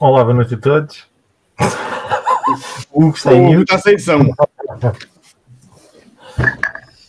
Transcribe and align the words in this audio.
Olá, 0.00 0.24
boa 0.24 0.34
noite 0.34 0.54
a 0.54 0.58
todos. 0.58 1.06
Hugo 2.90 3.18
sem 3.18 3.32
Hugo 3.38 3.52
mute. 3.58 3.62
está 3.74 3.78
sem 3.78 3.98
som. 3.98 4.34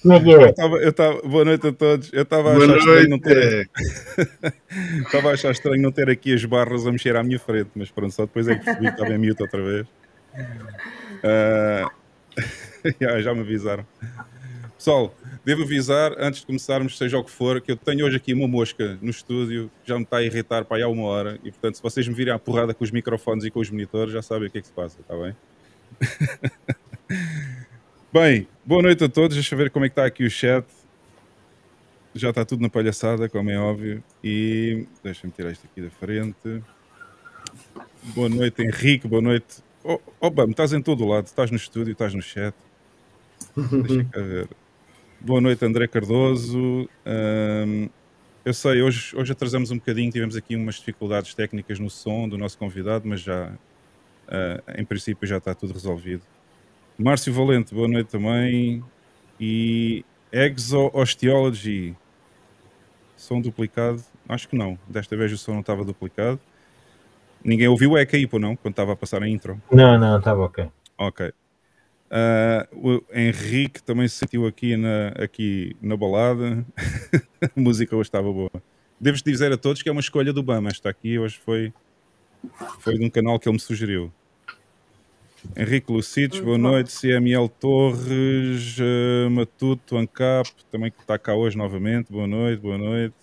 Como 0.02 0.14
é 0.14 0.20
que 0.20 0.30
Eu 0.30 0.42
é? 0.42 0.52
tava, 0.52 0.76
eu 0.76 0.92
tava, 0.92 1.22
boa 1.22 1.46
noite 1.46 1.68
a 1.68 1.72
todos. 1.72 2.12
Eu 2.12 2.24
estava 2.24 2.52
a 2.52 2.58
achar 2.58 2.78
estranho 2.78 3.10
não 3.10 3.18
ter, 3.20 3.70
estava 5.06 5.30
a 5.32 5.34
achar 5.34 5.52
estranho 5.52 5.82
não 5.82 5.92
ter 5.94 6.10
aqui 6.10 6.34
as 6.34 6.44
barras 6.44 6.86
a 6.86 6.92
mexer 6.92 7.16
à 7.16 7.24
minha 7.24 7.40
frente, 7.40 7.70
mas 7.76 7.90
pronto, 7.90 8.14
só 8.14 8.24
depois 8.26 8.50
é 8.50 8.56
que 8.56 8.66
percebi 8.66 8.88
que 8.88 8.92
estava 8.92 9.14
em 9.14 9.18
mute 9.18 9.42
outra 9.42 9.64
vez. 9.64 9.88
Já, 13.00 13.22
já 13.22 13.34
me 13.36 13.42
avisaram. 13.42 13.86
Pessoal, 14.82 15.14
devo 15.46 15.62
avisar, 15.62 16.12
antes 16.18 16.40
de 16.40 16.48
começarmos, 16.48 16.98
seja 16.98 17.16
o 17.16 17.24
que 17.24 17.30
for, 17.30 17.62
que 17.62 17.72
eu 17.72 17.78
tenho 17.78 18.04
hoje 18.04 18.18
aqui 18.18 18.34
uma 18.34 18.48
mosca 18.48 18.98
no 19.00 19.12
estúdio, 19.12 19.70
já 19.86 19.96
me 19.96 20.02
está 20.02 20.18
a 20.18 20.24
irritar 20.24 20.66
para 20.66 20.78
aí 20.78 20.82
há 20.82 20.88
uma 20.88 21.04
hora, 21.04 21.40
e 21.44 21.52
portanto, 21.52 21.76
se 21.76 21.84
vocês 21.84 22.08
me 22.08 22.16
virem 22.16 22.34
à 22.34 22.40
porrada 22.40 22.74
com 22.74 22.84
os 22.84 22.90
microfones 22.90 23.46
e 23.46 23.52
com 23.52 23.60
os 23.60 23.70
monitores, 23.70 24.12
já 24.12 24.24
sabem 24.24 24.48
o 24.48 24.52
que 24.52 24.58
é 24.58 24.62
que 24.62 24.66
se 24.66 24.74
passa, 24.74 25.00
está 25.00 25.16
bem? 25.16 25.36
Bem, 28.12 28.48
boa 28.66 28.82
noite 28.82 29.04
a 29.04 29.08
todos. 29.08 29.36
Deixa 29.36 29.54
eu 29.54 29.60
ver 29.60 29.70
como 29.70 29.86
é 29.86 29.88
que 29.88 29.94
está 29.94 30.04
aqui 30.04 30.26
o 30.26 30.32
chat. 30.32 30.66
Já 32.16 32.32
está 32.32 32.44
tudo 32.44 32.64
na 32.64 32.70
palhaçada, 32.70 33.30
como 33.30 33.52
é 33.52 33.60
óbvio. 33.60 34.04
E 34.24 34.88
deixa-me 35.04 35.32
tirar 35.32 35.52
isto 35.52 35.68
aqui 35.72 35.80
da 35.80 35.92
frente. 35.92 36.64
Boa 38.16 38.28
noite, 38.28 38.64
Henrique. 38.64 39.08
Boa 39.08 39.22
noite. 39.22 39.64
Oh, 39.84 40.00
oh 40.20 40.32
Bam, 40.32 40.50
estás 40.50 40.74
em 40.74 40.82
todo 40.82 41.06
o 41.06 41.08
lado. 41.08 41.28
Estás 41.28 41.52
no 41.52 41.58
estúdio, 41.58 41.92
estás 41.92 42.16
no 42.16 42.22
chat. 42.22 42.56
Deixa 43.56 44.04
cá 44.06 44.20
ver. 44.20 44.50
Boa 45.24 45.40
noite, 45.40 45.64
André 45.64 45.88
Cardoso. 45.88 46.90
Ahm, 47.06 47.90
eu 48.44 48.54
sei, 48.56 48.82
hoje, 48.82 49.16
hoje 49.16 49.32
atrasamos 49.32 49.70
um 49.70 49.76
bocadinho. 49.76 50.12
Tivemos 50.12 50.36
aqui 50.36 50.56
umas 50.56 50.76
dificuldades 50.76 51.36
técnicas 51.36 51.78
no 51.78 51.92
som 51.92 52.28
do 52.28 52.40
nosso 52.40 52.58
convidado, 52.58 53.08
mas 53.08 53.22
já, 53.22 53.54
ah, 54.28 54.64
em 54.76 54.84
princípio, 54.84 55.28
já 55.28 55.38
está 55.38 55.54
tudo 55.54 55.74
resolvido. 55.74 56.24
Márcio 56.98 57.32
Valente, 57.32 57.72
boa 57.72 57.88
noite 57.88 58.08
também. 58.10 58.84
E 59.40 60.04
Exo 60.32 60.90
Osteology. 60.92 61.96
Som 63.16 63.42
duplicado? 63.42 64.04
Acho 64.28 64.50
que 64.50 64.58
não. 64.58 64.76
Desta 64.88 65.16
vez 65.16 65.32
o 65.32 65.38
som 65.38 65.54
não 65.54 65.60
estava 65.60 65.86
duplicado. 65.86 66.40
Ninguém 67.44 67.68
ouviu 67.68 67.92
o 67.92 67.98
eco 67.98 68.16
aí, 68.16 68.26
pô, 68.26 68.40
não? 68.40 68.56
Quando 68.56 68.74
estava 68.74 68.94
a 68.94 68.96
passar 68.96 69.22
a 69.22 69.30
intro. 69.30 69.62
Não, 69.72 70.00
não, 70.00 70.18
estava 70.18 70.42
ok. 70.42 70.68
Ok. 70.98 71.32
Ah, 72.14 72.68
o 72.74 73.02
Henrique 73.14 73.82
também 73.82 74.06
se 74.06 74.18
sentiu 74.18 74.46
aqui 74.46 74.76
na, 74.76 75.08
aqui 75.24 75.78
na 75.82 75.96
balada. 75.96 76.66
a 77.42 77.60
música 77.60 77.96
hoje 77.96 78.10
estava 78.10 78.32
boa. 78.32 78.52
Devo 79.00 79.18
dizer 79.24 79.54
a 79.54 79.58
todos 79.58 79.82
que 79.82 79.88
é 79.88 79.92
uma 79.94 80.02
escolha 80.02 80.34
do 80.34 80.44
Bama. 80.44 80.70
Esta 80.70 80.90
aqui 80.90 81.18
hoje 81.18 81.40
foi, 81.40 81.74
foi 82.80 82.98
de 82.98 83.06
um 83.06 83.10
canal 83.10 83.40
que 83.40 83.48
ele 83.48 83.54
me 83.54 83.60
sugeriu. 83.62 84.12
Henrique 85.56 85.90
Lucides, 85.92 86.42
boa 86.42 86.58
noite. 86.58 86.94
CML 87.00 87.48
Torres, 87.48 88.78
eh, 88.78 89.30
Matuto, 89.30 89.98
Ancap, 89.98 90.52
também 90.70 90.92
que 90.92 91.00
está 91.00 91.18
cá 91.18 91.34
hoje 91.34 91.58
novamente. 91.58 92.12
Boa 92.12 92.28
noite, 92.28 92.60
boa 92.60 92.78
noite. 92.78 93.16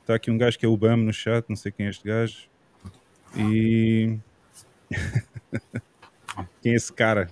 Está 0.00 0.16
aqui 0.16 0.30
um 0.30 0.36
gajo 0.36 0.58
que 0.58 0.66
é 0.66 0.68
o 0.68 0.76
BAM 0.76 0.96
no 0.96 1.12
chat, 1.12 1.46
não 1.48 1.56
sei 1.56 1.70
quem 1.70 1.86
é 1.86 1.90
este 1.90 2.06
gajo. 2.06 2.48
E. 3.36 4.18
quem 6.60 6.72
é 6.72 6.74
esse 6.74 6.92
cara? 6.92 7.30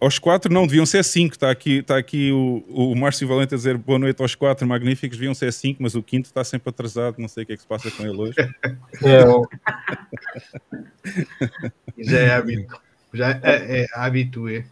Aos 0.00 0.16
quatro 0.18 0.52
não, 0.52 0.64
deviam 0.66 0.86
ser 0.86 1.02
cinco. 1.04 1.34
Está 1.34 1.50
aqui, 1.50 1.78
está 1.78 1.98
aqui 1.98 2.30
o, 2.30 2.62
o 2.68 2.94
Márcio 2.94 3.26
Valente 3.26 3.54
a 3.54 3.56
dizer 3.56 3.76
boa 3.76 3.98
noite 3.98 4.22
aos 4.22 4.34
quatro 4.36 4.66
magníficos, 4.66 5.18
deviam 5.18 5.34
ser 5.34 5.52
cinco, 5.52 5.82
mas 5.82 5.94
o 5.96 6.02
quinto 6.02 6.26
está 6.26 6.44
sempre 6.44 6.70
atrasado, 6.70 7.16
não 7.18 7.26
sei 7.26 7.42
o 7.42 7.46
que 7.46 7.52
é 7.54 7.56
que 7.56 7.62
se 7.62 7.68
passa 7.68 7.90
com 7.90 8.04
ele 8.04 8.16
hoje. 8.16 8.34
É, 9.02 9.24
Já 11.98 12.18
é 12.18 12.30
hábito. 12.30 12.80
Já 13.12 13.30
é, 13.42 13.82
é 13.82 13.86
habitué. 13.94 14.66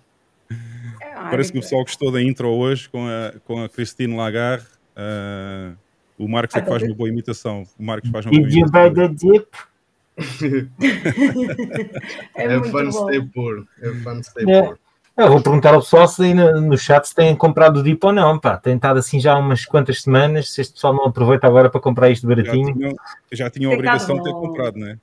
É, 1.00 1.14
Parece 1.14 1.50
que 1.50 1.58
o 1.58 1.60
pessoal 1.62 1.82
gostou 1.82 2.12
da 2.12 2.22
intro 2.22 2.48
hoje 2.48 2.88
com 2.88 3.04
a, 3.06 3.32
com 3.44 3.64
a 3.64 3.68
Christine 3.68 4.16
Lagarde. 4.16 4.66
Ah, 4.94 5.72
o 6.16 6.28
Marcos 6.28 6.54
é 6.56 6.60
que 6.60 6.68
faz 6.68 6.82
uma 6.84 6.94
boa 6.94 7.08
imitação. 7.08 7.64
O 7.78 7.82
Marcos 7.82 8.10
faz 8.10 8.26
uma 8.26 8.32
boa 8.32 8.48
imitação. 8.48 9.46
É, 12.36 12.44
É 12.44 12.58
muito 12.58 12.70
fun 12.70 12.84
bom. 12.90 13.08
stay 13.08 13.20
poor. 13.34 13.66
É 13.82 13.90
fun 14.02 14.22
stay 14.22 14.44
É. 14.50 14.62
poor. 14.62 14.78
Eu 15.16 15.30
vou 15.30 15.40
perguntar 15.42 15.72
ao 15.72 15.80
pessoal 15.80 16.06
se 16.06 16.22
aí 16.22 16.34
no, 16.34 16.60
no 16.60 16.76
chat 16.76 17.06
se 17.08 17.14
têm 17.14 17.34
comprado 17.34 17.78
o 17.78 17.82
dip 17.82 18.04
ou 18.04 18.12
não. 18.12 18.38
Pá, 18.38 18.58
tem 18.58 18.76
estado 18.76 18.98
assim 18.98 19.18
já 19.18 19.32
há 19.32 19.38
umas 19.38 19.64
quantas 19.64 20.02
semanas. 20.02 20.52
Se 20.52 20.60
este 20.60 20.74
pessoal 20.74 20.92
não 20.92 21.06
aproveita 21.06 21.46
agora 21.46 21.70
para 21.70 21.80
comprar 21.80 22.10
isto 22.10 22.28
Já 22.28 22.34
baratinho. 22.34 22.74
tinham, 22.74 22.92
já 23.32 23.48
tinham 23.50 23.72
a 23.72 23.76
Tem 23.76 23.84
estado 23.84 24.12
obrigação 24.12 24.16
de 24.16 24.22
ter 24.24 24.32
comprado, 24.32 24.78
não 24.78 24.88
é? 24.88 24.98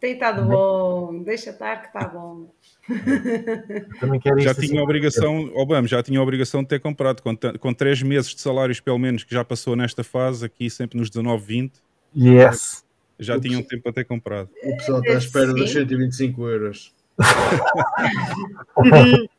Tem 0.00 0.12
estado 0.14 0.44
bom, 0.44 1.22
deixa 1.22 1.50
estar 1.50 1.76
que 1.80 1.86
está 1.86 2.08
bom. 2.08 2.48
Também 4.00 4.20
quero 4.20 4.40
Já 4.40 4.50
isto 4.50 4.60
tinham 4.60 4.74
a 4.74 4.78
assim. 4.78 4.84
obrigação, 4.84 5.50
Obama, 5.54 5.86
já 5.88 6.02
tinham 6.02 6.20
a 6.20 6.24
obrigação 6.24 6.62
de 6.62 6.68
ter 6.68 6.80
comprado. 6.80 7.22
Com, 7.22 7.36
com 7.58 7.72
três 7.72 8.02
meses 8.02 8.34
de 8.34 8.40
salários, 8.40 8.80
pelo 8.80 8.98
menos, 8.98 9.22
que 9.24 9.32
já 9.32 9.44
passou 9.44 9.74
nesta 9.76 10.02
fase, 10.04 10.44
aqui 10.44 10.68
sempre 10.68 10.98
nos 10.98 11.08
19, 11.08 11.44
20, 11.44 11.72
Yes. 12.16 12.84
já 13.18 13.38
tinham 13.40 13.62
tempo 13.62 13.84
para 13.84 13.92
ter 13.92 14.04
comprado. 14.04 14.50
O 14.64 14.76
pessoal 14.76 15.00
está 15.00 15.14
à 15.14 15.18
espera 15.18 15.52
dos 15.54 15.70
Sim. 15.70 15.80
125 15.86 16.46
euros. 16.48 16.92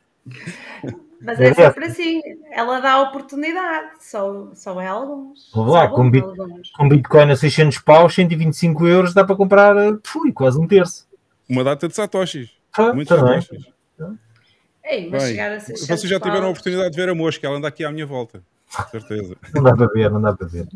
Mas 1.19 1.39
É 1.39 1.51
sempre 1.53 1.85
assim, 1.85 2.21
ela 2.51 2.79
dá 2.79 3.01
oportunidade, 3.01 3.89
só, 4.01 4.51
só 4.53 4.79
é 4.79 4.87
alguns. 4.87 5.49
Vamos 5.53 5.73
lá, 5.73 5.87
com 5.87 6.09
bit- 6.11 6.23
alguns. 6.23 6.69
Com 6.71 6.87
Bitcoin 6.87 7.31
a 7.31 7.35
600 7.35 7.79
paus, 7.79 8.13
125 8.13 8.85
euros 8.87 9.13
dá 9.15 9.23
para 9.23 9.35
comprar 9.35 9.75
eh, 9.77 9.97
fui, 10.03 10.31
quase 10.31 10.59
um 10.59 10.67
terço. 10.67 11.07
Uma 11.49 11.63
data 11.63 11.87
de 11.87 11.95
satoshis. 11.95 12.51
Ah, 12.77 12.93
Muitos 12.93 13.17
também. 13.17 13.41
satoshis. 13.41 13.65
Ei, 14.83 15.09
mas 15.09 15.23
Bem, 15.23 15.31
chegar 15.31 15.51
a 15.53 15.59
600 15.59 15.87
vocês 15.87 16.09
já 16.09 16.19
tiveram 16.19 16.37
a 16.37 16.41
paus- 16.43 16.51
oportunidade 16.51 16.91
de 16.91 16.95
ver 16.97 17.09
a 17.09 17.15
mosca, 17.15 17.47
ela 17.47 17.57
anda 17.57 17.67
aqui 17.67 17.83
à 17.83 17.91
minha 17.91 18.05
volta. 18.05 18.43
Com 18.75 18.83
certeza. 18.89 19.35
Não 19.55 19.63
dá 19.63 19.75
para 19.75 19.87
ver, 19.87 20.11
não 20.11 20.21
dá 20.21 20.33
para 20.35 20.45
ver. 20.45 20.67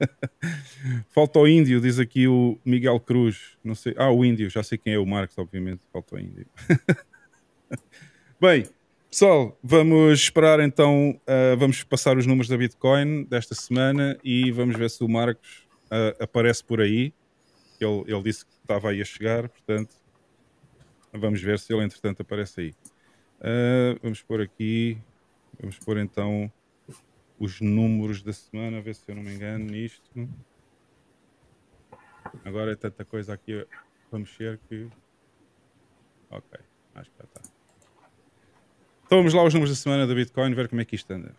Falta 1.10 1.38
o 1.38 1.46
índio, 1.46 1.78
diz 1.80 1.98
aqui 1.98 2.26
o 2.26 2.58
Miguel 2.64 2.98
Cruz. 3.00 3.56
Não 3.62 3.74
sei. 3.74 3.94
Ah, 3.98 4.10
o 4.10 4.24
índio, 4.24 4.48
já 4.50 4.62
sei 4.62 4.78
quem 4.78 4.94
é 4.94 4.98
o 4.98 5.06
Marcos, 5.06 5.36
obviamente. 5.38 5.82
Falta 5.92 6.16
o 6.16 6.18
índio. 6.18 6.46
Bem, 8.38 8.68
pessoal, 9.10 9.58
vamos 9.62 10.20
esperar 10.20 10.60
então. 10.60 11.18
ah, 11.26 11.56
vamos 11.56 11.82
passar 11.82 12.18
os 12.18 12.26
números 12.26 12.48
da 12.48 12.56
Bitcoin 12.58 13.24
desta 13.24 13.54
semana 13.54 14.18
e 14.22 14.50
vamos 14.50 14.76
ver 14.76 14.90
se 14.90 15.02
o 15.02 15.08
Marcos 15.08 15.66
ah, 15.90 16.14
aparece 16.20 16.62
por 16.62 16.82
aí. 16.82 17.14
Ele, 17.80 18.04
ele 18.06 18.22
disse 18.22 18.44
que 18.44 18.52
estava 18.52 18.90
aí 18.90 19.00
a 19.00 19.04
chegar, 19.06 19.48
portanto, 19.48 19.94
vamos 21.14 21.40
ver 21.40 21.58
se 21.58 21.72
ele 21.72 21.82
entretanto 21.82 22.20
aparece 22.20 22.60
aí. 22.60 22.74
Ah, 23.40 23.98
vamos 24.02 24.20
pôr 24.22 24.42
aqui. 24.42 24.98
Vamos 25.58 25.78
pôr 25.78 25.96
então 25.96 26.52
os 27.38 27.58
números 27.62 28.22
da 28.22 28.34
semana, 28.34 28.76
a 28.76 28.80
ver 28.82 28.94
se 28.94 29.02
eu 29.08 29.14
não 29.14 29.22
me 29.22 29.34
engano 29.34 29.64
nisto. 29.64 30.28
Agora 32.44 32.72
é 32.72 32.76
tanta 32.76 33.02
coisa 33.02 33.32
aqui 33.32 33.66
para 34.10 34.18
mexer 34.18 34.60
que. 34.68 34.90
Ok, 36.28 36.60
acho 36.94 37.10
que 37.10 37.16
já 37.16 37.24
está. 37.24 37.55
Então 39.06 39.18
vamos 39.18 39.34
lá 39.34 39.40
aos 39.42 39.54
números 39.54 39.70
da 39.70 39.80
semana 39.80 40.04
da 40.04 40.12
Bitcoin, 40.12 40.52
ver 40.52 40.68
como 40.68 40.80
é 40.80 40.84
que 40.84 40.96
isto 40.96 41.12
anda. 41.12 41.32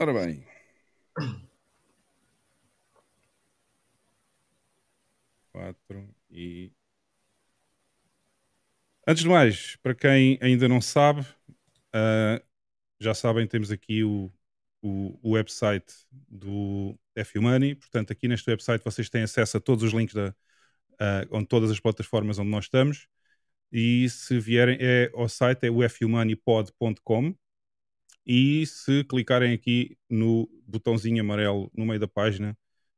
Ora 0.00 0.12
bem. 0.12 0.46
Quatro 5.52 6.08
e. 6.30 6.70
Antes 9.06 9.24
de 9.24 9.28
mais, 9.28 9.74
para 9.82 9.92
quem 9.94 10.38
ainda 10.40 10.68
não 10.68 10.80
sabe, 10.80 11.26
ah, 11.92 12.40
já 13.00 13.12
sabem, 13.12 13.46
temos 13.48 13.72
aqui 13.72 14.04
o, 14.04 14.32
o, 14.82 15.18
o 15.22 15.32
website 15.32 15.92
do 16.28 16.98
FUMoney. 17.24 17.74
Portanto, 17.74 18.12
aqui 18.12 18.28
neste 18.28 18.48
website 18.50 18.84
vocês 18.84 19.08
têm 19.10 19.22
acesso 19.22 19.56
a 19.56 19.60
todos 19.60 19.84
os 19.84 19.92
links 19.92 20.14
da, 20.14 20.34
ah, 20.98 21.26
onde 21.30 21.46
todas 21.46 21.70
as 21.70 21.80
plataformas 21.80 22.38
onde 22.38 22.50
nós 22.50 22.64
estamos. 22.66 23.08
E 23.72 24.08
se 24.10 24.38
vierem 24.38 24.78
é, 24.80 25.10
ao 25.14 25.28
site 25.28 25.66
é 25.66 25.70
o 25.70 25.88
fumoneypod.com 25.88 27.34
e 28.26 28.66
se 28.66 29.04
clicarem 29.04 29.54
aqui 29.54 29.96
no 30.08 30.48
botãozinho 30.66 31.20
amarelo 31.22 31.70
no 31.74 31.86
meio 31.86 32.00
da 32.00 32.08
página, 32.08 32.56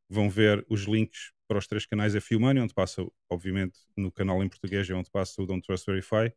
vão 0.08 0.28
ver 0.28 0.64
os 0.68 0.82
links 0.82 1.32
para 1.46 1.58
os 1.58 1.66
três 1.66 1.86
canais 1.86 2.14
FU 2.14 2.40
Money, 2.40 2.62
onde 2.62 2.74
passa, 2.74 3.06
obviamente, 3.28 3.78
no 3.96 4.10
canal 4.10 4.42
em 4.42 4.48
português 4.48 4.88
é 4.88 4.94
onde 4.94 5.10
passa 5.10 5.40
o 5.42 5.46
Don't 5.46 5.64
Trust 5.66 5.86
Verify. 5.86 6.32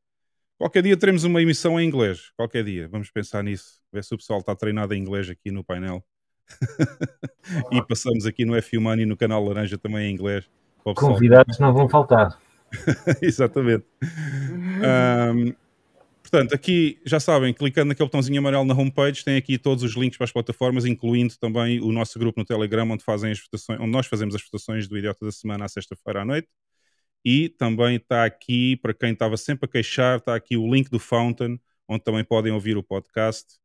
Qualquer 0.58 0.84
dia 0.84 0.98
teremos 0.98 1.24
uma 1.24 1.42
emissão 1.42 1.80
em 1.80 1.88
inglês. 1.88 2.32
Qualquer 2.38 2.64
dia. 2.64 2.88
Vamos 2.88 3.12
pensar 3.12 3.44
nisso. 3.44 3.82
Ver 3.92 4.04
se 4.04 4.14
o 4.14 4.18
pessoal 4.18 4.40
está 4.40 4.56
treinado 4.56 4.94
em 4.94 5.02
inglês 5.02 5.30
aqui 5.30 5.52
no 5.52 5.64
painel. 5.64 6.04
e 7.72 7.82
passamos 7.86 8.26
aqui 8.26 8.46
no 8.46 8.62
FU 8.62 8.80
Money, 8.80 9.06
no 9.06 9.18
canal 9.18 9.44
Laranja, 9.44 9.78
também 9.78 10.10
em 10.10 10.14
inglês. 10.14 10.50
Convidados 10.96 11.60
não 11.60 11.74
vão 11.74 11.90
faltar. 11.90 12.40
Exatamente. 13.22 13.86
Ahm, 14.84 15.56
Portanto, 16.26 16.56
aqui 16.56 17.00
já 17.06 17.20
sabem, 17.20 17.54
clicando 17.54 17.90
naquele 17.90 18.08
botãozinho 18.08 18.40
amarelo 18.40 18.66
na 18.66 18.74
homepage, 18.74 19.24
tem 19.24 19.38
aqui 19.38 19.60
todos 19.60 19.84
os 19.84 19.96
links 19.96 20.18
para 20.18 20.26
as 20.26 20.32
plataformas, 20.32 20.84
incluindo 20.84 21.38
também 21.38 21.80
o 21.80 21.92
nosso 21.92 22.18
grupo 22.18 22.40
no 22.40 22.46
Telegram, 22.46 22.90
onde, 22.90 23.04
fazem 23.04 23.32
as 23.32 23.40
votações, 23.40 23.80
onde 23.80 23.92
nós 23.92 24.08
fazemos 24.08 24.34
as 24.34 24.42
votações 24.42 24.88
do 24.88 24.98
Idiota 24.98 25.24
da 25.24 25.32
Semana 25.32 25.66
à 25.66 25.68
sexta-feira 25.68 26.24
à 26.24 26.26
noite. 26.26 26.48
E 27.26 27.50
também 27.50 27.96
está 27.98 28.24
aqui, 28.24 28.78
para 28.78 28.94
quem 28.94 29.14
estava 29.14 29.36
sempre 29.36 29.66
a 29.66 29.72
queixar, 29.72 30.20
está 30.20 30.36
aqui 30.36 30.56
o 30.56 30.72
link 30.72 30.90
do 30.90 31.00
Fountain, 31.00 31.60
onde 31.88 32.04
também 32.04 32.24
podem 32.24 32.54
ouvir 32.54 32.78
o 32.78 32.84
podcast 32.84 33.56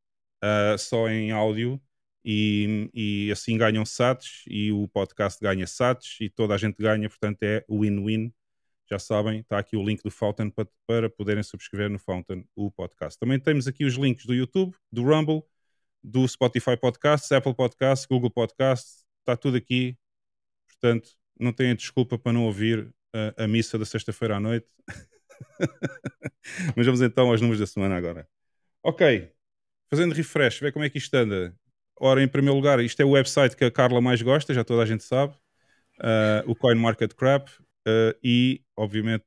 uh, 0.43 0.77
só 0.77 1.07
em 1.09 1.31
áudio. 1.31 1.81
E, 2.23 2.89
e, 2.93 3.31
assim 3.31 3.57
ganham 3.57 3.83
sats 3.83 4.43
e 4.47 4.71
o 4.71 4.87
podcast 4.87 5.39
ganha 5.41 5.65
sats 5.65 6.17
e 6.21 6.29
toda 6.29 6.53
a 6.53 6.57
gente 6.57 6.75
ganha, 6.77 7.09
portanto 7.09 7.41
é 7.41 7.65
win-win 7.67 8.31
já 8.91 8.99
sabem, 8.99 9.39
está 9.39 9.57
aqui 9.57 9.77
o 9.77 9.83
link 9.83 10.03
do 10.03 10.11
Fountain 10.11 10.49
para, 10.49 10.67
para 10.85 11.09
poderem 11.09 11.41
subscrever 11.41 11.89
no 11.89 11.97
Fountain 11.97 12.45
o 12.53 12.69
podcast. 12.69 13.17
Também 13.17 13.39
temos 13.39 13.65
aqui 13.65 13.85
os 13.85 13.93
links 13.95 14.25
do 14.25 14.33
YouTube, 14.33 14.75
do 14.91 15.03
Rumble, 15.03 15.41
do 16.03 16.27
Spotify 16.27 16.75
Podcasts, 16.75 17.31
Apple 17.31 17.55
Podcasts, 17.55 18.05
Google 18.05 18.29
Podcasts, 18.29 19.05
está 19.19 19.37
tudo 19.37 19.55
aqui. 19.55 19.97
Portanto, 20.67 21.09
não 21.39 21.53
tenham 21.53 21.73
desculpa 21.73 22.19
para 22.19 22.33
não 22.33 22.43
ouvir 22.43 22.93
a, 23.37 23.47
missa 23.47 23.77
da 23.77 23.85
sexta-feira 23.85 24.37
à 24.37 24.39
noite. 24.39 24.67
Mas 26.75 26.85
vamos 26.85 27.01
então 27.01 27.29
aos 27.29 27.41
números 27.41 27.59
da 27.59 27.67
semana 27.67 27.95
agora. 27.95 28.27
Ok, 28.83 29.31
fazendo 29.89 30.13
refresh, 30.13 30.59
ver 30.59 30.71
como 30.71 30.85
é 30.85 30.89
que 30.89 30.97
isto 30.97 31.13
anda. 31.15 31.55
Ora, 31.99 32.23
em 32.23 32.27
primeiro 32.27 32.55
lugar, 32.55 32.79
isto 32.79 32.99
é 33.01 33.05
o 33.05 33.11
website 33.11 33.55
que 33.55 33.63
a 33.63 33.71
Carla 33.71 34.01
mais 34.01 34.21
gosta, 34.21 34.53
já 34.53 34.63
toda 34.63 34.81
a 34.81 34.85
gente 34.85 35.03
sabe. 35.03 35.35
Uh, 35.99 36.49
o 36.49 36.55
CoinMarketCrap 36.55 37.47
uh, 37.49 38.17
e, 38.23 38.63
obviamente, 38.75 39.25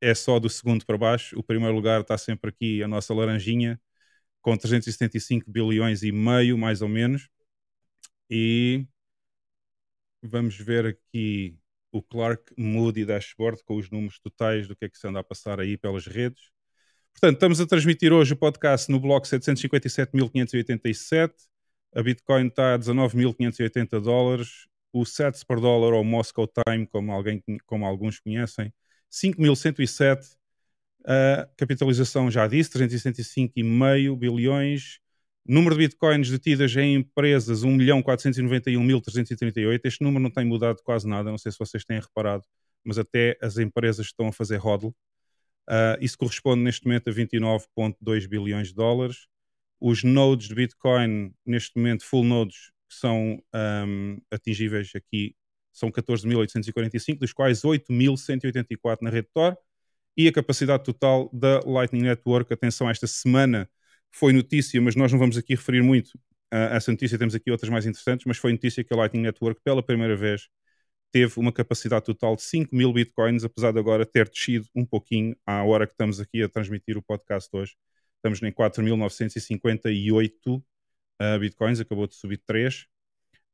é 0.00 0.14
só 0.14 0.38
do 0.38 0.50
segundo 0.50 0.84
para 0.84 0.98
baixo. 0.98 1.38
O 1.38 1.42
primeiro 1.42 1.74
lugar 1.74 2.00
está 2.00 2.18
sempre 2.18 2.50
aqui 2.50 2.82
a 2.82 2.88
nossa 2.88 3.14
laranjinha, 3.14 3.80
com 4.42 4.56
375 4.56 5.50
bilhões 5.50 6.02
e 6.02 6.10
meio, 6.10 6.58
mais 6.58 6.82
ou 6.82 6.88
menos. 6.88 7.28
E 8.28 8.86
vamos 10.22 10.56
ver 10.56 10.86
aqui 10.86 11.56
o 11.96 12.02
Clark 12.02 12.52
Moody 12.56 13.04
Dashboard 13.04 13.62
com 13.64 13.76
os 13.76 13.90
números 13.90 14.18
totais 14.18 14.66
do 14.68 14.76
que 14.76 14.84
é 14.84 14.88
que 14.88 14.98
se 14.98 15.08
anda 15.08 15.20
a 15.20 15.24
passar 15.24 15.60
aí 15.60 15.76
pelas 15.76 16.06
redes. 16.06 16.50
Portanto, 17.12 17.36
estamos 17.36 17.60
a 17.60 17.66
transmitir 17.66 18.12
hoje 18.12 18.32
o 18.34 18.36
podcast 18.36 18.90
no 18.90 19.00
bloco 19.00 19.26
757.587. 19.26 21.32
A 21.94 22.02
Bitcoin 22.02 22.48
está 22.48 22.74
a 22.74 22.78
19.580 22.78 24.00
dólares 24.00 24.66
o 24.92 25.04
SETS 25.04 25.44
por 25.44 25.60
dólar 25.60 25.92
ou 25.92 26.02
Moscow 26.02 26.48
Time, 26.48 26.86
como, 26.86 27.12
alguém, 27.12 27.42
como 27.66 27.84
alguns 27.84 28.18
conhecem, 28.18 28.72
5.107. 29.10 30.36
A 31.04 31.48
capitalização 31.56 32.30
já 32.30 32.46
disse, 32.46 32.70
365,5 32.70 34.16
bilhões. 34.16 35.00
Número 35.48 35.76
de 35.76 35.86
bitcoins 35.86 36.28
detidas 36.30 36.74
em 36.76 36.96
empresas, 36.96 37.62
1.491.338. 37.62 39.80
Este 39.84 40.02
número 40.02 40.22
não 40.22 40.30
tem 40.30 40.44
mudado 40.44 40.82
quase 40.82 41.08
nada, 41.08 41.30
não 41.30 41.38
sei 41.38 41.52
se 41.52 41.58
vocês 41.58 41.84
têm 41.84 42.00
reparado, 42.00 42.44
mas 42.84 42.98
até 42.98 43.38
as 43.40 43.56
empresas 43.58 44.06
estão 44.06 44.26
a 44.28 44.32
fazer 44.32 44.56
hodl. 44.56 44.88
Uh, 45.68 45.98
isso 46.00 46.16
corresponde 46.18 46.62
neste 46.62 46.86
momento 46.86 47.10
a 47.10 47.12
29,2 47.12 48.28
bilhões 48.28 48.68
de 48.68 48.74
dólares. 48.74 49.26
Os 49.80 50.02
nodes 50.02 50.48
de 50.48 50.54
Bitcoin, 50.54 51.32
neste 51.44 51.76
momento, 51.76 52.04
full 52.04 52.24
nodes, 52.24 52.70
que 52.88 52.94
são 52.94 53.42
um, 53.54 54.18
atingíveis 54.30 54.90
aqui 54.94 55.34
são 55.76 55.90
14.845, 55.90 57.18
dos 57.18 57.34
quais 57.34 57.60
8.184 57.60 58.98
na 59.02 59.10
rede 59.10 59.28
Tor, 59.34 59.56
e 60.16 60.26
a 60.26 60.32
capacidade 60.32 60.82
total 60.82 61.28
da 61.32 61.60
Lightning 61.66 62.00
Network, 62.00 62.50
atenção, 62.50 62.88
esta 62.88 63.06
semana 63.06 63.68
foi 64.18 64.32
notícia, 64.32 64.80
mas 64.80 64.96
nós 64.96 65.12
não 65.12 65.18
vamos 65.18 65.36
aqui 65.36 65.54
referir 65.54 65.82
muito 65.82 66.18
a 66.50 66.76
essa 66.76 66.90
notícia, 66.90 67.18
temos 67.18 67.34
aqui 67.34 67.50
outras 67.50 67.68
mais 67.68 67.84
interessantes, 67.84 68.24
mas 68.24 68.38
foi 68.38 68.52
notícia 68.52 68.82
que 68.82 68.94
a 68.94 68.96
Lightning 68.96 69.22
Network, 69.22 69.60
pela 69.62 69.82
primeira 69.82 70.16
vez, 70.16 70.48
teve 71.12 71.38
uma 71.38 71.52
capacidade 71.52 72.06
total 72.06 72.34
de 72.34 72.42
5 72.42 72.74
mil 72.74 72.92
bitcoins, 72.92 73.44
apesar 73.44 73.72
de 73.72 73.78
agora 73.78 74.06
ter 74.06 74.28
descido 74.28 74.66
um 74.74 74.86
pouquinho 74.86 75.36
à 75.46 75.62
hora 75.64 75.86
que 75.86 75.92
estamos 75.92 76.18
aqui 76.18 76.42
a 76.42 76.48
transmitir 76.48 76.96
o 76.96 77.02
podcast 77.02 77.54
hoje. 77.54 77.74
Estamos 78.16 78.42
em 78.42 78.52
4.958 78.52 80.56
uh, 80.56 80.62
bitcoins, 81.38 81.80
acabou 81.80 82.06
de 82.06 82.14
subir 82.14 82.40
3. 82.46 82.86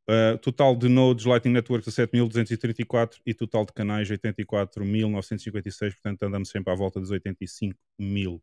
Uh, 0.08 0.38
total 0.38 0.76
de 0.76 0.88
nodes 0.88 1.24
Lightning 1.24 1.54
Network 1.54 1.84
17.234 1.88 3.20
e 3.26 3.34
total 3.34 3.66
de 3.66 3.72
canais 3.72 4.08
84.956, 4.08 5.92
portanto 5.92 6.22
andamos 6.22 6.50
sempre 6.50 6.72
à 6.72 6.76
volta 6.76 7.00
dos 7.00 7.10
85 7.10 7.76
mil. 7.98 8.40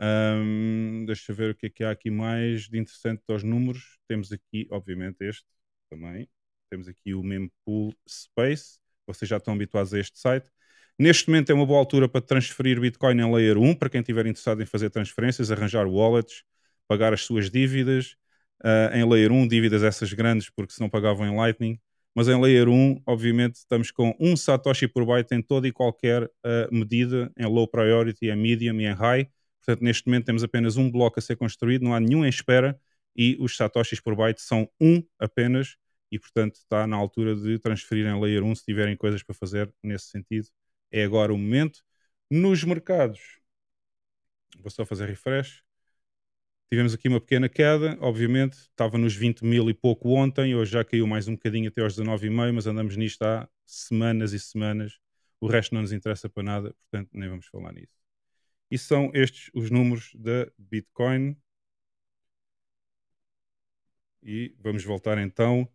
Um, 0.00 1.04
deixa 1.06 1.32
ver 1.32 1.50
o 1.52 1.54
que 1.54 1.66
é 1.66 1.70
que 1.70 1.84
há 1.84 1.90
aqui 1.90 2.10
mais 2.10 2.68
de 2.68 2.78
interessante 2.78 3.22
aos 3.28 3.42
números. 3.42 3.98
Temos 4.08 4.32
aqui, 4.32 4.66
obviamente, 4.70 5.16
este 5.22 5.44
também. 5.90 6.28
Temos 6.70 6.88
aqui 6.88 7.14
o 7.14 7.22
Mempool 7.22 7.94
Space. 8.08 8.80
Vocês 9.06 9.28
já 9.28 9.36
estão 9.38 9.54
habituados 9.54 9.94
a 9.94 9.98
este 10.00 10.18
site. 10.18 10.50
Neste 10.98 11.28
momento 11.28 11.50
é 11.50 11.54
uma 11.54 11.66
boa 11.66 11.78
altura 11.78 12.08
para 12.08 12.20
transferir 12.20 12.80
Bitcoin 12.80 13.20
em 13.20 13.32
Layer 13.32 13.58
1, 13.58 13.74
para 13.74 13.90
quem 13.90 14.00
estiver 14.00 14.26
interessado 14.26 14.62
em 14.62 14.66
fazer 14.66 14.90
transferências, 14.90 15.50
arranjar 15.50 15.86
wallets, 15.86 16.42
pagar 16.88 17.12
as 17.12 17.22
suas 17.22 17.50
dívidas. 17.50 18.16
Uh, 18.64 18.96
em 18.96 19.08
Layer 19.08 19.30
1, 19.30 19.46
dívidas 19.48 19.82
essas 19.82 20.12
grandes, 20.14 20.48
porque 20.48 20.72
se 20.72 20.80
não 20.80 20.88
pagavam 20.88 21.26
em 21.26 21.36
Lightning. 21.36 21.78
Mas 22.14 22.28
em 22.28 22.40
Layer 22.40 22.66
1, 22.68 23.02
obviamente, 23.06 23.56
estamos 23.56 23.90
com 23.90 24.16
um 24.18 24.34
Satoshi 24.34 24.88
por 24.88 25.04
byte 25.04 25.34
em 25.34 25.42
toda 25.42 25.68
e 25.68 25.72
qualquer 25.72 26.24
uh, 26.24 26.30
medida, 26.72 27.30
em 27.36 27.44
low 27.44 27.68
priority, 27.68 28.30
em 28.30 28.36
medium 28.36 28.80
e 28.80 28.86
em 28.86 28.94
high. 28.94 29.28
Portanto, 29.66 29.82
neste 29.82 30.06
momento 30.06 30.26
temos 30.26 30.44
apenas 30.44 30.76
um 30.76 30.88
bloco 30.88 31.18
a 31.18 31.22
ser 31.22 31.36
construído, 31.36 31.82
não 31.82 31.92
há 31.92 31.98
nenhum 31.98 32.24
em 32.24 32.28
espera 32.28 32.80
e 33.16 33.36
os 33.40 33.56
Satoshis 33.56 34.00
por 34.00 34.14
byte 34.14 34.40
são 34.40 34.70
um 34.80 35.02
apenas 35.18 35.76
e, 36.10 36.18
portanto, 36.18 36.54
está 36.56 36.86
na 36.86 36.96
altura 36.96 37.34
de 37.34 37.58
transferir 37.58 38.06
em 38.06 38.20
Layer 38.20 38.44
1 38.44 38.54
se 38.54 38.64
tiverem 38.64 38.96
coisas 38.96 39.22
para 39.24 39.34
fazer 39.34 39.72
nesse 39.82 40.06
sentido. 40.06 40.48
É 40.92 41.02
agora 41.02 41.34
o 41.34 41.38
momento. 41.38 41.82
Nos 42.30 42.62
mercados, 42.62 43.40
vou 44.58 44.70
só 44.70 44.84
fazer 44.86 45.08
refresh. 45.08 45.62
Tivemos 46.70 46.94
aqui 46.94 47.08
uma 47.08 47.20
pequena 47.20 47.48
queda, 47.48 47.96
obviamente, 48.00 48.54
estava 48.54 48.98
nos 48.98 49.14
20 49.14 49.44
mil 49.44 49.68
e 49.70 49.74
pouco 49.74 50.10
ontem, 50.10 50.54
hoje 50.54 50.72
já 50.72 50.84
caiu 50.84 51.06
mais 51.06 51.28
um 51.28 51.32
bocadinho 51.32 51.68
até 51.68 51.80
aos 51.82 51.96
19,5, 51.96 52.52
mas 52.52 52.66
andamos 52.66 52.96
nisto 52.96 53.22
há 53.22 53.48
semanas 53.64 54.32
e 54.32 54.40
semanas. 54.40 54.98
O 55.40 55.46
resto 55.46 55.74
não 55.74 55.82
nos 55.82 55.92
interessa 55.92 56.28
para 56.28 56.42
nada, 56.42 56.74
portanto, 56.74 57.10
nem 57.14 57.28
vamos 57.28 57.46
falar 57.46 57.72
nisso. 57.72 58.05
E 58.70 58.76
são 58.76 59.10
estes 59.14 59.50
os 59.54 59.70
números 59.70 60.12
da 60.14 60.48
Bitcoin. 60.58 61.36
E 64.22 64.54
vamos 64.60 64.84
voltar 64.84 65.18
então. 65.18 65.68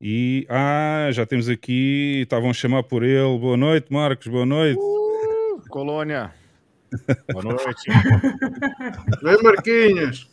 E 0.00 0.46
ah, 0.48 1.08
já 1.10 1.26
temos 1.26 1.48
aqui, 1.48 2.20
estavam 2.22 2.50
a 2.50 2.54
chamar 2.54 2.84
por 2.84 3.02
ele. 3.02 3.38
Boa 3.38 3.56
noite, 3.56 3.92
Marcos, 3.92 4.28
boa 4.28 4.46
noite. 4.46 4.78
Uh, 4.78 5.62
colônia. 5.68 6.32
Boa 7.32 7.42
noite. 7.42 7.90
Vem, 9.22 9.42
Marquinhos. 9.42 10.30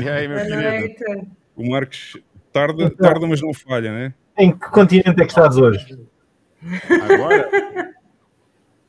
E 0.00 0.08
aí, 0.08 0.28
meu 0.28 0.38
querido? 0.38 1.26
O 1.56 1.68
Marcos 1.68 2.16
tarda, 2.52 2.88
tarda, 2.90 3.26
mas 3.26 3.42
não 3.42 3.52
falha, 3.52 3.92
né? 3.92 4.14
Em 4.38 4.52
que 4.52 4.70
continente 4.70 5.20
é 5.20 5.24
que 5.24 5.30
estás 5.30 5.56
hoje? 5.56 5.98
Agora? 7.10 7.50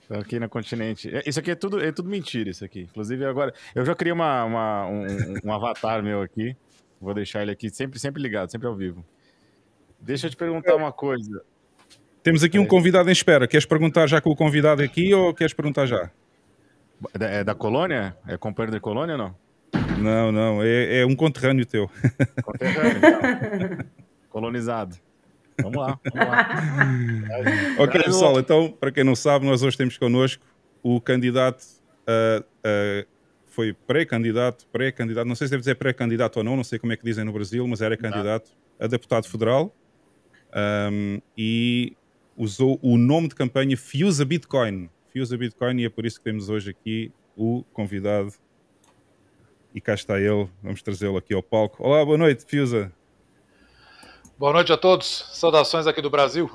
Aqui 0.10 0.40
no 0.40 0.50
continente. 0.50 1.14
É, 1.16 1.24
isso 1.26 1.40
aqui 1.40 1.52
é 1.52 1.56
tudo, 1.56 1.84
é 1.84 1.92
tudo 1.92 2.10
mentira, 2.10 2.50
isso 2.50 2.66
aqui. 2.66 2.82
Inclusive, 2.82 3.26
agora. 3.26 3.54
Eu 3.76 3.86
já 3.86 3.94
criei 3.94 4.14
uma, 4.14 4.44
uma 4.44 4.88
um, 4.88 5.06
um, 5.46 5.54
avatar 5.54 6.02
meu 6.02 6.22
aqui. 6.22 6.56
Vou 7.00 7.14
deixar 7.14 7.42
ele 7.42 7.52
aqui 7.52 7.70
sempre, 7.70 8.00
sempre 8.00 8.22
ligado, 8.22 8.52
sempre 8.52 8.68
ao 8.68 8.76
vivo. 8.76 9.06
Deixa 10.00 10.28
eu 10.28 10.32
te 10.32 10.38
perguntar 10.38 10.76
uma 10.76 10.92
coisa. 10.92 11.42
Temos 12.24 12.44
aqui 12.44 12.60
um 12.60 12.66
convidado 12.66 13.10
em 13.10 13.14
espera. 13.14 13.48
Queres 13.48 13.66
perguntar 13.66 14.08
já 14.08 14.20
com 14.20 14.30
o 14.30 14.36
convidado 14.36 14.82
aqui 14.82 15.14
ou 15.14 15.34
queres 15.34 15.54
perguntar 15.54 15.86
já? 15.86 16.12
É 17.20 17.44
da 17.44 17.56
colônia? 17.56 18.18
É 18.28 18.38
companheiro 18.38 18.74
da 18.74 18.80
colônia 18.80 19.14
ou 19.14 19.18
não? 19.18 19.36
Não, 20.00 20.32
não, 20.32 20.64
é, 20.64 21.00
é 21.00 21.06
um 21.06 21.16
conterrâneo 21.16 21.66
teu. 21.66 21.90
Conterrâneo, 22.44 22.98
então. 22.98 23.86
Colonizado. 24.30 24.98
Vamos 25.62 25.78
lá, 25.78 26.00
vamos 26.14 26.28
lá. 26.28 27.84
ok, 27.84 28.04
pessoal, 28.04 28.40
então, 28.40 28.72
para 28.72 28.92
quem 28.92 29.04
não 29.04 29.16
sabe, 29.16 29.46
nós 29.46 29.62
hoje 29.64 29.78
temos 29.78 29.98
connosco 29.98 30.44
o 30.82 31.00
candidato, 31.02 31.64
uh, 32.08 32.42
uh, 32.42 33.08
foi 33.46 33.74
pré-candidato, 33.74 34.68
pré-candidato, 34.72 35.28
não 35.28 35.36
sei 35.36 35.48
se 35.48 35.52
deve 35.52 35.62
dizer 35.62 35.76
pré-candidato 35.76 36.38
ou 36.38 36.44
não, 36.44 36.56
não 36.56 36.64
sei 36.64 36.80
como 36.80 36.94
é 36.94 36.98
que 36.98 37.04
dizem 37.04 37.26
no 37.26 37.34
Brasil, 37.34 37.68
mas 37.68 37.82
era 37.82 37.98
candidato 37.98 38.52
a 38.80 38.88
deputado 38.88 39.28
federal 39.28 39.76
um, 40.92 41.20
e 41.38 41.96
usou 42.38 42.80
o 42.82 42.98
nome 42.98 43.28
de 43.28 43.36
campanha 43.36 43.76
Fuse 43.76 44.22
a 44.22 44.26
Bitcoin. 44.26 44.90
Fuse 45.12 45.34
a 45.34 45.38
Bitcoin 45.38 45.82
e 45.82 45.86
é 45.86 45.90
por 45.90 46.06
isso 46.06 46.18
que 46.18 46.24
temos 46.24 46.50
hoje 46.50 46.70
aqui 46.70 47.12
o 47.36 47.64
convidado 47.74 48.34
e 49.74 49.82
cá 49.82 49.94
está 49.94 50.20
ele, 50.20 50.50
vamos 50.64 50.82
trazê-lo 50.82 51.18
aqui 51.18 51.34
ao 51.34 51.44
palco. 51.44 51.84
Olá, 51.84 52.04
boa 52.04 52.18
noite, 52.18 52.46
Fiusa. 52.46 52.92
Boa 54.40 54.54
noite 54.54 54.72
a 54.72 54.78
todos, 54.78 55.26
saudações 55.34 55.86
aqui 55.86 56.02
do 56.02 56.10
Brasil. 56.10 56.50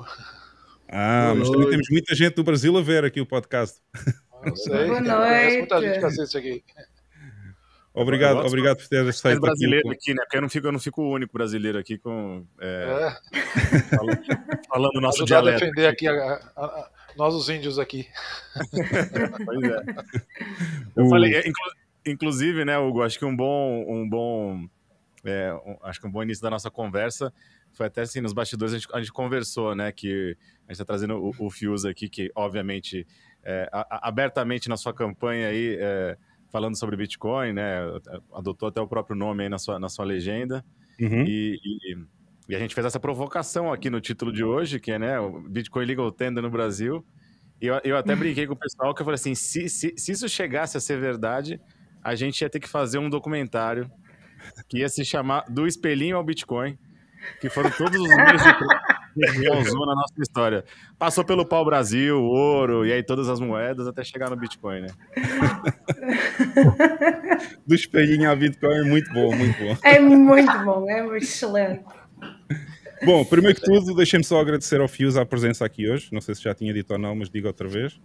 Ah, 0.89 1.25
boa 1.25 1.35
mas 1.35 1.47
noite. 1.49 1.51
também 1.53 1.69
temos 1.69 1.87
muita 1.91 2.15
gente 2.15 2.33
do 2.33 2.43
Brasil 2.43 2.75
a 2.75 2.81
ver 2.81 3.05
aqui 3.05 3.21
o 3.21 3.25
podcast. 3.27 3.79
Não 4.43 4.55
sei, 4.55 4.87
boa 4.87 5.01
noite. 5.01 5.57
muita 5.59 5.81
gente 5.81 5.99
que 5.99 6.05
assiste 6.05 6.37
aqui. 6.37 6.63
Obrigado, 7.93 8.39
obrigado 8.45 8.77
por 8.77 8.87
ter 8.87 9.07
aceito 9.07 9.37
aqui. 9.37 9.39
brasileiro 9.41 9.89
aqui, 9.91 10.13
né? 10.15 10.23
Porque 10.23 10.37
eu 10.37 10.41
não 10.41 10.49
fico, 10.49 10.67
eu 10.67 10.71
não 10.71 10.79
fico 10.79 11.01
o 11.03 11.13
único 11.13 11.31
brasileiro 11.31 11.77
aqui 11.77 11.97
com 11.97 12.43
é, 12.59 13.15
É, 13.31 13.79
falando, 13.95 14.19
falando 14.67 14.95
o 14.97 15.01
nosso 15.01 15.23
ajudar 15.23 15.37
a 15.37 15.41
dialeto. 15.43 15.59
defender 15.59 15.87
aqui 15.87 16.07
a- 16.07 16.13
a- 16.57 16.65
a- 16.65 16.89
nós 17.15 17.33
os 17.35 17.47
índios 17.49 17.77
aqui. 17.79 18.07
Pois 19.45 19.63
é. 19.63 19.83
Eu 20.97 21.05
o- 21.05 21.09
falei, 21.09 21.35
é, 21.35 21.39
inclu- 21.47 21.73
inclusive, 22.05 22.65
né, 22.65 22.77
Hugo, 22.79 23.01
acho 23.03 23.17
que 23.17 23.23
um 23.25 23.35
bom, 23.35 23.85
um 23.87 24.09
bom, 24.09 24.67
é, 25.23 25.53
um- 25.65 25.77
acho 25.83 26.01
que 26.01 26.07
um 26.07 26.11
bom 26.11 26.21
início 26.23 26.43
da 26.43 26.49
nossa 26.49 26.69
conversa 26.69 27.31
foi 27.75 27.85
até 27.87 28.01
assim, 28.01 28.21
nos 28.21 28.33
bastidores 28.33 28.73
a 28.73 28.77
gente, 28.77 28.87
a 28.93 28.99
gente 28.99 29.11
conversou, 29.11 29.75
né, 29.75 29.91
que 29.91 30.35
a 30.67 30.71
gente 30.71 30.71
está 30.71 30.85
trazendo 30.85 31.15
o, 31.17 31.31
o 31.37 31.49
Fius 31.51 31.85
aqui, 31.85 32.07
que 32.09 32.31
obviamente, 32.35 33.05
é, 33.43 33.69
a- 33.71 34.07
abertamente 34.07 34.67
na 34.69 34.77
sua 34.77 34.93
campanha 34.93 35.49
aí, 35.49 35.77
é, 35.79 36.17
falando 36.51 36.77
sobre 36.77 36.95
Bitcoin, 36.95 37.53
né, 37.53 37.79
adotou 38.33 38.69
até 38.69 38.79
o 38.81 38.87
próprio 38.87 39.15
nome 39.15 39.43
aí 39.43 39.49
na 39.49 39.57
sua, 39.59 39.77
na 39.79 39.89
sua 39.89 40.05
legenda, 40.05 40.63
Uhum. 40.99 41.23
e, 41.27 41.59
e- 41.63 41.97
e 42.47 42.55
a 42.55 42.59
gente 42.59 42.73
fez 42.75 42.85
essa 42.85 42.99
provocação 42.99 43.73
aqui 43.73 43.89
no 43.89 43.99
título 43.99 44.31
de 44.31 44.43
hoje, 44.43 44.79
que 44.79 44.91
é 44.91 44.99
né, 44.99 45.19
o 45.19 45.41
Bitcoin 45.41 45.83
Legal 45.85 46.11
Tender 46.11 46.41
no 46.43 46.49
Brasil. 46.49 47.03
E 47.59 47.65
eu, 47.67 47.79
eu 47.83 47.97
até 47.97 48.15
brinquei 48.15 48.45
com 48.47 48.53
o 48.53 48.55
pessoal 48.57 48.93
que 48.93 49.01
eu 49.01 49.05
falei 49.05 49.15
assim: 49.15 49.33
se, 49.33 49.67
se, 49.67 49.93
se 49.97 50.11
isso 50.11 50.29
chegasse 50.29 50.77
a 50.77 50.79
ser 50.79 50.99
verdade, 50.99 51.59
a 52.03 52.13
gente 52.13 52.39
ia 52.41 52.49
ter 52.49 52.59
que 52.59 52.69
fazer 52.69 52.99
um 52.99 53.09
documentário 53.09 53.89
que 54.69 54.79
ia 54.79 54.89
se 54.89 55.03
chamar 55.03 55.43
Do 55.49 55.65
Espelhinho 55.65 56.17
ao 56.17 56.23
Bitcoin, 56.23 56.77
que 57.39 57.49
foram 57.49 57.69
todos 57.71 57.99
os 57.99 58.07
meios 58.07 58.41
de 58.43 58.49
na 59.15 59.95
nossa 59.95 60.21
história. 60.21 60.65
Passou 60.99 61.23
pelo 61.23 61.45
pau 61.45 61.63
Brasil, 61.63 62.21
ouro, 62.21 62.85
e 62.85 62.91
aí 62.91 63.01
todas 63.03 63.29
as 63.29 63.39
moedas 63.39 63.87
até 63.87 64.03
chegar 64.03 64.29
no 64.29 64.35
Bitcoin, 64.35 64.81
né? 64.81 64.87
Do 67.65 67.73
espelhinho 67.73 68.29
a 68.29 68.35
Bitcoin 68.35 68.79
é 68.79 68.83
muito 68.83 69.11
bom, 69.13 69.35
muito 69.35 69.57
bom. 69.57 69.77
É 69.83 69.99
muito 69.99 70.59
bom, 70.65 70.89
é 70.89 71.17
excelente. 71.17 71.85
Bom, 73.03 73.23
primeiro 73.25 73.59
que 73.59 73.65
tudo, 73.65 73.95
deixem-me 73.95 74.23
só 74.23 74.39
agradecer 74.39 74.79
ao 74.79 74.87
Fius 74.87 75.17
a 75.17 75.25
presença 75.25 75.65
aqui 75.65 75.89
hoje. 75.89 76.09
Não 76.11 76.21
sei 76.21 76.35
se 76.35 76.43
já 76.43 76.53
tinha 76.53 76.73
dito 76.73 76.91
ou 76.91 76.99
não, 76.99 77.15
mas 77.15 77.29
digo 77.29 77.47
outra 77.47 77.67
vez. 77.67 77.99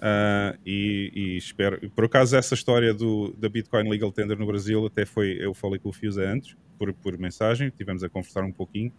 Ah, 0.00 0.56
e, 0.64 1.10
e 1.14 1.36
espero. 1.36 1.90
Por 1.90 2.04
acaso, 2.04 2.36
essa 2.36 2.54
história 2.54 2.94
do, 2.94 3.34
da 3.36 3.48
Bitcoin 3.48 3.88
Legal 3.88 4.12
Tender 4.12 4.38
no 4.38 4.46
Brasil, 4.46 4.86
até 4.86 5.04
foi. 5.04 5.36
Eu 5.40 5.52
falei 5.54 5.78
com 5.78 5.88
o 5.88 5.92
Fius 5.92 6.16
antes, 6.16 6.56
por, 6.78 6.92
por 6.92 7.18
mensagem, 7.18 7.70
tivemos 7.70 8.02
a 8.04 8.08
conversar 8.08 8.44
um 8.44 8.52
pouquinho. 8.52 8.92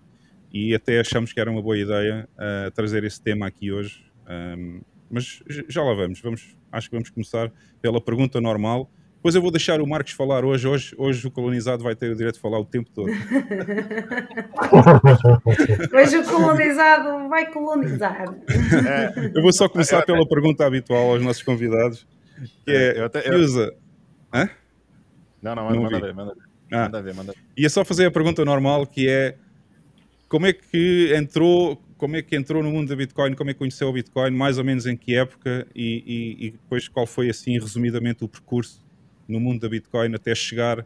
E 0.51 0.73
até 0.73 0.99
achamos 0.99 1.31
que 1.31 1.39
era 1.39 1.49
uma 1.49 1.61
boa 1.61 1.77
ideia 1.77 2.27
ah, 2.37 2.71
trazer 2.73 3.03
esse 3.03 3.21
tema 3.21 3.47
aqui 3.47 3.71
hoje. 3.71 4.05
Ahm, 4.27 4.81
mas 5.09 5.41
j- 5.47 5.65
já 5.69 5.83
lá 5.83 5.93
vamos. 5.93 6.19
vamos. 6.21 6.55
Acho 6.71 6.89
que 6.89 6.95
vamos 6.95 7.09
começar 7.09 7.51
pela 7.81 8.01
pergunta 8.01 8.39
normal. 8.41 8.91
Depois 9.19 9.35
eu 9.35 9.41
vou 9.41 9.51
deixar 9.51 9.81
o 9.81 9.87
Marcos 9.87 10.13
falar 10.13 10.45
hoje. 10.45 10.65
Hoje, 10.65 10.95
hoje 10.97 11.27
o 11.27 11.31
colonizado 11.31 11.83
vai 11.83 11.93
ter 11.93 12.09
o 12.09 12.15
direito 12.15 12.35
de 12.35 12.41
falar 12.41 12.57
o 12.57 12.63
tempo 12.63 12.89
todo. 12.89 13.11
Hoje 15.93 16.17
o 16.19 16.23
colonizado 16.23 17.27
vai 17.27 17.51
colonizar. 17.51 18.33
É, 18.87 19.31
Eu 19.35 19.41
vou 19.41 19.51
só 19.51 19.67
começar 19.67 20.05
pela 20.05 20.25
pergunta 20.25 20.65
habitual 20.65 21.11
aos 21.11 21.21
nossos 21.21 21.43
convidados, 21.43 22.07
que 22.65 22.71
é, 22.71 22.97
eu 22.99 23.05
até, 23.05 23.19
eu- 23.27 23.33
Fiusa, 23.33 23.73
Não, 25.41 25.53
não, 25.55 25.69
Não 25.69 25.81
manda 25.83 25.99
ver, 25.99 26.13
manda 26.13 26.33
ver. 26.33 26.41
Ah. 26.71 26.83
Manda 26.83 27.01
ver, 27.01 27.13
manda 27.13 27.33
ver. 27.33 27.39
ia 27.57 27.69
só 27.69 27.83
fazer 27.83 28.05
a 28.05 28.11
pergunta 28.11 28.45
normal, 28.45 28.87
que 28.87 29.09
é 29.09 29.35
como 30.29 30.45
é 30.45 30.53
que 30.53 31.11
entrou, 31.13 31.75
como 31.97 32.15
é 32.15 32.21
que 32.21 32.37
entrou 32.37 32.63
no 32.63 32.71
mundo 32.71 32.87
da 32.87 32.95
Bitcoin, 32.95 33.33
como 33.33 33.49
é 33.49 33.53
que 33.53 33.59
conheceu 33.59 33.89
o 33.89 33.93
Bitcoin, 33.93 34.31
mais 34.31 34.57
ou 34.57 34.63
menos 34.63 34.85
em 34.85 34.95
que 34.95 35.13
época 35.15 35.67
e, 35.75 36.37
e- 36.39 36.45
e 36.47 36.51
depois 36.51 36.87
qual 36.87 37.05
foi 37.05 37.29
assim 37.29 37.59
resumidamente 37.59 38.23
o 38.23 38.29
percurso 38.29 38.81
no 39.29 39.39
mundo 39.39 39.61
da 39.61 39.69
Bitcoin 39.69 40.13
até 40.15 40.33
chegar 40.33 40.85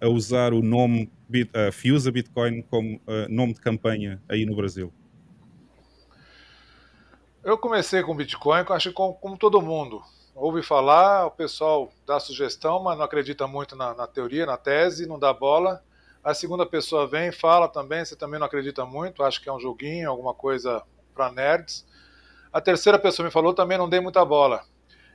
a 0.00 0.08
usar 0.08 0.54
o 0.54 0.62
nome 0.62 1.10
Bit, 1.28 1.50
uh, 1.50 1.70
Fiusa 1.70 2.10
Bitcoin 2.10 2.62
como 2.62 3.00
ah, 3.06 3.26
nome 3.28 3.52
de 3.52 3.60
campanha 3.60 4.22
aí 4.28 4.46
no 4.46 4.56
Brasil. 4.56 4.92
Eu 7.44 7.56
comecei 7.58 8.02
com 8.02 8.14
Bitcoin, 8.14 8.64
acho 8.68 8.90
que 8.90 8.94
como, 8.94 9.14
como 9.14 9.36
todo 9.36 9.60
mundo. 9.60 10.02
Ouve 10.34 10.62
falar, 10.62 11.26
o 11.26 11.30
pessoal 11.30 11.90
dá 12.06 12.18
sugestão, 12.20 12.82
mas 12.82 12.96
não 12.96 13.04
acredita 13.04 13.46
muito 13.46 13.76
na, 13.76 13.94
na 13.94 14.06
teoria, 14.06 14.46
na 14.46 14.56
tese, 14.56 15.06
não 15.06 15.18
dá 15.18 15.32
bola. 15.32 15.82
A 16.22 16.34
segunda 16.34 16.66
pessoa 16.66 17.06
vem, 17.06 17.32
fala 17.32 17.68
também, 17.68 18.04
você 18.04 18.14
também 18.14 18.38
não 18.38 18.46
acredita 18.46 18.84
muito, 18.84 19.22
acha 19.22 19.40
que 19.40 19.48
é 19.48 19.52
um 19.52 19.60
joguinho, 19.60 20.10
alguma 20.10 20.34
coisa 20.34 20.82
para 21.14 21.32
nerds. 21.32 21.86
A 22.52 22.60
terceira 22.60 22.98
pessoa 22.98 23.24
me 23.24 23.32
falou, 23.32 23.54
também 23.54 23.78
não 23.78 23.88
dei 23.88 24.00
muita 24.00 24.24
bola. 24.24 24.62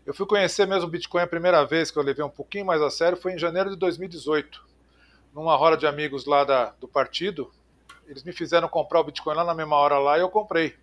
Eu 0.05 0.13
fui 0.13 0.25
conhecer 0.25 0.67
mesmo 0.67 0.87
o 0.87 0.89
Bitcoin 0.91 1.21
a 1.23 1.27
primeira 1.27 1.65
vez 1.65 1.89
que 1.89 1.97
eu 1.97 2.03
levei 2.03 2.23
um 2.23 2.29
pouquinho 2.29 2.65
mais 2.65 2.81
a 2.81 2.91
sério 2.91 3.17
foi 3.17 3.33
em 3.33 3.39
janeiro 3.39 3.69
de 3.71 3.75
2018. 3.75 4.63
Numa 5.33 5.55
roda 5.55 5.75
de 5.77 5.87
amigos 5.87 6.25
lá 6.25 6.43
da, 6.43 6.67
do 6.79 6.87
partido, 6.87 7.51
eles 8.07 8.23
me 8.23 8.31
fizeram 8.31 8.67
comprar 8.67 8.99
o 8.99 9.03
Bitcoin 9.03 9.35
lá 9.35 9.43
na 9.43 9.53
mesma 9.55 9.75
hora 9.75 9.97
lá 9.97 10.17
e 10.17 10.21
eu 10.21 10.29
comprei 10.29 10.75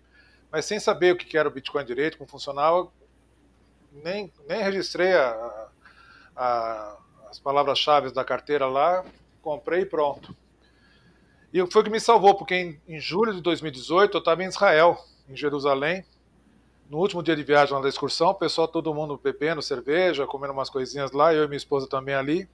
mas 0.53 0.65
sem 0.65 0.79
saber 0.79 1.11
o 1.15 1.17
que 1.17 1.35
era 1.35 1.49
o 1.49 1.51
Bitcoin 1.51 1.83
direito, 1.83 2.15
como 2.15 2.29
funcionava, 2.29 2.87
nem, 3.91 4.31
nem 4.47 4.61
registrei 4.61 5.11
a- 5.11 5.67
a- 6.35 6.97
as 7.27 7.39
palavras-chave 7.39 8.11
da 8.13 8.23
carteira 8.23 8.67
lá, 8.67 9.03
comprei 9.41 9.81
e 9.81 9.85
pronto. 9.87 10.35
E 11.51 11.65
foi 11.71 11.81
o 11.81 11.85
que 11.85 11.89
me 11.89 11.99
salvou, 11.99 12.35
porque 12.35 12.53
em, 12.53 12.81
em 12.87 12.99
julho 12.99 13.33
de 13.33 13.41
2018 13.41 14.15
eu 14.15 14.19
estava 14.19 14.43
em 14.43 14.47
Israel, 14.47 15.03
em 15.27 15.35
Jerusalém, 15.35 16.05
no 16.89 16.97
último 16.99 17.23
dia 17.23 17.35
de 17.35 17.43
viagem 17.43 17.73
lá 17.73 17.81
da 17.81 17.89
excursão, 17.89 18.29
o 18.29 18.35
pessoal, 18.35 18.67
todo 18.67 18.93
mundo 18.93 19.19
bebendo 19.21 19.61
cerveja, 19.61 20.27
comendo 20.27 20.53
umas 20.53 20.69
coisinhas 20.69 21.11
lá, 21.11 21.33
eu 21.33 21.43
e 21.43 21.47
minha 21.47 21.57
esposa 21.57 21.87
também 21.87 22.15
ali. 22.15 22.47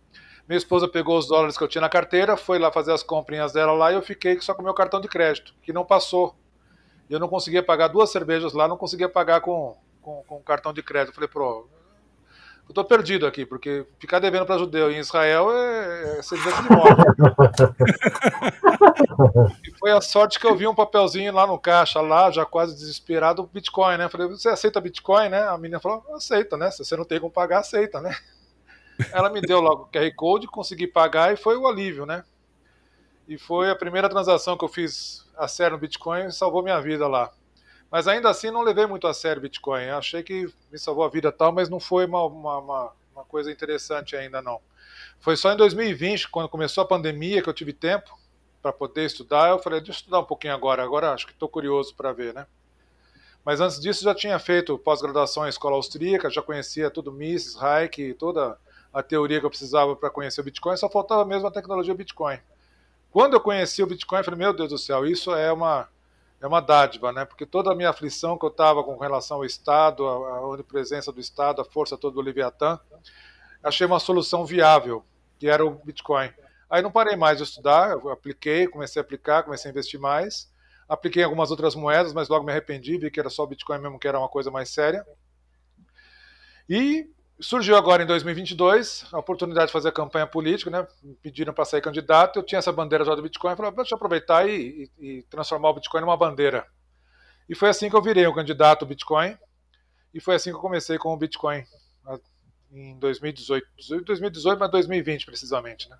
Minha 0.48 0.57
esposa 0.57 0.88
pegou 0.88 1.17
os 1.17 1.27
dólares 1.27 1.57
que 1.57 1.63
eu 1.63 1.67
tinha 1.67 1.81
na 1.81 1.89
carteira, 1.89 2.36
foi 2.36 2.57
lá 2.57 2.71
fazer 2.71 2.91
as 2.91 3.03
comprinhas 3.03 3.51
dela 3.51 3.74
lá 3.74 3.91
e 3.91 3.95
eu 3.95 4.01
fiquei 4.01 4.39
só 4.41 4.53
com 4.53 4.63
meu 4.63 4.74
cartão 4.74 5.00
de 5.00 5.07
crédito, 5.07 5.53
que 5.62 5.71
não 5.71 5.86
passou. 5.86 6.36
Eu 7.09 7.19
não 7.19 7.27
conseguia 7.27 7.62
pagar 7.62 7.88
duas 7.88 8.12
cervejas 8.12 8.53
lá, 8.53 8.67
não 8.67 8.77
conseguia 8.77 9.09
pagar 9.09 9.41
com, 9.41 9.77
com, 10.01 10.24
com 10.27 10.41
cartão 10.41 10.74
de 10.74 10.81
crédito. 10.81 11.09
Eu 11.09 11.15
falei, 11.15 11.29
pô, 11.29 11.67
eu 12.70 12.74
tô 12.74 12.86
perdido 12.86 13.26
aqui, 13.26 13.48
porque 13.48 13.84
ficar 13.98 14.20
devendo 14.20 14.46
para 14.46 14.60
judeu 14.60 14.92
em 14.92 15.00
Israel 15.00 15.52
é, 15.52 16.20
é 16.20 16.22
sentença 16.22 16.62
de 16.62 16.70
morte. 16.70 17.02
e 19.68 19.72
foi 19.80 19.92
a 19.92 20.00
sorte 20.00 20.40
que 20.40 20.46
eu 20.46 20.56
vi 20.56 20.68
um 20.68 20.76
papelzinho 20.76 21.34
lá 21.34 21.48
no 21.48 21.58
caixa, 21.58 22.00
lá, 22.00 22.30
já 22.30 22.46
quase 22.46 22.76
desesperado, 22.76 23.50
Bitcoin, 23.52 23.98
né? 23.98 24.08
Falei, 24.08 24.28
você 24.28 24.50
aceita 24.50 24.80
Bitcoin, 24.80 25.30
né? 25.30 25.48
A 25.48 25.58
menina 25.58 25.80
falou, 25.80 26.06
aceita, 26.16 26.56
né? 26.58 26.70
Se 26.70 26.86
você 26.86 26.96
não 26.96 27.06
tem 27.06 27.20
como 27.20 27.32
pagar, 27.32 27.62
aceita, 27.62 28.00
né? 28.00 28.16
Ela 29.12 29.32
me 29.32 29.42
deu 29.42 29.60
logo 29.60 29.84
o 29.84 29.88
QR 29.88 30.14
Code, 30.16 30.46
consegui 30.46 30.86
pagar 30.86 31.34
e 31.34 31.38
foi 31.38 31.58
o 31.58 31.66
alívio, 31.66 32.06
né? 32.06 32.24
E 33.28 33.36
foi 33.36 33.72
a 33.72 33.76
primeira 33.76 34.08
transação 34.08 34.56
que 34.56 34.64
eu 34.64 34.70
fiz 34.70 35.28
a 35.36 35.48
sério 35.48 35.76
no 35.76 35.82
Bitcoin 35.82 36.28
e 36.28 36.32
salvou 36.32 36.62
minha 36.62 36.80
vida 36.80 37.08
lá. 37.08 37.32
Mas 37.91 38.08
ainda 38.08 38.29
assim 38.29 38.51
não 38.51 38.62
levei 38.62 38.86
muito 38.86 39.08
a 39.08 39.13
sério 39.13 39.41
Bitcoin. 39.41 39.84
Eu 39.84 39.98
achei 39.98 40.22
que 40.22 40.48
me 40.72 40.77
salvou 40.77 41.03
a 41.03 41.10
vida 41.10 41.31
tal, 41.31 41.51
mas 41.51 41.69
não 41.69 41.79
foi 41.79 42.05
uma, 42.05 42.24
uma, 42.25 42.58
uma, 42.60 42.91
uma 43.13 43.25
coisa 43.25 43.51
interessante 43.51 44.15
ainda 44.15 44.41
não. 44.41 44.62
Foi 45.19 45.36
só 45.36 45.51
em 45.51 45.58
2020, 45.58 46.29
quando 46.29 46.48
começou 46.48 46.84
a 46.84 46.88
pandemia, 46.88 47.41
que 47.41 47.50
eu 47.50 47.53
tive 47.53 47.74
tempo 47.74 48.17
para 48.62 48.72
poder 48.72 49.05
estudar. 49.05 49.50
Eu 49.50 49.60
falei, 49.60 49.79
deixa 49.79 49.91
eu 49.91 49.96
estudar 50.01 50.19
um 50.19 50.25
pouquinho 50.25 50.53
agora. 50.53 50.84
Agora 50.84 51.12
acho 51.12 51.25
que 51.25 51.34
estou 51.34 51.50
curioso 51.50 51.96
para 51.96 52.13
ver, 52.13 52.34
né? 52.34 52.46
Mas 53.43 53.62
antes 53.62 53.79
disso 53.79 54.03
já 54.03 54.13
tinha 54.13 54.38
feito 54.38 54.77
pós-graduação 54.77 55.46
em 55.46 55.50
escola 55.50 55.75
austríaca, 55.75 56.29
já 56.29 56.41
conhecia 56.41 56.91
tudo 56.91 57.12
Mises, 57.12 57.55
Hayek, 57.62 58.13
toda 58.13 58.58
a 58.93 59.01
teoria 59.01 59.39
que 59.39 59.46
eu 59.46 59.50
precisava 59.50 59.96
para 59.96 60.10
conhecer 60.10 60.41
o 60.41 60.43
Bitcoin, 60.43 60.75
só 60.77 60.89
faltava 60.89 61.25
mesmo 61.25 61.48
a 61.48 61.51
tecnologia 61.51 61.93
Bitcoin. 61.93 62.39
Quando 63.12 63.34
eu 63.34 63.41
conheci 63.41 63.81
o 63.81 63.88
Bitcoin, 63.88 64.19
eu 64.19 64.24
falei, 64.25 64.38
meu 64.38 64.53
Deus 64.53 64.69
do 64.69 64.77
céu, 64.77 65.05
isso 65.05 65.34
é 65.34 65.51
uma, 65.51 65.88
é 66.41 66.48
uma 66.48 66.62
dádiva, 66.62 67.12
né? 67.12 67.25
Porque 67.25 67.46
toda 67.46 67.72
a 67.72 67.75
minha 67.75 67.89
aflição 67.89 68.38
que 68.38 68.46
eu 68.46 68.50
estava 68.50 68.84
com 68.84 68.98
relação 68.98 69.38
ao 69.38 69.46
Estado, 69.46 70.05
a 70.08 70.48
onipresença 70.48 71.12
do 71.12 71.19
Estado, 71.19 71.62
a 71.62 71.65
força 71.65 71.98
toda 71.98 72.15
do 72.15 72.22
Leviatã, 72.22 72.79
achei 73.63 73.86
uma 73.86 74.00
solução 74.00 74.46
viável, 74.46 75.03
que 75.38 75.48
era 75.48 75.65
o 75.65 75.72
Bitcoin. 75.72 76.31
Aí 76.69 76.81
não 76.81 76.91
parei 76.91 77.15
mais 77.15 77.38
de 77.38 77.43
estudar, 77.43 77.91
eu 77.91 78.10
apliquei, 78.10 78.67
comecei 78.67 79.01
a 79.01 79.03
aplicar, 79.03 79.43
comecei 79.43 79.69
a 79.69 79.72
investir 79.72 80.00
mais. 80.00 80.50
Apliquei 80.88 81.24
algumas 81.24 81.51
outras 81.51 81.75
moedas, 81.75 82.13
mas 82.13 82.29
logo 82.29 82.46
me 82.46 82.51
arrependi, 82.51 82.98
vi 82.98 83.12
que 83.12 83.19
era 83.19 83.29
só 83.29 83.43
o 83.43 83.48
Bitcoin 83.48 83.79
mesmo, 83.79 84.00
que 84.00 84.08
era 84.08 84.17
uma 84.17 84.29
coisa 84.29 84.50
mais 84.50 84.69
séria. 84.69 85.05
E 86.67 87.10
surgiu 87.39 87.75
agora 87.75 88.03
em 88.03 88.05
2022 88.05 89.05
a 89.12 89.19
oportunidade 89.19 89.67
de 89.67 89.74
fazer 89.74 89.91
campanha 89.91 90.27
política, 90.27 90.69
né? 90.69 90.88
Me 91.01 91.15
pediram 91.15 91.53
para 91.53 91.65
sair 91.65 91.81
candidato, 91.81 92.39
eu 92.39 92.43
tinha 92.43 92.60
essa 92.60 92.72
bandeira 92.72 93.05
já 93.05 93.15
do 93.15 93.22
Bitcoin, 93.22 93.55
falei, 93.55 93.72
deixa 93.72 93.93
eu 93.93 93.98
aproveitar 93.98 94.48
e, 94.48 94.89
e, 95.00 95.08
e, 95.08 95.24
transformar 95.24 95.69
o 95.69 95.74
Bitcoin 95.75 96.01
numa 96.01 96.17
bandeira. 96.17 96.65
E 97.48 97.55
foi 97.55 97.69
assim 97.69 97.89
que 97.89 97.96
eu 97.96 98.01
virei 98.01 98.27
um 98.27 98.34
candidato 98.34 98.86
Bitcoin, 98.86 99.38
e 100.13 100.19
foi 100.19 100.36
assim 100.36 100.50
que 100.50 100.55
eu 100.55 100.62
comecei 100.62 100.98
com 100.98 101.13
o 101.13 101.17
Bitcoin 101.17 101.63
em 102.72 102.98
2018, 103.00 103.65
2018, 104.05 104.60
mas 104.60 104.72
2020 104.72 105.25
precisamente, 105.25 105.89
né? 105.89 105.98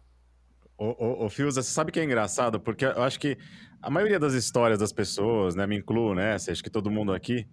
Ô, 0.78 0.96
ô, 0.98 1.26
ô 1.26 1.30
Fiuza, 1.30 1.62
você 1.62 1.72
sabe 1.72 1.92
que 1.92 2.00
é 2.00 2.04
engraçado? 2.04 2.60
Porque 2.60 2.86
eu 2.86 3.04
acho 3.04 3.20
que 3.20 3.38
a 3.82 3.90
maioria 3.90 4.20
das 4.20 4.34
histórias 4.34 4.80
das 4.80 4.94
pessoas, 4.94 5.56
né, 5.56 5.66
me 5.68 5.78
incluo 5.78 6.14
nessa, 6.14 6.52
acho 6.52 6.64
que 6.64 6.70
todo 6.70 6.92
mundo 6.92 7.14
aqui, 7.14 7.48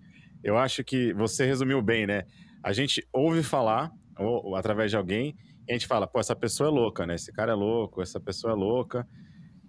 eu 0.44 0.56
acho 0.56 0.84
que 0.84 1.12
você 1.14 1.44
resumiu 1.44 1.82
bem, 1.82 2.06
né? 2.06 2.24
A 2.66 2.72
gente 2.72 3.06
ouve 3.12 3.44
falar 3.44 3.92
ou, 4.18 4.46
ou 4.46 4.56
através 4.56 4.90
de 4.90 4.96
alguém, 4.96 5.36
e 5.68 5.70
a 5.70 5.74
gente 5.74 5.86
fala, 5.86 6.04
pô, 6.04 6.18
essa 6.18 6.34
pessoa 6.34 6.68
é 6.68 6.72
louca, 6.72 7.06
né? 7.06 7.14
Esse 7.14 7.32
cara 7.32 7.52
é 7.52 7.54
louco, 7.54 8.02
essa 8.02 8.18
pessoa 8.18 8.54
é 8.54 8.56
louca. 8.56 9.06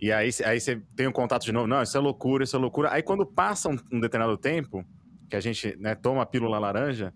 E 0.02 0.12
aí, 0.12 0.32
aí 0.44 0.60
você 0.60 0.82
tem 0.96 1.08
um 1.08 1.12
contato 1.12 1.46
de 1.46 1.52
novo, 1.52 1.68
não, 1.68 1.84
isso 1.84 1.96
é 1.96 2.00
loucura, 2.00 2.44
isso 2.44 2.56
é 2.56 2.60
loucura. 2.60 2.92
Aí 2.92 3.04
quando 3.04 3.24
passa 3.24 3.70
um, 3.70 3.78
um 3.92 4.00
determinado 4.00 4.36
tempo, 4.36 4.84
que 5.30 5.36
a 5.36 5.40
gente 5.40 5.78
né, 5.78 5.94
toma 5.94 6.24
a 6.24 6.26
pílula 6.26 6.58
laranja, 6.58 7.14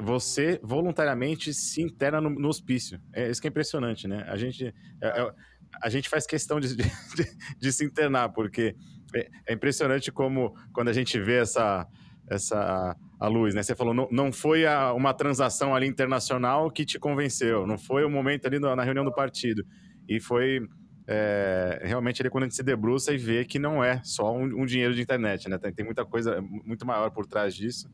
você 0.00 0.58
voluntariamente 0.62 1.52
se 1.52 1.82
interna 1.82 2.22
no, 2.22 2.30
no, 2.30 2.48
hospício. 2.48 2.98
É 3.12 3.28
isso 3.30 3.38
que 3.38 3.48
é 3.48 3.50
impressionante, 3.50 4.08
né? 4.08 4.24
A 4.28 4.36
gente, 4.38 4.74
é, 5.02 5.08
é, 5.08 5.32
a 5.82 5.90
gente 5.90 6.08
faz 6.08 6.26
questão 6.26 6.58
de, 6.58 6.74
de, 6.74 6.84
de, 7.58 7.72
se 7.72 7.84
internar, 7.84 8.30
porque 8.30 8.74
é, 9.14 9.28
é, 9.46 9.52
impressionante 9.52 10.10
como 10.10 10.54
quando 10.72 10.88
a 10.88 10.92
gente 10.94 11.20
vê 11.20 11.36
essa, 11.36 11.86
essa 12.30 12.96
a 13.18 13.26
luz, 13.26 13.54
né? 13.54 13.62
Você 13.62 13.74
falou, 13.74 13.92
não, 13.92 14.08
não 14.10 14.32
foi 14.32 14.66
a, 14.66 14.92
uma 14.92 15.12
transação 15.12 15.74
ali 15.74 15.86
internacional 15.86 16.70
que 16.70 16.84
te 16.84 16.98
convenceu, 16.98 17.66
não 17.66 17.76
foi 17.76 18.04
o 18.04 18.10
momento 18.10 18.46
ali 18.46 18.58
na 18.58 18.82
reunião 18.82 19.04
do 19.04 19.12
partido. 19.12 19.64
E 20.08 20.20
foi 20.20 20.60
é, 21.06 21.80
realmente 21.82 22.22
ali 22.22 22.30
quando 22.30 22.44
a 22.44 22.46
gente 22.46 22.56
se 22.56 22.62
debruça 22.62 23.12
e 23.12 23.18
vê 23.18 23.44
que 23.44 23.58
não 23.58 23.82
é 23.82 24.00
só 24.04 24.32
um, 24.32 24.62
um 24.62 24.66
dinheiro 24.66 24.94
de 24.94 25.02
internet, 25.02 25.48
né? 25.48 25.58
Tem, 25.58 25.72
tem, 25.72 25.84
muita 25.84 26.04
coisa 26.04 26.40
muito 26.40 26.86
maior 26.86 27.10
por 27.10 27.26
trás 27.26 27.54
disso. 27.54 27.90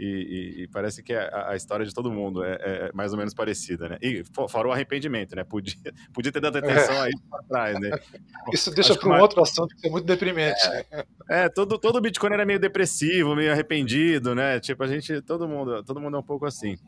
E, 0.00 0.06
e, 0.06 0.62
e 0.62 0.68
parece 0.68 1.02
que 1.02 1.12
a, 1.12 1.50
a, 1.50 1.56
história 1.56 1.84
de 1.84 1.92
todo 1.92 2.10
mundo 2.10 2.42
é, 2.42 2.54
é, 2.54 2.90
mais 2.94 3.12
ou 3.12 3.18
menos 3.18 3.34
parecida, 3.34 3.86
né? 3.86 3.98
E 4.00 4.24
fora 4.48 4.66
o 4.66 4.72
arrependimento, 4.72 5.36
né? 5.36 5.44
Podia, 5.44 5.74
podia 6.14 6.32
ter 6.32 6.40
dado 6.40 6.56
atenção 6.56 6.94
é. 6.94 7.00
aí 7.02 7.12
para 7.28 7.42
trás, 7.42 7.78
né? 7.78 7.90
Isso 8.50 8.74
deixa 8.74 8.96
para 8.96 9.10
um 9.10 9.12
uma... 9.12 9.20
outro 9.20 9.42
assunto 9.42 9.76
que 9.76 9.86
é 9.86 9.90
muito 9.90 10.06
deprimente. 10.06 10.58
É, 10.90 11.04
é, 11.28 11.48
todo, 11.50 11.78
todo 11.78 12.00
Bitcoin 12.00 12.32
era 12.32 12.46
meio 12.46 12.58
depressivo, 12.58 13.36
meio 13.36 13.52
arrependido, 13.52 14.34
né? 14.34 14.58
Tipo, 14.58 14.84
a 14.84 14.86
gente, 14.86 15.20
todo 15.20 15.46
mundo, 15.46 15.84
todo 15.84 16.00
mundo 16.00 16.16
é 16.16 16.20
um 16.20 16.24
pouco 16.24 16.46
assim. 16.46 16.78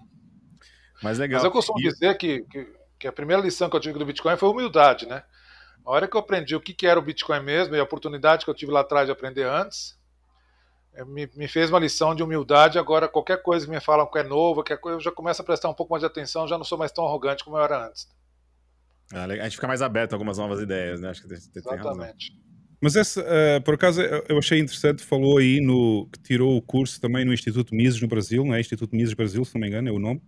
Mas 1.03 1.19
legal. 1.19 1.37
Mas 1.37 1.45
eu 1.45 1.51
costumo 1.51 1.81
e... 1.81 1.83
dizer 1.83 2.17
que, 2.17 2.47
que, 2.51 2.67
que, 2.99 3.07
a 3.07 3.13
primeira 3.13 3.43
lição 3.43 3.69
que 3.69 3.77
eu 3.77 3.81
tive 3.81 3.99
do 3.99 4.07
Bitcoin 4.07 4.39
foi 4.39 4.49
humildade, 4.49 5.07
né? 5.07 5.23
A 5.85 5.91
hora 5.91 6.09
que 6.09 6.17
eu 6.17 6.21
aprendi 6.21 6.57
o 6.57 6.61
que, 6.61 6.73
que 6.73 6.87
era 6.87 6.99
o 6.99 7.03
Bitcoin 7.03 7.43
mesmo 7.43 7.77
e 7.77 7.79
a 7.79 7.83
oportunidade 7.83 8.47
que 8.47 8.51
eu 8.51 8.55
tive 8.55 8.73
lá 8.73 8.81
atrás 8.81 9.05
de 9.05 9.13
aprender 9.13 9.45
antes, 9.45 10.01
é, 10.01 10.02
me, 11.07 11.29
me, 11.35 11.49
fez 11.49 11.71
uma 11.71 11.79
lição 11.79 12.15
de 12.15 12.23
humildade. 12.23 12.79
Agora, 12.79 13.09
qualquer 13.09 13.43
coisa 13.43 13.65
que 13.65 13.73
me 13.73 13.81
falam 13.81 14.11
que 14.11 14.19
é 14.19 14.23
novo, 14.23 14.57
qualquer 14.57 14.79
coisa, 14.79 14.97
eu 14.97 15.01
já 15.01 15.11
começo 15.11 15.41
a 15.41 15.45
prestar 15.45 15.69
um 15.69 15.75
pouco 15.75 15.93
mais 15.93 16.03
de 16.03 16.07
atenção, 16.07 16.47
já 16.47 16.59
não 16.59 16.65
sou 16.65 16.77
mais 16.77 16.93
tão 16.93 17.05
arrogante 17.07 17.45
como 17.45 17.57
eu 17.57 17.65
era 17.65 17.89
antes. 17.89 18.09
Ah, 19.13 19.25
a 19.25 19.45
gente 19.45 19.57
fica 19.57 19.67
mais 19.67 19.83
aberto 19.83 20.13
a 20.13 20.17
algumas 20.17 20.39
novas 20.39 20.61
ideias, 20.61 21.01
né? 21.01 21.11
Acho 21.11 21.23
que 21.23 21.29
tem, 21.29 21.39
tem 21.39 21.63
Exatamente. 21.73 22.33
Mas 22.81 22.97
esse, 22.97 23.21
uh, 23.21 23.63
por 23.65 23.75
acaso, 23.75 24.03
eu 24.03 24.39
achei 24.39 24.59
interessante, 24.59 25.05
falou 25.05 25.39
aí 25.39 25.61
no 25.61 26.09
que 26.13 26.21
tirou 26.21 26.57
o 26.57 26.63
curso 26.63 27.01
também 27.01 27.25
no 27.25 27.33
Instituto 27.33 27.75
Mises 27.75 28.01
no 28.01 28.09
Brasil, 28.09 28.45
não 28.45 28.55
é? 28.55 28.61
Instituto 28.61 28.97
Mises 28.97 29.15
Brasil, 29.15 29.45
se 29.45 29.55
não 29.55 29.61
me 29.61 29.69
engano, 29.69 29.89
é 29.89 29.93
o 29.93 29.99
nome. 29.99 30.21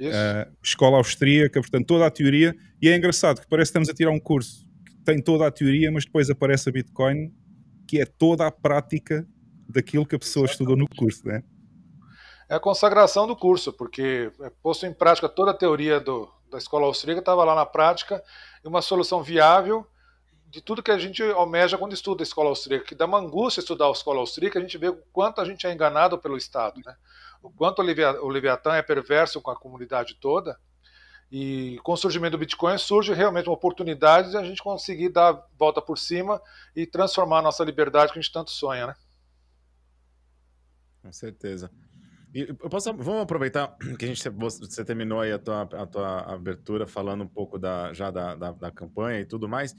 Uh, 0.00 0.52
escola 0.62 0.98
austríaca, 0.98 1.60
portanto, 1.60 1.86
toda 1.86 2.04
a 2.04 2.10
teoria. 2.10 2.54
E 2.82 2.88
é 2.88 2.96
engraçado 2.96 3.40
que 3.40 3.46
parece 3.46 3.70
que 3.70 3.78
estamos 3.78 3.88
a 3.88 3.94
tirar 3.94 4.10
um 4.10 4.18
curso 4.18 4.66
que 4.84 4.96
tem 5.04 5.22
toda 5.22 5.46
a 5.46 5.50
teoria, 5.50 5.90
mas 5.92 6.04
depois 6.04 6.28
aparece 6.28 6.68
a 6.68 6.72
Bitcoin, 6.72 7.32
que 7.86 8.00
é 8.00 8.04
toda 8.04 8.46
a 8.46 8.50
prática 8.50 9.26
daquilo 9.68 10.06
que 10.06 10.16
a 10.16 10.18
pessoa 10.18 10.46
estudou 10.46 10.76
no 10.76 10.88
curso, 10.88 11.26
né? 11.26 11.42
É 12.48 12.54
a 12.54 12.60
consagração 12.60 13.26
do 13.26 13.34
curso, 13.34 13.72
porque 13.72 14.30
é 14.40 14.50
posto 14.62 14.86
em 14.86 14.92
prática 14.92 15.28
toda 15.28 15.50
a 15.50 15.54
teoria 15.54 15.98
do, 15.98 16.30
da 16.50 16.58
escola 16.58 16.86
austríaca, 16.86 17.20
estava 17.20 17.44
lá 17.44 17.54
na 17.54 17.66
prática, 17.66 18.22
e 18.64 18.68
uma 18.68 18.80
solução 18.80 19.22
viável 19.22 19.86
de 20.48 20.60
tudo 20.60 20.82
que 20.82 20.92
a 20.92 20.98
gente 20.98 21.22
almeja 21.22 21.76
quando 21.76 21.92
estuda 21.92 22.22
a 22.22 22.24
escola 22.24 22.48
austríaca, 22.48 22.86
que 22.86 22.94
dá 22.94 23.04
uma 23.04 23.18
angústia 23.18 23.60
estudar 23.60 23.88
a 23.88 23.90
escola 23.90 24.20
austríaca, 24.20 24.58
a 24.58 24.62
gente 24.62 24.78
vê 24.78 24.88
o 24.88 25.02
quanto 25.12 25.40
a 25.40 25.44
gente 25.44 25.66
é 25.66 25.72
enganado 25.72 26.18
pelo 26.18 26.36
Estado, 26.36 26.80
né? 26.84 26.94
o 27.42 27.50
quanto 27.50 27.82
o 27.82 28.28
Leviatã 28.28 28.74
é 28.74 28.82
perverso 28.82 29.40
com 29.40 29.50
a 29.50 29.56
comunidade 29.56 30.16
toda, 30.20 30.58
e 31.30 31.80
com 31.82 31.92
o 31.92 31.96
surgimento 31.96 32.32
do 32.32 32.38
Bitcoin 32.38 32.78
surge 32.78 33.12
realmente 33.12 33.48
uma 33.48 33.54
oportunidade 33.54 34.30
de 34.30 34.36
a 34.36 34.44
gente 34.44 34.62
conseguir 34.62 35.08
dar 35.08 35.34
a 35.34 35.42
volta 35.58 35.82
por 35.82 35.98
cima 35.98 36.40
e 36.74 36.86
transformar 36.86 37.40
a 37.40 37.42
nossa 37.42 37.64
liberdade 37.64 38.12
que 38.12 38.18
a 38.18 38.22
gente 38.22 38.32
tanto 38.32 38.52
sonha, 38.52 38.86
né? 38.86 38.94
Com 41.06 41.12
certeza. 41.12 41.70
E 42.34 42.40
eu 42.40 42.68
posso, 42.68 42.92
vamos 42.92 43.22
aproveitar 43.22 43.76
que 43.96 44.04
a 44.04 44.08
gente 44.08 44.28
você 44.30 44.84
terminou 44.84 45.20
aí 45.20 45.32
a 45.32 45.38
tua, 45.38 45.62
a 45.62 45.86
tua 45.86 46.20
abertura 46.34 46.86
falando 46.86 47.22
um 47.22 47.28
pouco 47.28 47.58
da, 47.58 47.92
já 47.92 48.10
da, 48.10 48.34
da, 48.34 48.52
da 48.52 48.70
campanha 48.70 49.20
e 49.20 49.24
tudo 49.24 49.48
mais. 49.48 49.74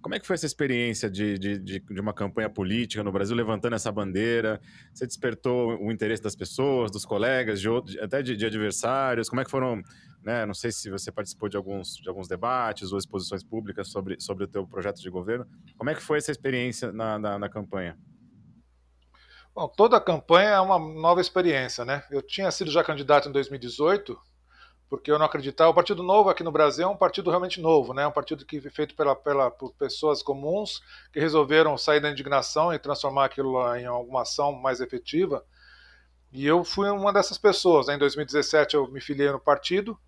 Como 0.00 0.14
é 0.14 0.20
que 0.20 0.26
foi 0.26 0.34
essa 0.34 0.46
experiência 0.46 1.10
de, 1.10 1.36
de, 1.36 1.58
de, 1.58 1.80
de, 1.80 2.00
uma 2.00 2.14
campanha 2.14 2.48
política 2.48 3.02
no 3.02 3.10
Brasil, 3.10 3.34
levantando 3.34 3.74
essa 3.74 3.90
bandeira? 3.90 4.60
Você 4.94 5.04
despertou 5.04 5.76
o 5.82 5.90
interesse 5.90 6.22
das 6.22 6.36
pessoas, 6.36 6.92
dos 6.92 7.04
colegas, 7.04 7.60
de, 7.60 7.68
até 8.00 8.22
de, 8.22 8.46
adversários? 8.46 9.28
Como 9.28 9.40
é 9.40 9.44
que 9.44 9.50
foram, 9.50 9.82
né? 10.22 10.46
Não 10.46 10.54
sei 10.54 10.70
se 10.70 10.88
você 10.88 11.10
participou 11.10 11.48
de 11.48 11.56
alguns, 11.56 11.96
de 11.96 12.08
alguns 12.08 12.28
debates 12.28 12.92
ou 12.92 12.98
exposições 12.98 13.42
públicas 13.42 13.88
sobre, 13.88 14.20
sobre 14.20 14.44
o 14.44 14.46
teu 14.46 14.64
projeto 14.64 15.02
de 15.02 15.10
governo. 15.10 15.44
Como 15.76 15.90
é 15.90 15.94
que 15.96 16.02
foi 16.02 16.18
essa 16.18 16.30
experiência 16.30 16.92
na, 16.92 17.18
na, 17.18 17.36
na 17.36 17.48
campanha? 17.48 17.98
Bom, 19.58 19.66
toda 19.66 20.00
campanha 20.00 20.50
é 20.50 20.60
uma 20.60 20.78
nova 20.78 21.20
experiência, 21.20 21.84
né? 21.84 22.04
Eu 22.12 22.22
tinha 22.22 22.48
sido 22.48 22.70
já 22.70 22.84
candidato 22.84 23.28
em 23.28 23.32
2018, 23.32 24.16
porque 24.88 25.10
eu 25.10 25.18
não 25.18 25.26
acreditava. 25.26 25.68
O 25.68 25.74
Partido 25.74 26.00
Novo 26.00 26.30
aqui 26.30 26.44
no 26.44 26.52
Brasil 26.52 26.86
é 26.86 26.88
um 26.88 26.96
partido 26.96 27.28
realmente 27.28 27.60
novo, 27.60 27.92
né? 27.92 28.06
Um 28.06 28.12
partido 28.12 28.46
que 28.46 28.58
é 28.58 28.70
feito 28.70 28.94
pela, 28.94 29.16
pela, 29.16 29.50
por 29.50 29.74
pessoas 29.74 30.22
comuns 30.22 30.80
que 31.12 31.18
resolveram 31.18 31.76
sair 31.76 31.98
da 31.98 32.08
indignação 32.08 32.72
e 32.72 32.78
transformar 32.78 33.24
aquilo 33.24 33.58
em 33.74 33.84
alguma 33.84 34.22
ação 34.22 34.52
mais 34.52 34.80
efetiva. 34.80 35.44
E 36.30 36.46
eu 36.46 36.62
fui 36.62 36.88
uma 36.88 37.12
dessas 37.12 37.36
pessoas. 37.36 37.88
Né? 37.88 37.96
Em 37.96 37.98
2017 37.98 38.76
eu 38.76 38.86
me 38.86 39.00
filiei 39.00 39.32
no 39.32 39.40
partido, 39.40 39.98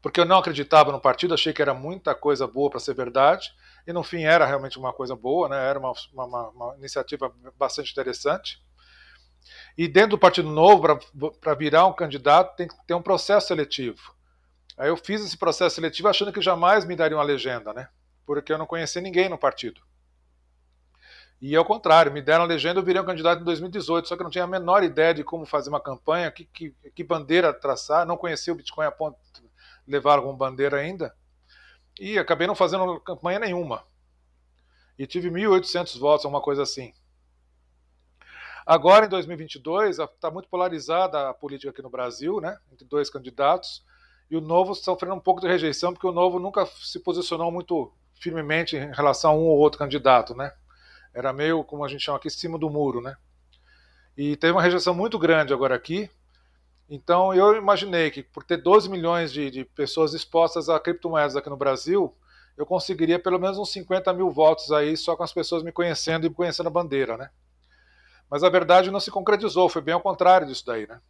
porque 0.00 0.18
eu 0.18 0.24
não 0.24 0.38
acreditava 0.38 0.90
no 0.90 1.02
partido, 1.02 1.34
achei 1.34 1.52
que 1.52 1.60
era 1.60 1.74
muita 1.74 2.14
coisa 2.14 2.46
boa 2.46 2.70
para 2.70 2.80
ser 2.80 2.94
verdade 2.94 3.52
e 3.86 3.92
no 3.92 4.02
fim 4.02 4.24
era 4.24 4.46
realmente 4.46 4.78
uma 4.78 4.92
coisa 4.92 5.16
boa, 5.16 5.48
né? 5.48 5.68
era 5.68 5.78
uma, 5.78 5.92
uma, 6.12 6.48
uma 6.48 6.76
iniciativa 6.76 7.32
bastante 7.58 7.90
interessante. 7.90 8.62
E 9.76 9.88
dentro 9.88 10.10
do 10.10 10.18
Partido 10.18 10.50
Novo, 10.50 10.98
para 11.40 11.54
virar 11.54 11.86
um 11.86 11.92
candidato, 11.92 12.56
tem 12.56 12.68
que 12.68 12.74
ter 12.86 12.94
um 12.94 13.02
processo 13.02 13.48
seletivo. 13.48 14.14
Aí 14.76 14.88
eu 14.88 14.96
fiz 14.96 15.24
esse 15.24 15.36
processo 15.36 15.74
seletivo 15.74 16.08
achando 16.08 16.32
que 16.32 16.40
jamais 16.40 16.84
me 16.84 16.96
daria 16.96 17.16
uma 17.16 17.24
legenda, 17.24 17.72
né? 17.72 17.88
Porque 18.24 18.52
eu 18.52 18.58
não 18.58 18.66
conhecia 18.66 19.02
ninguém 19.02 19.28
no 19.28 19.38
partido. 19.38 19.80
E 21.40 21.56
ao 21.56 21.64
contrário, 21.64 22.12
me 22.12 22.22
deram 22.22 22.44
a 22.44 22.46
legenda, 22.46 22.78
eu 22.78 22.84
virei 22.84 23.02
um 23.02 23.04
candidato 23.04 23.42
em 23.42 23.44
2018, 23.44 24.06
só 24.06 24.14
que 24.14 24.22
eu 24.22 24.24
não 24.24 24.30
tinha 24.30 24.44
a 24.44 24.46
menor 24.46 24.84
ideia 24.84 25.12
de 25.12 25.24
como 25.24 25.44
fazer 25.44 25.70
uma 25.70 25.80
campanha, 25.80 26.30
que, 26.30 26.44
que, 26.44 26.70
que 26.94 27.02
bandeira 27.02 27.52
traçar, 27.52 28.06
não 28.06 28.16
conhecia 28.16 28.52
o 28.52 28.56
Bitcoin 28.56 28.86
a 28.86 28.92
ponto 28.92 29.18
de 29.34 29.42
levar 29.84 30.18
alguma 30.18 30.36
bandeira 30.36 30.78
ainda. 30.78 31.12
E 31.98 32.18
acabei 32.18 32.46
não 32.46 32.54
fazendo 32.54 33.00
campanha 33.00 33.38
nenhuma. 33.38 33.84
E 34.98 35.06
tive 35.06 35.30
1.800 35.30 35.98
votos, 35.98 36.24
uma 36.24 36.40
coisa 36.40 36.62
assim. 36.62 36.92
Agora, 38.64 39.06
em 39.06 39.08
2022, 39.08 39.98
está 39.98 40.30
muito 40.30 40.48
polarizada 40.48 41.28
a 41.28 41.34
política 41.34 41.70
aqui 41.70 41.82
no 41.82 41.90
Brasil, 41.90 42.40
né, 42.40 42.56
entre 42.72 42.86
dois 42.86 43.10
candidatos, 43.10 43.84
e 44.30 44.36
o 44.36 44.40
Novo 44.40 44.74
sofrendo 44.74 45.16
um 45.16 45.20
pouco 45.20 45.40
de 45.40 45.48
rejeição, 45.48 45.92
porque 45.92 46.06
o 46.06 46.12
Novo 46.12 46.38
nunca 46.38 46.64
se 46.66 47.00
posicionou 47.00 47.50
muito 47.50 47.92
firmemente 48.14 48.76
em 48.76 48.92
relação 48.92 49.32
a 49.32 49.34
um 49.34 49.46
ou 49.46 49.58
outro 49.58 49.78
candidato. 49.78 50.34
Né? 50.34 50.52
Era 51.12 51.32
meio, 51.32 51.64
como 51.64 51.84
a 51.84 51.88
gente 51.88 52.04
chama 52.04 52.16
aqui, 52.16 52.30
cima 52.30 52.56
do 52.56 52.70
muro. 52.70 53.00
Né? 53.00 53.16
E 54.16 54.36
teve 54.36 54.52
uma 54.52 54.62
rejeição 54.62 54.94
muito 54.94 55.18
grande 55.18 55.52
agora 55.52 55.74
aqui, 55.74 56.08
então 56.94 57.32
eu 57.32 57.56
imaginei 57.56 58.10
que 58.10 58.22
por 58.22 58.44
ter 58.44 58.58
12 58.58 58.90
milhões 58.90 59.32
de, 59.32 59.50
de, 59.50 59.64
pessoas 59.64 60.12
expostas 60.12 60.68
a 60.68 60.78
criptomoedas 60.78 61.34
aqui 61.34 61.48
no 61.48 61.56
Brasil, 61.56 62.14
eu 62.54 62.66
conseguiria 62.66 63.18
pelo 63.18 63.38
menos 63.38 63.56
uns 63.56 63.72
50 63.72 64.12
mil 64.12 64.30
votos 64.30 64.70
aí 64.70 64.94
só 64.94 65.16
com 65.16 65.22
as 65.22 65.32
pessoas 65.32 65.62
me 65.62 65.72
conhecendo 65.72 66.26
e 66.26 66.30
conhecendo 66.30 66.66
a 66.66 66.70
bandeira, 66.70 67.16
né? 67.16 67.30
Mas 68.28 68.44
a 68.44 68.50
verdade 68.50 68.90
não 68.90 69.00
se 69.00 69.10
concretizou, 69.10 69.70
foi 69.70 69.80
bem 69.80 69.94
ao 69.94 70.02
contrário 70.02 70.46
disso 70.46 70.66
daí, 70.66 70.86
né? 70.86 71.00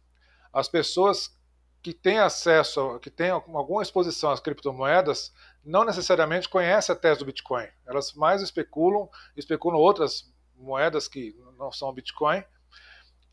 As 0.53 0.69
pessoas 0.69 1.37
que 1.81 1.91
têm 1.91 2.19
acesso, 2.19 2.97
que 2.99 3.09
têm 3.09 3.31
alguma 3.31 3.83
exposição 3.83 4.31
às 4.31 4.39
criptomoedas, 4.39 5.33
não 5.65 5.83
necessariamente 5.83 6.47
conhecem 6.47 6.95
a 6.95 6.97
tese 6.97 7.19
do 7.19 7.25
Bitcoin. 7.25 7.67
Elas 7.85 8.13
mais 8.13 8.41
especulam, 8.41 9.09
especulam 9.35 9.77
outras 9.77 10.33
moedas 10.55 11.09
que 11.09 11.35
não 11.57 11.73
são 11.73 11.91
Bitcoin, 11.91 12.41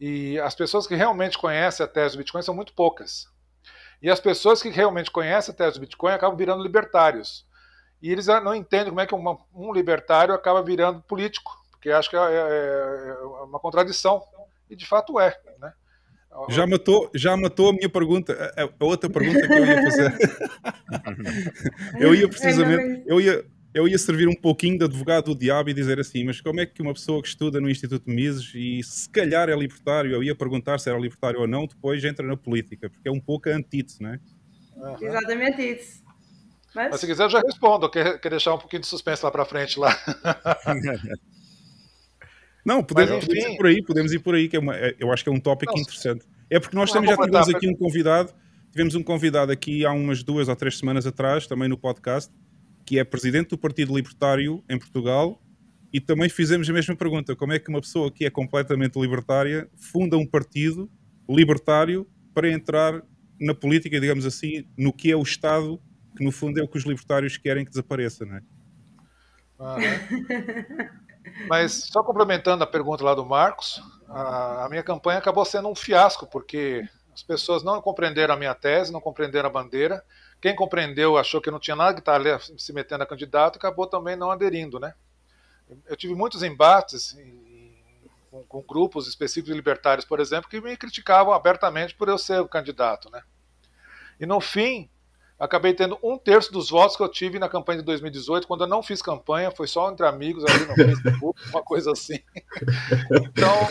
e 0.00 0.40
as 0.40 0.54
pessoas 0.54 0.86
que 0.86 0.94
realmente 0.94 1.36
conhecem 1.36 1.84
a 1.84 1.88
tese 1.88 2.16
do 2.16 2.18
Bitcoin 2.18 2.42
são 2.42 2.54
muito 2.54 2.72
poucas. 2.72 3.26
E 4.00 4.08
as 4.08 4.18
pessoas 4.18 4.62
que 4.62 4.70
realmente 4.70 5.10
conhecem 5.10 5.52
a 5.52 5.56
tese 5.56 5.74
do 5.74 5.80
Bitcoin 5.80 6.12
acabam 6.12 6.38
virando 6.38 6.62
libertários. 6.62 7.46
E 8.00 8.10
eles 8.10 8.26
não 8.26 8.54
entendem 8.54 8.88
como 8.88 9.00
é 9.00 9.06
que 9.06 9.14
uma, 9.14 9.36
um 9.54 9.72
libertário 9.74 10.32
acaba 10.32 10.62
virando 10.62 11.02
político, 11.02 11.52
porque 11.70 11.90
acho 11.90 12.08
que 12.08 12.16
é, 12.16 12.20
é, 12.20 13.10
é 13.10 13.44
uma 13.44 13.60
contradição. 13.60 14.22
E 14.70 14.74
de 14.74 14.86
fato 14.86 15.20
é. 15.20 15.38
Né? 15.58 15.70
Já 16.48 16.66
matou, 16.66 17.10
já 17.14 17.36
matou 17.36 17.68
a 17.68 17.72
minha 17.74 17.88
pergunta, 17.90 18.54
a, 18.56 18.62
a 18.62 18.84
outra 18.86 19.10
pergunta 19.10 19.46
que 19.46 19.52
eu 19.52 19.66
ia 19.66 19.82
fazer. 19.82 20.14
eu 22.00 22.14
ia 22.14 22.28
precisamente, 22.28 23.04
eu 23.06 23.20
ia, 23.20 23.44
eu 23.72 23.86
ia 23.86 23.98
servir 23.98 24.28
um 24.28 24.34
pouquinho 24.34 24.78
de 24.78 24.84
advogado 24.84 25.26
do 25.26 25.38
diabo 25.38 25.70
e 25.70 25.74
dizer 25.74 25.98
assim, 26.00 26.24
mas 26.24 26.40
como 26.40 26.60
é 26.60 26.66
que 26.66 26.82
uma 26.82 26.92
pessoa 26.92 27.22
que 27.22 27.28
estuda 27.28 27.60
no 27.60 27.70
Instituto 27.70 28.08
Mises 28.10 28.52
e 28.54 28.82
se 28.82 29.08
calhar 29.08 29.48
é 29.48 29.54
libertário, 29.56 30.12
eu 30.12 30.22
ia 30.22 30.34
perguntar 30.34 30.78
se 30.78 30.88
era 30.88 30.98
libertário 30.98 31.40
ou 31.40 31.46
não, 31.46 31.66
depois 31.66 32.02
entra 32.04 32.26
na 32.26 32.36
política, 32.36 32.90
porque 32.90 33.08
é 33.08 33.12
um 33.12 33.20
pouco 33.20 33.48
a 33.48 33.52
antítese, 33.54 34.02
não 34.02 34.10
é? 34.14 34.20
Aham. 34.76 34.96
Exatamente 35.00 35.62
isso. 35.62 36.02
Mas, 36.74 36.90
Mas 36.92 37.00
se 37.00 37.06
quiser, 37.06 37.24
eu 37.24 37.30
já 37.30 37.40
respondo. 37.40 37.90
Quer, 37.90 38.20
quer 38.20 38.28
deixar 38.30 38.54
um 38.54 38.58
pouquinho 38.58 38.82
de 38.82 38.86
suspense 38.88 39.24
lá 39.24 39.30
para 39.30 39.44
frente 39.44 39.78
lá? 39.78 39.90
Não, 42.64 42.82
podemos, 42.82 43.10
Mas, 43.12 43.24
enfim. 43.24 43.52
ir 43.52 43.56
por 43.56 43.66
aí, 43.66 43.82
podemos 43.82 44.12
ir 44.12 44.18
por 44.18 44.34
aí, 44.34 44.48
que 44.48 44.56
é 44.56 44.58
uma- 44.58 44.76
é- 44.76 44.94
eu 44.98 45.10
acho 45.12 45.24
que 45.24 45.30
é 45.30 45.32
um 45.32 45.40
tópico 45.40 45.72
Não, 45.74 45.80
interessante. 45.82 46.26
É 46.48 46.60
porque 46.60 46.76
nós 46.76 46.90
Vou 46.90 46.94
também 47.00 47.10
já 47.10 47.16
tivemos 47.16 47.48
aqui 47.48 47.68
um 47.68 47.74
convidado, 47.74 48.32
tivemos 48.70 48.94
um 48.94 49.02
convidado 49.02 49.50
aqui 49.50 49.84
há 49.84 49.92
umas 49.92 50.22
duas 50.22 50.48
ou 50.48 50.54
três 50.56 50.78
semanas 50.78 51.06
atrás, 51.06 51.46
também 51.46 51.68
no 51.68 51.78
podcast, 51.78 52.30
que 52.90 52.98
é 52.98 53.04
presidente 53.04 53.50
do 53.50 53.56
Partido 53.56 53.94
Libertário 53.94 54.64
em 54.68 54.76
Portugal, 54.76 55.40
e 55.92 56.00
também 56.00 56.28
fizemos 56.28 56.68
a 56.68 56.72
mesma 56.72 56.96
pergunta: 56.96 57.36
como 57.36 57.52
é 57.52 57.58
que 57.60 57.68
uma 57.68 57.80
pessoa 57.80 58.10
que 58.10 58.26
é 58.26 58.30
completamente 58.30 58.98
libertária 58.98 59.70
funda 59.76 60.16
um 60.16 60.26
partido 60.26 60.90
libertário 61.28 62.04
para 62.34 62.50
entrar 62.50 63.00
na 63.40 63.54
política, 63.54 64.00
digamos 64.00 64.26
assim, 64.26 64.66
no 64.76 64.92
que 64.92 65.08
é 65.08 65.14
o 65.14 65.22
Estado, 65.22 65.80
que 66.16 66.24
no 66.24 66.32
fundo 66.32 66.58
é 66.58 66.64
o 66.64 66.66
que 66.66 66.78
os 66.78 66.84
libertários 66.84 67.36
querem 67.36 67.64
que 67.64 67.70
desapareça, 67.70 68.26
não 68.26 68.38
é? 68.38 68.42
Aham. 69.60 69.80
Mas 71.48 71.84
só 71.92 72.02
complementando 72.02 72.64
a 72.64 72.66
pergunta 72.66 73.04
lá 73.04 73.14
do 73.14 73.24
Marcos, 73.24 73.80
a, 74.08 74.64
a 74.64 74.68
minha 74.68 74.82
campanha 74.82 75.20
acabou 75.20 75.44
sendo 75.44 75.68
um 75.68 75.76
fiasco, 75.76 76.26
porque 76.26 76.82
as 77.14 77.22
pessoas 77.22 77.62
não 77.62 77.80
compreenderam 77.80 78.34
a 78.34 78.36
minha 78.36 78.54
tese, 78.54 78.92
não 78.92 79.00
compreenderam 79.00 79.48
a 79.48 79.52
bandeira. 79.52 80.02
Quem 80.40 80.54
compreendeu 80.56 81.18
achou 81.18 81.40
que 81.40 81.50
não 81.50 81.60
tinha 81.60 81.76
nada 81.76 81.94
que 81.94 82.00
estar 82.00 82.20
se 82.58 82.72
metendo 82.72 83.02
a 83.02 83.06
candidato 83.06 83.56
acabou 83.56 83.86
também 83.86 84.16
não 84.16 84.30
aderindo, 84.30 84.80
né? 84.80 84.94
Eu 85.86 85.96
tive 85.96 86.14
muitos 86.14 86.42
embates 86.42 87.14
em- 87.18 87.50
com, 88.30 88.44
com 88.44 88.62
grupos 88.62 89.06
específicos 89.06 89.54
libertários, 89.54 90.04
por 90.04 90.20
exemplo, 90.20 90.48
que 90.48 90.60
me 90.60 90.76
criticavam 90.76 91.32
abertamente 91.32 91.94
por 91.94 92.08
eu 92.08 92.16
ser 92.16 92.40
o 92.40 92.48
candidato, 92.48 93.10
né? 93.10 93.22
E 94.18 94.26
no 94.26 94.40
fim, 94.40 94.88
acabei 95.38 95.74
tendo 95.74 95.98
um 96.02 96.16
terço 96.16 96.52
dos 96.52 96.70
votos 96.70 96.96
que 96.96 97.02
eu 97.02 97.08
tive 97.08 97.38
na 97.38 97.48
campanha 97.48 97.78
de 97.80 97.84
2018, 97.84 98.46
quando 98.46 98.62
eu 98.62 98.68
não 98.68 98.82
fiz 98.82 99.02
campanha, 99.02 99.50
foi 99.50 99.66
só 99.66 99.90
entre 99.90 100.06
amigos 100.06 100.44
ali 100.44 100.66
no 100.66 100.74
Facebook, 100.76 101.40
uma 101.50 101.62
coisa 101.62 101.92
assim. 101.92 102.20
Então, 103.10 103.68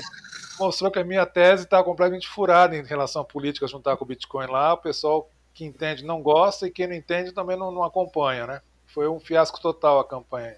mostrou 0.60 0.92
que 0.92 1.00
a 1.00 1.04
minha 1.04 1.26
tese 1.26 1.64
está 1.64 1.84
completamente 1.84 2.28
furada 2.28 2.76
em 2.76 2.84
relação 2.84 3.22
à 3.22 3.26
política 3.26 3.68
juntar 3.68 3.96
com 3.98 4.04
o 4.04 4.08
Bitcoin 4.08 4.48
lá. 4.48 4.74
O 4.74 4.78
pessoal 4.78 5.32
que 5.60 5.66
entende 5.66 6.06
não 6.06 6.22
gosta 6.22 6.66
e 6.66 6.72
quem 6.72 6.88
não 6.88 6.96
entende 6.96 7.34
também 7.34 7.58
não, 7.58 7.70
não 7.70 7.84
acompanha, 7.84 8.48
né? 8.48 8.62
Foi 8.86 9.10
um 9.10 9.20
fiasco 9.20 9.60
total 9.60 10.00
a 10.00 10.08
campanha. 10.08 10.56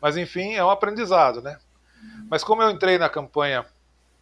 Mas 0.00 0.16
enfim, 0.16 0.54
é 0.54 0.64
um 0.64 0.70
aprendizado, 0.70 1.42
né? 1.42 1.58
Mas 2.30 2.44
como 2.44 2.62
eu 2.62 2.70
entrei 2.70 2.96
na 2.96 3.08
campanha 3.08 3.66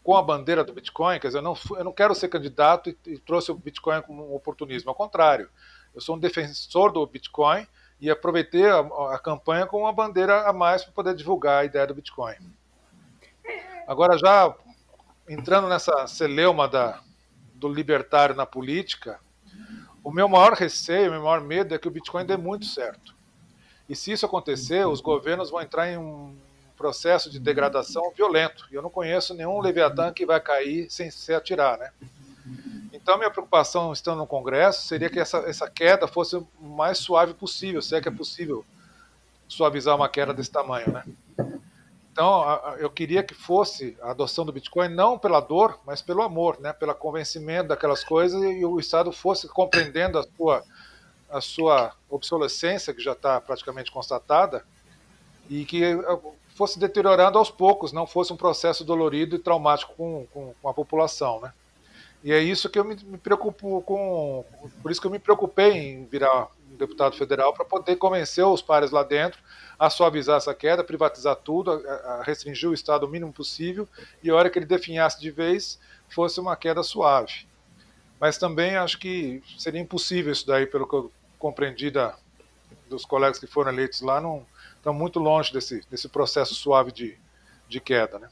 com 0.03 0.17
a 0.17 0.23
bandeira 0.23 0.65
do 0.65 0.73
Bitcoin, 0.73 1.21
quer 1.21 1.27
dizer, 1.27 1.41
eu 1.41 1.43
não, 1.43 1.55
fui- 1.55 1.79
eu 1.79 1.85
não 1.85 1.93
quero 1.93 2.15
ser 2.15 2.29
candidato 2.29 2.89
e, 2.89 2.97
e 3.07 3.19
trouxe 3.19 3.53
o 3.53 3.55
Bitcoin 3.55 4.01
como 4.01 4.27
um 4.31 4.35
oportunismo. 4.35 4.89
Ao 4.89 4.95
contrário, 4.95 5.51
eu 5.95 6.01
sou 6.01 6.17
um 6.17 6.19
defensor 6.19 6.91
do 6.91 7.07
Bitcoin 7.07 7.67
e 8.01 8.09
aproveitei 8.09 8.67
a, 8.67 8.79
a 9.13 9.19
campanha 9.19 9.67
com 9.67 9.81
uma 9.81 9.93
bandeira 9.93 10.49
a 10.49 10.55
mais 10.55 10.85
para 10.85 10.95
poder 10.95 11.15
divulgar 11.15 11.61
a 11.61 11.65
ideia 11.67 11.87
do 11.87 11.95
Bitcoin. 11.95 12.37
Agora, 13.87 14.17
já 14.17 14.55
entrando 15.29 15.69
nessa 15.69 16.07
celeuma 16.07 16.67
da, 16.67 17.03
do 17.55 17.69
libertário 17.69 18.35
na 18.35 18.47
política, 18.47 19.21
o 20.05 20.13
meu 20.13 20.29
maior 20.29 20.53
receio, 20.53 21.09
o 21.09 21.13
meu 21.13 21.23
maior 21.23 21.41
medo 21.41 21.75
é 21.75 21.79
que 21.79 21.89
o 21.89 21.91
Bitcoin 21.91 22.27
dê 22.27 22.37
muito 22.37 22.67
certo. 22.67 23.15
E 23.89 23.97
se 23.97 24.13
isso 24.13 24.27
acontecer, 24.27 24.87
os 24.87 25.01
governos 25.01 25.51
vão 25.51 25.63
entrar 25.63 25.91
em 25.91 25.97
um 25.97 26.37
processo 26.77 27.31
de 27.31 27.39
degradação 27.39 28.13
violento. 28.15 28.67
E 28.71 28.75
eu 28.75 28.83
não 28.83 28.91
conheço 28.91 29.35
nenhum 29.35 29.61
Leviatã 29.61 30.13
que 30.13 30.27
vai 30.27 30.41
cair 30.41 30.91
sem 30.91 31.11
se 31.11 31.33
atirar, 31.33 31.79
né? 31.79 31.91
Então, 32.93 33.17
minha 33.19 33.31
preocupação 33.31 33.93
estando 33.93 34.19
no 34.19 34.27
Congresso 34.27 34.87
seria 34.87 35.11
que 35.11 35.19
essa, 35.19 35.39
essa 35.39 35.69
queda 35.69 36.07
fosse 36.07 36.37
o 36.37 36.47
mais 36.61 36.99
suave 36.99 37.35
possível, 37.35 37.83
se 37.83 37.95
é 37.97 38.01
que 38.01 38.09
é 38.09 38.13
possível 38.13 38.65
suavizar 39.49 39.97
uma 39.97 40.09
queda 40.09 40.33
desse 40.33 40.51
tamanho, 40.51 40.91
né? 40.93 41.05
Então, 42.15 42.45
eu 42.79 42.89
queria 42.89 43.25
que 43.25 43.35
fosse 43.35 43.99
a 44.01 44.13
adoção 44.13 44.47
do 44.47 44.53
Bitcoin 44.53 44.89
não 44.89 45.19
pela 45.19 45.41
dor, 45.41 45.81
mas 45.85 46.01
pelo 46.01 46.23
amor, 46.23 46.61
né? 46.61 46.73
Pelo 46.73 46.95
convencimento 46.95 47.71
daquelas 47.71 48.05
coisas 48.05 48.41
e 48.41 48.65
o 48.65 48.79
Estado 48.79 49.11
fosse 49.11 49.49
compreendendo 49.49 50.21
a 50.21 50.23
sua, 50.23 50.65
a 51.29 51.41
sua 51.41 51.93
obsolescência, 52.09 52.95
que 52.95 53.03
já 53.03 53.15
está 53.15 53.41
praticamente 53.41 53.91
constatada, 53.91 54.65
e 55.51 55.65
que 55.65 55.83
eh, 55.83 56.19
fosse 56.55 56.79
deteriorando 56.79 57.37
aos 57.37 57.51
poucos, 57.51 57.91
não 57.91 58.07
fosse 58.07 58.33
um 58.33 58.37
processo 58.37 58.85
dolorido 58.85 59.35
e 59.35 59.41
traumático 59.41 59.93
com, 59.97 60.25
com, 60.33 60.55
com 60.63 60.69
a 60.69 60.73
população, 60.73 61.41
né? 61.41 61.53
E 62.23 62.33
é 62.33 62.39
isso 62.41 62.71
que 62.71 62.79
eu 62.79 62.85
me, 62.85 62.95
me 62.95 63.19
preocupo 63.19 63.83
com. 63.83 64.45
Por 64.81 64.93
isso 64.93 65.01
que 65.01 65.09
eu 65.09 65.11
me 65.11 65.19
preocupei 65.19 65.73
em 65.73 66.05
virar 66.05 66.47
um 66.71 66.77
deputado 66.77 67.17
federal 67.17 67.53
para 67.53 67.65
poder 67.65 67.97
convencer 67.97 68.47
os 68.47 68.63
pares 68.63 68.93
lá 68.93 69.03
dentro 69.03 69.41
a 69.79 69.91
suavizar 69.91 70.37
essa 70.37 70.55
queda, 70.55 70.85
privatizar 70.85 71.37
tudo, 71.37 71.71
a, 71.71 71.77
a 71.77 72.23
restringir 72.23 72.69
o 72.69 72.75
Estado 72.75 73.07
o 73.07 73.09
mínimo 73.09 73.33
possível 73.33 73.89
e 74.23 74.31
a 74.31 74.35
hora 74.35 74.51
que 74.51 74.59
ele 74.59 74.67
definhasse 74.67 75.21
de 75.21 75.31
vez 75.31 75.79
fosse 76.09 76.41
uma 76.41 76.57
queda 76.57 76.83
suave. 76.83 77.47
Mas 78.21 78.39
também 78.39 78.77
acho 78.77 78.99
que 78.99 79.43
seria 79.59 79.81
impossível 79.81 80.33
isso 80.33 80.47
daí, 80.47 80.67
pelo 80.67 80.89
que 80.89 80.95
eu 80.95 81.13
compreendi 81.39 81.91
da, 81.91 82.17
dos 82.89 83.05
colegas 83.05 83.39
que 83.39 83.47
foram 83.47 83.73
eleitos 83.73 84.01
lá, 84.01 84.21
não 84.21 84.47
estão 84.77 84.95
muito 84.95 85.19
longe 85.19 85.53
desse, 85.53 85.83
desse 85.91 86.09
processo 86.09 86.55
suave 86.55 86.93
de, 86.93 87.19
de 87.69 87.81
queda, 87.81 88.19
né? 88.19 88.29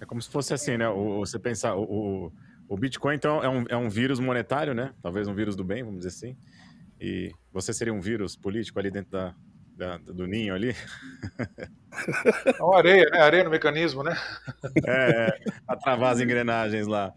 É 0.00 0.04
como 0.04 0.20
se 0.20 0.30
fosse 0.30 0.52
assim, 0.52 0.76
né? 0.76 0.88
O, 0.88 1.18
você 1.18 1.38
pensar, 1.38 1.74
o, 1.74 1.82
o, 1.82 2.32
o 2.68 2.76
Bitcoin, 2.76 3.14
então, 3.14 3.42
é 3.42 3.48
um, 3.48 3.64
é 3.68 3.76
um 3.76 3.88
vírus 3.88 4.20
monetário, 4.20 4.74
né? 4.74 4.94
Talvez 5.02 5.26
um 5.26 5.34
vírus 5.34 5.56
do 5.56 5.64
bem, 5.64 5.82
vamos 5.82 5.98
dizer 5.98 6.10
assim. 6.10 6.36
E 7.00 7.32
você 7.52 7.72
seria 7.72 7.92
um 7.92 8.00
vírus 8.00 8.36
político 8.36 8.78
ali 8.78 8.90
dentro 8.90 9.10
da, 9.12 9.34
da- 9.76 9.98
do 9.98 10.26
ninho 10.26 10.54
ali? 10.54 10.74
É 12.58 12.62
uma 12.62 12.78
areia, 12.78 13.04
né? 13.10 13.20
Areia 13.20 13.44
no 13.44 13.50
mecanismo, 13.50 14.02
né? 14.02 14.14
É, 14.86 15.28
é, 15.28 15.38
a 15.66 15.76
travar 15.76 16.12
as 16.12 16.20
engrenagens 16.20 16.86
lá. 16.86 17.12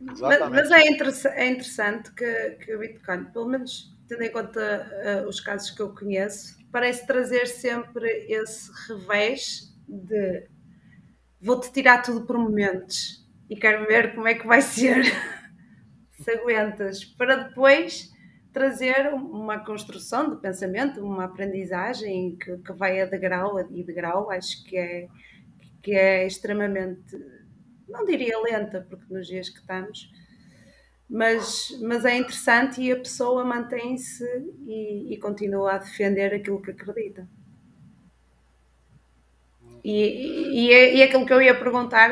Mas, 0.00 0.12
Exatamente. 0.12 0.50
mas 0.50 0.70
é, 0.70 0.88
interessa- 0.90 1.28
é 1.30 1.48
interessante 1.48 2.12
que, 2.14 2.50
que 2.64 2.74
o 2.74 2.78
Bitcoin, 2.78 3.24
pelo 3.32 3.48
menos 3.48 3.92
tendo 4.08 4.22
em 4.22 4.30
conta 4.30 4.60
eh, 4.60 5.24
os 5.26 5.40
casos 5.40 5.70
que 5.70 5.80
eu 5.80 5.94
conheço, 5.94 6.56
parece 6.70 7.06
trazer 7.06 7.46
sempre 7.46 8.06
esse 8.28 8.70
revés 8.88 9.72
de 9.88 10.46
vou-te 11.40 11.72
tirar 11.72 12.02
tudo 12.02 12.26
por 12.26 12.38
momentos 12.38 13.26
e 13.50 13.56
quero 13.56 13.86
ver 13.86 14.14
como 14.14 14.28
é 14.28 14.34
que 14.34 14.46
vai 14.46 14.62
ser 14.62 15.04
se 16.12 16.30
aguentas, 16.32 17.04
para 17.04 17.36
depois 17.36 18.10
trazer 18.54 19.12
uma 19.12 19.58
construção 19.58 20.30
de 20.30 20.40
pensamento, 20.40 21.04
uma 21.04 21.24
aprendizagem 21.24 22.36
que, 22.36 22.56
que 22.56 22.72
vai 22.72 23.00
a 23.02 23.04
degrau 23.04 23.60
e 23.70 23.82
degrau, 23.82 24.30
acho 24.30 24.64
que 24.64 24.78
é, 24.78 25.08
que 25.82 25.92
é 25.92 26.26
extremamente 26.26 27.18
não 27.88 28.04
diria 28.04 28.40
lenta, 28.40 28.86
porque 28.88 29.12
nos 29.12 29.26
dias 29.26 29.48
que 29.48 29.58
estamos, 29.58 30.10
mas, 31.08 31.68
mas 31.82 32.04
é 32.04 32.16
interessante 32.16 32.80
e 32.80 32.90
a 32.90 32.96
pessoa 32.96 33.44
mantém-se 33.44 34.24
e, 34.66 35.14
e 35.14 35.18
continua 35.18 35.74
a 35.74 35.78
defender 35.78 36.34
aquilo 36.34 36.62
que 36.62 36.70
acredita. 36.70 37.28
E, 39.84 40.66
e, 40.66 40.72
é, 40.72 40.94
e 40.94 41.02
é 41.02 41.04
aquilo 41.04 41.26
que 41.26 41.32
eu 41.32 41.42
ia 41.42 41.58
perguntar, 41.58 42.10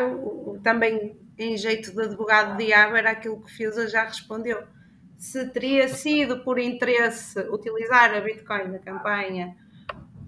também 0.63 1.17
em 1.39 1.57
jeito 1.57 1.91
de 1.91 2.03
advogado 2.03 2.57
de 2.57 2.67
diabo, 2.67 2.97
era 2.97 3.11
aquilo 3.13 3.43
que 3.43 3.51
Fiusa 3.51 3.89
já 3.89 4.05
respondeu. 4.05 4.63
Se 5.23 5.47
teria 5.51 5.89
sido 5.89 6.43
por 6.43 6.59
interesse 6.59 7.39
utilizar 7.43 8.13
a 8.13 8.21
Bitcoin 8.21 8.73
na 8.73 8.81
campanha 8.81 9.57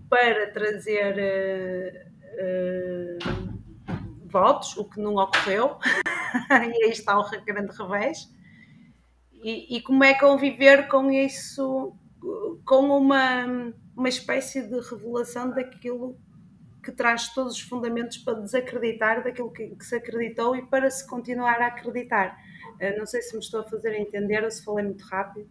para 0.09 0.52
trazer 0.52 1.18
eh, 1.18 2.07
eh, 2.38 3.18
votos, 4.24 4.76
o 4.76 4.85
que 4.85 5.00
não 5.00 5.16
ocorreu, 5.16 5.78
e 6.48 6.85
aí 6.85 6.90
está 6.90 7.18
o 7.18 7.28
grande 7.44 7.76
revés. 7.76 8.33
E, 9.33 9.76
e 9.76 9.83
como 9.83 10.04
é 10.04 10.14
conviver 10.14 10.87
com 10.87 11.11
isso, 11.11 11.92
com 12.64 12.96
uma, 12.96 13.74
uma 13.96 14.09
espécie 14.09 14.62
de 14.62 14.78
revelação 14.78 15.50
daquilo 15.50 16.16
que 16.85 16.92
traz 16.92 17.35
todos 17.35 17.54
os 17.54 17.61
fundamentos 17.61 18.18
para 18.18 18.35
desacreditar 18.35 19.24
daquilo 19.24 19.50
que, 19.50 19.74
que 19.74 19.85
se 19.85 19.96
acreditou 19.96 20.54
e 20.54 20.62
para 20.62 20.88
se 20.88 21.04
continuar 21.04 21.61
a 21.61 21.66
acreditar. 21.66 22.38
Eh, 22.80 22.96
Não 22.96 23.06
sei 23.06 23.20
se 23.22 23.34
me 23.34 23.40
estou 23.40 23.60
a 23.60 23.64
fazer 23.64 23.94
entender 23.94 24.44
ou 24.44 24.50
se 24.50 24.64
falei 24.64 24.84
muito 24.84 25.04
rápido. 25.04 25.48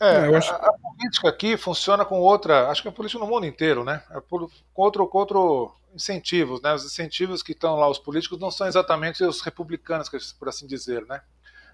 É, 0.00 0.26
eu 0.26 0.36
acho- 0.36 0.52
a, 0.54 0.56
a 0.56 0.72
política 0.72 1.28
aqui 1.28 1.56
funciona 1.56 2.04
com 2.04 2.20
outra, 2.20 2.68
acho 2.68 2.82
que 2.82 2.88
a 2.88 2.92
política 2.92 3.20
no 3.24 3.30
mundo 3.30 3.46
inteiro, 3.46 3.84
né? 3.84 4.02
É 4.10 4.20
por- 4.20 4.50
com 4.74 4.82
outro, 4.82 5.06
com 5.06 5.18
outro 5.18 5.72
incentivos, 5.94 6.60
né? 6.60 6.74
Os 6.74 6.84
incentivos 6.84 7.42
que 7.42 7.52
estão 7.52 7.76
lá, 7.76 7.88
os 7.88 7.98
políticos, 7.98 8.38
não 8.40 8.50
são 8.50 8.66
exatamente 8.66 9.22
os 9.24 9.40
republicanos, 9.42 10.08
que- 10.08 10.18
por 10.38 10.48
assim 10.48 10.66
dizer, 10.66 11.06
né? 11.06 11.22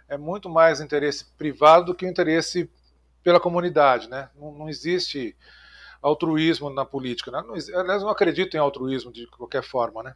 É 0.08 0.18
muito 0.18 0.48
mais 0.50 0.80
interesse 0.80 1.26
privado 1.38 1.86
do 1.86 1.94
que 1.94 2.06
o 2.06 2.10
interesse 2.10 2.70
pela 3.22 3.40
comunidade, 3.40 4.08
né? 4.10 4.30
Não, 4.36 4.52
não 4.52 4.68
existe 4.70 5.36
altruísmo 6.02 6.70
na 6.70 6.84
política, 6.84 7.30
né? 7.32 7.42
Não 7.46 7.54
aliás, 7.54 8.02
eu 8.02 8.06
não 8.06 8.10
acredito 8.10 8.56
em 8.56 8.60
altruísmo 8.60 9.12
de 9.12 9.26
qualquer 9.28 9.62
forma, 9.62 10.02
né? 10.02 10.14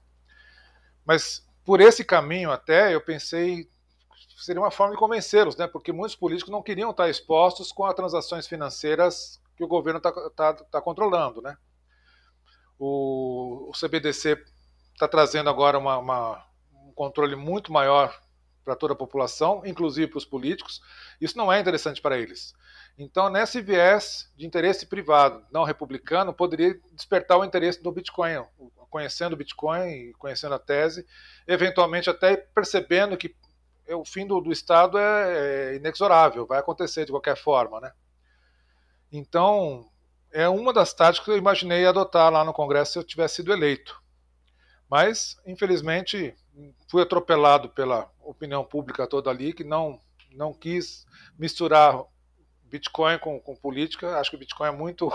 Mas 1.05 1.44
por 1.64 1.81
esse 1.81 2.05
caminho 2.05 2.51
até 2.51 2.94
eu 2.94 3.01
pensei 3.01 3.68
seria 4.37 4.61
uma 4.61 4.70
forma 4.70 4.94
de 4.94 4.98
convencê-los, 4.98 5.57
né? 5.57 5.68
Porque 5.68 5.92
muitos 5.92 6.16
políticos 6.16 6.51
não 6.51 6.62
queriam 6.62 6.90
estar 6.90 7.09
expostos 7.09 7.70
com 7.70 7.85
as 7.85 7.94
transações 7.94 8.46
financeiras 8.46 9.40
que 9.57 9.62
o 9.62 9.68
governo 9.68 9.98
está 9.98 10.12
tá, 10.31 10.55
tá 10.55 10.81
controlando, 10.81 11.40
né? 11.40 11.57
O, 12.79 13.70
o 13.70 13.72
CBDC 13.72 14.42
está 14.92 15.07
trazendo 15.07 15.48
agora 15.48 15.79
uma, 15.79 15.98
uma, 15.98 16.44
um 16.72 16.92
controle 16.92 17.37
muito 17.37 17.72
maior 17.72 18.20
para 18.64 18.75
toda 18.75 18.94
a 18.94 18.96
população, 18.96 19.62
inclusive 19.64 20.09
para 20.09 20.18
os 20.18 20.25
políticos. 20.25 20.81
Isso 21.20 21.38
não 21.38 21.53
é 21.53 21.61
interessante 21.61 22.01
para 22.01 22.18
eles. 22.18 22.53
Então, 22.98 23.31
nesse 23.31 23.61
viés 23.61 24.31
de 24.37 24.46
interesse 24.46 24.87
privado 24.87 25.44
não 25.51 25.64
republicano, 25.64 26.35
poderia 26.35 26.79
despertar 26.92 27.38
o 27.38 27.44
interesse 27.44 27.83
do 27.83 27.92
Bitcoin, 27.92 28.44
conhecendo 28.92 29.33
o 29.33 29.37
Bitcoin 29.37 29.88
e 29.88 30.12
conhecendo 30.12 30.55
a 30.55 30.59
tese, 30.59 31.07
eventualmente 31.48 32.11
até 32.11 32.37
percebendo 32.37 33.16
que 33.16 33.35
o 33.88 34.05
fim 34.05 34.26
do, 34.26 34.38
do 34.38 34.52
Estado 34.52 34.98
é, 34.98 35.72
é 35.72 35.76
inexorável, 35.76 36.46
vai 36.46 36.59
acontecer 36.59 37.07
de 37.07 37.11
qualquer 37.11 37.37
forma, 37.37 37.81
né? 37.81 37.92
Então, 39.11 39.90
é 40.31 40.46
uma 40.46 40.72
das 40.72 40.92
táticas 40.92 41.24
que 41.24 41.31
eu 41.31 41.38
imaginei 41.38 41.87
adotar 41.87 42.31
lá 42.31 42.44
no 42.44 42.52
Congresso 42.52 42.92
se 42.92 42.98
eu 42.98 43.05
tivesse 43.05 43.37
sido 43.37 43.52
eleito. 43.52 44.00
Mas, 44.88 45.37
infelizmente, 45.46 46.35
fui 46.87 47.02
atropelado 47.02 47.70
pela 47.70 48.11
opinião 48.20 48.62
pública 48.62 49.07
toda 49.07 49.31
ali, 49.31 49.55
que 49.55 49.64
não, 49.64 49.98
não 50.33 50.52
quis 50.52 51.07
misturar 51.38 52.05
Bitcoin 52.64 53.18
com, 53.18 53.40
com 53.40 53.57
política. 53.57 54.18
Acho 54.18 54.31
que 54.31 54.37
o 54.37 54.38
Bitcoin 54.38 54.68
é 54.68 54.72
muito, 54.72 55.11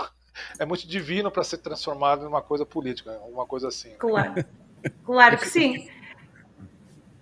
é 0.58 0.64
muito 0.64 0.86
divino 0.86 1.30
para 1.30 1.44
ser 1.44 1.58
transformado 1.58 2.24
em 2.24 2.26
uma 2.26 2.42
coisa 2.42 2.66
política, 2.66 3.12
uma 3.32 3.46
coisa 3.46 3.68
assim. 3.68 3.90
Claro, 3.98 4.44
claro 5.04 5.38
que 5.38 5.48
sim. 5.48 5.88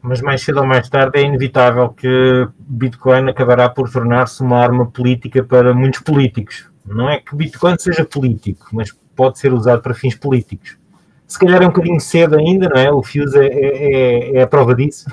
Mas 0.02 0.20
mais 0.20 0.42
cedo 0.42 0.60
ou 0.60 0.66
mais 0.66 0.88
tarde 0.88 1.18
é 1.18 1.22
inevitável 1.22 1.88
que 1.88 2.48
Bitcoin 2.58 3.28
acabará 3.28 3.68
por 3.68 3.90
tornar-se 3.90 4.40
uma 4.40 4.58
arma 4.58 4.86
política 4.86 5.42
para 5.42 5.74
muitos 5.74 6.00
políticos. 6.00 6.70
Não 6.84 7.10
é 7.10 7.18
que 7.18 7.34
Bitcoin 7.34 7.76
seja 7.78 8.04
político, 8.04 8.68
mas 8.72 8.92
pode 9.16 9.38
ser 9.38 9.52
usado 9.52 9.82
para 9.82 9.94
fins 9.94 10.14
políticos. 10.14 10.78
Se 11.26 11.38
calhar 11.38 11.60
é 11.60 11.64
um 11.64 11.70
bocadinho 11.70 11.98
cedo 11.98 12.36
ainda, 12.36 12.68
não 12.68 12.80
é? 12.80 12.92
O 12.92 13.02
Fuse 13.02 13.36
é, 13.36 13.46
é, 13.46 13.94
é, 13.94 14.36
é 14.36 14.42
a 14.42 14.46
prova 14.46 14.74
disso. 14.76 15.06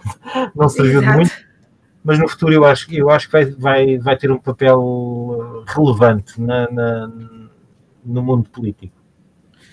não 0.56 0.68
serviu 0.68 1.00
de 1.00 1.06
muito. 1.08 1.30
Mas 2.02 2.18
no 2.18 2.26
futuro 2.26 2.54
eu 2.54 2.64
acho, 2.64 2.90
eu 2.90 3.10
acho 3.10 3.26
que 3.26 3.32
vai, 3.32 3.44
vai, 3.44 3.98
vai 3.98 4.16
ter 4.16 4.30
um 4.30 4.38
papel 4.38 5.62
relevante 5.66 6.40
na, 6.40 6.70
na 6.70 7.10
no 8.08 8.22
mundo 8.22 8.48
político. 8.50 8.96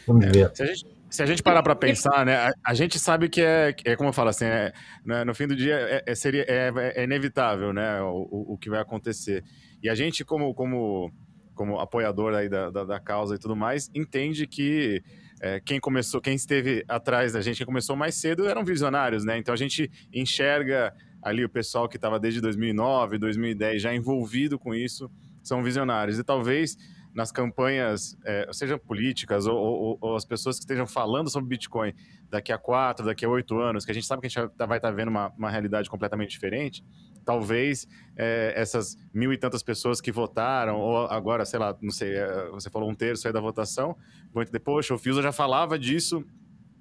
Vamos 0.05 0.25
ver. 0.25 0.51
Se 0.53 0.63
a 0.63 0.65
gente, 0.65 0.85
se 1.09 1.23
a 1.23 1.25
gente 1.25 1.41
parar 1.43 1.63
para 1.63 1.75
pensar, 1.75 2.25
né, 2.25 2.35
a, 2.35 2.53
a, 2.63 2.73
gente 2.73 2.99
sabe 2.99 3.29
que 3.29 3.41
é, 3.41 3.75
é 3.85 3.95
como 3.95 4.09
eu 4.09 4.13
falo 4.13 4.29
assim, 4.29 4.45
é, 4.45 4.73
né, 5.03 5.23
no 5.23 5.33
fim 5.33 5.47
do 5.47 5.55
dia 5.55 5.75
é, 5.75 6.03
é 6.05 6.15
seria, 6.15 6.45
é, 6.47 6.71
é, 6.95 7.03
inevitável, 7.03 7.71
né, 7.73 8.01
o, 8.01 8.27
o, 8.29 8.53
o, 8.53 8.57
que 8.57 8.69
vai 8.69 8.79
acontecer. 8.79 9.43
E 9.81 9.89
a 9.89 9.95
gente, 9.95 10.23
como, 10.23 10.53
como, 10.53 11.11
como 11.53 11.79
apoiador 11.79 12.33
aí 12.33 12.49
da, 12.49 12.69
da, 12.69 12.83
da 12.83 12.99
causa 12.99 13.35
e 13.35 13.39
tudo 13.39 13.55
mais, 13.55 13.89
entende 13.95 14.45
que 14.45 15.01
é, 15.41 15.59
quem 15.59 15.79
começou, 15.79 16.21
quem 16.21 16.35
esteve 16.35 16.83
atrás 16.87 17.33
da 17.33 17.41
gente, 17.41 17.57
quem 17.57 17.65
começou 17.65 17.95
mais 17.95 18.15
cedo, 18.15 18.47
eram 18.47 18.63
visionários, 18.63 19.23
né? 19.23 19.37
Então 19.37 19.53
a 19.53 19.57
gente 19.57 19.89
enxerga 20.13 20.93
ali 21.21 21.43
o 21.43 21.49
pessoal 21.49 21.89
que 21.89 21.97
estava 21.97 22.19
desde 22.19 22.39
2009, 22.39 23.17
2010 23.17 23.81
já 23.81 23.93
envolvido 23.93 24.59
com 24.59 24.75
isso, 24.75 25.09
são 25.41 25.63
visionários. 25.63 26.19
E 26.19 26.23
talvez 26.23 26.77
nas 27.15 27.31
campanhas, 27.31 28.17
é, 28.25 28.47
sejam 28.51 28.77
políticas 28.77 29.47
ou, 29.47 29.55
ou, 29.57 29.97
ou, 30.01 30.15
as 30.17 30.25
pessoas 30.25 30.57
que 30.57 30.63
estejam 30.63 30.85
falando 30.85 31.29
sobre 31.29 31.47
Bitcoin 31.47 31.93
daqui 32.29 32.51
a 32.51 32.57
quatro, 32.57 33.05
daqui 33.05 33.23
a 33.23 33.29
oito 33.29 33.57
anos, 33.57 33.85
que 33.85 33.91
a 33.91 33.93
gente 33.93 34.05
sabe 34.05 34.19
que 34.19 34.27
a 34.27 34.29
gente 34.29 34.53
vai 34.57 34.77
estar 34.77 34.89
tá 34.89 34.91
vendo 34.91 35.07
uma, 35.07 35.31
uma 35.37 35.49
realidade 35.49 35.89
completamente 35.89 36.31
diferente, 36.31 36.83
talvez 37.23 37.87
é, 38.17 38.53
essas 38.55 38.97
mil 39.13 39.31
e 39.31 39.37
tantas 39.37 39.63
pessoas 39.63 40.01
que 40.01 40.11
votaram, 40.11 40.77
ou 40.77 41.07
agora, 41.07 41.45
sei 41.45 41.57
lá, 41.57 41.73
não 41.81 41.89
sei, 41.89 42.15
é, 42.15 42.49
você 42.49 42.69
falou 42.69 42.89
um 42.89 42.95
terço 42.95 43.25
aí 43.27 43.33
da 43.33 43.39
votação, 43.39 43.95
vão 44.33 44.43
entender, 44.43 44.59
poxa, 44.59 44.93
o 44.93 44.97
Fiusa 44.97 45.21
já 45.21 45.31
falava 45.31 45.79
disso 45.79 46.25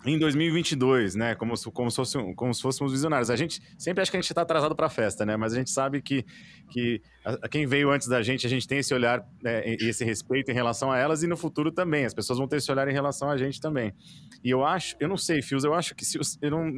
em 0.06 0.18
2022, 0.18 1.14
né? 1.14 1.34
Como 1.34 1.56
se, 1.56 1.70
como, 1.70 1.90
se 1.90 1.96
fosse, 1.96 2.34
como 2.34 2.52
se 2.52 2.60
fôssemos 2.60 2.92
visionários. 2.92 3.30
A 3.30 3.36
gente 3.36 3.62
sempre 3.78 4.02
acha 4.02 4.10
que 4.10 4.16
a 4.16 4.20
gente 4.20 4.30
está 4.30 4.42
atrasado 4.42 4.76
para 4.76 4.86
a 4.86 4.90
festa, 4.90 5.24
né? 5.24 5.36
Mas 5.36 5.54
a 5.54 5.56
gente 5.56 5.70
sabe 5.70 6.02
que, 6.02 6.24
que 6.70 7.00
a, 7.24 7.48
quem 7.48 7.66
veio 7.66 7.90
antes 7.90 8.06
da 8.06 8.22
gente, 8.22 8.46
a 8.46 8.50
gente 8.50 8.68
tem 8.68 8.78
esse 8.78 8.92
olhar 8.92 9.26
né, 9.42 9.66
e 9.66 9.88
esse 9.88 10.04
respeito 10.04 10.50
em 10.50 10.54
relação 10.54 10.92
a 10.92 10.98
elas 10.98 11.22
e 11.22 11.26
no 11.26 11.36
futuro 11.36 11.72
também. 11.72 12.04
As 12.04 12.12
pessoas 12.12 12.38
vão 12.38 12.46
ter 12.46 12.56
esse 12.56 12.70
olhar 12.70 12.86
em 12.86 12.92
relação 12.92 13.30
a 13.30 13.36
gente 13.36 13.60
também. 13.60 13.94
E 14.42 14.50
eu 14.50 14.64
acho, 14.64 14.94
eu 15.00 15.08
não 15.08 15.16
sei, 15.16 15.40
Fios, 15.40 15.64
eu 15.64 15.72
acho 15.72 15.94
que 15.94 16.04
se 16.04 16.18
eu 16.42 16.50
não 16.50 16.70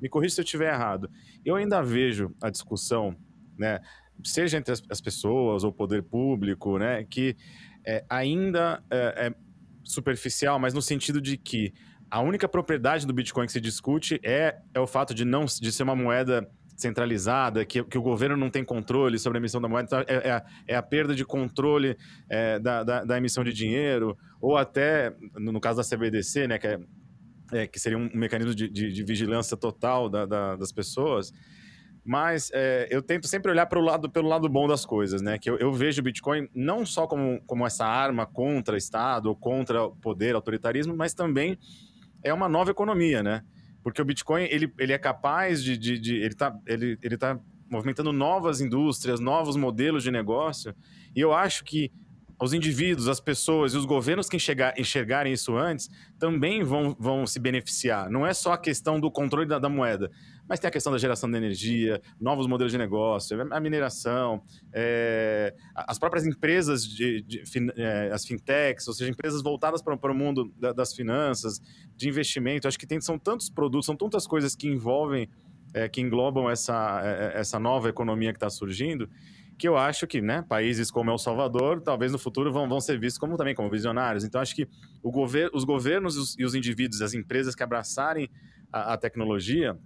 me 0.00 0.08
corrija 0.08 0.34
se 0.34 0.40
eu 0.42 0.44
estiver 0.44 0.72
errado. 0.72 1.08
Eu 1.44 1.56
ainda 1.56 1.82
vejo 1.82 2.34
a 2.42 2.50
discussão, 2.50 3.16
né? 3.58 3.80
Seja 4.22 4.58
entre 4.58 4.72
as, 4.72 4.82
as 4.90 5.00
pessoas 5.00 5.64
ou 5.64 5.72
poder 5.72 6.02
público, 6.02 6.78
né? 6.78 7.04
Que 7.04 7.34
é, 7.86 8.04
ainda 8.10 8.82
é, 8.90 9.28
é 9.28 9.34
superficial, 9.84 10.58
mas 10.58 10.74
no 10.74 10.82
sentido 10.82 11.20
de 11.20 11.36
que 11.36 11.72
a 12.14 12.20
única 12.20 12.48
propriedade 12.48 13.08
do 13.08 13.12
Bitcoin 13.12 13.44
que 13.44 13.50
se 13.50 13.60
discute 13.60 14.20
é, 14.22 14.56
é 14.72 14.78
o 14.78 14.86
fato 14.86 15.12
de 15.12 15.24
não 15.24 15.46
de 15.46 15.72
ser 15.72 15.82
uma 15.82 15.96
moeda 15.96 16.48
centralizada, 16.76 17.64
que, 17.64 17.82
que 17.82 17.98
o 17.98 18.02
governo 18.02 18.36
não 18.36 18.48
tem 18.48 18.64
controle 18.64 19.18
sobre 19.18 19.38
a 19.38 19.40
emissão 19.40 19.60
da 19.60 19.66
moeda, 19.66 19.86
então 19.86 19.98
é, 20.06 20.28
é, 20.28 20.30
a, 20.30 20.44
é 20.68 20.76
a 20.76 20.82
perda 20.82 21.12
de 21.12 21.24
controle 21.24 21.96
é, 22.30 22.60
da, 22.60 22.84
da, 22.84 23.02
da, 23.02 23.18
emissão 23.18 23.42
de 23.42 23.52
dinheiro, 23.52 24.16
ou 24.40 24.56
até, 24.56 25.12
no, 25.34 25.60
caso 25.60 25.78
da 25.78 25.84
CBDC, 25.84 26.46
né, 26.46 26.56
que, 26.56 26.68
é, 26.68 26.78
é, 27.52 27.66
que 27.66 27.80
seria 27.80 27.98
um 27.98 28.08
mecanismo 28.14 28.54
de, 28.54 28.68
de, 28.68 28.92
de 28.92 29.02
vigilância 29.02 29.56
total 29.56 30.08
da, 30.08 30.54
das 30.54 30.70
pessoas, 30.70 31.32
mas 32.04 32.48
é, 32.54 32.86
eu 32.92 33.02
tento 33.02 33.26
sempre 33.26 33.50
olhar 33.50 33.68
o 33.74 33.80
lado, 33.80 34.08
pelo 34.08 34.28
lado 34.28 34.48
bom 34.48 34.68
das 34.68 34.84
coisas, 34.84 35.22
né? 35.22 35.38
Que 35.38 35.48
eu, 35.48 35.56
eu, 35.56 35.72
vejo 35.72 36.02
o 36.02 36.04
Bitcoin 36.04 36.46
não 36.54 36.84
só 36.84 37.06
como, 37.06 37.40
como 37.46 37.66
essa 37.66 37.86
arma 37.86 38.26
contra 38.26 38.76
Estado 38.76 39.30
ou 39.30 39.34
contra 39.34 39.88
poder, 39.88 40.34
autoritarismo, 40.34 40.94
mas 40.94 41.14
também 41.14 41.58
é 42.24 42.32
uma 42.32 42.48
nova 42.48 42.70
economia, 42.70 43.22
né? 43.22 43.44
Porque 43.82 44.00
o 44.00 44.04
Bitcoin, 44.04 44.44
ele, 44.50 44.72
ele 44.78 44.92
é 44.92 44.98
capaz 44.98 45.62
de... 45.62 45.76
de, 45.76 45.98
de 45.98 46.16
ele 46.16 46.28
está 46.28 46.58
ele, 46.66 46.98
ele 47.02 47.16
tá 47.16 47.38
movimentando 47.70 48.12
novas 48.12 48.60
indústrias, 48.60 49.20
novos 49.20 49.56
modelos 49.56 50.02
de 50.02 50.10
negócio, 50.10 50.74
e 51.14 51.20
eu 51.20 51.32
acho 51.32 51.64
que 51.64 51.90
os 52.40 52.52
indivíduos, 52.52 53.08
as 53.08 53.20
pessoas 53.20 53.74
e 53.74 53.76
os 53.76 53.84
governos 53.84 54.28
que 54.28 54.36
enxergar, 54.36 54.74
enxergarem 54.78 55.32
isso 55.32 55.56
antes 55.56 55.88
também 56.18 56.62
vão, 56.62 56.94
vão 56.98 57.26
se 57.26 57.38
beneficiar. 57.38 58.10
Não 58.10 58.26
é 58.26 58.34
só 58.34 58.52
a 58.52 58.58
questão 58.58 59.00
do 59.00 59.10
controle 59.10 59.46
da, 59.46 59.58
da 59.58 59.68
moeda, 59.68 60.10
mas 60.48 60.60
tem 60.60 60.68
a 60.68 60.70
questão 60.70 60.92
da 60.92 60.98
geração 60.98 61.30
de 61.30 61.36
energia, 61.36 62.00
novos 62.20 62.46
modelos 62.46 62.72
de 62.72 62.78
negócio, 62.78 63.40
a 63.50 63.60
mineração, 63.60 64.42
é, 64.72 65.54
as 65.74 65.98
próprias 65.98 66.26
empresas, 66.26 66.86
de, 66.86 67.22
de 67.22 67.42
é, 67.76 68.10
as 68.12 68.26
fintechs, 68.26 68.86
ou 68.86 68.94
seja, 68.94 69.10
empresas 69.10 69.42
voltadas 69.42 69.82
para, 69.82 69.96
para 69.96 70.12
o 70.12 70.14
mundo 70.14 70.52
da, 70.58 70.72
das 70.72 70.94
finanças, 70.94 71.60
de 71.96 72.08
investimento. 72.08 72.68
Acho 72.68 72.78
que 72.78 72.86
tem, 72.86 73.00
são 73.00 73.18
tantos 73.18 73.48
produtos, 73.48 73.86
são 73.86 73.96
tantas 73.96 74.26
coisas 74.26 74.54
que 74.54 74.68
envolvem, 74.68 75.28
é, 75.72 75.88
que 75.88 76.00
englobam 76.00 76.50
essa, 76.50 77.00
essa 77.34 77.58
nova 77.58 77.88
economia 77.88 78.32
que 78.32 78.36
está 78.36 78.50
surgindo, 78.50 79.08
que 79.56 79.68
eu 79.68 79.76
acho 79.76 80.06
que 80.06 80.20
né, 80.20 80.42
países 80.42 80.90
como 80.90 81.10
El 81.10 81.18
Salvador, 81.18 81.80
talvez 81.80 82.12
no 82.12 82.18
futuro 82.18 82.52
vão, 82.52 82.68
vão 82.68 82.80
ser 82.80 82.98
vistos 82.98 83.18
como 83.18 83.36
também 83.36 83.54
como 83.54 83.70
visionários. 83.70 84.24
Então, 84.24 84.40
acho 84.40 84.54
que 84.54 84.68
gover 85.02 85.48
os 85.54 85.64
governos 85.64 86.16
e 86.16 86.18
os, 86.18 86.38
e 86.38 86.44
os 86.44 86.54
indivíduos, 86.54 87.00
as 87.00 87.14
empresas 87.14 87.54
que 87.54 87.62
abraçarem 87.62 88.28
a, 88.72 88.94
a 88.94 88.96
tecnologia, 88.96 89.78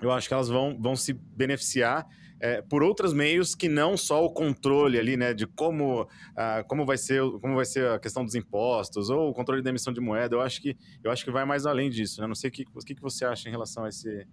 eu 0.00 0.10
acho 0.10 0.28
que 0.28 0.34
elas 0.34 0.48
vão, 0.48 0.76
vão 0.80 0.96
se 0.96 1.12
beneficiar 1.12 2.06
é, 2.40 2.60
por 2.60 2.82
outros 2.82 3.14
meios 3.14 3.54
que 3.54 3.70
não 3.70 3.96
só 3.96 4.22
o 4.22 4.30
controle 4.30 4.98
ali, 4.98 5.16
né, 5.16 5.32
de 5.32 5.46
como, 5.46 6.02
uh, 6.02 6.64
como, 6.68 6.84
vai 6.84 6.98
ser, 6.98 7.22
como 7.40 7.54
vai 7.54 7.64
ser 7.64 7.88
a 7.88 7.98
questão 7.98 8.22
dos 8.22 8.34
impostos 8.34 9.08
ou 9.08 9.30
o 9.30 9.32
controle 9.32 9.62
da 9.62 9.70
emissão 9.70 9.92
de 9.92 10.00
moeda. 10.00 10.36
Eu 10.36 10.42
acho 10.42 10.60
que, 10.60 10.76
eu 11.02 11.10
acho 11.10 11.24
que 11.24 11.30
vai 11.30 11.46
mais 11.46 11.64
além 11.64 11.88
disso. 11.88 12.20
Né? 12.20 12.26
Não 12.26 12.34
sei 12.34 12.50
o 12.50 12.52
que, 12.52 12.66
o 12.74 12.78
que 12.80 13.00
você 13.00 13.24
acha 13.24 13.48
em 13.48 13.50
relação 13.50 13.84
a, 13.84 13.88
esse, 13.88 14.26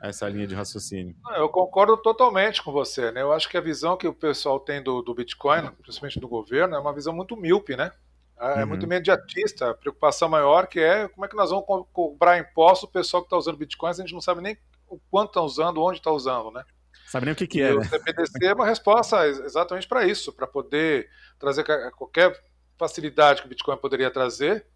a 0.00 0.08
essa 0.08 0.28
linha 0.28 0.46
de 0.46 0.54
raciocínio. 0.54 1.16
Eu 1.34 1.48
concordo 1.48 1.96
totalmente 1.96 2.62
com 2.62 2.70
você. 2.70 3.10
Né? 3.10 3.22
Eu 3.22 3.32
acho 3.32 3.48
que 3.48 3.56
a 3.56 3.60
visão 3.60 3.96
que 3.96 4.06
o 4.06 4.14
pessoal 4.14 4.60
tem 4.60 4.80
do, 4.80 5.02
do 5.02 5.12
Bitcoin, 5.12 5.68
principalmente 5.82 6.20
do 6.20 6.28
governo, 6.28 6.76
é 6.76 6.78
uma 6.78 6.94
visão 6.94 7.12
muito 7.12 7.36
míope, 7.36 7.76
né? 7.76 7.90
É 8.38 8.60
uhum. 8.60 8.66
muito 8.68 8.84
imediatista. 8.84 9.70
A 9.70 9.74
preocupação 9.74 10.28
maior 10.28 10.66
que 10.66 10.78
é 10.78 11.08
como 11.08 11.24
é 11.24 11.28
que 11.28 11.34
nós 11.34 11.50
vamos 11.50 11.64
cobrar 11.92 12.38
imposto 12.38 12.86
o 12.86 12.88
pessoal 12.88 13.22
que 13.22 13.26
está 13.26 13.36
usando 13.36 13.56
Bitcoins, 13.56 13.98
a 13.98 14.02
gente 14.02 14.12
não 14.12 14.20
sabe 14.20 14.42
nem 14.42 14.56
o 14.88 14.98
quanto 15.10 15.28
está 15.28 15.42
usando, 15.42 15.82
onde 15.82 15.98
está 15.98 16.10
usando, 16.10 16.50
né? 16.50 16.64
Sabe 17.06 17.26
nem 17.26 17.32
o 17.32 17.36
que, 17.36 17.46
que 17.46 17.62
é. 17.62 17.72
E 17.72 17.76
né? 17.76 17.86
O 17.86 17.88
CBDC 17.88 18.44
é 18.44 18.54
uma 18.54 18.66
resposta 18.66 19.26
exatamente 19.26 19.86
para 19.86 20.04
isso, 20.04 20.32
para 20.32 20.46
poder 20.46 21.08
trazer 21.38 21.64
qualquer 21.92 22.38
facilidade 22.76 23.40
que 23.40 23.46
o 23.46 23.48
Bitcoin 23.48 23.76
poderia 23.76 24.10
trazer, 24.10 24.66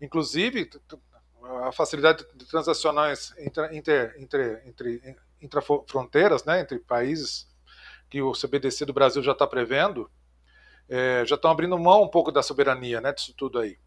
inclusive 0.00 0.70
a 1.64 1.72
facilidade 1.72 2.24
de 2.34 2.46
transacionais 2.46 3.34
entre, 3.38 3.76
entre, 3.76 4.14
entre, 4.16 4.62
entre 4.64 5.16
intrafronteiras, 5.40 6.44
né, 6.44 6.60
entre 6.60 6.78
países 6.78 7.48
que 8.08 8.22
o 8.22 8.32
CBDC 8.32 8.84
do 8.84 8.92
Brasil 8.92 9.22
já 9.22 9.32
está 9.32 9.46
prevendo, 9.46 10.10
é, 10.88 11.24
já 11.26 11.34
estão 11.34 11.50
abrindo 11.50 11.78
mão 11.78 12.02
um 12.02 12.08
pouco 12.08 12.30
da 12.30 12.42
soberania 12.42 13.00
né, 13.00 13.12
disso 13.12 13.34
tudo 13.36 13.58
aí. 13.58 13.78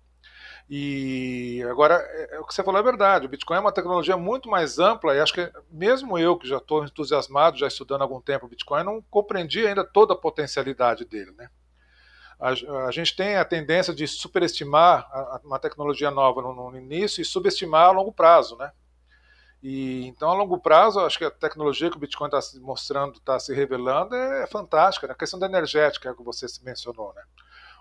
E 0.67 1.63
agora, 1.69 1.95
é, 1.95 2.35
é, 2.35 2.39
o 2.39 2.45
que 2.45 2.53
você 2.53 2.63
falou 2.63 2.79
é 2.79 2.83
verdade. 2.83 3.25
O 3.25 3.29
Bitcoin 3.29 3.57
é 3.57 3.59
uma 3.59 3.71
tecnologia 3.71 4.17
muito 4.17 4.49
mais 4.49 4.79
ampla 4.79 5.15
e 5.15 5.19
acho 5.19 5.33
que 5.33 5.51
mesmo 5.69 6.17
eu, 6.17 6.37
que 6.37 6.47
já 6.47 6.57
estou 6.57 6.83
entusiasmado, 6.83 7.57
já 7.57 7.67
estudando 7.67 8.01
há 8.01 8.03
algum 8.03 8.19
tempo 8.19 8.45
o 8.45 8.49
Bitcoin, 8.49 8.83
não 8.83 9.01
compreendi 9.03 9.65
ainda 9.65 9.83
toda 9.83 10.13
a 10.13 10.17
potencialidade 10.17 11.05
dele. 11.05 11.31
Né? 11.37 11.49
A, 12.39 12.49
a 12.87 12.91
gente 12.91 13.15
tem 13.15 13.37
a 13.37 13.45
tendência 13.45 13.93
de 13.93 14.07
superestimar 14.07 15.07
a, 15.11 15.19
a, 15.19 15.41
uma 15.43 15.59
tecnologia 15.59 16.09
nova 16.09 16.41
no, 16.41 16.71
no, 16.71 16.77
início 16.77 17.21
e 17.21 17.25
subestimar 17.25 17.89
a 17.89 17.91
longo 17.91 18.11
prazo. 18.11 18.57
Né? 18.57 18.71
E, 19.61 20.07
então, 20.07 20.31
a 20.31 20.33
longo 20.33 20.59
prazo, 20.59 20.99
acho 20.99 21.19
que 21.19 21.25
a 21.25 21.31
tecnologia 21.31 21.91
que 21.91 21.97
o 21.97 21.99
Bitcoin 21.99 22.27
está 22.27 22.41
se 22.41 22.59
mostrando, 22.59 23.17
está 23.17 23.39
se 23.39 23.53
revelando, 23.53 24.15
é, 24.15 24.43
é 24.43 24.47
fantástica. 24.47 25.05
Né? 25.05 25.13
A 25.13 25.17
questão 25.17 25.39
da 25.39 25.45
energética, 25.45 26.15
que 26.15 26.23
você 26.23 26.47
mencionou. 26.63 27.13
Né? 27.13 27.21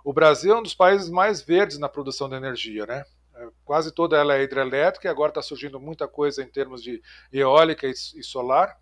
O 0.04 0.12
Brasil 0.12 0.54
é 0.54 0.58
um 0.58 0.62
dos 0.62 0.74
países 0.74 1.08
mais 1.08 1.40
verdes 1.40 1.78
na 1.78 1.88
produção 1.88 2.28
de 2.28 2.36
energia, 2.36 2.84
né? 2.84 3.04
É, 3.34 3.48
quase 3.64 3.90
toda 3.90 4.18
ela 4.18 4.36
é 4.36 4.42
hidrelétrica 4.42 5.08
e 5.08 5.10
agora 5.10 5.30
está 5.30 5.40
surgindo 5.40 5.80
muita 5.80 6.06
coisa 6.06 6.42
em 6.42 6.46
termos 6.46 6.82
de 6.82 7.02
eólica 7.32 7.86
e 7.88 8.22
solar. 8.22 8.78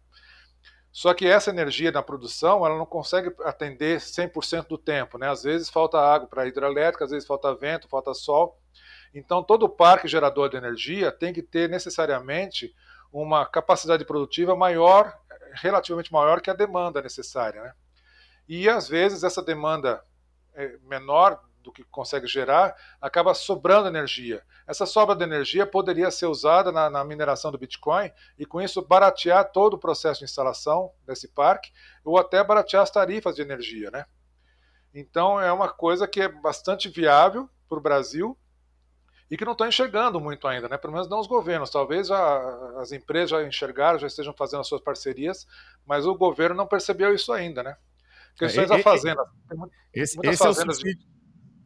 Só 0.90 1.14
que 1.14 1.26
essa 1.26 1.50
energia 1.50 1.92
na 1.92 2.02
produção 2.02 2.66
ela 2.66 2.76
não 2.76 2.84
consegue 2.84 3.32
atender 3.44 4.00
100% 4.00 4.66
do 4.66 4.76
tempo. 4.76 5.16
Né? 5.16 5.30
Às 5.30 5.44
vezes 5.44 5.70
falta 5.70 5.96
água 5.96 6.28
para 6.28 6.46
hidrelétrica, 6.46 7.04
às 7.04 7.12
vezes 7.12 7.26
falta 7.26 7.54
vento, 7.54 7.88
falta 7.88 8.12
sol. 8.12 8.60
Então 9.14 9.44
todo 9.44 9.68
parque 9.68 10.08
gerador 10.08 10.50
de 10.50 10.56
energia 10.56 11.12
tem 11.12 11.32
que 11.32 11.42
ter 11.42 11.68
necessariamente 11.68 12.74
uma 13.12 13.46
capacidade 13.46 14.04
produtiva 14.04 14.56
maior, 14.56 15.16
relativamente 15.54 16.12
maior 16.12 16.40
que 16.40 16.50
a 16.50 16.54
demanda 16.54 17.00
necessária. 17.00 17.62
Né? 17.62 17.72
E 18.48 18.68
às 18.68 18.88
vezes 18.88 19.22
essa 19.22 19.42
demanda 19.42 20.02
menor 20.82 21.40
do 21.62 21.72
que 21.72 21.84
consegue 21.84 22.26
gerar, 22.26 22.76
acaba 23.00 23.34
sobrando 23.34 23.88
energia. 23.88 24.42
Essa 24.66 24.84
sobra 24.84 25.14
de 25.14 25.22
energia 25.22 25.66
poderia 25.66 26.10
ser 26.10 26.26
usada 26.26 26.72
na, 26.72 26.90
na, 26.90 27.04
mineração 27.04 27.50
do 27.50 27.58
Bitcoin 27.58 28.10
e, 28.38 28.44
com 28.44 28.60
isso, 28.60 28.82
baratear 28.82 29.50
todo 29.52 29.74
o 29.74 29.78
processo 29.78 30.20
de 30.20 30.24
instalação 30.24 30.92
desse 31.06 31.28
parque 31.28 31.72
ou 32.04 32.18
até 32.18 32.42
baratear 32.42 32.82
as 32.82 32.90
tarifas 32.90 33.36
de 33.36 33.42
energia. 33.42 33.90
Né? 33.90 34.04
Então, 34.92 35.40
é 35.40 35.52
uma 35.52 35.68
coisa 35.68 36.06
que 36.06 36.20
é 36.20 36.28
bastante 36.28 36.88
viável 36.88 37.48
para 37.68 37.78
o 37.78 37.82
Brasil 37.82 38.36
e 39.30 39.36
que 39.36 39.44
não 39.44 39.52
estão 39.52 39.66
enxergando 39.66 40.20
muito 40.20 40.46
ainda, 40.46 40.68
né? 40.68 40.76
pelo 40.76 40.92
menos 40.92 41.08
não 41.08 41.18
os 41.18 41.26
governos. 41.26 41.70
Talvez 41.70 42.10
as 42.10 42.92
empresas 42.92 43.30
já 43.30 43.42
enxergaram, 43.42 43.98
já 43.98 44.06
estejam 44.06 44.34
fazendo 44.34 44.60
as 44.60 44.68
suas 44.68 44.82
parcerias, 44.82 45.46
mas 45.86 46.04
o 46.04 46.14
governo 46.14 46.56
não 46.56 46.66
percebeu 46.66 47.14
isso 47.14 47.32
ainda. 47.32 47.62
Né? 47.62 47.76
Questões 48.38 48.70
é, 48.70 48.76
da 48.76 48.82
fazenda. 48.82 49.22
Esse, 49.92 50.18
esse 50.22 50.44
é 50.44 50.48
o 50.48 50.54
subsídio. 50.54 51.12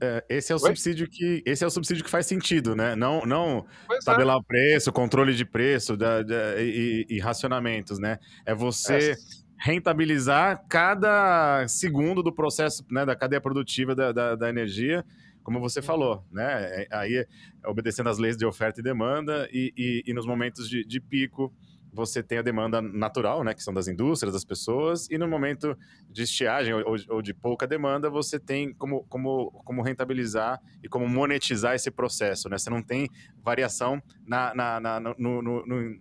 É, 0.01 0.25
esse 0.29 0.53
é 0.53 0.55
o 0.55 0.59
Oi? 0.59 0.69
subsídio 0.69 1.09
que 1.09 1.43
esse 1.47 1.65
é 1.65 1.67
o 1.67 1.71
subsídio 1.71 2.05
que 2.05 2.11
faz 2.11 2.27
sentido, 2.27 2.77
né? 2.77 2.95
Não, 2.95 3.25
não 3.25 3.67
é. 3.91 3.99
tabelar 4.05 4.37
é. 4.37 4.39
o 4.39 4.43
preço, 4.43 4.93
controle 4.93 5.35
de 5.35 5.45
preço 5.45 5.97
da, 5.97 6.23
da 6.23 6.61
e, 6.61 7.07
e, 7.09 7.19
racionamentos, 7.19 7.99
né? 7.99 8.19
É 8.45 8.55
você 8.55 9.13
é. 9.13 9.15
rentabilizar 9.59 10.67
cada 10.69 11.67
segundo 11.67 12.23
do 12.23 12.31
processo, 12.31 12.85
né, 12.91 13.07
da 13.07 13.17
cadeia 13.17 13.41
produtiva 13.41 13.95
da, 13.95 14.13
da, 14.13 14.35
da 14.35 14.49
energia, 14.51 15.03
como 15.43 15.61
você 15.61 15.81
falou, 15.81 16.23
né? 16.31 16.83
É, 16.83 16.89
aí 16.91 17.27
obedecendo 17.65 18.11
às 18.11 18.19
leis 18.19 18.37
de 18.37 18.45
oferta 18.45 18.81
e 18.81 18.83
demanda 18.83 19.49
e, 19.51 19.73
e, 19.75 20.03
e 20.07 20.13
nos 20.13 20.27
momentos 20.27 20.69
de, 20.69 20.85
de 20.85 21.01
pico 21.01 21.55
você 21.97 22.23
tem 22.23 22.39
a 22.39 22.43
demanda 22.43 22.83
natural, 22.83 23.43
né, 23.43 23.55
que 23.55 23.63
são 23.63 23.73
das 23.73 23.89
indústrias, 23.89 24.35
das 24.35 24.45
pessoas, 24.45 25.09
e 25.11 25.17
no 25.17 25.27
momento 25.27 25.77
de 26.11 26.23
estiagem 26.23 26.75
ou, 26.75 26.97
ou 27.09 27.23
de 27.23 27.33
pouca 27.33 27.67
demanda, 27.67 28.11
você 28.11 28.39
tem 28.39 28.75
como, 28.75 29.05
como, 29.05 29.51
como 29.65 29.83
rentabilizar 29.83 30.61
e 30.83 30.89
como 30.89 31.09
monetizar 31.09 31.75
esse 31.75 31.91
processo, 31.91 32.51
né? 32.51 32.59
Você 32.59 32.69
não 32.69 32.83
tem 32.83 33.09
variação 33.43 34.03
na, 34.27 34.55
na, 34.55 34.81
na, 34.81 35.01
no, 35.01 35.15
no, 35.19 35.67
no, 35.67 36.01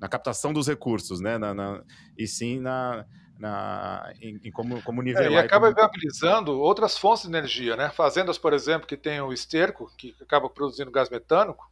na 0.00 0.08
captação 0.08 0.52
dos 0.52 0.66
recursos, 0.66 1.20
né? 1.20 1.38
Na, 1.38 1.54
na, 1.54 1.82
e 2.18 2.26
sim 2.26 2.58
na, 2.58 3.06
na, 3.38 4.12
em, 4.20 4.40
em 4.42 4.50
como, 4.50 4.82
como 4.82 5.00
nivelar. 5.00 5.30
É, 5.30 5.34
e 5.34 5.38
acaba 5.38 5.72
como... 5.72 5.76
viabilizando 5.76 6.58
outras 6.58 6.98
fontes 6.98 7.22
de 7.22 7.28
energia, 7.28 7.76
né? 7.76 7.90
Fazendas, 7.90 8.36
por 8.36 8.52
exemplo, 8.52 8.86
que 8.86 8.96
tem 8.96 9.20
o 9.20 9.32
esterco, 9.32 9.90
que 9.96 10.14
acaba 10.20 10.50
produzindo 10.50 10.90
gás 10.90 11.08
metânico, 11.08 11.70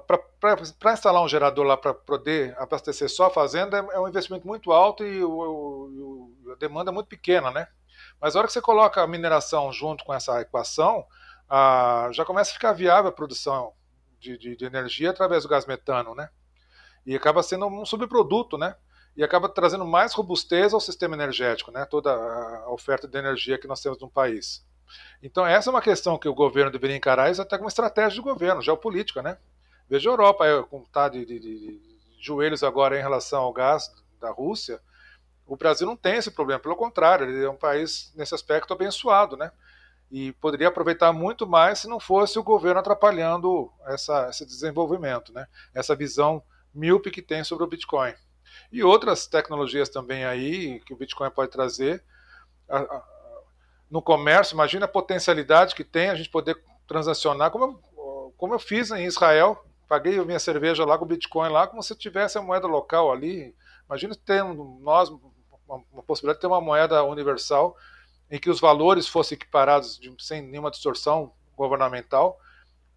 para 0.00 0.92
instalar 0.92 1.22
um 1.22 1.28
gerador 1.28 1.64
lá 1.64 1.76
para 1.76 1.94
poder 1.94 2.54
abastecer 2.58 3.08
só 3.08 3.26
a 3.26 3.30
fazenda 3.30 3.78
é, 3.78 3.96
é 3.96 4.00
um 4.00 4.08
investimento 4.08 4.46
muito 4.46 4.72
alto 4.72 5.04
e 5.04 5.22
o, 5.24 5.30
o, 5.30 6.52
a 6.52 6.54
demanda 6.56 6.90
é 6.90 6.94
muito 6.94 7.08
pequena, 7.08 7.50
né? 7.50 7.68
Mas 8.20 8.34
a 8.34 8.38
hora 8.38 8.46
que 8.46 8.52
você 8.52 8.60
coloca 8.60 9.02
a 9.02 9.06
mineração 9.06 9.72
junto 9.72 10.04
com 10.04 10.12
essa 10.12 10.40
equação, 10.40 11.06
já 12.12 12.24
começa 12.24 12.50
a 12.50 12.54
ficar 12.54 12.72
viável 12.72 13.08
a 13.08 13.12
produção 13.12 13.72
de, 14.18 14.36
de, 14.36 14.56
de, 14.56 14.64
energia 14.64 15.10
através 15.10 15.42
do 15.42 15.48
gás 15.48 15.66
metano, 15.66 16.14
né? 16.14 16.28
E 17.04 17.14
acaba 17.14 17.42
sendo 17.42 17.66
um 17.66 17.84
subproduto, 17.84 18.58
né? 18.58 18.74
E 19.16 19.22
acaba 19.22 19.48
trazendo 19.48 19.86
mais 19.86 20.12
robustez 20.12 20.74
ao 20.74 20.80
sistema 20.80 21.14
energético, 21.14 21.70
né? 21.70 21.84
Toda 21.84 22.12
a 22.12 22.70
oferta 22.70 23.06
de 23.06 23.18
energia 23.18 23.58
que 23.58 23.68
nós 23.68 23.80
temos 23.80 24.00
no 24.00 24.10
país. 24.10 24.66
Então 25.22 25.46
essa 25.46 25.70
é 25.70 25.72
uma 25.72 25.82
questão 25.82 26.18
que 26.18 26.28
o 26.28 26.34
governo 26.34 26.70
deveria 26.70 26.96
encarar 26.96 27.30
isso 27.30 27.42
até 27.42 27.56
como 27.56 27.68
estratégia 27.68 28.16
de 28.16 28.20
governo, 28.20 28.62
geopolítica, 28.62 29.22
né? 29.22 29.38
Veja 29.88 30.10
a 30.10 30.12
Europa, 30.12 30.62
como 30.68 30.84
está 30.84 31.08
de, 31.08 31.24
de, 31.24 31.38
de, 31.38 31.80
joelhos 32.18 32.64
agora 32.64 32.98
em 32.98 33.02
relação 33.02 33.42
ao 33.42 33.52
gás 33.52 33.90
da 34.20 34.30
Rússia. 34.30 34.80
O 35.46 35.56
Brasil 35.56 35.86
não 35.86 35.96
tem 35.96 36.16
esse 36.16 36.30
problema, 36.30 36.60
pelo 36.60 36.74
contrário, 36.74 37.28
ele 37.28 37.44
é 37.44 37.48
um 37.48 37.56
país 37.56 38.12
nesse 38.16 38.34
aspecto 38.34 38.72
abençoado, 38.72 39.36
né? 39.36 39.52
E 40.10 40.32
poderia 40.32 40.68
aproveitar 40.68 41.12
muito 41.12 41.46
mais 41.46 41.80
se 41.80 41.88
não 41.88 42.00
fosse 42.00 42.38
o 42.38 42.42
governo 42.42 42.80
atrapalhando 42.80 43.70
essa, 43.86 44.28
esse 44.28 44.44
desenvolvimento, 44.44 45.32
né? 45.32 45.46
Essa 45.72 45.94
visão 45.94 46.42
míope 46.74 47.10
que 47.10 47.22
tem 47.22 47.44
sobre 47.44 47.64
o 47.64 47.68
Bitcoin. 47.68 48.14
E 48.72 48.82
outras 48.82 49.26
tecnologias 49.26 49.88
também 49.88 50.24
aí 50.24 50.80
que 50.80 50.92
o 50.92 50.96
Bitcoin 50.96 51.30
pode 51.30 51.50
trazer. 51.50 52.02
No 53.90 54.02
comércio, 54.02 54.54
imagina 54.54 54.86
a 54.86 54.88
potencialidade 54.88 55.74
que 55.74 55.84
tem 55.84 56.10
a 56.10 56.14
gente 56.14 56.28
poder 56.28 56.60
transacionar, 56.86 57.50
como 57.50 57.64
eu, 57.64 58.34
como 58.36 58.54
eu 58.54 58.58
fiz 58.58 58.90
em 58.90 59.04
Israel, 59.04 59.65
paguei 59.88 60.18
a 60.18 60.24
minha 60.24 60.38
cerveja 60.38 60.84
lá 60.84 60.98
com 60.98 61.06
Bitcoin 61.06 61.50
lá, 61.50 61.66
como 61.66 61.82
se 61.82 61.94
tivesse 61.94 62.38
a 62.38 62.42
moeda 62.42 62.66
local 62.66 63.12
ali. 63.12 63.54
Imagina 63.86 64.14
ter 64.14 64.42
nós 64.44 65.10
uma, 65.68 66.02
possibilidade 66.02 66.38
de 66.38 66.40
ter 66.40 66.46
uma 66.46 66.60
moeda 66.60 67.02
universal 67.04 67.76
em 68.30 68.38
que 68.38 68.50
os 68.50 68.60
valores 68.60 69.06
fossem 69.06 69.36
equiparados 69.36 69.98
de, 69.98 70.14
sem 70.18 70.42
nenhuma 70.42 70.70
distorção 70.70 71.32
governamental, 71.56 72.38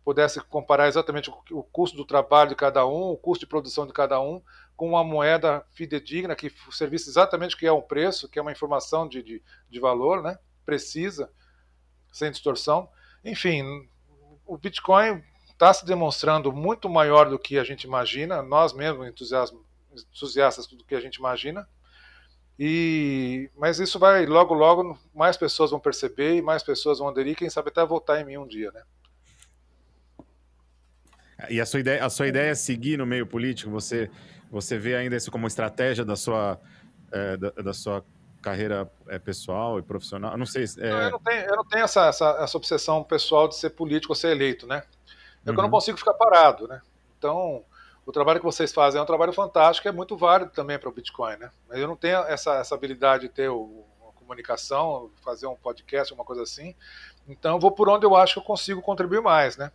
pudesse 0.03 0.41
comparar 0.41 0.87
exatamente 0.87 1.29
o, 1.29 1.37
o, 1.51 1.63
custo 1.63 1.95
do 1.95 2.05
trabalho 2.05 2.49
de 2.49 2.55
cada 2.55 2.85
um, 2.85 3.11
o 3.11 3.17
custo 3.17 3.45
de 3.45 3.49
produção 3.49 3.85
de 3.85 3.93
cada 3.93 4.19
um, 4.19 4.41
com 4.75 4.89
uma 4.89 5.03
moeda 5.03 5.63
fidedigna 5.71 6.35
que 6.35 6.51
servisse 6.71 7.09
exatamente 7.09 7.55
o 7.55 7.57
que 7.57 7.67
é 7.67 7.71
um 7.71 7.81
preço, 7.81 8.27
que 8.27 8.39
é 8.39 8.41
uma 8.41 8.51
informação 8.51 9.07
de, 9.07 9.21
de, 9.21 9.43
de 9.69 9.79
valor, 9.79 10.23
né? 10.23 10.39
precisa, 10.65 11.31
sem 12.11 12.31
distorção. 12.31 12.89
Enfim, 13.23 13.63
o 14.45 14.57
Bitcoin 14.57 15.23
está 15.59 15.73
se 15.73 15.85
demonstrando 15.85 16.53
muito 16.53 16.87
maior 16.87 17.29
do 17.29 17.37
que 17.37 17.59
a 17.59 17.65
gente 17.65 17.83
imagina, 17.83 18.41
nós 18.41 18.71
mesmos 18.71 19.05
entusiastas 19.09 20.67
do 20.67 20.85
que 20.85 20.95
a 20.95 21.01
gente 21.01 21.17
imagina. 21.17 21.67
E, 22.57 23.49
mas 23.57 23.77
isso 23.77 23.99
vai 23.99 24.25
logo 24.25 24.53
logo 24.53 24.97
mais 25.13 25.35
pessoas 25.35 25.71
vão 25.71 25.79
perceber 25.79 26.37
e 26.37 26.41
mais 26.41 26.63
pessoas 26.63 26.99
vão 26.99 27.09
aderir, 27.09 27.35
quem 27.35 27.49
sabe 27.49 27.69
até 27.69 27.85
votar 27.85 28.21
em 28.21 28.25
mim 28.25 28.37
um 28.37 28.47
dia, 28.47 28.71
né? 28.71 28.83
E 31.49 31.59
a 31.59 31.65
sua 31.65 31.81
ideia, 31.81 32.05
a 32.05 32.09
sua 32.09 32.27
ideia 32.27 32.51
é 32.51 32.55
seguir 32.55 32.97
no 32.97 33.05
meio 33.05 33.27
político? 33.27 33.69
Você 33.71 34.09
você 34.49 34.77
vê 34.77 34.95
ainda 34.95 35.15
isso 35.15 35.29
como 35.29 35.45
estratégia 35.45 36.05
da 36.05 36.15
sua 36.15 36.59
é, 37.11 37.37
da, 37.37 37.49
da, 37.51 37.73
sua 37.73 38.03
carreira 38.41 38.89
é, 39.07 39.19
pessoal 39.19 39.77
e 39.79 39.81
profissional? 39.81 40.37
Não 40.37 40.45
sei. 40.45 40.65
É... 40.79 40.89
Não, 40.89 41.01
eu 41.01 41.11
não 41.11 41.19
tenho, 41.19 41.41
eu 41.41 41.55
não 41.55 41.65
tenho 41.65 41.83
essa, 41.83 42.07
essa, 42.07 42.37
essa 42.41 42.57
obsessão 42.57 43.03
pessoal 43.03 43.47
de 43.47 43.55
ser 43.55 43.69
político 43.71 44.11
ou 44.11 44.15
ser 44.15 44.31
eleito, 44.31 44.67
né? 44.67 44.83
É 45.45 45.49
uhum. 45.49 45.53
que 45.55 45.59
eu 45.59 45.63
não 45.63 45.63
uhum. 45.65 45.71
consigo 45.71 45.97
ficar 45.97 46.13
parado, 46.13 46.67
né? 46.67 46.81
Então, 47.17 47.63
o 48.05 48.11
trabalho 48.11 48.39
que 48.39 48.45
vocês 48.45 48.73
fazem 48.73 48.99
é 48.99 49.03
um 49.03 49.05
trabalho 49.05 49.33
fantástico, 49.33 49.87
é 49.87 49.91
muito 49.91 50.17
válido 50.17 50.51
também 50.51 50.79
para 50.79 50.89
o 50.89 50.91
Bitcoin, 50.91 51.37
né? 51.37 51.51
Mas 51.67 51.79
eu 51.79 51.87
não 51.87 51.95
tenho 51.95 52.19
essa, 52.23 52.55
essa 52.55 52.75
habilidade 52.75 53.23
de 53.23 53.29
ter 53.29 53.49
o, 53.49 53.85
uma 54.01 54.11
comunicação, 54.13 55.11
fazer 55.23 55.47
um 55.47 55.55
podcast, 55.55 56.13
uma 56.13 56.23
coisa 56.23 56.43
assim. 56.43 56.75
Então, 57.27 57.55
eu 57.55 57.59
vou 57.59 57.71
por 57.71 57.89
onde 57.89 58.05
eu 58.05 58.15
acho 58.15 58.33
que 58.33 58.39
eu 58.39 58.43
consigo 58.43 58.81
contribuir 58.81 59.21
mais, 59.21 59.57
né? 59.57 59.71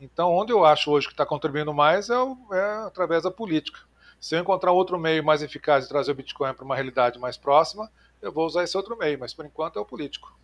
Então, 0.00 0.32
onde 0.32 0.52
eu 0.52 0.64
acho 0.64 0.90
hoje 0.90 1.06
que 1.06 1.12
está 1.12 1.26
contribuindo 1.26 1.72
mais 1.74 2.08
é, 2.10 2.18
o, 2.18 2.36
é, 2.52 2.86
através 2.86 3.22
da 3.22 3.30
política. 3.30 3.80
Se 4.20 4.34
eu 4.34 4.40
encontrar 4.40 4.72
outro 4.72 4.98
meio 4.98 5.24
mais 5.24 5.42
eficaz 5.42 5.84
de 5.84 5.88
trazer 5.88 6.12
o 6.12 6.14
Bitcoin 6.14 6.52
para 6.54 6.64
uma 6.64 6.74
realidade 6.74 7.18
mais 7.18 7.36
próxima, 7.36 7.90
eu 8.20 8.32
vou 8.32 8.44
usar 8.44 8.64
esse 8.64 8.76
outro 8.76 8.96
meio, 8.96 9.18
mas 9.18 9.32
por 9.32 9.46
enquanto 9.46 9.78
é 9.78 9.82
o 9.82 9.84
político. 9.84 10.36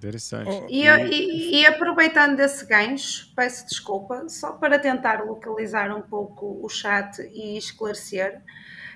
Interessante. 0.00 0.64
E, 0.70 0.86
e, 0.86 1.60
e, 1.60 1.66
aproveitando 1.66 2.34
desse 2.34 2.64
gancho, 2.64 3.30
peço 3.36 3.66
desculpa, 3.66 4.26
só 4.30 4.52
para 4.52 4.78
tentar 4.78 5.22
localizar 5.22 5.94
um 5.94 6.00
pouco 6.00 6.58
o 6.64 6.68
chat 6.70 7.20
e 7.34 7.58
esclarecer. 7.58 8.40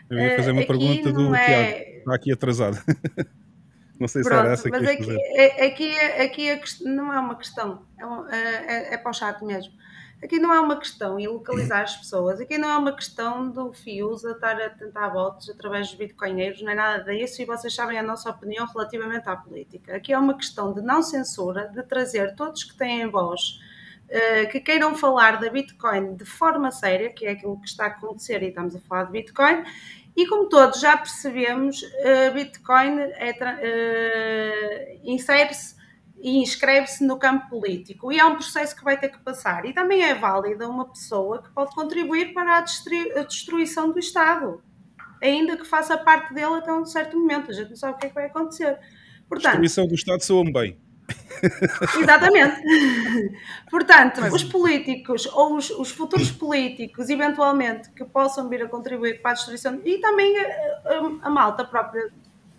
Eu 0.09 0.19
ia 0.19 0.37
fazer 0.37 0.53
uma 0.53 0.63
uh, 0.63 0.67
pergunta 0.67 1.13
do 1.13 1.35
é... 1.35 1.45
Tiago, 1.45 1.99
está 1.99 2.15
aqui 2.15 2.33
atrasado. 2.33 2.83
não 4.01 4.09
sei 4.09 4.23
Pronto, 4.23 4.35
se 4.35 4.45
era 4.45 4.53
essa 4.55 4.63
que 4.63 4.71
mas 4.71 4.89
aqui, 4.89 5.17
é, 5.37 5.67
aqui, 5.67 5.99
aqui 5.99 6.51
a 6.51 6.59
questão, 6.59 6.91
não 6.91 7.13
é 7.13 7.21
uma 7.21 7.37
questão, 7.37 7.83
é, 8.31 8.37
é, 8.37 8.95
é, 8.95 8.97
para 8.97 9.11
o 9.11 9.15
chat 9.15 9.45
mesmo. 9.45 9.75
Aqui 10.23 10.39
não 10.39 10.53
é 10.53 10.61
uma 10.61 10.77
questão 10.77 11.17
de 11.17 11.29
localizar 11.29 11.83
as 11.83 11.97
pessoas, 11.97 12.41
aqui 12.41 12.57
não 12.57 12.71
é 12.71 12.77
uma 12.79 12.93
questão 12.93 13.51
do 13.51 13.73
FIUSA 13.73 14.33
estar 14.33 14.61
a 14.61 14.71
tentar 14.71 15.09
votos 15.09 15.51
através 15.51 15.89
dos 15.89 15.97
bitcoinheiros, 15.97 16.63
não 16.63 16.73
é 16.73 16.75
nada 16.75 17.13
disso, 17.13 17.43
e 17.43 17.45
vocês 17.45 17.75
sabem 17.75 17.99
a 17.99 18.03
nossa 18.03 18.31
opinião 18.31 18.67
relativamente 18.67 19.29
à 19.29 19.37
política. 19.37 19.97
Aqui 19.97 20.13
é 20.13 20.19
uma 20.19 20.35
questão 20.35 20.73
de 20.73 20.81
não 20.81 21.03
censura, 21.03 21.69
de 21.69 21.83
trazer 21.83 22.35
todos 22.35 22.65
que 22.65 22.75
têm 22.75 23.07
voz, 23.11 23.61
uh, 24.09 24.51
que 24.51 24.61
queiram 24.61 24.95
falar 24.95 25.39
da 25.41 25.51
Bitcoin 25.51 26.15
de 26.15 26.25
forma 26.25 26.71
séria, 26.71 27.11
que 27.11 27.27
é 27.27 27.33
aquilo 27.33 27.61
que 27.61 27.69
está 27.69 27.85
a 27.85 27.89
acontecer 27.89 28.43
e 28.43 28.49
estamos 28.49 28.75
a 28.75 28.81
falar 28.81 29.05
de 29.05 29.13
Bitcoin, 29.13 29.63
e 30.17 30.27
como 30.27 30.49
todos 30.49 30.81
já 30.81 30.97
percebemos, 30.97 31.83
uh, 31.83 32.33
Bitcoin 32.33 33.01
é, 33.01 33.33
uh, 33.33 35.01
insere-se 35.05 35.75
e 36.25 36.39
inscreve-se 36.39 37.05
no 37.05 37.19
campo 37.19 37.51
político. 37.51 38.11
E 38.11 38.19
é 38.19 38.25
um 38.25 38.35
processo 38.37 38.75
que 38.75 38.83
vai 38.83 38.99
ter 38.99 39.11
que 39.11 39.19
passar. 39.19 39.67
E 39.67 39.75
também 39.75 40.03
é 40.03 40.15
válida 40.15 40.67
uma 40.67 40.89
pessoa 40.89 41.43
que 41.43 41.51
pode 41.51 41.75
contribuir 41.75 42.33
para 42.33 42.57
a, 42.57 43.23
destruição 43.25 43.93
do 43.93 43.99
Estado, 43.99 44.63
ainda 45.23 45.55
que 45.55 45.67
faça 45.67 45.99
parte 45.99 46.33
dele 46.33 46.55
até 46.55 46.73
um 46.73 46.87
certo 46.87 47.19
momento. 47.19 47.51
A 47.51 47.55
gente 47.55 47.69
não 47.69 47.77
sabe 47.77 47.97
o 47.97 47.99
que 47.99 48.07
é 48.07 48.09
que 48.09 48.15
vai 48.15 48.25
acontecer. 48.25 48.79
Portanto, 49.29 49.61
destruição 49.61 49.87
do 49.87 49.95
Estado 49.95 50.23
soa-me 50.23 50.51
bem. 50.51 50.79
Exatamente. 52.01 52.63
Portanto, 53.71 54.23
Mas... 54.23 54.33
os 54.33 54.45
políticos 54.45 55.27
ou 55.27 55.59
os, 55.59 55.69
os, 55.69 55.91
futuros 55.91 56.31
políticos, 56.31 57.11
eventualmente, 57.11 57.91
que 57.91 58.03
possam 58.03 58.49
vir 58.49 58.63
a 58.63 58.69
contribuir 58.69 59.21
para 59.21 59.33
a 59.33 59.35
destruição, 59.35 59.79
e 59.85 59.99
também 59.99 60.35
a, 60.39 60.43
a, 60.43 61.27
a 61.27 61.31
malta 61.31 61.67
própria, 61.67 62.11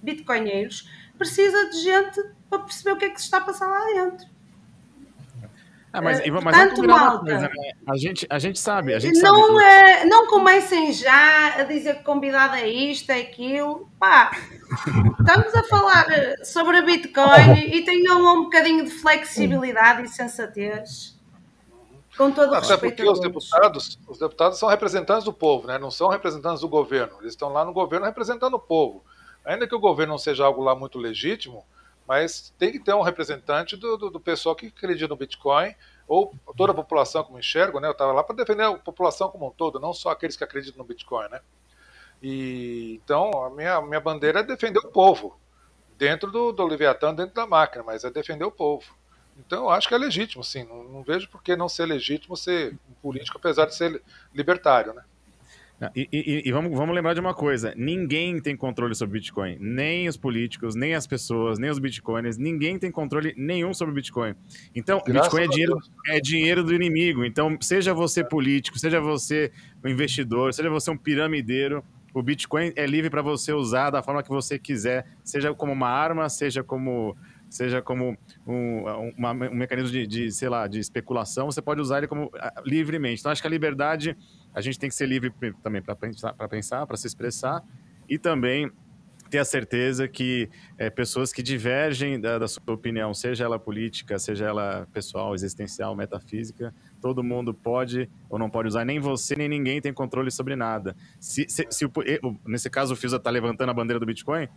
bitcoinheiros, 0.03 0.87
precisa 1.17 1.69
de 1.69 1.77
gente 1.81 2.23
para 2.49 2.59
perceber 2.59 2.91
o 2.91 2.97
que 2.97 3.05
é 3.05 3.09
que 3.09 3.19
se 3.19 3.25
está 3.25 3.37
a 3.37 3.41
passar 3.41 3.67
lá 3.67 3.85
dentro. 3.85 4.27
Ah, 5.95 6.01
mas, 6.01 6.19
uh, 6.19 6.41
mas 6.43 6.57
Tanto 6.57 6.85
malta. 6.85 7.19
Coisa, 7.19 7.39
né? 7.39 7.71
a, 7.87 7.95
gente, 7.95 8.27
a 8.29 8.37
gente 8.37 8.59
sabe. 8.59 8.93
A 8.93 8.99
gente 8.99 9.17
não, 9.21 9.57
sabe 9.57 9.63
é, 9.63 10.05
não 10.05 10.27
comecem 10.27 10.91
já 10.91 11.55
a 11.55 11.63
dizer 11.63 11.95
que 11.95 12.03
convidado 12.03 12.55
é 12.55 12.67
isto, 12.67 13.09
é 13.11 13.21
aquilo. 13.21 13.89
Pá, 13.97 14.31
estamos 15.17 15.55
a 15.55 15.63
falar 15.63 16.05
sobre 16.43 16.79
a 16.79 16.81
Bitcoin 16.81 17.59
e 17.71 17.81
tenham 17.85 18.19
um 18.19 18.43
bocadinho 18.43 18.83
de 18.83 18.91
flexibilidade 18.91 20.03
e 20.03 20.09
sensatez. 20.09 21.15
Com 22.17 22.31
todo 22.31 22.51
o 22.51 22.55
Até 22.55 22.67
respeito. 22.67 22.95
porque 22.95 23.09
os 23.09 23.19
deputados, 23.21 23.99
os 24.07 24.19
deputados 24.19 24.59
são 24.59 24.67
representantes 24.67 25.23
do 25.23 25.33
povo, 25.33 25.67
né? 25.67 25.77
não 25.77 25.91
são 25.91 26.09
representantes 26.09 26.61
do 26.61 26.67
governo. 26.67 27.17
Eles 27.21 27.33
estão 27.33 27.49
lá 27.49 27.63
no 27.63 27.71
governo 27.71 28.05
representando 28.05 28.55
o 28.55 28.59
povo. 28.59 29.03
Ainda 29.45 29.67
que 29.67 29.75
o 29.75 29.79
governo 29.79 30.13
não 30.13 30.17
seja 30.17 30.45
algo 30.45 30.63
lá 30.63 30.75
muito 30.75 30.97
legítimo, 30.97 31.65
mas 32.07 32.53
tem 32.57 32.71
que 32.71 32.79
ter 32.79 32.93
um 32.93 33.01
representante 33.01 33.75
do, 33.75 33.97
do, 33.97 34.09
do 34.09 34.19
pessoal 34.19 34.55
que 34.55 34.67
acredita 34.67 35.07
no 35.07 35.15
Bitcoin, 35.15 35.73
ou 36.07 36.35
toda 36.55 36.71
a 36.71 36.75
população 36.75 37.23
como 37.23 37.39
enxergo, 37.39 37.79
né? 37.79 37.87
Eu 37.87 37.93
estava 37.93 38.11
lá 38.11 38.23
para 38.23 38.35
defender 38.35 38.63
a 38.63 38.73
população 38.73 39.29
como 39.29 39.47
um 39.47 39.51
todo, 39.51 39.79
não 39.79 39.93
só 39.93 40.09
aqueles 40.09 40.37
que 40.37 40.43
acreditam 40.43 40.77
no 40.77 40.83
Bitcoin, 40.83 41.29
né? 41.29 41.41
E 42.21 42.99
então 43.03 43.43
a 43.43 43.49
minha, 43.49 43.81
minha 43.81 43.99
bandeira 43.99 44.39
é 44.39 44.43
defender 44.43 44.79
o 44.79 44.89
povo, 44.89 45.39
dentro 45.97 46.31
do, 46.31 46.51
do 46.51 46.65
Leviatã, 46.65 47.13
dentro 47.13 47.33
da 47.35 47.47
máquina, 47.47 47.83
mas 47.83 48.03
é 48.03 48.11
defender 48.11 48.45
o 48.45 48.51
povo. 48.51 48.95
Então 49.37 49.63
eu 49.63 49.69
acho 49.69 49.87
que 49.87 49.95
é 49.95 49.97
legítimo, 49.97 50.43
sim. 50.43 50.63
Não, 50.63 50.83
não 50.83 51.03
vejo 51.03 51.27
por 51.29 51.41
que 51.41 51.55
não 51.55 51.67
ser 51.67 51.85
legítimo 51.85 52.37
ser 52.37 52.73
um 52.89 52.93
político, 53.01 53.37
apesar 53.37 53.65
de 53.65 53.75
ser 53.75 54.01
libertário, 54.33 54.93
né? 54.93 55.03
E, 55.95 56.07
e, 56.11 56.43
e, 56.45 56.51
vamos, 56.53 56.71
vamos 56.71 56.95
lembrar 56.95 57.13
de 57.13 57.19
uma 57.19 57.33
coisa: 57.33 57.73
ninguém 57.75 58.39
tem 58.39 58.55
controle 58.55 58.95
sobre 58.95 59.19
Bitcoin. 59.19 59.57
Nem 59.59 60.07
os 60.07 60.15
políticos, 60.15 60.73
nem 60.73 60.95
as 60.95 61.05
pessoas, 61.05 61.59
nem 61.59 61.69
os 61.69 61.79
bitcoins. 61.79 62.37
Ninguém 62.37 62.79
tem 62.79 62.89
controle 62.89 63.33
nenhum 63.37 63.73
sobre 63.73 63.93
Bitcoin. 63.93 64.35
Então, 64.73 65.01
Graças 65.05 65.33
Bitcoin 65.33 65.43
é 65.43 65.47
dinheiro, 65.47 65.79
é 66.07 66.19
dinheiro 66.21 66.63
do 66.63 66.73
inimigo. 66.73 67.25
Então, 67.25 67.57
seja 67.59 67.93
você 67.93 68.23
político, 68.23 68.79
seja 68.79 69.01
você 69.01 69.51
um 69.83 69.89
investidor, 69.89 70.53
seja 70.53 70.69
você 70.69 70.89
um 70.91 70.97
piramideiro, 70.97 71.83
o 72.13 72.23
Bitcoin 72.23 72.71
é 72.77 72.85
livre 72.85 73.09
para 73.09 73.21
você 73.21 73.51
usar 73.51 73.89
da 73.89 74.01
forma 74.01 74.23
que 74.23 74.29
você 74.29 74.57
quiser, 74.57 75.05
seja 75.23 75.53
como 75.53 75.73
uma 75.73 75.89
arma, 75.89 76.29
seja 76.29 76.63
como 76.63 77.15
seja 77.49 77.81
como 77.81 78.17
um, 78.47 78.83
uma, 79.17 79.31
um 79.31 79.55
mecanismo 79.55 79.91
de, 79.91 80.07
de, 80.07 80.31
sei 80.31 80.49
lá, 80.49 80.67
de 80.67 80.79
especulação, 80.79 81.51
você 81.51 81.61
pode 81.61 81.79
usar 81.79 81.99
ele 81.99 82.07
como 82.07 82.31
ah, 82.35 82.53
livremente. 82.65 83.19
Então, 83.19 83.31
acho 83.31 83.41
que 83.41 83.47
a 83.47 83.51
liberdade 83.51 84.17
a 84.55 84.61
gente 84.61 84.79
tem 84.79 84.89
que 84.89 84.95
ser 84.95 85.05
livre 85.05 85.31
também 85.61 85.81
para 85.81 85.95
pensar, 86.47 86.85
para 86.87 86.97
se 86.97 87.05
expressar 87.05 87.61
e 88.09 88.17
também 88.17 88.71
ter 89.29 89.39
a 89.39 89.45
certeza 89.45 90.07
que 90.07 90.49
é, 90.77 90.89
pessoas 90.89 91.33
que 91.33 91.43
divergem 91.43 92.19
da, 92.21 92.37
da, 92.37 92.47
sua 92.47 92.61
opinião, 92.67 93.13
seja 93.13 93.43
ela 93.43 93.59
política, 93.59 94.17
seja 94.17 94.45
ela 94.45 94.87
pessoal, 94.93 95.33
existencial, 95.33 95.95
metafísica, 95.95 96.73
todo 97.01 97.23
mundo 97.23 97.53
pode 97.53 98.09
ou 98.29 98.39
não 98.39 98.49
pode 98.49 98.69
usar, 98.69 98.85
nem 98.85 98.99
você 98.99 99.35
nem 99.35 99.49
ninguém 99.49 99.81
tem 99.81 99.91
controle 99.91 100.31
sobre 100.31 100.55
nada. 100.55 100.95
Se, 101.19 101.45
se, 101.49 101.67
se 101.69 101.85
o, 101.85 101.91
nesse 102.45 102.69
caso 102.69 102.93
o 102.93 102.95
Fiusa 102.95 103.17
está 103.17 103.29
levantando 103.29 103.71
a 103.71 103.73
bandeira 103.73 103.99
do 103.99 104.05
Bitcoin, 104.05 104.47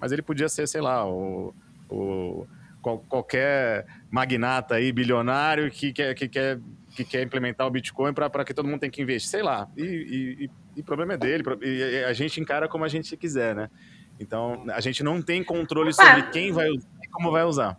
mas 0.00 0.12
ele 0.12 0.22
podia 0.22 0.48
ser, 0.48 0.68
sei 0.68 0.82
lá, 0.82 1.04
o, 1.04 1.54
o 1.88 2.46
qual, 2.80 2.98
qualquer 2.98 3.86
magnata 4.10 4.76
aí, 4.76 4.92
bilionário 4.92 5.70
que 5.70 5.92
quer, 5.92 6.14
que 6.14 6.28
quer 6.28 6.60
que 6.98 7.04
quer 7.04 7.22
implementar 7.22 7.66
o 7.66 7.70
Bitcoin 7.70 8.12
para 8.12 8.44
que 8.44 8.52
todo 8.52 8.66
mundo 8.66 8.80
tem 8.80 8.90
que 8.90 9.00
investir, 9.00 9.30
sei 9.30 9.42
lá. 9.42 9.68
E, 9.76 10.50
o 10.76 10.82
problema 10.82 11.14
é 11.14 11.16
dele, 11.16 11.44
e 11.62 12.04
a 12.04 12.12
gente 12.12 12.40
encara 12.40 12.68
como 12.68 12.84
a 12.84 12.88
gente 12.88 13.16
quiser, 13.16 13.54
né? 13.54 13.70
Então, 14.18 14.64
a 14.72 14.80
gente 14.80 15.02
não 15.04 15.22
tem 15.22 15.44
controle 15.44 15.92
sobre 15.92 16.22
quem 16.30 16.50
vai 16.50 16.68
usar 16.68 16.88
e 17.04 17.08
como 17.08 17.30
vai 17.30 17.44
usar. 17.44 17.78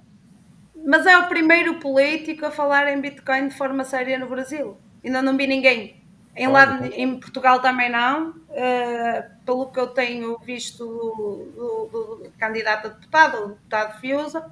Mas 0.86 1.06
é 1.06 1.18
o 1.18 1.28
primeiro 1.28 1.80
político 1.80 2.46
a 2.46 2.52
falar 2.52 2.90
em 2.92 3.02
Bitcoin 3.02 3.50
de 3.50 3.56
forma 3.56 3.84
séria 3.84 4.18
no 4.18 4.30
Brasil. 4.30 4.78
Ainda 5.04 5.22
não 5.22 5.36
vi 5.36 5.48
ninguém. 5.48 6.02
Em, 6.34 6.48
lado, 6.48 6.86
em 6.94 7.20
Portugal 7.20 7.60
também 7.60 7.90
não. 7.90 8.30
Uh, 8.30 9.46
pelo 9.46 9.70
que 9.70 9.80
eu 9.80 9.88
tenho 9.88 10.38
visto 10.40 10.86
do, 10.86 11.52
do, 11.56 12.22
do 12.22 12.32
candidato 12.40 12.88
a 12.88 12.90
deputado, 12.92 13.44
o 13.44 13.48
deputado 13.50 14.00
Fiusa, 14.00 14.50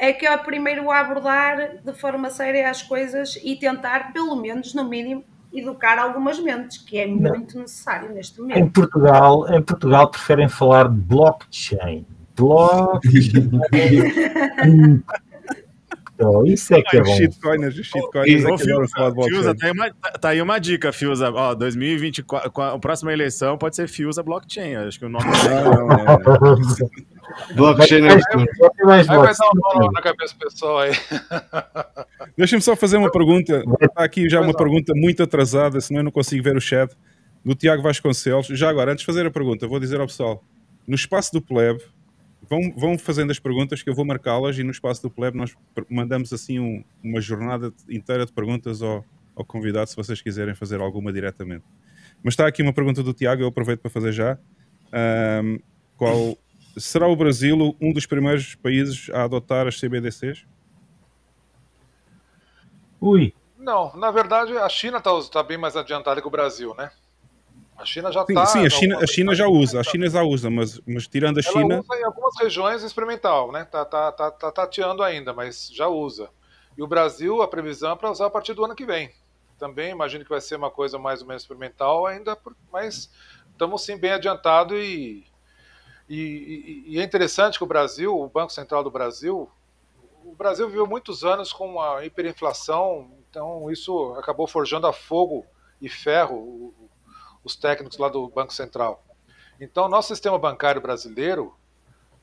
é 0.00 0.12
que 0.12 0.26
é 0.26 0.36
primeiro 0.36 0.90
a 0.90 1.00
abordar 1.00 1.78
de 1.84 1.92
forma 1.92 2.30
séria 2.30 2.68
as 2.68 2.82
coisas 2.82 3.38
e 3.42 3.56
tentar, 3.56 4.12
pelo 4.12 4.36
menos, 4.36 4.74
no 4.74 4.84
mínimo, 4.84 5.24
educar 5.52 5.98
algumas 5.98 6.38
mentes, 6.40 6.78
que 6.78 6.98
é 6.98 7.06
muito 7.06 7.54
Não. 7.54 7.62
necessário 7.62 8.12
neste 8.12 8.40
momento. 8.40 8.58
Em 8.58 8.68
Portugal, 8.68 9.48
em 9.54 9.62
Portugal 9.62 10.10
preferem 10.10 10.48
falar 10.48 10.88
de 10.88 10.96
blockchain. 11.00 12.06
Blockchain. 12.36 13.62
Então, 16.16 16.46
isso 16.46 16.72
é 16.72 16.80
que 16.80 16.96
é 16.96 17.02
bom. 17.02 17.16
Shitcoiners, 17.16 17.74
shitcoiners 17.74 18.44
é 18.44 18.56
que 18.56 18.72
vão 18.72 18.88
falar 18.88 19.08
de 19.10 19.14
blockchain. 19.16 19.42
Fiusa, 19.42 19.54
tá 19.56 19.66
aí, 19.66 19.72
uma, 19.72 19.90
tá 20.20 20.28
aí 20.28 20.42
uma 20.42 20.58
dica, 20.60 20.92
Fiusa. 20.92 21.30
Ó, 21.30 21.54
2024, 21.54 22.62
a 22.62 22.78
próxima 22.78 23.12
eleição 23.12 23.58
pode 23.58 23.74
ser 23.74 23.88
Fiusa 23.88 24.22
Blockchain. 24.22 24.76
Acho 24.76 24.98
que 24.98 25.06
o 25.06 25.08
nome 25.08 25.26
é. 25.26 27.04
Blockchain 27.54 28.04
é 28.06 28.14
mais 28.84 29.06
vai 29.06 29.06
dar 29.06 29.50
um 29.76 29.92
na 29.92 30.02
cabeça 30.02 30.34
pessoal 30.38 30.80
aí. 30.80 30.92
Deixa-me 32.36 32.62
só 32.62 32.76
fazer 32.76 32.96
uma 32.96 33.10
pergunta. 33.10 33.62
Está 33.80 34.04
aqui 34.04 34.28
já 34.28 34.40
uma 34.40 34.54
pergunta 34.54 34.92
muito 34.94 35.22
atrasada, 35.22 35.80
senão 35.80 36.00
eu 36.00 36.04
não 36.04 36.10
consigo 36.10 36.42
ver 36.42 36.56
o 36.56 36.60
chat. 36.60 36.94
Do 37.44 37.54
Tiago 37.54 37.82
Vasconcelos. 37.82 38.46
Já 38.46 38.70
agora, 38.70 38.92
antes 38.92 39.02
de 39.02 39.06
fazer 39.06 39.26
a 39.26 39.30
pergunta, 39.30 39.66
vou 39.68 39.78
dizer 39.78 40.00
ao 40.00 40.06
pessoal: 40.06 40.42
no 40.86 40.94
espaço 40.94 41.32
do 41.32 41.42
Pleb, 41.42 41.78
vão, 42.48 42.72
vão 42.76 42.98
fazendo 42.98 43.30
as 43.30 43.38
perguntas 43.38 43.82
que 43.82 43.90
eu 43.90 43.94
vou 43.94 44.04
marcá-las 44.04 44.58
e 44.58 44.62
no 44.62 44.70
espaço 44.70 45.02
do 45.02 45.10
Pleb 45.10 45.36
nós 45.36 45.54
mandamos 45.90 46.32
assim 46.32 46.58
um, 46.58 46.84
uma 47.02 47.20
jornada 47.20 47.72
inteira 47.88 48.24
de 48.24 48.32
perguntas 48.32 48.82
ao, 48.82 49.04
ao 49.36 49.44
convidado, 49.44 49.90
se 49.90 49.96
vocês 49.96 50.20
quiserem 50.22 50.54
fazer 50.54 50.80
alguma 50.80 51.12
diretamente. 51.12 51.64
Mas 52.22 52.32
está 52.32 52.46
aqui 52.46 52.62
uma 52.62 52.72
pergunta 52.72 53.02
do 53.02 53.12
Tiago, 53.12 53.42
eu 53.42 53.48
aproveito 53.48 53.80
para 53.80 53.90
fazer 53.90 54.12
já. 54.12 54.38
Um, 55.42 55.58
qual, 55.96 56.38
será 56.76 57.06
o 57.06 57.16
Brasil 57.16 57.76
um 57.80 57.92
dos 57.92 58.06
primeiros 58.06 58.54
países 58.54 59.10
a 59.10 59.24
adotar 59.24 59.66
as 59.66 59.78
CBDCs? 59.78 60.44
Ui. 63.00 63.34
Não, 63.58 63.94
na 63.96 64.10
verdade 64.10 64.56
a 64.56 64.68
China 64.68 64.98
está 64.98 65.10
tá 65.32 65.42
bem 65.42 65.56
mais 65.56 65.76
adiantada 65.76 66.20
que 66.20 66.26
o 66.26 66.30
Brasil, 66.30 66.74
né? 66.76 66.90
A 67.76 67.84
China 67.84 68.12
já 68.12 68.22
está. 68.22 68.46
Sim, 68.46 68.60
sim, 68.60 68.66
a 68.66 68.70
China, 68.70 68.98
a 68.98 69.06
China 69.06 69.34
já 69.34 69.48
usa, 69.48 69.80
a 69.80 69.82
China 69.82 70.08
já 70.08 70.22
usa, 70.22 70.48
mas, 70.48 70.80
mas 70.86 71.08
tirando 71.08 71.38
a 71.38 71.42
Ela 71.44 71.52
China. 71.52 71.80
Usa 71.80 72.00
em 72.00 72.04
algumas 72.04 72.34
regiões 72.40 72.82
experimental, 72.82 73.50
né? 73.50 73.64
Tá, 73.64 73.84
tá, 73.84 74.12
tá, 74.12 74.30
tá 74.30 74.52
tateando 74.52 75.02
ainda, 75.02 75.32
mas 75.32 75.68
já 75.72 75.88
usa. 75.88 76.30
E 76.78 76.82
o 76.82 76.86
Brasil, 76.86 77.42
a 77.42 77.48
previsão 77.48 77.92
é 77.92 77.96
para 77.96 78.10
usar 78.10 78.26
a 78.26 78.30
partir 78.30 78.54
do 78.54 78.64
ano 78.64 78.76
que 78.76 78.84
vem. 78.84 79.10
Também 79.58 79.90
imagino 79.90 80.24
que 80.24 80.30
vai 80.30 80.40
ser 80.40 80.56
uma 80.56 80.70
coisa 80.70 80.98
mais 80.98 81.20
ou 81.20 81.26
menos 81.26 81.42
experimental 81.42 82.06
ainda, 82.06 82.38
mas 82.72 83.10
estamos 83.50 83.84
sim 83.84 83.96
bem 83.96 84.12
adiantado 84.12 84.76
e 84.76 85.24
e, 86.08 86.16
e, 86.16 86.84
e, 86.94 87.00
é 87.00 87.02
interessante 87.02 87.58
que 87.58 87.64
o 87.64 87.66
Brasil, 87.66 88.18
o 88.18 88.28
Banco 88.28 88.52
Central 88.52 88.84
do 88.84 88.90
Brasil, 88.90 89.50
o 90.24 90.34
Brasil 90.34 90.66
viveu 90.68 90.86
muitos 90.86 91.24
anos 91.24 91.52
com 91.52 91.66
uma 91.72 92.04
hiperinflação, 92.04 93.10
então 93.28 93.70
isso 93.70 94.14
acabou 94.14 94.46
forjando 94.46 94.86
a 94.86 94.92
fogo 94.92 95.46
e 95.80 95.88
ferro 95.88 96.74
os 97.42 97.56
técnicos 97.56 97.98
lá 97.98 98.08
do 98.08 98.28
Banco 98.28 98.52
Central. 98.52 99.04
Então, 99.60 99.88
nosso 99.88 100.08
sistema 100.08 100.38
bancário 100.38 100.80
brasileiro 100.80 101.54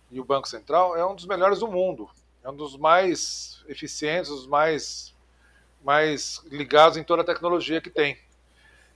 e 0.09 0.19
o 0.19 0.25
Banco 0.25 0.47
Central 0.47 0.95
é 0.95 1.05
um 1.05 1.15
dos 1.15 1.25
melhores 1.25 1.59
do 1.59 1.67
mundo, 1.67 2.09
é 2.43 2.49
um 2.49 2.55
dos 2.55 2.75
mais 2.75 3.63
eficientes, 3.67 4.29
os 4.29 4.45
mais 4.45 5.15
mais 5.83 6.43
ligados 6.51 6.95
em 6.95 7.03
toda 7.03 7.23
a 7.23 7.25
tecnologia 7.25 7.81
que 7.81 7.89
tem. 7.89 8.15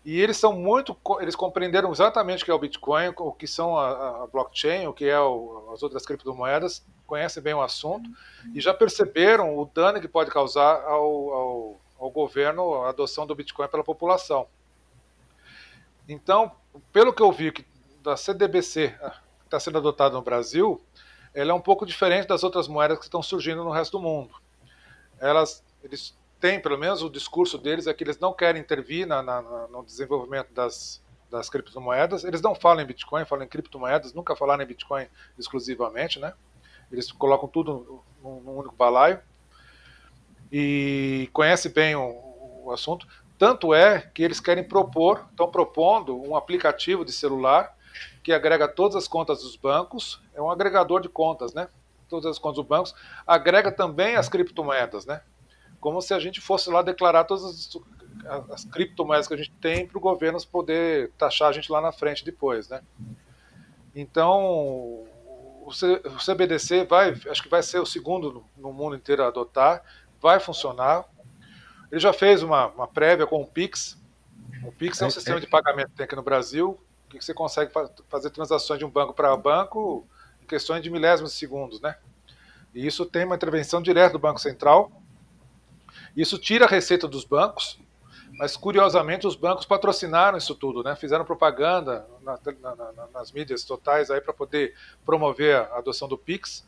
E 0.05 0.21
eles 0.21 0.37
são 0.37 0.53
muito, 0.53 0.95
eles 1.19 1.35
compreenderam 1.35 1.91
exatamente 1.91 2.43
o 2.43 2.45
que 2.45 2.51
é 2.51 2.53
o 2.53 2.59
Bitcoin, 2.59 3.11
o 3.17 3.31
que 3.31 3.47
são 3.47 3.75
a, 3.75 4.23
a 4.23 4.27
blockchain, 4.27 4.85
o 4.85 4.93
que 4.93 5.05
é 5.05 5.19
o, 5.19 5.71
as 5.73 5.81
outras 5.81 6.05
criptomoedas, 6.05 6.85
conhecem 7.07 7.41
bem 7.41 7.55
o 7.55 7.61
assunto 7.61 8.07
e 8.53 8.61
já 8.61 8.71
perceberam 8.71 9.57
o 9.57 9.65
dano 9.65 9.99
que 9.99 10.07
pode 10.07 10.29
causar 10.29 10.83
ao, 10.83 11.33
ao, 11.33 11.81
ao 11.99 12.11
governo 12.11 12.83
a 12.83 12.89
adoção 12.89 13.25
do 13.25 13.33
Bitcoin 13.33 13.67
pela 13.67 13.83
população. 13.83 14.47
Então, 16.07 16.51
pelo 16.93 17.11
que 17.11 17.23
eu 17.23 17.31
vi 17.31 17.51
que 17.51 17.65
da 18.03 18.15
CDBC 18.15 18.95
ah, 19.01 19.09
que 19.39 19.45
está 19.45 19.59
sendo 19.59 19.79
adotada 19.79 20.13
no 20.13 20.21
Brasil, 20.21 20.79
ela 21.33 21.49
é 21.49 21.53
um 21.53 21.61
pouco 21.61 21.83
diferente 21.83 22.27
das 22.27 22.43
outras 22.43 22.67
moedas 22.67 22.99
que 22.99 23.05
estão 23.05 23.23
surgindo 23.23 23.63
no 23.63 23.71
resto 23.71 23.97
do 23.97 24.03
mundo. 24.03 24.35
Elas, 25.19 25.63
eles 25.83 26.15
têm, 26.39 26.59
pelo 26.59 26.77
menos 26.77 27.01
o 27.01 27.09
discurso 27.09 27.57
deles 27.57 27.87
é 27.87 27.93
que 27.93 28.03
eles 28.03 28.19
não 28.19 28.33
querem 28.33 28.61
intervir 28.61 29.07
na, 29.07 29.21
na, 29.21 29.41
no 29.67 29.83
desenvolvimento 29.83 30.53
das, 30.53 31.01
das 31.29 31.49
criptomoedas. 31.49 32.23
Eles 32.23 32.41
não 32.41 32.55
falam 32.55 32.83
em 32.83 32.87
Bitcoin, 32.87 33.25
falam 33.25 33.45
em 33.45 33.47
criptomoedas, 33.47 34.13
nunca 34.13 34.35
falaram 34.35 34.63
em 34.63 34.67
Bitcoin 34.67 35.07
exclusivamente, 35.37 36.19
né? 36.19 36.33
Eles 36.91 37.11
colocam 37.11 37.47
tudo 37.47 38.03
num, 38.21 38.41
num 38.41 38.57
único 38.57 38.75
balaio 38.75 39.19
e 40.51 41.29
conhece 41.33 41.69
bem 41.69 41.95
o, 41.95 42.63
o 42.63 42.71
assunto. 42.71 43.07
Tanto 43.37 43.73
é 43.73 43.99
que 44.13 44.23
eles 44.23 44.39
querem 44.39 44.63
propor, 44.63 45.25
estão 45.29 45.49
propondo 45.49 46.15
um 46.15 46.35
aplicativo 46.35 47.03
de 47.03 47.11
celular 47.11 47.75
que 48.23 48.31
agrega 48.31 48.67
todas 48.67 48.95
as 48.95 49.07
contas 49.07 49.41
dos 49.41 49.55
bancos, 49.55 50.21
é 50.33 50.41
um 50.41 50.49
agregador 50.49 51.01
de 51.01 51.09
contas, 51.09 51.53
né? 51.53 51.67
Todas 52.07 52.25
as 52.25 52.39
contas 52.39 52.57
dos 52.57 52.67
bancos, 52.67 52.95
agrega 53.25 53.71
também 53.71 54.15
as 54.15 54.29
criptomoedas, 54.29 55.05
né? 55.05 55.21
Como 55.85 56.01
se 56.01 56.15
a 56.15 56.19
gente 56.19 56.41
fosse 56.41 56.67
lá 56.71 56.81
declarar 56.81 57.25
todas 57.25 57.43
as, 57.45 58.49
as 58.49 58.65
criptomoedas 58.65 59.27
que 59.27 59.35
a 59.35 59.37
gente 59.37 59.51
tem 59.61 59.85
para 59.85 59.99
o 59.99 60.01
governo 60.01 60.39
poder 60.47 61.11
taxar 61.15 61.49
a 61.49 61.51
gente 61.51 61.71
lá 61.71 61.79
na 61.79 61.91
frente 61.91 62.25
depois, 62.25 62.67
né? 62.67 62.81
Então, 63.95 65.05
o 65.61 65.69
CBDC 66.25 66.85
vai, 66.85 67.15
acho 67.29 67.43
que 67.43 67.47
vai 67.47 67.61
ser 67.61 67.77
o 67.77 67.85
segundo 67.85 68.43
no 68.57 68.73
mundo 68.73 68.95
inteiro 68.95 69.21
a 69.23 69.27
adotar, 69.27 69.83
vai 70.19 70.39
funcionar. 70.39 71.05
Ele 71.91 72.01
já 72.01 72.11
fez 72.11 72.41
uma, 72.41 72.65
uma 72.69 72.87
prévia 72.87 73.27
com 73.27 73.43
o 73.43 73.45
Pix. 73.45 73.95
O 74.63 74.71
Pix 74.71 74.99
é 75.03 75.05
um 75.05 75.09
é, 75.09 75.11
sistema 75.11 75.37
é. 75.37 75.41
de 75.41 75.45
pagamento 75.45 75.89
que 75.89 75.97
tem 75.97 76.05
aqui 76.05 76.15
no 76.15 76.23
Brasil, 76.23 76.83
que 77.11 77.23
você 77.23 77.31
consegue 77.31 77.71
fazer 78.09 78.31
transações 78.31 78.79
de 78.79 78.85
um 78.85 78.89
banco 78.89 79.13
para 79.13 79.37
banco 79.37 80.03
em 80.41 80.47
questões 80.47 80.81
de 80.81 80.89
milésimos 80.89 81.33
de 81.33 81.37
segundos, 81.37 81.79
né? 81.79 81.95
E 82.73 82.87
isso 82.87 83.05
tem 83.05 83.23
uma 83.23 83.35
intervenção 83.35 83.83
direta 83.83 84.13
do 84.13 84.19
Banco 84.19 84.39
Central. 84.41 84.91
Isso 86.15 86.37
tira 86.37 86.65
a 86.65 86.67
receita 86.67 87.07
dos 87.07 87.25
bancos, 87.25 87.79
mas 88.37 88.55
curiosamente 88.55 89.27
os 89.27 89.35
bancos 89.35 89.65
patrocinaram 89.65 90.37
isso 90.37 90.55
tudo, 90.55 90.83
né? 90.83 90.95
Fizeram 90.95 91.25
propaganda 91.25 92.05
na, 92.21 92.39
na, 92.61 92.75
na, 92.75 93.07
nas 93.13 93.31
mídias 93.31 93.63
totais 93.63 94.09
aí 94.09 94.21
para 94.21 94.33
poder 94.33 94.73
promover 95.05 95.55
a 95.55 95.77
adoção 95.77 96.07
do 96.07 96.17
Pix. 96.17 96.65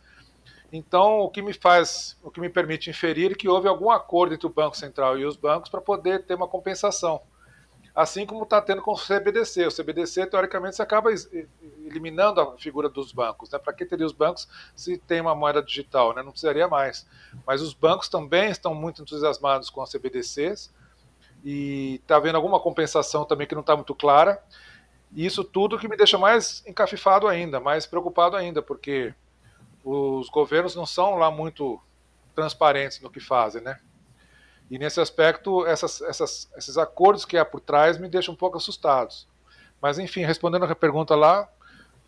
Então, 0.72 1.20
o 1.20 1.30
que 1.30 1.41
me 1.41 1.54
faz, 1.54 2.18
o 2.22 2.30
que 2.30 2.41
me 2.41 2.50
permite 2.50 2.89
inferir 2.89 3.32
é 3.32 3.36
que 3.36 3.48
houve 3.48 3.68
algum 3.68 3.89
acordo 3.89 4.34
entre 4.34 4.48
o 4.48 4.50
Banco 4.50 4.76
Central 4.76 5.18
e 5.18 5.26
os 5.26 5.38
bancos 5.38 5.70
para 5.70 5.80
poder 5.80 6.26
ter 6.26 6.36
uma 6.36 6.48
compensação 6.48 7.22
assim 7.98 8.28
como 8.28 8.43
está 8.43 8.62
tendo 8.62 8.80
com 8.84 8.91
o 8.91 8.95
CBDC. 8.95 9.66
O 9.66 9.76
CBDC, 9.76 10.28
teoricamente, 10.28 10.76
você 10.76 10.84
acaba 10.84 11.10
eliminando 11.84 12.39
a 12.39 12.56
figura 12.56 12.88
dos 12.88 13.12
bancos. 13.12 13.50
Né? 13.50 13.58
Para 13.58 13.74
que 13.74 13.88
teria 13.88 14.06
os 14.06 14.14
bancos 14.14 14.48
se 14.76 15.00
tem 15.00 15.20
uma 15.20 15.34
moeda 15.34 15.64
digital? 15.64 16.14
Né? 16.14 16.22
Não 16.22 16.30
precisaria 16.30 16.68
mais. 16.68 17.08
Mas 17.43 17.60
os 17.60 17.74
bancos 17.74 18.08
também 18.08 18.52
estão 18.52 18.76
muito 18.76 19.02
entusiasmados 19.02 19.72
com 19.72 19.82
as 19.82 19.91
CBDCs 19.91 20.72
e 21.43 21.95
está 21.95 22.18
havendo 22.18 22.36
alguma 22.36 22.60
compensação 22.60 23.26
também 23.26 23.48
que 23.48 23.56
não 23.56 23.62
está 23.62 23.76
muito 23.76 23.95
clara. 23.95 24.43
E 25.12 25.26
isso 25.26 25.43
tudo 25.43 25.80
que 25.80 25.88
me 25.88 25.98
deixa 25.98 26.20
mais 26.20 26.64
encafifado 26.68 27.28
ainda, 27.28 27.60
mais 27.60 27.88
preocupado 27.88 28.36
ainda, 28.36 28.62
porque 28.62 29.12
os 29.84 30.30
governos 30.30 30.76
não 30.76 30.86
são 30.86 31.16
lá 31.16 31.32
muito 31.32 31.82
transparentes 32.36 33.02
no 33.02 33.10
que 33.10 33.20
fazem, 33.20 33.64
né? 33.64 33.80
E 34.70 34.78
nesse 34.78 34.99
aspecto, 34.99 35.65
essas, 35.65 36.01
essas, 36.01 36.49
esses 36.57 36.78
acordos 36.78 37.26
que 37.26 37.38
há 37.38 37.45
por 37.45 37.61
trás 37.61 37.97
me 37.97 38.09
deixam 38.09 38.34
um 38.34 38.38
pouco 38.38 38.57
assustados. 38.57 39.28
Mas, 39.82 39.97
enfim, 39.99 40.22
respondendo 40.22 40.65
a 40.65 40.76
pergunta 40.76 41.15
lá, 41.15 41.47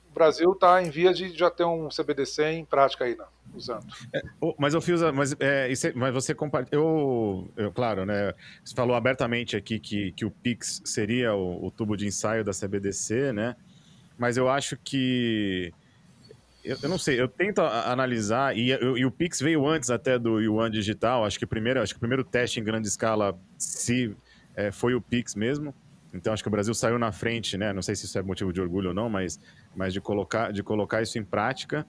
o 0.10 0.14
Brasil 0.14 0.51
está 0.51 0.82
em 0.82 0.89
via 0.89 1.14
de 1.14 1.30
já 1.38 1.49
ter 1.49 1.64
um 1.64 1.88
CBDC 1.88 2.43
em 2.51 2.66
prática 2.66 3.05
aí, 3.05 3.16
não, 3.16 3.28
usando. 3.53 3.86
É, 4.14 4.22
mas 4.57 4.74
eu 4.74 4.82
fiz, 4.82 5.01
mas, 5.14 5.34
é, 5.39 5.72
é, 5.72 5.93
mas 5.93 6.14
você 6.14 6.34
compartilhou, 6.34 7.49
eu, 7.55 7.66
eu, 7.66 7.72
claro, 7.72 8.05
né? 8.05 8.34
Você 8.64 8.76
falou 8.76 8.95
abertamente 8.95 9.55
aqui 9.55 9.80
que, 9.80 10.12
que 10.14 10.26
o 10.26 10.32
Pix 10.32 10.82
seria 10.84 11.34
o, 11.34 11.68
o 11.68 11.72
tubo 11.72 11.95
de 11.95 12.07
ensaio 12.07 12.43
da 12.43 12.51
CBDC, 12.51 13.32
né? 13.32 13.55
Mas 14.18 14.36
eu 14.36 14.49
acho 14.49 14.76
que 14.76 15.72
eu, 16.64 16.78
eu, 16.84 16.89
não 16.89 16.97
sei, 16.97 17.20
eu 17.20 17.28
tento 17.28 17.62
analisar, 17.62 18.55
e, 18.57 18.72
e, 18.72 19.05
o 19.05 19.12
Pix 19.12 19.39
veio 19.39 19.66
antes 19.68 19.89
até 19.89 20.20
do 20.20 20.39
Yuan 20.39 20.70
Digital, 20.70 21.26
acho 21.26 21.39
que, 21.39 21.45
primeiro, 21.45 21.82
acho 21.82 21.93
que 21.93 21.97
o 21.97 21.99
primeiro 21.99 22.24
teste 22.24 22.60
em 22.60 22.64
grande 22.64 22.88
escala 22.88 23.38
se, 23.57 24.16
é, 24.55 24.72
foi 24.72 24.93
o 24.93 25.01
Pix 25.01 25.36
mesmo, 25.36 25.74
então 26.14 26.34
acho 26.34 26.43
que 26.43 26.49
o 26.49 26.51
Brasil 26.51 26.74
saiu 26.74 26.97
na 26.97 27.12
frente, 27.12 27.57
né? 27.57 27.72
Não 27.72 27.82
sei 27.82 27.95
se 27.95 28.05
isso 28.05 28.18
é 28.18 28.22
motivo 28.22 28.51
de 28.51 28.60
orgulho 28.60 28.89
ou 28.89 28.93
não, 28.93 29.10
mas, 29.10 29.39
mas 29.76 29.93
de, 29.93 30.01
colocar, 30.01 30.51
de 30.51 30.64
colocar 30.64 31.01
isso 31.01 31.20
em 31.20 31.24
prática. 31.24 31.86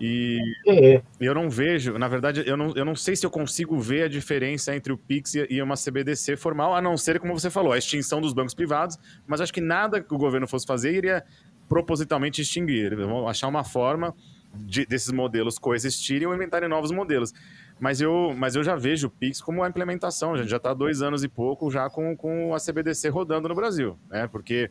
E 0.00 0.38
é. 0.66 1.02
eu 1.20 1.34
não 1.34 1.50
vejo, 1.50 1.98
na 1.98 2.06
verdade, 2.06 2.44
eu 2.46 2.56
não, 2.56 2.72
eu 2.76 2.84
não 2.84 2.94
sei 2.94 3.16
se 3.16 3.26
eu 3.26 3.30
consigo 3.30 3.78
ver 3.78 4.04
a 4.04 4.08
diferença 4.08 4.74
entre 4.74 4.92
o 4.92 4.96
Pix 4.96 5.34
e 5.34 5.60
uma 5.60 5.74
CBDC 5.74 6.36
formal, 6.36 6.74
a 6.74 6.80
não 6.80 6.96
ser, 6.96 7.18
como 7.18 7.36
você 7.38 7.50
falou, 7.50 7.72
a 7.72 7.78
extinção 7.78 8.20
dos 8.20 8.32
bancos 8.32 8.54
privados, 8.54 8.96
mas 9.26 9.40
acho 9.40 9.52
que 9.52 9.60
nada 9.60 10.00
que 10.00 10.14
o 10.14 10.18
governo 10.18 10.46
fosse 10.46 10.66
fazer 10.66 10.94
iria 10.94 11.24
propositalmente 11.68 12.42
extinguir. 12.42 12.96
Vão 12.96 13.28
achar 13.28 13.48
uma 13.48 13.64
forma 13.64 14.14
de, 14.54 14.86
desses 14.86 15.12
modelos 15.12 15.58
coexistirem 15.58 16.26
ou 16.26 16.34
inventarem 16.34 16.68
novos 16.68 16.90
modelos. 16.90 17.32
Mas 17.78 18.00
eu, 18.00 18.34
mas 18.36 18.56
eu 18.56 18.64
já 18.64 18.74
vejo 18.74 19.06
o 19.06 19.10
Pix 19.10 19.40
como 19.40 19.60
uma 19.60 19.68
implementação. 19.68 20.34
A 20.34 20.38
gente 20.38 20.48
já 20.48 20.56
está 20.56 20.74
dois 20.74 21.00
anos 21.00 21.22
e 21.22 21.28
pouco 21.28 21.70
já 21.70 21.88
com, 21.88 22.16
com 22.16 22.54
a 22.54 22.58
CBDC 22.58 23.08
rodando 23.08 23.48
no 23.48 23.54
Brasil, 23.54 23.96
né? 24.10 24.26
Porque 24.26 24.70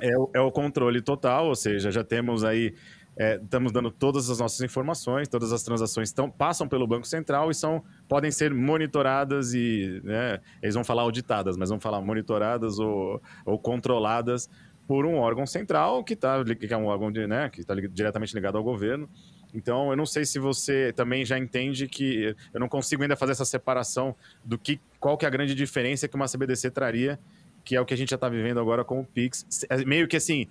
é, 0.00 0.10
é 0.34 0.40
o 0.40 0.52
controle 0.52 1.00
total, 1.00 1.46
ou 1.46 1.54
seja, 1.54 1.90
já 1.90 2.04
temos 2.04 2.44
aí 2.44 2.74
é, 3.18 3.36
estamos 3.36 3.72
dando 3.72 3.90
todas 3.90 4.28
as 4.28 4.38
nossas 4.38 4.60
informações, 4.60 5.26
todas 5.26 5.50
as 5.50 5.62
transações 5.62 6.10
estão, 6.10 6.30
passam 6.30 6.68
pelo 6.68 6.86
Banco 6.86 7.06
Central 7.06 7.50
e 7.50 7.54
são, 7.54 7.82
podem 8.06 8.30
ser 8.30 8.52
monitoradas 8.52 9.54
e 9.54 10.02
né, 10.04 10.38
eles 10.62 10.74
vão 10.74 10.84
falar 10.84 11.02
auditadas, 11.02 11.56
mas 11.56 11.70
vão 11.70 11.80
falar 11.80 12.02
monitoradas 12.02 12.78
ou, 12.78 13.22
ou 13.46 13.58
controladas 13.58 14.50
por 14.86 15.04
um 15.04 15.16
órgão 15.16 15.46
central 15.46 16.04
que, 16.04 16.14
tá, 16.14 16.44
que 16.44 16.72
é 16.72 16.76
um 16.76 16.86
órgão 16.86 17.10
de, 17.10 17.26
né, 17.26 17.48
que 17.50 17.60
está 17.60 17.74
diretamente 17.74 18.34
ligado 18.34 18.56
ao 18.56 18.64
governo. 18.64 19.08
Então, 19.54 19.90
eu 19.90 19.96
não 19.96 20.06
sei 20.06 20.24
se 20.24 20.38
você 20.38 20.92
também 20.92 21.24
já 21.24 21.38
entende 21.38 21.88
que 21.88 22.36
eu 22.52 22.60
não 22.60 22.68
consigo 22.68 23.02
ainda 23.02 23.16
fazer 23.16 23.32
essa 23.32 23.44
separação 23.44 24.14
do 24.44 24.58
que 24.58 24.80
qual 25.00 25.16
que 25.16 25.24
é 25.24 25.28
a 25.28 25.30
grande 25.30 25.54
diferença 25.54 26.06
que 26.06 26.14
uma 26.14 26.26
CBDC 26.26 26.70
traria, 26.70 27.18
que 27.64 27.74
é 27.74 27.80
o 27.80 27.84
que 27.84 27.94
a 27.94 27.96
gente 27.96 28.10
já 28.10 28.16
está 28.16 28.28
vivendo 28.28 28.60
agora 28.60 28.84
com 28.84 29.00
o 29.00 29.04
Pix. 29.04 29.46
É 29.68 29.84
meio 29.84 30.06
que 30.06 30.16
assim, 30.16 30.46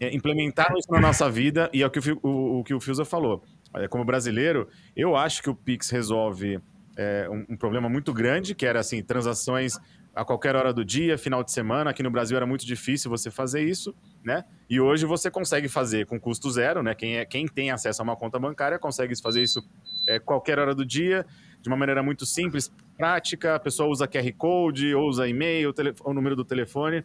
é, 0.00 0.14
isso 0.14 0.90
na 0.90 1.00
nossa 1.00 1.30
vida 1.30 1.70
e 1.72 1.82
é 1.82 1.86
o 1.86 1.90
que 1.90 1.98
o, 1.98 2.18
o, 2.22 2.58
o 2.60 2.64
que 2.64 2.74
o 2.74 2.80
Fiusa 2.80 3.04
falou. 3.04 3.42
É, 3.74 3.88
como 3.88 4.04
brasileiro, 4.04 4.68
eu 4.94 5.16
acho 5.16 5.42
que 5.42 5.48
o 5.48 5.54
Pix 5.54 5.90
resolve 5.90 6.60
é, 6.96 7.26
um, 7.30 7.54
um, 7.54 7.56
problema 7.56 7.88
muito 7.88 8.12
grande, 8.12 8.54
que 8.54 8.66
era 8.66 8.80
assim, 8.80 9.02
transações 9.02 9.78
a 10.14 10.24
qualquer 10.24 10.54
hora 10.54 10.72
do 10.72 10.84
dia, 10.84 11.16
final 11.16 11.42
de 11.42 11.50
semana. 11.50 11.90
Aqui 11.90 12.02
no 12.02 12.10
Brasil 12.10 12.36
era 12.36 12.46
muito 12.46 12.66
difícil 12.66 13.10
você 13.10 13.30
fazer 13.30 13.62
isso, 13.62 13.94
né? 14.22 14.44
E 14.68 14.80
hoje 14.80 15.06
você 15.06 15.30
consegue 15.30 15.68
fazer 15.68 16.06
com 16.06 16.20
custo 16.20 16.50
zero, 16.50 16.82
né? 16.82 16.94
Quem, 16.94 17.16
é, 17.16 17.24
quem 17.24 17.46
tem 17.46 17.70
acesso 17.70 18.02
a 18.02 18.04
uma 18.04 18.16
conta 18.16 18.38
bancária 18.38 18.78
consegue 18.78 19.20
fazer 19.20 19.42
isso 19.42 19.62
é, 20.06 20.18
qualquer 20.18 20.58
hora 20.58 20.74
do 20.74 20.84
dia, 20.84 21.24
de 21.60 21.68
uma 21.68 21.76
maneira 21.76 22.02
muito 22.02 22.26
simples, 22.26 22.70
prática. 22.96 23.54
A 23.54 23.60
pessoa 23.60 23.88
usa 23.88 24.06
QR 24.06 24.32
Code, 24.36 24.94
ou 24.94 25.08
usa 25.08 25.26
e-mail, 25.26 25.72
o 26.04 26.12
número 26.12 26.36
do 26.36 26.44
telefone. 26.44 27.04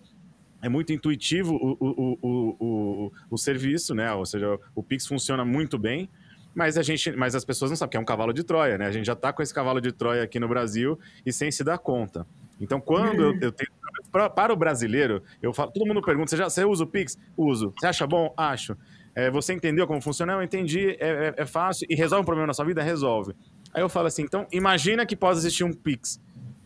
É 0.61 0.67
muito 0.67 0.91
intuitivo 0.91 1.53
o, 1.55 1.77
o, 1.79 2.17
o, 2.21 2.57
o, 2.59 3.11
o 3.29 3.37
serviço, 3.37 3.93
né? 3.95 4.11
Ou 4.13 4.25
seja, 4.25 4.59
o 4.75 4.83
Pix 4.83 5.07
funciona 5.07 5.45
muito 5.45 5.77
bem 5.77 6.09
mas 6.57 6.75
a 6.75 6.81
gente, 6.81 7.11
mas 7.11 7.35
as 7.35 7.45
pessoas 7.45 7.69
não 7.69 7.75
sabem 7.75 7.91
que 7.91 7.97
é 7.97 7.99
um 7.99 8.03
cavalo 8.03 8.33
de 8.33 8.43
Troia, 8.43 8.79
né? 8.79 8.87
A 8.87 8.91
gente 8.91 9.05
já 9.05 9.13
está 9.13 9.31
com 9.31 9.43
esse 9.43 9.53
cavalo 9.53 9.79
de 9.79 9.91
Troia 9.91 10.23
aqui 10.23 10.39
no 10.39 10.47
Brasil 10.47 10.97
e 11.23 11.31
sem 11.31 11.51
se 11.51 11.63
dar 11.63 11.77
conta. 11.77 12.25
Então, 12.59 12.79
quando 12.79 13.21
eu, 13.21 13.39
eu 13.39 13.51
tenho. 13.51 13.69
Pra, 14.11 14.29
para 14.29 14.53
o 14.53 14.55
brasileiro, 14.55 15.21
eu 15.41 15.53
falo, 15.53 15.71
todo 15.71 15.85
mundo 15.85 16.01
pergunta: 16.01 16.29
você, 16.29 16.37
já, 16.37 16.49
você 16.49 16.63
usa 16.63 16.83
o 16.83 16.87
Pix? 16.87 17.17
Uso. 17.35 17.73
Você 17.77 17.87
acha 17.87 18.07
bom? 18.07 18.33
Acho. 18.37 18.75
É, 19.15 19.31
você 19.31 19.53
entendeu 19.53 19.87
como 19.87 20.01
funciona? 20.01 20.33
Eu 20.33 20.43
entendi, 20.43 20.91
é, 20.99 21.07
é, 21.07 21.33
é, 21.37 21.45
fácil. 21.45 21.87
E 21.89 21.95
resolve 21.95 22.21
um 22.21 22.25
problema 22.25 22.47
na 22.47 22.53
sua 22.53 22.65
vida? 22.65 22.81
Resolve. 22.83 23.35
Aí 23.73 23.81
eu 23.81 23.89
falo 23.89 24.07
assim: 24.07 24.23
então, 24.23 24.47
imagina 24.51 25.05
que 25.05 25.15
pode 25.15 25.39
existir 25.39 25.63
um 25.63 25.73
Pix 25.73 26.21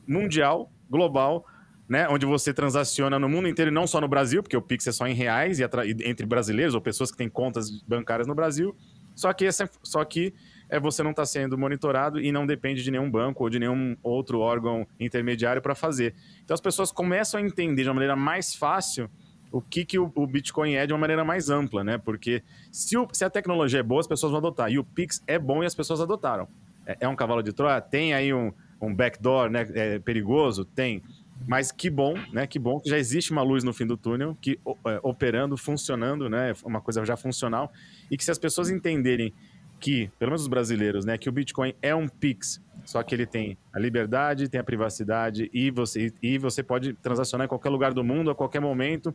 mundial, 0.07 0.69
global, 0.89 1.45
né, 1.87 2.07
onde 2.09 2.25
você 2.25 2.53
transaciona 2.53 3.17
no 3.17 3.27
mundo 3.27 3.47
inteiro 3.47 3.71
não 3.71 3.87
só 3.87 3.99
no 3.99 4.07
Brasil, 4.07 4.41
porque 4.41 4.55
o 4.55 4.61
Pix 4.61 4.87
é 4.87 4.91
só 4.91 5.07
em 5.07 5.13
reais 5.13 5.59
e 5.59 5.63
entre 6.05 6.25
brasileiros 6.25 6.73
ou 6.73 6.81
pessoas 6.81 7.11
que 7.11 7.17
têm 7.17 7.29
contas 7.29 7.69
bancárias 7.81 8.27
no 8.27 8.35
Brasil. 8.35 8.75
Só 9.15 9.31
que, 9.33 9.45
essa, 9.45 9.69
só 9.83 10.03
que 10.05 10.33
é 10.71 10.79
você 10.79 11.03
não 11.03 11.11
estar 11.11 11.23
tá 11.23 11.25
sendo 11.25 11.57
monitorado 11.57 12.19
e 12.19 12.31
não 12.31 12.47
depende 12.47 12.81
de 12.81 12.89
nenhum 12.89 13.11
banco 13.11 13.43
ou 13.43 13.49
de 13.49 13.59
nenhum 13.59 13.95
outro 14.01 14.39
órgão 14.39 14.87
intermediário 14.97 15.61
para 15.61 15.75
fazer. 15.75 16.15
Então 16.43 16.55
as 16.55 16.61
pessoas 16.61 16.93
começam 16.93 17.39
a 17.39 17.43
entender 17.43 17.83
de 17.83 17.89
uma 17.89 17.95
maneira 17.95 18.15
mais 18.15 18.55
fácil 18.55 19.09
o 19.51 19.61
que, 19.61 19.83
que 19.83 19.99
o, 19.99 20.25
Bitcoin 20.25 20.75
é 20.75 20.87
de 20.87 20.93
uma 20.93 20.99
maneira 20.99 21.25
mais 21.25 21.49
ampla, 21.49 21.83
né? 21.83 21.97
Porque 21.97 22.41
se, 22.71 22.97
o, 22.97 23.05
se, 23.11 23.25
a 23.25 23.29
tecnologia 23.29 23.81
é 23.81 23.83
boa, 23.83 23.99
as 23.99 24.07
pessoas 24.07 24.31
vão 24.31 24.39
adotar. 24.39 24.71
E 24.71 24.79
o 24.79 24.83
Pix 24.83 25.21
é 25.27 25.37
bom 25.37 25.61
e 25.61 25.65
as 25.65 25.75
pessoas 25.75 25.99
adotaram. 25.99 26.47
É, 26.85 26.99
é 27.01 27.07
um 27.09 27.17
cavalo 27.17 27.43
de 27.43 27.51
Troia? 27.51 27.81
Tem 27.81 28.13
aí 28.13 28.33
um, 28.33 28.53
um 28.81 28.95
backdoor 28.95 29.49
né, 29.49 29.67
é, 29.73 29.99
perigoso? 29.99 30.63
Tem. 30.63 31.03
Mas 31.45 31.69
que 31.69 31.89
bom, 31.89 32.13
né? 32.31 32.47
Que 32.47 32.57
bom 32.57 32.79
que 32.79 32.89
já 32.89 32.97
existe 32.97 33.33
uma 33.33 33.41
luz 33.41 33.61
no 33.61 33.73
fim 33.73 33.85
do 33.85 33.97
túnel, 33.97 34.37
que 34.39 34.57
é, 34.85 34.99
operando, 35.03 35.57
funcionando, 35.57 36.29
né? 36.29 36.53
Uma 36.63 36.79
coisa 36.79 37.03
já 37.03 37.17
funcional. 37.17 37.73
E 38.09 38.15
que 38.15 38.23
se 38.23 38.31
as 38.31 38.39
pessoas 38.39 38.69
entenderem 38.69 39.33
que, 39.81 40.11
pelo 40.19 40.29
menos 40.29 40.43
os 40.43 40.47
brasileiros, 40.47 41.03
né, 41.03 41.17
que 41.17 41.27
o 41.27 41.31
Bitcoin 41.31 41.73
é 41.81 41.93
um 41.93 42.07
Pix, 42.07 42.61
só 42.85 43.01
que 43.01 43.15
ele 43.15 43.25
tem 43.25 43.57
a 43.73 43.79
liberdade, 43.79 44.47
tem 44.47 44.61
a 44.61 44.63
privacidade 44.63 45.49
e 45.51 45.71
você, 45.71 46.13
e 46.21 46.37
você 46.37 46.61
pode 46.61 46.93
transacionar 46.93 47.45
em 47.45 47.49
qualquer 47.49 47.69
lugar 47.69 47.91
do 47.91 48.03
mundo, 48.03 48.29
a 48.29 48.35
qualquer 48.35 48.61
momento, 48.61 49.13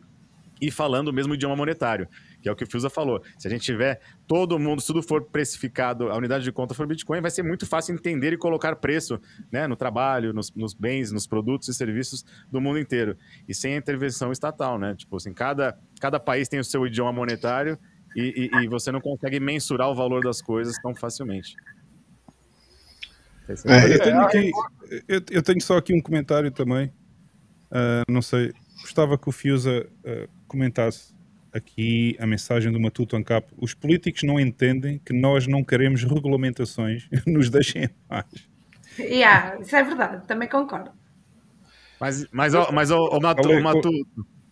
e 0.59 0.69
falando 0.71 1.09
o 1.09 1.13
mesmo 1.13 1.35
idioma 1.35 1.55
monetário, 1.55 2.07
que 2.41 2.49
é 2.49 2.51
o 2.51 2.55
que 2.55 2.63
o 2.63 2.67
Fiusa 2.67 2.89
falou. 2.89 3.21
Se 3.37 3.47
a 3.47 3.51
gente 3.51 3.61
tiver 3.61 4.01
todo 4.27 4.57
mundo, 4.59 4.81
se 4.81 4.87
tudo 4.87 5.01
for 5.03 5.23
precificado, 5.23 6.09
a 6.09 6.17
unidade 6.17 6.43
de 6.43 6.51
conta 6.51 6.73
for 6.73 6.85
Bitcoin, 6.85 7.21
vai 7.21 7.31
ser 7.31 7.43
muito 7.43 7.65
fácil 7.65 7.93
entender 7.93 8.33
e 8.33 8.37
colocar 8.37 8.75
preço 8.75 9.21
né, 9.51 9.67
no 9.67 9.75
trabalho, 9.75 10.33
nos, 10.33 10.51
nos 10.53 10.73
bens, 10.73 11.11
nos 11.11 11.27
produtos 11.27 11.67
e 11.69 11.73
serviços 11.73 12.25
do 12.51 12.59
mundo 12.59 12.79
inteiro. 12.79 13.15
E 13.47 13.53
sem 13.53 13.75
intervenção 13.75 14.31
estatal, 14.31 14.79
né? 14.79 14.95
Tipo 14.95 15.17
assim, 15.17 15.31
cada, 15.31 15.77
cada 16.01 16.19
país 16.19 16.49
tem 16.49 16.59
o 16.59 16.63
seu 16.63 16.85
idioma 16.87 17.13
monetário 17.13 17.77
e, 18.15 18.49
e, 18.53 18.63
e 18.63 18.67
você 18.67 18.91
não 18.91 19.01
consegue 19.01 19.39
mensurar 19.39 19.89
o 19.89 19.95
valor 19.95 20.23
das 20.23 20.41
coisas 20.41 20.75
tão 20.81 20.95
facilmente. 20.95 21.55
É, 23.47 23.93
eu, 23.93 24.01
tenho 24.01 24.21
aqui, 24.21 24.51
eu, 25.07 25.21
eu, 25.31 25.43
tenho 25.43 25.61
só 25.61 25.77
aqui 25.77 25.93
um 25.93 26.01
comentário 26.01 26.51
também. 26.51 26.87
Uh, 27.71 28.11
não 28.11 28.21
sei, 28.21 28.53
gostava 28.81 29.17
que 29.17 29.29
o 29.29 29.31
Fiusa 29.31 29.87
uh, 30.03 30.29
comentasse 30.47 31.15
aqui 31.53 32.15
a 32.19 32.27
mensagem 32.27 32.71
do 32.71 32.79
Matuto 32.79 33.15
Ancap. 33.15 33.47
Os 33.57 33.73
políticos 33.73 34.23
não 34.23 34.39
entendem 34.39 34.99
que 34.99 35.13
nós 35.13 35.47
não 35.47 35.63
queremos 35.63 36.03
regulamentações, 36.03 37.07
nos 37.25 37.49
deixem 37.49 37.85
em 37.85 37.89
paz. 38.07 38.25
Yeah, 38.99 39.59
isso 39.61 39.75
é 39.75 39.83
verdade, 39.83 40.25
também 40.27 40.49
concordo. 40.49 40.91
Mas, 41.99 42.27
mas, 42.31 42.53
mas, 42.53 42.71
mas 42.71 42.91
o, 42.91 42.97
o, 42.97 43.17
o 43.17 43.63
Matuto, 43.63 43.89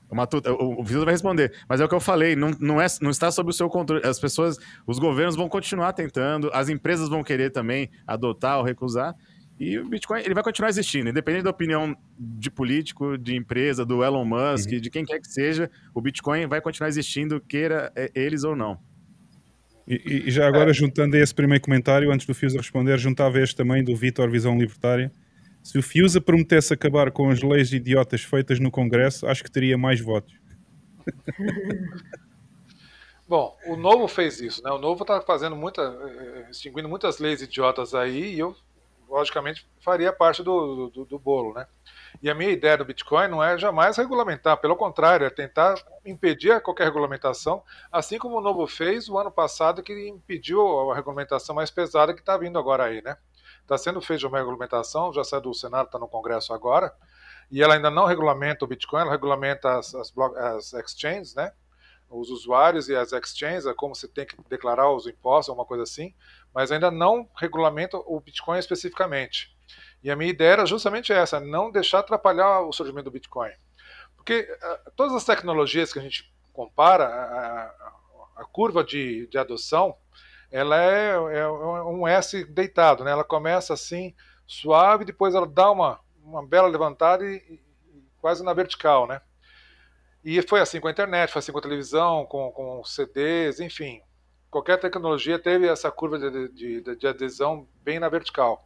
o 0.09 0.15
Matuto, 0.15 0.51
o, 0.51 0.81
o 0.81 0.83
vai 0.83 1.13
responder, 1.13 1.53
mas 1.67 1.81
é 1.81 1.85
o 1.85 1.89
que 1.89 1.95
eu 1.95 1.99
falei, 1.99 2.35
não, 2.35 2.51
não, 2.59 2.81
é, 2.81 2.85
não 3.01 3.09
está 3.09 3.31
sob 3.31 3.49
o 3.49 3.53
seu 3.53 3.69
controle. 3.69 4.05
As 4.05 4.19
pessoas, 4.19 4.57
os 4.85 4.99
governos 4.99 5.35
vão 5.35 5.49
continuar 5.49 5.93
tentando, 5.93 6.49
as 6.53 6.69
empresas 6.69 7.09
vão 7.09 7.23
querer 7.23 7.51
também 7.51 7.89
adotar 8.05 8.57
ou 8.57 8.63
recusar. 8.63 9.15
E 9.59 9.79
o 9.79 9.87
Bitcoin 9.87 10.19
ele 10.19 10.33
vai 10.33 10.43
continuar 10.43 10.69
existindo, 10.69 11.09
independente 11.09 11.43
da 11.43 11.49
opinião 11.49 11.95
de 12.19 12.51
político, 12.51 13.17
de 13.17 13.35
empresa, 13.35 13.85
do 13.85 14.03
Elon 14.03 14.25
Musk, 14.25 14.69
uhum. 14.71 14.81
de 14.81 14.89
quem 14.89 15.05
quer 15.05 15.19
que 15.19 15.27
seja, 15.27 15.71
o 15.93 16.01
Bitcoin 16.01 16.45
vai 16.45 16.59
continuar 16.59 16.89
existindo, 16.89 17.39
queira 17.39 17.91
é, 17.95 18.11
eles 18.13 18.43
ou 18.43 18.55
não. 18.55 18.77
E, 19.87 20.23
e 20.27 20.31
já 20.31 20.47
agora, 20.47 20.71
é. 20.71 20.73
juntando 20.73 21.15
esse 21.15 21.33
primeiro 21.33 21.63
comentário, 21.63 22.11
antes 22.11 22.25
do 22.25 22.33
Fiusa 22.33 22.57
responder, 22.57 22.97
juntava 22.97 23.39
este 23.39 23.55
também 23.55 23.83
do 23.83 23.95
Vitor 23.95 24.29
Visão 24.29 24.57
Libertária. 24.57 25.11
Se 25.65 25.79
o 25.79 25.83
Fiusa 25.83 26.21
prometesse 26.21 26.71
acabar 26.75 27.09
com 27.09 27.31
as 27.31 27.41
leis 27.41 27.73
idiotas 27.73 28.21
feitas 28.21 28.59
no 28.59 28.69
Congresso, 28.69 29.25
acho 29.25 29.43
que 29.43 29.49
teria 29.49 29.75
mais 29.75 29.99
votos. 29.99 30.31
Bom, 33.27 33.57
o 33.65 33.75
Novo 33.75 34.07
fez 34.07 34.39
isso, 34.39 34.63
né? 34.63 34.69
O 34.69 34.77
Novo 34.77 35.01
está 35.01 35.19
fazendo 35.21 35.55
muita, 35.55 35.81
eh, 35.81 36.49
extinguindo 36.51 36.87
muitas 36.87 37.17
leis 37.17 37.41
idiotas 37.41 37.95
aí, 37.95 38.35
e 38.35 38.39
eu 38.39 38.55
logicamente 39.09 39.67
faria 39.79 40.13
parte 40.13 40.43
do, 40.43 40.91
do, 40.91 41.03
do, 41.03 41.17
bolo, 41.17 41.51
né? 41.55 41.65
E 42.21 42.29
a 42.29 42.35
minha 42.35 42.51
ideia 42.51 42.77
do 42.77 42.85
Bitcoin 42.85 43.27
não 43.27 43.43
é 43.43 43.57
jamais 43.57 43.97
regulamentar, 43.97 44.57
pelo 44.57 44.75
contrário, 44.75 45.25
é 45.25 45.31
tentar 45.31 45.83
impedir 46.05 46.61
qualquer 46.61 46.83
regulamentação, 46.83 47.63
assim 47.91 48.19
como 48.19 48.37
o 48.37 48.41
Novo 48.41 48.67
fez 48.67 49.09
o 49.09 49.17
ano 49.17 49.31
passado, 49.31 49.81
que 49.81 50.07
impediu 50.07 50.91
a 50.91 50.95
regulamentação 50.95 51.55
mais 51.55 51.71
pesada 51.71 52.13
que 52.13 52.19
está 52.19 52.37
vindo 52.37 52.59
agora 52.59 52.83
aí, 52.83 53.01
né? 53.01 53.17
Está 53.65 53.77
sendo 53.77 53.99
feita 53.99 54.27
uma 54.27 54.37
regulamentação, 54.37 55.11
já 55.11 55.23
saiu 55.23 55.41
do 55.41 55.53
Senado, 55.53 55.87
está 55.87 55.97
no 55.97 56.07
Congresso 56.07 56.53
agora, 56.53 56.93
e 57.49 57.63
ela 57.63 57.73
ainda 57.73 57.89
não 57.89 58.05
regulamenta 58.05 58.63
o 58.63 58.67
Bitcoin, 58.67 59.01
ela 59.01 59.11
regulamenta 59.11 59.79
as, 59.79 59.95
as, 59.95 60.13
as 60.37 60.73
exchanges, 60.73 61.33
né? 61.33 61.51
os 62.09 62.29
usuários 62.29 62.87
e 62.87 62.95
as 62.95 63.11
exchanges, 63.11 63.65
é 63.65 63.73
como 63.73 63.95
você 63.95 64.07
tem 64.07 64.25
que 64.25 64.35
declarar 64.47 64.91
os 64.91 65.07
impostos, 65.07 65.49
alguma 65.49 65.65
coisa 65.65 65.83
assim, 65.83 66.13
mas 66.53 66.71
ainda 66.71 66.91
não 66.91 67.27
regulamenta 67.35 67.97
o 67.97 68.19
Bitcoin 68.19 68.59
especificamente. 68.59 69.55
E 70.03 70.11
a 70.11 70.15
minha 70.15 70.29
ideia 70.29 70.53
era 70.53 70.65
justamente 70.65 71.11
essa, 71.11 71.39
não 71.39 71.71
deixar 71.71 71.99
atrapalhar 71.99 72.61
o 72.61 72.71
surgimento 72.71 73.05
do 73.05 73.11
Bitcoin. 73.11 73.51
Porque 74.15 74.41
uh, 74.41 74.91
todas 74.95 75.15
as 75.15 75.25
tecnologias 75.25 75.91
que 75.91 75.97
a 75.99 76.01
gente 76.01 76.31
compara, 76.53 77.05
a, 77.05 78.41
a 78.41 78.45
curva 78.45 78.83
de, 78.83 79.27
de, 79.27 79.37
adoção, 79.37 79.97
ela 80.55 80.81
é, 80.81 81.09
é, 81.09 81.49
um 81.49 82.07
S 82.07 82.45
deitado, 82.45 83.03
né? 83.03 83.11
ela 83.11 83.25
começa 83.25 83.73
assim, 83.73 84.15
suave, 84.47 85.03
depois 85.03 85.35
ela 85.35 85.45
dá 85.45 85.69
uma, 85.69 85.99
uma 86.23 86.47
bela 86.47 86.69
levantada 86.69 87.25
e, 87.25 87.35
e 87.35 87.61
quase 88.21 88.41
na 88.41 88.53
vertical, 88.53 89.05
né? 89.05 89.19
E 90.23 90.41
foi 90.41 90.61
assim 90.61 90.79
com 90.79 90.87
a 90.87 90.91
internet, 90.91 91.29
foi 91.29 91.39
assim 91.39 91.51
com 91.51 91.59
a 91.59 91.61
televisão, 91.61 92.25
com, 92.25 92.53
com 92.53 92.81
CDs, 92.85 93.59
enfim. 93.59 94.01
Qualquer 94.49 94.79
tecnologia 94.79 95.37
teve 95.37 95.67
essa 95.67 95.91
curva 95.91 96.17
de, 96.17 96.47
de, 96.47 96.95
de 96.95 97.05
adesão 97.05 97.67
bem 97.83 97.99
na 97.99 98.07
vertical. 98.07 98.65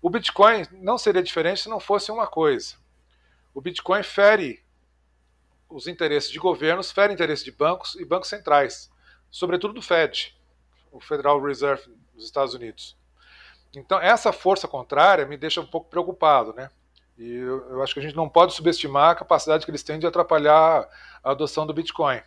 O 0.00 0.08
Bitcoin 0.08 0.68
não 0.70 0.96
seria 0.96 1.20
diferente 1.20 1.62
se 1.62 1.68
não 1.68 1.80
fosse 1.80 2.12
uma 2.12 2.28
coisa. 2.28 2.76
O 3.52 3.60
Bitcoin 3.60 4.04
fere 4.04 4.64
os 5.68 5.88
interesses 5.88 6.30
de 6.30 6.38
governos, 6.38 6.92
fere 6.92 7.12
interesses 7.12 7.44
de 7.44 7.50
bancos 7.50 7.96
e 7.96 8.04
bancos 8.04 8.28
centrais, 8.28 8.88
sobretudo 9.32 9.74
do 9.74 9.82
Fed, 9.82 10.37
o 10.98 11.00
Federal 11.00 11.40
Reserve 11.40 11.82
dos 12.14 12.24
Estados 12.24 12.54
Unidos. 12.54 12.96
Então, 13.74 14.00
essa 14.00 14.32
força 14.32 14.66
contrária 14.66 15.24
me 15.24 15.36
deixa 15.36 15.60
um 15.60 15.66
pouco 15.66 15.88
preocupado, 15.88 16.52
né? 16.52 16.70
E 17.16 17.34
eu, 17.36 17.70
eu, 17.70 17.82
acho 17.82 17.94
que 17.94 18.00
a 18.00 18.02
gente 18.02 18.16
não 18.16 18.28
pode 18.28 18.54
subestimar 18.54 19.10
a 19.10 19.14
capacidade 19.14 19.64
que 19.64 19.70
eles 19.70 19.82
têm 19.82 19.98
de 19.98 20.06
atrapalhar 20.06 20.88
a 21.22 21.30
adoção 21.30 21.66
do 21.66 21.74
Bitcoin. 21.74 22.20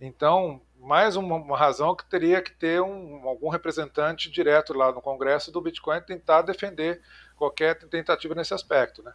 Então, 0.00 0.60
mais 0.78 1.16
uma, 1.16 1.36
uma 1.36 1.56
razão 1.56 1.94
que 1.94 2.04
teria 2.04 2.40
que 2.42 2.52
ter 2.52 2.80
um, 2.80 3.28
algum 3.28 3.48
representante 3.48 4.30
direto 4.30 4.72
lá 4.72 4.92
no 4.92 5.02
Congresso 5.02 5.52
do 5.52 5.60
Bitcoin 5.60 6.00
tentar 6.02 6.42
defender 6.42 7.00
qualquer 7.36 7.78
tentativa 7.88 8.34
nesse 8.34 8.54
aspecto, 8.54 9.02
né? 9.02 9.12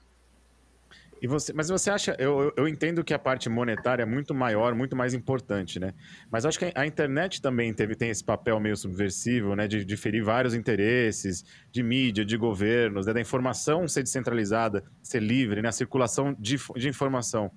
E 1.25 1.27
você, 1.27 1.51
mas 1.53 1.69
você 1.69 1.89
acha, 1.89 2.15
eu, 2.19 2.53
eu 2.55 2.67
entendo 2.67 3.03
que 3.03 3.11
a 3.11 3.17
parte 3.17 3.49
monetária 3.49 4.03
é 4.03 4.05
muito 4.05 4.31
maior, 4.31 4.75
muito 4.75 4.95
mais 4.95 5.15
importante, 5.15 5.79
né? 5.79 5.91
Mas 6.29 6.45
acho 6.45 6.59
que 6.59 6.71
a 6.75 6.85
internet 6.85 7.41
também 7.41 7.73
teve, 7.73 7.95
tem 7.95 8.11
esse 8.11 8.23
papel 8.23 8.59
meio 8.59 8.77
subversivo, 8.77 9.55
né? 9.55 9.67
De, 9.67 9.83
de 9.83 9.97
ferir 9.97 10.23
vários 10.23 10.53
interesses 10.53 11.43
de 11.71 11.81
mídia, 11.81 12.23
de 12.23 12.37
governos, 12.37 13.07
né? 13.07 13.13
da 13.13 13.19
informação 13.19 13.87
ser 13.87 14.03
descentralizada, 14.03 14.83
ser 15.01 15.19
livre, 15.19 15.63
né? 15.63 15.69
A 15.69 15.71
circulação 15.71 16.35
de, 16.37 16.57
de 16.75 16.87
informação. 16.87 17.49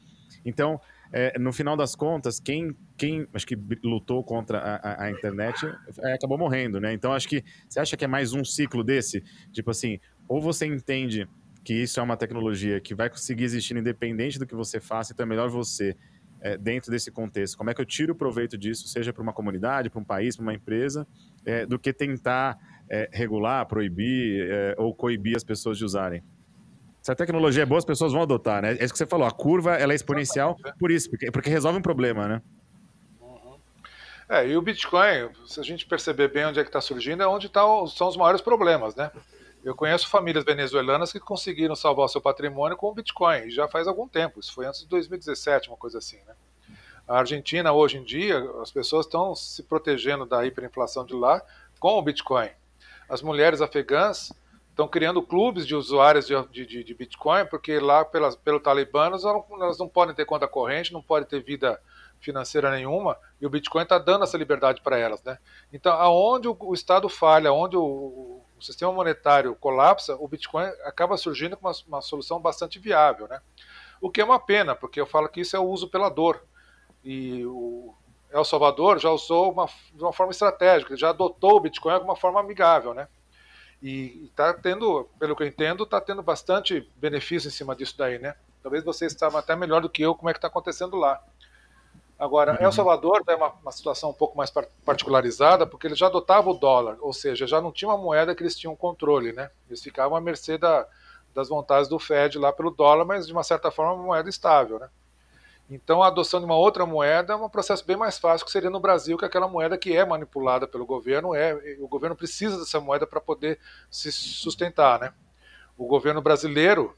Então, 0.47 0.81
é, 1.13 1.39
no 1.39 1.53
final 1.53 1.77
das 1.77 1.95
contas, 1.95 2.41
quem, 2.41 2.75
quem 2.97 3.29
acho 3.35 3.47
que 3.47 3.59
lutou 3.85 4.25
contra 4.25 4.61
a, 4.61 4.77
a, 4.77 5.05
a 5.05 5.11
internet 5.11 5.67
é, 6.05 6.15
acabou 6.15 6.39
morrendo, 6.39 6.81
né? 6.81 6.95
Então, 6.95 7.13
acho 7.13 7.29
que 7.29 7.45
você 7.69 7.81
acha 7.81 7.99
que 7.99 8.05
é 8.07 8.09
mais 8.09 8.33
um 8.33 8.43
ciclo 8.43 8.83
desse? 8.83 9.23
Tipo 9.53 9.73
assim, 9.73 10.01
ou 10.27 10.41
você 10.41 10.65
entende 10.65 11.29
que 11.69 11.75
isso 11.75 12.01
é 12.01 12.03
uma 12.03 12.17
tecnologia 12.17 12.81
que 12.81 12.95
vai 12.95 13.11
conseguir 13.11 13.45
existir 13.45 13.77
independente 13.77 14.39
do 14.39 14.47
que 14.47 14.55
você 14.55 14.81
faça, 14.81 15.13
então 15.13 15.25
é 15.25 15.29
melhor 15.29 15.51
você, 15.51 15.95
é, 16.41 16.57
dentro 16.57 16.91
desse 16.91 17.11
contexto, 17.11 17.59
como 17.59 17.69
é 17.69 17.75
que 17.75 17.81
eu 17.83 17.85
tiro 17.85 18.15
proveito 18.15 18.57
disso, 18.57 18.89
seja 18.89 19.13
para 19.13 19.23
uma 19.23 19.35
comunidade, 19.35 19.91
para 19.91 20.01
um 20.01 20.05
país, 20.05 20.35
para 20.35 20.45
uma 20.45 20.55
empresa, 20.55 21.07
é, 21.45 21.67
do 21.67 21.79
que 21.79 21.93
tentar 21.93 22.59
é, 22.89 23.11
regular, 23.13 23.67
proibir 23.67 24.49
ou 24.79 24.95
coibir 24.95 25.37
as 25.37 25.45
pessoas 25.45 25.77
de 25.77 25.85
usarem. 25.85 26.23
Se 27.03 27.13
a 27.13 27.15
tecnologia 27.15 27.65
é 27.65 27.67
boa, 27.67 27.79
as 27.79 27.85
pessoas 27.85 28.15
vão 28.15 28.23
adotar, 28.23 28.63
né? 28.63 28.73
É 28.73 28.83
isso 28.83 28.95
que 28.95 28.99
você 28.99 29.07
falou, 29.07 29.27
a 29.27 29.31
curva 29.31 29.75
ela 29.75 29.93
é 29.93 29.95
exponencial 29.95 30.57
por 30.79 30.91
isso, 30.91 31.11
porque, 31.11 31.31
porque 31.31 31.51
resolve 31.51 31.79
um 31.79 31.83
problema, 31.83 32.27
né? 32.27 32.43
Uhum. 33.21 33.59
É, 34.27 34.49
e 34.49 34.57
o 34.57 34.63
Bitcoin, 34.63 35.29
se 35.47 35.61
a 35.61 35.63
gente 35.63 35.85
perceber 35.85 36.29
bem 36.29 36.47
onde 36.47 36.61
é 36.61 36.63
que 36.63 36.71
está 36.71 36.81
surgindo, 36.81 37.23
é 37.23 37.27
onde 37.27 37.51
tá, 37.51 37.61
são 37.95 38.09
os 38.09 38.17
maiores 38.17 38.41
problemas, 38.41 38.97
né? 38.97 39.11
Eu 39.69 39.75
conheço 39.75 40.09
famílias 40.09 40.47
venezuelanas 40.47 41.13
que 41.13 41.21
conseguiram 41.21 41.77
salvar 41.77 42.09
seu 42.09 42.23
patrimônio 42.23 42.75
com 42.75 42.89
o 42.89 42.95
Bitcoin, 42.95 43.51
já 43.51 43.69
faz 43.69 43.87
algum 43.87 44.09
tempo, 44.09 44.41
isso 44.41 44.55
foi 44.55 44.65
antes 44.65 44.81
de 44.81 44.89
2017, 44.89 45.69
uma 45.69 45.77
coisa 45.77 45.99
assim, 45.99 46.17
né? 46.27 46.35
A 47.07 47.19
Argentina, 47.19 47.71
hoje 47.71 47.99
em 47.99 48.03
dia, 48.03 48.51
as 48.63 48.71
pessoas 48.71 49.05
estão 49.05 49.35
se 49.35 49.63
protegendo 49.63 50.25
da 50.25 50.47
hiperinflação 50.47 51.05
de 51.05 51.13
lá 51.13 51.43
com 51.79 51.99
o 51.99 52.03
Bitcoin. 52.03 52.49
As 53.11 53.21
mulheres 53.21 53.61
afegãs 53.61 54.33
estão 54.71 54.89
criando 54.89 55.21
clubes 55.21 55.67
de 55.67 55.75
usuários 55.75 56.27
de, 56.27 56.65
de, 56.65 56.83
de 56.83 56.95
Bitcoin, 56.95 57.45
porque 57.45 57.79
lá, 57.79 58.07
pelas, 58.07 58.37
pelo 58.37 58.61
Talibã, 58.61 59.05
elas 59.05 59.23
não, 59.23 59.45
elas 59.61 59.79
não 59.79 59.87
podem 59.87 60.15
ter 60.15 60.25
conta 60.25 60.49
corrente, 60.49 60.95
não 60.95 61.03
podem 61.03 61.29
ter 61.29 61.43
vida 61.43 61.79
financeira 62.21 62.71
nenhuma 62.71 63.19
e 63.39 63.47
o 63.47 63.51
Bitcoin 63.51 63.83
está 63.83 63.99
dando 63.99 64.25
essa 64.25 64.39
liberdade 64.39 64.81
para 64.81 64.97
elas, 64.97 65.23
né? 65.23 65.39
Então, 65.71 65.93
aonde 65.93 66.49
o, 66.49 66.57
o 66.59 66.73
Estado 66.73 67.07
falha, 67.09 67.53
onde 67.53 67.77
o, 67.77 68.43
o, 68.59 68.63
sistema 68.63 68.93
monetário 68.93 69.55
colapsa, 69.55 70.17
o 70.17 70.27
Bitcoin 70.27 70.65
acaba 70.85 71.17
surgindo 71.17 71.57
com 71.57 71.67
uma, 71.67 71.75
uma, 71.87 72.01
solução 72.03 72.41
bastante 72.41 72.79
viável, 72.79 73.29
né? 73.29 73.41
O 74.01 74.11
que 74.11 74.21
é 74.21 74.25
uma 74.25 74.39
pena, 74.39 74.75
porque 74.75 75.01
eu 75.01 75.07
falo 75.07 75.29
que 75.29 75.41
isso 75.41 75.57
é 75.57 75.59
o 75.59 75.69
uso 75.69 75.89
pela 75.89 76.09
dor. 76.09 76.43
E 77.05 77.45
o 77.47 77.95
El 78.31 78.45
Salvador 78.45 78.99
já 78.99 79.11
usou 79.11 79.51
uma, 79.53 79.67
de 79.93 80.03
uma 80.03 80.13
forma 80.13 80.31
estratégica, 80.31 80.97
já 80.97 81.11
adotou 81.11 81.57
o 81.57 81.61
Bitcoin 81.61 81.99
de 81.99 82.05
uma 82.05 82.17
forma 82.17 82.41
amigável, 82.41 82.95
né? 82.95 83.09
E 83.83 84.27
está 84.31 84.53
tendo, 84.53 85.09
pelo 85.19 85.37
que 85.37 85.43
eu 85.43 85.47
entendo, 85.47 85.85
está 85.85 86.01
tendo 86.01 86.23
bastante 86.23 86.89
benefício 86.97 87.49
em 87.49 87.53
cima 87.53 87.75
disso 87.77 87.97
daí, 87.97 88.19
né? 88.19 88.35
Talvez 88.63 88.85
vocês 88.85 89.13
saibam 89.13 89.39
até 89.39 89.55
melhor 89.55 89.81
do 89.81 89.89
que 89.89 90.03
eu 90.03 90.15
como 90.15 90.29
é 90.29 90.33
que 90.33 90.39
está 90.39 90.49
acontecendo 90.49 90.97
lá. 90.97 91.23
Agora, 92.19 92.53
uhum. 92.53 92.59
El 92.67 92.73
Salvador 92.73 93.23
é 93.29 93.35
uma, 93.37 93.53
uma, 93.63 93.71
situação 93.71 94.11
um 94.11 94.15
pouco 94.15 94.37
mais 94.37 94.53
particularizada, 94.85 95.65
porque 95.65 95.87
eles 95.87 95.99
já 95.99 96.09
adotavam 96.09 96.53
o 96.53 96.59
dólar, 96.59 96.97
ou 97.01 97.13
seja, 97.13 97.47
já 97.47 97.61
não 97.61 97.71
tinha 97.71 97.89
uma 97.89 97.97
moeda 97.97 98.35
que 98.35 98.43
eles 98.43 98.57
tinham 98.57 98.75
controle, 98.75 99.33
né? 99.33 99.51
Eles 99.69 99.81
ficavam 99.81 100.17
à 100.17 100.21
mercê 100.21 100.59
da, 100.59 100.85
das 101.33 101.49
vontades 101.49 101.89
do 101.89 101.99
Fed 101.99 102.37
lá 102.37 102.53
pelo 102.53 102.73
dólar, 102.73 103.05
mas 103.05 103.27
de 103.27 103.33
uma 103.33 103.45
certa 103.45 103.71
forma 103.71 103.93
uma 103.95 104.03
moeda 104.03 104.29
estável, 104.29 104.81
né? 104.81 104.89
Então, 105.71 106.03
a 106.03 106.09
adoção 106.09 106.41
de 106.41 106.47
uma 106.47 106.57
outra 106.57 106.87
moeda 106.87 107.35
é 107.35 107.37
um 107.37 107.49
processo 107.49 107.85
bem 107.87 107.97
mais 107.97 108.19
fácil 108.19 108.45
que 108.45 108.51
seria 108.51 108.71
no 108.71 108.81
Brasil, 108.81 109.19
que 109.19 109.25
aquela 109.25 109.47
moeda 109.47 109.77
que 109.77 109.95
é 109.95 110.05
manipulada 110.05 110.67
pelo 110.67 110.87
governo, 110.87 111.35
é 111.35 111.77
o 111.79 111.87
governo 111.87 112.17
precisa 112.17 112.59
dessa 112.59 112.81
moeda 112.81 113.07
para 113.07 113.21
poder 113.21 113.61
se 113.91 114.11
sustentar, 114.11 114.99
né? 114.99 115.13
O 115.77 115.87
governo 115.87 116.21
brasileiro 116.21 116.97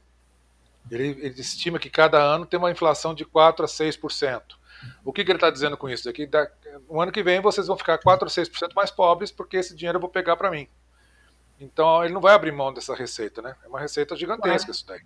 ele, 0.89 1.09
ele, 1.21 1.41
estima 1.41 1.77
que 1.77 1.89
cada 1.89 2.17
ano 2.17 2.45
tem 2.45 2.57
uma 2.57 2.71
inflação 2.71 3.13
de 3.13 3.23
4 3.23 3.65
a 3.65 3.67
6%. 3.67 4.41
O 5.03 5.11
que, 5.11 5.23
que 5.23 5.31
ele 5.31 5.37
está 5.37 5.49
dizendo 5.49 5.77
com 5.77 5.89
isso? 5.89 6.09
É 6.09 6.13
que 6.13 6.25
da, 6.25 6.49
no 6.89 7.01
ano 7.01 7.11
que 7.11 7.23
vem 7.23 7.39
vocês 7.41 7.67
vão 7.67 7.77
ficar 7.77 7.97
4 7.97 8.27
a 8.27 8.29
6% 8.29 8.73
mais 8.75 8.91
pobres 8.91 9.31
porque 9.31 9.57
esse 9.57 9.75
dinheiro 9.75 9.97
eu 9.97 10.01
vou 10.01 10.09
pegar 10.09 10.35
para 10.35 10.51
mim. 10.51 10.67
Então 11.59 12.03
ele 12.03 12.13
não 12.13 12.21
vai 12.21 12.33
abrir 12.33 12.51
mão 12.51 12.73
dessa 12.73 12.95
receita, 12.95 13.41
né? 13.41 13.55
É 13.63 13.67
uma 13.67 13.79
receita 13.79 14.15
gigantesca 14.15 14.71
isso 14.71 14.85
daí. 14.85 15.01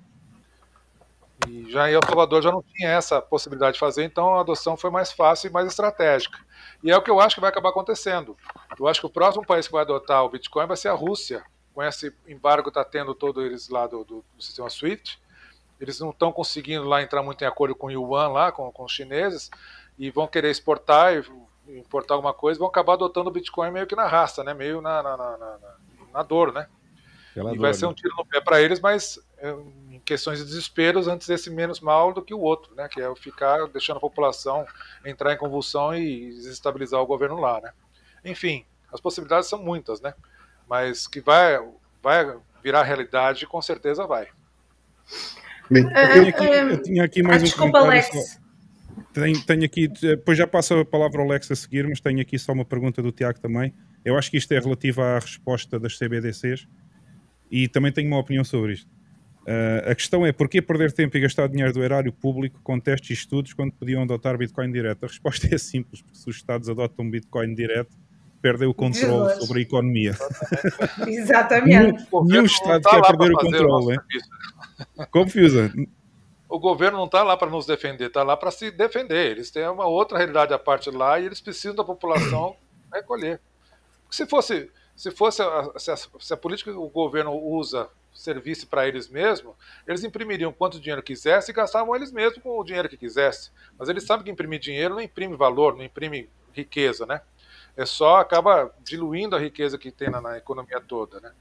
E 1.48 1.70
já 1.70 1.90
em 1.90 1.94
El 1.94 2.02
Salvador 2.06 2.42
já 2.42 2.52
não 2.52 2.64
tinha 2.64 2.90
essa 2.90 3.22
possibilidade 3.22 3.74
de 3.74 3.80
fazer, 3.80 4.04
então 4.04 4.36
a 4.36 4.40
adoção 4.40 4.78
foi 4.78 4.90
mais 4.90 5.12
fácil 5.12 5.50
e 5.50 5.52
mais 5.52 5.68
estratégica. 5.68 6.40
E 6.82 6.90
é 6.90 6.98
o 6.98 7.02
que 7.02 7.12
eu 7.12 7.20
acho 7.20 7.36
que 7.36 7.42
vai 7.42 7.50
acabar 7.50 7.70
acontecendo. 7.70 8.38
Eu 8.80 8.88
acho 8.88 9.02
que 9.02 9.06
o 9.06 9.10
próximo 9.10 9.46
país 9.46 9.68
que 9.68 9.74
vai 9.74 9.82
adotar 9.82 10.24
o 10.24 10.30
Bitcoin 10.30 10.66
vai 10.66 10.78
ser 10.78 10.88
a 10.88 10.94
Rússia. 10.94 11.44
Com 11.74 11.84
esse 11.84 12.16
embargo 12.26 12.70
está 12.70 12.86
tendo 12.86 13.14
todos 13.14 13.44
eles 13.44 13.68
lá 13.68 13.86
do, 13.86 14.06
do, 14.06 14.26
do 14.34 14.42
sistema 14.42 14.70
SWIFT, 14.70 15.20
eles 15.80 16.00
não 16.00 16.10
estão 16.10 16.32
conseguindo 16.32 16.88
lá 16.88 17.02
entrar 17.02 17.22
muito 17.22 17.44
em 17.44 17.48
acordo 17.48 17.76
com 17.76 17.88
o 17.88 17.92
Yuan 17.92 18.30
lá, 18.30 18.52
com, 18.52 18.72
com 18.72 18.84
os 18.86 18.92
chineses, 18.92 19.50
e 19.98 20.10
vão 20.10 20.28
querer 20.28 20.52
exportar 20.52 21.14
e 21.14 21.78
importar 21.78 22.14
alguma 22.16 22.34
coisa, 22.34 22.60
vão 22.60 22.68
acabar 22.68 22.94
adotando 22.94 23.30
o 23.30 23.34
Bitcoin 23.34 23.72
meio 23.72 23.88
que 23.88 23.96
na 23.96 24.08
raça, 24.08 24.44
né? 24.44 24.54
Meio 24.54 24.82
na, 24.82 25.02
na, 25.02 25.18
na, 25.18 25.38
na, 25.38 25.58
na 26.14 26.24
dor, 26.24 26.54
né? 26.54 26.68
Pela 27.34 27.54
e 27.54 27.58
vai 27.58 27.74
ser 27.74 27.86
um 27.86 27.90
né? 27.90 27.96
tiro 27.96 28.16
no 28.18 28.26
pé 28.26 28.40
para 28.40 28.62
eles, 28.62 28.80
mas 28.80 29.20
é, 29.38 29.52
em 29.92 30.00
questões 30.00 30.40
de 30.40 30.46
desesperos, 30.46 31.08
antes 31.08 31.28
desse 31.28 31.50
menos 31.50 31.80
mal 31.80 32.14
do 32.14 32.22
que 32.22 32.34
o 32.34 32.40
outro, 32.40 32.74
né? 32.76 32.88
Que 32.88 33.02
é 33.02 33.16
ficar 33.16 33.68
deixando 33.68 33.98
a 33.98 34.02
população 34.02 34.66
entrar 35.06 35.34
em 35.34 35.38
convulsão 35.38 35.94
e 35.96 36.30
desestabilizar 36.30 37.02
o 37.02 37.08
governo 37.08 37.40
lá, 37.40 37.60
né? 37.60 37.74
Enfim, 38.24 38.66
as 38.92 39.02
possibilidades 39.02 39.50
são 39.50 39.60
muitas, 39.60 40.00
né? 40.00 40.14
Mas 40.68 41.08
que 41.08 41.20
vai, 41.20 41.60
vai 42.02 42.38
virar 42.64 42.84
realidade, 42.84 43.46
com 43.46 43.62
certeza 43.62 44.08
vai. 44.08 44.30
Bem, 45.70 45.84
eu, 45.84 46.12
tinha 46.12 46.30
aqui, 46.30 46.46
eu 46.46 46.82
tinha 46.82 47.04
aqui 47.04 47.24
mais 47.24 47.38
ah, 47.38 47.40
um 47.42 47.46
desculpa, 47.46 47.80
Alex. 47.80 48.40
Tenho, 49.14 49.46
tenho, 49.46 49.64
aqui, 49.64 49.88
depois 49.88 50.38
já 50.38 50.46
passo 50.46 50.74
a 50.76 50.86
palavra 50.86 51.22
ao 51.22 51.28
Alex 51.28 51.50
a 51.50 51.56
seguir, 51.56 51.88
mas 51.88 52.00
tenho 52.00 52.20
aqui 52.22 52.38
só 52.38 52.52
uma 52.52 52.66
pergunta 52.66 53.02
do 53.02 53.12
Tiago 53.12 53.40
também. 53.40 53.74
Eu 54.04 54.18
acho 54.18 54.30
que 54.30 54.38
isto 54.38 54.52
é 54.54 54.60
relativo 54.60 55.02
à 55.02 55.20
resposta 55.20 55.80
das 55.80 55.98
CBDCs 55.98 56.68
e 57.50 57.68
também 57.68 57.92
tenho 57.92 58.08
uma 58.08 58.20
opinião 58.20 58.44
sobre 58.44 58.74
isto. 58.74 58.90
Uh, 59.46 59.92
a 59.92 59.96
questão 59.96 60.26
é 60.26 60.32
porquê 60.32 60.60
perder 60.62 60.92
tempo 60.92 61.16
e 61.16 61.20
gastar 61.20 61.48
dinheiro 61.48 61.72
do 61.72 61.84
erário 61.84 62.12
público 62.12 62.60
com 62.64 62.80
testes 62.80 63.12
e 63.12 63.14
estudos 63.14 63.54
quando 63.54 63.72
podiam 63.74 64.02
adotar 64.02 64.38
Bitcoin 64.38 64.72
direto? 64.72 65.06
A 65.06 65.08
resposta 65.08 65.48
é 65.54 65.58
simples, 65.58 66.02
porque 66.02 66.18
se 66.18 66.30
os 66.30 66.36
Estados 66.36 66.68
adotam 66.68 67.10
Bitcoin 67.10 67.54
direto, 67.54 67.96
perdem 68.42 68.68
o 68.68 68.74
controle 68.74 69.34
sobre 69.40 69.60
a 69.60 69.62
economia. 69.62 70.16
Exatamente. 71.08 72.06
nenhum, 72.12 72.26
nenhum 72.26 72.46
Estado 72.46 72.82
tá 72.82 72.90
quer 72.90 73.18
perder 73.18 73.34
o 73.34 73.38
controle. 73.38 73.98
Confusa. 75.12 75.72
O 76.48 76.60
governo 76.60 76.98
não 76.98 77.06
está 77.06 77.24
lá 77.24 77.36
para 77.36 77.50
nos 77.50 77.66
defender, 77.66 78.08
está 78.08 78.24
lá 78.24 78.38
para 78.38 78.52
se 78.52 78.72
defender. 78.72 79.32
Eles 79.32 79.52
têm 79.52 79.68
uma 79.68 79.88
outra 79.88 80.18
realidade 80.18 80.54
à 80.54 80.60
parte 80.60 80.90
lá 80.92 81.20
e 81.20 81.26
eles 81.26 81.42
precisam 81.42 81.76
da 81.76 81.84
população 81.84 82.56
recolher. 82.94 83.42
Se 84.10 84.26
fosse, 84.26 84.72
se 84.96 85.12
fosse 85.12 85.42
a, 85.42 85.72
se 85.78 85.92
a, 85.92 85.98
se 85.98 86.34
a 86.34 86.38
política 86.38 86.72
que 86.72 86.78
o 86.78 86.88
governo 86.88 87.34
usa 87.34 87.90
servisse 88.14 88.66
para 88.66 88.88
eles 88.88 89.10
mesmos, 89.10 89.56
eles 89.86 90.04
imprimiriam 90.04 90.54
quanto 90.54 90.80
dinheiro 90.80 91.04
quisesse 91.04 91.52
e 91.52 91.54
gastavam 91.54 91.96
eles 91.96 92.12
mesmos 92.12 92.42
com 92.42 92.58
o 92.58 92.64
dinheiro 92.64 92.88
que 92.88 92.98
quisesse. 92.98 93.52
Mas 93.78 93.90
eles 93.90 94.06
sabem 94.06 94.24
que 94.24 94.32
imprimir 94.32 94.60
dinheiro 94.60 94.96
não 94.96 95.02
imprime 95.02 95.36
valor, 95.36 95.76
não 95.76 95.84
imprime 95.84 96.30
riqueza, 96.54 97.06
né? 97.06 97.22
É 97.76 97.86
só 97.86 98.18
acaba 98.18 98.74
diluindo 98.82 99.36
a 99.36 99.40
riqueza 99.40 99.78
que 99.78 99.92
tem 99.92 100.10
na, 100.10 100.22
na 100.22 100.38
economia 100.38 100.80
toda, 100.80 101.20
né? 101.20 101.34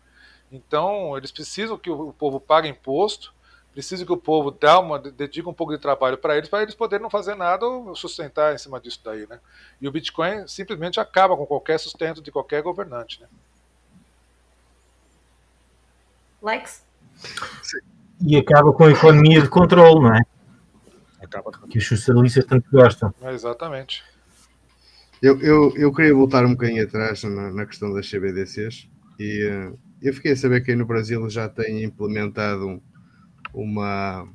Então, 0.54 1.16
eles 1.18 1.32
precisam 1.32 1.76
que 1.76 1.90
o, 1.90 2.12
povo 2.12 2.38
pague 2.38 2.68
imposto, 2.68 3.34
precisam 3.72 4.06
que 4.06 4.12
o 4.12 4.16
povo 4.16 4.52
dê 4.52 4.68
uma, 4.68 5.00
dedique 5.00 5.48
um 5.48 5.52
pouco 5.52 5.74
de 5.74 5.82
trabalho 5.82 6.16
para 6.16 6.36
eles, 6.36 6.48
para 6.48 6.62
eles 6.62 6.76
poderem 6.76 7.02
não 7.02 7.10
fazer 7.10 7.34
nada 7.34 7.66
ou 7.66 7.96
sustentar 7.96 8.54
em 8.54 8.58
cima 8.58 8.80
disso 8.80 9.00
daí, 9.04 9.26
né? 9.26 9.40
E 9.80 9.88
o 9.88 9.90
Bitcoin 9.90 10.46
simplesmente 10.46 11.00
acaba 11.00 11.36
com 11.36 11.44
qualquer 11.44 11.80
sustento 11.80 12.22
de 12.22 12.30
qualquer 12.30 12.62
governante, 12.62 13.20
né? 13.20 13.26
Lex? 16.40 16.84
E 18.24 18.36
acaba 18.36 18.72
com 18.72 18.84
a 18.84 18.92
economia 18.92 19.42
de 19.42 19.48
controle, 19.48 20.02
não 20.02 20.14
é? 20.14 20.20
Acaba 21.20 21.50
que 21.68 21.78
os 21.78 21.88
socialistas 21.88 22.44
tanto 22.44 22.70
gostam. 22.70 23.12
É, 23.20 23.32
exatamente. 23.32 24.04
Eu, 25.20 25.40
eu, 25.40 25.76
eu 25.76 25.92
queria 25.92 26.14
voltar 26.14 26.44
um 26.44 26.52
bocadinho 26.52 26.84
atrás 26.84 27.24
na, 27.24 27.50
na 27.50 27.66
questão 27.66 27.92
das 27.92 28.08
CBDCs 28.08 28.88
e 29.18 29.48
uh, 29.48 29.78
eu 30.04 30.14
fiquei 30.14 30.32
a 30.32 30.36
saber 30.36 30.62
que 30.62 30.70
aí 30.70 30.76
no 30.76 30.86
Brasil 30.86 31.28
já 31.30 31.48
tem 31.48 31.82
implementado 31.82 32.82
uma, 33.52 34.28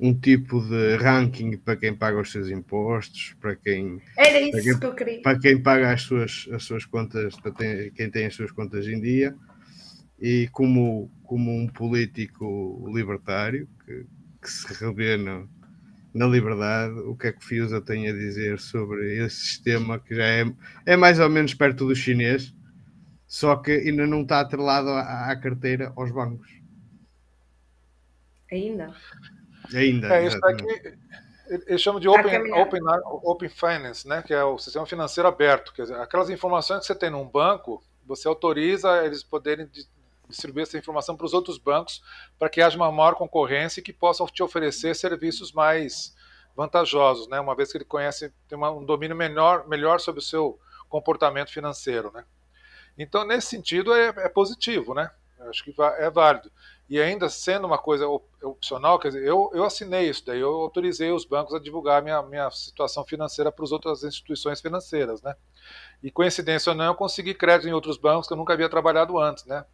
um 0.00 0.12
tipo 0.12 0.60
de 0.60 0.96
ranking 0.96 1.56
para 1.56 1.76
quem 1.76 1.94
paga 1.94 2.20
os 2.20 2.30
seus 2.32 2.48
impostos, 2.48 3.34
para 3.40 3.54
quem, 3.54 4.00
Era 4.16 4.40
isso 4.40 4.62
quem, 4.62 4.78
que 4.78 4.86
eu 4.86 4.94
queria. 4.94 5.22
para 5.22 5.38
quem 5.38 5.62
paga 5.62 5.92
as 5.92 6.02
suas, 6.02 6.48
as 6.52 6.64
suas 6.64 6.84
contas, 6.84 7.36
para 7.36 7.52
quem 7.52 8.10
tem 8.10 8.26
as 8.26 8.34
suas 8.34 8.50
contas 8.50 8.86
em 8.86 9.00
dia 9.00 9.34
e 10.20 10.48
como, 10.50 11.10
como 11.22 11.54
um 11.54 11.68
político 11.68 12.90
libertário 12.92 13.68
que, 13.84 14.06
que 14.42 14.50
se 14.50 14.66
revê 14.82 15.16
no, 15.16 15.48
na 16.16 16.26
liberdade, 16.26 16.98
o 17.00 17.14
que 17.14 17.26
é 17.26 17.32
que 17.32 17.44
Fiusa 17.44 17.80
tem 17.80 18.08
a 18.08 18.12
dizer 18.12 18.58
sobre 18.58 19.18
esse 19.18 19.36
sistema 19.36 19.98
que 19.98 20.14
já 20.14 20.24
é, 20.24 20.52
é 20.86 20.96
mais 20.96 21.20
ou 21.20 21.28
menos 21.28 21.52
perto 21.52 21.86
do 21.86 21.94
chinês, 21.94 22.54
só 23.26 23.56
que 23.56 23.72
ainda 23.72 24.06
não 24.06 24.22
está 24.22 24.40
atrelado 24.40 24.90
à, 24.90 25.30
à 25.30 25.36
carteira 25.36 25.92
aos 25.96 26.10
bancos. 26.10 26.48
Ainda? 28.50 28.94
Ainda. 29.74 30.14
É, 30.14 30.26
isso 30.26 30.38
aqui, 30.44 30.96
eles 31.66 31.80
chamam 31.80 32.00
de 32.00 32.08
open, 32.08 32.52
open, 32.52 32.80
open 33.22 33.48
Finance, 33.48 34.06
né, 34.06 34.22
que 34.22 34.34
é 34.34 34.44
o 34.44 34.58
sistema 34.58 34.86
financeiro 34.86 35.28
aberto. 35.28 35.72
Quer 35.72 35.82
dizer, 35.82 36.00
aquelas 36.00 36.30
informações 36.30 36.80
que 36.80 36.86
você 36.86 36.94
tem 36.94 37.10
num 37.10 37.26
banco, 37.26 37.82
você 38.04 38.28
autoriza 38.28 39.04
eles 39.04 39.22
poderem 39.22 39.68
distribuir 40.28 40.64
essa 40.64 40.78
informação 40.78 41.16
para 41.16 41.26
os 41.26 41.34
outros 41.34 41.58
bancos 41.58 42.02
para 42.38 42.48
que 42.48 42.60
haja 42.60 42.76
uma 42.76 42.90
maior 42.90 43.14
concorrência 43.14 43.80
e 43.80 43.82
que 43.82 43.92
possam 43.92 44.26
te 44.26 44.42
oferecer 44.42 44.94
serviços 44.94 45.52
mais 45.52 46.14
vantajosos, 46.54 47.28
né? 47.28 47.38
Uma 47.38 47.54
vez 47.54 47.70
que 47.70 47.78
ele 47.78 47.84
conhece, 47.84 48.32
tem 48.48 48.56
uma, 48.56 48.70
um 48.70 48.84
domínio 48.84 49.16
melhor, 49.16 49.68
melhor 49.68 50.00
sobre 50.00 50.20
o 50.20 50.24
seu 50.24 50.58
comportamento 50.88 51.52
financeiro, 51.52 52.10
né? 52.12 52.24
Então, 52.98 53.26
nesse 53.26 53.48
sentido, 53.48 53.92
é, 53.94 54.08
é 54.08 54.28
positivo, 54.28 54.94
né? 54.94 55.10
Eu 55.38 55.50
acho 55.50 55.62
que 55.62 55.74
é 55.98 56.10
válido. 56.10 56.50
E 56.88 57.00
ainda 57.00 57.28
sendo 57.28 57.66
uma 57.66 57.78
coisa 57.78 58.06
opcional, 58.42 58.98
quer 58.98 59.08
dizer, 59.08 59.24
eu, 59.24 59.50
eu 59.52 59.64
assinei 59.64 60.08
isso 60.08 60.24
daí, 60.24 60.40
eu 60.40 60.54
autorizei 60.54 61.10
os 61.10 61.24
bancos 61.24 61.52
a 61.52 61.58
divulgar 61.58 62.00
minha, 62.00 62.22
minha 62.22 62.48
situação 62.50 63.04
financeira 63.04 63.50
para 63.50 63.64
as 63.64 63.72
outras 63.72 64.04
instituições 64.04 64.60
financeiras, 64.60 65.20
né? 65.20 65.34
E 66.02 66.10
coincidência 66.10 66.70
ou 66.70 66.76
não, 66.76 66.86
eu 66.86 66.94
consegui 66.94 67.34
crédito 67.34 67.68
em 67.68 67.72
outros 67.72 67.98
bancos 67.98 68.28
que 68.28 68.32
eu 68.32 68.36
nunca 68.36 68.52
havia 68.52 68.68
trabalhado 68.68 69.18
antes, 69.18 69.44
né? 69.46 69.64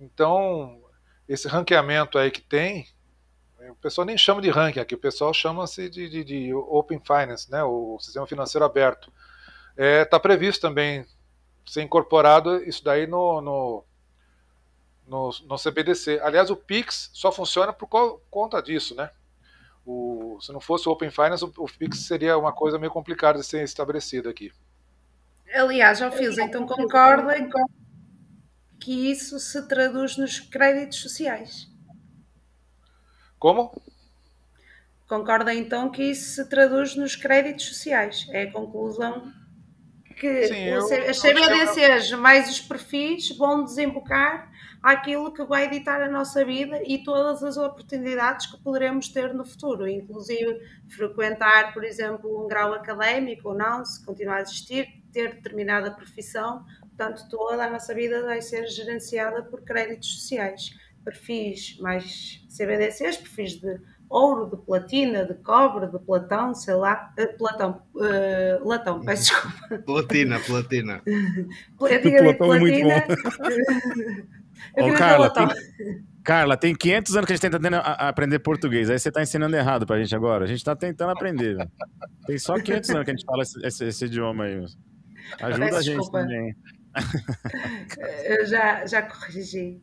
Então, 0.00 0.80
esse 1.28 1.48
ranqueamento 1.48 2.18
aí 2.18 2.30
que 2.30 2.40
tem, 2.40 2.86
o 3.70 3.76
pessoal 3.76 4.04
nem 4.04 4.18
chama 4.18 4.40
de 4.40 4.50
ranking 4.50 4.80
aqui, 4.80 4.94
o 4.94 4.98
pessoal 4.98 5.32
chama-se 5.32 5.88
de, 5.88 6.08
de, 6.08 6.24
de, 6.24 6.54
Open 6.54 7.00
Finance, 7.00 7.50
né, 7.50 7.62
o 7.62 7.98
sistema 8.00 8.26
financeiro 8.26 8.64
aberto. 8.64 9.12
Está 9.70 9.84
é, 9.84 10.04
tá 10.04 10.20
previsto 10.20 10.60
também 10.60 11.06
ser 11.66 11.82
incorporado 11.82 12.62
isso 12.64 12.84
daí 12.84 13.06
no, 13.06 13.40
no, 13.40 13.84
no, 15.06 15.30
no 15.46 15.56
CBDC. 15.56 16.20
Aliás, 16.22 16.50
o 16.50 16.56
Pix 16.56 17.10
só 17.12 17.30
funciona 17.32 17.72
por 17.72 17.88
conta 18.30 18.62
disso, 18.62 18.94
né? 18.94 19.10
o, 19.84 20.38
se 20.40 20.52
não 20.52 20.60
fosse 20.60 20.88
o 20.88 20.92
Open 20.92 21.10
Finance, 21.10 21.44
o, 21.44 21.52
o 21.58 21.66
Pix 21.66 22.00
seria 22.06 22.38
uma 22.38 22.52
coisa 22.52 22.78
meio 22.78 22.92
complicada 22.92 23.38
de 23.38 23.44
ser 23.44 23.62
estabelecida 23.62 24.30
aqui. 24.30 24.52
Aliás, 25.52 25.98
já 25.98 26.10
fiz, 26.10 26.38
então 26.38 26.66
concordem 26.66 27.48
que 28.80 29.10
isso 29.10 29.38
se 29.38 29.66
traduz 29.68 30.16
nos 30.16 30.40
créditos 30.40 31.00
sociais. 31.00 31.68
Como? 33.38 33.82
Concorda 35.06 35.52
então 35.52 35.90
que 35.90 36.04
isso 36.04 36.36
se 36.36 36.48
traduz 36.48 36.96
nos 36.96 37.14
créditos 37.14 37.66
sociais. 37.66 38.26
É 38.30 38.44
a 38.44 38.52
conclusão 38.52 39.30
que 40.22 40.46
Sim, 40.46 40.64
eu- 40.68 41.10
as 41.10 41.18
CBDCs 41.18 42.12
mais 42.12 42.48
os 42.48 42.60
perfis 42.60 43.36
vão 43.36 43.64
desembocar 43.64 44.48
àquilo 44.80 45.32
que 45.32 45.42
vai 45.44 45.64
editar 45.64 46.00
a 46.00 46.08
nossa 46.08 46.44
vida 46.44 46.80
e 46.86 47.02
todas 47.02 47.42
as 47.42 47.56
oportunidades 47.56 48.46
que 48.46 48.56
poderemos 48.62 49.08
ter 49.08 49.34
no 49.34 49.44
futuro, 49.44 49.88
inclusive 49.88 50.60
frequentar, 50.88 51.72
por 51.74 51.82
exemplo, 51.84 52.44
um 52.44 52.46
grau 52.46 52.72
académico 52.72 53.48
ou 53.48 53.54
não, 53.54 53.84
se 53.84 54.04
continuar 54.04 54.36
a 54.36 54.42
existir, 54.42 54.86
ter 55.12 55.34
determinada 55.34 55.90
profissão, 55.90 56.64
portanto 56.80 57.28
toda 57.28 57.64
a 57.64 57.70
nossa 57.70 57.92
vida 57.92 58.22
vai 58.22 58.40
ser 58.40 58.66
gerenciada 58.68 59.42
por 59.42 59.62
créditos 59.62 60.14
sociais, 60.20 60.70
perfis 61.04 61.76
mais 61.80 62.44
CBDCs, 62.48 63.16
perfis 63.16 63.52
de 63.60 63.76
ouro, 64.12 64.54
de 64.56 64.62
platina, 64.64 65.24
de 65.24 65.34
cobre, 65.34 65.86
de 65.86 65.98
platão, 66.04 66.54
sei 66.54 66.74
lá, 66.74 67.12
eh, 67.16 67.26
platão, 67.26 67.82
eh, 68.00 68.58
latão, 68.62 69.00
peço 69.04 69.32
desculpa. 69.32 69.78
Platina, 69.84 70.38
platina. 70.40 71.02
Dito 71.06 71.78
Platão 71.78 72.54
é 72.54 72.58
muito 72.60 72.80
platina. 72.80 73.04
Eu 74.76 74.84
Ô, 74.84 74.86
queria 74.86 74.98
Carla, 74.98 75.26
latão. 75.26 75.48
Carla, 76.22 76.56
tem 76.56 76.72
500 76.74 77.16
anos 77.16 77.26
que 77.26 77.32
a 77.32 77.36
gente 77.36 77.44
está 77.46 77.58
tentando 77.58 77.74
a- 77.76 77.80
a 77.80 78.08
aprender 78.08 78.38
português. 78.38 78.88
Aí 78.88 78.96
você 78.98 79.08
está 79.08 79.20
ensinando 79.22 79.56
errado 79.56 79.84
pra 79.84 79.98
gente 79.98 80.14
agora. 80.14 80.44
A 80.44 80.46
gente 80.46 80.58
está 80.58 80.76
tentando 80.76 81.10
aprender. 81.10 81.56
Tem 82.26 82.38
só 82.38 82.54
500 82.58 82.90
anos 82.90 83.04
que 83.04 83.10
a 83.10 83.14
gente 83.14 83.24
fala 83.26 83.42
esse, 83.42 83.66
esse- 83.66 83.84
esse 83.86 84.04
idioma 84.04 84.44
aí. 84.44 84.64
Ajuda 85.40 85.64
Peço 85.66 85.76
a 85.78 85.82
gente 85.82 85.96
desculpa. 85.98 86.20
também. 86.20 86.54
Eu 88.24 88.46
já, 88.46 88.86
já 88.86 89.02
corrigi. 89.02 89.80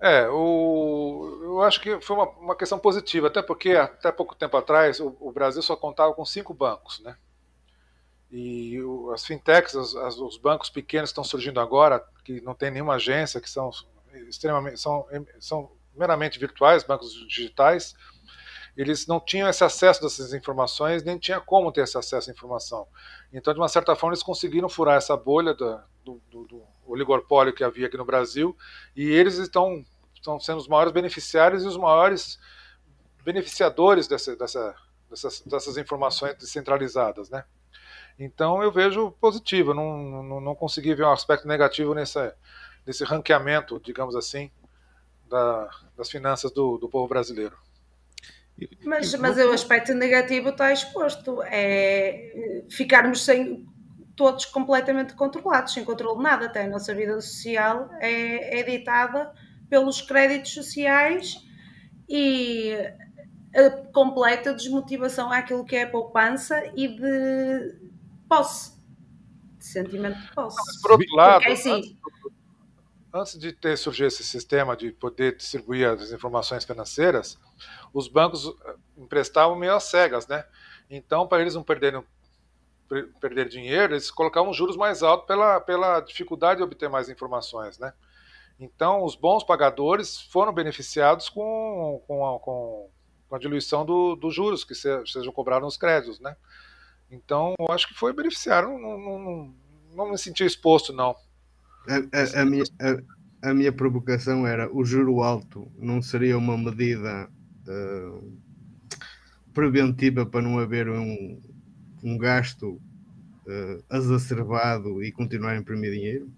É, 0.00 0.28
o, 0.28 1.40
eu 1.42 1.62
acho 1.62 1.80
que 1.80 2.00
foi 2.00 2.16
uma, 2.16 2.28
uma 2.38 2.56
questão 2.56 2.78
positiva, 2.78 3.26
até 3.26 3.42
porque 3.42 3.72
até 3.72 4.12
pouco 4.12 4.34
tempo 4.34 4.56
atrás 4.56 5.00
o, 5.00 5.16
o 5.20 5.32
Brasil 5.32 5.60
só 5.62 5.74
contava 5.76 6.14
com 6.14 6.24
cinco 6.24 6.54
bancos, 6.54 7.00
né? 7.00 7.16
E 8.30 8.80
o- 8.82 9.10
as 9.12 9.24
fintechs, 9.24 9.74
as- 9.74 9.94
as- 9.96 10.18
os 10.18 10.36
bancos 10.36 10.68
pequenos 10.68 11.08
que 11.10 11.12
estão 11.12 11.24
surgindo 11.24 11.60
agora, 11.60 12.04
que 12.24 12.40
não 12.42 12.54
tem 12.54 12.70
nenhuma 12.70 12.94
agência, 12.94 13.40
que 13.40 13.48
são 13.48 13.70
extremamente 14.28 14.78
são, 14.78 15.06
são 15.40 15.70
meramente 15.94 16.38
virtuais, 16.38 16.84
bancos 16.84 17.12
digitais, 17.26 17.94
eles 18.76 19.06
não 19.06 19.20
tinham 19.20 19.48
esse 19.48 19.64
acesso 19.64 20.02
dessas 20.02 20.34
informações, 20.34 21.02
nem 21.04 21.18
tinha 21.18 21.40
como 21.40 21.72
ter 21.72 21.82
esse 21.82 21.98
acesso 21.98 22.30
à 22.30 22.34
informação. 22.34 22.86
Então, 23.32 23.54
de 23.54 23.60
uma 23.60 23.68
certa 23.68 23.96
forma, 23.96 24.14
eles 24.14 24.22
conseguiram 24.24 24.68
furar 24.68 24.96
essa 24.98 25.16
bolha 25.16 25.54
do- 25.54 25.80
do 26.30 26.62
oligopólio 26.88 27.52
que 27.52 27.62
havia 27.64 27.86
aqui 27.86 27.96
no 27.96 28.04
Brasil, 28.04 28.56
e 28.96 29.08
eles 29.10 29.36
estão, 29.38 29.84
estão 30.14 30.40
sendo 30.40 30.58
os 30.58 30.68
maiores 30.68 30.92
beneficiários 30.92 31.62
e 31.62 31.66
os 31.66 31.76
maiores 31.76 32.38
beneficiadores 33.24 34.08
dessa, 34.08 34.34
dessa, 34.36 34.74
dessas, 35.10 35.40
dessas 35.42 35.76
informações 35.76 36.34
descentralizadas, 36.36 37.30
né? 37.30 37.44
Então 38.18 38.62
eu 38.62 38.72
vejo 38.72 39.12
positivo, 39.20 39.72
não, 39.72 40.22
não, 40.22 40.40
não 40.40 40.54
consegui 40.54 40.94
ver 40.94 41.04
um 41.04 41.12
aspecto 41.12 41.46
negativo 41.46 41.94
nessa, 41.94 42.34
nesse 42.86 43.04
ranqueamento, 43.04 43.80
digamos 43.84 44.16
assim, 44.16 44.50
da- 45.28 45.70
das 45.96 46.10
finanças 46.10 46.50
do, 46.50 46.78
do 46.78 46.88
povo 46.88 47.06
brasileiro. 47.06 47.56
Mas, 48.84 49.14
mas 49.14 49.36
o 49.38 49.52
aspecto 49.52 49.94
negativo 49.94 50.48
está 50.48 50.72
exposto. 50.72 51.40
É 51.44 52.64
ficarmos 52.68 53.24
sem, 53.24 53.64
todos 54.18 54.44
completamente 54.44 55.14
controlados, 55.14 55.72
sem 55.72 55.84
controle 55.84 56.18
de 56.18 56.24
nada. 56.24 56.46
Até 56.46 56.64
a 56.64 56.68
nossa 56.68 56.92
vida 56.92 57.18
social 57.20 57.88
é, 58.00 58.60
é 58.60 58.62
ditada 58.64 59.32
pelos 59.70 60.02
créditos 60.02 60.52
sociais 60.52 61.46
e 62.08 62.74
a 63.54 63.70
completa 63.92 64.52
desmotivação 64.52 65.30
àquilo 65.32 65.64
que 65.64 65.76
é 65.76 65.84
a 65.84 65.90
poupança 65.90 66.60
e 66.74 66.88
de 66.88 67.76
posse. 68.28 68.76
De 69.56 69.64
sentimento 69.64 70.18
de 70.20 70.34
posse. 70.34 70.82
Por 70.82 70.92
outro 70.92 71.14
lado, 71.14 71.40
Porque, 71.42 71.52
assim, 71.52 71.98
antes, 73.14 73.38
de 73.38 73.52
ter 73.52 73.76
surgido 73.78 74.08
esse 74.08 74.24
sistema 74.24 74.76
de 74.76 74.90
poder 74.92 75.36
distribuir 75.36 75.88
as 75.88 76.12
informações 76.12 76.64
financeiras, 76.64 77.38
os 77.92 78.08
bancos 78.08 78.46
eh, 78.46 78.74
emprestavam 78.96 79.56
meio 79.56 79.74
às 79.74 79.84
cegas, 79.84 80.26
né? 80.26 80.44
Então, 80.90 81.26
para 81.26 81.40
eles 81.42 81.54
não 81.54 81.62
perderem 81.62 82.02
per- 82.02 82.08
perder 83.20 83.48
dinheiro, 83.48 83.92
eles 83.94 84.10
colocavam 84.10 84.52
juros 84.52 84.76
mais 84.76 85.02
altos 85.02 85.26
pela, 85.26 85.60
pela 85.60 86.00
dificuldade 86.00 86.58
de 86.58 86.64
obter 86.64 86.88
mais 86.88 87.08
informações, 87.08 87.78
né? 87.78 87.92
Então, 88.58 89.04
os 89.04 89.14
bons 89.14 89.44
pagadores 89.44 90.20
foram 90.20 90.52
beneficiados 90.52 91.28
com, 91.28 92.02
com, 92.06 92.26
a, 92.26 92.40
com, 92.40 92.90
a 93.30 93.38
diluição 93.38 93.84
do- 93.84 94.16
dos 94.16 94.34
juros 94.34 94.64
que 94.64 94.74
se- 94.74 95.06
sejam 95.06 95.32
cobrados 95.32 95.64
nos 95.64 95.76
créditos, 95.76 96.18
né? 96.18 96.36
Então, 97.10 97.54
eu 97.58 97.70
acho 97.70 97.86
que 97.88 97.94
foi 97.94 98.12
beneficiário. 98.12 98.68
Não, 98.78 98.98
não, 98.98 99.18
não, 99.18 99.54
não 99.94 100.10
me 100.10 100.18
senti 100.18 100.44
exposto, 100.44 100.92
não. 100.92 101.14
A, 101.86 102.38
a- 102.38 102.42
a 102.42 102.44
minha, 102.44 102.64
a, 103.42 103.54
minha 103.54 103.72
provocação 103.72 104.46
era 104.46 104.68
o 104.74 104.84
juro 104.84 105.22
alto 105.22 105.70
não 105.78 106.02
seria 106.02 106.36
uma 106.36 106.58
medida 106.58 107.30
ah, 107.68 108.20
preventiva 109.54 110.26
para 110.26 110.42
não 110.42 110.58
haver 110.58 110.88
um, 110.88 111.40
um 112.02 112.16
gasto 112.18 112.80
ah, 113.48 113.96
exacerbado 113.96 115.02
e 115.02 115.12
continuar 115.12 115.52
a 115.52 115.56
imprimir 115.56 115.92
dinheiro? 115.92 116.30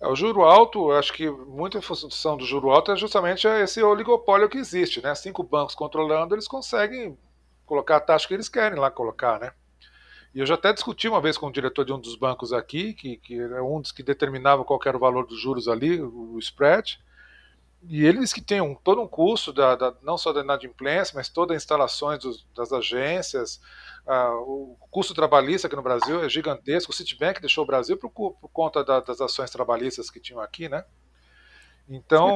É, 0.00 0.06
O 0.06 0.14
juro 0.14 0.42
alto, 0.42 0.90
acho 0.92 1.12
que 1.12 1.30
muita 1.30 1.82
função 1.82 2.36
do 2.36 2.46
juro 2.46 2.70
alto 2.70 2.92
é 2.92 2.96
justamente 2.96 3.46
esse 3.46 3.82
oligopólio 3.82 4.48
que 4.48 4.58
existe, 4.58 5.02
né? 5.02 5.14
Cinco 5.14 5.42
bancos 5.42 5.74
controlando, 5.74 6.34
eles 6.34 6.48
conseguem 6.48 7.18
colocar 7.66 7.96
a 7.96 8.00
taxa 8.00 8.26
que 8.26 8.34
eles 8.34 8.48
querem 8.48 8.78
lá 8.78 8.90
colocar, 8.90 9.38
né? 9.40 9.52
E 10.34 10.40
eu 10.40 10.46
já 10.46 10.54
até 10.54 10.72
discuti 10.72 11.08
uma 11.08 11.20
vez 11.20 11.36
com 11.38 11.46
o 11.46 11.52
diretor 11.52 11.84
de 11.84 11.92
um 11.92 12.00
dos 12.00 12.14
bancos 12.16 12.52
aqui, 12.52 12.94
que, 12.94 13.16
que 13.16 13.38
era 13.38 13.64
um 13.64 13.80
dos 13.80 13.92
que 13.92 14.02
determinava 14.02 14.64
qual 14.64 14.78
era 14.84 14.96
o 14.96 15.00
valor 15.00 15.26
dos 15.26 15.40
juros 15.40 15.68
ali, 15.68 16.00
o 16.00 16.38
spread, 16.38 17.00
e 17.82 18.04
ele 18.04 18.18
disse 18.20 18.34
que 18.34 18.40
tem 18.40 18.60
um, 18.60 18.74
todo 18.74 19.00
um 19.00 19.06
custo, 19.08 19.52
da, 19.52 19.76
da- 19.76 19.94
não 20.02 20.18
só 20.18 20.32
da 20.32 20.40
inadimplência, 20.40 21.14
mas 21.14 21.28
todas 21.28 21.56
as 21.56 21.62
instalações 21.62 22.18
dos- 22.18 22.46
das 22.54 22.72
agências, 22.72 23.60
ah, 24.06 24.32
o 24.34 24.76
custo 24.90 25.14
trabalhista 25.14 25.66
aqui 25.66 25.76
no 25.76 25.82
Brasil 25.82 26.22
é 26.22 26.28
gigantesco. 26.28 26.92
O 26.92 26.94
Citibank 26.94 27.40
deixou 27.40 27.64
o 27.64 27.66
Brasil 27.66 27.96
por, 27.96 28.10
por 28.10 28.48
conta 28.52 28.82
da- 28.84 29.00
das 29.00 29.20
ações 29.20 29.50
trabalhistas 29.50 30.10
que 30.10 30.20
tinham 30.20 30.40
aqui, 30.40 30.68
né? 30.68 30.84
Então, 31.90 32.28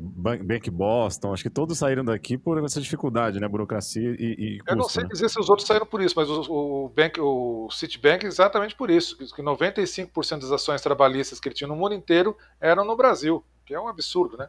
Ban- 0.00 0.38
Bank 0.44 0.70
Boston, 0.70 1.32
acho 1.32 1.42
que 1.42 1.50
todos 1.50 1.76
saíram 1.76 2.04
daqui 2.04 2.38
por 2.38 2.62
essa 2.64 2.80
dificuldade, 2.80 3.40
né? 3.40 3.48
Burocracia 3.48 4.14
e, 4.16 4.56
e 4.56 4.58
custo, 4.58 4.70
eu 4.70 4.76
não 4.76 4.88
sei 4.88 5.02
né? 5.02 5.08
dizer 5.10 5.28
se 5.28 5.40
os 5.40 5.50
outros 5.50 5.66
saíram 5.66 5.84
por 5.84 6.00
isso, 6.00 6.14
mas 6.16 6.30
o, 6.30 6.42
o, 6.84 6.88
Bank, 6.88 7.20
o 7.20 7.68
Citibank 7.72 8.24
exatamente 8.24 8.76
por 8.76 8.88
isso, 8.88 9.16
que 9.34 9.42
95% 9.42 10.42
das 10.42 10.52
ações 10.52 10.80
trabalhistas 10.80 11.40
que 11.40 11.48
ele 11.48 11.56
tinha 11.56 11.66
no 11.66 11.74
mundo 11.74 11.94
inteiro 11.94 12.36
eram 12.60 12.84
no 12.84 12.96
Brasil, 12.96 13.44
que 13.66 13.74
é 13.74 13.80
um 13.80 13.88
absurdo, 13.88 14.36
né? 14.38 14.48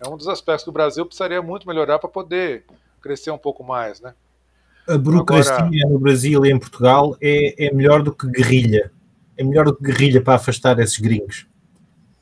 É 0.00 0.08
um 0.08 0.16
dos 0.16 0.28
aspectos 0.28 0.64
que 0.64 0.70
o 0.70 0.72
Brasil 0.72 1.04
precisaria 1.04 1.42
muito 1.42 1.66
melhorar 1.66 1.98
para 1.98 2.08
poder 2.08 2.64
crescer 3.00 3.30
um 3.30 3.38
pouco 3.38 3.62
mais, 3.62 4.00
né? 4.00 4.14
A 4.88 4.96
burocracia 4.96 5.54
Agora- 5.54 5.70
no 5.88 5.98
Brasil 5.98 6.44
e 6.46 6.50
em 6.50 6.58
Portugal 6.58 7.16
é, 7.20 7.66
é 7.66 7.72
melhor 7.72 8.02
do 8.02 8.12
que 8.14 8.26
guerrilha. 8.28 8.92
É 9.36 9.44
melhor 9.44 9.66
do 9.66 9.74
que 9.76 9.84
guerrilha 9.84 10.22
para 10.22 10.34
afastar 10.34 10.78
esses 10.78 10.98
gringos. 10.98 11.46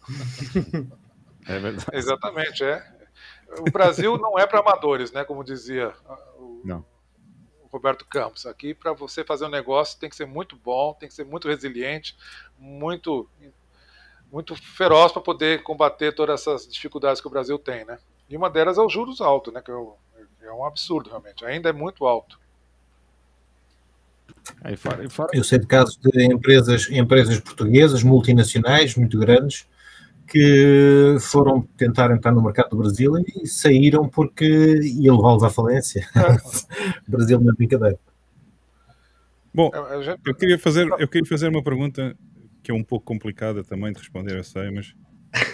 É 1.47 1.59
verdade. 1.59 1.87
Exatamente, 1.93 2.63
é. 2.63 2.81
O 3.59 3.71
Brasil 3.73 4.17
não 4.19 4.39
é 4.39 4.47
para 4.47 4.61
amadores, 4.61 5.11
né? 5.11 5.25
Como 5.25 5.43
dizia 5.43 5.93
o, 6.39 6.61
Não. 6.65 6.85
o 7.65 7.67
Roberto 7.73 8.05
Campos. 8.05 8.47
Aqui, 8.47 8.73
para 8.73 8.93
você 8.93 9.25
fazer 9.25 9.47
um 9.47 9.51
negócio, 9.51 9.99
tem 9.99 10.09
que 10.09 10.15
ser 10.15 10.27
muito 10.27 10.55
bom, 10.55 10.95
tem 10.95 11.09
que 11.09 11.15
ser 11.15 11.25
muito 11.25 11.49
resiliente, 11.49 12.17
muito, 12.57 13.29
muito 14.33 14.55
feroz 14.55 15.13
para 15.13 15.23
poder 15.23 15.63
combater 15.63 16.15
todas 16.15 16.41
essas 16.41 16.67
dificuldades 16.67 17.21
que 17.21 17.27
o 17.27 17.31
Brasil 17.31 17.59
tem, 17.59 17.85
né? 17.85 17.99
E 18.29 18.37
uma 18.37 18.49
delas 18.49 18.79
é 18.79 18.81
os 18.81 18.93
juros 18.93 19.21
altos, 19.21 19.53
né? 19.53 19.61
Que 19.61 19.71
é 19.71 19.75
é 20.43 20.53
um 20.53 20.65
absurdo, 20.65 21.09
realmente. 21.11 21.45
Ainda 21.45 21.69
é 21.69 21.73
muito 21.73 22.07
alto. 22.07 22.39
Aí 24.63 24.77
fora, 24.77 25.05
e 25.05 25.09
fora 25.09 25.31
Eu 25.33 25.45
sei 25.45 25.59
de 25.59 25.67
casos 25.67 25.97
de 25.97 26.25
empresas, 26.25 26.89
empresas 26.91 27.39
portuguesas, 27.41 28.03
multinacionais, 28.03 28.97
muito 28.97 29.19
grandes, 29.19 29.67
que 30.27 31.17
foram 31.21 31.63
tentar 31.77 32.11
entrar 32.11 32.33
no 32.33 32.43
mercado 32.43 32.71
do 32.71 32.77
Brasil 32.77 33.13
e 33.19 33.47
saíram 33.47 34.09
porque 34.09 34.81
ia 34.83 35.13
levá-los 35.13 35.43
à 35.43 35.51
falência. 35.51 36.07
o 37.07 37.11
Brasil 37.11 37.41
não 37.41 37.53
é 37.53 37.55
brincadeira. 37.55 37.99
Bom, 39.53 39.71
É, 39.75 40.15
eu 40.25 40.35
queria, 40.35 40.59
fazer, 40.59 40.89
eu 40.99 41.09
queria 41.09 41.29
fazer 41.29 41.49
uma 41.49 41.63
pergunta 41.63 42.17
que 42.63 42.71
é 42.71 42.75
um 42.75 42.85
pouco 42.85 43.05
complicada 43.05 43.65
também 43.65 43.93
de 43.93 43.99
responder, 43.99 44.37
eu 44.37 44.45
sei, 44.45 44.71
mas 44.71 44.95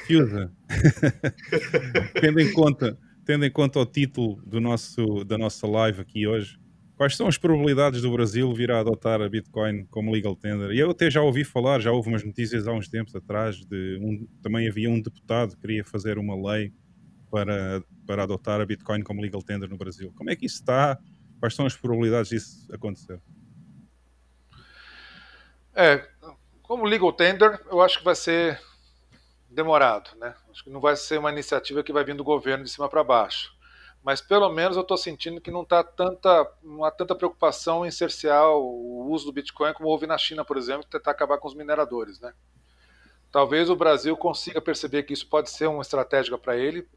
Fiusa, 0.07 0.53
tendo, 2.21 2.41
em 2.41 2.53
conta, 2.53 2.99
tendo 3.25 3.45
em 3.45 3.51
conta 3.51 3.79
o 3.79 3.87
título 3.87 4.43
do 4.47 4.61
nosso, 4.61 5.25
da 5.25 5.37
nossa 5.37 5.67
live 5.67 6.01
aqui 6.01 6.27
hoje, 6.27 6.59
quais 6.97 7.17
são 7.17 7.27
as 7.27 7.37
probabilidades 7.37 8.01
do 8.01 8.11
Brasil 8.11 8.53
vir 8.55 8.71
a 8.71 8.81
adotar 8.81 9.21
a 9.21 9.29
Bitcoin 9.29 9.85
como 9.87 10.11
legal 10.11 10.35
tender? 10.35 10.71
E 10.71 10.79
eu 10.79 10.91
até 10.91 11.11
já 11.11 11.21
ouvi 11.21 11.45
falar, 11.45 11.81
já 11.81 11.93
houve 11.93 12.09
umas 12.09 12.25
notícias 12.25 12.67
há 12.67 12.73
uns 12.73 12.89
tempos 12.89 13.15
atrás, 13.15 13.57
de 13.57 13.99
um, 14.01 14.27
também 14.43 14.69
havia 14.69 14.91
um 14.91 15.01
deputado 15.01 15.55
que 15.55 15.61
queria 15.61 15.85
fazer 15.85 16.19
uma 16.19 16.35
lei 16.51 16.73
para, 17.31 17.83
para 18.07 18.23
adotar 18.23 18.61
a 18.61 18.67
Bitcoin 18.67 19.03
como 19.03 19.21
legal 19.21 19.43
tender 19.43 19.69
no 19.69 19.77
Brasil. 19.77 20.13
Como 20.17 20.31
é 20.31 20.37
que 20.37 20.47
isso 20.47 20.57
está? 20.57 20.99
Quais 21.39 21.55
são 21.55 21.67
as 21.67 21.77
probabilidades 21.77 22.31
disso 22.31 22.67
acontecer? 22.73 23.21
É, 25.75 26.09
como 26.67 26.85
legal 26.85 27.13
tender, 27.13 27.61
eu 27.71 27.81
acho 27.81 27.99
que 27.99 28.05
vai 28.05 28.15
ser 28.15 28.61
demorado, 29.49 30.11
né? 30.19 30.35
Acho 30.51 30.65
que 30.65 30.71
não 30.71 30.81
vai 30.81 30.97
ser 30.97 31.19
uma 31.19 31.31
iniciativa 31.31 31.83
que 31.83 31.93
vai 31.93 32.05
vir 32.05 32.15
do 32.15 32.25
governo 32.25 32.65
de 32.65 32.71
cima 32.71 32.89
para 32.89 33.05
baixo. 33.05 33.57
Mas 34.03 34.21
pelo 34.21 34.49
menos 34.51 34.77
eu 34.77 34.83
estou 34.83 34.97
sentindo 34.97 35.41
que 35.41 35.51
não 35.51 35.63
está 35.63 35.83
tanta, 35.83 36.49
não 36.63 36.85
há 36.85 36.91
tanta 36.91 37.15
preocupação 37.15 37.85
em 37.85 37.91
cercear 37.91 38.51
o 38.51 39.09
uso 39.11 39.27
do 39.27 39.33
Bitcoin 39.33 39.73
como 39.73 39.89
houve 39.89 40.07
na 40.07 40.19
China, 40.19 40.45
por 40.45 40.57
exemplo, 40.57 40.85
tentar 40.85 41.11
acabar 41.11 41.39
com 41.39 41.49
os 41.49 41.55
mineradores, 41.55 42.21
né? 42.21 42.33
Talvez 43.33 43.69
o 43.69 43.77
Brasil 43.77 44.17
consiga 44.17 44.61
perceber 44.61 45.03
que 45.03 45.13
isso 45.13 45.29
pode 45.29 45.51
ser 45.51 45.67
uma 45.67 45.83
estratégia 45.83 46.39
para 46.39 46.57
ele, 46.57 46.89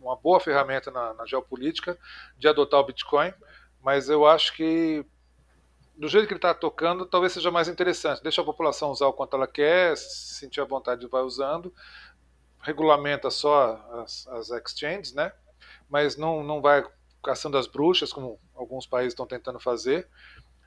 uma 0.00 0.16
boa 0.16 0.38
ferramenta 0.38 0.90
na, 0.90 1.14
na 1.14 1.26
geopolítica 1.26 1.98
de 2.38 2.46
adotar 2.46 2.80
o 2.80 2.84
Bitcoin, 2.84 3.32
mas 3.82 4.08
eu 4.08 4.26
acho 4.26 4.54
que 4.54 5.04
do 5.98 6.08
jeito 6.08 6.28
que 6.28 6.32
ele 6.32 6.38
está 6.38 6.54
tocando, 6.54 7.04
talvez 7.04 7.32
seja 7.32 7.50
mais 7.50 7.66
interessante. 7.66 8.22
Deixa 8.22 8.40
a 8.40 8.44
população 8.44 8.92
usar 8.92 9.08
o 9.08 9.12
quanto 9.12 9.34
ela 9.34 9.48
quer, 9.48 9.96
se 9.96 10.34
sentir 10.34 10.60
à 10.60 10.64
vontade, 10.64 11.06
vai 11.08 11.22
usando. 11.22 11.74
Regulamenta 12.60 13.30
só 13.30 13.74
as, 14.04 14.26
as 14.28 14.50
exchanges, 14.50 15.12
né? 15.12 15.32
Mas 15.90 16.16
não, 16.16 16.44
não 16.44 16.62
vai 16.62 16.86
caçando 17.22 17.58
as 17.58 17.66
bruxas, 17.66 18.12
como 18.12 18.38
alguns 18.54 18.86
países 18.86 19.12
estão 19.12 19.26
tentando 19.26 19.58
fazer. 19.58 20.08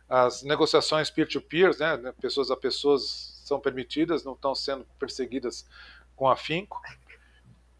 As 0.10 0.44
negociações 0.44 1.10
peer-to-peer, 1.10 1.78
né? 1.80 2.14
Pessoas 2.20 2.52
a 2.52 2.58
pessoas 2.58 3.42
são 3.46 3.58
permitidas, 3.58 4.26
não 4.26 4.34
estão 4.34 4.54
sendo 4.54 4.86
perseguidas 5.00 5.66
com 6.14 6.28
afinco. 6.28 6.82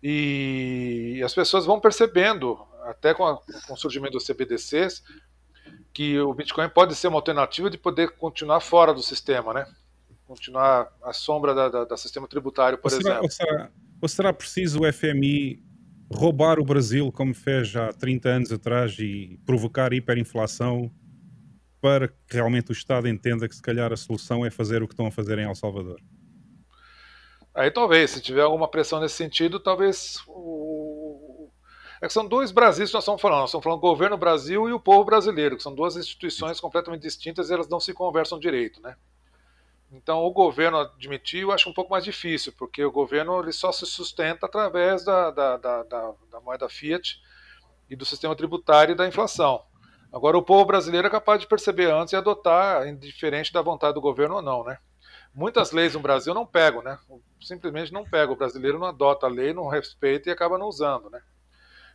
E 0.02 1.22
as 1.24 1.34
pessoas 1.34 1.66
vão 1.66 1.82
percebendo, 1.82 2.66
até 2.84 3.14
com, 3.14 3.28
a, 3.28 3.38
com 3.68 3.74
o 3.74 3.78
surgimento 3.78 4.14
dos 4.14 4.26
CBDCs, 4.26 5.04
que 5.94 6.20
o 6.20 6.34
Bitcoin 6.34 6.70
pode 6.70 6.96
ser 6.96 7.08
uma 7.08 7.18
alternativa 7.18 7.70
de 7.70 7.78
poder 7.78 8.12
continuar 8.12 8.60
fora 8.60 8.94
do 8.94 9.02
sistema, 9.02 9.54
né? 9.54 9.66
Continuar 10.26 10.88
à 11.04 11.12
sombra 11.12 11.54
da, 11.54 11.70
da, 11.70 11.86
da 11.86 11.98
sistema 11.98 12.28
tributário, 12.28 12.78
por 12.78 12.92
ou 12.92 12.98
será, 12.98 13.20
exemplo. 13.20 13.24
Ou 13.26 13.30
será, 13.30 13.72
ou 14.02 14.08
será 14.08 14.34
preciso 14.34 14.82
o 14.82 14.94
FMI 14.94 15.62
roubar 16.14 16.60
o 16.60 16.66
Brasil, 16.66 17.12
como 17.12 17.34
fez 17.34 17.76
há 17.76 17.92
30 17.94 18.30
anos 18.30 18.52
atrás, 18.52 18.98
e 19.00 19.40
provocar 19.46 19.94
hiperinflação 19.94 20.92
para 21.82 22.08
que 22.08 22.36
realmente 22.36 22.70
o 22.70 22.74
Estado 22.74 23.08
entenda 23.08 23.48
que 23.48 23.56
se 23.56 23.62
calhar 23.62 23.92
a 23.92 23.98
solução 23.98 24.46
é 24.46 24.52
fazer 24.52 24.84
o 24.84 24.88
que 24.88 24.94
estão 24.94 25.08
a 25.08 25.12
fazer 25.12 25.40
em 25.40 25.46
El 25.46 25.56
Salvador? 25.56 26.00
Aí 27.54 27.72
talvez, 27.72 28.12
se 28.12 28.22
tiver 28.22 28.42
alguma 28.42 28.68
pressão 28.68 29.00
nesse 29.02 29.16
sentido, 29.16 29.60
talvez 29.60 30.22
o... 30.28 30.91
É 32.02 32.08
que 32.08 32.14
são 32.14 32.28
dois 32.28 32.52
Brasis 32.52 32.90
que 32.90 32.96
nós 32.96 33.04
estamos 33.04 33.22
falando. 33.22 33.42
Nós 33.42 33.50
estamos 33.52 33.64
falando 33.64 33.80
do 33.80 33.88
governo 33.88 34.18
Brasil 34.18 34.68
e 34.68 34.74
o 34.74 34.80
povo 34.80 35.06
brasileiro, 35.06 35.56
que 35.56 35.62
são 35.62 35.76
duas 35.76 35.96
instituições 35.96 36.60
completamente 36.60 37.04
distintas 37.04 37.50
e 37.50 37.54
elas 37.54 37.70
não 37.70 37.80
se 37.80 37.94
conversam 37.94 38.40
direito, 38.40 38.82
né? 38.82 38.96
Então, 39.92 40.24
o 40.24 40.32
governo 40.32 40.80
admitir, 40.80 41.42
eu 41.42 41.52
acho 41.52 41.70
um 41.70 41.74
pouco 41.74 41.92
mais 41.92 42.04
difícil, 42.04 42.54
porque 42.58 42.84
o 42.84 42.92
governo 42.92 43.40
ele 43.40 43.52
só 43.52 43.72
se 43.72 43.86
sustenta 43.86 44.48
através 44.48 45.04
da, 45.04 45.30
da, 45.30 45.58
da, 45.58 45.84
da, 45.84 46.14
da 46.32 46.40
moeda 46.40 46.68
fiat 46.70 47.22
e 47.90 47.96
do 47.96 48.06
sistema 48.06 48.36
tributário 48.36 48.94
e 48.94 48.96
da 48.96 49.08
inflação. 49.08 49.64
Agora, 50.12 50.38
o 50.38 50.44
povo 50.44 50.66
brasileiro 50.66 51.08
é 51.08 51.10
capaz 51.10 51.40
de 51.40 51.48
perceber 51.48 51.92
antes 51.92 52.14
e 52.14 52.16
adotar, 52.16 52.88
indiferente 52.88 53.54
da 53.54 53.62
vontade 53.62 53.94
do 53.94 54.02
governo 54.02 54.36
ou 54.36 54.42
não, 54.42 54.64
né? 54.64 54.80
Muitas 55.36 55.72
leis 55.72 55.94
no 55.94 56.00
Brasil 56.00 56.34
não 56.34 56.46
pegam, 56.46 56.82
né? 56.82 56.98
Simplesmente 57.40 57.94
não 57.94 58.04
pegam. 58.04 58.34
O 58.34 58.38
brasileiro 58.38 58.80
não 58.80 58.88
adota 58.88 59.28
a 59.28 59.30
lei, 59.30 59.54
não 59.54 59.68
respeita 59.68 60.30
e 60.30 60.32
acaba 60.32 60.58
não 60.58 60.68
usando, 60.68 61.10
né? 61.10 61.22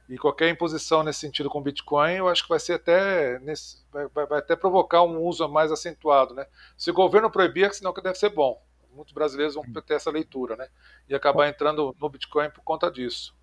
E 0.09 0.17
qualquer 0.17 0.49
imposição 0.49 1.03
nesse 1.03 1.21
sentido 1.21 1.51
com 1.51 1.61
Bitcoin, 1.61 2.15
eu 2.15 2.29
acho 2.29 2.45
que 2.45 2.49
vai 2.49 2.61
ser 2.61 2.75
até 2.75 3.39
nesse, 3.41 3.85
vai, 3.93 4.07
vai, 4.27 4.39
até 4.39 4.55
provocar 4.55 5.03
um 5.03 5.21
uso 5.23 5.49
mais 5.49 5.73
acentuado, 5.73 6.35
né? 6.35 6.47
Se 6.77 6.91
o 6.91 6.95
governo 6.95 7.31
proibir, 7.31 7.73
senão 7.75 7.93
que 7.93 8.01
deve 8.01 8.17
ser 8.17 8.31
bom. 8.31 8.63
Muitos 8.93 9.13
brasileiros 9.13 9.57
vão 9.57 9.65
ter 9.65 9.95
essa 9.95 10.11
leitura, 10.11 10.57
né? 10.57 10.69
E 11.09 11.15
acabar 11.15 11.49
entrando 11.49 11.95
no 12.01 12.09
Bitcoin 12.09 12.51
por 12.51 12.63
conta 12.63 12.91
disso. 12.91 13.35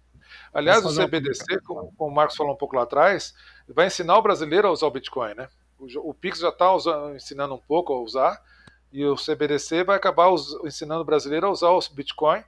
Aliás, 0.54 0.86
o 0.86 0.96
CBDC, 0.96 1.60
como, 1.62 1.94
como 1.98 2.12
o 2.12 2.16
Marcos 2.16 2.38
falou 2.38 2.54
um 2.54 2.58
pouco 2.58 2.76
lá 2.76 2.84
atrás, 2.84 3.36
vai 3.68 3.88
ensinar 3.88 4.18
o 4.18 4.22
brasileiro 4.22 4.68
a 4.68 4.72
usar 4.72 4.88
o 4.88 4.92
Bitcoin, 4.92 5.34
né? 5.36 5.50
O, 5.78 6.10
o 6.10 6.14
Pix 6.14 6.40
já 6.40 6.50
está 6.50 6.74
ensinando 7.14 7.54
um 7.54 7.60
pouco 7.60 7.94
a 7.94 8.02
usar, 8.02 8.42
e 8.92 9.04
o 9.06 9.16
CBDC 9.16 9.84
vai 9.84 9.98
acabar 9.98 10.32
ensinando 10.64 11.02
o 11.02 11.06
brasileiro 11.06 11.48
a 11.48 11.52
usar 11.52 11.70
o 11.70 11.80
Bitcoin 11.92 12.44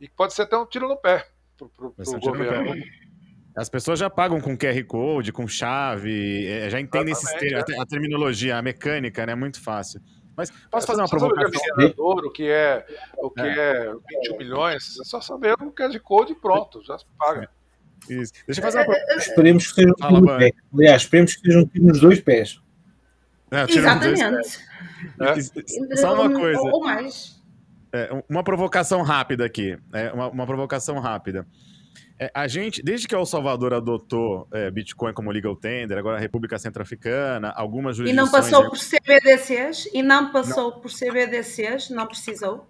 e 0.00 0.08
pode 0.08 0.34
ser 0.34 0.42
até 0.42 0.58
um 0.58 0.66
tiro 0.66 0.88
no 0.88 0.96
pé 0.96 1.28
para 1.56 1.86
o 1.86 2.20
governo. 2.20 2.74
As 3.56 3.68
pessoas 3.68 3.98
já 3.98 4.08
pagam 4.08 4.40
com 4.40 4.56
QR 4.56 4.84
Code, 4.84 5.32
com 5.32 5.46
chave, 5.48 6.46
é, 6.46 6.70
já 6.70 6.80
entendem 6.80 7.12
esse, 7.12 7.26
é. 7.44 7.58
a 7.58 7.86
terminologia, 7.86 8.56
a 8.56 8.62
mecânica, 8.62 9.26
né? 9.26 9.32
É 9.32 9.36
muito 9.36 9.60
fácil. 9.60 10.00
Mas 10.36 10.50
posso 10.70 10.86
fazer 10.86 11.02
uma 11.02 11.08
provocação? 11.08 11.50
O 11.98 12.30
que 12.30 12.48
é, 12.48 12.86
o 13.18 13.30
que 13.30 13.42
é. 13.42 13.86
é 13.86 13.94
21 14.22 14.38
milhões, 14.38 14.98
é 15.00 15.04
só 15.04 15.20
saber 15.20 15.54
o 15.60 15.72
QR 15.72 15.98
Code 16.00 16.32
e 16.32 16.34
pronto, 16.34 16.82
já 16.82 16.96
se 16.96 17.04
paga. 17.18 17.50
Isso. 18.08 18.32
Deixa 18.46 18.60
eu 18.60 18.64
fazer 18.64 18.86
uma 18.86 18.96
Esperemos 19.16 19.66
que 19.66 19.74
seja 19.74 19.90
um 19.90 19.94
tiro 19.94 20.38
pé. 20.38 20.52
Aliás, 20.72 21.02
esperemos 21.02 21.34
que 21.34 21.40
seja 21.42 21.58
um 21.58 21.66
tiro 21.66 21.84
nos 21.86 22.00
dois 22.00 22.20
pés. 22.20 22.60
É, 23.50 23.64
Exatamente. 23.68 24.60
É. 25.20 25.96
Só 25.96 26.14
uma 26.14 26.32
coisa. 26.32 26.60
Ou 26.60 26.84
mais. 26.84 27.42
É, 27.92 28.22
uma 28.28 28.44
provocação 28.44 29.02
rápida 29.02 29.44
aqui. 29.44 29.76
É, 29.92 30.12
uma, 30.12 30.28
uma 30.28 30.46
provocação 30.46 30.98
rápida. 31.00 31.46
É, 32.22 32.30
a 32.34 32.46
gente, 32.46 32.82
desde 32.82 33.08
que 33.08 33.14
El 33.14 33.24
Salvador 33.24 33.72
adotou 33.72 34.46
é, 34.52 34.70
Bitcoin 34.70 35.14
como 35.14 35.30
legal 35.30 35.56
tender, 35.56 35.96
agora 35.96 36.18
a 36.18 36.20
República 36.20 36.58
Centro-Africana, 36.58 37.48
algumas 37.56 37.96
jurisdições... 37.96 38.28
E 38.28 38.30
não 38.30 38.30
passou 38.30 38.68
por 38.68 38.78
CBDCs, 38.78 39.88
e 39.94 40.02
não 40.02 40.30
passou 40.30 40.70
não. 40.70 40.80
por 40.80 40.90
CBDCs, 40.90 41.88
não 41.88 42.06
precisou. 42.06 42.68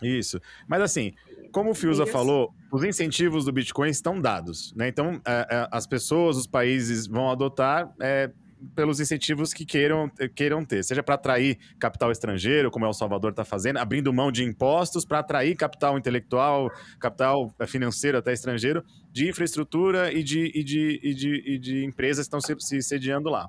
Isso. 0.00 0.40
Mas 0.66 0.80
assim, 0.80 1.12
como 1.52 1.72
o 1.72 1.74
Fiuza 1.74 2.04
Isso. 2.04 2.12
falou, 2.12 2.50
os 2.72 2.82
incentivos 2.82 3.44
do 3.44 3.52
Bitcoin 3.52 3.90
estão 3.90 4.18
dados, 4.18 4.72
né? 4.74 4.88
Então, 4.88 5.20
é, 5.26 5.46
é, 5.50 5.68
as 5.70 5.86
pessoas, 5.86 6.38
os 6.38 6.46
países 6.46 7.06
vão 7.06 7.30
adotar 7.30 7.94
é, 8.00 8.30
pelos 8.74 9.00
incentivos 9.00 9.52
que 9.52 9.64
queiram, 9.64 10.10
queiram 10.34 10.64
ter, 10.64 10.82
seja 10.82 11.02
para 11.02 11.14
atrair 11.14 11.58
capital 11.78 12.10
estrangeiro, 12.10 12.70
como 12.70 12.84
é 12.84 12.88
o 12.88 12.92
Salvador 12.92 13.30
está 13.30 13.44
fazendo, 13.44 13.78
abrindo 13.78 14.12
mão 14.12 14.32
de 14.32 14.44
impostos 14.44 15.04
para 15.04 15.18
atrair 15.18 15.54
capital 15.56 15.98
intelectual, 15.98 16.70
capital 16.98 17.54
financeiro 17.66 18.18
até 18.18 18.32
estrangeiro, 18.32 18.84
de 19.12 19.28
infraestrutura 19.28 20.12
e 20.12 20.22
de, 20.22 20.50
e 20.54 20.64
de, 20.64 21.00
e 21.02 21.14
de, 21.14 21.54
e 21.54 21.58
de 21.58 21.84
empresas 21.84 22.26
que 22.26 22.36
estão 22.36 22.40
se, 22.40 22.54
se 22.58 22.82
sediando 22.82 23.28
lá. 23.28 23.48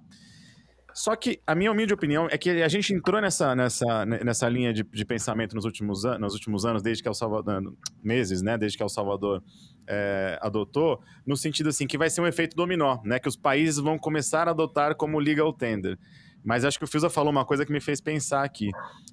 Só 0.97 1.15
que 1.15 1.39
a 1.45 1.53
minha 1.53 1.71
humilde 1.71 1.93
opinião 1.93 2.27
é 2.31 2.39
que 2.39 2.49
a 2.49 2.67
gente 2.67 2.91
entrou 2.91 3.21
nessa, 3.21 3.55
nessa, 3.55 4.03
nessa 4.03 4.49
linha 4.49 4.73
de, 4.73 4.81
de 4.81 5.05
pensamento 5.05 5.55
nos 5.55 5.63
últimos, 5.63 6.03
an 6.03 6.17
nos 6.17 6.33
últimos 6.33 6.65
anos, 6.65 6.81
desde 6.81 7.03
que 7.03 7.07
El 7.07 7.13
Salvador, 7.13 7.71
meses, 8.03 8.41
né, 8.41 8.57
desde 8.57 8.79
que 8.79 8.83
El 8.83 8.89
Salvador 8.89 9.43
é, 9.85 10.39
adotou, 10.41 10.99
no 11.23 11.37
sentido 11.37 11.69
assim 11.69 11.85
que 11.85 11.99
vai 11.99 12.09
ser 12.09 12.21
um 12.21 12.25
efeito 12.25 12.55
dominó, 12.55 12.99
né, 13.05 13.19
que 13.19 13.29
os 13.29 13.35
países 13.35 13.77
vão 13.77 13.95
começar 13.99 14.47
a 14.47 14.51
adotar 14.51 14.95
como 14.95 15.19
legal 15.19 15.53
tender. 15.53 15.99
Mas 16.47 16.63
acho 16.63 16.77
que 16.77 16.85
o 16.85 16.87
Fiusa 16.87 17.09
falou 17.09 17.29
uma 17.29 17.43
coisa 17.43 17.65
que 17.65 17.73
me 17.73 17.81
fez 17.81 17.99
pensar 17.99 18.41
aqui, 18.41 18.71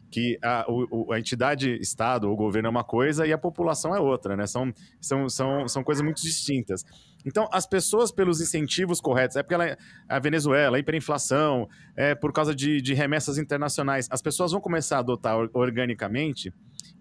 que 0.08 0.38
a, 0.40 0.64
o, 0.68 1.12
a 1.12 1.18
entidade 1.18 1.76
Estado 1.80 2.30
ou 2.30 2.36
governo 2.36 2.68
é 2.68 2.70
uma 2.70 2.84
coisa 2.84 3.26
e 3.26 3.32
a 3.32 3.36
população 3.36 3.92
é 3.92 3.98
outra, 3.98 4.36
né? 4.36 4.46
São, 4.46 4.72
são, 5.00 5.28
são, 5.28 5.66
são 5.66 5.82
coisas 5.82 6.04
muito 6.04 6.22
distintas. 6.22 6.84
Então, 7.26 7.48
as 7.50 7.66
pessoas, 7.66 8.12
pelos 8.12 8.40
incentivos 8.40 9.00
corretos, 9.00 9.36
é 9.36 9.42
porque 9.42 9.54
ela, 9.54 9.76
a 10.08 10.20
Venezuela, 10.20 10.76
a 10.76 10.78
hiperinflação, 10.78 11.68
é 11.96 12.14
por 12.14 12.32
causa 12.32 12.54
de, 12.54 12.80
de 12.80 12.94
remessas 12.94 13.36
internacionais, 13.36 14.06
as 14.12 14.22
pessoas 14.22 14.52
vão 14.52 14.60
começar 14.60 14.98
a 14.98 15.00
adotar 15.00 15.36
organicamente. 15.54 16.54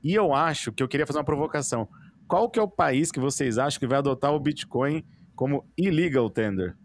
E 0.04 0.16
eu 0.16 0.34
acho 0.34 0.72
que 0.72 0.82
eu 0.82 0.88
queria 0.88 1.06
fazer 1.06 1.20
uma 1.20 1.26
provocação. 1.26 1.88
Qual 2.28 2.50
que 2.50 2.58
é 2.58 2.64
o 2.64 2.68
país 2.68 3.12
que 3.12 3.20
vocês 3.20 3.60
acham 3.60 3.80
que 3.80 3.86
vai 3.86 4.00
adotar 4.00 4.34
o 4.34 4.40
Bitcoin 4.40 5.06
como 5.36 5.64
illegal 5.78 6.28
tender? 6.28 6.76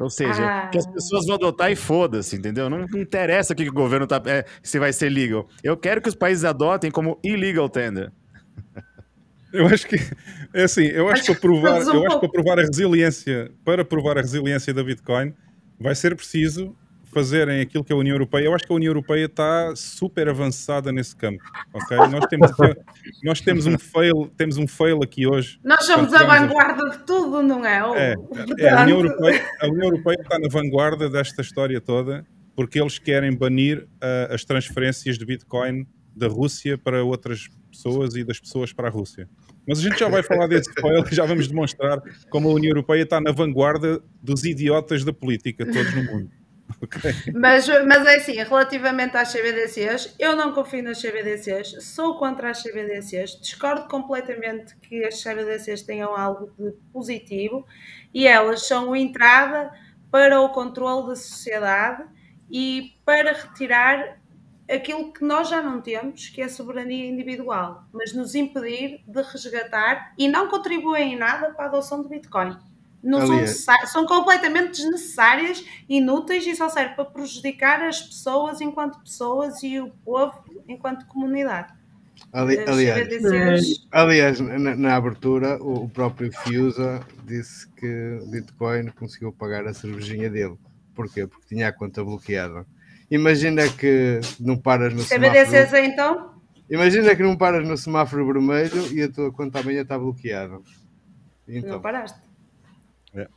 Ou 0.00 0.08
seja, 0.08 0.42
ah. 0.42 0.68
que 0.68 0.78
as 0.78 0.86
pessoas 0.86 1.26
vão 1.26 1.34
adotar 1.34 1.70
e 1.70 1.76
foda-se, 1.76 2.34
entendeu? 2.34 2.70
Não, 2.70 2.78
não 2.78 2.98
interessa 2.98 3.52
o 3.52 3.56
que 3.56 3.68
o 3.68 3.72
governo 3.72 4.06
tá. 4.06 4.20
É, 4.24 4.46
se 4.62 4.78
vai 4.78 4.94
ser 4.94 5.10
legal. 5.10 5.46
Eu 5.62 5.76
quero 5.76 6.00
que 6.00 6.08
os 6.08 6.14
países 6.14 6.42
adotem 6.42 6.90
como 6.90 7.20
illegal 7.22 7.68
tender. 7.68 8.10
Eu 9.52 9.66
acho 9.66 9.86
que 9.86 9.96
é 10.54 10.62
assim, 10.62 10.86
eu 10.86 11.08
acho 11.08 11.24
que 11.24 11.32
para 11.32 11.40
provar, 11.40 11.82
eu 11.92 12.06
acho 12.06 12.20
que 12.20 12.28
para 12.28 12.30
provar 12.30 12.58
a 12.60 12.62
resiliência, 12.62 13.52
para 13.64 13.84
provar 13.84 14.16
a 14.16 14.20
resiliência 14.22 14.72
da 14.72 14.82
Bitcoin, 14.82 15.34
vai 15.78 15.94
ser 15.94 16.16
preciso 16.16 16.74
fazerem 17.12 17.60
aquilo 17.60 17.84
que 17.84 17.92
a 17.92 17.96
União 17.96 18.14
Europeia, 18.14 18.44
eu 18.44 18.54
acho 18.54 18.64
que 18.64 18.72
a 18.72 18.76
União 18.76 18.90
Europeia 18.90 19.26
está 19.26 19.74
super 19.74 20.28
avançada 20.28 20.92
nesse 20.92 21.14
campo. 21.14 21.42
ok? 21.72 21.96
Nós 22.08 22.26
temos, 22.26 22.50
nós 23.24 23.40
temos 23.40 23.66
um 23.66 23.78
fail, 23.78 24.30
temos 24.36 24.56
um 24.56 24.66
fail 24.66 25.02
aqui 25.02 25.26
hoje. 25.26 25.58
Nós 25.64 25.84
somos 25.84 26.12
a 26.14 26.24
vanguarda 26.24 26.90
de 26.90 26.98
tudo, 27.04 27.42
não 27.42 27.64
é? 27.64 27.80
É, 27.96 28.14
é 28.58 28.70
a, 28.70 28.82
União 28.82 28.98
Europeia, 28.98 29.44
a 29.60 29.66
União 29.66 29.84
Europeia 29.84 30.18
está 30.20 30.38
na 30.38 30.48
vanguarda 30.48 31.08
desta 31.08 31.42
história 31.42 31.80
toda 31.80 32.24
porque 32.60 32.78
eles 32.78 32.98
querem 32.98 33.34
banir 33.34 33.84
uh, 33.84 34.34
as 34.34 34.44
transferências 34.44 35.16
de 35.16 35.24
Bitcoin 35.24 35.86
da 36.14 36.28
Rússia 36.28 36.76
para 36.76 37.02
outras 37.02 37.48
pessoas 37.70 38.14
e 38.14 38.22
das 38.22 38.38
pessoas 38.38 38.70
para 38.72 38.88
a 38.88 38.90
Rússia. 38.90 39.28
Mas 39.66 39.78
a 39.78 39.82
gente 39.82 39.98
já 39.98 40.08
vai 40.08 40.22
falar 40.22 40.46
desse 40.46 40.70
foil 40.78 41.02
e 41.10 41.14
já 41.14 41.24
vamos 41.24 41.48
demonstrar 41.48 42.02
como 42.28 42.50
a 42.50 42.52
União 42.52 42.70
Europeia 42.70 43.02
está 43.02 43.20
na 43.20 43.32
vanguarda 43.32 44.02
dos 44.22 44.44
idiotas 44.44 45.04
da 45.04 45.12
política 45.12 45.64
todos 45.64 45.94
no 45.94 46.04
mundo. 46.04 46.30
Mas, 47.34 47.68
mas 47.86 48.06
é 48.06 48.16
assim, 48.16 48.34
relativamente 48.34 49.16
às 49.16 49.32
CBDCs, 49.32 50.14
eu 50.18 50.34
não 50.34 50.52
confio 50.52 50.82
nas 50.82 51.00
CBDCs, 51.00 51.76
sou 51.84 52.18
contra 52.18 52.50
as 52.50 52.62
CBDCs, 52.62 53.38
discordo 53.40 53.88
completamente 53.88 54.76
que 54.76 55.04
as 55.04 55.22
CBDCs 55.22 55.82
tenham 55.82 56.16
algo 56.16 56.52
de 56.58 56.72
positivo 56.92 57.66
e 58.14 58.26
elas 58.26 58.66
são 58.66 58.94
entrada 58.96 59.70
para 60.10 60.40
o 60.40 60.48
controle 60.50 61.08
da 61.08 61.16
sociedade 61.16 62.04
e 62.50 62.94
para 63.04 63.32
retirar 63.32 64.18
aquilo 64.68 65.12
que 65.12 65.24
nós 65.24 65.48
já 65.48 65.60
não 65.62 65.80
temos, 65.80 66.28
que 66.28 66.40
é 66.40 66.44
a 66.44 66.48
soberania 66.48 67.06
individual, 67.06 67.84
mas 67.92 68.12
nos 68.12 68.34
impedir 68.34 69.02
de 69.06 69.22
resgatar 69.22 70.14
e 70.16 70.28
não 70.28 70.48
contribuem 70.48 71.14
em 71.14 71.16
nada 71.16 71.52
para 71.52 71.64
a 71.64 71.68
adoção 71.68 72.02
do 72.02 72.08
Bitcoin. 72.08 72.56
Não 73.02 73.26
são, 73.26 73.86
são 73.86 74.06
completamente 74.06 74.72
desnecessárias, 74.72 75.64
inúteis 75.88 76.46
e 76.46 76.54
só 76.54 76.68
servem 76.68 76.94
para 76.94 77.06
prejudicar 77.06 77.82
as 77.82 78.02
pessoas 78.02 78.60
enquanto 78.60 79.00
pessoas 79.00 79.62
e 79.62 79.80
o 79.80 79.90
povo 80.04 80.44
enquanto 80.68 81.06
comunidade. 81.06 81.72
Ali, 82.32 82.58
aliás, 82.58 83.86
aliás 83.90 84.40
na, 84.40 84.76
na, 84.76 84.94
abertura, 84.94 85.56
o, 85.62 85.84
o 85.84 85.88
próprio 85.88 86.30
Fiusa 86.30 87.00
disse 87.24 87.66
que 87.72 88.20
Bitcoin 88.26 88.88
conseguiu 88.90 89.32
pagar 89.32 89.66
a 89.66 89.72
cervejinha 89.72 90.28
dele. 90.28 90.56
Porquê? 90.94 91.26
Porque 91.26 91.48
tinha 91.48 91.68
a 91.68 91.72
conta 91.72 92.04
bloqueada. 92.04 92.66
Imagina 93.10 93.66
que 93.68 94.20
não 94.38 94.56
paras 94.56 94.94
no 94.94 95.02
CBDCs 95.02 95.48
semáforo. 95.48 95.84
então? 95.84 96.34
Imagina 96.70 97.16
que 97.16 97.22
não 97.22 97.36
paras 97.36 97.66
no 97.66 97.76
semáforo 97.76 98.24
vermelho 98.26 98.94
e 98.94 99.02
a 99.02 99.08
tua 99.10 99.32
conta 99.32 99.58
amanhã 99.58 99.82
está 99.82 99.98
bloqueada. 99.98 100.60
Então. 101.48 101.70
Não 101.70 101.80
paraste. 101.80 102.20
É. 103.14 103.28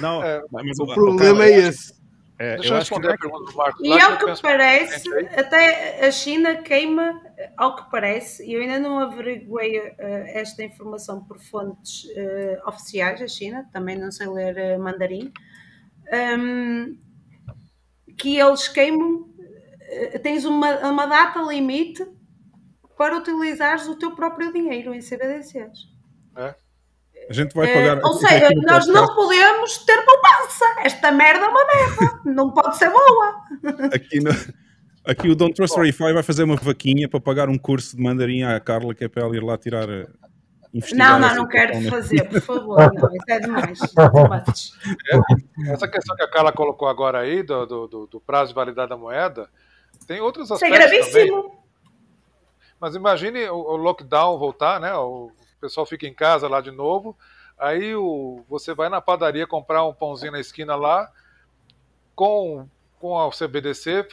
Não, 0.00 0.22
é, 0.22 0.42
mas 0.50 0.78
o, 0.78 0.84
o 0.84 0.94
problema 0.94 1.44
é 1.44 1.68
esse. 1.68 2.00
É, 2.40 2.56
Deixa 2.56 2.72
eu 2.72 2.78
responder 2.78 3.12
a 3.12 3.18
pergunta 3.18 3.50
do 3.50 3.56
Marcos. 3.56 3.86
E 3.86 4.00
ao 4.00 4.16
que 4.16 4.40
parece, 4.40 5.08
até 5.36 6.06
a 6.06 6.10
China 6.10 6.56
queima, 6.62 7.20
ao 7.54 7.76
que 7.76 7.90
parece, 7.90 8.42
e 8.46 8.54
eu 8.54 8.62
ainda 8.62 8.78
não 8.78 8.98
averiguei 8.98 9.78
uh, 9.78 9.94
esta 9.98 10.64
informação 10.64 11.22
por 11.22 11.38
fontes 11.38 12.04
uh, 12.04 12.66
oficiais 12.66 13.20
da 13.20 13.28
China, 13.28 13.68
também 13.74 13.98
não 13.98 14.10
sei 14.10 14.26
ler 14.26 14.56
uh, 14.56 14.82
mandarim, 14.82 15.30
um, 16.38 16.96
que 18.16 18.38
eles 18.38 18.68
queimam, 18.68 19.28
tens 20.22 20.46
uma, 20.46 20.78
uma 20.88 21.04
data 21.04 21.42
limite 21.42 22.06
para 22.96 23.18
utilizares 23.18 23.86
o 23.86 23.96
teu 23.96 24.14
próprio 24.14 24.50
dinheiro 24.50 24.94
em 24.94 25.00
CBDCs. 25.00 25.90
É? 26.36 26.54
A 27.30 27.32
gente 27.32 27.54
vai 27.54 27.72
pagar. 27.72 27.98
Uh, 27.98 28.06
ou 28.08 28.14
seja, 28.14 28.48
nós 28.66 28.88
não 28.88 29.14
podemos 29.14 29.78
ter 29.78 30.04
poupança. 30.04 30.64
Esta 30.82 31.12
merda 31.12 31.46
é 31.46 31.48
uma 31.48 31.64
merda. 31.64 32.20
não 32.24 32.50
pode 32.50 32.76
ser 32.76 32.90
boa. 32.90 33.36
Aqui, 33.94 34.18
no, 34.18 34.30
aqui 35.06 35.28
o 35.28 35.36
Don't 35.36 35.54
Trust 35.54 35.76
Verify 35.76 36.12
vai 36.12 36.24
fazer 36.24 36.42
uma 36.42 36.56
vaquinha 36.56 37.08
para 37.08 37.20
pagar 37.20 37.48
um 37.48 37.56
curso 37.56 37.96
de 37.96 38.02
mandarim 38.02 38.42
à 38.42 38.58
Carla, 38.58 38.92
que 38.96 39.04
é 39.04 39.08
para 39.08 39.22
ela 39.22 39.36
ir 39.36 39.44
lá 39.44 39.56
tirar 39.56 39.88
eh, 39.88 40.08
não, 40.92 41.20
não, 41.20 41.34
não 41.34 41.48
quero 41.48 41.80
fazer, 41.88 42.28
por 42.28 42.40
favor. 42.40 42.78
Não, 42.94 43.14
isso 43.14 43.24
é 43.28 43.40
demais. 43.40 43.80
É, 45.08 45.72
essa 45.72 45.88
questão 45.88 46.16
que 46.16 46.22
a 46.22 46.30
Carla 46.30 46.52
colocou 46.52 46.88
agora 46.88 47.20
aí, 47.20 47.42
do, 47.42 47.66
do, 47.66 48.06
do 48.06 48.20
prazo 48.20 48.50
de 48.50 48.54
validade 48.54 48.88
da 48.88 48.96
moeda, 48.96 49.48
tem 50.06 50.20
outros 50.20 50.50
aspectos. 50.50 50.78
Isso 50.78 50.86
é 50.86 50.88
gravíssimo. 50.88 51.42
Também. 51.42 51.58
Mas 52.80 52.94
imagine 52.94 53.48
o, 53.48 53.56
o, 53.56 53.76
lockdown 53.76 54.38
voltar, 54.38 54.80
né? 54.80 54.94
O 54.94 55.32
pessoal 55.60 55.86
fica 55.86 56.06
em 56.06 56.14
casa 56.14 56.48
lá 56.48 56.60
de 56.60 56.70
novo. 56.70 57.16
Aí 57.58 57.94
o, 57.94 58.44
você 58.48 58.74
vai 58.74 58.88
na 58.88 59.00
padaria 59.00 59.46
comprar 59.46 59.84
um 59.84 59.92
pãozinho 59.92 60.32
na 60.32 60.40
esquina 60.40 60.74
lá, 60.74 61.10
com, 62.14 62.66
com 62.98 63.18
a 63.18 63.30
CBDC, 63.30 64.08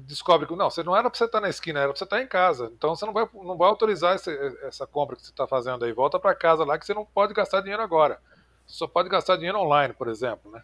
descobre 0.00 0.46
que 0.46 0.54
não, 0.54 0.68
você 0.68 0.82
não 0.82 0.94
era 0.94 1.08
para 1.08 1.16
você 1.16 1.24
estar 1.24 1.40
na 1.40 1.48
esquina, 1.48 1.80
era 1.80 1.88
para 1.88 1.98
você 1.98 2.04
estar 2.04 2.22
em 2.22 2.26
casa. 2.26 2.70
Então 2.76 2.94
você 2.94 3.06
não 3.06 3.12
vai, 3.12 3.28
não 3.32 3.56
vai 3.56 3.68
autorizar 3.68 4.14
esse, 4.14 4.30
essa 4.62 4.86
compra 4.86 5.16
que 5.16 5.22
você 5.22 5.30
está 5.30 5.46
fazendo 5.46 5.84
aí. 5.84 5.92
Volta 5.92 6.18
para 6.18 6.34
casa 6.34 6.64
lá 6.64 6.78
que 6.78 6.84
você 6.84 6.94
não 6.94 7.04
pode 7.04 7.32
gastar 7.32 7.60
dinheiro 7.60 7.82
agora. 7.82 8.20
Você 8.66 8.76
só 8.76 8.86
pode 8.86 9.08
gastar 9.08 9.36
dinheiro 9.36 9.58
online, 9.58 9.94
por 9.94 10.08
exemplo, 10.08 10.50
né? 10.50 10.62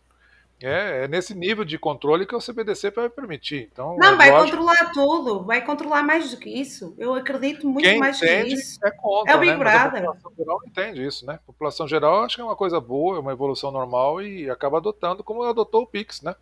É, 0.62 1.04
é 1.04 1.08
nesse 1.08 1.34
nível 1.34 1.64
de 1.64 1.78
controle 1.78 2.26
que 2.26 2.34
o 2.34 2.40
CBDC 2.40 2.90
vai 2.90 3.08
permitir. 3.08 3.68
Então, 3.72 3.96
não, 3.98 4.14
é 4.14 4.16
vai 4.16 4.30
lógico... 4.30 4.56
controlar 4.56 4.92
tudo, 4.92 5.44
vai 5.44 5.64
controlar 5.64 6.02
mais 6.02 6.30
do 6.30 6.36
que 6.36 6.48
isso. 6.48 6.94
Eu 6.96 7.14
acredito 7.14 7.68
muito 7.68 7.84
Quem 7.84 7.98
mais 7.98 8.16
entende, 8.16 8.48
que 8.48 8.54
isso. 8.54 8.78
É, 8.84 8.90
contra, 8.90 9.32
é 9.32 9.36
o 9.36 9.40
Big 9.40 9.52
né? 9.52 9.58
Brother. 9.58 10.08
a 10.08 10.14
população 10.14 10.32
geral 10.36 10.58
não 10.60 10.68
entende 10.68 11.06
isso, 11.06 11.26
né? 11.26 11.34
A 11.34 11.46
população 11.46 11.88
geral 11.88 12.22
acha 12.22 12.36
que 12.36 12.40
é 12.40 12.44
uma 12.44 12.56
coisa 12.56 12.80
boa, 12.80 13.16
é 13.16 13.20
uma 13.20 13.32
evolução 13.32 13.70
normal 13.70 14.22
e 14.22 14.48
acaba 14.48 14.78
adotando 14.78 15.22
como 15.24 15.42
adotou 15.42 15.82
o 15.82 15.86
Pix, 15.86 16.22
né? 16.22 16.34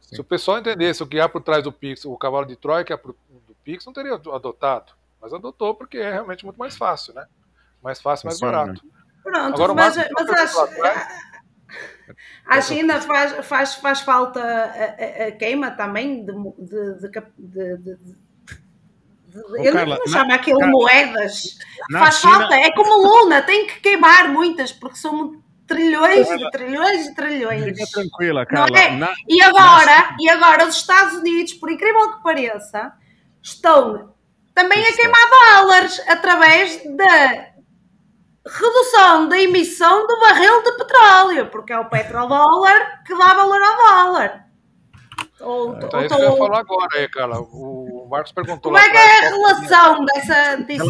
Se 0.00 0.20
o 0.20 0.24
pessoal 0.24 0.58
entendesse 0.58 1.02
o 1.02 1.06
que 1.06 1.18
há 1.18 1.26
por 1.26 1.40
trás 1.40 1.64
do 1.64 1.72
Pix, 1.72 2.04
o 2.04 2.16
cavalo 2.18 2.44
de 2.44 2.54
Troia 2.54 2.84
que 2.84 2.92
há 2.92 2.98
por, 2.98 3.14
do 3.48 3.54
Pix, 3.64 3.86
não 3.86 3.94
teria 3.94 4.14
adotado. 4.14 4.92
Mas 5.20 5.32
adotou 5.32 5.74
porque 5.74 5.96
é 5.96 6.12
realmente 6.12 6.44
muito 6.44 6.58
mais 6.58 6.76
fácil, 6.76 7.14
né? 7.14 7.26
Mais 7.82 8.00
fácil, 8.00 8.26
mais 8.26 8.38
barato. 8.38 8.82
Pronto, 9.22 9.54
Agora, 9.54 9.74
mas, 9.74 9.96
mas 9.96 10.28
acho, 10.30 10.58
a 12.46 12.60
China 12.60 13.00
faz, 13.00 13.46
faz, 13.46 13.74
faz 13.74 14.00
falta 14.00 14.40
a, 14.40 15.26
a 15.26 15.32
queima 15.32 15.70
também 15.70 16.24
de, 16.24 16.32
de, 16.58 17.10
de, 17.38 17.76
de 17.78 18.22
eu 19.64 19.72
Carla, 19.72 19.98
não 19.98 20.06
chamo 20.06 20.32
aquilo 20.32 20.58
Carla, 20.58 20.72
moedas. 20.72 21.56
Faz 21.90 22.16
China... 22.16 22.38
falta, 22.40 22.54
é 22.54 22.70
como 22.72 22.96
Luna, 22.98 23.42
tem 23.42 23.66
que 23.66 23.80
queimar 23.80 24.28
muitas, 24.28 24.72
porque 24.72 24.96
são 24.96 25.42
trilhões 25.66 26.28
e 26.28 26.50
trilhões 26.50 27.06
e 27.06 27.14
trilhões. 27.14 27.64
Fica 27.64 27.84
tranquila, 27.92 28.44
Carla. 28.44 28.78
É? 28.78 28.90
Na, 28.90 29.12
e, 29.26 29.40
agora, 29.40 30.16
e 30.20 30.28
agora 30.28 30.66
os 30.66 30.76
Estados 30.76 31.14
Unidos, 31.14 31.54
por 31.54 31.70
incrível 31.70 32.12
que 32.12 32.22
pareça, 32.22 32.92
estão 33.42 34.12
também 34.54 34.86
a 34.86 34.92
queimar 34.92 35.30
dólares 35.30 36.02
através 36.08 36.82
da 36.96 37.51
redução 38.46 39.28
da 39.28 39.38
emissão 39.38 40.06
do 40.06 40.20
barril 40.20 40.62
de 40.62 40.72
petróleo, 40.72 41.46
porque 41.50 41.72
é 41.72 41.78
o 41.78 41.88
petrodólar 41.88 43.02
que 43.04 43.16
dá 43.16 43.34
valor 43.34 43.60
ao 43.62 43.76
dólar. 43.76 44.46
Ou, 45.40 45.76
então, 45.76 46.00
é 46.00 46.06
isso 46.06 46.16
que 46.16 46.22
eu 46.22 46.30
ia 46.30 46.36
falar 46.36 46.60
agora 46.60 46.88
aí, 46.98 47.08
Carla. 47.08 47.40
O 47.40 47.81
Marcos 48.12 48.30
perguntou 48.30 48.70
Como 48.70 48.76
é 48.76 48.90
que 48.90 48.96
é 48.96 49.26
a 49.26 49.30
relação 49.30 50.04
dessa, 50.04 50.34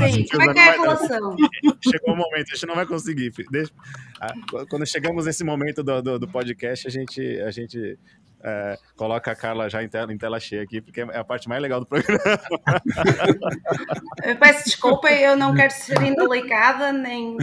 aí? 0.05 0.29
Como 0.29 0.43
é 0.43 0.53
que 0.53 0.59
é 0.59 0.69
a 0.69 0.73
relação? 0.73 1.37
Chegou 1.81 2.15
o 2.15 2.17
momento, 2.17 2.51
a 2.51 2.55
gente 2.55 2.67
não 2.67 2.75
vai 2.75 2.85
conseguir. 2.85 3.33
Deixa, 3.49 3.73
ah, 4.21 4.35
quando 4.69 4.85
chegamos 4.85 5.27
nesse 5.27 5.45
momento 5.45 5.85
do, 5.85 6.03
do, 6.03 6.19
do 6.19 6.29
podcast, 6.29 6.89
a 6.89 6.91
gente, 6.91 7.41
a 7.41 7.51
gente 7.53 7.97
é, 8.43 8.77
coloca 8.97 9.31
a 9.31 9.37
Carla 9.37 9.71
já 9.71 9.85
em 9.85 9.89
tela, 9.89 10.13
em 10.13 10.19
tela, 10.19 10.41
cheia 10.41 10.63
aqui, 10.63 10.81
porque 10.81 11.01
é 11.01 11.17
a 11.17 11.23
parte 11.23 11.49
mais 11.49 11.63
legal 11.63 11.79
do 11.79 11.87
programa. 11.87 12.21
Eu 14.25 14.37
peço 14.37 14.65
desculpa, 14.65 15.09
eu 15.13 15.37
não 15.37 15.55
quero 15.55 15.73
ser 15.73 16.03
indelicada, 16.03 16.93
nem, 16.93 17.37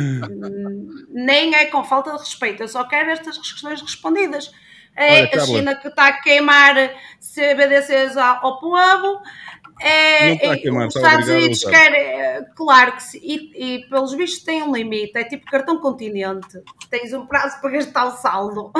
nem 1.09 1.55
é 1.55 1.67
com 1.67 1.85
falta 1.85 2.11
de 2.11 2.17
respeito, 2.17 2.63
eu 2.63 2.67
só 2.67 2.83
quero 2.83 3.09
estas 3.11 3.37
questões 3.37 3.81
respondidas. 3.81 4.51
É 4.95 5.21
Olha, 5.21 5.41
a 5.41 5.45
China 5.45 5.75
que 5.75 5.87
está 5.87 6.07
a 6.07 6.21
queimar 6.21 6.75
CBDCs 7.21 8.17
ao 8.17 8.59
povo, 8.59 9.21
é, 9.81 10.35
tá 10.35 10.57
queimar, 10.57 10.87
os 10.87 10.95
Estados 10.95 11.29
Unidos 11.29 11.63
querem, 11.63 12.45
claro 12.55 12.93
que 12.93 13.03
sim, 13.03 13.19
e, 13.21 13.75
e, 13.75 13.89
pelos 13.89 14.13
vistos 14.13 14.43
tem 14.43 14.61
um 14.61 14.75
limite, 14.75 15.17
é 15.17 15.23
tipo 15.23 15.45
cartão 15.45 15.79
continente, 15.79 16.61
tens 16.89 17.13
um 17.13 17.25
prazo 17.25 17.59
para 17.61 17.71
gastar 17.71 18.05
o 18.05 18.11
saldo. 18.11 18.71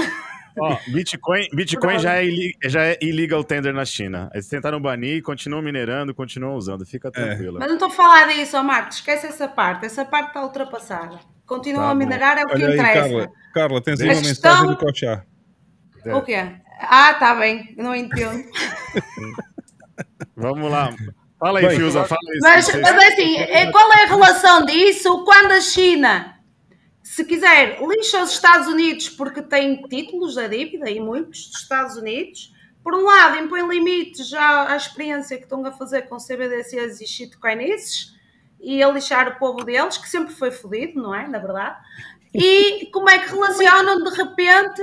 Oh, 0.58 0.76
Bitcoin, 0.92 1.48
Bitcoin 1.54 2.00
já, 2.00 2.22
é 2.22 2.28
já 2.66 2.84
é 2.86 2.98
illegal 3.02 3.44
tender 3.44 3.74
na 3.74 3.86
China. 3.86 4.30
Eles 4.34 4.48
tentaram 4.48 4.82
banir, 4.82 5.24
continuam 5.24 5.62
minerando, 5.62 6.14
continuam 6.14 6.56
usando. 6.56 6.86
Fica 6.86 7.08
é. 7.08 7.12
tranquilo. 7.12 7.58
É. 7.58 7.60
Mas 7.60 7.68
não 7.68 7.76
estou 7.76 7.88
a 7.88 7.92
falar 7.92 8.28
disso, 8.28 8.58
oh 8.58 8.64
Marcos. 8.64 8.98
Esquece 8.98 9.28
essa 9.28 9.48
parte. 9.48 9.86
Essa 9.86 10.04
parte 10.04 10.30
está 10.30 10.44
ultrapassada. 10.44 11.20
Continuam 11.46 11.86
tá 11.86 11.92
a 11.92 11.96
minerar, 11.96 12.38
é 12.38 12.44
o 12.44 12.48
que 12.48 12.56
Olha 12.56 12.74
interessa. 12.74 12.88
Aí, 12.88 13.10
Carla, 13.10 13.32
Carla 13.54 13.82
tens 13.82 14.02
aí 14.02 14.10
uma 14.10 14.22
mensagem 14.22 14.68
do 14.68 14.78
Cochá. 14.78 15.24
É. 16.06 16.16
O 16.16 16.22
quê? 16.22 16.36
Ah, 16.82 17.14
tá 17.14 17.36
bem. 17.36 17.74
Não 17.78 17.96
entendo. 17.96 18.44
Vamos 20.36 20.72
lá. 20.72 20.90
Fala 21.40 21.60
aí, 21.60 21.68
Bem, 21.68 21.78
Fiusa, 21.78 22.04
fala 22.04 22.20
isso. 22.34 22.42
Mas, 22.42 22.68
mas 22.82 23.14
assim, 23.14 23.38
é, 23.38 23.72
qual 23.72 23.92
é 23.94 24.04
a 24.04 24.08
relação 24.08 24.66
disso 24.66 25.24
quando 25.24 25.54
a 25.54 25.62
China, 25.62 26.38
se 27.02 27.24
quiser, 27.24 27.80
lixa 27.82 28.22
os 28.22 28.32
Estados 28.32 28.68
Unidos 28.68 29.10
porque 29.10 29.42
tem 29.42 29.82
títulos 29.84 30.36
da 30.36 30.48
dívida 30.48 30.90
e 30.90 31.00
muitos 31.00 31.48
dos 31.48 31.62
Estados 31.62 31.96
Unidos, 31.96 32.54
por 32.84 32.94
um 32.94 33.04
lado, 33.04 33.38
impõe 33.38 33.68
limites 33.68 34.28
já 34.28 34.72
à 34.72 34.76
experiência 34.76 35.38
que 35.38 35.44
estão 35.44 35.66
a 35.66 35.72
fazer 35.72 36.04
com 36.04 36.18
CBDCs 36.18 37.00
e 37.00 37.08
shitcoinices 37.08 38.14
e 38.60 38.84
a 38.84 38.90
lixar 38.90 39.30
o 39.30 39.40
povo 39.40 39.64
deles, 39.64 39.98
que 39.98 40.10
sempre 40.10 40.34
foi 40.34 40.52
fodido, 40.52 41.02
não 41.02 41.16
é? 41.16 41.28
Na 41.28 41.40
verdade. 41.40 41.78
E 42.34 42.88
como 42.88 43.10
é 43.10 43.18
que 43.18 43.30
relacionam 43.30 44.04
de 44.04 44.10
repente? 44.16 44.82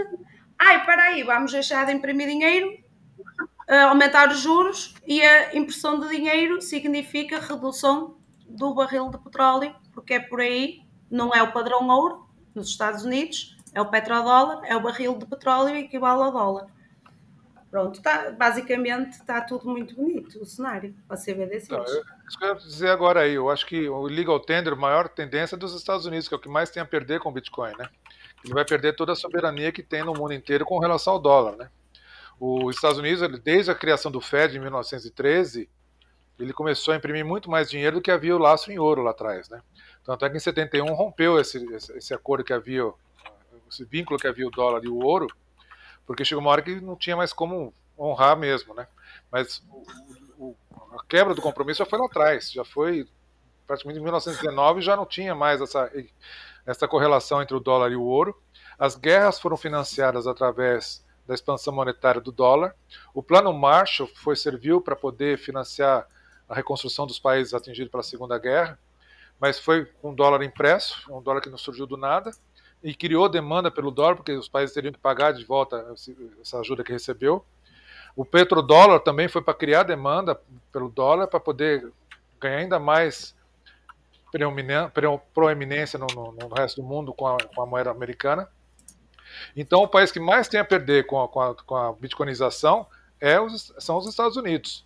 Ai, 0.58 0.78
espera 0.78 1.02
aí, 1.02 1.22
vamos 1.22 1.52
deixar 1.52 1.84
de 1.84 1.92
imprimir 1.92 2.28
dinheiro, 2.28 2.72
aumentar 3.68 4.30
os 4.30 4.38
juros 4.40 4.94
e 5.06 5.20
a 5.22 5.56
impressão 5.56 5.98
de 5.98 6.08
dinheiro 6.08 6.60
significa 6.60 7.40
redução 7.40 8.16
do 8.48 8.74
barril 8.74 9.10
de 9.10 9.18
petróleo, 9.18 9.74
porque 9.92 10.14
é 10.14 10.20
por 10.20 10.40
aí, 10.40 10.82
não 11.10 11.34
é 11.34 11.42
o 11.42 11.52
padrão 11.52 11.88
ouro 11.88 12.26
nos 12.54 12.68
Estados 12.68 13.04
Unidos, 13.04 13.56
é 13.74 13.80
o 13.80 13.86
petrodólar, 13.86 14.64
é 14.64 14.76
o 14.76 14.80
barril 14.80 15.18
de 15.18 15.26
petróleo 15.26 15.76
equivale 15.76 16.22
ao 16.22 16.32
dólar. 16.32 16.66
Pronto, 17.70 18.00
tá, 18.00 18.30
basicamente 18.30 19.12
está 19.12 19.40
tudo 19.40 19.68
muito 19.68 19.96
bonito 19.96 20.40
o 20.40 20.46
cenário 20.46 20.94
para. 21.06 21.16
Não, 21.76 21.84
eu, 21.84 22.02
isso 22.26 22.38
que 22.38 22.44
eu 22.44 22.48
ia 22.48 22.54
dizer 22.54 22.88
agora 22.88 23.20
aí, 23.20 23.34
eu 23.34 23.50
acho 23.50 23.66
que 23.66 23.88
o 23.88 24.02
legal 24.02 24.38
tender, 24.40 24.72
a 24.72 24.76
maior 24.76 25.08
tendência 25.08 25.56
é 25.56 25.58
dos 25.58 25.74
Estados 25.74 26.06
Unidos, 26.06 26.28
que 26.28 26.34
é 26.34 26.38
o 26.38 26.40
que 26.40 26.48
mais 26.48 26.70
tem 26.70 26.82
a 26.82 26.86
perder 26.86 27.20
com 27.20 27.28
o 27.28 27.32
Bitcoin, 27.32 27.72
né? 27.76 27.88
Ele 28.44 28.54
vai 28.54 28.64
perder 28.64 28.94
toda 28.94 29.12
a 29.12 29.16
soberania 29.16 29.72
que 29.72 29.82
tem 29.82 30.04
no 30.04 30.14
mundo 30.14 30.32
inteiro 30.32 30.64
com 30.64 30.78
relação 30.78 31.14
ao 31.14 31.18
dólar, 31.18 31.56
né? 31.56 31.68
Os 32.38 32.74
Estados 32.74 32.98
Unidos, 32.98 33.40
desde 33.40 33.70
a 33.70 33.74
criação 33.74 34.10
do 34.10 34.20
Fed 34.20 34.56
em 34.56 34.60
1913, 34.60 35.68
ele 36.38 36.52
começou 36.52 36.92
a 36.92 36.96
imprimir 36.96 37.24
muito 37.24 37.50
mais 37.50 37.70
dinheiro 37.70 37.96
do 37.96 38.02
que 38.02 38.10
havia 38.10 38.36
o 38.36 38.38
lastro 38.38 38.70
em 38.70 38.78
ouro 38.78 39.02
lá 39.02 39.10
atrás, 39.10 39.48
né? 39.48 39.62
Tanto 40.04 40.24
é 40.24 40.30
que 40.30 40.36
em 40.36 40.40
71 40.40 40.84
rompeu 40.94 41.40
esse, 41.40 41.64
esse 41.74 42.12
acordo 42.12 42.44
que 42.44 42.52
havia, 42.52 42.82
esse 43.70 43.84
vínculo 43.84 44.18
que 44.18 44.26
havia 44.26 44.46
o 44.46 44.50
dólar 44.50 44.84
e 44.84 44.88
o 44.88 44.98
ouro, 44.98 45.26
porque 46.06 46.24
chegou 46.24 46.42
uma 46.42 46.50
hora 46.50 46.62
que 46.62 46.78
não 46.80 46.94
tinha 46.94 47.16
mais 47.16 47.32
como 47.32 47.72
honrar 47.98 48.36
mesmo, 48.36 48.74
né? 48.74 48.86
Mas 49.32 49.62
o, 49.70 49.86
o, 50.38 50.56
a 50.92 51.04
quebra 51.08 51.34
do 51.34 51.40
compromisso 51.40 51.78
já 51.78 51.86
foi 51.86 51.98
lá 51.98 52.06
atrás, 52.06 52.52
já 52.52 52.64
foi 52.64 53.08
praticamente 53.66 53.98
em 53.98 54.02
1919 54.02 54.80
já 54.80 54.96
não 54.96 55.04
tinha 55.04 55.34
mais 55.34 55.60
essa, 55.60 55.90
essa 56.64 56.86
correlação 56.86 57.42
entre 57.42 57.56
o 57.56 57.60
dólar 57.60 57.90
e 57.90 57.96
o 57.96 58.02
ouro. 58.02 58.40
As 58.78 58.94
guerras 58.94 59.40
foram 59.40 59.56
financiadas 59.56 60.26
através 60.26 61.04
da 61.26 61.34
expansão 61.34 61.74
monetária 61.74 62.20
do 62.20 62.30
dólar. 62.30 62.74
O 63.12 63.22
plano 63.22 63.52
Marshall 63.52 64.08
foi 64.14 64.36
serviu 64.36 64.80
para 64.80 64.94
poder 64.94 65.38
financiar 65.38 66.06
a 66.48 66.54
reconstrução 66.54 67.06
dos 67.06 67.18
países 67.18 67.52
atingidos 67.54 67.90
pela 67.90 68.02
Segunda 68.02 68.38
Guerra, 68.38 68.78
mas 69.40 69.58
foi 69.58 69.90
um 70.02 70.14
dólar 70.14 70.42
impresso, 70.42 71.02
um 71.12 71.20
dólar 71.20 71.40
que 71.40 71.50
não 71.50 71.58
surgiu 71.58 71.86
do 71.86 71.96
nada 71.96 72.30
e 72.82 72.94
criou 72.94 73.28
demanda 73.28 73.70
pelo 73.70 73.90
dólar, 73.90 74.16
porque 74.16 74.32
os 74.32 74.48
países 74.48 74.74
teriam 74.74 74.92
que 74.92 74.98
pagar 74.98 75.32
de 75.32 75.44
volta 75.44 75.92
essa 76.40 76.60
ajuda 76.60 76.84
que 76.84 76.92
recebeu. 76.92 77.44
O 78.14 78.24
petrodólar 78.24 79.00
também 79.00 79.28
foi 79.28 79.42
para 79.42 79.52
criar 79.52 79.82
demanda 79.82 80.40
pelo 80.72 80.88
dólar, 80.88 81.26
para 81.26 81.40
poder 81.40 81.92
ganhar 82.40 82.58
ainda 82.58 82.78
mais 82.78 83.34
proeminência 85.34 85.98
no, 85.98 86.06
no, 86.06 86.32
no, 86.32 86.54
resto 86.54 86.80
do 86.80 86.86
mundo 86.86 87.12
com 87.12 87.26
a, 87.26 87.36
com 87.54 87.62
a, 87.62 87.66
moeda 87.66 87.90
americana. 87.90 88.48
Então, 89.56 89.82
o 89.82 89.88
país 89.88 90.10
que 90.10 90.20
mais 90.20 90.48
tem 90.48 90.60
a 90.60 90.64
perder 90.64 91.06
com 91.06 91.22
a, 91.22 91.28
com 91.28 91.40
a, 91.40 91.54
com 91.54 91.76
a 91.76 91.92
bitcoinização 91.92 92.86
é 93.20 93.40
os, 93.40 93.72
são 93.78 93.96
os 93.96 94.06
Estados 94.06 94.36
Unidos. 94.36 94.84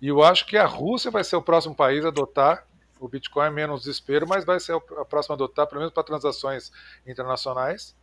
E 0.00 0.08
eu 0.08 0.22
acho 0.22 0.46
que 0.46 0.56
a 0.56 0.66
Rússia 0.66 1.10
vai 1.10 1.24
ser 1.24 1.36
o 1.36 1.42
próximo 1.42 1.74
país 1.74 2.04
a 2.04 2.08
adotar 2.08 2.66
o 2.98 3.08
Bitcoin 3.08 3.50
menos 3.50 3.80
desespero, 3.80 4.26
mas 4.26 4.44
vai 4.44 4.58
ser 4.58 4.74
a 4.74 5.04
próxima 5.04 5.34
a 5.34 5.36
adotar, 5.36 5.66
pelo 5.66 5.80
menos 5.80 5.92
para 5.92 6.02
transações 6.02 6.72
internacionais. 7.06 7.94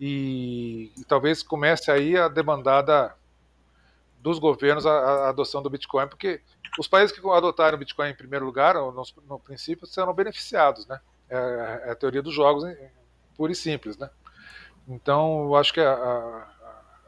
E, 0.00 0.92
e, 0.96 1.04
talvez 1.04 1.42
comece 1.42 1.90
aí 1.90 2.16
a 2.16 2.28
demandada 2.28 3.14
dos 4.20 4.38
governos 4.38 4.84
a, 4.86 4.90
a, 4.90 5.28
adoção 5.30 5.62
do 5.62 5.70
Bitcoin, 5.70 6.06
porque 6.06 6.40
os 6.78 6.86
países 6.86 7.16
que 7.16 7.26
adotaram 7.26 7.76
o 7.76 7.78
Bitcoin 7.78 8.10
em 8.10 8.14
primeiro 8.14 8.44
lugar, 8.44 8.74
no, 8.74 9.04
no 9.26 9.38
princípio, 9.38 9.86
serão 9.86 10.12
beneficiados, 10.12 10.86
né? 10.86 11.00
É, 11.28 11.36
é, 11.86 11.90
a 11.90 11.94
teoria 11.94 12.22
dos 12.22 12.34
jogos 12.34 12.64
pura 13.36 13.52
e 13.52 13.54
simples, 13.54 13.96
né? 13.96 14.10
Então, 14.88 15.44
eu 15.44 15.56
acho 15.56 15.72
que 15.72 15.80
a, 15.80 15.92
a, 15.92 16.48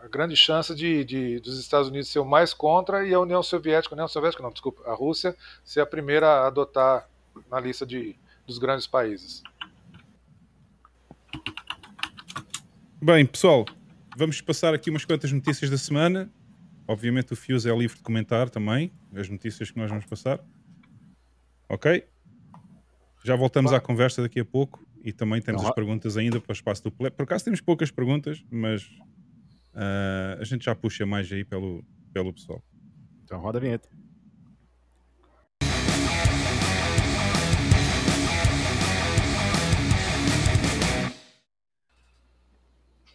a 0.03 0.09
grande 0.09 0.35
chance 0.35 0.75
de, 0.75 1.05
de, 1.05 1.41
dos 1.41 1.59
Estados 1.59 1.89
Unidos 1.89 2.09
ser 2.09 2.19
o 2.19 2.25
mais 2.25 2.53
contra 2.53 3.07
e 3.07 3.15
a 3.15 3.21
União 3.21 3.43
Soviética, 3.43 3.95
União 3.95 4.09
Soviética 4.09 4.43
não, 4.43 4.51
desculpa, 4.51 4.83
a 4.91 4.95
Rússia 4.95 5.37
ser 5.65 5.81
a 5.81 5.87
primeira 5.87 6.27
a 6.27 6.47
adotar 6.49 7.09
na 7.51 7.61
lista 7.61 7.87
de, 7.87 8.17
dos 8.47 8.59
grandes 8.59 8.87
países. 8.87 9.43
Bem, 13.01 13.25
pessoal, 13.25 13.65
vamos 14.17 14.41
passar 14.41 14.75
aqui 14.75 14.91
umas 14.91 15.05
quantas 15.05 15.31
notícias 15.31 15.71
da 15.71 15.79
semana. 15.79 16.29
Obviamente 16.87 17.33
o 17.33 17.37
Fuse 17.37 17.71
é 17.71 17.77
livre 17.77 17.97
de 17.97 18.03
comentar 18.03 18.51
também 18.51 18.91
as 19.15 19.29
notícias 19.29 19.71
que 19.71 19.79
nós 19.79 19.89
vamos 19.89 20.07
passar. 20.07 20.41
Ok? 21.69 22.05
Já 23.23 23.37
voltamos 23.37 23.73
à 23.73 23.81
conversa 23.81 24.23
daqui 24.23 24.41
a 24.41 24.45
pouco 24.45 24.88
e 25.03 25.13
também 25.13 25.41
temos 25.41 25.65
as 25.65 25.75
perguntas 25.75 26.17
ainda 26.17 26.41
para 26.41 26.51
o 26.51 26.53
espaço 26.53 26.83
do. 26.85 26.93
Por 26.93 27.23
acaso 27.23 27.45
temos 27.45 27.61
poucas 27.61 27.91
perguntas, 27.91 28.45
mas 28.51 28.85
uh, 29.75 30.41
a 30.41 30.45
gente 30.45 30.65
já 30.65 30.75
puxa 30.75 31.07
mais 31.07 31.31
aí 31.33 31.45
pelo, 31.45 31.85
pelo 32.13 32.33
pessoal. 32.33 32.63
Então 33.25 33.41
roda 33.41 33.59
a 33.59 33.61
vinheta. 33.61 33.89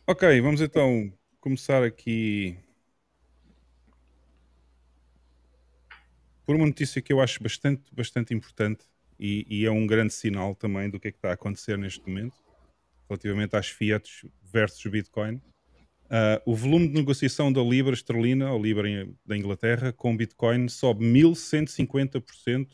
Ok, 0.05 0.41
vamos 0.41 0.60
então 0.60 1.14
começar 1.39 1.81
aqui 1.81 2.57
por 6.45 6.55
uma 6.55 6.65
notícia 6.65 7.01
que 7.01 7.14
eu 7.14 7.22
acho 7.22 7.41
bastante, 7.41 7.84
bastante 7.95 8.34
importante 8.34 8.85
e, 9.24 9.45
e, 9.50 9.66
é 9.66 9.72
um 9.72 9.88
grande 9.88 10.14
sinal 10.14 10.54
também 10.54 10.90
do 10.90 11.00
que 11.00 11.08
é 11.08 11.12
que 11.12 11.18
está 11.18 11.30
a 11.30 11.34
acontecer 11.34 11.78
neste 11.78 12.06
momento 12.06 12.36
relativamente 13.08 13.56
às 13.56 13.68
Fiat 13.68 14.10
versus 14.41 14.86
Bitcoin. 14.86 15.36
Uh, 15.36 16.40
o 16.45 16.56
volume 16.56 16.90
de 16.90 16.94
negociação 16.95 17.52
da 17.52 17.62
Libra 17.62 17.94
esterlina, 17.94 18.52
ou 18.52 18.62
Libra 18.62 18.88
da 19.26 19.38
Inglaterra, 19.38 19.94
com 19.94 20.16
Bitcoin 20.16 20.68
sobe 20.68 21.06
1150% 21.06 22.68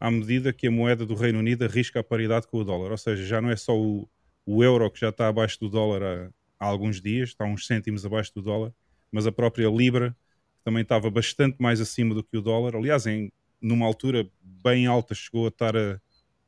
à 0.00 0.10
medida 0.10 0.52
que 0.52 0.66
a 0.66 0.70
moeda 0.70 1.04
do 1.04 1.14
Reino 1.14 1.38
Unido 1.38 1.64
arrisca 1.64 2.00
a 2.00 2.04
paridade 2.04 2.46
com 2.46 2.58
o 2.58 2.64
dólar. 2.64 2.90
Ou 2.90 2.98
seja, 2.98 3.24
já 3.24 3.40
não 3.40 3.50
é 3.50 3.56
só 3.56 3.76
o, 3.76 4.08
o 4.44 4.64
euro 4.64 4.90
que 4.90 5.00
já 5.00 5.10
está 5.10 5.28
abaixo 5.28 5.60
do 5.60 5.68
dólar 5.68 6.30
há 6.58 6.66
alguns 6.66 7.00
dias, 7.00 7.30
está 7.30 7.44
uns 7.44 7.66
cêntimos 7.66 8.04
abaixo 8.04 8.32
do 8.34 8.42
dólar, 8.42 8.72
mas 9.12 9.26
a 9.26 9.32
própria 9.32 9.68
Libra 9.68 10.16
também 10.64 10.82
estava 10.82 11.10
bastante 11.10 11.56
mais 11.60 11.80
acima 11.80 12.14
do 12.14 12.24
que 12.24 12.36
o 12.36 12.42
dólar. 12.42 12.74
Aliás, 12.74 13.06
em, 13.06 13.30
numa 13.66 13.84
altura 13.84 14.28
bem 14.40 14.86
alta, 14.86 15.14
chegou 15.14 15.46
a 15.46 15.48
estar 15.48 15.76
a, 15.76 16.00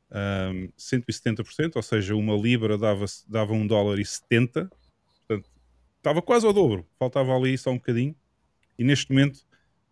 a 0.09 0.51
170%, 0.77 1.75
ou 1.75 1.81
seja, 1.81 2.15
uma 2.15 2.35
Libra 2.35 2.77
dava, 2.77 3.05
dava 3.27 3.53
um 3.53 3.67
dólar 3.67 3.99
e 3.99 4.05
70, 4.05 4.69
portanto, 5.27 5.49
estava 5.97 6.21
quase 6.21 6.45
ao 6.45 6.53
dobro, 6.53 6.87
faltava 6.97 7.35
ali 7.35 7.57
só 7.57 7.71
um 7.71 7.75
bocadinho. 7.75 8.15
E 8.77 8.83
neste 8.83 9.11
momento 9.11 9.41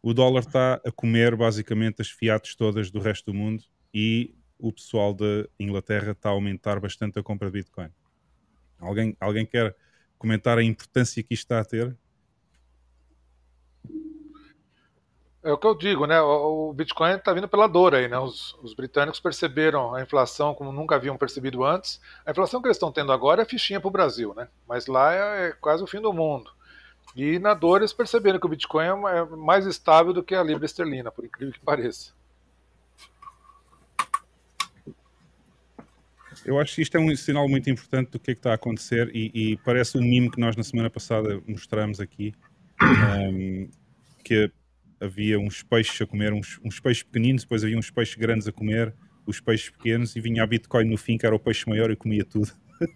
o 0.01 0.13
dólar 0.13 0.39
está 0.39 0.75
a 0.85 0.91
comer 0.91 1.35
basicamente 1.35 2.01
as 2.01 2.09
fiates 2.09 2.55
todas 2.55 2.89
do 2.89 2.99
resto 2.99 3.25
do 3.25 3.37
mundo 3.37 3.63
e 3.93 4.33
o 4.57 4.71
pessoal 4.71 5.13
da 5.13 5.45
Inglaterra 5.59 6.11
está 6.11 6.29
a 6.29 6.31
aumentar 6.31 6.79
bastante 6.79 7.19
a 7.19 7.23
compra 7.23 7.51
de 7.51 7.59
Bitcoin. 7.59 7.89
Alguém, 8.79 9.17
alguém 9.19 9.45
quer 9.45 9.75
comentar 10.17 10.57
a 10.57 10.63
importância 10.63 11.21
que 11.21 11.33
isto 11.33 11.43
está 11.43 11.59
a 11.59 11.65
ter? 11.65 11.95
É 15.43 15.51
o 15.51 15.57
que 15.57 15.67
eu 15.67 15.75
digo, 15.75 16.05
né? 16.05 16.19
O 16.19 16.73
Bitcoin 16.73 17.15
está 17.15 17.31
vindo 17.31 17.47
pela 17.47 17.67
dor 17.67 17.93
aí, 17.93 18.07
né? 18.07 18.17
Os, 18.17 18.55
os, 18.61 18.73
britânicos 18.73 19.19
perceberam 19.19 19.93
a 19.93 20.01
inflação 20.01 20.53
como 20.53 20.71
nunca 20.71 20.95
haviam 20.95 21.15
percebido 21.15 21.63
antes. 21.63 22.01
A 22.25 22.31
inflação 22.31 22.61
que 22.61 22.67
eles 22.67 22.77
estão 22.77 22.91
tendo 22.91 23.11
agora 23.11 23.43
é 23.43 23.45
fichinha 23.45 23.79
para 23.79 23.87
o 23.87 23.91
Brasil, 23.91 24.33
né? 24.35 24.47
Mas 24.67 24.87
lá 24.87 25.13
é, 25.13 25.47
é, 25.47 25.51
quase 25.53 25.83
o 25.83 25.87
fim 25.87 26.01
do 26.01 26.11
mundo. 26.11 26.51
E 27.15 27.39
na 27.39 27.53
dor 27.53 27.81
eles 27.81 27.93
perceberam 27.93 28.39
que 28.39 28.45
o 28.45 28.49
Bitcoin 28.49 28.87
é, 28.87 29.19
é 29.19 29.25
mais 29.37 29.65
estável 29.65 30.11
do 30.11 30.23
que 30.23 30.35
a 30.35 30.43
libra 30.43 30.65
esterlina, 30.65 31.11
por 31.11 31.23
incrível 31.23 31.53
que 31.53 31.59
pareça. 31.59 32.11
Eu 36.43 36.59
acho 36.59 36.75
que 36.75 36.81
isto 36.81 36.95
é 36.95 36.99
um 36.99 37.15
sinal 37.15 37.47
muito 37.47 37.69
importante 37.69 38.11
do 38.11 38.19
que 38.19 38.31
é 38.31 38.33
que 38.33 38.39
está 38.39 38.51
a 38.51 38.55
acontecer 38.55 39.09
e, 39.13 39.31
e 39.33 39.57
parece 39.57 39.97
um 39.97 40.01
mimo 40.01 40.31
que 40.31 40.39
nós 40.39 40.55
na 40.55 40.63
semana 40.63 40.89
passada 40.89 41.41
mostramos 41.47 41.99
aqui, 41.99 42.33
um, 42.81 43.69
que 44.23 44.51
havia 44.99 45.39
uns 45.39 45.63
peixes 45.63 46.01
a 46.01 46.05
comer, 46.05 46.33
uns, 46.33 46.59
uns, 46.63 46.79
peixes 46.79 47.03
pequeninos, 47.03 47.43
depois 47.43 47.63
havia 47.63 47.77
uns 47.77 47.89
peixes 47.89 48.15
grandes 48.15 48.47
a 48.47 48.51
comer, 48.51 48.93
os 49.25 49.39
peixes 49.39 49.69
pequenos, 49.69 50.15
e 50.15 50.21
vinha 50.21 50.43
a 50.43 50.47
Bitcoin 50.47 50.85
no 50.85 50.97
fim, 50.97 51.17
que 51.17 51.25
era 51.25 51.35
o 51.35 51.39
peixe 51.39 51.69
maior 51.69 51.91
e 51.91 51.95
comia 51.95 52.23
tudo. 52.23 52.51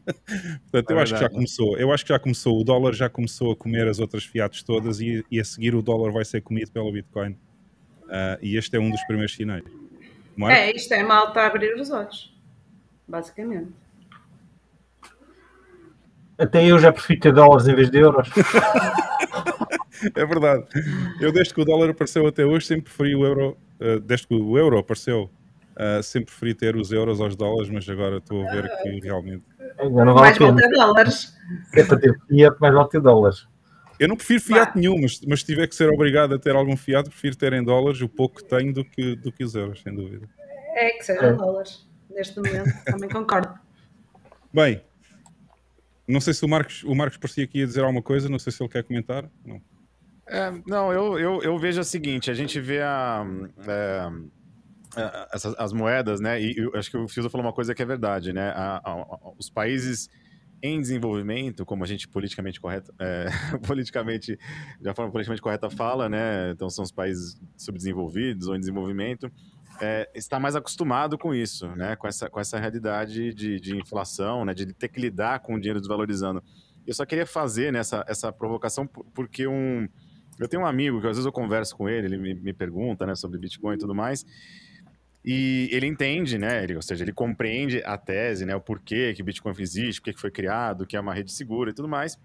Portanto, 0.71 0.91
eu 0.91 0.99
é 0.99 1.01
acho 1.01 1.13
que 1.13 1.19
já 1.19 1.29
começou. 1.29 1.77
Eu 1.77 1.91
acho 1.91 2.05
que 2.05 2.09
já 2.09 2.19
começou. 2.19 2.59
O 2.59 2.63
dólar 2.63 2.93
já 2.93 3.09
começou 3.09 3.51
a 3.51 3.55
comer 3.55 3.87
as 3.87 3.99
outras 3.99 4.23
fiates 4.23 4.63
todas 4.63 4.99
e, 5.01 5.25
e 5.31 5.39
a 5.39 5.43
seguir 5.43 5.73
o 5.75 5.81
dólar 5.81 6.11
vai 6.11 6.23
ser 6.23 6.41
comido 6.41 6.71
pelo 6.71 6.91
Bitcoin. 6.91 7.31
Uh, 7.31 8.37
e 8.41 8.57
este 8.57 8.75
é 8.75 8.79
um 8.79 8.91
dos 8.91 9.03
primeiros 9.05 9.33
sinais. 9.33 9.63
É, 10.49 10.75
isto 10.75 10.93
é 10.93 11.03
malta 11.03 11.41
a 11.41 11.47
abrir 11.47 11.75
os 11.75 11.89
olhos 11.89 12.31
basicamente. 13.11 13.73
Até 16.37 16.65
eu 16.65 16.79
já 16.79 16.91
prefiro 16.91 17.19
ter 17.19 17.33
dólares 17.33 17.67
em 17.67 17.75
vez 17.75 17.91
de 17.91 17.99
euros. 17.99 18.27
É 20.15 20.25
verdade. 20.25 20.65
Eu, 21.19 21.31
desde 21.31 21.53
que 21.53 21.61
o 21.61 21.65
dólar 21.65 21.89
apareceu 21.89 22.25
até 22.27 22.45
hoje, 22.45 22.65
sempre 22.65 22.83
preferi 22.83 23.15
o 23.15 23.25
euro. 23.25 23.57
Uh, 23.79 23.99
desde 23.99 24.27
que 24.27 24.35
o 24.35 24.57
euro 24.57 24.77
apareceu, 24.77 25.29
uh, 25.71 26.03
sempre 26.03 26.27
preferi 26.27 26.53
ter 26.53 26.75
os 26.75 26.91
euros 26.91 27.19
aos 27.19 27.35
dólares, 27.35 27.69
mas 27.69 27.87
agora 27.89 28.17
estou 28.17 28.47
a 28.47 28.51
ver 28.51 28.69
que 28.81 28.99
realmente. 28.99 29.43
Agora 29.77 30.05
não 30.05 30.13
vale 30.13 30.25
mais 30.27 30.37
vale 30.37 30.55
ter 30.55 30.69
dólares. 30.69 31.33
É 31.75 31.83
para 31.83 31.99
ter 31.99 32.19
fiat, 32.27 32.57
mais 32.59 32.73
vale 32.73 32.89
ter 32.89 33.01
dólares. 33.01 33.47
Eu 33.99 34.07
não 34.07 34.15
prefiro 34.15 34.41
fiat 34.41 34.75
nenhum, 34.75 34.99
mas, 34.99 35.21
mas 35.27 35.41
se 35.41 35.45
tiver 35.45 35.67
que 35.67 35.75
ser 35.75 35.87
obrigado 35.89 36.33
a 36.33 36.39
ter 36.39 36.55
algum 36.55 36.75
fiat, 36.75 37.07
prefiro 37.07 37.35
ter 37.35 37.53
em 37.53 37.63
dólares 37.63 38.01
o 38.01 38.09
pouco 38.09 38.37
que 38.37 38.43
tenho 38.43 38.73
do 38.73 38.83
que, 38.83 39.15
do 39.15 39.31
que 39.31 39.43
os 39.43 39.53
euros, 39.53 39.81
sem 39.81 39.93
dúvida. 39.93 40.27
É 40.75 40.89
que 40.91 41.03
sejam 41.03 41.23
é. 41.23 41.33
dólares, 41.33 41.87
neste 42.09 42.35
momento, 42.37 42.71
também 42.85 43.09
concordo. 43.09 43.53
Bem, 44.51 44.81
não 46.07 46.19
sei 46.19 46.33
se 46.33 46.43
o 46.43 46.47
Marcos, 46.47 46.83
o 46.83 46.95
Marcos 46.95 47.17
parecia 47.17 47.43
aqui 47.43 47.61
a 47.63 47.65
dizer 47.65 47.81
alguma 47.81 48.01
coisa, 48.01 48.27
não 48.27 48.39
sei 48.39 48.51
se 48.51 48.61
ele 48.61 48.69
quer 48.69 48.83
comentar. 48.83 49.29
Não, 49.45 49.61
é, 50.31 50.51
não 50.65 50.91
eu, 50.91 51.19
eu, 51.19 51.41
eu, 51.43 51.57
vejo 51.57 51.81
o 51.81 51.83
seguinte: 51.83 52.31
a 52.31 52.33
gente 52.33 52.59
vê 52.59 52.81
a, 52.81 53.25
é, 53.67 55.27
essas, 55.33 55.53
as 55.57 55.73
moedas, 55.73 56.19
né? 56.19 56.41
E 56.41 56.57
eu 56.57 56.71
acho 56.75 56.89
que 56.89 56.97
o 56.97 57.07
Fiusa 57.07 57.29
falou 57.29 57.45
uma 57.45 57.53
coisa 57.53 57.75
que 57.75 57.81
é 57.81 57.85
verdade, 57.85 58.33
né? 58.33 58.49
A, 58.55 58.81
a, 58.83 59.33
os 59.37 59.49
países 59.49 60.09
em 60.63 60.79
desenvolvimento, 60.79 61.65
como 61.65 61.83
a 61.83 61.87
gente 61.87 62.07
politicamente 62.07 62.61
correta, 62.61 62.93
é, 62.99 63.27
politicamente, 63.65 64.37
de 64.79 64.93
forma 64.93 65.11
politicamente 65.11 65.41
correta 65.41 65.69
fala, 65.69 66.07
né? 66.07 66.51
Então 66.51 66.69
são 66.69 66.83
os 66.83 66.91
países 66.91 67.39
subdesenvolvidos 67.57 68.47
ou 68.47 68.55
em 68.55 68.59
desenvolvimento 68.59 69.31
é, 69.81 70.09
está 70.13 70.39
mais 70.39 70.55
acostumado 70.55 71.17
com 71.17 71.33
isso, 71.33 71.67
né? 71.75 71.95
Com 71.95 72.07
essa, 72.07 72.29
com 72.29 72.39
essa 72.39 72.59
realidade 72.59 73.33
de, 73.33 73.59
de 73.59 73.77
inflação, 73.77 74.45
né? 74.45 74.53
De 74.53 74.71
ter 74.73 74.87
que 74.87 75.01
lidar 75.01 75.39
com 75.39 75.55
o 75.55 75.59
dinheiro 75.59 75.79
desvalorizando. 75.79 76.43
Eu 76.85 76.93
só 76.93 77.05
queria 77.05 77.25
fazer 77.25 77.71
né, 77.71 77.79
essa 77.79 78.31
provocação 78.31 78.87
porque 78.87 79.47
um 79.47 79.87
eu 80.39 80.47
tenho 80.47 80.63
um 80.63 80.65
amigo 80.65 80.99
que 80.99 81.07
às 81.07 81.17
vezes 81.17 81.25
eu 81.25 81.31
converso 81.31 81.75
com 81.75 81.87
ele, 81.87 82.07
ele 82.07 82.17
me, 82.17 82.33
me 82.33 82.53
pergunta, 82.53 83.05
né, 83.05 83.15
sobre 83.15 83.37
Bitcoin 83.37 83.75
e 83.75 83.77
tudo 83.77 83.93
mais. 83.93 84.25
E 85.23 85.69
ele 85.71 85.85
entende, 85.85 86.37
né? 86.37 86.63
Ele, 86.63 86.75
ou 86.75 86.81
seja, 86.81 87.03
ele 87.03 87.13
compreende 87.13 87.81
a 87.85 87.95
tese, 87.95 88.43
né? 88.43 88.55
O 88.55 88.61
porquê 88.61 89.13
que 89.13 89.21
Bitcoin 89.21 89.53
existe, 89.59 90.01
porquê 90.01 90.13
que 90.13 90.19
foi 90.19 90.31
criado, 90.31 90.85
que 90.85 90.97
é 90.97 90.99
uma 90.99 91.13
rede 91.13 91.31
segura 91.31 91.69
e 91.69 91.73
tudo 91.73 91.87
mais. 91.87 92.17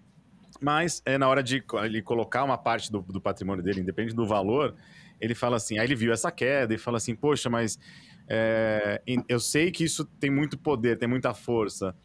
Mas 0.59 1.03
é 1.05 1.17
na 1.17 1.27
hora 1.27 1.43
de 1.43 1.63
ele 1.83 2.01
colocar 2.01 2.43
uma 2.43 2.57
parte 2.57 2.91
do, 2.91 3.01
do 3.01 3.21
patrimônio 3.21 3.63
dele, 3.63 3.81
independente 3.81 4.15
do 4.15 4.25
valor, 4.25 4.75
ele 5.21 5.35
fala 5.35 5.57
assim, 5.57 5.77
aí 5.77 5.85
ele 5.85 5.95
viu 5.95 6.11
essa 6.11 6.31
queda 6.31 6.73
e 6.73 6.77
fala 6.77 6.97
assim, 6.97 7.15
poxa, 7.15 7.49
mas 7.49 7.77
é, 8.27 9.01
eu 9.29 9.39
sei 9.39 9.71
que 9.71 9.83
isso 9.83 10.03
tem 10.03 10.31
muito 10.31 10.57
poder, 10.57 10.97
tem 10.97 11.07
muita 11.07 11.33
força, 11.35 11.95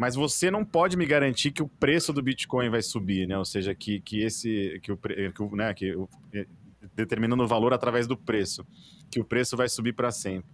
mas 0.00 0.14
você 0.14 0.50
não 0.50 0.64
pode 0.64 0.96
me 0.96 1.04
garantir 1.04 1.50
que 1.50 1.62
o 1.62 1.68
preço 1.68 2.10
do 2.10 2.22
Bitcoin 2.22 2.70
vai 2.70 2.80
subir, 2.80 3.28
né? 3.28 3.36
Ou 3.36 3.44
seja, 3.44 3.74
que, 3.74 4.00
que 4.00 4.22
esse, 4.22 4.80
que 4.82 4.90
o, 4.90 4.96
que 4.96 5.54
né, 5.54 5.74
que 5.74 5.94
é, 6.32 6.46
determinando 6.96 7.42
o 7.42 7.46
valor 7.46 7.74
através 7.74 8.06
do 8.06 8.16
preço, 8.16 8.66
que 9.10 9.20
o 9.20 9.24
preço 9.26 9.58
vai 9.58 9.68
subir 9.68 9.92
para 9.92 10.10
sempre. 10.10 10.50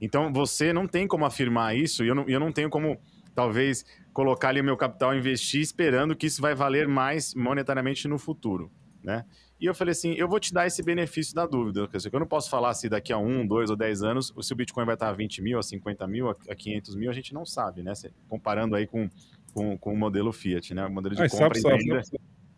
Então 0.00 0.32
você 0.32 0.72
não 0.72 0.88
tem 0.88 1.06
como 1.06 1.24
afirmar 1.24 1.76
isso 1.76 2.02
e 2.04 2.08
eu 2.08 2.14
não, 2.16 2.28
eu 2.28 2.40
não 2.40 2.50
tenho 2.50 2.68
como 2.68 3.00
talvez 3.36 3.86
colocar 4.12 4.48
ali 4.48 4.60
o 4.60 4.64
meu 4.64 4.76
capital 4.76 5.14
investir 5.14 5.60
esperando 5.60 6.16
que 6.16 6.26
isso 6.26 6.42
vai 6.42 6.56
valer 6.56 6.88
mais 6.88 7.36
monetariamente 7.36 8.08
no 8.08 8.18
futuro, 8.18 8.68
né? 9.00 9.24
E 9.60 9.66
eu 9.66 9.74
falei 9.74 9.92
assim, 9.92 10.14
eu 10.14 10.28
vou 10.28 10.38
te 10.38 10.54
dar 10.54 10.66
esse 10.66 10.82
benefício 10.82 11.34
da 11.34 11.44
dúvida. 11.44 11.88
Quer 11.88 11.96
dizer, 11.96 12.10
eu 12.12 12.20
não 12.20 12.26
posso 12.26 12.48
falar 12.48 12.74
se 12.74 12.88
daqui 12.88 13.12
a 13.12 13.18
um, 13.18 13.46
dois 13.46 13.70
ou 13.70 13.76
dez 13.76 14.02
anos, 14.02 14.32
se 14.40 14.52
o 14.52 14.56
Bitcoin 14.56 14.84
vai 14.84 14.94
estar 14.94 15.08
a 15.08 15.12
20 15.12 15.42
mil, 15.42 15.58
a 15.58 15.62
50 15.62 16.06
mil, 16.06 16.28
a 16.28 16.54
500 16.54 16.94
mil, 16.94 17.10
a 17.10 17.12
gente 17.12 17.34
não 17.34 17.44
sabe, 17.44 17.82
né? 17.82 17.92
Comparando 18.28 18.76
aí 18.76 18.86
com, 18.86 19.10
com, 19.52 19.76
com 19.76 19.92
o 19.92 19.96
modelo 19.96 20.32
Fiat, 20.32 20.74
né? 20.74 20.86
O 20.86 20.90
modelo 20.90 21.16
de 21.16 21.28
compra 21.28 21.58
sabe, 21.58 21.74
e 21.74 21.86
venda 21.88 22.02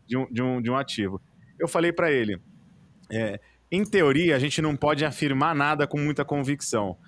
de 0.06 0.16
um, 0.16 0.26
de, 0.30 0.42
um, 0.42 0.60
de 0.60 0.70
um 0.70 0.76
ativo. 0.76 1.20
Eu 1.58 1.68
falei 1.68 1.92
para 1.92 2.10
ele, 2.10 2.38
é, 3.10 3.40
em 3.70 3.84
teoria, 3.84 4.34
a 4.34 4.38
gente 4.38 4.60
não 4.60 4.76
pode 4.76 5.04
afirmar 5.04 5.54
nada 5.54 5.86
com 5.86 5.98
muita 5.98 6.24
convicção. 6.24 6.98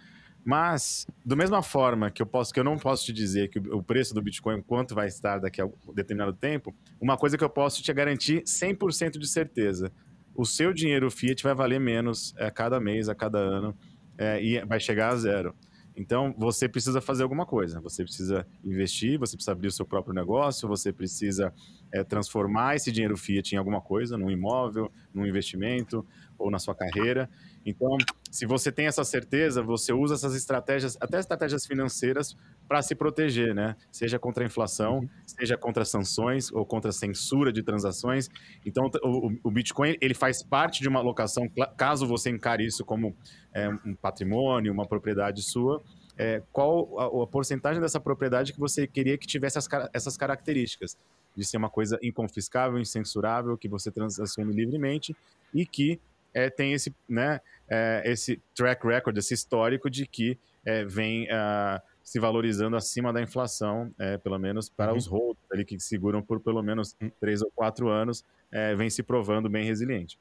Mas, 0.45 1.07
da 1.25 1.37
mesma 1.37 1.63
forma 1.63 2.11
que 2.11 2.21
eu 2.21 2.27
posso, 2.27 2.53
que 2.53 2.59
eu 2.59 2.65
não 2.65 2.77
posso 2.77 3.05
te 3.05 3.13
dizer 3.13 3.49
que 3.49 3.59
o 3.59 3.83
preço 3.83 4.13
do 4.13 4.21
Bitcoin 4.21 4.61
quanto 4.61 4.95
vai 4.95 5.07
estar 5.07 5.39
daqui 5.39 5.61
a 5.61 5.67
um 5.67 5.95
determinado 5.95 6.33
tempo, 6.33 6.75
uma 7.01 7.17
coisa 7.17 7.39
que 7.39 7.45
eu 7.45 7.51
posso 7.51 7.81
te 7.83 7.93
garantir 7.93 8.43
100% 8.43 9.19
de 9.19 9.29
certeza: 9.29 9.93
o 10.35 10.45
seu 10.45 10.73
dinheiro 10.73 11.11
fiat 11.11 11.43
vai 11.43 11.55
valer 11.55 11.79
menos 11.79 12.35
a 12.37 12.51
cada 12.51 12.81
mês, 12.81 13.09
a 13.09 13.15
cada 13.15 13.39
ano, 13.39 13.77
é, 14.19 14.43
e 14.43 14.65
vai 14.65 14.81
chegar 14.81 15.13
a 15.13 15.17
zero. 15.17 15.55
Então, 15.95 16.35
você 16.39 16.69
precisa 16.69 17.01
fazer 17.01 17.23
alguma 17.23 17.45
coisa. 17.45 17.81
Você 17.81 18.03
precisa 18.03 18.47
investir, 18.65 19.19
você 19.19 19.37
precisa 19.37 19.53
abrir 19.53 19.69
o 19.69 19.73
seu 19.73 19.85
próprio 19.85 20.15
negócio, 20.15 20.67
você 20.67 20.93
precisa 20.93 21.53
é, 21.93 22.03
transformar 22.03 22.77
esse 22.77 22.91
dinheiro 22.91 23.17
fiat 23.17 23.55
em 23.55 23.59
alguma 23.59 23.81
coisa, 23.81 24.17
num 24.17 24.31
imóvel, 24.31 24.91
num 25.13 25.27
investimento 25.27 26.05
ou 26.39 26.51
na 26.51 26.59
sua 26.59 26.75
carreira. 26.75 27.29
Então, 27.65 27.97
se 28.33 28.47
você 28.47 28.73
tem 28.73 28.87
essa 28.87 29.05
certeza, 29.05 29.63
você 29.63 29.93
usa 29.93 30.15
essas 30.15 30.35
estratégias, 30.35 30.97
até 30.99 31.21
estratégias 31.21 31.67
financeiras, 31.67 32.35
para 32.67 32.81
se 32.81 32.95
proteger, 32.95 33.55
né? 33.55 33.77
Seja 33.91 34.19
contra 34.19 34.43
a 34.43 34.47
inflação, 34.47 35.01
uhum. 35.01 35.09
seja 35.27 35.55
contra 35.59 35.85
sanções 35.85 36.51
ou 36.51 36.65
contra 36.65 36.89
a 36.89 36.93
censura 36.95 37.53
de 37.53 37.63
transações. 37.63 38.31
Então, 38.65 38.89
o, 39.03 39.31
o 39.45 39.51
Bitcoin 39.51 39.99
ele 40.01 40.15
faz 40.15 40.43
parte 40.43 40.81
de 40.81 40.89
uma 40.89 40.99
alocação, 40.99 41.47
caso 41.77 42.07
você 42.07 42.31
encare 42.31 42.65
isso 42.65 42.87
como 42.87 43.15
é, 43.53 43.69
um 43.69 43.95
patrimônio, 43.95 44.73
uma 44.73 44.87
propriedade 44.89 45.43
sua. 45.43 45.83
É, 46.17 46.43
qual 46.51 46.99
a, 46.99 47.25
a, 47.25 47.27
porcentagem 47.27 47.83
dessa 47.83 48.01
propriedade 48.01 48.55
que 48.55 48.59
você 48.59 48.87
queria 48.87 49.19
que 49.19 49.27
tivesse 49.27 49.59
as, 49.59 49.69
essas 49.93 50.17
características? 50.17 50.97
De 51.37 51.45
ser 51.45 51.59
uma 51.59 51.69
coisa 51.69 51.99
inconfiscável, 52.03 52.79
incensurável, 52.79 53.59
que 53.59 53.69
você 53.69 53.91
transacione 53.91 54.55
livremente 54.55 55.15
e 55.53 55.67
que 55.67 56.01
é, 56.35 56.51
tem 56.51 56.73
esse, 56.73 56.95
né, 57.09 57.41
é, 57.69 58.03
esse 58.05 58.41
track 58.55 58.87
record, 58.87 59.17
esse 59.17 59.35
histórico 59.35 59.91
de 59.91 60.07
que 60.07 60.39
é, 60.65 60.85
vem 60.85 61.25
uh, 61.25 61.81
se 62.03 62.19
valorizando 62.19 62.77
acima 62.77 63.13
da 63.13 63.21
inflação, 63.21 63.93
é, 63.99 64.19
pelo 64.19 64.39
menos 64.39 64.69
para 64.69 64.93
uhum. 64.93 64.99
os 64.99 65.07
holds 65.07 65.43
ali 65.53 65.65
que 65.65 65.79
seguram 65.81 66.23
por 66.23 66.41
pelo 66.41 66.63
menos 66.63 66.97
uhum. 67.01 67.11
três 67.21 67.43
ou 67.43 67.51
quatro 67.55 67.89
anos, 67.89 68.25
é, 68.51 68.75
vem 68.75 68.91
se 68.91 69.03
provando 69.03 69.49
bem 69.49 69.65
resiliente. 69.65 70.19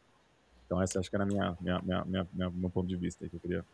Então, 0.65 0.81
essa 0.81 0.99
acho 0.99 1.09
que 1.09 1.15
era 1.15 1.25
a 1.25 1.27
minha, 1.27 1.57
minha, 1.59 1.81
minha, 1.81 2.05
minha, 2.05 2.27
minha 2.31 2.49
meu 2.49 2.69
ponto 2.69 2.87
de 2.87 2.95
vista 2.95 3.27
que 3.27 3.35
eu 3.35 3.39
queria 3.39 3.65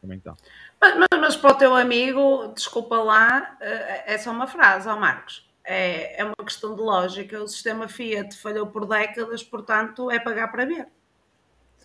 comentar. 0.00 0.36
Mas, 0.80 0.96
mas, 0.96 1.20
mas, 1.20 1.36
para 1.36 1.52
o 1.52 1.58
teu 1.58 1.74
amigo, 1.74 2.52
desculpa 2.54 2.98
lá, 2.98 3.56
é, 3.60 4.14
é 4.14 4.18
só 4.18 4.30
uma 4.30 4.46
frase, 4.46 4.88
ó 4.88 4.96
Marcos. 4.96 5.44
É, 5.64 6.20
é 6.20 6.24
uma 6.24 6.36
questão 6.44 6.76
de 6.76 6.80
lógica. 6.80 7.42
O 7.42 7.48
sistema 7.48 7.88
Fiat 7.88 8.36
falhou 8.38 8.68
por 8.68 8.86
décadas, 8.86 9.42
portanto, 9.42 10.08
é 10.08 10.20
pagar 10.20 10.48
para 10.52 10.64
ver. 10.64 10.86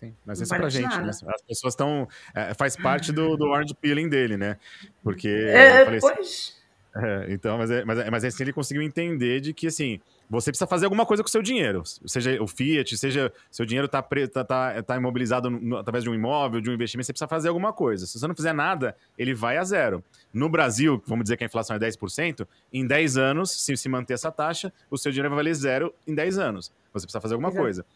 Sim, 0.02 0.16
mas 0.26 0.40
isso 0.40 0.52
é 0.52 0.58
pra 0.58 0.68
gente, 0.68 0.98
né? 0.98 1.10
As 1.10 1.42
pessoas 1.46 1.74
estão. 1.74 2.08
É, 2.34 2.52
faz 2.54 2.74
parte 2.74 3.12
do, 3.12 3.36
do 3.36 3.44
orange 3.44 3.72
peeling 3.72 4.08
dele, 4.08 4.36
né? 4.36 4.56
Porque. 5.00 5.28
É, 5.28 5.84
falei, 5.84 6.00
pois. 6.00 6.60
É, 6.94 7.26
então, 7.28 7.56
mas, 7.56 7.70
é, 7.70 7.84
mas, 7.84 7.98
é, 8.00 8.10
mas 8.10 8.24
assim 8.24 8.42
ele 8.42 8.52
conseguiu 8.52 8.82
entender 8.82 9.40
de 9.40 9.54
que 9.54 9.68
assim. 9.68 10.00
Você 10.28 10.50
precisa 10.50 10.66
fazer 10.66 10.86
alguma 10.86 11.04
coisa 11.04 11.22
com 11.22 11.28
o 11.28 11.30
seu 11.30 11.42
dinheiro. 11.42 11.82
Seja 12.06 12.42
o 12.42 12.48
Fiat, 12.48 12.96
seja 12.96 13.30
seu 13.50 13.66
dinheiro 13.66 13.84
está 13.84 14.00
tá, 14.00 14.44
tá, 14.44 14.82
tá 14.82 14.96
imobilizado 14.96 15.50
no, 15.50 15.76
através 15.76 16.02
de 16.02 16.08
um 16.08 16.14
imóvel, 16.14 16.58
de 16.58 16.70
um 16.70 16.72
investimento, 16.72 17.06
você 17.06 17.12
precisa 17.12 17.28
fazer 17.28 17.48
alguma 17.48 17.70
coisa. 17.70 18.06
Se 18.06 18.18
você 18.18 18.26
não 18.26 18.34
fizer 18.34 18.54
nada, 18.54 18.96
ele 19.18 19.34
vai 19.34 19.58
a 19.58 19.64
zero. 19.64 20.02
No 20.32 20.48
Brasil, 20.48 21.02
vamos 21.06 21.24
dizer 21.24 21.36
que 21.36 21.44
a 21.44 21.46
inflação 21.46 21.76
é 21.76 21.78
10%, 21.78 22.46
em 22.72 22.86
10 22.86 23.18
anos, 23.18 23.50
se 23.50 23.76
se 23.76 23.88
manter 23.90 24.14
essa 24.14 24.32
taxa, 24.32 24.72
o 24.90 24.96
seu 24.96 25.12
dinheiro 25.12 25.28
vai 25.28 25.36
valer 25.36 25.54
zero 25.54 25.94
em 26.06 26.14
10 26.14 26.38
anos. 26.38 26.72
Você 26.94 27.04
precisa 27.06 27.20
fazer 27.20 27.34
alguma 27.34 27.50
Exato. 27.50 27.62
coisa. 27.62 27.86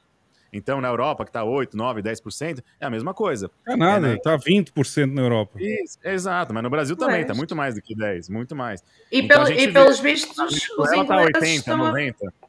Então, 0.53 0.81
na 0.81 0.89
Europa, 0.89 1.25
que 1.25 1.31
está 1.31 1.45
8, 1.45 1.77
9, 1.77 2.03
10%, 2.03 2.63
é 2.81 2.87
a 2.87 2.91
mesma 2.91 3.13
coisa. 3.13 3.51
É 3.67 3.77
nada, 3.77 4.15
está 4.15 4.33
é, 4.33 4.37
né? 4.37 4.39
20% 4.39 5.13
na 5.13 5.23
Europa. 5.23 5.61
Isso, 5.61 5.99
exato, 6.05 6.55
mas 6.55 6.63
no 6.63 6.71
Brasil 6.71 6.97
também 6.97 7.23
está 7.23 7.35
muito 7.35 7.55
mais 7.55 7.75
do 7.75 7.83
que 7.83 7.95
10, 7.95 8.29
muito 8.29 8.55
mais. 8.55 8.83
E, 9.11 9.21
então, 9.21 9.45
pelo, 9.45 9.59
e 9.59 9.73
pelos 9.73 10.01
vê, 10.01 10.13
vistos, 10.13 10.39
os 10.39 10.93
ingleses 10.93 11.07
tá 11.09 11.17
80, 11.17 11.47
estão 11.47 11.77
90. 11.77 12.29
A... 12.29 12.47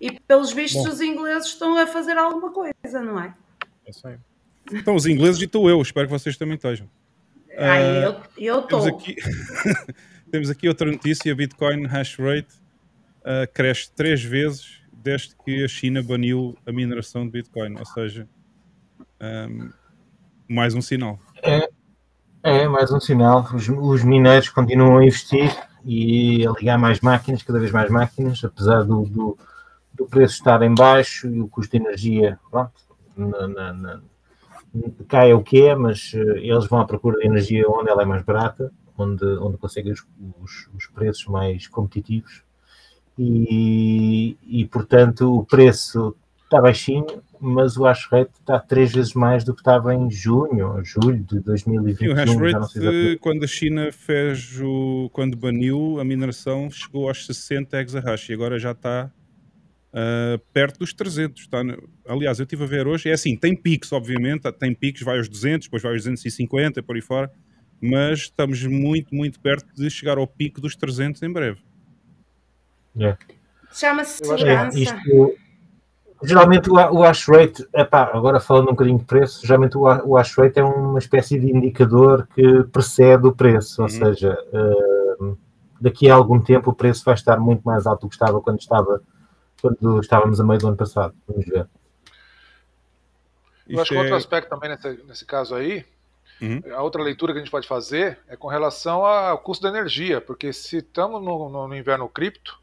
E 0.00 0.20
pelos 0.20 0.52
vistos, 0.52 0.82
Bom. 0.82 0.88
os 0.90 1.00
ingleses 1.00 1.48
estão 1.48 1.76
a 1.76 1.86
fazer 1.86 2.16
alguma 2.16 2.50
coisa, 2.50 3.02
não 3.02 3.20
é? 3.20 3.34
É 3.86 3.90
isso 3.90 4.06
aí. 4.06 4.16
Então, 4.72 4.94
os 4.94 5.06
ingleses 5.06 5.40
e 5.40 5.44
estou 5.44 5.68
eu, 5.68 5.80
espero 5.80 6.06
que 6.06 6.12
vocês 6.12 6.36
também 6.36 6.54
estejam. 6.54 6.88
Ah, 7.56 8.10
uh, 8.10 8.22
eu 8.38 8.60
estou. 8.60 8.80
Temos 8.80 8.86
aqui, 8.86 9.16
temos 10.30 10.50
aqui 10.50 10.68
outra 10.68 10.90
notícia: 10.90 11.34
Bitcoin 11.34 11.86
hash 11.86 12.16
rate 12.18 12.54
uh, 13.20 13.52
cresce 13.52 13.90
três 13.92 14.22
vezes 14.22 14.81
desde 15.02 15.34
que 15.44 15.64
a 15.64 15.68
China 15.68 16.02
baniu 16.02 16.56
a 16.66 16.72
mineração 16.72 17.24
de 17.24 17.32
Bitcoin, 17.32 17.76
ou 17.78 17.84
seja, 17.84 18.28
um, 19.20 19.70
mais 20.48 20.74
um 20.74 20.80
sinal. 20.80 21.18
É, 21.42 21.68
é 22.42 22.68
mais 22.68 22.92
um 22.92 23.00
sinal. 23.00 23.48
Os, 23.54 23.68
os, 23.68 24.04
mineiros 24.04 24.48
continuam 24.48 24.98
a 24.98 25.04
investir 25.04 25.50
e 25.84 26.46
a 26.46 26.52
ligar 26.52 26.78
mais 26.78 27.00
máquinas, 27.00 27.42
cada 27.42 27.58
vez 27.58 27.72
mais 27.72 27.90
máquinas, 27.90 28.42
apesar 28.44 28.84
do, 28.84 29.02
do, 29.02 29.38
do 29.92 30.06
preço 30.06 30.34
estar 30.34 30.62
em 30.62 30.74
baixo 30.74 31.28
e 31.28 31.40
o 31.40 31.48
custo 31.48 31.76
de 31.76 31.82
energia, 31.82 32.38
pronto, 32.50 32.72
na, 33.16 33.48
na, 33.48 33.72
na, 33.72 34.00
cai 35.08 35.34
o 35.34 35.42
que 35.42 35.66
é, 35.66 35.74
mas 35.74 36.12
uh, 36.14 36.36
eles 36.36 36.66
vão 36.66 36.80
à 36.80 36.86
procura 36.86 37.18
de 37.18 37.26
energia 37.26 37.68
onde 37.68 37.90
ela 37.90 38.02
é 38.02 38.06
mais 38.06 38.22
barata, 38.22 38.72
onde, 38.96 39.24
onde 39.24 39.58
conseguem 39.58 39.92
os, 39.92 40.06
os, 40.40 40.68
os 40.74 40.86
preços 40.86 41.26
mais 41.26 41.66
competitivos 41.66 42.44
e, 43.18 44.36
e 44.46 44.64
portanto 44.66 45.34
o 45.34 45.44
preço 45.44 46.14
está 46.44 46.60
baixinho, 46.60 47.06
mas 47.40 47.76
o 47.76 47.84
hash 47.84 48.06
rate 48.10 48.30
está 48.38 48.58
três 48.58 48.92
vezes 48.92 49.14
mais 49.14 49.42
do 49.42 49.54
que 49.54 49.60
estava 49.60 49.94
em 49.94 50.10
junho 50.10 50.76
ou 50.76 50.84
julho 50.84 51.24
de 51.24 51.40
2021. 51.40 52.06
E 52.06 52.10
o 52.10 52.14
hash 52.14 52.34
rate, 52.34 52.78
exatamente. 52.78 53.18
quando 53.18 53.44
a 53.44 53.46
China 53.46 53.90
fez 53.90 54.60
o. 54.60 55.08
quando 55.12 55.36
baniu 55.36 55.98
a 55.98 56.04
mineração, 56.04 56.70
chegou 56.70 57.08
aos 57.08 57.26
60 57.26 57.80
exahash 57.80 58.28
e 58.28 58.34
agora 58.34 58.58
já 58.58 58.72
está 58.72 59.10
ah, 59.92 60.40
perto 60.52 60.78
dos 60.78 60.92
300. 60.94 61.42
Está 61.42 61.62
no- 61.62 61.88
aliás, 62.06 62.38
eu 62.38 62.44
estive 62.44 62.64
a 62.64 62.66
ver 62.66 62.86
hoje, 62.86 63.10
é 63.10 63.12
assim, 63.12 63.36
tem 63.36 63.54
picos, 63.54 63.92
obviamente, 63.92 64.50
tem 64.52 64.74
picos, 64.74 65.02
vai 65.02 65.18
aos 65.18 65.28
200, 65.28 65.66
depois 65.66 65.82
vai 65.82 65.92
aos 65.92 66.02
250, 66.02 66.82
por 66.82 66.96
aí 66.96 67.02
fora, 67.02 67.30
mas 67.80 68.20
estamos 68.20 68.64
muito, 68.64 69.14
muito 69.14 69.38
perto 69.40 69.66
de 69.74 69.90
chegar 69.90 70.16
ao 70.16 70.26
pico 70.26 70.60
dos 70.60 70.74
300 70.74 71.22
em 71.22 71.30
breve. 71.30 71.60
É. 72.98 73.16
Chama-se 73.70 74.22
É, 74.22 74.26
segurança. 74.26 74.78
isto, 74.78 75.34
geralmente 76.22 76.70
o, 76.70 76.74
o 76.74 77.02
hash 77.02 77.26
rate, 77.28 77.66
epá, 77.74 78.10
agora 78.12 78.38
falando 78.38 78.64
um 78.68 78.72
bocadinho 78.72 78.98
de 78.98 79.04
preço, 79.04 79.46
geralmente 79.46 79.76
o, 79.76 79.82
o 79.82 80.16
hash 80.16 80.36
rate 80.36 80.58
é 80.60 80.64
uma 80.64 80.98
espécie 80.98 81.38
de 81.38 81.50
indicador 81.50 82.28
que 82.34 82.64
precede 82.64 83.26
o 83.26 83.32
preço, 83.34 83.80
ou 83.82 83.88
Uhum. 83.88 83.94
seja, 83.94 84.38
eh, 84.52 85.34
daqui 85.80 86.10
a 86.10 86.14
algum 86.14 86.38
tempo 86.40 86.70
o 86.70 86.74
preço 86.74 87.04
vai 87.04 87.14
estar 87.14 87.38
muito 87.40 87.62
mais 87.62 87.86
alto 87.86 88.02
do 88.02 88.08
que 88.10 88.14
estava 88.14 88.40
quando, 88.40 88.60
estava, 88.60 89.02
quando 89.60 90.00
estávamos 90.00 90.38
a 90.40 90.44
meio 90.44 90.60
do 90.60 90.68
ano 90.68 90.76
passado. 90.76 91.14
Vamos 91.26 91.46
ver. 91.46 91.66
Eu 93.66 93.80
acho 93.80 93.90
que 93.90 93.96
outro 93.96 94.14
é- 94.14 94.16
aspecto 94.18 94.48
também 94.50 94.68
nesse, 94.70 95.02
nesse 95.04 95.24
caso 95.24 95.54
aí, 95.54 95.84
Uhum. 96.40 96.60
a 96.74 96.82
outra 96.82 97.00
leitura 97.02 97.32
que 97.32 97.38
a 97.38 97.42
gente 97.42 97.50
pode 97.52 97.68
fazer 97.68 98.18
é 98.28 98.36
com 98.36 98.48
relação 98.48 99.06
ao 99.06 99.38
custo 99.38 99.62
da 99.62 99.68
energia, 99.68 100.20
porque 100.20 100.52
se 100.52 100.78
estamos 100.78 101.22
no, 101.22 101.48
no- 101.48 101.68
no 101.68 101.76
inverno 101.76 102.08
cripto 102.08 102.60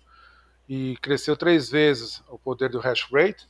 e 0.70 0.96
cresceu 1.02 1.36
três 1.36 1.70
vezes 1.70 2.24
o 2.30 2.38
poder 2.38 2.70
do 2.70 2.80
hash 2.80 3.08
rate, 3.12 3.50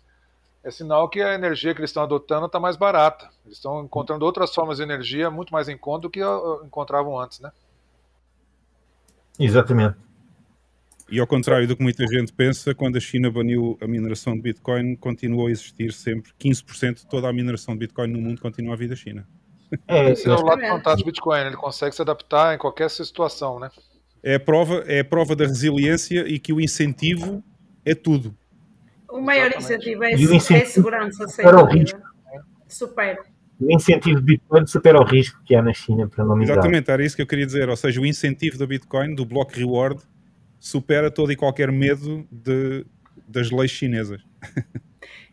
é 0.63 0.71
sinal 0.71 1.09
que 1.09 1.21
a 1.21 1.33
energia 1.33 1.73
que 1.73 1.81
eles 1.81 1.89
estão 1.89 2.03
adotando 2.03 2.45
está 2.45 2.59
mais 2.59 2.77
barata. 2.77 3.29
Eles 3.45 3.57
estão 3.57 3.83
encontrando 3.83 4.25
outras 4.25 4.55
formas 4.55 4.77
de 4.77 4.83
energia 4.83 5.29
muito 5.29 5.51
mais 5.51 5.67
em 5.67 5.77
conta 5.77 6.03
do 6.03 6.09
que 6.09 6.23
uh, 6.23 6.63
encontravam 6.65 7.19
antes, 7.19 7.41
né? 7.41 7.51
Exatamente. 9.37 9.97
E 11.11 11.19
ao 11.19 11.25
contrário 11.25 11.67
do 11.67 11.75
que 11.75 11.81
muita 11.81 12.05
gente 12.07 12.31
pensa, 12.31 12.73
quando 12.75 12.97
a 12.97 12.99
China 12.99 13.31
baniu 13.31 13.77
a 13.81 13.87
mineração 13.87 14.35
de 14.35 14.41
Bitcoin, 14.41 14.95
continuou 14.95 15.47
a 15.47 15.51
existir 15.51 15.91
sempre 15.91 16.31
15% 16.39 16.97
de 16.97 17.07
toda 17.07 17.27
a 17.27 17.33
mineração 17.33 17.73
de 17.73 17.79
Bitcoin 17.79 18.07
no 18.07 18.21
mundo 18.21 18.39
continua 18.39 18.73
a 18.75 18.77
vir 18.77 18.89
da 18.89 18.95
China. 18.95 19.27
É, 19.87 20.11
Esse 20.11 20.27
é 20.29 20.33
o 20.33 20.41
lado 20.43 20.61
fantástico 20.61 21.09
do 21.09 21.13
Bitcoin, 21.13 21.39
ele 21.41 21.55
consegue 21.55 21.95
se 21.95 22.01
adaptar 22.01 22.55
em 22.55 22.57
qualquer 22.57 22.89
situação, 22.89 23.59
né? 23.59 23.71
É 24.21 24.35
a 24.35 24.39
prova, 24.39 24.83
é 24.87 24.99
a 24.99 25.05
prova 25.05 25.35
da 25.35 25.45
resiliência 25.45 26.27
e 26.27 26.39
que 26.39 26.51
o 26.51 26.59
incentivo 26.59 27.43
é 27.85 27.95
tudo. 27.95 28.35
O 29.09 29.19
maior 29.21 29.47
Exatamente. 29.47 29.89
incentivo 29.89 30.03
é, 30.03 30.59
é 30.59 30.65
segurança, 30.65 31.27
sem 31.27 31.45
para 31.45 31.63
o 31.63 31.67
dúvida. 31.67 32.01
Supera. 32.67 33.23
o 33.59 33.71
incentivo 33.71 34.19
de 34.19 34.25
Bitcoin 34.25 34.67
supera 34.67 34.99
o 34.99 35.03
risco 35.03 35.41
que 35.43 35.55
há 35.55 35.61
na 35.61 35.73
China 35.73 36.07
para 36.07 36.23
não 36.23 36.35
minerar. 36.35 36.57
Exatamente, 36.57 36.91
era 36.91 37.03
isso 37.03 37.15
que 37.15 37.21
eu 37.21 37.27
queria 37.27 37.45
dizer. 37.45 37.67
Ou 37.67 37.75
seja, 37.75 37.99
o 37.99 38.05
incentivo 38.05 38.57
da 38.57 38.67
Bitcoin, 38.67 39.15
do 39.15 39.25
block 39.25 39.57
reward, 39.57 40.03
supera 40.59 41.09
todo 41.09 41.31
e 41.31 41.35
qualquer 41.35 41.71
medo 41.71 42.27
de, 42.31 42.85
das 43.27 43.49
leis 43.49 43.71
chinesas. 43.71 44.21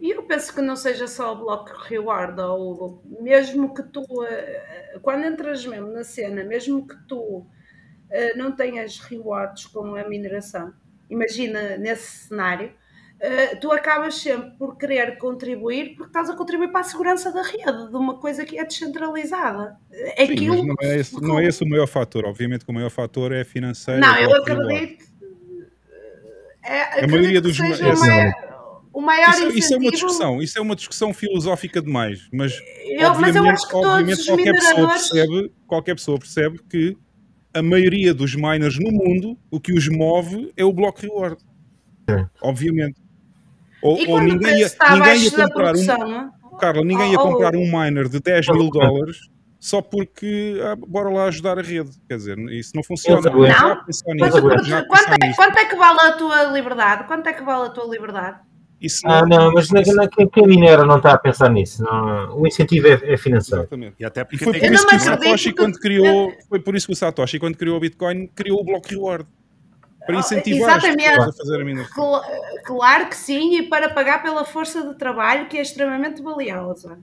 E 0.00 0.10
eu 0.10 0.22
penso 0.22 0.54
que 0.54 0.60
não 0.60 0.76
seja 0.76 1.06
só 1.06 1.32
o 1.32 1.36
bloco 1.36 1.72
reward, 1.88 2.40
ou 2.40 2.72
Hugo. 2.72 3.02
mesmo 3.22 3.74
que 3.74 3.82
tu, 3.82 4.04
eh, 4.24 4.98
quando 5.02 5.24
entras 5.24 5.64
mesmo 5.64 5.90
na 5.92 6.04
cena, 6.04 6.44
mesmo 6.44 6.86
que 6.86 6.96
tu 7.08 7.46
eh, 8.10 8.34
não 8.36 8.52
tenhas 8.52 8.98
rewards 9.00 9.66
com 9.66 9.94
a 9.96 10.08
mineração, 10.08 10.72
imagina 11.10 11.76
nesse 11.76 12.28
cenário, 12.28 12.72
eh, 13.18 13.56
tu 13.56 13.72
acabas 13.72 14.14
sempre 14.16 14.50
por 14.58 14.76
querer 14.76 15.16
contribuir 15.18 15.94
porque 15.96 16.08
estás 16.10 16.28
a 16.28 16.36
contribuir 16.36 16.70
para 16.70 16.80
a 16.80 16.84
segurança 16.84 17.32
da 17.32 17.42
rede, 17.42 17.88
de 17.90 17.96
uma 17.96 18.18
coisa 18.18 18.44
que 18.44 18.58
é 18.58 18.64
descentralizada. 18.64 19.76
É 19.90 20.26
Sim, 20.26 20.32
aquilo 20.34 20.64
não 20.66 20.74
é, 20.82 20.96
esse, 20.96 21.20
não 21.22 21.38
é 21.38 21.46
esse 21.46 21.64
o 21.64 21.68
maior 21.68 21.86
fator. 21.86 22.26
Obviamente 22.26 22.64
que 22.64 22.70
o 22.70 22.74
maior 22.74 22.90
fator 22.90 23.32
é 23.32 23.42
financeiro. 23.44 24.00
Não, 24.00 24.14
é 24.14 24.24
eu 24.24 24.36
acredito. 24.36 25.06
É, 26.62 26.82
acredito 26.82 27.10
maioria 27.10 27.40
que 27.42 27.48
dos 27.48 27.56
seja 27.56 27.94
o 27.94 27.98
maior, 28.00 28.32
o 28.92 29.00
maior 29.00 29.28
Isso, 29.30 29.38
isso 29.38 29.46
é 29.46 29.76
uma 29.76 29.84
incentivo- 29.86 29.90
discussão, 29.92 30.42
isso 30.42 30.58
é 30.58 30.60
uma 30.62 30.76
discussão 30.76 31.14
filosófica 31.14 31.80
demais, 31.80 32.28
mas 32.32 32.52
Eu, 32.84 33.14
mas 33.14 33.36
eu 33.36 33.42
obviamente, 33.42 33.62
obviamente 33.72 34.26
qualquer 34.26 34.52
pessoa 34.52 34.74
mineradores. 34.74 35.08
percebe, 35.08 35.52
qualquer 35.66 35.94
pessoa 35.94 36.18
percebe 36.18 36.58
que 36.68 36.96
a 37.58 37.62
maioria 37.62 38.12
dos 38.12 38.34
miners 38.34 38.78
no 38.78 38.90
mundo, 38.90 39.36
o 39.50 39.58
que 39.58 39.72
os 39.72 39.88
move 39.88 40.52
é 40.56 40.64
o 40.64 40.72
block 40.72 41.02
reward. 41.02 41.38
Sim. 42.08 42.26
Obviamente. 42.42 43.00
Ou, 43.82 43.98
E 43.98 44.06
ou 44.06 44.20
ninguém 44.20 44.58
ia, 44.60 44.66
está 44.66 44.94
ninguém 44.94 45.22
ia 45.22 45.30
comprar 45.30 45.46
um, 45.48 45.86
produção, 45.86 46.32
Carla, 46.58 46.84
ninguém 46.84 47.12
ia 47.12 47.18
Oh, 47.18 47.22
oh. 47.22 47.32
comprar 47.32 47.54
um 47.56 47.64
miner 47.64 48.08
de 48.08 48.20
10 48.20 48.48
mil 48.48 48.70
dólares 48.70 49.16
só 49.58 49.82
porque 49.82 50.60
ah, 50.62 50.76
bora 50.76 51.10
lá 51.10 51.24
ajudar 51.24 51.58
a 51.58 51.62
rede. 51.62 51.90
Quer 52.08 52.16
dizer, 52.16 52.38
isso 52.50 52.72
não 52.74 52.82
funciona. 52.82 53.22
Pensar 53.22 54.14
nisso, 54.14 54.42
quanto, 54.86 55.24
é, 55.24 55.32
quanto 55.34 55.58
é 55.58 55.64
que 55.64 55.76
vale 55.76 56.00
a 56.00 56.12
tua 56.12 56.44
liberdade? 56.44 57.04
Quanto 57.04 57.26
é 57.28 57.32
que 57.32 57.42
vale 57.42 57.66
a 57.66 57.70
tua 57.70 57.86
liberdade? 57.86 58.38
Isso 58.80 59.00
Ah, 59.06 59.24
não, 59.26 59.52
mas 59.52 59.70
na, 59.70 59.80
na, 59.94 60.06
quem, 60.08 60.28
quem 60.28 60.46
minera 60.46 60.84
não 60.84 60.98
está 60.98 61.12
a 61.14 61.18
pensar 61.18 61.48
nisso. 61.50 61.82
não. 61.82 62.38
o 62.40 62.46
incentivo 62.46 62.86
é, 62.88 62.92
é 63.14 63.16
financeiro. 63.16 63.62
Exatamente. 63.62 63.96
E 63.98 64.04
até 64.04 64.20
E 64.20 64.24
porque 64.26 64.44
foi 64.44 64.52
tem 64.60 64.68
por 64.68 64.74
isso 64.74 64.82
não 64.84 64.90
que 64.90 64.96
o 64.96 65.00
Satoshi, 65.00 65.52
que- 65.52 65.56
quando 65.62 65.78
criou, 65.78 66.32
foi 66.48 66.60
por 66.60 66.74
isso 66.76 66.86
que 66.86 66.92
o 66.92 66.96
Satoshi, 66.96 67.38
quando 67.38 67.56
criou 67.56 67.78
o 67.78 67.80
Bitcoin, 67.80 68.26
criou 68.28 68.60
o 68.60 68.64
block 68.64 68.90
reward. 68.90 69.26
Para 70.06 70.18
incentivar 70.20 70.76
as 70.76 70.84
exatamente. 70.84 71.08
pessoas 71.08 71.28
a 71.28 71.32
fazer 71.32 71.60
a 71.60 71.64
mineração. 71.64 71.94
Cla- 71.94 72.24
Claro 72.64 73.08
que 73.08 73.16
sim, 73.16 73.58
e 73.58 73.62
para 73.68 73.88
pagar 73.88 74.22
pela 74.22 74.44
força 74.44 74.86
de 74.86 74.94
trabalho 74.96 75.48
que 75.48 75.56
é 75.58 75.62
extremamente 75.62 76.22
valiosa. 76.22 76.98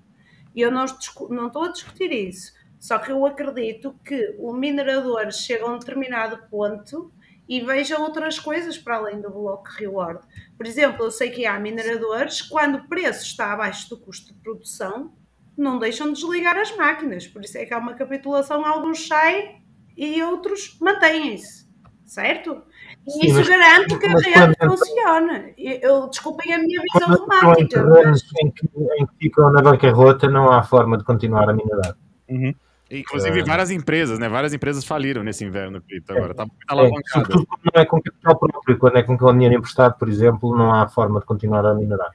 E 0.55 0.61
eu 0.61 0.69
não, 0.71 0.85
não 1.29 1.47
estou 1.47 1.63
a 1.63 1.71
discutir 1.71 2.11
isso. 2.11 2.53
Só 2.79 2.97
que 2.99 3.11
eu 3.11 3.25
acredito 3.25 3.95
que 4.05 4.35
o 4.37 4.53
minerador 4.53 5.31
chega 5.31 5.65
a 5.65 5.73
um 5.73 5.79
determinado 5.79 6.37
ponto 6.51 7.11
e 7.48 7.61
veja 7.61 7.99
outras 7.99 8.40
coisas 8.40 8.78
para 8.78 8.95
além 8.98 9.22
do 9.22 9.30
block 9.30 9.70
reward. 9.78 10.20
Por 10.57 10.65
exemplo, 10.65 11.06
eu 11.06 11.11
sei 11.11 11.30
que 11.30 11.45
há 11.45 11.60
mineradores, 11.60 12.41
quando 12.41 12.76
o 12.76 12.88
preço 12.88 13.26
está 13.26 13.52
abaixo 13.53 13.90
do 13.90 13.98
custo 13.98 14.34
de 14.34 14.40
produção, 14.40 15.14
não 15.57 15.78
deixam 15.78 16.07
de 16.07 16.14
desligar 16.22 16.57
as 16.57 16.76
máquinas. 16.76 17.28
Por 17.28 17.44
isso 17.44 17.57
é 17.57 17.65
que 17.65 17.74
há 17.74 17.78
uma 17.78 17.94
capitulação, 17.94 18.65
alguns 18.65 19.07
saem 19.07 19.61
e 19.95 20.22
outros 20.24 20.78
mantêm-se. 20.80 21.64
Certo? 22.06 22.61
E 23.07 23.11
Sim, 23.11 23.20
isso 23.26 23.36
mas- 23.36 23.49
garante 23.49 23.98
que 23.98 24.06
a 24.06 24.11
rede 24.11 24.56
funciona. 24.65 25.49
Eu, 25.57 26.07
desculpem 26.10 26.53
a 26.53 26.60
minha 26.60 26.82
visão 26.82 27.14
em 27.14 27.18
romântica, 27.18 27.82
terrenos 27.82 28.24
mas 28.32 28.44
em 28.44 28.52
que, 28.52 28.70
em 28.99 29.06
que 29.06 29.14
ficam 29.20 29.52
na 29.52 29.61
bancarrota, 29.61 30.28
não 30.30 30.52
há 30.52 30.61
forma 30.64 30.98
de 30.98 31.03
continuar 31.03 31.49
a 31.49 31.53
minerar. 31.53 31.95
Uhum. 32.30 32.53
Inclusive, 32.99 33.40
É. 33.40 33.44
várias 33.44 33.72
empresas, 33.72 34.20
né? 34.20 34.30
Várias 34.30 34.53
empresas 34.53 34.86
faliram 34.86 35.24
nesse 35.24 35.44
inverno 35.44 35.82
cripto 35.82 36.14
agora. 36.14 36.34
Tá 36.34 36.44
muito 36.45 36.56
É, 36.61 36.65
alavancada. 36.74 37.03
sobretudo 37.26 37.45
quando 37.48 37.61
não 37.74 37.82
é 37.82 37.86
com 37.86 38.02
capital 38.02 38.40
próprio, 38.40 38.78
quando 38.78 38.98
é 38.98 39.03
com 39.03 39.15
dinheiro 39.34 39.56
emprestado, 39.56 39.98
por 39.98 40.07
exemplo, 40.10 40.56
não 40.57 40.74
há 40.74 40.88
forma 40.88 41.20
de 41.20 41.26
continuar 41.26 41.65
a 41.65 41.74
minerar. 41.74 42.11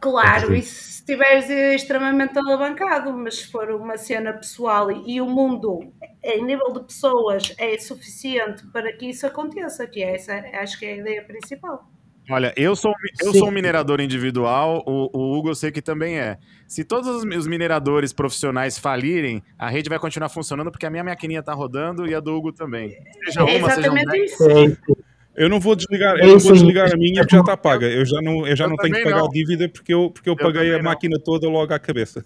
claro, 0.00 0.48
Sim. 0.48 0.54
e 0.54 0.62
se 0.62 0.90
estiveres 1.02 1.50
extremamente 1.50 2.38
alavancado, 2.38 3.12
mas 3.12 3.38
se 3.40 3.50
for 3.50 3.70
uma 3.70 3.96
cena 3.98 4.32
pessoal 4.32 4.90
e, 4.90 5.14
e 5.16 5.20
o 5.20 5.26
mundo 5.26 5.80
em 6.22 6.44
nível 6.44 6.72
de 6.72 6.80
pessoas 6.84 7.52
é 7.58 7.76
suficiente 7.78 8.64
para 8.72 8.92
que 8.92 9.06
isso 9.10 9.26
aconteça, 9.26 9.86
que 9.86 10.02
é 10.02 10.14
essa, 10.14 10.34
acho 10.60 10.78
que 10.78 10.86
é 10.86 10.92
a 10.92 10.96
ideia 10.96 11.24
principal. 11.24 11.84
Olha, 12.32 12.52
eu 12.56 12.74
sou, 12.74 12.92
eu 13.22 13.32
Sim. 13.32 13.38
sou 13.40 13.48
um 13.48 13.50
minerador 13.50 14.00
individual, 14.00 14.82
o, 14.86 15.10
o 15.12 15.36
Hugo 15.38 15.50
eu 15.50 15.54
sei 15.54 15.70
que 15.70 15.82
também 15.82 16.18
é. 16.18 16.38
Se 16.66 16.82
todos 16.84 17.06
os, 17.08 17.46
mineradores 17.46 18.12
profissionais 18.12 18.78
falirem, 18.78 19.42
a 19.58 19.68
rede 19.68 19.88
vai 19.88 19.98
continuar 19.98 20.28
funcionando 20.30 20.70
porque 20.70 20.86
a 20.86 20.90
minha 20.90 21.04
maquininha 21.04 21.42
tá 21.42 21.52
rodando 21.52 22.06
e 22.06 22.14
a 22.14 22.20
do 22.20 22.32
Hugo 22.34 22.52
também. 22.52 22.96
Seja 23.24 23.40
É 23.40 23.42
uma, 23.42 23.70
seja 23.74 23.90
um 23.90 23.96
exatamente 23.96 24.24
isso. 24.24 24.50
É 24.50 24.64
isso. 24.64 24.96
Eu 25.34 25.48
não 25.48 25.58
vou 25.58 25.74
desligar, 25.74 26.16
É 26.18 26.24
eu 26.24 26.32
não 26.32 26.38
vou 26.38 26.52
desligar 26.52 26.92
a 26.92 26.96
minha 26.96 27.22
porque 27.22 27.34
já 27.36 27.40
está 27.40 27.56
paga. 27.56 27.86
Eu 27.86 28.04
já 28.04 28.20
não, 28.20 28.46
eu 28.46 28.54
já 28.54 28.64
Eu 28.64 28.68
não 28.70 28.76
tenho 28.76 28.94
que 28.94 29.02
pagar 29.02 29.18
não. 29.18 29.26
a 29.26 29.28
dívida 29.30 29.68
porque 29.68 29.92
eu, 29.94 30.10
porque 30.10 30.28
eu, 30.28 30.36
paguei 30.36 30.52
também 30.60 30.72
a 30.74 30.76
não. 30.78 30.84
máquina 30.84 31.18
toda 31.18 31.48
logo 31.48 31.72
à 31.72 31.78
cabeça. 31.78 32.24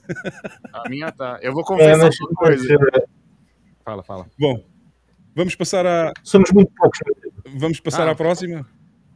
A 0.72 0.88
minha 0.88 1.10
tá. 1.12 1.38
Eu 1.40 1.52
vou 1.52 1.62
É, 1.62 1.66
confessar 1.66 1.98
mas, 1.98 2.20
uma 2.20 2.28
coisa. 2.30 2.78
Fala, 3.84 4.02
fala. 4.02 4.26
Bom, 4.38 4.60
vamos 5.34 5.54
passar, 5.54 5.86
a, 5.86 6.12
somos 6.24 6.50
muito 6.50 6.72
poucos. 6.76 6.98
vamos 7.56 7.78
passar 7.78 8.08
Ah. 8.08 8.10
à 8.10 8.14
próxima? 8.16 8.66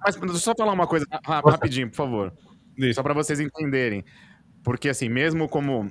Mas 0.03 0.17
deixa 0.17 0.35
eu 0.35 0.39
só 0.39 0.55
falar 0.57 0.73
uma 0.73 0.87
coisa 0.87 1.07
Nossa. 1.11 1.51
rapidinho, 1.51 1.89
por 1.89 1.97
favor. 1.97 2.33
Diz. 2.77 2.95
Só 2.95 3.03
para 3.03 3.15
vocês 3.15 3.39
entenderem. 3.41 4.05
Porque, 4.63 4.89
assim, 4.89 5.09
mesmo 5.09 5.49
como 5.49 5.91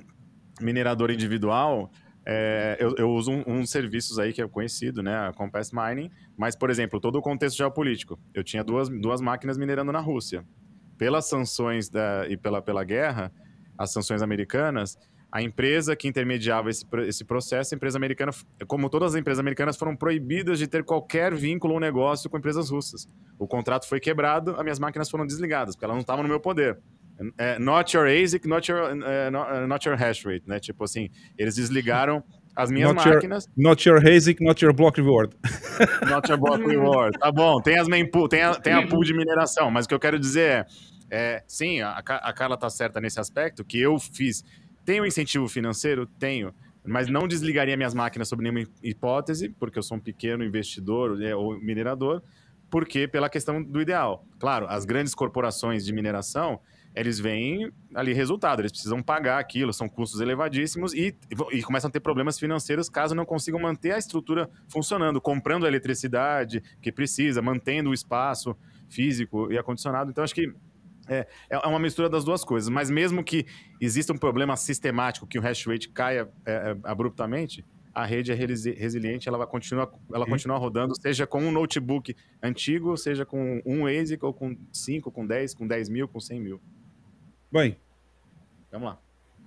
minerador 0.60 1.10
individual, 1.10 1.90
é, 2.26 2.76
eu, 2.78 2.94
eu 2.96 3.10
uso 3.10 3.30
um, 3.30 3.42
uns 3.46 3.70
serviços 3.70 4.18
aí 4.18 4.32
que 4.32 4.42
é 4.42 4.48
conhecido, 4.48 5.02
né? 5.02 5.28
A 5.28 5.32
Compass 5.32 5.70
Mining. 5.72 6.10
Mas, 6.36 6.56
por 6.56 6.70
exemplo, 6.70 7.00
todo 7.00 7.16
o 7.16 7.22
contexto 7.22 7.56
geopolítico. 7.56 8.18
Eu 8.34 8.42
tinha 8.42 8.62
duas, 8.64 8.88
duas 8.88 9.20
máquinas 9.20 9.56
minerando 9.56 9.92
na 9.92 10.00
Rússia. 10.00 10.44
Pelas 10.98 11.28
sanções 11.28 11.88
da, 11.88 12.26
e 12.28 12.36
pela, 12.36 12.60
pela 12.60 12.84
guerra, 12.84 13.32
as 13.78 13.92
sanções 13.92 14.20
americanas, 14.20 14.98
a 15.32 15.42
empresa 15.42 15.94
que 15.94 16.08
intermediava 16.08 16.70
esse, 16.70 16.84
esse 17.06 17.24
processo, 17.24 17.74
a 17.74 17.76
empresa 17.76 17.96
americana, 17.96 18.32
como 18.66 18.90
todas 18.90 19.14
as 19.14 19.20
empresas 19.20 19.38
americanas, 19.38 19.76
foram 19.76 19.94
proibidas 19.94 20.58
de 20.58 20.66
ter 20.66 20.84
qualquer 20.84 21.34
vínculo 21.34 21.74
ou 21.74 21.80
negócio 21.80 22.28
com 22.28 22.36
empresas 22.36 22.70
russas. 22.70 23.08
O 23.38 23.46
contrato 23.46 23.88
foi 23.88 24.00
quebrado, 24.00 24.56
as 24.56 24.62
minhas 24.62 24.78
máquinas 24.78 25.08
foram 25.08 25.26
desligadas, 25.26 25.76
porque 25.76 25.84
elas 25.84 25.94
não 25.94 26.00
estavam 26.00 26.22
no 26.22 26.28
meu 26.28 26.40
poder. 26.40 26.78
é, 27.38 27.58
not 27.58 27.94
your 27.94 28.06
ASIC, 28.06 28.46
not 28.46 28.70
your, 28.70 28.92
uh, 28.92 29.30
not, 29.30 29.66
not, 29.66 29.86
your 29.86 29.96
hash 29.96 30.24
rate, 30.24 30.42
né? 30.46 30.58
Tipo 30.58 30.84
assim, 30.84 31.10
eles 31.38 31.54
desligaram 31.54 32.24
as 32.56 32.70
minhas 32.70 32.92
not 32.92 33.08
máquinas. 33.08 33.44
Your, 33.44 33.68
not 33.68 33.88
your 33.88 33.98
ASIC, 33.98 34.40
not 34.40 34.64
your 34.64 34.74
block 34.74 35.00
reward. 35.00 35.36
Not 36.10 36.28
your 36.28 36.38
block 36.38 36.62
reward. 36.64 37.18
Tá 37.18 37.30
bom, 37.30 37.60
tem 37.60 37.78
as 37.78 37.88
main 37.88 38.10
pool, 38.10 38.28
tem 38.28 38.42
a, 38.42 38.54
tem 38.54 38.72
a 38.72 38.86
pool 38.86 39.02
de 39.02 39.14
mineração, 39.14 39.70
mas 39.70 39.84
o 39.84 39.88
que 39.88 39.94
eu 39.94 40.00
quero 40.00 40.18
dizer 40.18 40.50
é, 40.50 40.66
é 41.10 41.44
sim, 41.46 41.80
a, 41.80 41.92
a 41.92 42.32
Carla 42.32 42.56
tá 42.56 42.68
certa 42.68 43.00
nesse 43.00 43.20
aspecto, 43.20 43.64
que 43.64 43.80
eu 43.80 43.98
fiz. 43.98 44.44
Tenho 44.90 45.06
incentivo 45.06 45.46
financeiro? 45.46 46.04
Tenho 46.04 46.52
mas 46.84 47.06
não 47.06 47.28
desligaria 47.28 47.76
minhas 47.76 47.94
máquinas 47.94 48.26
sob 48.28 48.42
nenhuma 48.42 48.66
hipótese, 48.82 49.50
porque 49.50 49.78
eu 49.78 49.82
sou 49.84 49.98
um 49.98 50.00
pequeno 50.00 50.42
investidor 50.42 51.16
né, 51.16 51.32
ou 51.32 51.56
minerador, 51.60 52.20
porque 52.68 53.06
pela 53.06 53.30
questão 53.30 53.62
do 53.62 53.80
ideal. 53.80 54.26
Claro, 54.40 54.66
as 54.68 54.84
grandes 54.84 55.14
corporações 55.14 55.84
de 55.84 55.92
mineração, 55.92 56.58
eles 56.92 57.20
veem 57.20 57.70
ali 57.94 58.12
resultado, 58.12 58.62
eles 58.62 58.72
precisam 58.72 59.00
pagar 59.00 59.38
aquilo, 59.38 59.72
são 59.72 59.88
custos 59.88 60.20
elevadíssimos 60.20 60.92
e, 60.92 61.14
e 61.52 61.62
começam 61.62 61.88
a 61.88 61.92
ter 61.92 62.00
problemas 62.00 62.36
financeiros 62.36 62.88
caso 62.88 63.14
não 63.14 63.24
consigam 63.24 63.60
manter 63.60 63.92
a 63.92 63.98
estrutura 63.98 64.50
funcionando, 64.66 65.20
comprando 65.20 65.66
a 65.66 65.68
eletricidade 65.68 66.60
que 66.82 66.90
precisa, 66.90 67.40
mantendo 67.40 67.90
o 67.90 67.94
espaço 67.94 68.56
físico 68.88 69.52
e 69.52 69.56
acondicionado. 69.56 70.10
Então, 70.10 70.24
acho 70.24 70.34
que 70.34 70.52
é, 71.10 71.26
é 71.50 71.66
uma 71.66 71.78
mistura 71.78 72.08
das 72.08 72.24
duas 72.24 72.44
coisas, 72.44 72.68
mas 72.68 72.88
mesmo 72.88 73.24
que 73.24 73.44
exista 73.80 74.12
um 74.12 74.16
problema 74.16 74.56
sistemático, 74.56 75.26
que 75.26 75.38
o 75.38 75.42
hash 75.42 75.66
rate 75.66 75.88
caia 75.88 76.28
é, 76.46 76.52
é, 76.52 76.76
abruptamente, 76.84 77.64
a 77.92 78.04
rede 78.04 78.30
é 78.30 78.34
resiliente, 78.34 79.28
ela 79.28 79.36
vai 79.36 79.48
continuar, 79.48 79.88
ela 80.14 80.24
continua 80.24 80.56
rodando, 80.56 80.94
seja 81.00 81.26
com 81.26 81.42
um 81.42 81.50
notebook 81.50 82.16
antigo, 82.40 82.96
seja 82.96 83.26
com 83.26 83.60
um 83.66 83.86
ASIC, 83.86 84.24
ou 84.24 84.32
com 84.32 84.56
5, 84.72 85.10
com 85.10 85.26
10, 85.26 85.54
com 85.54 85.66
10 85.66 85.88
mil, 85.88 86.06
com 86.06 86.20
100 86.20 86.40
mil. 86.40 86.60
Bem, 87.50 87.76
vamos 88.70 88.90
lá. 88.90 88.98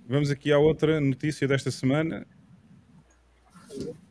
Vamos 0.06 0.30
aqui 0.30 0.52
à 0.52 0.58
outra 0.58 1.00
notícia 1.00 1.48
desta 1.48 1.70
semana. 1.70 2.26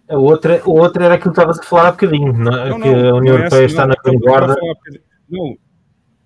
A 0.09 0.17
outra, 0.17 0.59
a 0.59 0.67
outra 0.67 1.05
era 1.05 1.13
aquilo 1.13 1.31
que 1.31 1.39
estavas 1.39 1.59
a 1.59 1.63
falar 1.63 1.89
há 1.89 1.91
bocadinho, 1.91 2.33
não, 2.33 2.57
é? 2.57 2.69
não, 2.69 2.81
que 2.81 2.89
a 2.89 3.13
União 3.13 3.35
é 3.35 3.39
Europeia 3.41 3.65
está 3.65 3.85
na 3.85 3.93
vanguarda. 4.03 4.55
Não, 5.29 5.55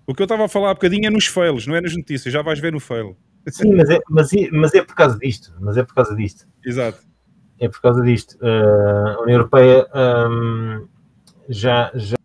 o 0.08 0.14
que 0.14 0.22
eu 0.22 0.24
estava 0.24 0.46
a 0.46 0.48
falar 0.48 0.70
há 0.70 0.74
bocadinho 0.74 1.06
é 1.06 1.10
nos 1.10 1.26
fails, 1.26 1.66
não 1.66 1.76
é 1.76 1.82
nas 1.82 1.94
notícias, 1.94 2.32
já 2.32 2.40
vais 2.40 2.58
ver 2.58 2.72
no 2.72 2.80
fail. 2.80 3.14
Sim, 3.46 3.74
mas 3.74 3.90
é, 3.90 3.98
mas, 4.08 4.30
mas 4.52 4.74
é 4.74 4.82
por 4.82 4.94
causa 4.94 5.18
disto. 5.18 5.52
Mas 5.60 5.76
é 5.76 5.84
por 5.84 5.94
causa 5.94 6.16
disto. 6.16 6.46
Exato. 6.64 6.98
É 7.60 7.68
por 7.68 7.78
causa 7.82 8.02
disto. 8.02 8.38
Uh, 8.40 9.18
a 9.18 9.22
União 9.22 9.36
Europeia 9.38 9.86
um, 9.94 10.88
já, 11.46 11.92
já, 11.94 12.16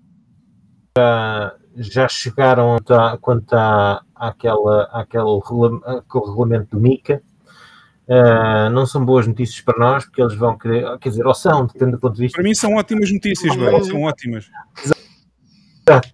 já 1.76 2.08
chegaram 2.08 2.78
a, 2.78 3.18
quanto 3.18 3.54
à, 3.54 4.02
àquela, 4.16 4.84
àquele, 4.84 5.24
àquele 5.84 6.26
regulamento 6.26 6.78
do 6.78 6.82
MICA. 6.82 7.22
Uh, 8.08 8.70
não 8.72 8.86
são 8.86 9.04
boas 9.04 9.28
notícias 9.28 9.60
para 9.60 9.78
nós, 9.78 10.06
porque 10.06 10.22
eles 10.22 10.36
vão 10.36 10.58
querer, 10.58 10.98
quer 11.00 11.10
dizer, 11.10 11.26
ou 11.26 11.34
são, 11.34 11.66
depende 11.66 11.92
do 11.92 12.00
ponto 12.00 12.16
de 12.16 12.22
vista. 12.22 12.38
Para 12.38 12.44
mim 12.44 12.54
são 12.54 12.76
ótimas 12.76 13.12
notícias, 13.12 13.54
velho, 13.54 13.84
são 13.84 14.02
ótimas. 14.04 14.50
Exato. 15.86 16.14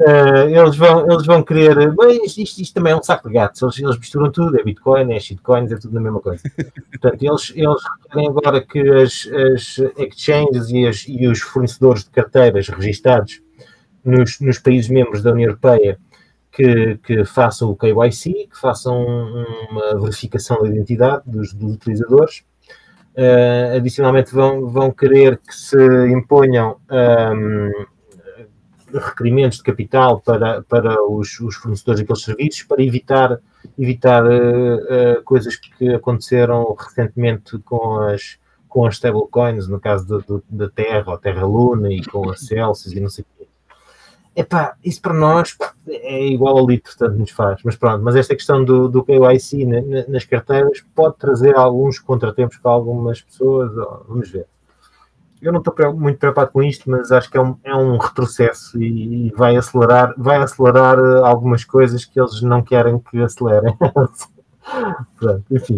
Uh, 0.00 0.48
eles, 0.48 0.76
vão, 0.76 1.04
eles 1.10 1.26
vão 1.26 1.42
querer. 1.42 1.94
Bem, 1.94 2.24
isto, 2.24 2.40
isto, 2.40 2.72
também 2.72 2.94
é 2.94 2.96
um 2.96 3.02
saco 3.02 3.28
de 3.28 3.34
gatos. 3.34 3.60
Eles, 3.60 3.78
eles 3.80 3.98
misturam 3.98 4.32
tudo: 4.32 4.58
é 4.58 4.64
Bitcoin, 4.64 5.12
é 5.12 5.20
shitcoins, 5.20 5.70
é 5.70 5.76
tudo 5.76 5.98
a 5.98 6.00
mesma 6.00 6.20
coisa. 6.20 6.42
Portanto, 6.90 7.22
eles, 7.22 7.52
eles 7.54 7.82
querem 8.10 8.28
agora 8.28 8.62
que 8.62 8.80
as, 8.80 9.28
as 9.54 9.78
exchanges 9.98 10.70
e, 10.70 10.86
as, 10.86 11.04
e, 11.06 11.26
os 11.26 11.40
fornecedores 11.40 12.04
de 12.04 12.10
carteiras 12.10 12.66
registados 12.68 13.42
nos, 14.02 14.40
nos 14.40 14.58
países 14.58 14.88
membros 14.88 15.22
da 15.22 15.32
União 15.32 15.48
Europeia 15.48 15.98
que, 16.50 16.96
que, 17.04 17.22
façam 17.26 17.70
o 17.70 17.76
KYC, 17.76 18.48
que 18.48 18.58
façam 18.58 19.04
uma 19.70 20.00
verificação 20.00 20.62
da 20.62 20.68
identidade 20.68 21.24
dos, 21.26 21.52
dos 21.52 21.74
utilizadores. 21.74 22.42
Uh, 23.14 23.76
adicionalmente, 23.76 24.32
vão, 24.32 24.66
vão 24.66 24.90
querer 24.90 25.36
que 25.36 25.54
se 25.54 25.76
imponham. 26.08 26.78
Um, 26.90 27.99
requerimentos 28.92 29.58
de 29.58 29.64
capital 29.64 30.20
para, 30.20 30.62
para 30.62 31.02
os, 31.02 31.38
os 31.40 31.56
fornecedores 31.56 32.00
daqueles 32.00 32.22
serviços 32.22 32.62
para 32.62 32.82
evitar, 32.82 33.38
evitar 33.78 34.24
uh, 34.24 35.18
uh, 35.18 35.22
coisas 35.24 35.56
que 35.56 35.94
aconteceram 35.94 36.74
recentemente 36.78 37.58
com 37.58 37.98
as, 38.00 38.38
com 38.68 38.86
as 38.86 38.94
stablecoins, 38.94 39.68
no 39.68 39.80
caso 39.80 40.24
da 40.48 40.68
Terra, 40.68 41.12
ou 41.12 41.18
Terra 41.18 41.44
Luna, 41.44 41.92
e 41.92 42.02
com 42.04 42.30
a 42.30 42.36
Celsius 42.36 42.94
e 42.94 43.00
não 43.00 43.08
sei 43.08 43.22
o 43.22 43.26
quê. 43.38 43.48
Epá, 44.36 44.74
isso 44.84 45.02
para 45.02 45.12
nós 45.12 45.56
é 45.88 46.26
igual 46.26 46.56
a 46.56 46.62
litro, 46.62 46.92
tanto 46.96 47.18
nos 47.18 47.30
faz. 47.30 47.60
Mas 47.64 47.76
pronto, 47.76 48.02
mas 48.02 48.14
esta 48.14 48.34
questão 48.34 48.64
do, 48.64 48.88
do 48.88 49.04
KYC 49.04 49.66
nas 50.08 50.24
carteiras 50.24 50.84
pode 50.94 51.16
trazer 51.16 51.56
alguns 51.56 51.98
contratempos 51.98 52.56
para 52.58 52.70
algumas 52.70 53.20
pessoas, 53.20 53.72
vamos 54.08 54.30
ver 54.30 54.46
eu 55.40 55.52
não 55.52 55.60
estou 55.60 55.94
muito 55.94 56.18
preocupado 56.18 56.50
com 56.50 56.62
isto, 56.62 56.90
mas 56.90 57.10
acho 57.10 57.30
que 57.30 57.36
é 57.36 57.40
um, 57.40 57.56
é 57.64 57.74
um 57.74 57.96
retrocesso 57.96 58.80
e, 58.80 59.28
e, 59.28 59.30
vai 59.30 59.56
acelerar, 59.56 60.14
vai 60.16 60.38
acelerar 60.38 60.98
eh, 60.98 61.20
algumas 61.24 61.64
coisas 61.64 62.04
que 62.04 62.20
eles 62.20 62.42
não 62.42 62.62
querem 62.62 62.98
que 62.98 63.20
acelerem. 63.20 63.76
pronto, 65.18 65.44
enfim. 65.50 65.76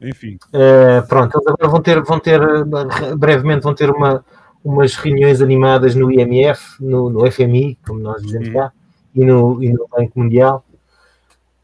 Enfim. 0.00 0.38
Uh, 0.48 1.06
pronto, 1.06 1.36
eles 1.36 1.46
agora 1.46 1.68
vão 1.68 1.80
ter, 1.80 2.02
vão 2.02 2.18
ter, 2.18 2.40
eh, 2.40 3.14
brevemente 3.16 3.62
vão 3.62 3.74
ter 3.74 3.90
uma, 3.90 4.24
umas 4.64 4.96
reuniões 4.96 5.40
animadas 5.40 5.94
no 5.94 6.10
IMF, 6.10 6.82
no, 6.82 7.10
no 7.10 7.30
FMI, 7.30 7.78
como 7.86 8.00
nós 8.00 8.22
dizemos 8.22 8.48
hum. 8.48 8.52
cá, 8.52 8.72
e 9.14 9.24
no, 9.24 9.62
e 9.62 9.72
no 9.72 9.86
Banco 9.88 10.18
Mundial. 10.18 10.64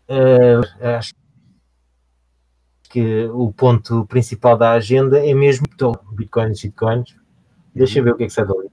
Uh, 0.09 0.87
acho 0.97 1.15
que 1.15 1.26
o 3.01 3.53
ponto 3.53 4.07
principal 4.07 4.57
da 4.57 4.73
agenda 4.73 5.25
é 5.25 5.35
mesmo 5.35 5.67
bitcoins 6.13 6.63
bitcoins. 6.63 7.17
Eu 7.75 7.87
ver 7.87 8.13
o 8.13 8.17
que 8.17 8.25
é 8.25 8.27
que 8.27 8.33
sai 8.33 8.47
dali. 8.47 8.69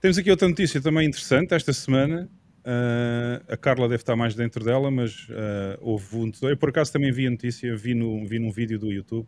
Temos 0.00 0.18
aqui 0.18 0.30
outra 0.30 0.48
notícia 0.48 0.80
também 0.80 1.06
interessante 1.06 1.54
esta 1.54 1.72
semana. 1.72 2.28
Uh, 2.60 3.52
a 3.52 3.56
Carla 3.56 3.88
deve 3.88 4.02
estar 4.02 4.14
mais 4.14 4.34
dentro 4.34 4.64
dela, 4.64 4.90
mas 4.90 5.28
uh, 5.28 5.78
houve 5.80 6.16
um. 6.16 6.30
Eu 6.42 6.56
por 6.56 6.68
acaso 6.68 6.92
também 6.92 7.10
vi 7.10 7.26
a 7.26 7.30
notícia, 7.30 7.74
vi, 7.76 7.94
no, 7.94 8.26
vi 8.26 8.38
num 8.38 8.50
vídeo 8.50 8.78
do 8.78 8.92
YouTube 8.92 9.26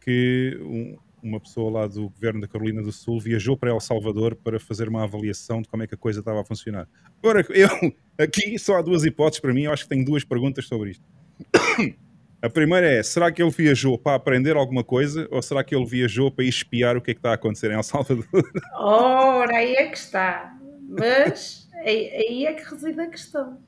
que 0.00 0.58
um, 0.62 0.96
uma 1.22 1.40
pessoa 1.40 1.70
lá 1.70 1.86
do 1.86 2.08
governo 2.08 2.40
da 2.40 2.48
Carolina 2.48 2.82
do 2.82 2.92
Sul 2.92 3.20
viajou 3.20 3.56
para 3.56 3.70
El 3.70 3.80
Salvador 3.80 4.34
para 4.34 4.58
fazer 4.58 4.88
uma 4.88 5.04
avaliação 5.04 5.62
de 5.62 5.68
como 5.68 5.82
é 5.82 5.86
que 5.86 5.94
a 5.94 5.98
coisa 5.98 6.20
estava 6.20 6.40
a 6.40 6.44
funcionar. 6.44 6.88
Agora, 7.22 7.44
eu 7.50 7.68
aqui 8.18 8.58
só 8.58 8.78
há 8.78 8.82
duas 8.82 9.04
hipóteses 9.04 9.40
para 9.40 9.52
mim, 9.52 9.62
eu 9.62 9.72
acho 9.72 9.84
que 9.84 9.90
tenho 9.90 10.04
duas 10.04 10.24
perguntas 10.24 10.66
sobre 10.66 10.90
isto. 10.90 11.04
A 12.42 12.48
primeira 12.48 12.86
é: 12.86 13.02
será 13.02 13.30
que 13.30 13.42
ele 13.42 13.50
viajou 13.50 13.98
para 13.98 14.16
aprender 14.16 14.56
alguma 14.56 14.82
coisa 14.82 15.28
ou 15.30 15.42
será 15.42 15.62
que 15.62 15.74
ele 15.74 15.84
viajou 15.84 16.30
para 16.30 16.44
espiar 16.44 16.96
o 16.96 17.00
que 17.00 17.10
é 17.10 17.14
que 17.14 17.18
está 17.18 17.32
a 17.32 17.34
acontecer 17.34 17.70
em 17.70 17.74
El 17.74 17.82
Salvador? 17.82 18.26
Ora, 18.74 19.56
aí 19.56 19.74
é 19.74 19.86
que 19.88 19.98
está. 19.98 20.56
Mas 20.88 21.68
aí 21.84 22.46
é 22.46 22.54
que 22.54 22.64
reside 22.64 23.00
a 23.00 23.06
questão. 23.08 23.58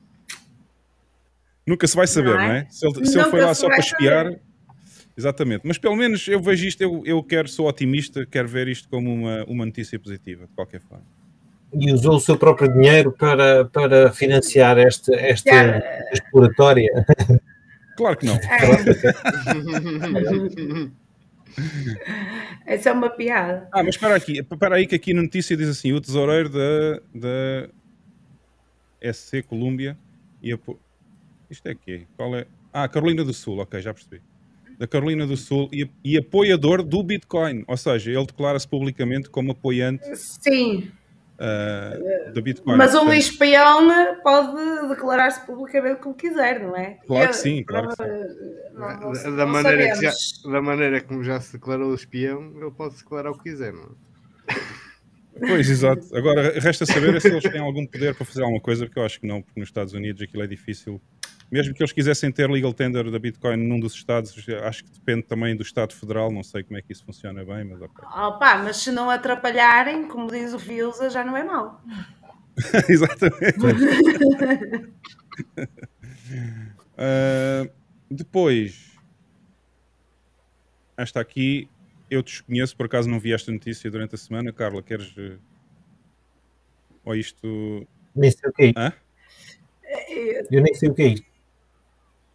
Nunca 1.65 1.87
se 1.87 1.95
vai 1.95 2.07
saber, 2.07 2.33
não 2.33 2.41
é? 2.41 2.47
Não 2.47 2.53
é? 2.55 2.67
Se, 2.69 2.85
ele, 2.85 3.05
se 3.05 3.17
ele, 3.17 3.29
foi 3.29 3.41
lá 3.41 3.53
só 3.53 3.67
para 3.67 3.79
espiar. 3.79 4.25
Saber. 4.25 4.41
Exatamente. 5.15 5.61
Mas 5.63 5.77
pelo 5.77 5.95
menos 5.95 6.27
eu 6.27 6.41
vejo 6.41 6.67
isto, 6.67 6.81
eu, 6.81 7.03
eu 7.05 7.23
quero, 7.23 7.47
sou 7.47 7.67
otimista, 7.67 8.25
quero 8.25 8.47
ver 8.47 8.67
isto 8.67 8.89
como 8.89 9.13
uma, 9.13 9.45
uma 9.45 9.65
notícia 9.65 9.99
positiva, 9.99 10.47
de 10.47 10.53
qualquer 10.53 10.81
forma. 10.81 11.05
E 11.71 11.91
usou 11.93 12.15
o 12.15 12.19
seu 12.19 12.37
próprio 12.37 12.71
dinheiro 12.73 13.11
para, 13.11 13.65
para 13.65 14.11
financiar 14.11 14.79
esta, 14.79 15.15
esta 15.15 16.09
exploratória. 16.11 17.05
Claro 17.95 18.17
que 18.17 18.25
não. 18.25 18.39
Essa 22.65 22.89
é 22.89 22.93
uma 22.93 23.09
piada. 23.09 23.67
Ah, 23.71 23.83
mas 23.83 23.95
espera 23.95 24.15
aqui, 24.15 24.39
espera 24.39 24.75
aí 24.75 24.87
que 24.87 24.95
aqui 24.95 25.13
na 25.13 25.21
notícia 25.21 25.55
diz 25.55 25.69
assim, 25.69 25.93
o 25.93 26.01
tesoureiro 26.01 26.49
da, 26.49 26.99
da 27.13 27.69
SC 29.13 29.43
Colômbia 29.43 29.95
e 30.41 30.51
a... 30.51 30.57
Isto 31.49 31.67
é 31.67 31.75
quê? 31.75 32.07
Qual 32.17 32.35
é? 32.35 32.47
Ah, 32.71 32.87
Carolina 32.87 33.23
do 33.23 33.33
Sul, 33.33 33.59
ok, 33.59 33.79
já 33.79 33.93
percebi. 33.93 34.19
Da 34.79 34.87
Carolina 34.87 35.27
do 35.27 35.37
Sul 35.37 35.69
e, 35.71 35.87
e 36.03 36.17
apoiador 36.17 36.81
do 36.81 37.03
Bitcoin, 37.03 37.63
ou 37.67 37.77
seja, 37.77 38.09
ele 38.09 38.25
declara-se 38.25 38.67
publicamente 38.67 39.29
como 39.29 39.51
apoiante 39.51 40.03
Sim 40.15 40.91
uh, 41.43 42.31
do 42.33 42.41
Bitcoin. 42.41 42.77
Mas 42.77 42.95
um 42.95 43.11
espião 43.13 43.87
pode 44.23 44.87
declarar-se 44.87 45.45
publicamente 45.45 46.01
como 46.01 46.15
quiser, 46.15 46.59
não 46.61 46.75
é? 46.75 46.99
Claro 47.05 47.29
que 47.29 47.35
sim, 47.35 47.63
claro 47.63 47.89
que 47.89 47.95
sim. 47.95 49.35
da, 49.35 49.45
maneira 49.45 49.93
que 49.93 50.01
já, 50.01 50.11
da 50.51 50.61
maneira 50.61 51.01
como 51.01 51.23
já 51.23 51.39
se 51.39 51.53
declarou 51.53 51.91
o 51.91 51.95
espião, 51.95 52.53
ele 52.59 52.71
pode 52.71 52.95
declarar 52.95 53.31
o 53.31 53.37
que 53.37 53.51
quiser, 53.51 53.73
não 53.73 53.83
é? 53.83 54.55
Pois, 55.39 55.69
exato. 55.69 56.15
Agora, 56.15 56.59
resta 56.59 56.85
saber 56.85 57.19
se 57.19 57.27
eles 57.27 57.43
têm 57.43 57.61
algum 57.61 57.85
poder 57.85 58.15
para 58.15 58.25
fazer 58.25 58.43
alguma 58.43 58.61
coisa, 58.61 58.85
porque 58.85 58.99
eu 58.99 59.03
acho 59.03 59.19
que 59.19 59.27
não, 59.27 59.41
porque 59.41 59.59
nos 59.59 59.69
Estados 59.69 59.93
Unidos 59.93 60.21
aquilo 60.21 60.43
é 60.43 60.47
difícil 60.47 61.01
mesmo 61.53 61.71
que 61.71 61.83
eles 61.83 61.91
quisessem 61.91 62.31
ter 62.31 62.49
legal 62.49 62.73
tender 62.73 63.11
da 63.11 63.19
Bitcoin 63.19 63.57
num 63.57 63.79
dos 63.79 63.93
estados, 63.93 64.33
acho 64.63 64.83
que 64.83 64.89
depende 64.89 65.21
também 65.21 65.55
do 65.55 65.61
Estado 65.61 65.93
Federal, 65.93 66.31
não 66.31 66.41
sei 66.41 66.63
como 66.63 66.79
é 66.79 66.81
que 66.81 66.91
isso 66.91 67.05
funciona 67.05 67.45
bem, 67.45 67.63
mas 67.63 67.79
ok. 67.79 68.03
Opa, 68.03 68.57
mas 68.57 68.77
se 68.77 68.91
não 68.91 69.07
atrapalharem, 69.07 70.07
como 70.07 70.31
diz 70.31 70.51
o 70.51 70.57
Fiusa, 70.57 71.11
já 71.11 71.23
não 71.23 71.37
é 71.37 71.43
mau. 71.43 71.79
Exatamente. 72.89 73.59
Uh, 76.97 77.71
depois, 78.09 78.97
esta 80.97 81.19
aqui 81.19 81.69
eu 82.09 82.23
desconheço, 82.23 82.75
por 82.75 82.87
acaso 82.87 83.07
não 83.07 83.19
vi 83.19 83.31
esta 83.31 83.51
notícia 83.51 83.91
durante 83.91 84.15
a 84.15 84.17
semana. 84.17 84.51
Carla, 84.51 84.81
queres. 84.81 85.15
uh, 85.17 85.37
Ou 87.05 87.15
isto. 87.15 87.87
Nem 88.15 88.31
sei 88.31 88.49
o 88.49 88.53
que 88.53 88.63
é 88.63 88.67
isto. 88.69 89.03
Eu 90.51 90.61
nem 90.63 90.73
sei 90.73 90.89
o 90.89 90.95
que 90.95 91.01
é 91.03 91.07
isto. 91.09 91.32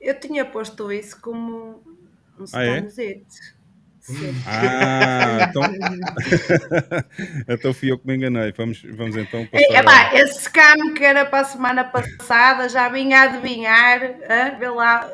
Eu 0.00 0.18
tinha 0.18 0.44
posto 0.44 0.90
isso 0.92 1.20
como 1.20 1.82
um 2.38 2.44
Ah, 2.52 2.64
é? 2.64 2.78
scamzete. 2.78 3.58
Sim. 4.00 4.32
Ah, 4.46 5.46
então. 5.50 5.62
então 7.46 7.74
fui 7.74 7.90
eu 7.90 7.98
que 7.98 8.06
me 8.06 8.16
enganei. 8.16 8.52
Vamos, 8.52 8.82
vamos 8.82 9.16
então 9.16 9.44
passar. 9.46 9.74
É, 9.74 9.82
pá, 9.82 10.14
esse 10.14 10.40
scam 10.44 10.94
que 10.94 11.04
era 11.04 11.26
para 11.26 11.40
a 11.40 11.44
semana 11.44 11.84
passada 11.84 12.68
já 12.68 12.88
vinha 12.88 13.18
a 13.20 13.22
adivinhar, 13.24 14.00
vê 14.58 14.68
lá 14.70 15.10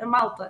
a 0.00 0.06
malta, 0.06 0.48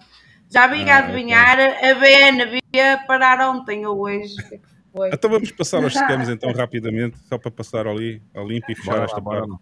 já 0.51 0.67
vinha 0.67 0.95
a 0.95 0.99
Ah, 0.99 1.05
adivinhar 1.05 1.59
a 1.59 1.95
BNB 1.95 2.59
parar 3.07 3.49
ontem 3.49 3.87
ou 3.87 4.01
hoje. 4.01 4.37
É 4.53 4.61
foi? 4.93 5.11
Então 5.13 5.31
vamos 5.31 5.51
passar 5.53 5.83
aos 5.83 5.95
scams 5.97 6.29
então 6.29 6.53
rapidamente, 6.53 7.17
só 7.29 7.39
para 7.39 7.51
passar 7.51 7.87
ali, 7.87 8.21
a 8.35 8.41
limpo 8.41 8.71
e 8.71 8.75
fechar 8.75 8.93
Bora 8.93 9.05
esta 9.05 9.21
bora 9.21 9.39
parte. 9.41 9.51
lá. 9.53 9.59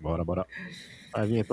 Bora, 0.00 0.24
bora. 0.24 0.46
Vai 1.12 1.26
vir 1.26 1.44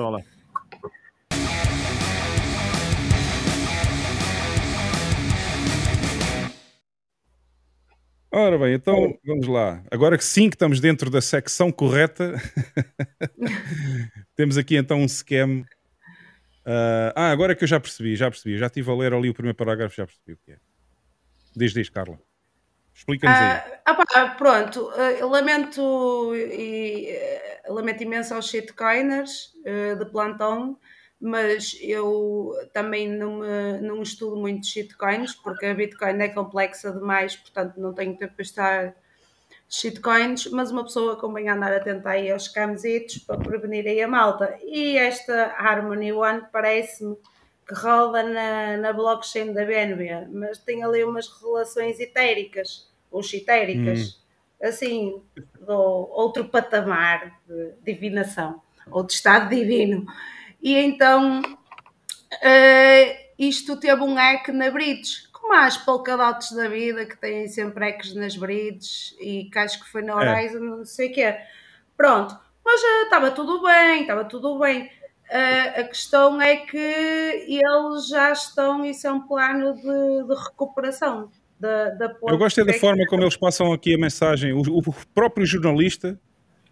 Ora 8.35 8.57
bem, 8.57 8.73
então 8.73 9.15
vamos 9.23 9.47
lá. 9.47 9.83
Agora 9.91 10.17
que 10.17 10.25
sim 10.25 10.49
que 10.49 10.55
estamos 10.55 10.79
dentro 10.79 11.07
da 11.11 11.21
secção 11.21 11.71
correta, 11.71 12.33
temos 14.35 14.57
aqui 14.57 14.75
então 14.75 15.01
um 15.01 15.07
scam. 15.07 15.63
Ah, 16.65 17.13
ah, 17.15 17.31
agora 17.31 17.53
que 17.53 17.63
eu 17.63 17.67
já 17.67 17.79
percebi, 17.79 18.15
já 18.15 18.31
percebi. 18.31 18.57
Já 18.57 18.65
estive 18.65 18.89
a 18.89 18.95
ler 18.95 19.13
ali 19.13 19.29
o 19.29 19.35
primeiro 19.35 19.55
parágrafo, 19.55 19.95
já 19.95 20.07
percebi 20.07 20.33
o 20.33 20.37
que 20.43 20.53
é. 20.53 20.57
Diz, 21.55 21.73
diz, 21.73 21.89
Carla. 21.89 22.19
Explica-nos 22.95 23.37
aí. 23.37 23.45
Ah, 23.45 23.81
ah 23.85 23.93
pá, 23.93 24.29
pronto, 24.29 24.91
eu 25.19 25.29
lamento, 25.29 26.33
e, 26.35 27.09
eh, 27.09 27.61
lamento 27.67 28.01
imenso 28.01 28.33
aos 28.33 28.49
shitcoiners 28.49 29.53
eh, 29.63 29.93
de 29.93 30.05
plantão, 30.05 30.79
mas 31.23 31.77
eu 31.79 32.51
também 32.73 33.07
não, 33.07 33.39
me, 33.39 33.79
não 33.79 34.01
estudo 34.01 34.35
muito 34.35 34.67
shitcoins, 34.67 35.33
porque 35.33 35.65
a 35.65 35.73
Bitcoin 35.73 36.21
é 36.21 36.27
complexa 36.27 36.91
demais, 36.91 37.33
portanto 37.33 37.77
não 37.77 37.93
tenho 37.93 38.17
tempo 38.17 38.33
para 38.33 38.41
estar 38.43 38.93
shitcoins, 39.69 40.47
mas 40.51 40.69
uma 40.69 40.83
pessoa 40.83 41.15
convém 41.15 41.47
andar 41.47 41.71
atenta 41.71 42.09
aí 42.09 42.29
aos 42.29 42.43
scamzitos 42.43 43.19
para 43.19 43.39
prevenir 43.39 43.87
aí 43.87 44.01
a 44.01 44.07
malta. 44.07 44.59
E 44.65 44.97
esta 44.97 45.55
Harmony 45.57 46.11
One 46.11 46.41
parece-me 46.51 47.15
que 47.65 47.73
roda 47.73 48.21
na, 48.21 48.75
na 48.75 48.91
blockchain 48.91 49.53
da 49.53 49.63
BNB, 49.63 50.27
mas 50.29 50.57
tem 50.57 50.83
ali 50.83 51.05
umas 51.05 51.29
relações 51.41 52.01
etéricas, 52.01 52.91
ou 53.09 53.23
chitéricas, 53.23 54.21
assim, 54.61 55.21
do 55.61 55.71
outro 55.71 56.49
patamar 56.49 57.39
de 57.47 57.93
divinação, 57.93 58.61
ou 58.91 59.03
de 59.03 59.13
estado 59.13 59.49
divino. 59.55 60.05
E 60.63 60.77
então, 60.77 61.41
eh, 62.41 63.31
isto 63.37 63.75
teve 63.75 64.01
um 64.01 64.13
hack 64.13 64.47
na 64.47 64.71
bridge, 64.71 65.27
como 65.33 65.53
há 65.53 65.65
as 65.65 65.75
polkadotes 65.75 66.53
da 66.53 66.69
vida, 66.69 67.05
que 67.05 67.17
têm 67.17 67.49
sempre 67.49 67.83
hacks 67.83 68.15
nas 68.15 68.37
bridges, 68.37 69.13
e 69.19 69.49
que 69.51 69.59
acho 69.59 69.83
que 69.83 69.91
foi 69.91 70.01
na 70.01 70.15
Horizon, 70.15 70.59
não 70.59 70.85
sei 70.85 71.11
o 71.11 71.13
quê. 71.13 71.35
Pronto, 71.97 72.39
mas 72.63 72.81
eh, 72.81 73.03
estava 73.03 73.29
tudo 73.31 73.61
bem, 73.61 74.01
estava 74.01 74.23
tudo 74.23 74.57
bem. 74.57 74.89
Uh, 75.29 75.81
a 75.81 75.83
questão 75.83 76.41
é 76.41 76.57
que 76.57 76.77
eles 76.77 78.07
já 78.07 78.31
estão, 78.31 78.85
isso 78.85 79.05
é 79.05 79.11
um 79.11 79.21
plano 79.21 79.73
de, 79.73 80.27
de 80.27 80.43
recuperação 80.43 81.29
da, 81.59 81.89
da 81.89 82.15
Eu 82.27 82.37
gosto 82.37 82.61
é 82.61 82.65
da 82.65 82.73
forma 82.73 83.05
como 83.07 83.23
eles 83.23 83.35
passam 83.35 83.73
aqui 83.73 83.95
a 83.95 83.97
mensagem. 83.97 84.53
O, 84.53 84.61
o 84.61 84.93
próprio 85.13 85.45
jornalista 85.45 86.19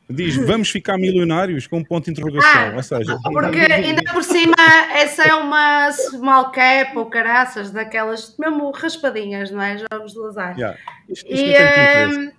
diz: 0.10 0.36
Vamos 0.36 0.70
ficar 0.70 0.98
milionários 0.98 1.68
com 1.68 1.78
um 1.80 1.84
ponto 1.84 2.06
de 2.06 2.12
interrogação. 2.12 2.72
Ah, 2.72 2.74
Ou 2.76 2.84
seja, 2.84 3.18
Porque 3.24 3.60
ainda 3.60 4.04
por 4.12 4.24
cima, 4.24 4.56
essa 4.94 5.24
é 5.24 5.34
uma 5.34 5.92
small 5.92 6.52
cap 6.52 6.98
ou 6.98 7.06
caraças, 7.08 7.72
daquelas 7.72 8.36
mesmo 8.38 8.72
raspadinhas, 8.72 9.52
não 9.52 9.62
é? 9.62 9.78
Jogos 9.78 10.14
de 10.14 10.26
azar. 10.26 10.58
yeah, 10.58 10.78
isto, 11.10 11.26
isto 11.32 11.46
E, 11.46 12.06
não 12.16 12.22
hum, 12.22 12.32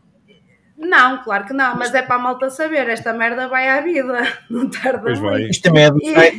não, 0.76 1.22
claro 1.22 1.46
que 1.46 1.52
não, 1.52 1.76
mas 1.76 1.94
é 1.94 2.02
para 2.02 2.16
a 2.16 2.18
malta 2.18 2.50
saber, 2.50 2.88
esta 2.88 3.12
merda 3.12 3.46
vai 3.46 3.68
à 3.68 3.80
vida, 3.80 4.20
não 4.50 4.68
tarda 4.68 4.98
Pois 5.02 5.18
vai. 5.20 5.38
muito. 5.38 5.50
Isto 5.52 5.62
também 5.62 5.84
é 5.84 5.90
do 5.90 5.98
E- 6.02 6.12
site 6.14 6.38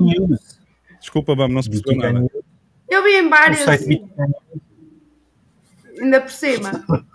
News. 0.00 0.60
Desculpa, 1.00 1.34
vamos, 1.34 1.54
não 1.54 1.62
se 1.62 1.70
percebeu 1.70 2.12
nada. 2.12 2.26
Eu 2.88 3.02
vi 3.02 3.16
em 3.16 3.28
vários, 3.28 3.60
ainda 6.00 6.20
por 6.20 6.30
cima. 6.30 6.70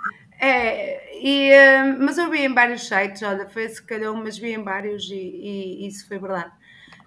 É, 0.46 1.20
e, 1.24 1.50
eh, 1.50 1.84
mas 1.98 2.20
eu 2.20 2.30
vi 2.30 2.46
em 2.46 2.54
vários 2.54 2.88
sites, 2.88 3.24
olha, 3.24 3.48
foi 3.48 3.68
se 3.68 3.82
calhar, 3.82 4.14
mas 4.14 4.38
vi 4.38 4.54
em 4.54 4.64
vários 4.64 5.10
e, 5.10 5.16
e 5.16 5.88
isso 5.88 6.08
foi 6.08 6.20
verdade. 6.20 6.52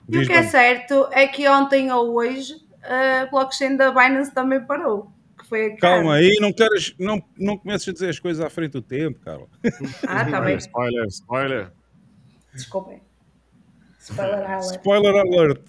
E 0.09 0.13
Diz 0.13 0.27
o 0.27 0.31
que 0.31 0.37
é 0.37 0.43
certo 0.43 1.09
é 1.13 1.29
que 1.29 1.49
ontem 1.49 1.93
ou 1.93 2.17
hoje 2.17 2.57
a 2.83 3.27
blockchain 3.27 3.77
da 3.77 3.93
Binance 3.93 4.35
também 4.35 4.61
parou. 4.61 5.13
Que 5.39 5.47
foi 5.47 5.67
a 5.67 5.77
Calma 5.77 6.15
aí, 6.15 6.37
não 6.41 6.53
queres, 6.53 6.97
não, 6.99 7.23
não 7.39 7.57
comeces 7.57 7.89
a 7.89 7.93
dizer 7.93 8.09
as 8.09 8.19
coisas 8.19 8.45
à 8.45 8.51
frente 8.51 8.73
do 8.73 8.83
tempo, 8.83 9.21
Carla. 9.21 9.47
Ah, 10.09 10.23
está 10.25 10.41
bem. 10.41 10.57
Spoiler, 10.59 11.07
spoiler. 11.07 11.73
Desculpem. 12.53 13.01
Spoiler 14.01 14.51
alert. 14.51 14.65
Spoiler 14.65 15.15
alert. 15.15 15.61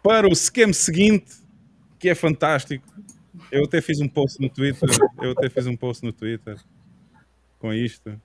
Para 0.00 0.28
o 0.28 0.34
scam 0.34 0.72
seguinte, 0.72 1.32
que 1.98 2.08
é 2.08 2.14
fantástico. 2.14 2.86
Eu 3.50 3.64
até 3.64 3.80
fiz 3.80 4.00
um 4.00 4.08
post 4.08 4.40
no 4.40 4.48
Twitter. 4.48 4.88
Eu 5.20 5.32
até 5.32 5.50
fiz 5.50 5.66
um 5.66 5.76
post 5.76 6.04
no 6.04 6.12
Twitter 6.12 6.56
com 7.64 7.72
isto. 7.72 8.20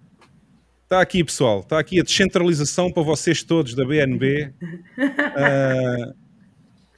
Está 0.83 0.99
aqui, 0.99 1.23
pessoal. 1.23 1.61
Está 1.61 1.79
aqui 1.79 1.97
a 1.97 2.03
descentralização 2.03 2.91
para 2.91 3.03
vocês 3.03 3.41
todos 3.41 3.73
da 3.73 3.85
BNB. 3.85 4.53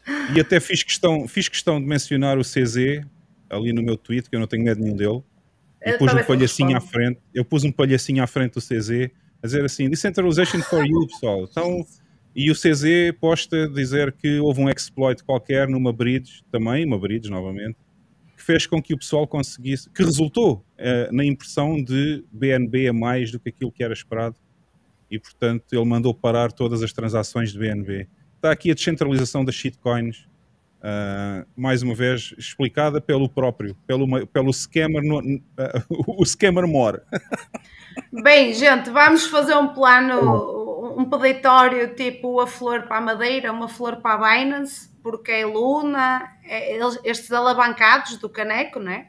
Ah, 0.04 0.34
e 0.36 0.40
até 0.40 0.60
fiz 0.60 0.82
questão, 0.82 1.28
fiz 1.28 1.48
questão 1.48 1.80
de 1.80 1.86
mencionar 1.86 2.40
o 2.40 2.42
CZ 2.42 3.06
ali 3.48 3.72
no 3.72 3.84
meu 3.84 3.96
tweet, 3.96 4.28
que 4.28 4.36
eu 4.36 4.40
não 4.40 4.48
tenho 4.48 4.64
medo 4.64 4.82
nenhum 4.82 4.96
dele. 4.96 5.22
Eu 5.80 5.98
pus 6.00 6.12
um 6.12 6.24
palhacinho 6.24 6.76
à 6.76 6.82
frente. 6.82 7.20
Eu 7.32 7.46
pus 7.46 7.64
um 7.64 7.72
palhacinho 7.72 8.24
à 8.24 8.28
frente 8.28 8.54
do 8.54 8.60
CZ 8.60 9.12
a 9.44 9.46
dizer 9.46 9.64
assim: 9.64 9.88
Decentralization 9.88 10.62
for 10.64 10.84
you, 10.84 11.08
pessoal. 11.08 11.44
Então, 11.44 11.86
e 12.36 12.50
o 12.50 12.56
CZ 12.56 13.16
posta 13.20 13.70
dizer 13.70 14.12
que 14.14 14.40
houve 14.40 14.62
um 14.62 14.70
exploit 14.70 15.24
qualquer 15.24 15.68
numa 15.68 15.94
bridge, 15.94 16.44
também, 16.52 16.84
uma 16.84 16.98
bridge 16.98 17.30
novamente, 17.30 17.78
que 18.42 18.46
fez 18.46 18.66
com 18.66 18.82
que 18.82 18.94
o 18.94 18.98
pessoal 18.98 19.28
conseguisse, 19.28 19.88
que 19.92 20.04
resultou 20.04 20.66
eh, 20.76 21.10
na 21.12 21.24
impressão 21.24 21.82
de 21.82 22.26
BNB 22.32 22.88
a 22.88 22.94
mais 22.94 23.32
do 23.32 23.40
que 23.40 23.50
aquilo 23.50 23.72
que 23.72 23.84
era 23.84 23.94
esperado. 23.94 24.36
E, 25.12 25.20
portanto, 25.20 25.66
ele 25.72 25.86
mandou 25.86 26.12
parar 26.12 26.52
todas 26.52 26.82
as 26.82 26.92
transações 26.92 27.52
de 27.52 27.60
BNB. 27.60 28.08
Está 28.36 28.52
aqui 28.52 28.72
a 28.72 28.74
descentralização 28.74 29.46
das 29.46 29.54
shitcoins, 29.54 30.28
ah, 30.82 31.46
mais 31.56 31.84
uma 31.84 31.94
vez 31.94 32.34
explicada 32.36 33.00
pelo 33.00 33.30
próprio, 33.30 33.78
pelo, 33.86 34.26
pelo 34.26 34.52
scammer, 34.52 35.04
no, 35.04 35.20
ah, 35.60 35.84
o 35.90 36.26
scammer 36.26 36.68
mora. 36.68 37.04
Bem, 38.24 38.54
gente, 38.56 38.90
vamos 38.90 39.28
fazer 39.28 39.56
um 39.56 39.68
plano, 39.68 40.98
um 40.98 41.06
peditório 41.06 41.94
tipo 41.94 42.40
a 42.40 42.48
flor 42.48 42.84
para 42.84 42.98
a 42.98 43.02
Madeira, 43.02 43.52
uma 43.52 43.68
flor 43.68 43.98
para 43.98 44.16
a 44.16 44.18
Binance, 44.18 44.91
porque 45.04 45.32
é 45.32 45.46
Luna, 45.46 46.28
é 46.44 46.76
eles- 46.76 47.00
estes 47.04 47.32
alavancados 47.32 48.18
do 48.18 48.30
caneco, 48.30 48.80
não 48.80 48.92
é? 48.92 49.08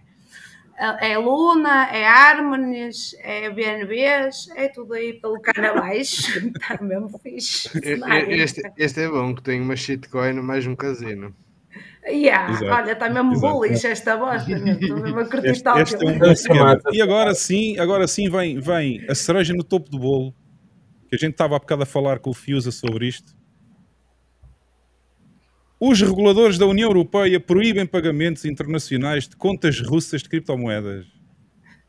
É 1.00 1.16
Luna, 1.18 1.86
é 1.92 2.04
Harmonies, 2.08 3.14
é 3.20 3.48
BNBs, 3.50 4.48
é 4.56 4.68
tudo 4.68 4.94
aí 4.94 5.12
pelo 5.14 5.40
cano 5.40 5.68
abaixo. 5.68 6.26
Está 6.56 6.82
mesmo 6.82 7.18
fixe. 7.22 7.68
E- 7.78 8.00
e- 8.34 8.40
Este, 8.40 8.62
este 8.76 9.00
é 9.02 9.08
bom, 9.08 9.34
que 9.34 9.42
tem 9.42 9.60
uma 9.60 9.76
shitcoin 9.76 10.32
mais 10.40 10.66
um 10.66 10.74
casino. 10.74 11.34
Yeah, 12.04 12.50
Exato. 12.52 12.72
olha, 12.72 12.92
está 12.92 13.08
mesmo 13.08 13.32
Exato. 13.32 13.52
bullish 13.54 13.86
esta 13.86 14.16
bosta, 14.16 14.48
meu. 14.58 14.74
Estou 14.74 14.96
mesmo 15.00 15.20
a 15.20 15.24
curtir 15.24 15.48
Este, 15.50 15.68
é 15.68 15.72
um 15.72 16.18
bom. 16.18 16.74
E 16.92 17.00
agora 17.00 17.32
sim, 17.34 17.78
agora 17.78 18.08
sim 18.08 18.28
vem, 18.28 18.58
vem 18.58 19.04
a 19.08 19.14
cereja 19.14 19.54
no 19.54 19.62
topo 19.62 19.88
do 19.88 19.98
bolo, 20.00 20.34
que 21.08 21.14
a 21.14 21.18
gente 21.18 21.32
estava 21.32 21.54
há 21.54 21.58
bocado 21.60 21.84
a 21.84 21.86
falar 21.86 22.18
com 22.18 22.30
o 22.30 22.34
Fiusa 22.34 22.72
sobre 22.72 23.06
isto. 23.06 23.32
Os 25.84 26.00
reguladores 26.00 26.58
da 26.58 26.64
União 26.64 26.88
Europeia 26.88 27.40
proíbem 27.40 27.84
pagamentos 27.84 28.44
internacionais 28.44 29.26
de 29.26 29.34
contas 29.34 29.80
russas 29.80 30.22
de 30.22 30.28
criptomoedas. 30.28 31.04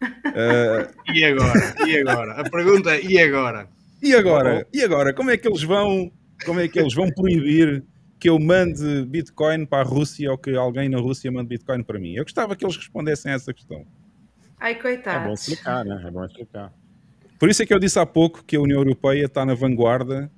Ah, 0.02 0.90
E 1.14 1.24
agora? 1.24 1.76
E 1.86 1.98
agora? 2.00 2.32
A 2.42 2.50
pergunta 2.50 2.96
é: 2.96 3.04
e 3.04 3.20
agora? 3.20 3.70
E 4.02 4.16
agora? 4.16 4.68
E 4.74 4.82
agora? 4.82 5.14
Como 5.14 5.30
é 5.30 5.38
que 5.38 5.48
eles 5.48 5.62
vão, 5.62 6.12
como 6.44 6.60
é 6.60 6.68
que 6.68 6.80
eles 6.80 6.96
vão 6.96 7.12
proibir 7.12 7.84
que 8.20 8.28
eu 8.28 8.40
mande 8.40 9.06
Bitcoin 9.06 9.64
para 9.68 9.84
a 9.84 9.88
Rússia 9.88 10.32
ou 10.32 10.40
que 10.40 10.56
alguém 10.56 10.90
na 10.90 10.98
Rússia 10.98 11.32
mande 11.32 11.50
Bitcoin 11.50 11.84
para 11.84 12.00
mim? 12.00 12.16
Eu 12.16 12.24
gostava 12.24 12.56
que 12.56 12.66
eles 12.66 12.76
respondessem 12.76 13.32
a 13.32 13.36
essa 13.36 13.54
questão. 13.54 13.86
Ai, 14.60 14.74
É 15.22 15.28
bom 15.28 15.34
explicar, 15.34 15.86
né? 15.86 16.04
É 16.04 16.10
bom 16.10 16.26
explicar. 16.26 16.74
Por 17.38 17.48
isso 17.48 17.62
é 17.62 17.66
que 17.68 17.72
eu 17.72 17.78
disse 17.78 18.00
há 18.00 18.08
pouco 18.08 18.44
que 18.44 18.56
a 18.56 18.60
União 18.60 18.80
Europeia 18.80 19.26
está 19.26 19.46
na 19.46 19.54
vanguarda 19.54 20.32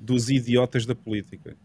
dos 0.00 0.30
idiotas 0.30 0.86
da 0.86 0.94
política. 0.94 1.56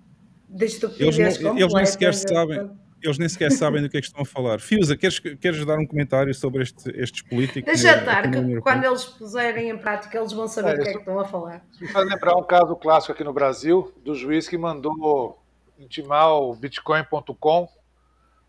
Eles, 0.50 1.40
não, 1.40 1.58
eles 1.58 1.74
nem 1.74 1.86
sequer 1.86 2.14
sabem. 2.14 2.70
Eles 3.02 3.20
nem 3.20 3.30
sequer 3.30 3.52
sabem 3.52 3.82
do 3.82 3.90
que 3.90 3.98
é 3.98 4.02
que 4.02 4.08
estão 4.08 4.24
a 4.24 4.26
falar. 4.26 4.60
Fiusa, 4.60 4.98
queres, 4.98 5.20
queres 5.20 5.64
dar 5.66 5.78
um 5.78 5.86
comentário 5.86 6.34
sobre 6.34 6.64
este, 6.64 6.90
estes 7.00 7.22
políticos? 7.22 7.66
Deixa 7.66 7.98
estar, 7.98 8.32
que 8.32 8.62
quando 8.62 8.84
eles 8.84 9.06
puserem 9.06 9.70
em 9.70 9.78
prática, 9.78 10.18
eles 10.18 10.32
vão 10.32 10.48
saber 10.48 10.72
é, 10.72 10.78
do 10.78 10.84
que 10.84 10.90
é 10.90 10.94
que 10.94 11.00
estão 11.00 11.20
a 11.20 11.26
falar. 11.26 11.64
Me 11.80 11.88
faz 11.88 12.08
lembrar 12.08 12.36
um 12.36 12.44
caso 12.44 12.76
clássico 12.76 13.12
aqui 13.12 13.24
no 13.24 13.34
Brasil, 13.34 13.94
do 14.04 14.16
juiz 14.16 14.48
que 14.48 14.58
mandou 14.58 15.40
intimar 15.78 16.34
o 16.34 16.56
Bitcoin.com 16.56 17.70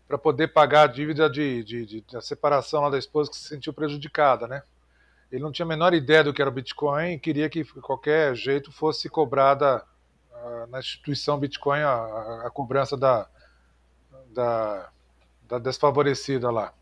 para 0.07 0.17
poder 0.17 0.47
pagar 0.47 0.83
a 0.83 0.87
dívida 0.87 1.29
de, 1.29 1.63
de, 1.63 1.85
de, 1.85 2.05
da 2.11 2.21
separação 2.21 2.81
lá 2.81 2.89
da 2.89 2.97
esposa 2.97 3.29
que 3.29 3.37
se 3.37 3.49
sentiu 3.49 3.73
prejudicada, 3.73 4.47
né? 4.47 4.63
Ele 5.31 5.43
não 5.43 5.51
tinha 5.51 5.65
a 5.65 5.69
menor 5.69 5.93
ideia 5.93 6.23
do 6.23 6.33
que 6.33 6.41
era 6.41 6.49
o 6.49 6.53
Bitcoin 6.53 7.13
e 7.13 7.19
queria 7.19 7.49
que 7.49 7.61
de 7.61 7.81
qualquer 7.81 8.33
jeito 8.33 8.71
fosse 8.71 9.09
cobrada 9.09 9.83
na 10.69 10.79
instituição 10.79 11.39
Bitcoin 11.39 11.81
a, 11.81 12.43
a 12.45 12.49
cobrança 12.49 12.97
da, 12.97 13.27
da, 14.33 14.89
da, 15.47 15.59
desfavorecida 15.59 16.49
lá. 16.51 16.73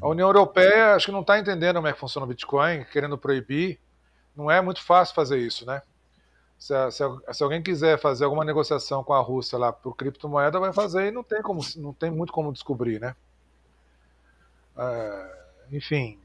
A 0.00 0.08
União 0.08 0.28
Europeia 0.28 0.94
acho 0.94 1.06
que 1.06 1.12
não 1.12 1.22
está 1.22 1.38
entendendo 1.38 1.76
como 1.76 1.88
é 1.88 1.92
que 1.92 1.98
funciona 1.98 2.24
o 2.24 2.28
Bitcoin, 2.28 2.84
querendo 2.84 3.16
proibir. 3.18 3.80
Não 4.36 4.50
é 4.50 4.60
muito 4.60 4.82
fácil 4.82 5.14
fazer 5.14 5.38
isso, 5.38 5.66
né? 5.66 5.82
Se, 6.58 6.74
se, 6.92 7.02
se, 7.32 7.42
alguém 7.42 7.62
quiser 7.62 7.98
fazer 7.98 8.24
alguma 8.24 8.44
negociação 8.44 9.02
com 9.02 9.12
a 9.12 9.20
Rússia 9.20 9.58
lá 9.58 9.72
por 9.72 9.96
criptomoeda, 9.96 10.60
vai 10.60 10.72
fazer 10.72 11.08
e 11.08 11.10
não 11.10 11.24
tem, 11.24 11.42
como, 11.42 11.60
não 11.76 11.92
tem 11.92 12.10
muito 12.10 12.32
como 12.32 12.52
descobrir, 12.52 13.00
né? 13.00 13.16
É, 14.76 15.42
enfim, 15.72 16.21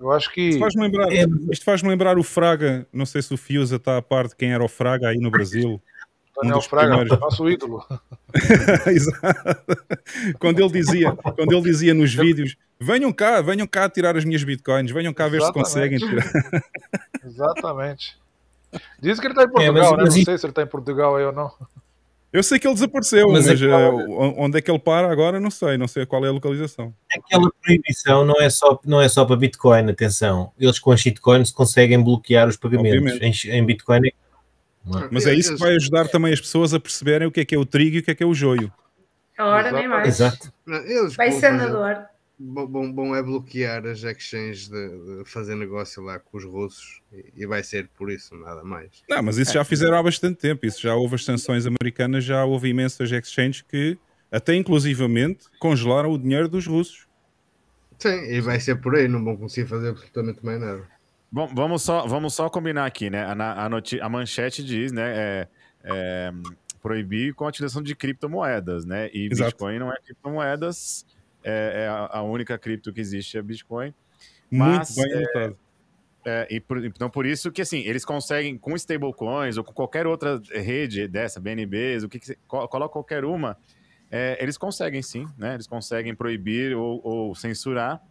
eu 0.00 0.10
acho 0.10 0.32
que. 0.32 0.40
Isto 0.40 0.60
faz-me 0.60 0.82
lembrar, 0.82 1.12
é... 1.12 1.26
faz 1.62 1.82
lembrar 1.82 2.18
o 2.18 2.22
Fraga. 2.22 2.86
Não 2.90 3.04
sei 3.04 3.20
se 3.20 3.34
o 3.34 3.36
Fiusa 3.36 3.76
está 3.76 3.98
a 3.98 4.02
par 4.02 4.26
de 4.26 4.34
quem 4.34 4.52
era 4.52 4.64
o 4.64 4.68
Fraga 4.68 5.08
aí 5.08 5.18
no 5.18 5.30
Brasil. 5.30 5.80
Daniel 6.34 6.58
um 6.58 6.62
Fraga, 6.62 6.96
primeiros... 6.96 7.20
nosso 7.20 7.50
ídolo. 7.50 7.84
Exato. 8.86 9.62
Quando 10.38 10.60
ele 10.60 10.72
dizia, 10.72 11.12
quando 11.12 11.52
ele 11.52 11.62
dizia 11.62 11.92
nos 11.92 12.14
vídeos: 12.14 12.56
venham 12.80 13.12
cá, 13.12 13.42
venham 13.42 13.66
cá 13.66 13.90
tirar 13.90 14.16
as 14.16 14.24
minhas 14.24 14.42
bitcoins, 14.42 14.90
venham 14.90 15.12
cá 15.12 15.28
ver 15.28 15.36
Exatamente. 15.36 15.68
se 15.68 15.74
conseguem 15.74 15.98
tirar. 15.98 16.62
Exatamente. 17.22 18.18
Diz 19.00 19.20
que 19.20 19.26
ele 19.26 19.32
está 19.32 19.44
em 19.44 19.50
Portugal, 19.50 19.66
é, 19.66 19.70
mas, 19.70 19.90
né? 19.90 19.96
Mas 19.96 20.14
não 20.14 20.24
sei 20.24 20.38
se 20.38 20.46
ele 20.46 20.50
está 20.50 20.62
em 20.62 20.66
Portugal 20.66 21.16
aí 21.16 21.24
ou 21.24 21.32
não. 21.32 21.52
Eu 22.32 22.42
sei 22.44 22.60
que 22.60 22.66
ele 22.66 22.74
desapareceu, 22.74 23.28
mas, 23.28 23.46
mas 23.46 23.60
uh, 23.60 24.34
onde 24.38 24.58
é 24.58 24.60
que 24.60 24.70
ele 24.70 24.78
para 24.78 25.10
agora 25.10 25.40
não 25.40 25.50
sei, 25.50 25.76
não 25.76 25.88
sei 25.88 26.06
qual 26.06 26.24
é 26.24 26.28
a 26.28 26.32
localização. 26.32 26.94
Aquela 27.12 27.50
proibição 27.60 28.24
não 28.24 28.40
é 28.40 28.48
só, 28.48 28.78
não 28.84 29.00
é 29.00 29.08
só 29.08 29.24
para 29.24 29.34
Bitcoin, 29.34 29.90
atenção. 29.90 30.52
Eles 30.58 30.78
com 30.78 30.92
as 30.92 31.00
shitcoins 31.00 31.50
conseguem 31.50 32.00
bloquear 32.00 32.48
os 32.48 32.56
pagamentos. 32.56 33.44
Em, 33.44 33.50
em, 33.50 33.66
Bitcoin 33.66 34.06
é... 34.06 34.12
Mas 35.10 35.26
é 35.26 35.34
isso 35.34 35.54
que 35.54 35.60
vai 35.60 35.74
ajudar 35.74 36.08
também 36.08 36.32
as 36.32 36.40
pessoas 36.40 36.72
a 36.72 36.78
perceberem 36.78 37.26
o 37.26 37.32
que 37.32 37.40
é 37.40 37.44
que 37.44 37.54
é 37.54 37.58
o 37.58 37.66
trigo 37.66 37.96
e 37.96 37.98
o 37.98 38.02
que 38.02 38.12
é 38.12 38.14
que 38.14 38.22
é 38.22 38.26
o 38.26 38.32
joio. 38.32 38.72
Ora, 39.36 39.72
nem 39.72 39.88
mais. 39.88 40.06
Exato. 40.06 40.52
Eles 40.66 41.16
vai 41.16 41.32
senador 41.32 42.09
bom, 42.40 42.90
bom 42.90 43.14
é 43.14 43.22
bloquear 43.22 43.86
as 43.86 44.02
exchanges 44.02 44.68
de, 44.68 44.88
de, 44.88 45.24
fazer 45.26 45.54
negócio 45.54 46.02
lá 46.02 46.18
com 46.18 46.38
os 46.38 46.44
russos 46.44 47.02
e, 47.36 47.46
vai 47.46 47.62
ser 47.62 47.88
por 47.88 48.10
isso, 48.10 48.34
nada 48.34 48.64
mais. 48.64 49.02
Não, 49.08 49.22
mas 49.22 49.36
isso 49.36 49.52
já 49.52 49.62
fizeram 49.62 49.98
há 49.98 50.02
bastante 50.02 50.38
tempo. 50.38 50.64
Isso 50.64 50.80
já 50.80 50.94
houve 50.94 51.16
as 51.16 51.24
sanções 51.24 51.66
americanas, 51.66 52.24
já 52.24 52.44
houve 52.44 52.68
imensas 52.68 53.12
exchanges 53.12 53.62
que 53.62 53.98
até 54.32 54.54
inclusivamente 54.54 55.44
congelaram 55.58 56.10
o 56.10 56.18
dinheiro 56.18 56.48
dos 56.48 56.66
russos. 56.66 57.06
Sim, 57.98 58.24
e 58.30 58.40
vai 58.40 58.58
ser 58.58 58.76
por 58.76 58.96
aí, 58.96 59.06
não 59.06 59.22
vão 59.22 59.36
conseguir 59.36 59.68
fazer 59.68 59.90
absolutamente 59.90 60.44
mais 60.44 60.58
nada. 60.58 60.88
Bom, 61.30 61.46
vamos 61.54 61.82
só, 61.82 62.06
vamos 62.06 62.34
só 62.34 62.48
combinar 62.48 62.86
aqui, 62.86 63.10
né? 63.10 63.24
A, 63.24 63.66
a, 63.66 63.66
a 63.66 64.08
manchete 64.08 64.64
diz, 64.64 64.90
né? 64.90 65.12
É, 65.14 65.48
é, 65.84 66.32
proibir 66.82 67.34
com 67.34 67.44
a 67.44 67.48
utilização 67.48 67.82
de 67.82 67.94
criptomoedas, 67.94 68.86
né? 68.86 69.10
E 69.12 69.28
Exato. 69.30 69.50
Bitcoin 69.50 69.78
não 69.78 69.92
é 69.92 69.96
criptomoedas 70.02 71.04
é, 71.42 71.84
é 71.84 71.88
a, 71.88 72.22
única 72.22 72.58
cripto 72.58 72.92
que 72.92 73.00
existe 73.00 73.36
é 73.38 73.42
Bitcoin. 73.42 73.94
Mas, 74.50 74.96
Muito 74.96 75.12
bem 75.12 75.26
é, 75.36 75.54
é, 76.24 76.46
e 76.50 76.60
por, 76.60 76.84
então, 76.84 77.08
por 77.08 77.24
isso 77.24 77.50
que, 77.50 77.62
assim, 77.62 77.78
eles 77.80 78.04
conseguem, 78.04 78.58
com 78.58 78.74
stablecoins 78.76 79.56
ou 79.56 79.64
com 79.64 79.72
qualquer 79.72 80.06
outra 80.06 80.40
rede 80.52 81.08
dessa, 81.08 81.40
BNBs, 81.40 82.02
o 82.02 82.08
que, 82.08 82.18
que 82.18 82.36
coloca 82.46 82.88
qualquer 82.88 83.24
uma, 83.24 83.56
é, 84.10 84.36
eles 84.40 84.58
conseguem 84.58 85.02
sim, 85.02 85.26
né? 85.38 85.54
Eles 85.54 85.66
conseguem 85.66 86.14
proibir 86.14 86.76
ou, 86.76 87.00
ou, 87.02 87.34
censurar. 87.34 88.02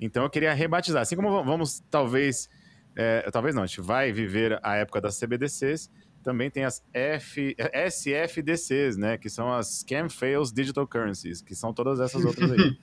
Então, 0.00 0.22
eu 0.22 0.30
queria 0.30 0.54
rebatizar. 0.54 1.02
Assim 1.02 1.16
como 1.16 1.44
vamos, 1.44 1.80
talvez, 1.90 2.48
é, 2.96 3.28
talvez 3.30 3.54
não, 3.54 3.64
a 3.64 3.66
gente 3.66 3.80
vai 3.80 4.12
viver 4.12 4.58
a 4.62 4.76
época 4.76 5.00
das 5.00 5.18
CBDCs, 5.18 5.90
também 6.22 6.50
tem 6.50 6.64
as 6.64 6.82
F, 6.92 7.56
SFDCs, 7.72 8.96
né? 8.96 9.16
Que 9.16 9.28
são 9.28 9.52
as 9.52 9.80
Scam 9.80 10.08
Fails 10.08 10.52
Digital 10.52 10.86
Currencies, 10.86 11.40
que 11.40 11.54
são 11.54 11.72
todas 11.72 12.00
essas 12.00 12.24
outras 12.24 12.50
aí. 12.52 12.78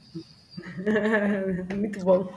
Muito 1.75 2.03
bom. 2.03 2.31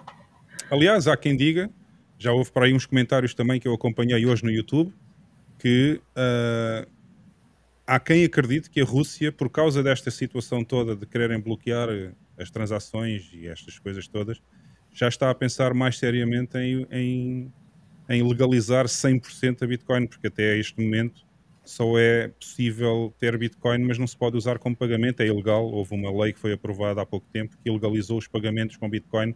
Aliás, 0.70 1.08
há 1.08 1.16
quem 1.16 1.36
diga, 1.36 1.70
já 2.18 2.32
houve 2.32 2.50
para 2.52 2.66
aí 2.66 2.74
uns 2.74 2.86
comentários 2.86 3.34
também 3.34 3.58
que 3.58 3.66
eu 3.66 3.74
acompanhei 3.74 4.24
hoje 4.26 4.44
no 4.44 4.50
YouTube, 4.50 4.92
que 5.58 6.00
uh, 6.16 6.88
há 7.86 7.98
quem 7.98 8.24
acredite 8.24 8.70
que 8.70 8.80
a 8.80 8.84
Rússia, 8.84 9.32
por 9.32 9.50
causa 9.50 9.82
desta 9.82 10.10
situação 10.10 10.62
toda 10.62 10.94
de 10.94 11.06
quererem 11.06 11.40
bloquear 11.40 11.88
as 12.38 12.50
transações 12.50 13.30
e 13.32 13.46
estas 13.46 13.78
coisas 13.78 14.06
todas, 14.06 14.40
já 14.92 15.08
está 15.08 15.30
a 15.30 15.34
pensar 15.34 15.74
mais 15.74 15.98
seriamente 15.98 16.56
em, 16.58 16.86
em 16.90 17.52
em 18.10 18.26
legalizar 18.26 18.86
100% 18.86 19.62
a 19.62 19.66
Bitcoin, 19.66 20.06
porque 20.06 20.26
até 20.26 20.58
este 20.58 20.82
momento 20.82 21.22
só 21.64 21.96
é 21.96 22.26
possível 22.28 23.14
ter 23.20 23.38
Bitcoin, 23.38 23.84
mas 23.84 23.96
não 23.96 24.06
se 24.06 24.16
pode 24.16 24.36
usar 24.36 24.58
como 24.58 24.76
pagamento, 24.76 25.20
é 25.20 25.26
ilegal. 25.28 25.64
Houve 25.64 25.94
uma 25.94 26.10
lei 26.10 26.32
que 26.32 26.40
foi 26.40 26.52
aprovada 26.52 27.00
há 27.00 27.06
pouco 27.06 27.26
tempo 27.32 27.56
que 27.62 27.70
ilegalizou 27.70 28.18
os 28.18 28.26
pagamentos 28.26 28.76
com 28.76 28.90
Bitcoin, 28.90 29.32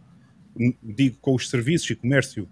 digo 0.83 1.17
com 1.21 1.33
os 1.33 1.49
serviços 1.49 1.89
e 1.89 1.95
comércio. 1.95 2.49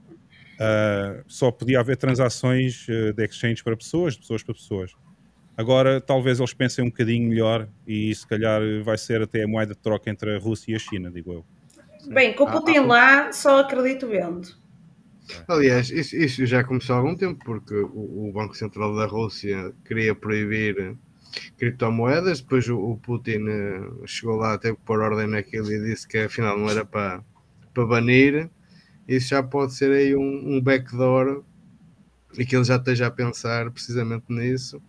Uh, 0.53 1.23
só 1.27 1.51
podia 1.51 1.81
haver 1.81 1.97
transações 1.97 2.87
uh, 2.87 3.11
de 3.11 3.25
exchange 3.25 3.61
para 3.61 3.75
pessoas, 3.75 4.13
de 4.13 4.21
pessoas 4.21 4.41
para 4.41 4.53
pessoas. 4.53 4.91
Agora, 5.57 5.99
talvez 5.99 6.39
eles 6.39 6.53
pensem 6.53 6.85
um 6.85 6.87
bocadinho 6.87 7.27
melhor 7.27 7.67
e 7.85 8.15
se 8.15 8.25
calhar 8.25 8.61
vai 8.83 8.97
ser 8.97 9.21
até 9.21 9.43
a 9.43 9.47
moeda 9.47 9.73
de 9.73 9.79
troca 9.81 10.09
entre 10.09 10.35
a 10.35 10.39
Rússia 10.39 10.71
e 10.71 10.75
a 10.75 10.79
China, 10.79 11.11
digo 11.11 11.33
eu. 11.33 11.45
Bem, 12.07 12.33
com 12.33 12.45
o 12.45 12.51
Putin 12.51 12.77
ah, 12.77 12.85
lá, 12.85 13.31
só 13.33 13.59
acredito 13.59 14.07
vendo. 14.07 14.62
Aliás, 15.47 15.89
isso, 15.89 16.15
isso, 16.15 16.45
já 16.45 16.63
começou 16.63 16.95
há 16.95 16.99
algum 16.99 17.15
tempo, 17.15 17.43
porque 17.45 17.75
o, 17.75 18.27
o, 18.27 18.31
Banco 18.33 18.55
Central 18.55 18.95
da 18.95 19.05
Rússia 19.05 19.73
queria 19.85 20.13
proibir 20.13 20.95
criptomoedas, 21.57 22.41
depois 22.41 22.67
o, 22.67 22.77
o 22.77 22.97
Putin 22.97 23.45
eh, 23.47 24.05
chegou 24.05 24.35
lá, 24.35 24.57
teve 24.57 24.75
que 24.75 24.83
pôr 24.83 25.01
ordem 25.01 25.27
naquilo 25.27 25.71
e 25.71 25.81
disse 25.81 26.07
que 26.07 26.17
afinal 26.17 26.57
não 26.57 26.69
era 26.69 26.85
para, 26.85 27.23
para 27.73 27.85
banir. 27.85 28.49
Isso 29.07 29.29
já 29.29 29.41
pode 29.41 29.73
ser 29.73 29.91
aí 29.91 30.15
um, 30.15 30.55
um 30.55 30.61
backdoor 30.61 31.43
e 32.37 32.45
que 32.45 32.55
ele 32.55 32.63
já 32.65 32.75
esteja 32.75 33.07
a 33.07 33.11
pensar 33.11 33.69
precisamente 33.71 34.25
nisso 34.29 34.81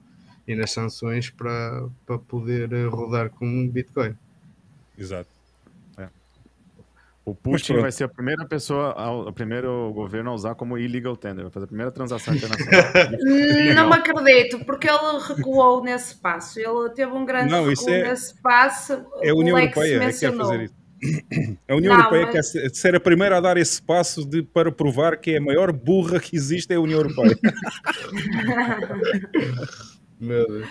e 0.47 0.55
nas 0.55 0.73
sanções 0.73 1.31
para, 1.31 1.89
para 2.07 2.19
poder 2.19 2.89
rodar 2.89 3.31
com 3.31 3.69
Bitcoin. 3.69 4.15
Exato. 4.97 5.34
O 7.25 7.35
Putin 7.35 7.79
vai 7.79 7.91
ser 7.91 8.05
a 8.05 8.09
primeira 8.09 8.45
pessoa, 8.45 8.95
o 9.27 9.33
primeiro 9.33 9.91
governo 9.95 10.31
a 10.31 10.35
usar 10.35 10.55
como 10.55 10.77
illegal 10.77 11.17
tender, 11.17 11.43
vai 11.43 11.51
fazer 11.51 11.65
a 11.65 11.69
primeira 11.69 11.91
transação 11.91 12.33
internacional. 12.37 12.83
não 13.75 13.89
me 13.89 13.95
acredito, 13.95 14.63
porque 14.67 14.89
ele 14.89 15.19
recuou 15.27 15.83
nesse 15.83 16.17
passo. 16.17 16.61
Ele 16.61 16.91
teve 16.91 17.13
um 17.13 17.25
grande 17.25 17.51
não, 17.51 17.67
recuo 17.67 17.89
é, 17.89 18.11
nesse 18.11 18.41
passo. 18.43 19.07
É 19.23 19.31
a 19.31 19.35
União 19.35 19.59
Europeia 19.59 20.03
é 20.03 20.13
que 20.13 20.21
quer 20.21 20.37
fazer 20.37 20.65
isso. 20.65 20.85
A 21.69 21.75
União 21.75 21.93
não, 21.93 22.01
Europeia 22.01 22.31
mas... 22.33 22.53
quer 22.53 22.71
ser 22.71 22.95
a 22.95 23.01
primeira 23.01 23.37
a 23.37 23.41
dar 23.41 23.59
esse 23.59 23.83
passo 23.83 24.25
de, 24.25 24.43
para 24.43 24.73
provar 24.73 25.19
que 25.19 25.33
é 25.33 25.39
a 25.39 25.41
maior 25.41 25.71
burra 25.71 26.19
que 26.19 26.35
existe 26.35 26.73
é 26.73 26.77
a 26.77 26.81
União 26.81 27.01
Europeia. 27.01 27.37
Meu 30.19 30.47
Deus. 30.47 30.67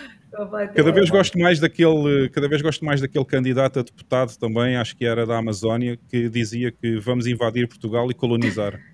Cada 0.75 0.91
vez 0.91 1.09
gosto 1.09 1.37
mais 1.37 1.59
daquele, 1.59 2.29
cada 2.29 2.47
vez 2.49 2.61
gosto 2.61 2.83
mais 2.83 2.99
daquele 2.99 3.25
candidato 3.25 3.79
a 3.79 3.83
deputado 3.83 4.35
também, 4.37 4.75
acho 4.75 4.95
que 4.95 5.05
era 5.05 5.27
da 5.27 5.37
Amazónia, 5.37 5.97
que 6.09 6.27
dizia 6.27 6.71
que 6.71 6.97
vamos 6.97 7.27
invadir 7.27 7.67
Portugal 7.67 8.09
e 8.09 8.13
colonizar. 8.13 8.79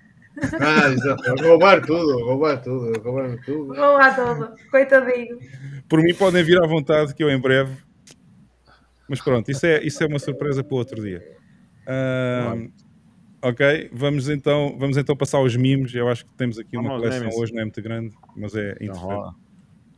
Ah, 0.58 0.88
exato. 0.88 1.22
Roubar 1.42 1.84
tudo, 1.84 2.24
roubar 2.24 2.62
tudo, 2.62 2.98
roubar 3.02 3.36
tudo. 3.44 3.74
Roubar 3.74 4.14
tudo, 4.14 4.54
coitadinho. 4.70 5.38
Por 5.86 6.00
mim 6.00 6.14
podem 6.14 6.42
vir 6.42 6.62
à 6.62 6.66
vontade 6.66 7.14
que 7.14 7.22
eu 7.22 7.28
em 7.28 7.38
breve. 7.38 7.76
Mas 9.08 9.20
pronto, 9.20 9.50
isso 9.50 9.66
é, 9.66 9.82
isso 9.82 10.02
é 10.02 10.06
uma 10.06 10.20
surpresa 10.20 10.62
para 10.62 10.76
outro 10.76 11.02
dia. 11.02 11.20
Uh, 11.82 12.72
ok, 13.42 13.90
vamos 13.92 14.30
então, 14.30 14.76
vamos 14.78 14.96
então 14.96 15.16
passar 15.16 15.38
aos 15.38 15.56
mimos. 15.56 15.94
Eu 15.94 16.08
acho 16.08 16.24
que 16.24 16.32
temos 16.38 16.58
aqui 16.58 16.78
uma 16.78 16.96
coleção 16.96 17.28
hoje, 17.36 17.52
não 17.52 17.60
é 17.60 17.64
muito 17.64 17.82
grande, 17.82 18.14
mas 18.36 18.54
é 18.54 18.70
interessante. 18.80 19.34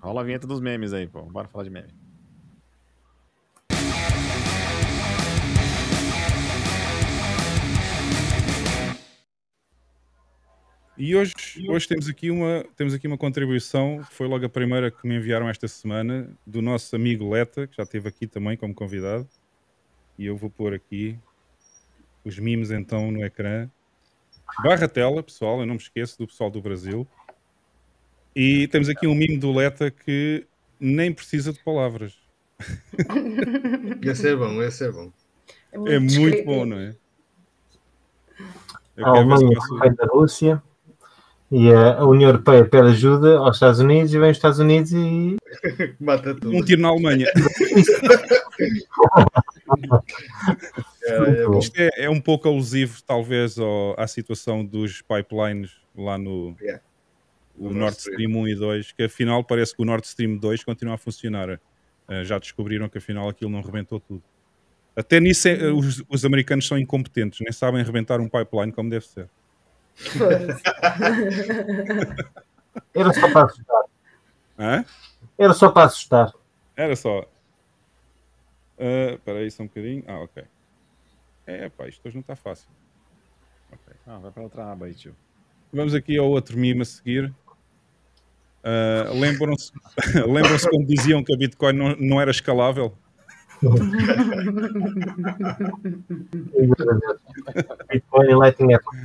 Rola 0.03 0.21
a 0.21 0.25
vinheta 0.25 0.49
dos 0.49 0.61
memes 0.61 0.93
aí, 0.93 1.07
pô. 1.07 1.23
Bora 1.23 1.47
falar 1.47 1.63
de 1.63 1.71
meme. 1.71 1.89
E 10.99 11.17
hoje, 11.17 11.33
hoje 11.69 11.89
temos, 11.89 12.09
aqui 12.09 12.31
uma, 12.31 12.65
temos 12.77 12.93
aqui 12.93 13.07
uma 13.07 13.17
contribuição, 13.17 14.05
foi 14.11 14.27
logo 14.29 14.45
a 14.45 14.49
primeira 14.49 14.91
que 14.91 15.07
me 15.07 15.17
enviaram 15.17 15.49
esta 15.49 15.67
semana, 15.67 16.29
do 16.47 16.61
nosso 16.61 16.95
amigo 16.95 17.31
Leta, 17.31 17.67
que 17.67 17.77
já 17.77 17.85
esteve 17.85 18.09
aqui 18.09 18.27
também 18.27 18.57
como 18.57 18.75
convidado. 18.75 19.27
E 20.19 20.27
eu 20.27 20.37
vou 20.37 20.51
pôr 20.51 20.75
aqui 20.75 21.19
os 22.25 22.39
memes 22.39 22.71
então 22.71 23.11
no 23.11 23.25
ecrã. 23.25 23.71
Barra 24.63 24.87
tela, 24.87 25.23
pessoal, 25.23 25.61
eu 25.61 25.67
não 25.67 25.75
me 25.75 25.81
esqueço 25.81 26.19
do 26.19 26.27
pessoal 26.27 26.51
do 26.51 26.61
Brasil. 26.61 27.07
E 28.35 28.67
temos 28.69 28.89
aqui 28.89 29.07
um 29.07 29.15
meme 29.15 29.37
do 29.39 29.53
Leta 29.53 29.91
que 29.91 30.47
nem 30.81 31.13
precisa 31.13 31.53
de 31.53 31.59
palavras. 31.61 32.15
Esse 34.03 34.29
é 34.29 34.37
bom, 34.37 34.63
esse 34.63 34.85
é 34.85 34.91
bom. 34.91 35.11
É 35.73 35.99
muito 35.99 36.07
descritivo. 36.13 36.45
bom, 36.45 36.65
não 36.67 36.79
é? 36.79 36.95
Eu 38.97 39.07
A 39.07 39.09
Alemanha 39.11 39.59
vem 39.81 39.95
da 39.95 40.05
Rússia 40.07 40.63
e 41.51 41.71
a 41.73 42.05
União 42.05 42.29
Europeia 42.31 42.65
pede 42.65 42.89
ajuda 42.89 43.39
aos 43.39 43.57
Estados 43.57 43.81
Unidos 43.81 44.13
e 44.15 44.19
vem 44.19 44.31
os 44.31 44.37
Estados 44.37 44.59
Unidos 44.59 44.93
e 44.93 45.37
Mata 46.01 46.35
tudo. 46.35 46.51
um 46.57 46.63
tiro 46.65 46.81
na 46.83 46.89
Alemanha. 46.89 47.27
É, 51.05 51.15
é. 51.45 51.59
Isto 51.59 51.77
é, 51.79 52.05
é 52.05 52.11
um 52.11 52.21
pouco 52.21 52.49
alusivo, 52.49 53.03
talvez, 53.07 53.59
ao- 53.59 53.99
à 53.99 54.07
situação 54.07 54.65
dos 54.65 55.03
pipelines 55.03 55.71
lá 55.97 56.17
no 56.19 56.55
Yeah. 56.61 56.83
O 57.67 57.71
No 57.73 57.81
Nord 57.81 57.97
Stream 57.97 58.31
1 58.37 58.49
e 58.49 58.55
2, 58.55 58.93
que 58.93 59.03
afinal 59.05 59.45
parece 59.45 59.75
que 59.75 59.83
o 59.83 59.85
Nord 59.85 60.07
Stream 60.07 60.37
2 60.37 60.65
continua 60.65 60.95
a 60.95 60.99
funcionar. 60.99 61.61
Eh, 62.09 62.25
já 62.25 62.39
descobriram 62.39 62.89
que 62.89 62.99
afinal 62.99 63.29
aquilo 63.29 63.51
não 63.51 63.61
rebentou 63.63 64.01
tudo. 64.01 64.23
Até 64.97 65.21
nisso 65.21 65.49
é- 65.49 65.71
os, 65.73 66.03
os 66.09 66.25
americanos 66.25 66.67
são 66.67 66.77
incompetentes, 66.79 67.41
nem 67.41 67.53
sabem 67.53 67.83
rebentar 67.85 68.21
um 68.21 68.29
pipeline 68.29 68.73
como 68.73 68.91
deve 68.91 69.07
ser. 69.07 69.29
Era 72.95 73.13
só 73.13 73.31
para 73.33 73.45
assustar. 73.47 73.83
Hã? 74.59 74.85
Era 75.39 75.53
só 75.55 75.71
para 75.71 75.85
assustar. 75.87 76.33
Era 76.77 76.97
só. 76.97 77.27
Ah, 78.79 79.13
Espera 79.15 79.39
aí 79.39 79.51
só 79.51 79.63
um 79.63 79.67
bocadinho. 79.67 80.05
Ah, 80.07 80.21
ok. 80.21 80.45
É, 81.47 81.69
pá, 81.69 81.87
isto 81.89 82.07
hoje 82.07 82.17
não 82.17 82.21
está 82.23 82.37
fácil. 82.37 82.69
Ok. 83.71 83.95
Ah, 84.07 84.19
vai 84.19 84.31
pra 84.31 84.43
outra 84.43 84.71
aba 84.73 84.87
aí, 84.87 84.95
tio. 84.95 85.15
Vamos 85.73 85.95
aqui 85.95 86.19
ao 86.19 86.29
outro 86.29 86.59
meme 86.59 86.83
a 86.83 86.85
seguir. 86.85 87.33
Ah, 88.65 89.11
Lembram-se 89.13 89.73
lembram-se 90.27 90.69
quando 90.69 90.87
diziam 90.87 91.23
que 91.25 91.35
a 91.35 91.37
Bitcoin 91.37 91.73
não, 91.73 91.97
não 91.97 92.21
era 92.21 92.31
escalável? 92.31 92.93
Bitcoin 97.91 98.31
e 98.31 98.35
Lightning 98.35 98.69
Network. 98.69 98.99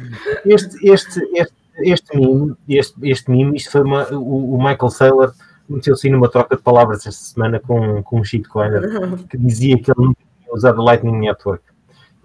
Este, 0.45 0.89
este, 0.89 1.19
este, 1.33 1.55
este 1.79 2.17
meme, 2.17 2.55
este, 2.67 2.95
este 3.03 3.31
meme, 3.31 3.55
isto 3.55 3.71
foi 3.71 3.81
uma, 3.81 4.07
o, 4.13 4.55
o 4.55 4.57
Michael 4.57 4.89
Saylor 4.89 5.33
meteu-se 5.69 6.09
numa 6.09 6.29
troca 6.29 6.55
de 6.55 6.61
palavras 6.61 7.05
esta 7.05 7.11
semana 7.11 7.59
com, 7.59 8.01
com 8.03 8.19
um 8.21 8.23
shitcoiner 8.23 8.81
que 9.29 9.37
dizia 9.37 9.77
que 9.77 9.91
ele 9.91 10.07
nunca 10.07 10.21
tinha 10.41 10.53
usado 10.53 10.81
Lightning 10.81 11.19
Network. 11.19 11.63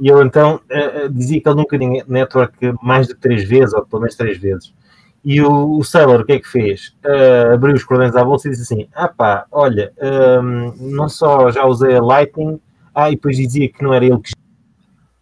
E 0.00 0.10
ele 0.10 0.22
então 0.24 0.60
eh, 0.70 1.08
dizia 1.08 1.40
que 1.40 1.48
ele 1.48 1.56
nunca 1.56 1.78
tinha 1.78 2.04
network 2.08 2.56
mais 2.82 3.08
de 3.08 3.14
três 3.14 3.44
vezes, 3.44 3.74
ou 3.74 3.84
pelo 3.84 4.02
menos 4.02 4.16
três 4.16 4.38
vezes. 4.38 4.72
E 5.24 5.40
o, 5.40 5.78
o 5.78 5.84
Saylor 5.84 6.20
o 6.20 6.24
que 6.24 6.32
é 6.32 6.40
que 6.40 6.48
fez? 6.48 6.96
Eh, 7.04 7.52
abriu 7.54 7.74
os 7.74 7.84
cordões 7.84 8.16
à 8.16 8.24
bolsa 8.24 8.48
e 8.48 8.50
disse 8.50 8.62
assim: 8.62 8.88
Ah 8.92 9.08
pá, 9.08 9.46
olha, 9.52 9.92
hum, 10.42 10.74
não 10.80 11.08
só 11.08 11.50
já 11.50 11.64
usei 11.64 11.96
a 11.96 12.02
Lightning, 12.02 12.60
ah, 12.94 13.08
e 13.08 13.14
depois 13.14 13.36
dizia 13.36 13.68
que 13.68 13.82
não 13.82 13.94
era 13.94 14.04
ele 14.04 14.18
que 14.18 14.32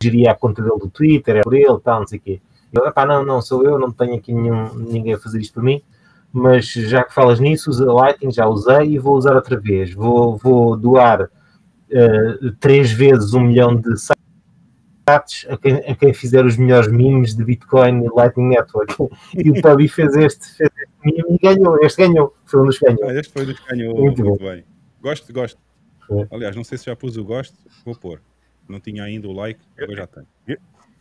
geria 0.02 0.32
a 0.32 0.34
conta 0.34 0.62
dele 0.62 0.78
do 0.78 0.88
Twitter, 0.88 1.36
era 1.36 1.44
por 1.44 1.54
ele, 1.54 1.78
tal, 1.84 2.00
não 2.00 2.06
sei 2.06 2.18
o 2.18 2.22
quê. 2.22 2.40
Eu, 2.72 2.86
epá, 2.86 3.04
não, 3.04 3.24
não, 3.24 3.42
sou 3.42 3.64
eu, 3.64 3.78
não 3.78 3.90
tenho 3.90 4.14
aqui 4.14 4.32
nenhum, 4.32 4.72
ninguém 4.74 5.14
a 5.14 5.18
fazer 5.18 5.40
isto 5.40 5.54
por 5.54 5.62
mim, 5.62 5.82
mas 6.32 6.66
já 6.66 7.04
que 7.04 7.12
falas 7.12 7.40
nisso, 7.40 7.68
usa 7.68 7.92
Lightning, 7.92 8.32
já 8.32 8.46
usei 8.46 8.92
e 8.92 8.98
vou 8.98 9.16
usar 9.16 9.34
outra 9.34 9.58
vez. 9.58 9.92
Vou, 9.92 10.36
vou 10.38 10.76
doar 10.76 11.28
eh, 11.90 12.38
três 12.60 12.92
vezes 12.92 13.34
um 13.34 13.40
milhão 13.40 13.74
de 13.76 13.96
sats 15.10 15.46
a 15.48 15.56
quem, 15.56 15.74
a 15.76 15.94
quem 15.96 16.12
fizer 16.14 16.44
os 16.44 16.56
melhores 16.56 16.90
memes 16.90 17.34
de 17.34 17.44
Bitcoin 17.44 18.04
e 18.04 18.08
Lightning 18.14 18.48
Network. 18.48 18.94
E 19.36 19.50
o 19.50 19.60
Pubby 19.62 19.88
fez 19.88 20.14
este, 20.16 20.46
fez 20.56 20.70
este 20.76 20.88
meme 21.04 21.36
e 21.36 21.38
ganhou, 21.38 21.78
este 21.82 22.06
ganhou, 22.06 22.34
foi 22.44 22.60
um 22.62 22.66
dos 22.66 22.78
que 22.78 22.84
ganhou. 22.86 23.08
Ah, 23.08 23.14
este 23.14 23.32
foi 23.32 23.46
dos 23.46 23.58
que 23.58 23.68
ganhou 23.74 23.96
Muito 23.98 24.24
muito, 24.24 24.42
bem. 24.44 24.64
Gosto, 25.02 25.32
gosto. 25.32 25.58
É. 26.10 26.26
Aliás, 26.30 26.54
não 26.56 26.64
sei 26.64 26.76
se 26.78 26.86
já 26.86 26.96
pus 26.96 27.16
o 27.16 27.24
gosto, 27.24 27.56
vou 27.84 27.94
pôr. 27.94 28.20
Não 28.68 28.78
tinha 28.80 29.02
ainda 29.04 29.28
o 29.28 29.32
like, 29.32 29.60
agora 29.76 29.96
já 29.96 30.06
tenho. 30.06 30.26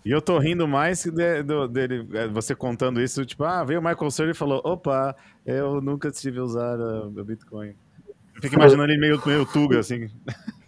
E 0.06 0.12
eu 0.12 0.22
tô 0.22 0.40
rindo 0.40 0.68
mais 0.68 1.04
de- 1.04 1.44
do- 1.44 1.68
dele, 1.68 2.08
é, 2.14 2.28
você 2.28 2.56
contando 2.56 3.02
isso, 3.02 3.26
tipo, 3.26 3.44
ah, 3.44 3.64
veio 3.64 3.80
o 3.80 3.84
Michael 3.84 4.10
Saylor 4.12 4.34
e 4.34 4.38
falou, 4.38 4.62
opa, 4.64 5.16
eu 5.46 5.82
nunca 5.82 6.10
tive 6.10 6.40
a 6.40 6.44
usar 6.44 6.80
a, 6.80 7.00
a 7.06 7.24
Bitcoin. 7.24 7.76
Fico 8.42 8.56
imaginando 8.56 8.92
ele 8.92 9.00
meio, 9.02 9.22
meio 9.26 9.46
tuga, 9.46 9.80
assim. 9.80 10.10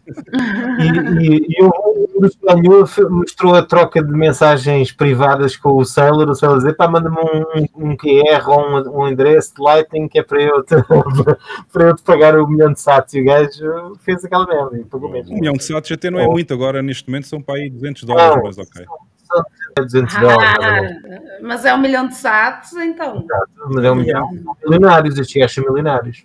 E, 0.08 1.28
e, 1.28 1.46
e 1.60 1.64
o 1.64 2.86
foi- 2.88 3.08
mostrou 3.10 3.56
a 3.56 3.62
troca 3.64 4.04
de 4.04 4.12
mensagens 4.12 4.92
privadas 4.92 5.56
com 5.56 5.78
o 5.78 5.86
Sailor. 5.86 6.30
O 6.30 6.36
Sailor 6.36 6.58
dizer: 6.58 6.74
pá, 6.76 6.88
manda-me 6.88 7.18
um, 7.18 7.90
um 7.92 7.98
QR 7.98 8.48
ou 8.48 8.62
um, 8.62 9.02
um 9.02 9.08
endereço 9.08 9.56
de 9.56 9.62
Lightning 9.62 10.08
que 10.08 10.20
é 10.20 10.24
para 10.24 10.42
eu, 10.42 10.64
te, 10.64 10.76
para 11.72 11.84
eu 11.86 11.96
te 11.96 12.04
pagar 12.04 12.38
o 12.38 12.48
milhão 12.48 12.72
de 12.74 12.80
sats. 12.80 13.14
E 13.14 13.22
o 13.22 13.26
gajo 13.26 13.96
fez 14.02 14.24
aquela 14.26 14.46
merda 14.46 14.78
e 14.78 14.86
pagou 14.86 15.10
mesmo. 15.10 15.34
Um 15.36 15.40
milhão 15.40 15.54
de 15.54 15.64
sats 15.64 15.92
até 15.92 16.10
não 16.10 16.20
é 16.20 16.28
Oh. 16.28 16.32
muito, 16.32 16.54
agora 16.54 16.82
neste 16.82 17.10
momento 17.10 17.28
são 17.28 17.42
para 17.42 17.56
aí 17.56 17.70
200 17.70 18.04
dólares, 18.04 18.36
Não, 18.36 18.44
mas 18.44 18.58
ok. 18.58 18.86
são 19.26 19.44
200 19.86 20.16
dólares. 20.16 20.54
Ah, 20.62 21.20
mas 21.42 21.66
é 21.66 21.74
um 21.74 21.80
milhão 21.80 22.08
de 22.08 22.16
sats, 22.16 22.74
então. 22.74 23.26
Mas 23.70 23.84
é 23.84 23.92
um 23.92 23.96
milhão. 23.96 24.30
Milionários, 24.64 25.18
estes 25.18 25.36
gajos 25.40 25.56
são 25.56 25.64
milionários. 25.64 26.24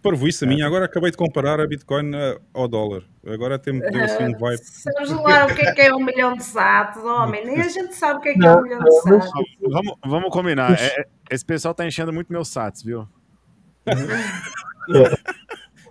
Que 0.00 0.08
parvoíce 0.08 0.44
a 0.46 0.48
minha, 0.48 0.66
agora 0.66 0.86
acabei 0.86 1.10
de 1.10 1.16
comparar 1.18 1.60
a 1.60 1.66
Bitcoin 1.66 2.14
a- 2.16 2.38
ao 2.54 2.66
dólar. 2.66 3.02
Agora 3.26 3.56
até 3.56 3.70
me 3.70 3.80
deu 3.90 4.02
assim 4.02 4.24
um 4.34 4.38
vibe. 4.38 4.58
Sabes 4.64 5.10
lá 5.10 5.44
o 5.44 5.54
que 5.54 5.60
é 5.60 5.72
que 5.74 5.80
é 5.82 5.94
um 5.94 6.02
milhão 6.02 6.34
de 6.34 6.42
sats, 6.42 7.04
homem? 7.04 7.44
Nem 7.44 7.60
a 7.60 7.68
gente 7.68 7.94
sabe 7.94 8.18
o 8.18 8.22
que 8.22 8.30
é 8.30 8.34
que 8.34 8.46
é 8.46 8.56
um 8.56 8.62
milhão 8.62 8.80
de 8.82 8.90
sats. 9.02 9.30
Vamos, 9.60 9.94
vamos 10.06 10.30
combinar. 10.30 10.72
é- 10.72 10.86
é- 11.00 11.04
esse 11.30 11.44
pessoal 11.44 11.74
tá 11.74 11.86
enchendo 11.86 12.12
muito 12.14 12.32
meus 12.32 12.48
sats, 12.48 12.82
viu? 12.82 13.06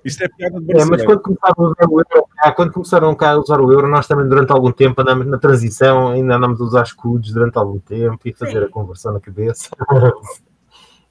Isto 0.03 0.23
é 0.23 0.27
piada 0.29 0.59
de 0.59 0.71
É, 0.79 0.85
mas 0.85 1.03
quando 1.05 1.19
começaram 1.21 1.55
a 1.65 1.69
usar 1.69 1.87
o 1.87 1.99
euro, 1.99 2.27
cá, 2.35 2.51
quando 2.53 2.71
começaram 2.71 3.15
cá 3.15 3.31
a 3.33 3.37
usar 3.39 3.61
o 3.61 3.71
euro, 3.71 3.87
nós 3.87 4.07
também 4.07 4.27
durante 4.27 4.51
algum 4.51 4.71
tempo 4.71 4.99
andamos 5.01 5.27
na 5.27 5.37
transição, 5.37 6.09
ainda 6.09 6.35
andamos 6.35 6.59
a 6.61 6.63
usar 6.63 6.83
escudos 6.83 7.31
durante 7.33 7.57
algum 7.59 7.77
tempo 7.79 8.19
e 8.27 8.33
fazer 8.33 8.59
Sim. 8.59 8.65
a 8.65 8.69
conversão 8.69 9.13
na 9.13 9.19
cabeça. 9.19 9.69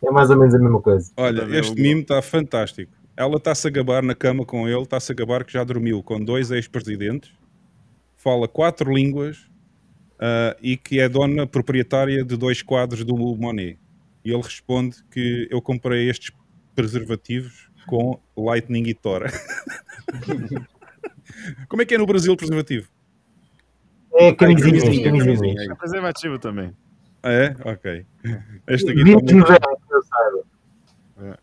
é 0.05 0.11
mais 0.11 0.31
ou 0.31 0.39
menos 0.39 0.55
a 0.55 0.59
mesma 0.59 0.81
coisa. 0.81 1.11
Olha, 1.16 1.43
Também 1.43 1.61
este 1.61 1.81
mime 1.81 2.03
está 2.03 2.23
fantástico. 2.23 2.93
Ela 3.16 3.37
está-se 3.37 3.66
a 3.66 3.70
gabar 3.70 4.03
na 4.03 4.15
cama 4.15 4.45
com 4.45 4.69
ele, 4.69 4.83
está-se 4.83 5.11
a 5.11 5.15
gabar 5.15 5.45
que 5.45 5.53
já 5.53 5.65
dormiu 5.65 6.03
com 6.03 6.20
dois 6.25 6.51
ex-presidentes, 6.53 7.33
fala 8.16 8.47
quatro 8.47 8.93
línguas 8.93 9.49
ah, 10.20 10.57
e 10.62 10.77
que 10.77 11.01
é 11.01 11.09
dona 11.09 11.47
proprietária 11.47 12.25
de 12.25 12.37
dois 12.37 12.62
quadros 12.62 13.05
do 13.05 13.16
Monet. 13.16 13.79
E 14.25 14.31
ele 14.31 14.43
responde 14.43 15.03
que 15.11 15.49
eu 15.51 15.61
comprei 15.61 16.09
estes 16.09 16.31
preservativos 16.75 17.69
com 17.87 18.20
Lightning 18.37 18.89
e 18.89 18.95
Tora. 18.95 19.33
Como 21.69 21.83
é 21.83 21.85
que 21.85 21.95
é 21.95 21.99
no 21.99 22.07
Brasil 22.07 22.33
o 22.33 22.37
preservativo? 22.37 22.89
É 24.15 24.33
camisinha, 24.33 25.03
camisinhas. 25.03 25.69
É 25.69 25.75
preservativo 25.75 26.39
também. 26.39 26.73
Ah, 27.23 27.32
é? 27.32 27.57
Ok. 27.65 28.07
Este 28.69 28.90
aqui 28.90 29.05
Vi 29.05 29.16
também. 29.16 29.36
novelas, 29.36 29.78
que 29.89 29.95
eu 29.95 30.03
saiba. 30.03 31.39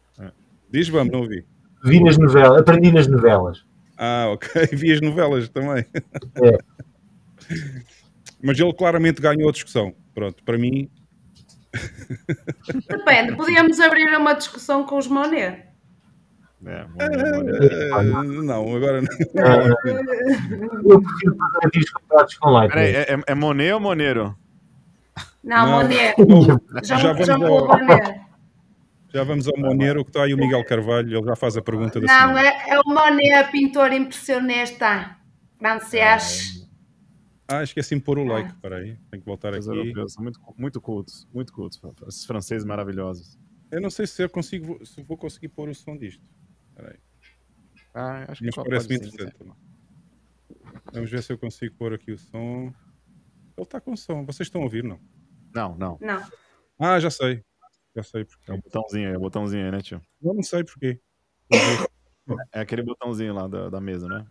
Diz, 0.70 0.90
vamos, 0.90 1.12
não 1.14 1.22
ouvi. 1.22 1.46
Vi 1.84 2.04
nas 2.04 2.18
novelas, 2.18 2.60
aprendi 2.62 2.92
nas 2.92 3.08
novelas. 3.08 3.66
Ah, 3.98 4.28
ok. 4.34 4.50
Vi 4.74 4.92
as 4.94 5.02
novelas 5.02 5.48
também. 5.50 5.86
É. 6.44 6.58
Mas 8.44 8.60
ele 8.60 8.74
claramente 8.74 9.22
ganhou 9.22 9.50
a 9.50 9.52
discussão. 9.52 9.94
Pronto, 10.14 10.44
para 10.44 10.58
mim, 10.58 10.90
Depende, 12.90 13.36
podíamos 13.36 13.80
abrir 13.82 14.16
uma 14.18 14.34
discussão 14.34 14.86
com 14.86 14.98
os 14.98 15.08
Monet. 15.08 15.66
É, 16.66 16.86
eh, 17.00 18.04
não, 18.44 18.76
agora 18.76 19.02
não. 19.02 19.08
Eu 20.90 21.02
prefiro 21.02 21.36
preservativos 21.36 21.90
comprados 21.92 22.36
com. 22.36 22.68
Peraí, 22.70 22.96
é, 22.96 23.02
é- 23.14 23.24
é 23.28 23.36
Monet 23.36 23.74
ou 23.74 23.80
Monero? 23.80 24.36
Não, 25.46 25.66
Não. 25.66 25.82
Monet. 25.84 26.16
Já 26.84 26.98
Jean- 26.98 27.14
vamos 27.14 27.26
Jean-Paul 27.28 27.72
ao- 27.72 27.80
Monet. 27.80 28.22
Já 29.14 29.24
vamos 29.24 29.48
ao 29.48 29.58
Monero, 29.58 30.04
que 30.04 30.10
está 30.10 30.24
aí 30.24 30.34
o 30.34 30.38
Miguel 30.38 30.66
Carvalho, 30.66 31.18
ele 31.18 31.26
já 31.26 31.36
faz 31.38 31.56
a 31.56 31.62
pergunta 31.62 32.02
da 32.02 32.08
Não, 32.08 32.38
é, 32.38 32.70
é 32.70 32.80
o 32.80 32.84
Monet, 32.86 33.50
pintor 33.52 33.94
impressionista 33.94 35.16
francês. 35.58 36.68
Ah, 37.48 37.64
esqueci-me 37.64 38.02
de 38.02 38.06
pôr 38.06 38.18
o 38.18 38.26
like, 38.26 38.50
espera 38.50 38.78
aí, 38.78 38.98
tenho 39.12 39.22
que 39.22 39.26
voltar 39.26 39.54
Os 39.54 39.70
aqui. 39.70 39.78
europeus 39.78 40.14
são 40.14 40.24
muito, 40.24 40.40
muito 40.58 40.82
cultos, 40.82 41.28
muito 41.34 41.54
cultos. 41.54 41.80
Esses 42.08 42.26
franceses 42.26 42.66
maravilhosos. 42.66 43.38
Eu 43.72 43.80
não 43.80 43.90
sei 43.92 44.06
se 44.08 44.22
eu 44.24 44.30
consigo, 44.30 44.84
se 44.86 45.02
vou 45.04 45.16
conseguir 45.16 45.50
pôr 45.50 45.70
o 45.70 45.76
som 45.76 45.96
disto. 45.96 46.24
Espera 46.70 46.90
aí, 46.92 46.98
Ah, 47.94 48.26
acho 48.30 48.40
que 48.40 48.46
mas 48.48 48.56
parece-me 48.56 48.96
interessante. 48.96 49.36
Vamos 50.92 51.10
ver 51.10 51.24
se 51.24 51.32
eu 51.32 51.38
consigo 51.38 51.74
pôr 51.78 51.94
aqui 51.94 52.12
o 52.12 52.18
som. 52.18 52.74
Ele 53.56 53.64
está 53.64 53.80
com 53.80 53.96
som, 53.96 54.26
vocês 54.26 54.48
estão 54.48 54.62
a 54.62 54.64
ouvir, 54.66 54.84
não? 54.84 55.00
Não, 55.56 55.74
não. 55.78 55.98
Não. 56.02 56.22
Ah, 56.78 57.00
já 57.00 57.10
sei. 57.10 57.42
Já 57.96 58.04
sei 58.04 58.26
porque. 58.26 58.52
É 58.52 58.54
o 58.54 58.62
botãozinho, 58.62 59.14
é 59.14 59.18
o 59.18 59.22
botãozinho 59.22 59.66
aí, 59.66 59.72
né, 59.72 59.82
tio? 59.82 60.02
Eu 60.22 60.34
não 60.34 60.44
sei 60.44 60.66
por 60.66 60.78
quê. 60.78 61.00
É 62.52 62.60
aquele 62.60 62.84
botãozinho 62.84 63.34
lá 63.34 63.48
da, 63.48 63.70
da 63.70 63.80
mesa, 63.80 64.08
né? 64.10 64.26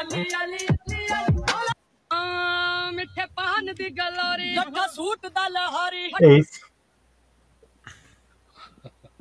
ਅਲੀ 0.01 0.23
ਅਲੀ 0.45 0.59
ਅਲੀ 0.73 1.07
ਆ 2.13 2.91
ਮਿੱਠੇ 2.95 3.27
ਪਾਨ 3.37 3.75
ਦੀ 3.75 3.89
da 3.99 5.49
ਲਾਹੌਰੀ 5.51 6.11
É 6.21 6.39
isso. 6.39 6.61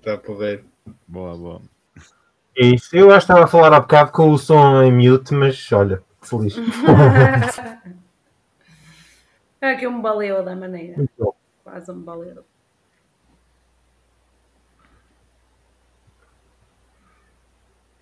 Tá 0.05 0.17
para 0.17 0.35
ver. 0.35 0.57
Boa, 1.07 1.35
boa. 1.35 1.61
É 2.57 2.65
isso. 2.67 2.95
Eu 2.95 3.09
acho 3.11 3.25
que 3.25 3.31
estava 3.31 3.45
a 3.45 3.47
falar 3.47 3.73
há 3.75 3.79
bocado 3.79 4.11
com 4.11 4.31
o 4.31 4.37
som 4.37 4.83
em 4.83 4.91
mute, 4.91 5.33
mas 5.33 5.71
olha, 5.71 5.97
que 6.21 6.27
feliz. 6.29 6.55
é 9.61 9.75
que 9.75 9.85
eu 9.85 9.91
me 9.91 10.01
baleu 10.01 10.43
da 10.43 10.55
maneira. 10.55 10.95
Quase 11.63 11.91
um 11.91 12.01
baleu. 12.01 12.45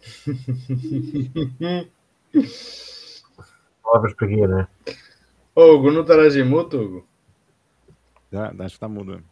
Palavras 3.84 4.14
para 4.14 4.28
guia, 4.28 4.48
né? 4.48 4.68
Ô, 5.56 5.74
Hugo, 5.74 5.92
não 5.92 6.02
estarás 6.02 6.36
em 6.36 6.44
muto, 6.44 6.78
Hugo? 6.78 7.08
Já, 8.32 8.52
acho 8.60 8.74
que 8.76 8.80
tá 8.80 8.88
mudo. 8.88 9.24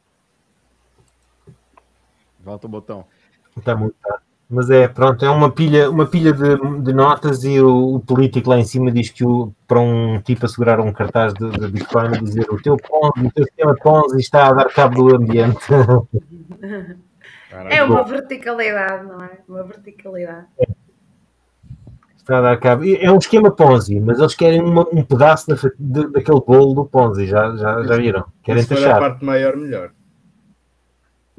Volta 2.39 2.67
o 2.67 2.69
botão. 2.69 3.05
Está 3.57 3.75
muito, 3.75 3.95
tá. 4.01 4.21
Mas 4.49 4.69
é, 4.69 4.85
pronto, 4.87 5.23
é 5.23 5.29
uma 5.29 5.49
pilha, 5.49 5.89
uma 5.89 6.05
pilha 6.05 6.33
de, 6.33 6.81
de 6.81 6.93
notas 6.93 7.45
e 7.45 7.61
o, 7.61 7.95
o 7.95 7.99
político 8.01 8.49
lá 8.49 8.59
em 8.59 8.65
cima 8.65 8.91
diz 8.91 9.09
que 9.09 9.23
o, 9.25 9.53
para 9.65 9.79
um 9.79 10.19
tipo 10.21 10.45
assegurar 10.45 10.81
um 10.81 10.91
cartaz 10.91 11.33
de, 11.33 11.49
de 11.49 11.67
Bitcoin 11.69 12.15
e 12.15 12.21
dizer 12.21 12.51
o 12.51 12.61
teu 12.61 12.75
Ponzi, 12.75 13.27
o 13.27 13.31
teu 13.31 13.45
sistema 13.45 13.73
Ponzi 13.75 14.19
está 14.19 14.49
a 14.49 14.53
dar 14.53 14.65
cabo 14.65 15.09
do 15.09 15.15
ambiente. 15.15 15.65
É 17.69 17.83
uma 17.83 18.01
verticalidade, 18.03 19.05
não 19.05 19.21
é? 19.21 19.39
Uma 19.45 19.63
verticalidade. 19.63 20.47
Está 22.21 22.51
a 22.51 22.57
cabo. 22.57 22.83
É 22.85 23.11
um 23.11 23.17
esquema 23.17 23.51
Ponzi, 23.51 23.99
mas 23.99 24.19
eles 24.19 24.35
querem 24.35 24.61
uma- 24.61 24.87
um 24.93 25.03
pedaço 25.03 25.47
da, 25.47 25.55
de- 25.55 26.11
daquele 26.11 26.39
bolo 26.41 26.73
do 26.73 26.85
Ponzi, 26.85 27.25
já, 27.27 27.55
já, 27.55 27.83
já 27.83 27.97
viram? 27.97 28.25
Querem 28.43 28.61
Se 28.63 28.67
for 28.69 28.77
a 28.77 28.81
taxar. 28.81 28.99
parte 28.99 29.25
maior, 29.25 29.55
melhor. 29.57 29.91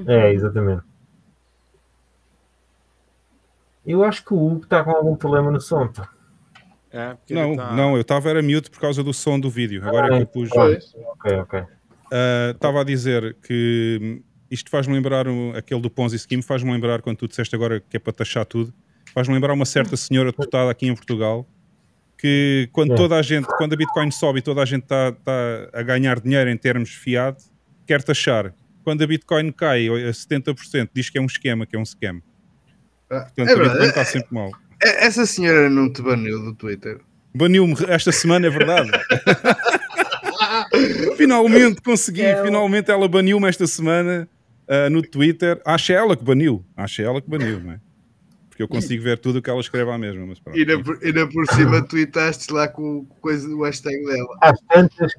É, 0.06 0.32
exatamente. 0.32 0.82
Eu 3.86 4.04
acho 4.04 4.24
que 4.24 4.32
o 4.32 4.36
Hugo 4.46 4.64
está 4.64 4.84
com 4.84 4.90
algum 4.92 5.16
problema 5.16 5.50
no 5.50 5.60
som. 5.60 5.88
pá. 5.88 6.08
É, 6.90 7.16
Não, 7.30 7.56
tá... 7.56 7.72
não, 7.72 7.94
eu 7.94 8.02
estava 8.02 8.28
era 8.28 8.42
mute 8.42 8.70
por 8.70 8.78
causa 8.80 9.02
do 9.02 9.12
som 9.14 9.40
do 9.40 9.48
vídeo. 9.50 9.82
Agora 9.86 10.06
é 10.14 10.16
que 10.18 10.22
eu 10.22 10.26
pus. 10.26 10.50
Pois. 10.50 10.94
Ok, 10.94 11.32
ok. 11.38 11.64
Ah, 12.12 12.50
Estava 12.54 12.80
a 12.82 12.84
dizer 12.84 13.34
que 13.42 14.22
isto 14.50 14.70
faz-me 14.70 14.92
lembrar 14.94 15.24
aquele 15.56 15.80
do 15.80 15.88
Ponzi 15.90 16.18
Scheme, 16.18 16.42
faz-me 16.42 16.70
lembrar 16.70 17.00
quando 17.00 17.16
tu 17.16 17.26
disseste 17.26 17.54
agora 17.56 17.80
que 17.80 17.96
é 17.96 18.00
para 18.00 18.12
taxar 18.12 18.44
tudo, 18.44 18.72
faz-me 19.12 19.34
lembrar 19.34 19.52
uma 19.52 19.64
certa 19.64 19.96
senhora 19.96 20.30
deputada 20.30 20.70
aqui 20.70 20.86
em 20.86 20.94
Portugal 20.94 21.46
que 22.18 22.68
quando 22.72 22.92
É. 22.92 22.96
toda 22.96 23.16
a 23.16 23.22
gente, 23.22 23.46
quando 23.58 23.72
a 23.72 23.76
Bitcoin 23.76 24.10
sobe 24.12 24.38
e 24.38 24.42
toda 24.42 24.62
a 24.62 24.64
gente 24.64 24.84
está 24.84 25.08
está 25.08 25.68
a 25.72 25.82
ganhar 25.82 26.20
dinheiro 26.20 26.48
em 26.50 26.56
termos 26.56 26.90
fiat, 26.90 27.42
quer 27.86 28.02
taxar. 28.02 28.54
Quando 28.84 29.02
a 29.02 29.06
Bitcoin 29.06 29.50
cai 29.52 29.88
a 29.88 30.10
70%, 30.12 30.90
diz 30.94 31.10
que 31.10 31.18
é 31.18 31.20
um 31.20 31.26
esquema, 31.26 31.66
que 31.66 31.74
é 31.74 31.78
um 31.78 31.84
scam. 31.84 32.20
Ah, 33.10 33.22
Portanto, 33.22 33.48
é 33.48 33.52
a 33.52 33.56
Bitcoin 33.68 33.88
está 33.88 34.04
sempre 34.04 34.28
mal. 34.32 34.50
É- 34.82 35.06
Essa 35.06 35.26
senhora 35.26 35.68
não 35.68 35.92
te 35.92 36.00
baniu 36.02 36.40
do 36.42 36.54
Twitter. 36.54 37.00
Baniu-me 37.34 37.74
esta 37.88 38.12
semana, 38.12 38.46
é 38.46 38.50
verdade. 38.50 38.90
finalmente 41.16 41.80
consegui, 41.80 42.22
É 42.22 42.42
finalmente 42.42 42.90
ela 42.90 43.08
baniu-me 43.08 43.48
esta 43.48 43.66
semana 43.66 44.28
ah, 44.68 44.90
no 44.90 45.02
Twitter. 45.02 45.60
Acho 45.64 45.92
ela 45.92 46.16
que 46.16 46.24
baniu, 46.24 46.64
acho 46.76 47.02
ela 47.02 47.20
que 47.20 47.28
baniu, 47.28 47.60
não 47.60 47.72
é? 47.72 47.80
Porque 48.52 48.62
eu 48.62 48.68
consigo 48.68 49.02
ver 49.02 49.16
tudo 49.18 49.38
o 49.38 49.42
que 49.42 49.48
ela 49.48 49.60
escreve 49.60 49.90
à 49.90 49.96
mesma. 49.96 50.26
Mas 50.26 50.38
pronto. 50.38 50.58
E 50.58 50.60
ainda 50.60 50.78
por, 50.84 50.98
ainda 51.02 51.26
por 51.26 51.46
cima 51.46 51.80
tweetaste 51.82 52.52
lá 52.52 52.68
com 52.68 52.98
o 52.98 53.06
coisa, 53.22 53.48
o 53.48 53.62
hashtag 53.64 54.04
dela. 54.04 54.36
Às 54.42 54.60
tantas, 54.68 55.12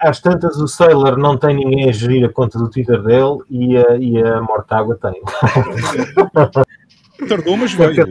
às 0.00 0.20
tantas, 0.22 0.56
o 0.56 0.66
Sailor 0.66 1.18
não 1.18 1.36
tem 1.36 1.54
ninguém 1.54 1.90
a 1.90 1.92
gerir 1.92 2.24
a 2.24 2.32
conta 2.32 2.58
do 2.58 2.70
Twitter 2.70 3.02
dele 3.02 3.40
e 3.50 3.76
a, 3.76 3.94
e 3.98 4.16
a 4.22 4.40
Mortágua 4.40 4.96
tem. 4.96 5.20
Tardou, 7.28 7.58
mas 7.58 7.74
veio. 7.74 8.06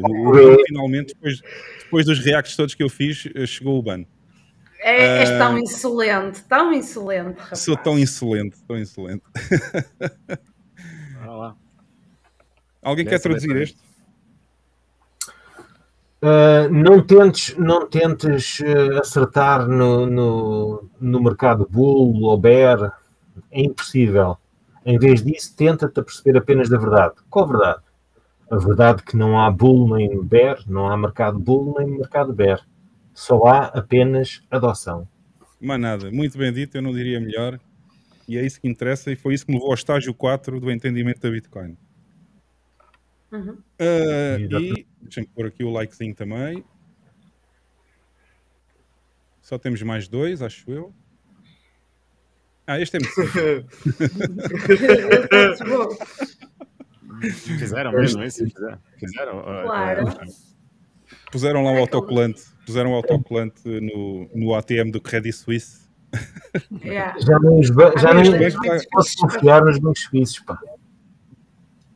Finalmente, 0.67 1.15
depois, 1.15 1.41
depois 1.83 2.05
dos 2.05 2.19
reacts 2.19 2.55
todos 2.55 2.75
que 2.75 2.83
eu 2.83 2.89
fiz, 2.89 3.27
eh, 3.33 3.47
chegou 3.47 3.79
o 3.79 3.81
ban. 3.81 4.03
É, 4.79 5.21
és 5.21 5.29
Ah. 5.31 5.39
tão 5.39 5.57
insolente, 5.57 6.43
tão 6.43 6.71
insolente, 6.71 7.39
rapaz. 7.39 7.61
Sou 7.61 7.75
tão 7.75 7.97
insolente, 7.97 8.57
tão 8.67 8.77
insolente. 8.77 9.23
Alguém 12.83 13.03
Quer 13.05 13.11
quer 13.13 13.19
traduzir 13.21 13.55
este? 13.55 13.86
Uh, 16.19 16.67
não 16.71 16.99
tentes, 17.05 17.55
não 17.57 17.87
tentes 17.87 18.59
uh, 18.59 18.99
acertar 18.99 19.67
no, 19.67 20.07
no, 20.07 20.89
no 20.99 21.21
mercado 21.21 21.67
bull 21.69 22.23
ou 22.23 22.37
bear, 22.37 22.97
é 23.51 23.61
impossível. 23.61 24.37
Em 24.83 24.97
vez 24.97 25.23
disso, 25.23 25.55
tenta-te 25.55 26.01
perceber 26.01 26.37
apenas 26.37 26.69
da 26.69 26.77
verdade. 26.77 27.15
Qual 27.29 27.47
verdade? 27.47 27.81
A 28.49 28.57
verdade 28.57 29.03
que 29.03 29.15
não 29.15 29.39
há 29.39 29.51
bull 29.51 29.95
nem 29.95 30.23
bear, 30.23 30.57
não 30.65 30.87
há 30.87 30.97
mercado 30.97 31.37
bull 31.37 31.75
nem 31.77 31.87
mercado 31.87 32.33
bear. 32.33 32.65
Só 33.13 33.45
há 33.45 33.65
apenas 33.65 34.41
adoção. 34.49 35.07
Mais 35.59 35.79
nada. 35.79 36.11
Muito 36.11 36.37
bem 36.37 36.51
dito, 36.51 36.77
eu 36.77 36.81
não 36.81 36.93
diria 36.93 37.19
melhor. 37.19 37.59
E 38.27 38.37
é 38.37 38.45
isso 38.45 38.59
que 38.59 38.67
interessa, 38.67 39.11
e 39.11 39.15
foi 39.15 39.33
isso 39.33 39.45
que 39.45 39.51
me 39.51 39.57
levou 39.57 39.69
ao 39.69 39.75
estágio 39.75 40.13
4 40.13 40.59
do 40.59 40.71
entendimento 40.71 41.21
da 41.21 41.29
Bitcoin. 41.29 41.77
Uhum. 43.31 43.57
Exatamente. 43.77 44.81
e 44.81 44.87
deixa-me 45.01 45.27
pôr 45.27 45.45
aqui 45.47 45.63
o 45.63 45.71
likezinho 45.71 46.15
também. 46.15 46.63
Só 49.41 49.57
temos 49.57 49.81
mais 49.81 50.07
dois, 50.07 50.41
acho 50.41 50.69
eu. 50.71 50.93
Ah, 52.65 52.79
este 52.81 52.97
é 52.97 52.99
muito 52.99 53.15
Fizeram 57.57 57.91
mesmo 57.93 58.23
isso? 58.23 58.43
Fizeram? 58.43 58.79
Fizeram? 58.99 59.41
Claro. 59.41 60.05
Puseram 61.31 61.63
lá 61.63 61.71
o 61.71 61.75
É 61.75 61.79
autocolante. 61.79 62.43
Puseram 62.65 62.91
o 62.91 62.95
autocolante 62.95 63.61
no, 63.65 64.29
no 64.35 64.53
ATM 64.53 64.91
do 64.91 64.99
Credit 65.01 65.33
Suisse. 65.33 65.87
yeah. 66.83 67.17
Já 67.19 67.39
nem, 67.39 67.59
os 67.59 67.67
já 67.67 68.11
Ah, 68.11 68.23
já 68.43 68.59
pode 68.91 69.15
confiar 69.15 69.63
nos 69.63 69.79
bancos 69.79 70.03
suíços. 70.03 70.39
Pá. 70.39 70.59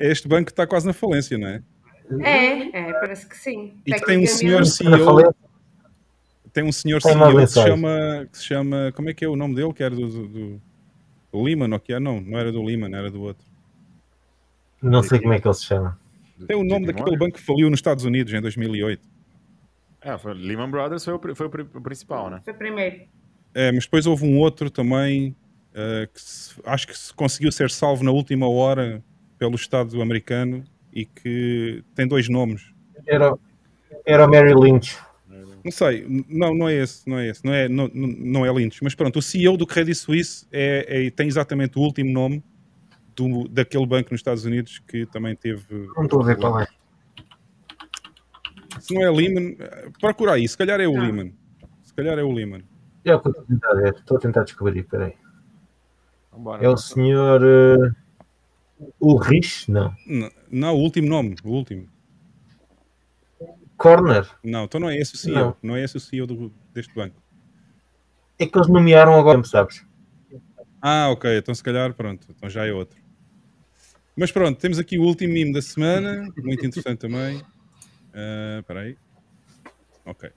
Este 0.01 0.27
banco 0.27 0.49
está 0.49 0.65
quase 0.67 0.85
na 0.87 0.93
falência, 0.93 1.37
não 1.37 1.47
é? 1.47 1.61
É, 2.21 2.89
é, 2.89 2.93
parece 2.93 3.27
que 3.27 3.37
sim. 3.37 3.75
E 3.85 3.93
que 3.93 4.05
tem 4.05 4.17
um 4.19 4.27
senhor 4.27 4.59
Na 4.61 4.65
falência, 4.65 4.85
CEO, 4.85 5.35
tem 6.51 6.63
um 6.63 6.71
senhor 6.71 7.01
Tem 7.01 7.13
CEO 7.13 7.37
que 7.37 7.47
se 7.47 7.53
chama, 7.63 8.27
que 8.31 8.37
se 8.37 8.43
chama, 8.45 8.91
como 8.95 9.09
é 9.09 9.13
que 9.13 9.23
é 9.23 9.27
o 9.27 9.35
nome 9.35 9.55
dele? 9.55 9.73
Que 9.73 9.83
era 9.83 9.95
do, 9.95 10.07
do, 10.07 10.27
do- 10.27 10.61
Lehman, 11.43 11.71
ou 11.71 11.79
que 11.79 11.93
é? 11.93 11.99
Não, 11.99 12.19
não 12.19 12.37
era 12.37 12.51
do 12.51 12.61
Lehman, 12.61 12.93
era 12.93 13.09
do 13.09 13.21
outro. 13.21 13.45
não 14.81 15.01
sei 15.01 15.19
como 15.19 15.33
é 15.33 15.39
que 15.39 15.47
ele 15.47 15.53
se 15.53 15.63
chama. 15.65 15.97
Tem 16.47 16.57
o 16.57 16.63
nome 16.63 16.87
daquele 16.87 17.15
banco 17.17 17.37
que 17.37 17.41
faliu 17.41 17.69
nos 17.69 17.77
Estados 17.79 18.03
Unidos 18.03 18.33
em 18.33 18.41
2008. 18.41 19.01
É, 20.01 20.17
foi, 20.17 20.33
Lehman 20.33 20.69
Brothers 20.69 21.05
foi 21.05 21.13
o, 21.13 21.35
foi 21.35 21.45
o 21.45 21.49
pri- 21.49 21.67
o 21.73 21.81
principal, 21.81 22.29
né? 22.29 22.41
Foi 22.43 22.53
primeiro. 22.53 23.01
É, 23.53 23.71
mas 23.71 23.83
depois 23.85 24.05
houve 24.07 24.25
um 24.25 24.37
outro 24.39 24.69
também 24.71 25.35
eh, 25.73 26.09
que 26.11 26.19
se- 26.19 26.59
acho 26.65 26.87
que 26.87 26.97
se 26.97 27.13
conseguiu 27.13 27.51
ser 27.51 27.69
salvo 27.69 28.03
na 28.03 28.11
última 28.11 28.49
hora 28.49 29.01
pelo 29.41 29.55
Estado 29.55 29.99
americano 30.03 30.63
e 30.93 31.03
que 31.03 31.83
tem 31.95 32.07
dois 32.07 32.29
nomes. 32.29 32.71
Era, 33.07 33.33
era 34.05 34.27
o 34.27 34.29
Mary 34.29 34.53
Lynch. 34.53 34.95
Não 35.65 35.71
sei, 35.71 36.05
não, 36.29 36.53
não 36.53 36.69
é 36.69 36.75
esse, 36.75 37.09
não 37.09 37.17
é 37.17 37.27
esse, 37.27 37.43
não 37.43 37.51
é, 37.51 37.67
não, 37.67 37.89
não 37.91 38.07
não 38.07 38.45
é 38.45 38.51
Lynch, 38.53 38.83
mas 38.83 38.93
pronto, 38.93 39.17
o 39.17 39.21
CEO 39.21 39.57
do 39.57 39.65
Credit 39.65 39.95
Suisse 39.95 40.45
é, 40.51 41.07
é- 41.07 41.09
tem 41.09 41.27
exatamente 41.27 41.77
o 41.79 41.81
último 41.81 42.11
nome 42.11 42.43
do, 43.15 43.47
daquele 43.47 43.85
banco 43.87 44.09
nos 44.11 44.19
Estados 44.19 44.45
Unidos 44.45 44.77
que 44.87 45.07
também 45.07 45.35
teve. 45.35 45.87
Não 45.95 46.03
estou 46.03 46.21
a 46.21 46.25
ver 46.25 46.37
qual 46.37 46.59
é. 46.59 46.67
Se 48.79 48.93
não 48.93 49.01
é 49.03 49.09
Lehman, 49.09 49.55
eh, 49.59 49.89
procura 49.99 50.33
aí, 50.33 50.47
se 50.47 50.55
calhar 50.57 50.79
é 50.79 50.87
o 50.87 50.95
Ah. 50.97 51.01
Lehman. 51.01 51.33
Se 51.83 51.93
calhar 51.95 52.17
é 52.19 52.23
o 52.23 52.31
Lehman. 52.31 52.63
É 53.05 53.15
o 53.15 53.19
que 53.19 53.27
eu 53.27 53.31
estou 53.31 53.43
a 53.43 53.47
tentar 53.47 53.73
ver. 53.73 53.93
Estou 53.95 54.17
a 54.17 54.19
tentar 54.19 54.43
descobrir. 54.43 54.83
Peraí. 54.83 55.13
Vambora. 56.31 56.63
É 56.63 56.69
o 56.69 56.77
senhor 56.77 57.41
uh, 57.43 57.95
Ulrich? 58.99 59.69
Não. 59.69 59.95
N- 60.07 60.31
Não, 60.49 60.75
o 60.75 60.79
último 60.79 61.07
nome, 61.07 61.35
o 61.43 61.49
último. 61.51 61.87
Corner? 63.77 64.27
Não, 64.43 64.65
então 64.65 64.79
não 64.79 64.89
é 64.89 64.97
esse 64.97 65.15
o 65.15 65.17
CEO, 65.17 65.35
Não. 65.35 65.55
não, 65.63 65.75
é 65.75 65.83
esse 65.83 65.97
o 65.97 65.99
CEO 65.99 66.27
do- 66.27 66.53
deste 66.73 66.93
banco. 66.93 67.21
É 68.37 68.45
que 68.45 68.57
eles 68.57 68.67
nomearam 68.67 69.13
agora, 69.19 69.43
sabes? 69.43 69.85
Ah, 70.81 71.09
ok. 71.09 71.37
Então 71.37 71.53
se 71.53 71.63
calhar, 71.63 71.93
pronto. 71.93 72.27
Então 72.29 72.49
já 72.49 72.65
é 72.65 72.71
outro. 72.71 72.99
Mas 74.15 74.31
pronto, 74.31 74.59
temos 74.59 74.77
aqui 74.79 74.97
o 74.97 75.03
último 75.03 75.33
mimo 75.33 75.53
da 75.53 75.61
semana. 75.61 76.27
Muito 76.37 76.65
interessante 76.65 76.99
também. 76.99 77.41
Espera 78.59 78.81
aí. 78.81 78.97
Ok. 80.05 80.29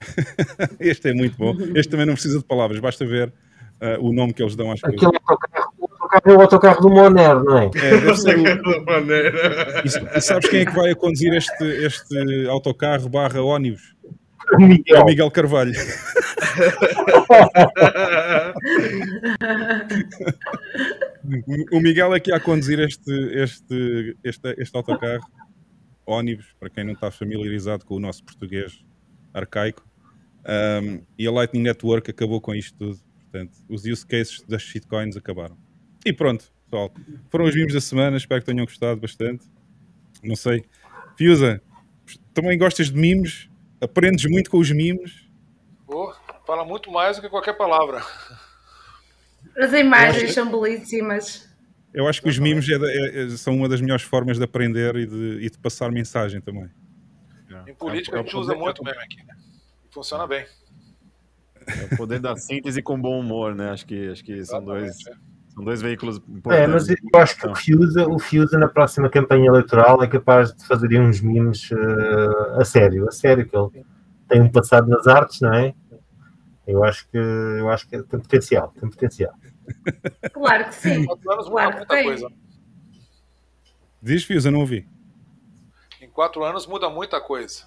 este 0.80 1.10
é 1.10 1.14
muito 1.14 1.36
bom. 1.36 1.54
Este 1.76 1.90
também 1.90 2.06
não 2.06 2.14
precisa 2.14 2.38
de 2.38 2.44
palavras. 2.44 2.80
Basta 2.80 3.06
ver 3.06 3.32
ah, 3.80 3.98
o 4.00 4.12
nome 4.12 4.32
que 4.34 4.42
eles 4.42 4.56
dão 4.56 4.70
às 4.72 4.80
coisas. 4.80 5.00
Aquele 6.12 6.36
autocarro, 6.36 6.36
o 6.36 6.36
autocarro 6.36 6.36
é 6.36 6.36
o 6.36 6.40
autocarro 6.42 6.80
do 6.80 6.90
Moner, 6.90 7.42
não 7.44 7.58
é? 7.58 7.64
É, 7.66 7.68
deve 8.00 8.16
ser 8.16 8.38
o- 8.38 8.42
Daquela 8.42 8.82
maneira. 8.84 9.82
E, 9.84 10.18
e 10.18 10.20
sabes 10.20 10.48
quem 10.48 10.60
é 10.60 10.66
que 10.66 10.72
vai 10.74 10.90
a 10.90 10.94
conduzir 10.94 11.32
este, 11.34 11.64
este 11.64 12.46
autocarro 12.48 13.08
barra 13.08 13.42
ónibus? 13.42 13.94
O 14.52 14.62
É 14.62 14.66
Miguel. 14.66 15.02
o 15.02 15.04
Miguel 15.06 15.30
Carvalho. 15.30 15.72
O 21.72 21.80
Miguel 21.80 22.14
é 22.14 22.20
que 22.20 22.30
ia 22.30 22.36
a 22.36 22.40
conduzir 22.40 22.78
este, 22.80 23.10
este, 23.34 24.16
este, 24.24 24.54
este 24.58 24.76
autocarro, 24.76 25.24
ónibus, 26.06 26.46
para 26.58 26.68
quem 26.68 26.84
não 26.84 26.92
está 26.92 27.10
familiarizado 27.10 27.84
com 27.84 27.94
o 27.94 28.00
nosso 28.00 28.24
português 28.24 28.84
arcaico. 29.32 29.86
Um, 30.82 31.00
e 31.16 31.26
a 31.26 31.30
Lightning 31.30 31.62
Network 31.62 32.10
acabou 32.10 32.40
com 32.40 32.54
isto 32.54 32.76
tudo. 32.76 32.98
Portanto, 33.30 33.52
os 33.68 33.84
use 33.84 34.04
cases 34.04 34.42
das 34.48 34.62
shitcoins 34.62 35.16
acabaram. 35.16 35.56
E 36.04 36.12
pronto, 36.12 36.50
pessoal. 36.64 36.92
Foram 37.30 37.44
os 37.46 37.54
mimos 37.54 37.72
da 37.72 37.80
semana. 37.80 38.16
Espero 38.16 38.40
que 38.40 38.46
tenham 38.46 38.64
gostado 38.64 39.00
bastante. 39.00 39.46
Não 40.22 40.36
sei. 40.36 40.64
Fiusa, 41.16 41.62
também 42.32 42.58
gostas 42.58 42.88
de 42.88 42.94
mimos? 42.96 43.48
Aprendes 43.80 44.30
muito 44.30 44.50
com 44.50 44.58
os 44.58 44.70
mimos? 44.70 45.28
Pô, 45.86 46.14
fala 46.46 46.64
muito 46.64 46.90
mais 46.90 47.16
do 47.16 47.22
que 47.22 47.28
qualquer 47.28 47.54
palavra. 47.56 48.02
As 49.56 49.72
imagens 49.72 50.32
são 50.32 50.50
belíssimas. 50.50 51.48
Eu 51.92 52.08
acho 52.08 52.22
que 52.22 52.28
os 52.28 52.38
mimos 52.38 52.66
é 52.68 52.74
é- 52.74 53.24
é- 53.24 53.28
são 53.30 53.54
uma 53.54 53.68
das 53.68 53.80
melhores 53.80 54.02
formas 54.02 54.38
de 54.38 54.44
aprender 54.44 54.96
e 54.96 55.06
de, 55.06 55.38
e 55.44 55.50
de 55.50 55.58
passar 55.58 55.90
mensagem 55.92 56.40
também. 56.40 56.70
Em 57.66 57.74
política 57.74 58.16
É 58.16 58.20
a 58.20 58.22
gente 58.22 58.34
o 58.34 58.40
usa 58.40 58.54
muito 58.54 58.82
mesmo 58.82 59.00
aqui. 59.00 59.16
Né? 59.24 59.34
Funciona 59.90 60.26
bem. 60.26 60.46
É 61.66 61.84
o 61.92 61.96
poder 61.96 62.18
da 62.18 62.34
síntese 62.34 62.82
com 62.82 63.00
bom 63.00 63.20
humor, 63.20 63.54
né? 63.54 63.70
Acho 63.70 63.84
que, 63.86 64.08
acho 64.08 64.24
que 64.24 64.42
são 64.44 64.64
dois, 64.64 64.84
Exatamente, 64.88 65.31
são 65.54 65.64
dois 65.64 65.82
veículos 65.82 66.16
É, 66.18 66.30
importantes. 66.32 66.70
mas 66.72 66.88
eu 66.88 67.20
acho 67.20 67.36
que 67.36 67.46
o 67.46 67.54
Fiusa, 67.54 68.08
o 68.08 68.18
Fiusa 68.18 68.58
na 68.58 68.68
próxima 68.68 69.08
campanha 69.10 69.46
eleitoral 69.48 70.02
é 70.02 70.06
capaz 70.08 70.52
de 70.54 70.66
fazer 70.66 70.98
uns 71.00 71.20
memes 71.20 71.70
eh, 71.72 72.60
a 72.60 72.64
sério, 72.64 73.06
a 73.08 73.10
sério, 73.12 73.46
que 73.48 73.56
ele 73.56 73.84
tem 74.28 74.40
um 74.40 74.50
passado 74.50 74.88
nas 74.88 75.06
artes, 75.06 75.40
não 75.40 75.52
é? 75.54 75.74
Eu 76.66 76.82
acho 76.84 77.08
que, 77.08 77.16
eu 77.18 77.68
acho 77.68 77.88
que 77.88 78.02
tem 78.02 78.20
potencial, 78.20 78.72
tem 78.80 78.88
potencial. 78.88 79.34
Claro 80.32 80.64
que 80.66 80.74
sim. 80.74 81.04
Quatro 81.04 81.32
anos 81.32 81.48
muda 81.48 81.62
Claro 81.70 81.80
que 81.80 81.86
tem. 81.86 82.04
coisa. 82.04 82.28
Diz, 84.02 84.24
Fiusa, 84.24 84.50
não 84.50 84.60
ouvi. 84.60 84.86
Em 86.00 86.08
quatro 86.08 86.42
anos 86.44 86.66
muda 86.66 86.88
muita 86.90 87.20
coisa. 87.20 87.64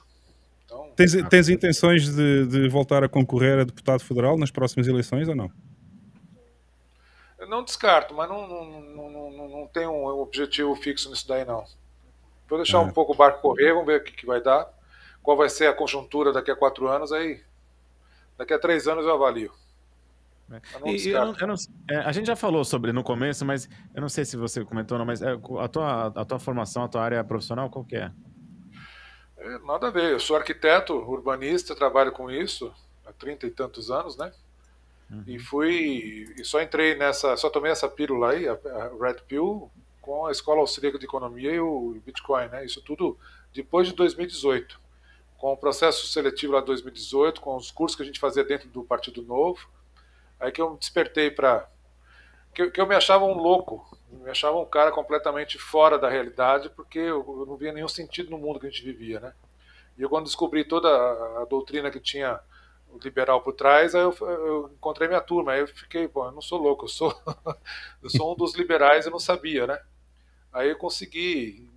Então, 0.65 0.91
Tens, 0.95 1.13
tens 1.29 1.47
intenções 1.49 2.13
de, 2.13 2.45
de 2.47 2.67
voltar 2.67 3.03
a 3.03 3.07
concorrer 3.09 3.59
a 3.59 3.63
deputado 3.63 4.01
federal 4.01 4.37
nas 4.37 4.51
próximas 4.51 4.87
eleições 4.87 5.27
ou 5.27 5.35
não? 5.35 5.49
Eu 7.45 7.49
não 7.49 7.63
descarto, 7.63 8.13
mas 8.13 8.27
não, 8.29 8.47
não, 8.47 8.65
não, 8.65 9.09
não, 9.31 9.47
não- 9.49 9.67
tenho 9.67 9.91
um 9.91 10.05
objetivo 10.19 10.75
fixo 10.75 11.09
nisso 11.09 11.27
daí, 11.27 11.45
não. 11.45 11.63
Vou 12.49 12.57
deixar 12.59 12.79
Ah. 12.79 12.81
um 12.81 12.91
pouco 12.91 13.13
o 13.13 13.15
barco 13.15 13.41
correr, 13.41 13.71
vamos 13.73 13.85
ver 13.87 14.01
o 14.01 14.03
que, 14.03 14.11
que 14.11 14.25
vai 14.25 14.41
dar. 14.41 14.67
Qual 15.23 15.35
vai 15.37 15.49
ser 15.49 15.67
a 15.67 15.73
conjuntura 15.73 16.31
daqui 16.31 16.51
a 16.51 16.55
quatro 16.55 16.87
anos, 16.87 17.11
aí 17.11 17.41
daqui 18.37 18.53
a 18.53 18.59
três 18.59 18.87
anos 18.87 19.05
eu 19.05 19.13
avalio. 19.13 19.51
Não 20.47 20.87
E- 20.87 21.07
eu 21.09 21.25
não- 21.25 21.35
eu 21.39 21.47
não- 21.47 21.55
é, 21.89 21.97
a 21.97 22.11
gente 22.11 22.27
já 22.27 22.35
falou 22.35 22.63
sobre 22.63 22.91
no 22.91 23.03
começo, 23.03 23.43
mas 23.43 23.67
eu 23.95 24.01
não 24.01 24.09
sei 24.09 24.23
se 24.25 24.37
você 24.37 24.63
comentou, 24.63 24.97
não, 24.99 25.05
mas 25.05 25.21
é, 25.23 25.31
a, 25.59 25.67
tua, 25.67 26.05
a 26.07 26.25
tua 26.25 26.37
formação, 26.37 26.83
a 26.83 26.87
tua 26.87 27.01
área 27.01 27.23
profissional, 27.23 27.67
qual 27.69 27.83
que 27.83 27.95
é? 27.95 28.11
É, 29.37 29.57
nada 29.59 29.87
a 29.87 29.91
ver. 29.91 30.11
Eu 30.11 30.19
sou 30.19 30.35
arquiteto, 30.35 30.93
urbanista, 30.93 31.75
trabalho 31.75 32.11
com 32.11 32.29
isso 32.29 32.71
há 33.07 33.11
trinta 33.11 33.47
e 33.47 33.49
tantos 33.49 33.89
anos, 33.89 34.15
né? 34.17 34.31
E 35.27 35.37
fui. 35.39 36.33
E 36.37 36.43
só 36.43 36.61
entrei 36.61 36.95
nessa. 36.95 37.37
Só 37.37 37.49
tomei 37.49 37.71
essa 37.71 37.87
pílula 37.87 38.31
aí, 38.31 38.47
a, 38.47 38.57
Red 38.99 39.21
Pill, 39.27 39.69
com 40.01 40.25
a 40.25 40.31
Escola 40.31 40.61
Austríaca 40.61 40.97
de 40.97 41.05
Economia 41.05 41.53
e 41.53 41.59
o 41.59 42.01
Bitcoin, 42.05 42.47
né? 42.47 42.65
Isso 42.65 42.81
tudo 42.81 43.17
depois 43.53 43.87
de 43.87 43.93
2018. 43.93 44.79
Com 45.37 45.53
o 45.53 45.57
processo 45.57 46.07
seletivo 46.07 46.53
lá 46.53 46.59
de 46.61 46.67
2018, 46.67 47.39
com 47.39 47.55
os 47.55 47.69
cursos 47.71 47.95
que 47.95 48.03
a 48.03 48.05
gente 48.05 48.19
fazia 48.19 48.43
dentro 48.43 48.67
do 48.69 48.83
Partido 48.83 49.21
Novo. 49.21 49.67
Aí 50.39 50.51
que 50.51 50.61
eu 50.61 50.71
me 50.71 50.77
despertei 50.77 51.29
para. 51.29 51.69
Que, 52.53 52.71
que 52.71 52.81
eu 52.81 52.87
me 52.87 52.95
achava 52.95 53.25
um 53.25 53.37
louco, 53.37 53.85
me 54.09 54.29
achava 54.29 54.57
um 54.57 54.65
cara 54.65 54.91
completamente 54.91 55.59
fora 55.59 55.99
da 55.99 56.09
realidade, 56.09 56.69
porque 56.69 56.99
eu, 56.99 57.23
eu 57.39 57.45
não 57.45 57.57
via 57.57 57.73
nenhum 57.73 57.87
sentido 57.87 58.31
no 58.31 58.37
mundo 58.37 58.59
que 58.59 58.65
a 58.65 58.69
gente 58.69 58.83
vivia, 58.83 59.19
né? 59.19 59.33
E 59.97 60.01
eu, 60.01 60.09
quando 60.09 60.25
descobri 60.25 60.63
toda 60.63 60.87
a, 60.87 61.41
a 61.41 61.45
doutrina 61.45 61.91
que 61.91 61.99
tinha 61.99 62.39
liberal 63.03 63.41
por 63.41 63.53
trás, 63.53 63.95
aí 63.95 64.01
eu, 64.01 64.15
eu 64.21 64.71
encontrei 64.73 65.07
minha 65.07 65.21
turma. 65.21 65.53
Aí 65.53 65.61
eu 65.61 65.67
fiquei, 65.67 66.07
bom, 66.07 66.25
eu 66.25 66.31
não 66.31 66.41
sou 66.41 66.59
louco, 66.59 66.85
eu 66.85 66.89
sou, 66.89 67.13
eu 68.03 68.09
sou 68.09 68.33
um 68.33 68.35
dos 68.35 68.55
liberais, 68.55 69.05
eu 69.05 69.11
não 69.11 69.19
sabia, 69.19 69.67
né? 69.67 69.79
Aí 70.53 70.69
eu 70.69 70.77
consegui 70.77 71.69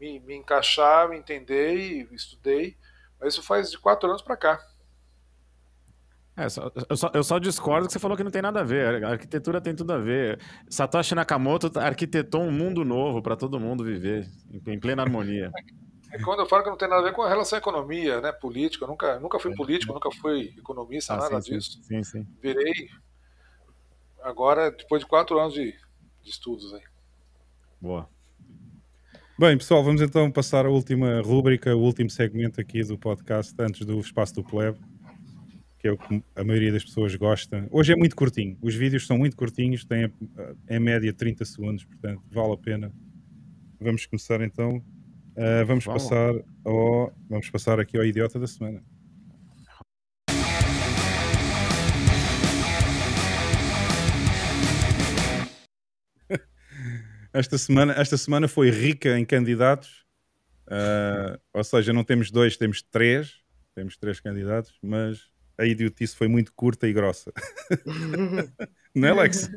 me, 0.00 0.20
me 0.20 0.34
encaixar, 0.36 1.08
me 1.08 1.16
entender 1.18 1.76
e 1.76 2.14
estudei. 2.14 2.76
Mas 3.20 3.34
isso 3.34 3.42
faz 3.42 3.70
de 3.70 3.78
quatro 3.78 4.08
anos 4.08 4.22
para 4.22 4.36
cá. 4.36 4.60
É, 6.34 6.48
só- 6.48 6.70
eu, 6.88 6.96
só, 6.96 7.10
eu 7.14 7.22
só 7.22 7.38
discordo 7.38 7.86
que 7.86 7.92
você 7.92 7.98
falou 7.98 8.16
que 8.16 8.24
não 8.24 8.30
tem 8.30 8.40
nada 8.42 8.60
a 8.60 8.64
ver. 8.64 9.04
A 9.04 9.10
arquitetura 9.10 9.60
tem 9.60 9.74
tudo 9.76 9.92
a 9.92 9.98
ver. 9.98 10.40
Satoshi 10.68 11.14
Nakamoto 11.14 11.70
arquitetou 11.78 12.42
um 12.42 12.50
mundo 12.50 12.84
novo 12.84 13.22
para 13.22 13.36
todo 13.36 13.60
mundo 13.60 13.84
viver 13.84 14.26
em, 14.50 14.72
em 14.72 14.80
plena 14.80 15.02
harmonia. 15.02 15.54
É 16.12 16.18
quando 16.18 16.40
eu 16.40 16.46
falo 16.46 16.62
que 16.62 16.68
não 16.68 16.76
tem 16.76 16.88
nada 16.88 17.00
a 17.00 17.04
ver 17.04 17.14
com 17.14 17.22
a 17.22 17.28
relação 17.28 17.56
à 17.56 17.58
economia, 17.58 18.20
né? 18.20 18.30
Política. 18.32 18.84
Eu 18.84 18.88
nunca, 18.88 19.18
nunca 19.18 19.38
fui 19.38 19.54
político, 19.54 19.94
nunca 19.94 20.10
fui 20.10 20.52
economista, 20.58 21.14
Ah, 21.14 21.16
nada 21.16 21.40
sim, 21.40 21.54
disso. 21.54 21.82
Sim, 21.82 22.02
sim. 22.04 22.26
Virei 22.42 22.90
agora, 24.20 24.70
depois 24.70 25.00
de 25.00 25.08
quatro 25.08 25.38
anos 25.38 25.54
de, 25.54 25.72
de 26.22 26.30
estudos 26.30 26.74
aí. 26.74 26.82
Boa. 27.80 28.08
Bem, 29.38 29.56
pessoal, 29.56 29.82
vamos 29.82 30.02
então 30.02 30.30
passar 30.30 30.66
à 30.66 30.68
última 30.68 31.22
rúbrica, 31.22 31.74
o 31.74 31.80
último 31.80 32.10
segmento 32.10 32.60
aqui 32.60 32.84
do 32.84 32.98
podcast, 32.98 33.54
antes 33.58 33.84
do 33.86 33.98
espaço 33.98 34.34
do 34.34 34.44
plebe, 34.44 34.78
que 35.78 35.88
é 35.88 35.92
o 35.92 35.96
que 35.96 36.22
a 36.36 36.44
maioria 36.44 36.70
das 36.70 36.84
pessoas 36.84 37.16
gosta. 37.16 37.66
Hoje 37.70 37.94
é 37.94 37.96
muito 37.96 38.14
curtinho, 38.14 38.58
os 38.60 38.74
vídeos 38.74 39.06
são 39.06 39.16
muito 39.16 39.34
curtinhos, 39.34 39.84
têm 39.86 40.04
eh, 40.04 40.54
em 40.68 40.78
média 40.78 41.12
30 41.12 41.44
segundos, 41.46 41.84
portanto 41.84 42.22
vale 42.30 42.52
a 42.52 42.56
pena. 42.58 42.92
Vamos 43.80 44.04
começar 44.04 44.42
então. 44.42 44.84
Eh, 45.36 45.64
vamos, 45.64 45.84
Vamos. 45.84 46.02
passar 46.02 46.34
ao, 46.64 47.12
vamos 47.28 47.48
passar 47.50 47.80
aqui 47.80 47.96
ao 47.96 48.04
idiota 48.04 48.38
da 48.38 48.46
semana. 48.46 48.82
Esta 57.32 57.56
semana, 57.58 57.92
esta 57.94 58.16
semana 58.16 58.46
foi 58.48 58.70
rica 58.70 59.18
em 59.18 59.24
candidatos, 59.24 60.02
Ah, 60.68 61.38
ou 61.52 61.64
seja, 61.64 61.92
não 61.92 62.04
temos 62.04 62.30
dois, 62.30 62.56
temos 62.56 62.82
três, 62.82 63.40
temos 63.74 63.96
três 63.96 64.20
candidatos, 64.20 64.78
mas 64.82 65.20
a 65.58 65.66
idiotice 65.66 66.16
foi 66.16 66.28
muito 66.28 66.52
curta 66.54 66.86
e 66.88 66.92
grossa. 66.92 67.32
não 68.94 69.08
é, 69.08 69.10
Alex? 69.10 69.50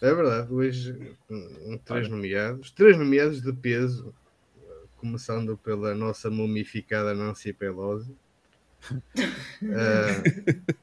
É 0.00 0.14
verdade, 0.14 0.52
hoje 0.52 1.16
um, 1.30 1.78
três 1.84 2.08
nomeados, 2.08 2.70
três 2.72 2.96
nomeados 2.96 3.42
de 3.42 3.52
peso, 3.52 4.14
começando 4.98 5.56
pela 5.56 5.94
nossa 5.94 6.28
mumificada 6.30 7.14
Nancy 7.14 7.52
Pelosi. 7.52 8.14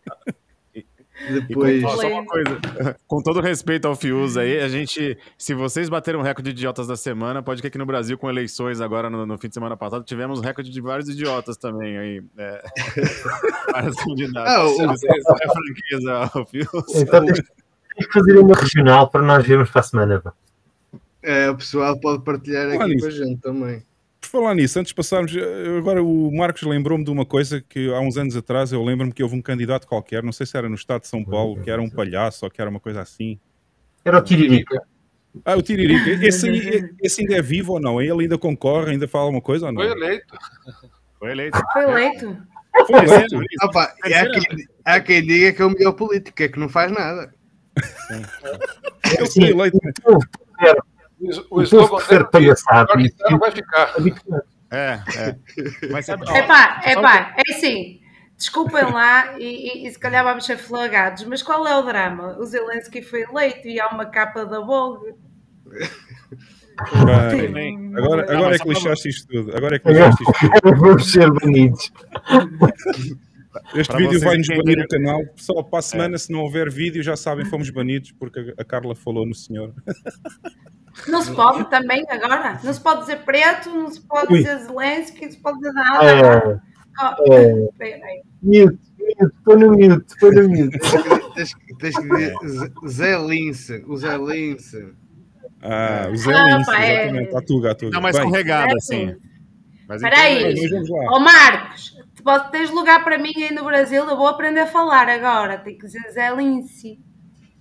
E 1.27 1.39
depois, 1.41 1.81
com, 1.81 1.87
ó, 1.87 1.95
só 1.95 2.07
uma 2.09 2.25
coisa, 2.25 2.59
com 3.07 3.23
todo 3.23 3.39
respeito 3.39 3.87
ao 3.87 3.95
Fius 3.95 4.35
aí, 4.35 4.59
a 4.59 4.67
gente, 4.67 5.17
se 5.37 5.53
vocês 5.53 5.87
bateram 5.87 6.19
o 6.19 6.21
recorde 6.21 6.51
de 6.51 6.57
idiotas 6.59 6.87
da 6.87 6.97
semana, 6.97 7.41
pode 7.41 7.61
que 7.61 7.67
aqui 7.69 7.77
no 7.77 7.85
Brasil, 7.85 8.17
com 8.17 8.29
eleições 8.29 8.81
agora 8.81 9.09
no, 9.09 9.25
no 9.25 9.37
fim 9.37 9.47
de 9.47 9.53
semana 9.53 9.77
passado, 9.77 10.03
tivemos 10.03 10.41
recorde 10.41 10.69
de 10.69 10.81
vários 10.81 11.07
idiotas 11.07 11.55
também 11.55 11.97
aí. 11.97 12.23
É, 12.37 12.63
vários 13.71 13.95
candidatos. 13.95 14.53
Ah, 14.53 14.65
o- 14.65 14.91
é 14.91 15.47
franqueza, 15.53 16.31
o 16.41 16.45
Fius. 16.45 16.95
Então 16.95 17.25
tens 17.25 17.39
que 17.39 18.13
fazer 18.13 18.37
uma 18.37 18.53
regional 18.55 19.09
para 19.09 19.21
nós 19.21 19.47
vermos 19.47 19.71
para 19.71 19.79
a 19.79 19.83
semana. 19.85 20.21
é, 21.23 21.49
o 21.49 21.55
pessoal 21.55 21.97
pode 21.97 22.25
partilhar 22.25 22.67
Olha 22.67 22.81
aqui 22.83 22.93
isso. 22.95 22.99
com 22.99 23.07
a 23.07 23.11
gente 23.11 23.39
também. 23.41 23.83
Falar 24.35 24.53
nisso, 24.53 24.77
antes 24.77 24.89
de 24.89 24.95
passarmos, 24.95 25.33
eh, 25.33 25.77
agora 25.77 26.03
o 26.03 26.29
Marcos 26.29 26.61
lembrou-me 26.63 27.05
de 27.05 27.09
uma 27.09 27.25
coisa 27.25 27.61
que 27.61 27.89
há 27.93 28.01
uns 28.01 28.17
anos 28.17 28.35
atrás 28.35 28.73
eu 28.73 28.83
lembro-me 28.83 29.13
que 29.13 29.23
houve 29.23 29.33
um 29.33 29.41
candidato 29.41 29.87
qualquer, 29.87 30.21
não 30.21 30.33
sei 30.33 30.45
se 30.45 30.57
era 30.57 30.67
no 30.67 30.75
estado 30.75 31.03
de 31.03 31.07
São 31.07 31.23
Paulo, 31.23 31.63
que 31.63 31.71
era 31.71 31.81
um 31.81 31.89
palhaço 31.89 32.43
ou 32.43 32.51
que 32.51 32.59
era 32.59 32.69
uma 32.69 32.81
coisa 32.81 32.99
assim. 32.99 33.39
Era 34.03 34.17
o 34.17 34.21
Tiririca. 34.21 34.81
Ah, 35.45 35.55
o 35.55 35.61
Tiririca. 35.61 36.09
Esse, 36.21 36.49
esse 37.01 37.21
ainda 37.21 37.37
é 37.37 37.41
vivo 37.41 37.75
ou 37.75 37.79
não? 37.79 38.01
Ele 38.01 38.23
ainda 38.23 38.37
concorre, 38.37 38.91
ainda 38.91 39.07
fala 39.07 39.29
uma 39.29 39.39
coisa 39.39 39.67
ou 39.67 39.71
não? 39.71 39.81
Foi 39.81 39.91
eleito. 39.91 40.37
Foi 41.17 41.31
eleito. 41.31 41.57
Foi 41.71 41.83
eleito. 41.83 42.37
Foi 42.87 43.05
eleito. 43.05 43.39
Opa, 43.63 43.95
e 44.05 44.13
há, 44.13 44.29
quem, 44.29 44.43
há 44.83 44.99
quem 44.99 45.25
diga 45.25 45.53
que 45.53 45.61
é 45.61 45.65
o 45.65 45.69
melhor 45.69 45.93
político, 45.93 46.43
é 46.43 46.49
que 46.49 46.59
não 46.59 46.67
faz 46.67 46.91
nada. 46.91 47.33
Ele 49.17 49.27
foi 49.31 49.43
eleito. 49.51 49.79
O 51.19 51.55
O, 51.55 51.59
o 51.59 51.63
slogan 51.63 52.07
dele 52.07 52.25
palhaçada. 52.25 52.93
ano 52.93 53.39
vai 53.39 53.51
ficar. 53.51 53.93
Bitcoin. 54.01 54.39
É, 54.71 54.99
é. 55.15 55.35
Mas 55.91 56.09
ó, 56.09 56.13
Epá, 56.13 56.81
só- 56.83 56.89
epá, 56.89 57.35
é 57.37 57.53
assim. 57.53 58.01
Desculpem 58.37 58.83
lá 58.91 59.39
e, 59.39 59.83
e- 59.83 59.87
e 59.87 59.91
se 59.91 59.97
calhar 59.97 60.23
vamos 60.23 60.45
ser 60.45 60.57
flagados, 60.57 61.23
mas 61.23 61.41
qual 61.41 61.65
é 61.65 61.77
o 61.77 61.83
drama? 61.83 62.35
O 62.37 62.43
Zelensky 62.45 63.01
foi 63.01 63.21
eleito 63.23 63.67
e 63.67 63.79
há 63.79 63.87
uma 63.87 64.05
capa 64.07 64.45
da 64.45 64.59
Vogue. 64.59 65.13
Bem, 67.53 67.93
agora, 67.95 68.23
agora 68.31 68.55
é 68.55 68.59
que 68.59 68.67
lixaste 68.67 69.07
isto 69.07 69.27
tudo. 69.27 69.55
Agora 69.55 69.77
é 69.77 69.79
que 69.79 69.87
lixaste 69.87 70.23
isto 70.23 70.61
tudo. 70.61 70.75
Vamos 70.81 71.11
ser 71.11 71.31
banidos. 71.31 71.91
Este 73.73 73.87
Para 73.87 73.97
vídeo 73.99 74.19
vai-nos 74.19 74.47
banir 74.49 74.79
o 74.83 74.87
canal. 74.89 75.25
Pessoal, 75.27 75.63
para 75.63 75.79
a 75.79 75.81
semana, 75.81 76.17
se 76.17 76.29
não 76.29 76.39
houver 76.41 76.69
vídeo, 76.69 77.01
já 77.01 77.15
sabem, 77.15 77.45
fomos 77.45 77.69
banidos 77.69 78.11
porque 78.11 78.53
a 78.57 78.63
Carla 78.65 78.93
falou 78.95 79.25
no 79.25 79.33
senhor. 79.33 79.73
Não 81.07 81.21
se 81.21 81.33
pode 81.33 81.69
também 81.69 82.05
agora? 82.09 82.59
Não 82.63 82.73
se 82.73 82.79
pode 82.79 83.01
dizer 83.01 83.17
preto, 83.23 83.69
não 83.69 83.89
se 83.89 84.01
pode 84.01 84.31
Ui. 84.33 84.39
dizer 84.39 84.59
Zelensky, 84.59 85.25
não 85.25 85.31
se 85.31 85.37
pode 85.41 85.57
dizer 85.57 85.73
nada. 85.73 86.05
É, 86.61 86.75
Oh, 86.97 87.33
é, 87.33 87.65
espera 87.65 88.05
aí. 88.05 88.21
mute, 88.41 88.79
mute, 88.97 89.35
põe 89.43 89.55
no 89.57 89.71
mute, 89.71 90.15
põe 90.17 90.31
no 90.31 90.47
mute. 90.47 90.79
Tens, 91.35 91.51
tens 91.77 91.97
que 91.97 92.07
dizer 92.07 92.33
Zé 92.87 93.17
Lince, 93.19 93.83
o 93.85 93.97
Zé 93.97 94.17
Lince. 94.17 94.93
Ah, 95.61 96.07
o 96.09 96.15
Zé 96.15 96.33
Ah, 96.33 96.55
Lince, 96.57 96.65
pá, 96.71 96.81
é. 96.85 97.03
exatamente. 97.03 97.35
A 97.35 97.41
Tuga, 97.41 97.71
a 97.71 97.75
Tuga. 97.75 97.91
Dá 97.91 97.99
mais 97.99 98.15
Bem, 98.15 98.25
escorregada, 98.25 98.71
É 98.71 98.75
assim. 98.77 99.15
Mas 99.89 100.01
Espera 100.01 100.21
aí. 100.21 100.37
entenda 100.53 100.61
mas 100.61 100.71
vamos 100.71 100.89
lá. 100.89 101.11
Ó 101.11 101.19
Marcos, 101.19 101.97
tu 102.15 102.23
podes- 102.23 102.49
tens 102.51 102.71
lugar 102.71 103.03
para 103.03 103.17
mim 103.17 103.33
aí 103.35 103.53
no 103.53 103.65
Brasil, 103.65 104.03
eu 104.09 104.15
vou 104.15 104.27
aprender 104.27 104.61
a 104.61 104.67
falar 104.67 105.09
agora. 105.09 105.57
Tem 105.57 105.77
que 105.77 105.85
dizer 105.85 106.09
Zé 106.11 106.33
Lince. 106.33 106.97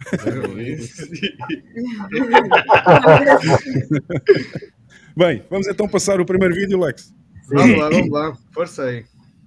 Bem, 5.16 5.42
vamos 5.48 5.68
então 5.68 5.88
passar 5.88 6.20
o 6.20 6.26
primeiro 6.26 6.54
vídeo, 6.54 6.78
Lex. 6.78 7.14
Vamos 7.48 7.78
lá, 7.78 7.88
vamos 7.88 8.10
lá. 8.10 8.36
Força 8.52 8.84
aí. 8.84 9.06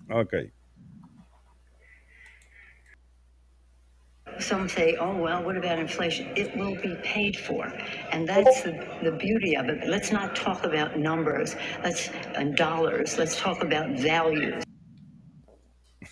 Ok. 0.09 0.51
Some 4.39 4.69
say, 4.69 4.95
oh, 4.97 5.17
well, 5.17 5.43
what 5.43 5.57
about 5.57 5.79
inflation? 5.79 6.27
It 6.35 6.55
will 6.55 6.75
be 6.75 6.95
paid 7.03 7.35
for. 7.35 7.73
And 8.11 8.27
that's 8.27 8.61
the, 8.61 8.73
the 9.03 9.11
beauty 9.11 9.57
of 9.57 9.67
it. 9.67 9.88
Let's 9.88 10.11
not 10.11 10.35
talk 10.35 10.63
about 10.63 10.99
numbers 10.99 11.55
let's, 11.84 12.11
and 12.35 12.55
dollars. 12.55 13.17
Let's 13.17 13.35
talk 13.35 13.63
about 13.63 13.89
values. 13.97 14.63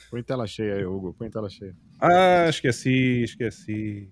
Põe 0.10 0.24
tela 0.24 0.48
cheia 0.48 0.76
aí, 0.76 0.86
Hugo. 0.86 1.14
Põe 1.14 1.30
tela 1.30 1.50
cheia. 1.50 1.76
Ah, 2.00 2.48
esqueci, 2.50 3.24
esqueci. 3.24 4.10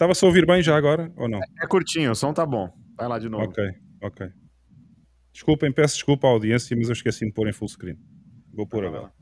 Estava 0.00 0.14
a 0.14 0.26
ouvir 0.26 0.46
bem 0.46 0.62
já 0.62 0.74
agora, 0.74 1.12
ou 1.14 1.28
não? 1.28 1.38
É 1.62 1.66
curtinho, 1.66 2.12
o 2.12 2.14
som 2.14 2.32
tá 2.32 2.46
bom. 2.46 2.72
Vai 2.96 3.06
lá 3.06 3.18
de 3.18 3.28
novo. 3.28 3.44
Ok, 3.44 3.62
ok. 4.00 4.28
Desculpem, 5.30 5.70
peço 5.70 5.96
desculpa 5.96 6.26
à 6.26 6.30
audiência, 6.30 6.74
mas 6.74 6.88
eu 6.88 6.94
esqueci 6.94 7.26
de 7.26 7.32
pôr 7.32 7.46
em 7.46 7.52
full 7.52 7.68
screen. 7.68 7.98
Vou 8.50 8.66
pôr 8.66 8.86
agora. 8.86 9.12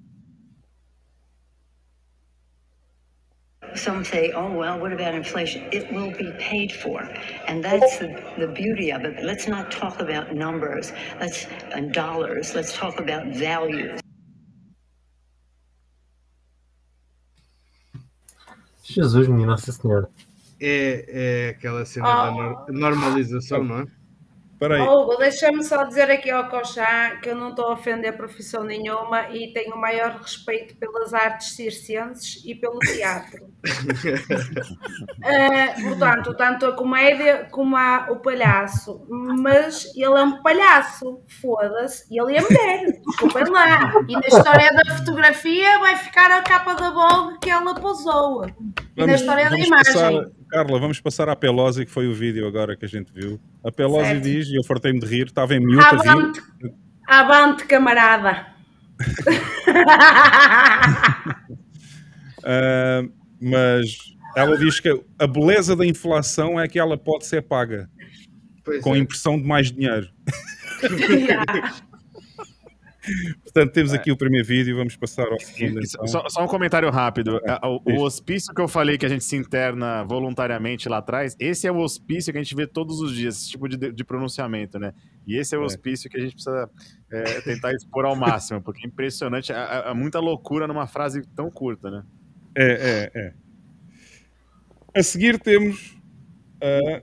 Some 3.75 4.05
say, 4.05 4.33
oh, 4.37 4.57
well, 4.57 4.79
what 4.79 4.93
about 4.93 5.17
inflation? 5.17 5.65
It 5.73 5.93
will 5.93 6.13
be 6.17 6.31
paid 6.39 6.73
for. 6.73 7.03
And 7.49 7.61
that's 7.61 7.99
the, 7.99 8.15
the 8.39 8.47
beauty 8.47 8.93
of 8.93 9.05
it. 9.05 9.21
Let's 9.25 9.49
not 9.49 9.73
talk 9.73 10.01
about 10.01 10.33
numbers 10.33 10.93
let's, 11.19 11.49
and 11.75 11.93
dollars. 11.93 12.55
Let's 12.55 12.73
talk 12.73 13.01
about 13.01 13.27
values. 13.35 13.99
Jesus, 18.85 19.27
minha 19.27 19.49
Nossa 19.49 19.73
Senhora. 19.73 20.09
É, 20.61 21.05
é 21.47 21.49
aquela 21.51 21.85
cena 21.85 22.09
Oh. 22.09 22.25
da 22.25 22.31
nor- 22.33 22.67
normalização, 22.69 23.63
não 23.65 23.81
é? 23.81 23.87
Espera 24.55 24.75
aí. 24.75 24.81
Oh, 24.89 25.15
deixa-me 25.17 25.63
só 25.63 25.85
dizer 25.85 26.11
aqui 26.11 26.29
ao 26.33 26.49
Cochá 26.49 27.17
que 27.23 27.29
eu 27.29 27.37
não 27.37 27.51
estou 27.51 27.67
a 27.67 27.73
ofender 27.75 28.17
profissão 28.17 28.65
nenhuma 28.65 29.29
e 29.31 29.53
tenho 29.53 29.77
o 29.77 29.81
maior 29.81 30.17
respeito 30.21 30.75
pelas 30.77 31.15
artes 31.15 31.55
circenses 31.55 32.43
e 32.45 32.57
pelo 32.57 32.77
teatro. 32.81 33.47
Eh, 35.23 35.75
portanto, 35.83 36.35
tanto 36.35 36.67
a 36.67 36.73
comédia 36.73 37.47
como 37.53 37.77
a- 37.77 38.09
o 38.11 38.17
palhaço. 38.17 39.07
Mas 39.09 39.85
ele 39.95 40.19
é 40.19 40.23
um 40.25 40.43
palhaço, 40.43 41.23
foda-se, 41.41 42.05
e 42.13 42.21
ele 42.21 42.37
é 42.37 42.41
mulher, 42.43 43.01
desculpem 43.07 43.45
lá. 43.51 43.93
E 44.09 44.13
na 44.13 44.27
história 44.27 44.71
da 44.73 44.97
fotografia 44.97 45.79
vai 45.79 45.97
ficar 45.97 46.33
a 46.33 46.43
capa 46.43 46.75
da 46.75 46.91
Vogue 46.91 47.39
que 47.41 47.49
ela 47.51 47.75
posou. 47.77 48.45
E 48.97 49.07
na 49.07 49.15
história 49.15 49.49
da 49.51 49.57
imagem. 49.57 49.93
passar- 49.95 50.38
Carla, 50.49 50.79
vamos 50.81 51.01
passar 51.01 51.29
à 51.29 51.37
Pelosi, 51.37 51.85
que 51.85 51.91
foi 51.91 52.09
o 52.09 52.15
vídeo 52.15 52.47
agora 52.47 52.75
que 52.77 52.85
a 52.85 52.89
gente 52.89 53.13
viu. 53.13 53.39
A 53.63 53.71
Pelosi 53.71 54.07
Certo. 54.07 54.23
diz, 54.23 54.49
e 54.49 54.57
eu 54.57 54.65
fartei-me 54.65 54.99
de 54.99 55.07
rir, 55.07 55.27
estava 55.27 55.55
em 55.55 55.61
mute. 55.61 55.85
Avante, 55.85 56.41
avante 57.07 57.65
camarada. 57.67 58.47
Ah, 62.45 63.03
mas 63.43 64.15
ela 64.37 64.57
diz 64.57 64.79
que 64.79 64.89
a 65.19 65.27
beleza 65.27 65.75
da 65.75 65.85
inflação 65.85 66.59
é 66.59 66.69
que 66.69 66.79
ela 66.79 66.97
pode 66.97 67.27
ser 67.27 67.43
paga 67.43 67.91
Pois 68.65 68.81
com 68.81 68.95
é. 68.95 68.99
impressão 68.99 69.37
de 69.37 69.45
mais 69.45 69.73
dinheiro. 69.73 70.09
Portanto, 73.43 73.73
temos 73.73 73.93
aqui 73.93 74.11
o 74.13 74.17
primeiro 74.17 74.47
vídeo, 74.47 74.77
vamos 74.77 74.97
passar 74.97 75.27
ao 75.27 75.39
segundo. 75.41 75.81
Então. 75.83 76.07
Só, 76.07 76.29
só 76.29 76.45
um 76.45 76.47
comentário 76.47 76.91
rápido. 76.91 77.41
É, 77.45 77.59
O, 77.67 77.81
o 77.85 78.03
hospício 78.03 78.55
que 78.55 78.61
eu 78.61 78.69
falei 78.69 78.97
que 78.99 79.07
a 79.07 79.09
gente 79.09 79.25
se 79.25 79.37
interna 79.37 80.05
voluntariamente 80.05 80.89
lá 80.89 80.99
atrás, 80.99 81.37
esse 81.39 81.67
é 81.67 81.73
o 81.73 81.79
hospício 81.79 82.33
que 82.33 82.39
a 82.39 82.43
gente 82.43 82.55
vê 82.55 82.67
todos 82.67 83.01
os 83.01 83.15
dias, 83.15 83.37
esse 83.37 83.51
tipo 83.51 83.69
de, 83.69 83.77
de 83.93 84.05
pronunciamento, 84.05 84.79
né? 84.79 84.93
E 85.27 85.37
esse 85.37 85.55
é 85.55 85.59
o 85.59 85.63
É. 85.63 85.65
hospício 85.65 86.09
que 86.11 86.17
a 86.17 86.21
gente 86.21 86.33
precisa 86.35 86.71
é, 87.13 87.41
tentar 87.43 87.73
expor 87.73 88.05
ao 88.05 88.17
máximo, 88.17 88.63
porque 88.63 88.85
é 88.85 88.89
impressionante, 88.89 89.53
há, 89.53 89.91
há 89.91 89.95
muita 89.95 90.19
loucura 90.21 90.67
numa 90.67 90.87
frase 90.87 91.23
tão 91.35 91.51
curta, 91.51 91.91
né? 91.91 92.03
É, 92.57 93.11
é, 93.15 93.21
é. 93.21 93.35
A 94.99 95.03
seguir 95.03 95.39
temos 95.39 95.97
ah, 96.63 97.03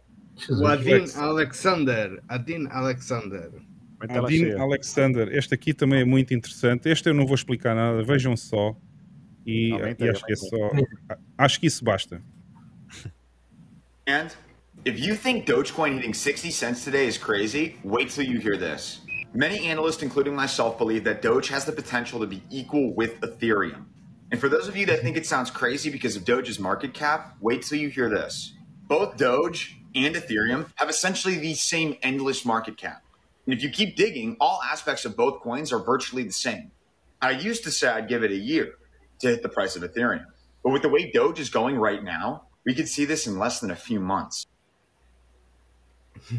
O. 0.50 0.66
Adin 0.68 0.90
Lex. 0.90 1.18
Alexander. 1.18 2.22
Adin 2.28 2.68
Alexander. 2.70 3.52
Põe 3.98 4.08
tela 4.08 4.30
cheia. 4.30 4.60
Alexander. 4.60 5.28
Este 5.36 5.54
aqui 5.54 5.74
também 5.74 6.02
é 6.02 6.06
muito 6.06 6.34
interessante. 6.34 6.90
Este 6.90 7.10
eu 7.10 7.14
não 7.14 7.26
vou 7.26 7.36
explicar 7.36 7.76
nada, 7.76 8.04
vejam 8.04 8.36
só. 8.36 8.76
E, 9.46 9.72
Aumenta 9.72 10.06
e 10.06 10.10
acho 10.10 10.26
que 10.26 10.34
é 10.34 10.36
só. 10.36 10.70
Acho 11.38 11.60
que 11.60 11.68
isso 11.68 11.84
basta. 11.84 12.22
And 14.08 14.30
if 14.86 15.00
you 15.00 15.16
think 15.16 15.46
Dogecoin 15.46 15.98
hitting 15.98 16.14
60 16.14 16.52
cents 16.52 16.84
today 16.84 17.08
is 17.08 17.18
crazy, 17.18 17.76
wait 17.84 18.10
till 18.10 18.24
you 18.24 18.40
hear 18.40 18.58
this. 18.58 19.02
Many 19.34 19.68
analysts, 19.68 20.02
including 20.02 20.36
myself, 20.36 20.78
believe 20.78 21.04
that 21.04 21.22
Doge 21.22 21.50
has 21.50 21.66
the 21.66 21.72
potential 21.72 22.20
to 22.20 22.28
be 22.28 22.42
equal 22.50 22.94
with 22.94 23.20
Ethereum. 23.22 23.86
And 24.32 24.40
for 24.40 24.50
those 24.50 24.68
of 24.68 24.78
you 24.78 24.86
that 24.88 25.02
think 25.02 25.18
it 25.18 25.26
sounds 25.26 25.52
crazy 25.52 25.90
because 25.90 26.16
of 26.16 26.24
Doge's 26.24 26.60
market 26.60 26.94
cap, 26.94 27.36
wait 27.42 27.62
till 27.64 27.78
you 27.78 27.90
hear 27.90 28.10
this. 28.10 28.54
Both 28.88 29.18
Doge 29.18 29.78
and 29.94 30.16
Ethereum 30.16 30.68
have 30.76 30.90
essentially 30.90 31.38
the 31.38 31.54
same 31.54 31.98
endless 32.02 32.46
market 32.46 32.78
cap. 32.78 33.05
And 33.46 33.54
if 33.54 33.62
you 33.62 33.70
keep 33.70 33.96
digging, 33.96 34.38
all 34.40 34.60
aspects 34.64 35.06
of 35.06 35.16
both 35.16 35.42
coins 35.42 35.72
are 35.72 35.80
virtually 35.80 36.24
the 36.24 36.34
same. 36.34 36.72
I 37.22 37.32
used 37.32 37.64
to 37.64 37.72
say 37.72 37.88
I'd 37.88 38.08
give 38.08 38.24
it 38.24 38.32
a 38.32 38.38
year 38.38 38.76
to 39.20 39.28
hit 39.28 39.42
the 39.42 39.50
price 39.50 39.76
of 39.76 39.84
Ethereum. 39.84 40.26
But 40.64 40.72
with 40.74 40.82
the 40.82 40.90
way 40.90 41.12
Doge 41.12 41.40
is 41.40 41.50
going 41.50 41.78
right 41.78 42.04
now, 42.04 42.48
we 42.66 42.74
could 42.74 42.88
see 42.88 43.06
this 43.06 43.28
in 43.28 43.38
less 43.38 43.60
than 43.60 43.72
a 43.72 43.76
few 43.76 44.00
months. 44.00 44.48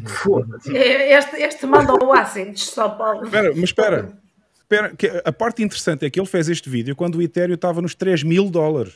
Foda-se. 0.05 0.75
Este, 0.75 1.37
este 1.37 1.65
mandou 1.65 2.11
acentos 2.13 2.63
só 2.63 2.89
para. 2.89 3.23
Espera, 3.23 3.51
mas 3.55 3.63
espera. 3.63 4.19
Espera, 4.59 4.95
que 4.95 5.21
a 5.23 5.31
parte 5.31 5.63
interessante 5.63 6.05
é 6.05 6.09
que 6.09 6.19
ele 6.19 6.27
fez 6.27 6.49
este 6.49 6.69
vídeo 6.69 6.93
quando 6.93 7.15
o 7.15 7.21
Ethereum 7.21 7.55
estava 7.55 7.81
nos 7.81 7.95
3 7.95 8.23
mil 8.23 8.49
dólares. 8.49 8.95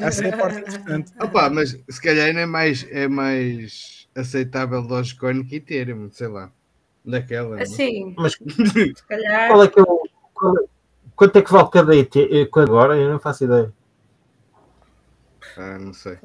Essa 0.00 0.26
é 0.26 0.32
a 0.32 0.36
parte 0.36 0.60
interessante. 0.60 1.12
Opa, 1.20 1.50
mas 1.50 1.76
se 1.88 2.00
calhar 2.00 2.28
ainda 2.28 2.40
é 2.40 2.46
mais, 2.46 2.86
é 2.90 3.08
mais 3.08 4.07
aceitável 4.14 4.82
Dogecoin 4.86 5.44
que 5.44 5.56
Ethereum, 5.56 6.10
sei 6.10 6.28
lá. 6.28 6.50
Daquela. 7.04 7.58
é? 7.58 7.62
Assim, 7.62 8.14
Mas 8.18 8.32
se 8.36 9.06
calhar. 9.08 9.48
qual 9.48 9.62
é 9.64 9.68
que 9.68 9.78
é 9.78 9.82
o. 9.82 10.02
qual 10.34 10.56
é- 10.58 10.66
quanto 11.16 11.36
é 11.38 11.42
que 11.42 11.50
vale 11.52 11.68
cada 11.70 11.96
ET 11.96 12.14
eh, 12.16 12.48
agora? 12.60 12.96
Eu 12.96 13.10
não 13.12 13.18
faço 13.18 13.44
ideia. 13.44 13.72
Ah, 15.56 15.78
não 15.78 15.92
sei. 15.92 16.18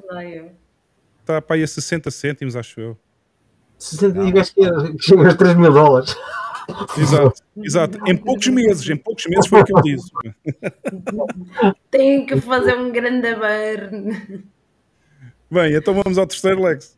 Está 1.21 1.41
para 1.41 1.55
aí 1.55 1.63
a 1.63 1.67
60 1.67 2.11
cêntimos, 2.11 2.55
acho 2.55 2.79
eu. 2.79 2.97
60 3.79 4.23
e 4.23 4.31
gajo 4.31 4.53
que 4.53 4.61
é- 4.65 4.97
chega 4.99 5.25
aos 5.25 5.35
3 5.35 5.55
mil 5.55 5.71
dólares. 5.73 6.15
Exato, 6.97 7.41
exato. 7.57 7.97
Em 8.07 8.15
poucos 8.17 8.47
meses, 8.47 8.89
em 8.89 8.97
poucos 8.97 9.25
meses 9.25 9.47
foi 9.47 9.61
o 9.61 9.65
que 9.65 9.73
ele 9.73 9.95
disse. 9.95 10.11
Tenho 11.91 12.25
que 12.25 12.39
fazer 12.41 12.77
um 12.77 12.91
grande 12.91 13.33
burn. 13.35 14.43
Bem, 15.49 15.75
então 15.75 15.93
vamos 15.93 16.17
ao 16.17 16.27
terceiro, 16.27 16.61
Lex. 16.63 16.97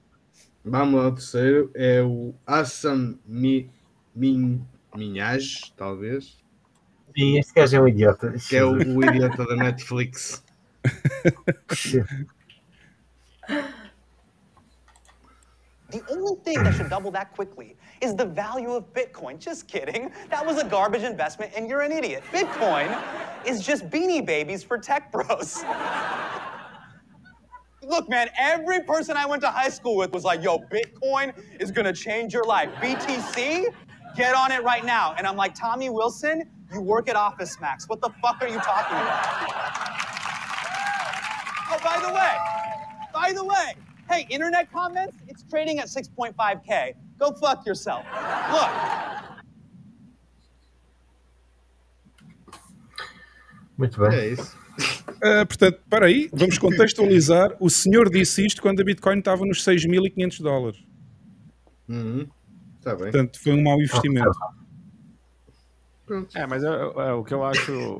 Vamos 0.65 1.05
ao 1.05 1.11
terceiro. 1.11 1.69
É 1.75 2.01
o 2.01 2.33
Assam 2.45 3.19
Mi, 3.25 3.69
Min, 4.15 4.65
Minhaj, 4.95 5.71
talvez. 5.77 6.43
Sim, 7.15 7.37
este 7.37 7.53
gajo 7.53 7.77
é 7.77 7.81
um 7.81 7.87
idiota. 7.87 8.31
Que 8.31 8.57
é 8.57 8.65
o, 8.65 8.71
o 8.73 9.05
idiota 9.05 9.45
da 9.45 9.55
Netflix. 9.55 10.43
The 15.91 16.01
only 16.09 16.35
thing 16.43 16.61
that 16.63 16.73
should 16.73 16.89
double 16.89 17.11
that 17.11 17.31
quickly 17.35 17.77
is 18.01 18.15
the 18.15 18.25
value 18.25 18.71
of 18.71 18.91
Bitcoin. 18.91 19.37
Just 19.39 19.67
kidding. 19.67 20.11
That 20.29 20.45
was 20.45 20.57
a 20.57 20.65
garbage 20.65 21.03
investment, 21.03 21.53
and 21.55 21.69
you're 21.69 21.81
an 21.81 21.91
idiot. 21.91 22.23
Bitcoin 22.33 22.89
is 23.45 23.61
just 23.61 23.87
beanie 23.89 24.25
babies 24.25 24.63
for 24.63 24.77
tech 24.77 25.11
bros. 25.11 25.63
Look, 27.87 28.09
man, 28.09 28.29
every 28.37 28.81
person 28.81 29.15
I 29.15 29.25
went 29.25 29.41
to 29.43 29.49
high 29.49 29.69
school 29.69 29.95
with 29.95 30.11
was 30.11 30.23
like, 30.23 30.43
yo, 30.43 30.57
Bitcoin 30.57 31.33
is 31.59 31.71
gonna 31.71 31.93
change 31.93 32.33
your 32.33 32.43
life. 32.43 32.69
BTC, 32.81 33.65
get 34.15 34.33
on 34.35 34.51
it 34.51 34.63
right 34.63 34.83
now. 34.83 35.13
And 35.17 35.27
I'm 35.27 35.35
like, 35.35 35.53
Tommy 35.53 35.89
Wilson, 35.89 36.49
you 36.73 36.81
work 36.81 37.07
at 37.09 37.15
Office 37.15 37.59
Max. 37.61 37.87
What 37.87 38.01
the 38.01 38.09
fuck 38.21 38.41
are 38.41 38.47
you 38.47 38.59
talking 38.59 38.97
about? 38.97 39.25
Oh, 41.71 41.79
by 41.83 41.99
the 41.99 42.13
way, 42.13 42.35
by 43.13 43.33
the 43.33 43.43
way, 43.43 43.75
hey, 44.09 44.27
internet 44.29 44.71
comments, 44.71 45.17
it's 45.27 45.43
trading 45.43 45.79
at 45.79 45.87
6.5K. 45.87 46.93
Go 47.19 47.33
fuck 47.33 47.65
yourself. 47.65 48.05
Look, 48.51 48.71
Muito 53.77 53.99
bem. 53.99 54.17
É 54.17 54.27
isso. 54.29 54.64
Ah, 55.23 55.45
portanto, 55.45 55.79
para 55.89 56.05
aí, 56.07 56.29
vamos 56.33 56.57
contextualizar. 56.57 57.55
O 57.59 57.69
senhor 57.69 58.09
disse 58.09 58.45
isto 58.45 58.61
quando 58.61 58.81
a 58.81 58.83
Bitcoin 58.83 59.19
estava 59.19 59.45
nos 59.45 59.63
6.500 59.63 60.41
dólares. 60.41 60.79
Uhum. 61.87 62.27
Tá 62.81 62.91
bem. 62.95 63.03
Portanto, 63.11 63.39
foi 63.41 63.53
um 63.53 63.61
mau 63.63 63.79
investimento. 63.81 64.29
Pronto. 66.05 66.37
É, 66.37 66.45
mas 66.45 66.63
é, 66.63 66.67
é 66.67 67.11
o 67.13 67.23
que 67.23 67.33
eu 67.33 67.43
acho. 67.43 67.99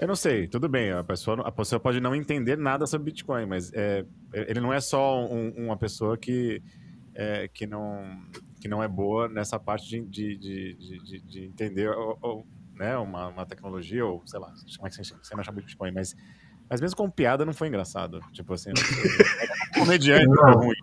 Eu 0.00 0.08
não 0.08 0.16
sei, 0.16 0.48
tudo 0.48 0.68
bem, 0.68 0.90
a 0.90 1.04
pessoa, 1.04 1.40
a 1.46 1.52
pessoa 1.52 1.78
pode 1.78 2.00
não 2.00 2.14
entender 2.14 2.56
nada 2.58 2.86
sobre 2.86 3.12
Bitcoin, 3.12 3.46
mas 3.46 3.70
é, 3.72 4.04
ele 4.32 4.60
não 4.60 4.72
é 4.72 4.80
só 4.80 5.24
um- 5.24 5.50
uma 5.66 5.76
pessoa 5.76 6.16
que, 6.18 6.60
é, 7.14 7.46
que, 7.52 7.66
não, 7.68 8.02
que 8.60 8.66
não 8.66 8.82
é 8.82 8.88
boa 8.88 9.28
nessa 9.28 9.60
parte 9.60 9.88
de, 9.88 10.00
de, 10.06 10.36
de, 10.36 10.74
de- 10.74 10.98
de- 11.04 11.20
de 11.20 11.44
entender 11.44 11.88
ou, 11.90 12.18
ou, 12.20 12.46
né, 12.76 12.96
uma, 12.96 13.28
uma 13.28 13.46
tecnologia, 13.46 14.04
ou 14.04 14.22
sei 14.26 14.40
lá, 14.40 14.52
como 14.76 14.86
é 14.86 14.90
que 14.90 14.96
você, 14.96 15.14
você 15.14 15.30
chama 15.44 15.60
Bitcoin, 15.60 15.92
mas, 15.92 16.14
mas 16.68 16.80
mesmo 16.80 16.96
com 16.96 17.10
piada 17.10 17.44
não 17.44 17.52
foi 17.52 17.68
engraçado. 17.68 18.20
Tipo 18.32 18.54
assim, 18.54 18.70
comediante 19.74 20.24
foi 20.26 20.50
Não. 20.50 20.58
ruim. 20.58 20.76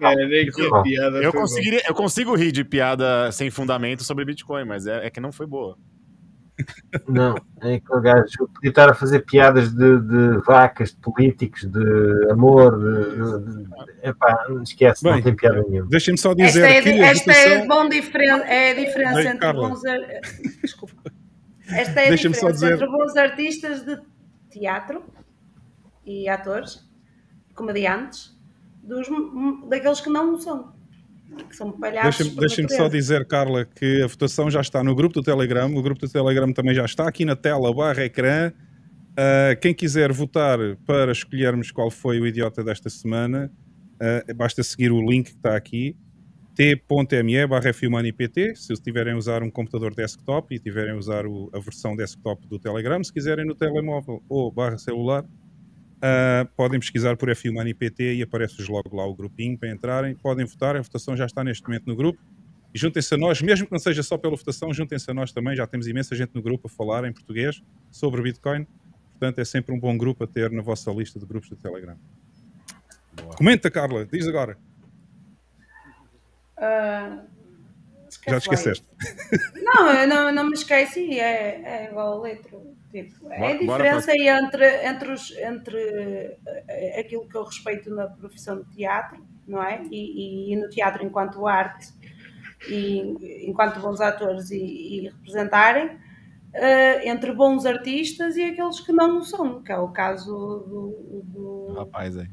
É, 0.00 0.26
nem 0.26 0.46
que 0.50 0.66
a 0.66 0.82
piada 0.82 1.22
Eu, 1.22 1.32
conseguiria, 1.32 1.82
eu 1.86 1.94
consigo 1.94 2.34
rir 2.34 2.52
de 2.52 2.64
piada 2.64 3.30
sem 3.32 3.50
fundamento 3.50 4.02
sobre 4.04 4.24
Bitcoin, 4.24 4.64
mas 4.64 4.86
é, 4.86 5.06
é 5.06 5.10
que 5.10 5.20
não 5.20 5.32
foi 5.32 5.46
boa. 5.46 5.76
Não, 7.08 7.34
é 7.62 7.74
aquele 7.74 8.00
gajo 8.02 8.48
podia 8.54 8.68
estar 8.70 8.90
a 8.90 8.94
fazer 8.94 9.20
piadas 9.20 9.72
de, 9.72 10.00
de 10.00 10.38
vacas, 10.46 10.90
de 10.90 10.96
políticos, 10.96 11.62
de 11.64 12.30
amor, 12.30 12.78
de, 12.78 13.10
de, 13.16 13.64
de- 13.64 14.08
epá, 14.08 14.46
não 14.48 14.62
esquece, 14.62 15.02
não 15.04 15.14
Bem, 15.14 15.22
tem 15.22 15.34
piada 15.34 15.62
nenhuma. 15.62 15.88
Deixem-me 15.88 16.18
só 16.18 16.30
Esta 16.32 16.44
dizer 16.44 16.64
é, 16.64 16.82
que 16.82 16.88
esta 17.00 17.32
é, 17.32 17.66
bom 17.66 17.88
diferen 17.88 18.42
é 18.42 18.70
a 18.70 18.74
diferença 18.74 19.14
Bem, 19.14 19.26
entre 19.28 19.38
Carla. 19.38 19.68
bons. 19.68 19.80
Desculpa. 20.62 21.11
Esta 21.74 22.00
é 22.00 22.08
a 22.08 22.14
diferença 22.14 22.52
dizer- 22.52 22.74
entre 22.74 22.86
bons 22.86 23.16
artistas 23.16 23.84
de 23.84 23.98
teatro 24.50 25.02
e 26.04 26.28
atores, 26.28 26.84
comediantes, 27.54 28.36
dos, 28.82 29.06
daqueles 29.68 30.00
que 30.00 30.10
não 30.10 30.34
o 30.34 30.38
são. 30.40 30.72
Que 31.48 31.56
são 31.56 31.72
palhaços. 31.72 32.16
Deixa-me 32.18 32.30
por 32.36 32.40
deixa-me 32.40 32.68
só 32.70 32.88
dizer, 32.88 33.26
Carla, 33.26 33.64
que 33.64 34.02
a 34.02 34.06
votação 34.06 34.50
já 34.50 34.60
está 34.60 34.84
no 34.84 34.94
grupo 34.94 35.14
do 35.14 35.22
Telegram. 35.22 35.74
O 35.74 35.82
grupo 35.82 36.00
do 36.00 36.08
Telegram 36.10 36.52
também 36.52 36.74
já 36.74 36.84
está 36.84 37.08
aqui 37.08 37.24
na 37.24 37.34
tela 37.34 37.72
barra 37.74 38.04
ecrã. 38.04 38.52
Ah, 39.16 39.56
quem 39.60 39.72
quiser 39.74 40.12
votar 40.12 40.58
para 40.86 41.12
escolhermos 41.12 41.70
qual 41.70 41.90
foi 41.90 42.20
o 42.20 42.26
idiota 42.26 42.62
desta 42.62 42.90
semana, 42.90 43.50
ah, 44.00 44.32
basta 44.34 44.62
seguir 44.62 44.90
o 44.92 45.00
link 45.00 45.30
que 45.30 45.36
está 45.36 45.56
aqui, 45.56 45.96
t.me 46.54 47.46
barra 47.46 47.72
FUMANIPT, 47.72 48.56
se 48.56 48.72
estiverem 48.72 49.14
a 49.14 49.16
usar 49.16 49.42
um 49.42 49.50
computador 49.50 49.94
desktop 49.94 50.54
e 50.54 50.58
tiverem 50.58 50.92
a 50.92 50.96
usar 50.96 51.26
o- 51.26 51.50
a 51.52 51.58
versão 51.58 51.96
desktop 51.96 52.46
do 52.46 52.58
Telegram, 52.58 53.02
se 53.02 53.12
quiserem 53.12 53.46
no 53.46 53.54
telemóvel 53.54 54.22
ou 54.28 54.50
barra 54.50 54.76
celular, 54.76 55.24
ah, 56.02 56.46
podem 56.56 56.78
pesquisar 56.78 57.16
por 57.16 57.34
FUMANIPT 57.34 58.02
e 58.02 58.22
aparece-vos 58.22 58.68
logo 58.68 58.94
lá 58.94 59.06
o 59.06 59.14
grupinho 59.14 59.56
para 59.56 59.70
entrarem. 59.70 60.14
Podem 60.14 60.44
votar, 60.44 60.76
a 60.76 60.82
votação 60.82 61.16
já 61.16 61.24
está 61.24 61.42
neste 61.42 61.62
momento 61.62 61.86
no 61.86 61.96
grupo. 61.96 62.20
E 62.74 62.78
juntem-se 62.78 63.14
a 63.14 63.18
nós, 63.18 63.40
mesmo 63.42 63.66
que 63.66 63.72
não 63.72 63.78
seja 63.78 64.02
só 64.02 64.16
pela 64.18 64.34
votação, 64.34 64.72
juntem-se 64.72 65.10
a 65.10 65.14
nós 65.14 65.30
também. 65.32 65.54
Já 65.54 65.66
temos 65.66 65.86
imensa 65.86 66.14
gente 66.16 66.34
no 66.34 66.42
grupo 66.42 66.68
a 66.68 66.70
falar 66.70 67.04
em 67.06 67.12
português 67.12 67.62
sobre 67.90 68.22
Bitcoin. 68.22 68.66
Portanto, 69.12 69.38
é 69.38 69.44
sempre 69.44 69.74
um 69.74 69.78
bom 69.78 69.96
grupo 69.96 70.24
a 70.24 70.26
ter 70.26 70.50
na 70.50 70.62
vossa 70.62 70.90
lista 70.90 71.18
de 71.20 71.26
grupos 71.26 71.48
do 71.50 71.56
Telegram. 71.56 71.96
Comenta, 73.36 73.70
Carla, 73.70 74.06
diz 74.06 74.26
agora. 74.26 74.58
Ah, 76.62 77.24
Já 78.28 78.38
te 78.38 78.42
esqueceste. 78.44 78.86
Não, 79.62 79.90
eu 79.90 80.06
não, 80.06 80.32
não 80.32 80.44
me 80.44 80.54
esqueci, 80.54 81.18
é, 81.18 81.62
é 81.64 81.90
igual 81.90 82.18
a 82.18 82.22
letra. 82.22 82.56
Tipo, 82.92 83.32
é 83.32 83.52
a 83.52 83.56
diferença 83.56 84.12
aí 84.12 84.28
entre, 84.28 84.86
entre, 84.86 85.12
os, 85.12 85.30
entre 85.38 86.38
eh, 86.68 87.00
aquilo 87.00 87.26
que 87.26 87.34
eu 87.34 87.42
respeito 87.44 87.88
na 87.88 88.06
profissão 88.06 88.62
de 88.62 88.70
teatro, 88.76 89.26
não 89.48 89.62
é? 89.62 89.82
E, 89.90 90.52
e 90.52 90.56
no 90.56 90.68
teatro 90.68 91.02
enquanto 91.02 91.46
arte 91.46 91.88
e 92.68 93.48
enquanto 93.48 93.80
bons 93.80 94.00
atores 94.00 94.50
e, 94.50 94.58
e 94.58 95.00
representarem, 95.08 95.98
eh, 96.52 97.08
entre 97.08 97.32
bons 97.32 97.64
artistas 97.64 98.36
e 98.36 98.44
aqueles 98.44 98.78
que 98.80 98.92
não 98.92 99.18
o 99.20 99.24
são, 99.24 99.62
que 99.62 99.72
é 99.72 99.78
o 99.78 99.88
caso 99.88 100.34
do, 100.68 101.22
do, 101.24 101.72
Rapaz 101.72 102.18
aí. 102.18 102.28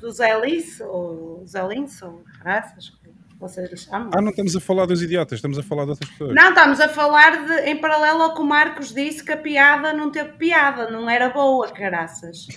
do 0.00 0.10
Zé 0.10 0.40
Lice, 0.40 0.82
ou 0.82 1.46
Zé 1.46 1.66
Lince, 1.68 2.02
ou 2.02 2.24
graças, 2.40 2.95
vocês 3.38 3.70
lhe 3.70 3.76
chamam. 3.76 4.10
Ah, 4.14 4.20
não 4.20 4.30
estamos 4.30 4.56
a 4.56 4.60
falar 4.60 4.86
dos 4.86 5.02
idiotas, 5.02 5.38
estamos 5.38 5.58
a 5.58 5.62
falar 5.62 5.84
de 5.84 5.90
outras 5.90 6.10
pessoas. 6.10 6.34
Não, 6.34 6.48
estamos 6.48 6.80
a 6.80 6.88
falar 6.88 7.46
de, 7.46 7.70
em 7.70 7.76
paralelo 7.76 8.22
ao 8.22 8.34
que 8.34 8.40
o 8.40 8.44
Marcos 8.44 8.92
disse 8.94 9.22
que 9.24 9.32
a 9.32 9.36
piada 9.36 9.92
não 9.92 10.10
teve 10.10 10.32
piada, 10.32 10.90
não 10.90 11.08
era 11.08 11.28
boa, 11.30 11.68
caraças. 11.68 12.46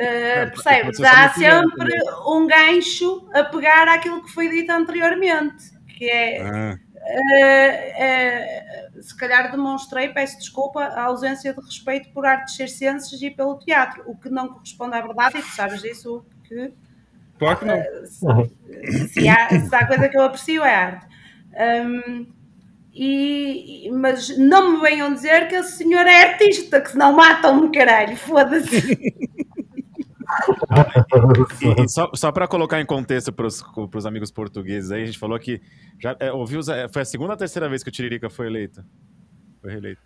Eh, 0.00 0.46
percebes? 0.46 1.00
Há 1.00 1.30
sempre 1.30 1.92
um 2.24 2.46
gancho 2.46 3.28
a 3.34 3.42
pegar 3.42 3.88
àquilo 3.88 4.22
que 4.22 4.30
foi 4.30 4.48
dito 4.48 4.70
anteriormente, 4.70 5.72
que 5.88 6.08
é, 6.08 6.40
Ah, 6.40 6.78
eh, 7.10 7.94
eh, 7.98 8.88
se 9.00 9.16
calhar 9.16 9.50
demonstrei, 9.50 10.10
peço 10.10 10.38
desculpa, 10.38 10.84
a 10.84 11.04
ausência 11.04 11.54
de 11.54 11.60
respeito 11.60 12.10
por 12.10 12.26
artes 12.26 12.54
circenses 12.54 13.20
e 13.20 13.30
pelo 13.30 13.58
teatro, 13.58 14.04
o 14.06 14.16
que 14.16 14.28
não 14.28 14.48
corresponde 14.48 14.94
à 14.94 15.00
verdade, 15.00 15.38
e 15.38 15.42
tu 15.42 15.48
sabes 15.48 15.82
disso, 15.82 16.24
que 16.44 16.72
claro 17.38 17.58
que 17.58 17.64
não. 17.64 18.48
se 19.08 19.28
há, 19.28 19.48
se 19.60 19.74
há 19.74 19.86
coisa 19.86 20.08
que 20.08 20.16
eu 20.16 20.22
aprecio 20.22 20.62
é 20.64 20.74
arte. 20.74 21.06
Hum, 21.86 22.26
e, 22.94 23.90
mas 23.92 24.36
não 24.36 24.72
me 24.74 24.80
venham 24.80 25.12
dizer 25.12 25.48
que 25.48 25.54
esse 25.54 25.78
senhor 25.78 26.06
é 26.06 26.30
artista, 26.32 26.80
que 26.80 26.90
senão 26.90 27.12
matam-me, 27.12 27.70
caralho, 27.70 28.16
foda-se. 28.16 28.98
E, 31.62 31.82
e 31.84 31.88
só, 31.88 32.10
só 32.14 32.30
para 32.32 32.46
colocar 32.46 32.80
em 32.80 32.86
contexto 32.86 33.32
para 33.32 33.46
os 33.46 34.06
amigos 34.06 34.30
portugueses 34.30 34.90
aí, 34.90 35.02
a 35.02 35.06
gente 35.06 35.18
falou 35.18 35.38
que 35.38 35.60
já 35.98 36.16
é, 36.20 36.32
ouviu, 36.32 36.60
Zé- 36.62 36.88
foi 36.88 37.02
a 37.02 37.04
segunda 37.04 37.32
ou 37.32 37.36
terceira 37.36 37.68
vez 37.68 37.82
que 37.82 37.88
o 37.88 37.92
Tiririca 37.92 38.28
foi 38.28 38.46
eleito. 38.46 38.84
Foi 39.60 39.70
reeleito. 39.70 40.00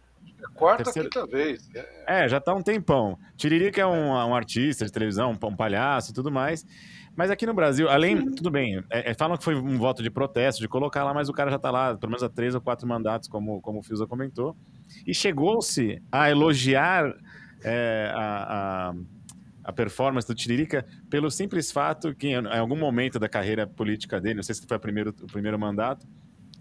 Quarta, 0.54 0.84
Terceiro- 0.84 1.08
quinta 1.10 1.26
vez. 1.26 1.68
É, 2.06 2.24
É, 2.24 2.28
já 2.28 2.40
tá 2.40 2.52
um 2.54 2.62
tempão. 2.62 3.16
Tiririca 3.36 3.80
é 3.80 3.86
um, 3.86 4.08
um 4.10 4.34
artista 4.34 4.84
de 4.84 4.92
televisão, 4.92 5.30
um, 5.40 5.46
um 5.48 5.56
palhaço 5.56 6.10
e 6.10 6.14
tudo 6.14 6.30
mais. 6.32 6.66
Mas 7.14 7.30
aqui 7.30 7.44
no 7.44 7.52
Brasil, 7.52 7.88
além, 7.88 8.30
tudo 8.34 8.50
bem, 8.50 8.82
é, 8.90 9.10
é, 9.10 9.14
falam 9.14 9.36
que 9.36 9.44
foi 9.44 9.54
um 9.54 9.76
voto 9.76 10.02
de 10.02 10.10
protesto, 10.10 10.60
de 10.60 10.68
colocar 10.68 11.04
lá, 11.04 11.12
mas 11.12 11.28
o 11.28 11.32
cara 11.32 11.50
já 11.50 11.58
tá 11.58 11.70
lá, 11.70 11.94
pelo 11.96 12.10
menos 12.10 12.22
há 12.22 12.28
três 12.28 12.54
ou 12.54 12.60
quatro 12.60 12.88
mandatos, 12.88 13.28
como, 13.28 13.60
como 13.60 13.80
o 13.80 13.82
Fiusa 13.82 14.06
comentou. 14.06 14.56
E 15.06 15.14
chegou-se 15.14 16.02
a 16.10 16.30
elogiar 16.30 17.14
é, 17.62 18.10
a, 18.14 18.90
a, 18.90 18.94
a 19.64 19.72
performance 19.72 20.26
do 20.26 20.34
Tiririca 20.34 20.86
pelo 21.10 21.30
simples 21.30 21.70
fato 21.70 22.14
que, 22.14 22.28
em, 22.28 22.32
em 22.32 22.58
algum 22.58 22.76
momento 22.76 23.18
da 23.18 23.28
carreira 23.28 23.66
política 23.66 24.18
dele, 24.20 24.36
não 24.36 24.42
sei 24.42 24.54
se 24.54 24.66
foi 24.66 24.76
o 24.76 24.80
primeiro, 24.80 25.14
o 25.22 25.26
primeiro 25.26 25.58
mandato, 25.58 26.06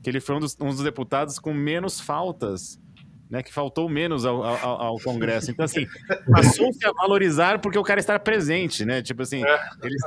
que 0.04 0.10
ele 0.10 0.20
foi 0.20 0.36
um 0.36 0.40
dos, 0.40 0.58
um 0.60 0.68
dos 0.68 0.84
deputados 0.84 1.40
com 1.40 1.54
menos 1.54 2.00
faltas 2.02 2.78
né, 3.32 3.42
que 3.42 3.52
faltou 3.54 3.88
menos 3.90 4.26
ao, 4.26 4.44
ao, 4.44 4.82
ao 4.82 5.00
Congresso. 5.00 5.50
Então, 5.50 5.64
assim, 5.64 5.88
passou-se 6.30 6.86
a 6.86 6.92
valorizar 6.92 7.60
porque 7.60 7.80
o 7.80 7.84
cara 7.84 8.00
está 8.00 8.20
presente, 8.20 8.84
né? 8.84 9.02
Tipo 9.02 9.22
assim, 9.22 9.42
eles- 9.82 10.02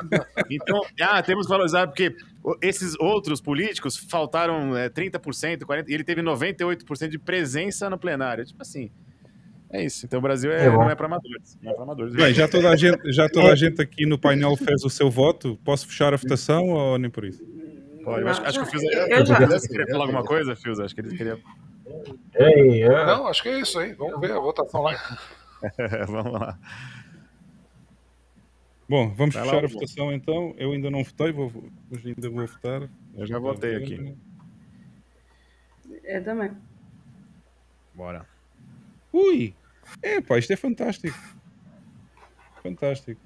então, 0.51 0.81
ah, 1.01 1.23
temos 1.23 1.47
que 1.47 1.51
valorizar 1.51 1.87
porque 1.87 2.15
esses 2.63 2.95
outros 3.01 3.41
políticos 3.41 3.97
faltaram 3.97 4.77
é, 4.77 4.91
30%, 4.91 5.61
40%, 5.65 5.89
e 5.89 5.95
ele 5.95 6.05
teve 6.05 6.21
98% 6.21 7.09
de 7.09 7.19
presença 7.19 7.89
no 7.89 7.97
plenário. 7.99 8.45
Tipo 8.45 8.61
assim, 8.61 8.91
é 9.71 9.83
isso. 9.83 10.05
Então, 10.05 10.19
o 10.19 10.23
Brasil 10.23 10.53
é- 10.53 10.67
É 10.67 10.71
não 10.71 10.91
é 10.91 10.95
para 10.95 11.07
amadores. 11.07 11.59
Não 11.63 11.73
é 11.73 11.75
pra 11.75 11.83
amadores. 11.85 12.15
Bem, 12.15 12.35
já 12.35 12.47
toda, 12.47 12.69
a 12.69 12.77
gente, 12.77 13.11
já 13.11 13.27
toda 13.29 13.51
a 13.51 13.57
gente 13.57 13.81
aqui 13.81 14.05
no 14.05 14.19
painel 14.19 14.55
fez 14.57 14.85
o 14.85 14.91
seu 14.91 15.11
voto. 15.11 15.59
Posso 15.65 15.87
fechar 15.89 16.13
a 16.13 16.17
votação 16.19 16.69
ou 16.69 16.99
nem 16.99 17.11
por 17.11 17.25
isso? 17.25 17.43
Eu 18.07 18.29
acho, 18.29 18.43
acho 18.43 18.65
que 18.67 18.77
o 18.77 18.81
já. 19.27 19.37
Fiuza 19.39 19.67
queria 19.67 19.87
falar 19.87 20.05
alguma 20.05 20.23
coisa, 20.23 20.55
Fiuza? 20.55 20.85
Acho 20.85 20.95
que 20.95 21.01
ele 21.01 21.17
queria... 21.17 21.39
Ei, 22.35 22.83
é. 22.83 22.89
Não, 23.07 23.27
acho 23.27 23.43
que 23.43 23.49
é 23.49 23.61
isso 23.61 23.79
aí. 23.79 23.95
Vamos 23.95 24.21
ver 24.21 24.33
a 24.33 24.39
votação 24.39 24.83
lá. 24.83 24.95
Vamos 26.09 26.33
lá. 26.33 26.59
Bom, 28.87 29.15
vamos 29.15 29.35
Vai 29.35 29.47
lá, 29.47 29.51
fechar 29.53 29.65
a 29.65 29.67
Hugo. 29.67 29.75
votação 29.75 30.13
então. 30.13 30.55
Eu 30.59 30.73
ainda 30.73 30.91
não 30.91 31.03
votei, 31.03 31.33
vou, 31.33 31.51
mas 31.91 32.05
ainda 32.05 32.29
vou 32.29 32.47
votar. 32.47 32.91
Eu 33.15 33.27
já 33.27 33.39
votei 33.39 33.77
aqui. 33.77 34.15
Eu 36.05 36.25
também. 36.25 36.51
Bora. 37.95 38.27
Ui! 39.11 39.55
É 40.03 40.21
pá, 40.21 40.39
isto 40.39 40.53
é 40.53 40.57
fantástico. 40.57 41.17
Fantástico. 42.63 43.21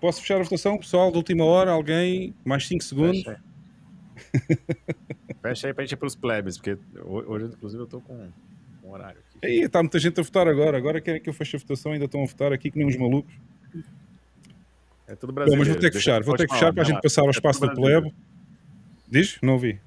Posso 0.00 0.20
fechar 0.20 0.40
a 0.40 0.42
votação, 0.42 0.76
pessoal, 0.76 1.12
de 1.12 1.18
última 1.18 1.44
hora? 1.44 1.70
Alguém? 1.70 2.34
Mais 2.44 2.66
5 2.66 2.82
segundos? 2.82 3.24
Fecha 5.48 5.66
aí. 5.68 5.74
Pra 5.74 5.84
gente 5.84 5.92
ir 5.92 5.96
pros 5.96 6.14
plebes, 6.16 6.56
porque 6.56 6.78
ho- 7.04 7.24
hoje, 7.32 7.44
inclusive, 7.46 7.82
eu 7.82 7.86
tô 7.86 8.00
com 8.00 8.30
um 8.82 8.90
horário 8.90 9.18
aqui. 9.20 9.46
Aí, 9.46 9.60
está 9.62 9.82
muita 9.82 9.98
gente 9.98 10.18
a 10.18 10.22
votar 10.22 10.48
agora. 10.48 10.76
Agora 10.78 11.00
querem 11.00 11.20
que 11.20 11.28
eu 11.28 11.34
feche 11.34 11.56
a 11.56 11.58
votação, 11.60 11.92
ainda 11.92 12.06
estão 12.06 12.22
a 12.22 12.26
votar 12.26 12.52
aqui 12.52 12.70
que 12.70 12.78
nem 12.78 12.86
uns 12.86 12.96
malucos. 12.96 13.32
É 15.06 15.14
tudo 15.14 15.30
Bom, 15.32 15.34
brasileiro. 15.34 15.58
mas 15.60 15.68
vou 15.68 15.78
ter 15.80 15.90
que 15.90 15.96
fechar, 15.98 16.22
vou 16.22 16.34
ter 16.36 16.46
que 16.46 16.52
fechar 16.54 16.66
hora, 16.66 16.74
para 16.74 16.82
a 16.82 16.86
gente 16.86 17.02
passar 17.02 17.20
ao 17.20 17.28
É 17.28 17.30
espaço 17.30 17.60
tudo 17.60 17.74
do 17.74 17.80
plebe. 17.80 18.14
Diz? 19.06 19.38
Não 19.42 19.52
ouvi. 19.52 19.78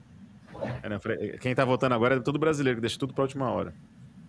É, 0.83 0.89
não, 0.89 0.99
falei- 0.99 1.37
Quem 1.39 1.55
tá 1.55 1.65
votando 1.65 1.95
agora 1.95 2.15
é 2.15 2.19
tudo 2.19 2.37
brasileiro, 2.37 2.77
que 2.77 2.81
deixa 2.81 2.99
tudo 2.99 3.13
pra 3.15 3.23
última 3.23 3.49
hora. 3.49 3.73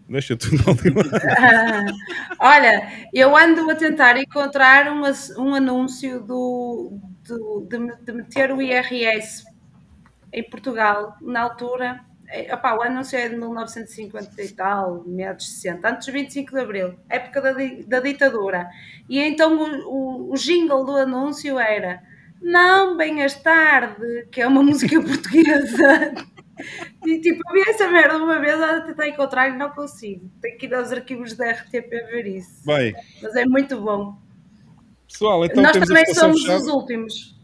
Deixa 0.09 0.35
tudo 0.35 0.57
na 0.57 0.71
última. 0.71 1.03
Olha, 2.41 2.91
eu 3.13 3.37
ando 3.37 3.71
a 3.71 3.75
tentar 3.75 4.17
encontrar 4.19 4.91
um, 4.91 5.03
um 5.43 5.55
anúncio 5.55 6.21
do, 6.23 6.99
do- 7.27 7.67
de, 7.69 8.05
de 8.05 8.13
meter 8.13 8.51
o 8.51 8.63
IRS 8.63 9.45
em 10.33 10.43
Portugal, 10.49 11.17
na 11.21 11.43
altura. 11.43 12.01
opá, 12.53 12.77
o 12.77 12.83
anúncio 12.83 13.19
é 13.19 13.29
de 13.29 13.37
1950 13.37 14.43
e 14.43 14.49
tal, 14.51 15.05
meados 15.07 15.47
de 15.47 15.51
60, 15.53 15.89
antes 15.89 16.07
de 16.07 16.13
25 16.13 16.53
de 16.53 16.61
Abril, 16.61 16.99
época 17.09 17.41
da, 17.41 17.53
da 17.87 18.01
ditadura. 18.01 18.69
E 19.09 19.19
então 19.19 19.57
o, 19.57 20.29
o, 20.29 20.33
o 20.33 20.35
jingle 20.35 20.85
do 20.85 20.97
anúncio 20.97 21.59
era 21.59 22.03
Não 22.41 22.97
venhas 22.97 23.35
tarde, 23.37 24.27
que 24.31 24.41
é 24.41 24.47
uma 24.47 24.63
música 24.65 25.01
portuguesa. 25.01 26.13
E 27.07 27.21
tipo, 27.21 27.41
eu 27.49 27.53
vi 27.55 27.71
essa 27.71 27.89
merda 27.89 28.17
uma 28.19 28.39
vez 28.41 28.61
a 28.61 28.81
tentar 28.81 29.09
encontrar 29.09 29.49
e 29.49 29.57
não 29.57 29.71
consigo. 29.71 30.29
Tenho 30.43 30.59
que 30.59 30.67
ir 30.67 30.75
aos 30.75 30.91
arquivos 30.91 31.35
da 31.35 31.51
RTP 31.51 31.89
ver 31.89 32.27
isso. 32.27 32.67
Bem, 32.67 32.95
Mas 33.23 33.37
é 33.37 33.47
muito 33.47 33.81
bom. 33.81 34.19
pessoal, 35.07 35.45
então 35.45 35.63
Nós 35.63 35.77
também 35.77 36.05
somos 36.15 36.45
os 36.49 36.67
últimos. 36.67 37.38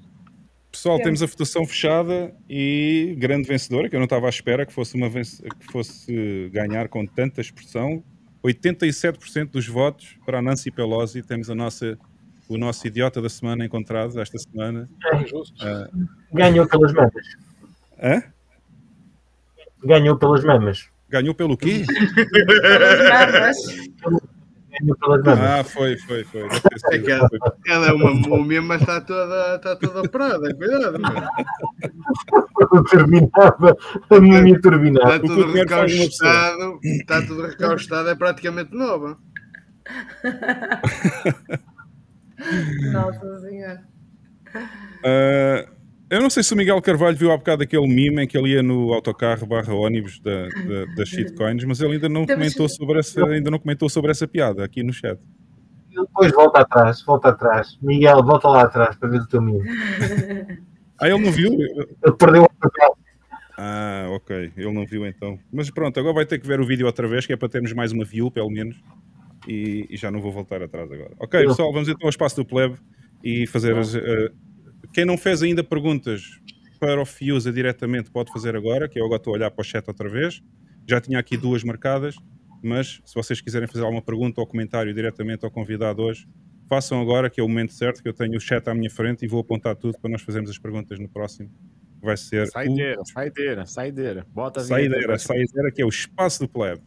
Pessoal, 0.74 0.98
Temos. 0.98 1.22
a 1.22 1.26
votação 1.26 1.64
fechada 1.64 2.34
e 2.50 3.14
grande 3.16 3.46
vencedora, 3.46 3.88
que 3.88 3.94
eu 3.94 4.00
não 4.00 4.04
estava 4.06 4.26
à 4.26 4.28
espera 4.28 4.66
que 4.66 4.72
fosse, 4.72 4.96
uma 4.96 5.08
vence- 5.08 5.40
que 5.60 5.70
fosse 5.72 6.50
ganhar 6.52 6.88
com 6.88 7.06
tanta 7.06 7.40
expressão. 7.40 8.02
87% 8.42 9.52
dos 9.52 9.68
votos 9.68 10.16
para 10.26 10.40
a 10.40 10.42
Nancy 10.42 10.72
Pelosi. 10.72 11.22
Temos 11.22 11.48
a 11.48 11.54
nossa, 11.54 11.96
o 12.48 12.58
nosso 12.58 12.84
idiota 12.88 13.22
da 13.22 13.28
semana 13.28 13.64
encontrado 13.64 14.20
esta 14.20 14.36
semana. 14.36 14.88
Justo. 15.28 15.54
Ah, 15.64 15.88
Ganhou 16.32 16.66
pelas 16.66 16.92
mamas. 16.92 17.24
hã? 18.02 18.22
Ganhou 19.84 20.16
pelas 20.18 20.42
mamas. 20.44 20.88
Ganhou 21.08 21.34
pelo 21.36 21.56
quê? 21.56 21.84
Pelas 22.32 23.32
mamas. 23.32 23.56
Ah, 25.26 25.64
foi, 25.64 25.96
foi, 25.98 26.24
foi. 26.24 26.46
É 26.92 26.98
que 26.98 27.10
ela, 27.10 27.28
ela 27.66 27.86
é 27.86 27.92
uma 27.92 28.12
múmia, 28.12 28.60
mas 28.60 28.80
está 28.80 29.00
toda, 29.00 29.56
está 29.56 29.76
toda 29.76 30.02
operada. 30.02 30.54
Cuidado, 30.54 31.00
mano. 31.00 31.28
turbinada. 32.90 33.76
A 34.10 34.20
múmia 34.20 34.56
Está 34.56 34.60
turbinada. 34.60 35.20
Que 35.20 35.26
o 35.26 35.28
tudo 35.28 35.52
recaustado. 35.52 36.80
Está 36.82 37.22
tudo 37.22 37.46
recaustado, 37.46 38.08
é 38.08 38.14
praticamente 38.14 38.74
nova. 38.74 39.16
Nossa 42.92 43.40
Senhora. 43.40 43.84
Ah, 45.04 45.66
eu 46.14 46.22
não 46.22 46.30
sei 46.30 46.42
se 46.42 46.54
o 46.54 46.56
Miguel 46.56 46.80
Carvalho 46.80 47.16
viu 47.16 47.32
há 47.32 47.36
bocado 47.36 47.62
aquele 47.62 47.86
meme 47.86 48.22
em 48.22 48.26
que 48.26 48.36
ele 48.36 48.50
ia 48.50 48.62
no 48.62 48.92
autocarro 48.92 49.46
barra 49.46 49.74
ônibus 49.74 50.20
da, 50.20 50.48
da, 50.48 50.84
das 50.96 51.08
shitcoins, 51.08 51.64
mas 51.64 51.80
ele 51.80 51.94
ainda 51.94 52.08
não 52.08 52.24
comentou 52.26 52.68
sobre 52.68 52.98
essa, 52.98 53.24
ainda 53.26 53.50
não 53.50 53.58
comentou 53.58 53.88
sobre 53.88 54.10
essa 54.10 54.26
piada 54.26 54.64
aqui 54.64 54.82
no 54.82 54.92
chat. 54.92 55.18
Depois 55.94 56.32
volta 56.32 56.60
atrás, 56.60 57.02
volta 57.02 57.28
atrás. 57.28 57.78
Miguel, 57.80 58.22
volta 58.22 58.48
lá 58.48 58.62
atrás 58.62 58.96
para 58.96 59.08
ver 59.08 59.20
o 59.20 59.26
teu 59.26 59.42
mimo. 59.42 59.60
Ah, 61.00 61.08
ele 61.08 61.18
não 61.18 61.32
viu? 61.32 61.52
Ele 61.52 62.16
perdeu 62.16 62.44
o 62.44 62.48
papel. 62.48 62.96
Ah, 63.58 64.06
ok. 64.10 64.52
Ele 64.56 64.72
não 64.72 64.86
viu 64.86 65.04
então. 65.04 65.38
Mas 65.52 65.68
pronto, 65.68 65.98
agora 65.98 66.14
vai 66.14 66.24
ter 66.24 66.38
que 66.38 66.46
ver 66.46 66.60
o 66.60 66.66
vídeo 66.66 66.86
outra 66.86 67.08
vez, 67.08 67.26
que 67.26 67.32
é 67.32 67.36
para 67.36 67.48
termos 67.48 67.72
mais 67.72 67.90
uma 67.90 68.04
view, 68.04 68.30
pelo 68.30 68.48
menos. 68.48 68.80
E, 69.46 69.86
e 69.90 69.96
já 69.96 70.10
não 70.10 70.20
vou 70.20 70.30
voltar 70.32 70.62
atrás 70.62 70.90
agora. 70.90 71.10
Ok, 71.18 71.46
pessoal, 71.46 71.72
vamos 71.72 71.88
então 71.88 72.06
ao 72.06 72.10
espaço 72.10 72.36
do 72.36 72.44
plebe 72.44 72.76
e 73.22 73.44
fazer 73.48 73.76
as. 73.76 73.94
eh, 73.94 74.30
quem 74.94 75.04
não 75.04 75.18
fez 75.18 75.42
ainda 75.42 75.64
perguntas 75.64 76.38
para 76.78 77.02
o 77.02 77.04
Fiusa 77.04 77.52
diretamente 77.52 78.12
pode 78.12 78.32
fazer 78.32 78.54
agora, 78.54 78.88
que 78.88 79.00
eu 79.00 79.04
agora 79.04 79.18
estou 79.18 79.32
a 79.32 79.36
olhar 79.36 79.50
para 79.50 79.60
o 79.60 79.64
chat 79.64 79.86
outra 79.88 80.08
vez. 80.08 80.40
Já 80.88 81.00
tinha 81.00 81.18
aqui 81.18 81.36
duas 81.36 81.64
marcadas, 81.64 82.14
mas 82.62 83.00
se 83.04 83.12
vocês 83.12 83.40
quiserem 83.40 83.66
fazer 83.66 83.82
alguma 83.82 84.00
pergunta 84.00 84.40
ou 84.40 84.46
comentário 84.46 84.94
diretamente 84.94 85.44
ao 85.44 85.50
convidado 85.50 86.00
hoje, 86.00 86.28
façam 86.68 87.00
agora, 87.00 87.28
que 87.28 87.40
é 87.40 87.44
o 87.44 87.48
momento 87.48 87.72
certo, 87.72 88.00
que 88.00 88.08
eu 88.08 88.12
tenho 88.12 88.36
o 88.36 88.40
chat 88.40 88.68
à 88.68 88.74
minha 88.74 88.88
frente 88.88 89.24
e 89.24 89.28
vou 89.28 89.40
apontar 89.40 89.74
tudo 89.74 89.98
para 89.98 90.08
nós 90.08 90.22
fazermos 90.22 90.48
as 90.48 90.58
perguntas 90.58 91.00
no 91.00 91.08
próximo. 91.08 91.50
Vai 92.00 92.16
ser 92.16 92.42
o 92.42 92.52
Saideira, 92.52 93.04
saideira, 93.04 93.66
saideira. 93.66 94.26
Bota 94.32 94.60
a 94.60 94.64
Saideira, 94.64 95.18
saideira, 95.18 95.72
que 95.72 95.82
é 95.82 95.84
o 95.84 95.88
espaço 95.88 96.38
do 96.38 96.48
plebe. 96.48 96.82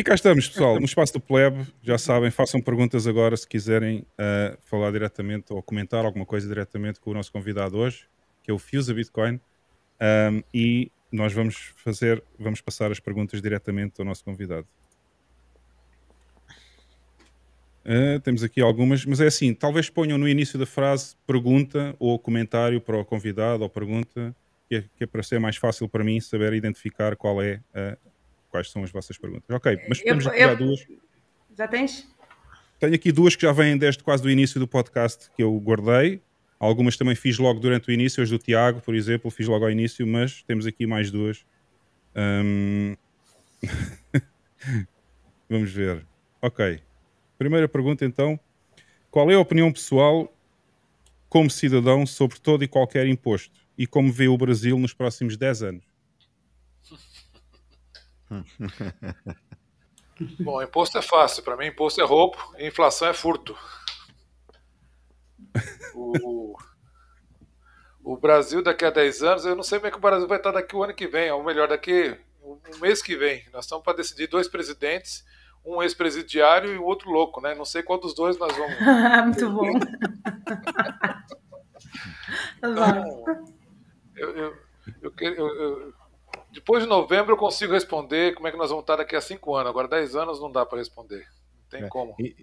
E 0.00 0.02
cá 0.02 0.14
estamos, 0.14 0.48
pessoal, 0.48 0.80
no 0.80 0.86
espaço 0.86 1.12
do 1.12 1.20
plebe. 1.20 1.66
Já 1.82 1.98
sabem, 1.98 2.30
façam 2.30 2.58
perguntas 2.58 3.06
agora 3.06 3.36
se 3.36 3.46
quiserem 3.46 3.98
uh, 3.98 4.56
falar 4.62 4.92
diretamente 4.92 5.52
ou 5.52 5.62
comentar 5.62 6.06
alguma 6.06 6.24
coisa 6.24 6.48
diretamente 6.48 6.98
com 6.98 7.10
o 7.10 7.12
nosso 7.12 7.30
convidado 7.30 7.76
hoje, 7.76 8.06
que 8.42 8.50
é 8.50 8.54
o 8.54 8.58
Fuse 8.58 8.94
Bitcoin. 8.94 9.38
Um, 10.00 10.42
e 10.54 10.90
nós 11.12 11.34
vamos 11.34 11.74
fazer, 11.76 12.24
vamos 12.38 12.62
passar 12.62 12.90
as 12.90 12.98
perguntas 12.98 13.42
diretamente 13.42 14.00
ao 14.00 14.06
nosso 14.06 14.24
convidado. 14.24 14.66
Uh, 17.84 18.18
temos 18.20 18.42
aqui 18.42 18.62
algumas, 18.62 19.04
mas 19.04 19.20
é 19.20 19.26
assim, 19.26 19.52
talvez 19.52 19.90
ponham 19.90 20.16
no 20.16 20.26
início 20.26 20.58
da 20.58 20.64
frase 20.64 21.14
pergunta 21.26 21.94
ou 21.98 22.18
comentário 22.18 22.80
para 22.80 22.96
o 22.96 23.04
convidado 23.04 23.64
ou 23.64 23.68
pergunta, 23.68 24.34
que 24.66 24.76
é, 24.76 24.84
que 24.96 25.04
é 25.04 25.06
para 25.06 25.22
ser 25.22 25.38
mais 25.38 25.56
fácil 25.56 25.86
para 25.90 26.02
mim 26.02 26.18
saber 26.20 26.54
identificar 26.54 27.16
qual 27.16 27.42
é, 27.42 27.60
uh, 27.74 28.09
quais 28.50 28.70
são 28.70 28.82
as 28.84 28.90
vossas 28.90 29.16
perguntas. 29.16 29.48
Ok, 29.50 29.78
mas 29.88 30.00
Eu- 30.04 30.14
aqui 30.14 30.26
eu- 30.26 30.48
já 30.48 30.54
duas. 30.54 30.86
Já 31.56 31.68
tens? 31.68 32.08
Tenho 32.78 32.94
aqui 32.94 33.12
duas 33.12 33.36
que 33.36 33.42
já 33.42 33.52
vêm 33.52 33.76
desde 33.76 34.02
quase 34.02 34.22
do 34.22 34.30
início 34.30 34.58
do 34.58 34.66
podcast 34.66 35.30
que 35.36 35.42
eu 35.42 35.54
guardei. 35.60 36.20
Algumas 36.58 36.96
também 36.96 37.14
fiz 37.14 37.38
logo 37.38 37.60
durante 37.60 37.88
o 37.88 37.92
início, 37.92 38.22
as 38.22 38.28
do 38.30 38.38
Tiago, 38.38 38.80
por 38.80 38.94
exemplo, 38.94 39.30
fiz 39.30 39.46
logo 39.46 39.64
ao 39.64 39.70
início, 39.70 40.06
mas 40.06 40.42
temos 40.42 40.66
aqui 40.66 40.86
mais 40.86 41.10
duas. 41.10 41.44
Hum, 42.16 42.96
Vamos 45.48 45.70
ver. 45.72 46.04
Ok. 46.40 46.80
Primeira 47.38 47.68
pergunta 47.68 48.04
então. 48.04 48.38
Qual 49.10 49.30
é 49.30 49.34
a 49.34 49.40
opinião 49.40 49.72
pessoal 49.72 50.32
como 51.28 51.50
cidadão 51.50 52.06
sobre 52.06 52.38
todo 52.38 52.62
e 52.62 52.68
qualquer 52.68 53.06
imposto? 53.06 53.58
E 53.76 53.86
como 53.86 54.12
vê 54.12 54.28
o 54.28 54.36
Brasil 54.36 54.78
nos 54.78 54.92
próximos 54.92 55.36
10 55.36 55.62
anos? 55.62 55.84
Bom, 60.40 60.62
imposto 60.62 60.98
é 60.98 61.02
fácil. 61.02 61.42
Para 61.42 61.56
mim, 61.56 61.66
imposto 61.66 62.00
é 62.00 62.04
roubo 62.04 62.36
e 62.58 62.66
inflação 62.66 63.08
é 63.08 63.14
furto. 63.14 63.56
O, 65.94 66.56
o 68.02 68.16
Brasil, 68.16 68.62
daqui 68.62 68.84
a 68.84 68.90
10 68.90 69.22
anos, 69.22 69.44
eu 69.44 69.54
não 69.56 69.62
sei 69.62 69.78
como 69.78 69.88
é 69.88 69.90
que 69.90 69.98
o 69.98 70.00
Brasil 70.00 70.28
vai 70.28 70.38
estar 70.38 70.52
daqui 70.52 70.74
o 70.76 70.82
ano 70.82 70.94
que 70.94 71.06
vem, 71.06 71.30
ou 71.30 71.42
melhor, 71.42 71.68
daqui 71.68 72.16
um 72.42 72.58
mês 72.80 73.02
que 73.02 73.16
vem. 73.16 73.44
Nós 73.52 73.64
estamos 73.64 73.84
para 73.84 73.96
decidir 73.96 74.26
dois 74.26 74.48
presidentes, 74.48 75.24
um 75.64 75.82
ex-presidiário 75.82 76.72
e 76.72 76.78
o 76.78 76.84
outro 76.84 77.10
louco, 77.10 77.40
né? 77.40 77.54
Não 77.54 77.64
sei 77.64 77.82
qual 77.82 78.00
dos 78.00 78.14
dois 78.14 78.38
nós 78.38 78.54
vamos. 78.56 78.76
Muito 79.26 79.50
bom. 79.50 79.70
Então, 82.58 83.24
eu, 84.16 84.36
eu, 84.36 84.56
eu- 85.20 85.34
eu- 85.36 85.94
depois 86.52 86.82
de 86.82 86.88
novembro 86.88 87.32
eu 87.32 87.36
consigo 87.36 87.72
responder 87.72 88.34
como 88.34 88.48
é 88.48 88.50
que 88.50 88.56
nós 88.58 88.70
vamos 88.70 88.82
estar 88.82 88.96
daqui 88.96 89.14
a 89.16 89.20
cinco 89.20 89.54
anos. 89.56 89.70
Agora, 89.70 89.86
10 89.88 90.14
anos 90.16 90.40
não 90.40 90.50
dá 90.50 90.66
para 90.66 90.78
responder. 90.78 91.20
Não 91.62 91.68
tem 91.70 91.84
É. 91.84 91.88
como. 91.88 92.14
E- 92.18 92.34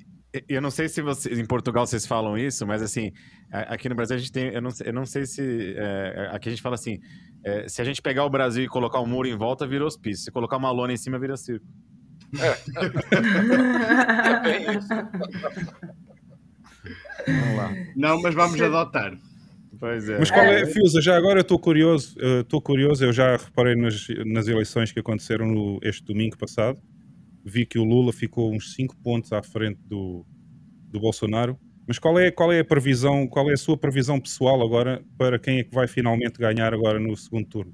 Eu 0.50 0.62
não 0.62 0.70
sei 0.70 0.88
se 0.88 1.02
você, 1.02 1.34
em 1.34 1.46
Portugal 1.48 1.88
vocês 1.88 2.06
falam 2.06 2.38
isso, 2.38 2.68
mas 2.68 2.84
assim, 2.84 3.12
aqui 3.52 3.90
no 3.90 3.96
Brasil 3.96 4.18
a 4.18 4.20
gente 4.20 4.32
tem, 4.32 4.54
eu 4.54 4.62
não, 4.62 4.70
sei- 4.70 4.90
eu 4.90 4.94
não 4.94 5.04
sei 5.06 5.26
se, 5.26 5.74
é, 5.76 6.30
aqui 6.32 6.50
a 6.50 6.52
gente 6.52 6.62
fala 6.62 6.76
assim, 6.76 7.00
é, 7.44 7.68
se 7.68 7.82
a 7.82 7.86
gente 7.86 8.04
pegar 8.04 8.24
o 8.24 8.30
Brasil 8.30 8.64
e 8.64 8.68
colocar 8.68 9.00
um 9.00 9.08
muro 9.08 9.28
em 9.28 9.36
volta, 9.36 9.66
vira 9.66 9.84
hospício. 9.86 10.26
Se 10.26 10.32
colocar 10.32 10.58
uma 10.58 10.70
lona 10.70 10.94
em 10.94 10.98
cima, 10.98 11.18
vira 11.18 11.36
circo. 11.38 11.66
É 12.38 12.38
bem 14.44 14.78
isso. 14.78 14.90
Vamos 17.26 17.58
lá. 17.58 17.72
Não, 17.96 18.22
mas 18.22 18.36
vamos 18.36 18.62
adotar. 18.62 19.18
Pois 19.80 20.10
é. 20.10 20.18
Mas 20.18 20.32
qual 20.32 20.46
é, 20.46 20.66
Fiusa, 20.66 21.02
já 21.02 21.16
agora 21.16 21.40
eu 21.40 21.42
estou 21.42 21.60
curioso, 21.60 22.16
estou 22.42 22.62
curioso, 22.62 23.06
eu 23.06 23.14
já 23.14 23.38
reparei 23.38 23.76
nas, 23.76 24.08
nas 24.26 24.48
eleições 24.48 24.92
que 24.92 25.00
aconteceram 25.00 25.46
no, 25.46 25.80
este 25.84 26.04
domingo 26.04 26.38
passado, 26.38 26.82
vi 27.46 27.66
que 27.66 27.78
o 27.78 27.84
Lula 27.84 28.12
ficou 28.12 28.54
uns 28.54 28.74
5 28.74 28.96
pontos 28.98 29.32
à 29.32 29.42
frente 29.44 29.80
do, 29.84 30.26
do 30.90 31.00
Bolsonaro, 31.00 31.58
mas 31.88 31.98
qual 31.98 32.20
é, 32.20 32.30
qual 32.30 32.52
é 32.52 32.60
a 32.60 32.66
previsão, 32.66 33.28
qual 33.28 33.50
é 33.50 33.54
a 33.54 33.58
sua 33.58 33.78
previsão 33.78 34.20
pessoal 34.20 34.62
agora 34.62 35.04
para 35.18 35.40
quem 35.40 35.60
é 35.60 35.64
que 35.64 35.74
vai 35.74 35.88
finalmente 35.88 36.38
ganhar 36.38 36.74
agora 36.74 37.00
no 37.00 37.16
segundo 37.16 37.48
turno? 37.48 37.74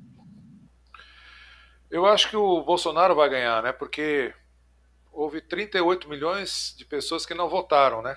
Eu 1.89 2.05
acho 2.05 2.29
que 2.29 2.35
o 2.35 2.63
Bolsonaro 2.63 3.15
vai 3.15 3.29
ganhar, 3.29 3.63
né? 3.63 3.71
Porque 3.71 4.33
houve 5.11 5.41
38 5.41 6.07
milhões 6.09 6.75
de 6.77 6.85
pessoas 6.85 7.25
que 7.25 7.33
não 7.33 7.49
votaram, 7.49 8.01
né? 8.01 8.15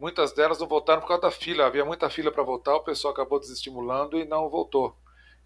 Muitas 0.00 0.32
delas 0.32 0.58
não 0.58 0.66
votaram 0.66 1.02
por 1.02 1.08
causa 1.08 1.20
da 1.20 1.30
fila. 1.30 1.66
Havia 1.66 1.84
muita 1.84 2.08
fila 2.08 2.32
para 2.32 2.42
votar, 2.42 2.74
o 2.74 2.82
pessoal 2.82 3.12
acabou 3.12 3.38
desestimulando 3.38 4.16
e 4.16 4.24
não 4.24 4.48
votou. 4.48 4.96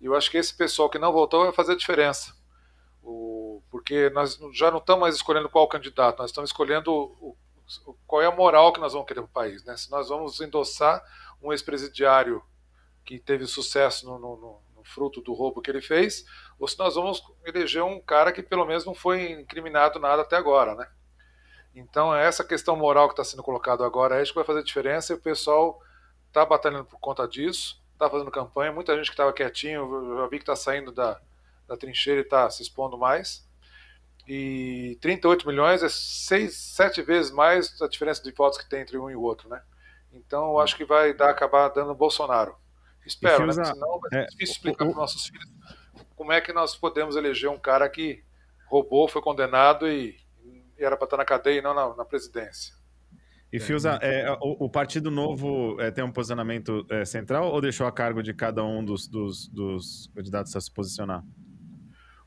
E 0.01 0.07
eu 0.07 0.15
acho 0.15 0.31
que 0.31 0.39
esse 0.39 0.55
pessoal 0.55 0.89
que 0.89 0.97
não 0.97 1.13
votou 1.13 1.43
vai 1.43 1.53
fazer 1.53 1.73
a 1.73 1.77
diferença. 1.77 2.33
O, 3.03 3.61
porque 3.69 4.11
nós 4.11 4.39
já 4.53 4.71
não 4.71 4.79
estamos 4.79 5.01
mais 5.01 5.17
escolhendo 5.17 5.51
qual 5.51 5.67
candidato, 5.67 6.21
nós 6.21 6.31
estamos 6.31 6.51
escolhendo 6.51 6.93
o, 6.93 7.37
qual 8.07 8.23
é 8.23 8.27
a 8.27 8.31
moral 8.31 8.73
que 8.73 8.79
nós 8.79 8.93
vamos 8.93 9.09
querer 9.09 9.23
para 9.23 9.29
o 9.29 9.33
país. 9.33 9.65
Né? 9.65 9.77
Se 9.77 9.91
nós 9.91 10.09
vamos 10.09 10.41
endossar 10.41 11.03
um 11.43 11.51
ex-presidiário 11.51 12.41
que 13.05 13.19
teve 13.19 13.49
sucesso 13.49 14.07
no, 14.07 14.21
no, 14.21 14.37
no, 14.37 14.61
no 14.77 14.85
fruto 14.85 15.21
do 15.21 15.35
roubo 15.35 15.61
que 15.61 15.69
ele 15.69 15.83
fez, 15.83 16.25
ou 16.61 16.69
se 16.69 16.79
nós 16.79 16.95
vamos 16.95 17.21
eleger 17.45 17.83
um 17.83 18.01
cara 18.01 18.31
que 18.31 18.41
pelo 18.41 18.65
menos 18.65 18.85
não 18.85 18.95
foi 18.95 19.33
incriminado 19.33 19.99
nada 19.99 20.23
até 20.23 20.37
agora. 20.37 20.77
Né? 20.77 20.89
Então, 21.75 22.15
essa 22.15 22.45
questão 22.45 22.77
moral 22.77 23.09
que 23.09 23.15
está 23.15 23.25
sendo 23.25 23.43
colocada 23.43 23.85
agora 23.85 24.19
é 24.19 24.23
isso 24.23 24.33
que 24.33 24.39
vai 24.39 24.45
fazer 24.45 24.63
diferença 24.63 25.13
e 25.13 25.17
o 25.17 25.21
pessoal 25.21 25.81
está 26.29 26.45
batalhando 26.45 26.85
por 26.85 26.99
conta 27.01 27.27
disso, 27.27 27.83
está 27.93 28.09
fazendo 28.09 28.31
campanha. 28.31 28.73
Muita 28.73 28.97
gente 28.97 29.07
que 29.07 29.13
estava 29.13 29.33
quietinho, 29.33 29.81
eu 29.83 30.17
já 30.19 30.27
vi 30.27 30.37
que 30.39 30.43
está 30.43 30.55
saindo 30.55 30.93
da, 30.93 31.21
da 31.67 31.77
trincheira 31.77 32.21
e 32.21 32.25
está 32.25 32.49
se 32.49 32.63
expondo 32.63 32.97
mais. 32.97 33.47
E 34.27 34.97
38 35.01 35.47
milhões 35.47 35.83
é 35.83 35.89
seis, 35.89 36.57
sete 36.57 37.03
vezes 37.03 37.31
mais 37.31 37.81
a 37.83 37.89
diferença 37.89 38.23
de 38.23 38.31
votos 38.33 38.59
que 38.59 38.69
tem 38.69 38.81
entre 38.81 38.97
um 38.97 39.11
e 39.11 39.17
o 39.17 39.21
outro, 39.21 39.49
né? 39.49 39.63
Então, 40.13 40.51
eu 40.51 40.61
acho 40.61 40.77
que 40.77 40.85
vai 40.85 41.13
dar, 41.13 41.31
acabar 41.31 41.69
dando 41.69 41.95
Bolsonaro. 41.95 42.57
Espero, 43.05 43.47
né? 43.47 43.53
Fiuza, 43.53 43.63
Porque 43.63 43.75
senão 43.75 44.01
vai 44.01 44.11
ser 44.11 44.17
é, 44.17 44.27
difícil 44.27 44.53
explicar 44.55 44.85
o- 44.85 44.89
para 44.93 45.01
nossos 45.01 45.27
filhos 45.27 45.55
como 46.17 46.33
é 46.33 46.41
que 46.41 46.53
nós 46.53 46.75
podemos 46.77 47.17
eleger 47.17 47.51
um 47.51 47.59
cara 47.59 47.89
que 47.89 48.25
roubou, 48.67 49.09
foi 49.09 49.21
condenado 49.21 49.87
e 49.89 50.17
era 50.79 50.97
para 50.97 51.07
estar 51.07 51.17
na 51.17 51.25
cadeia 51.25 51.59
e 51.59 51.63
não 51.63 51.75
na, 51.75 51.95
na 51.97 52.05
presidência. 52.05 52.75
E 53.53 53.61
Fiuza, 53.61 53.99
é, 54.03 54.29
o, 54.41 54.65
o 54.65 54.69
Partido 54.69 55.11
Novo 55.13 55.81
é, 55.81 55.91
tem 55.91 56.03
um 56.03 56.11
posicionamento 56.11 56.85
é, 56.91 57.05
central 57.05 57.53
ou 57.53 57.61
deixou 57.61 57.87
a 57.87 57.93
cargo 57.93 58.21
de 58.21 58.35
cada 58.35 58.65
um 58.65 58.85
dos, 58.85 59.07
dos, 59.07 59.47
dos 59.49 60.11
candidatos 60.15 60.57
a 60.57 60.61
se 60.61 60.71
posicionar? 60.73 61.23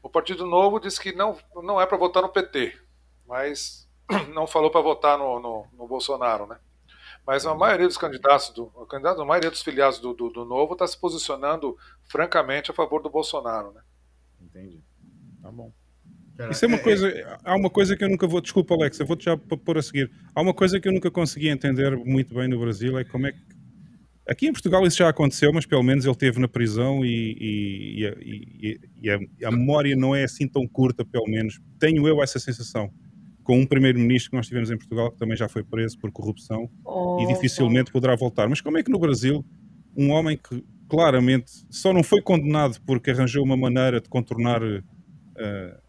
O 0.02 0.10
Partido 0.10 0.46
Novo 0.46 0.80
disse 0.80 1.02
que 1.02 1.12
não, 1.12 1.38
não 1.56 1.82
é 1.82 1.86
para 1.86 1.98
votar 1.98 2.24
no 2.24 2.30
PT, 2.30 2.80
mas 3.28 3.90
não 4.34 4.48
falou 4.48 4.72
para 4.72 4.80
votar 4.80 5.18
no, 5.18 5.38
no, 5.40 5.68
no 5.74 5.88
Bolsonaro, 5.88 6.48
né? 6.48 6.60
Mas 7.26 7.46
a 7.46 7.54
maioria 7.54 7.88
dos 7.88 7.98
candidatos, 7.98 8.52
do, 8.52 8.72
a 8.82 8.86
candidato- 8.86 9.22
a 9.22 9.26
maioria 9.26 9.52
dos 9.52 9.62
filiados 9.62 10.00
do, 10.00 10.14
do, 10.14 10.30
do 10.30 10.46
Novo 10.46 10.74
está 10.74 10.88
se 10.88 10.98
posicionando 10.98 11.78
francamente 12.06 12.72
a 12.72 12.74
favor 12.74 13.02
do 13.02 13.10
Bolsonaro, 13.10 13.74
né? 13.74 13.82
Entendi. 14.40 14.82
Tá 15.42 15.52
bom. 15.52 15.74
Cara, 16.38 16.52
Isso 16.52 16.64
é 16.66 16.68
uma 16.68 16.78
coisa, 16.78 17.38
há 17.44 17.56
uma 17.56 17.70
coisa 17.70 17.96
que 17.98 18.04
eu 18.04 18.10
nunca 18.10 18.28
vou, 18.28 18.40
desculpa 18.40 18.76
Alex, 18.76 19.00
eu 19.00 19.08
vou-te 19.08 19.26
já 19.26 19.36
pôr 19.36 19.78
a 19.78 19.82
seguir. 19.82 20.12
Há 20.36 20.42
uma 20.42 20.54
coisa 20.54 20.80
que 20.80 20.88
eu 20.88 20.94
nunca 20.94 21.10
consegui 21.10 21.50
entender 21.50 21.96
muito 21.98 22.36
bem 22.36 22.48
no 22.48 22.60
Brasil, 22.60 22.98
é 22.98 23.04
como 23.04 23.26
é 23.26 23.32
que, 23.32 23.40
aqui 24.28 24.48
em 24.48 24.52
Portugal 24.54 24.86
isso 24.86 24.98
já 24.98 25.10
aconteceu, 25.10 25.52
mas 25.52 25.66
pelo 25.66 25.82
menos 25.82 26.06
ele 26.06 26.12
esteve 26.12 26.40
na 26.40 26.48
prisão 26.48 27.04
e, 27.04 27.10
e- 27.40 28.00
e 28.02 28.06
a- 28.08 28.16
e- 28.22 28.80
e 29.40 29.46
a, 29.46 29.52
memória 29.52 29.96
não 29.96 30.14
é 30.16 30.24
assim 30.26 30.48
tão 30.48 30.68
curta, 30.68 31.04
pelo 31.04 31.26
menos, 31.28 31.60
tenho 31.80 32.08
eu 32.08 32.22
essa 32.22 32.38
sensação, 32.38 32.92
com 33.44 33.58
um 33.60 33.66
primeiro-ministro 33.66 34.30
que 34.32 34.38
nós 34.38 34.46
tivemos 34.48 34.70
em 34.70 34.78
Portugal, 34.78 35.10
que 35.12 35.18
também 35.18 35.36
já 35.38 35.48
foi 35.50 35.64
preso 35.64 35.98
por 35.98 36.12
corrupção, 36.12 36.70
Oh, 36.86 37.18
e 37.20 37.26
dificilmente 37.26 37.92
poderá 37.92 38.16
voltar. 38.16 38.48
Mas 38.48 38.62
como 38.62 38.78
é 38.78 38.84
que 38.84 38.92
no 38.92 39.00
Brasil, 39.00 39.44
um 39.96 40.12
homem 40.12 40.38
que 40.38 40.64
claramente 40.88 41.52
só 41.70 41.92
não 41.94 42.04
foi 42.04 42.22
condenado 42.22 42.78
porque 42.86 43.10
arranjou 43.12 43.44
uma 43.44 43.58
maneira 43.58 44.00
de 44.00 44.08
contornar 44.08 44.62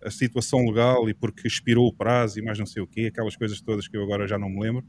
a 0.02 0.10
situação 0.10 0.64
legal 0.66 1.08
e 1.08 1.14
porque 1.14 1.46
expirou 1.48 1.86
o 1.88 1.92
prazo 1.92 2.38
e 2.38 2.42
mais 2.42 2.58
não 2.58 2.66
sei 2.66 2.82
o 2.82 2.86
quê, 2.86 3.06
aquelas 3.12 3.36
coisas 3.36 3.60
todas 3.60 3.88
que 3.88 3.96
eu 3.96 4.02
agora 4.02 4.26
já 4.26 4.38
não 4.38 4.48
me 4.48 4.60
lembro, 4.60 4.84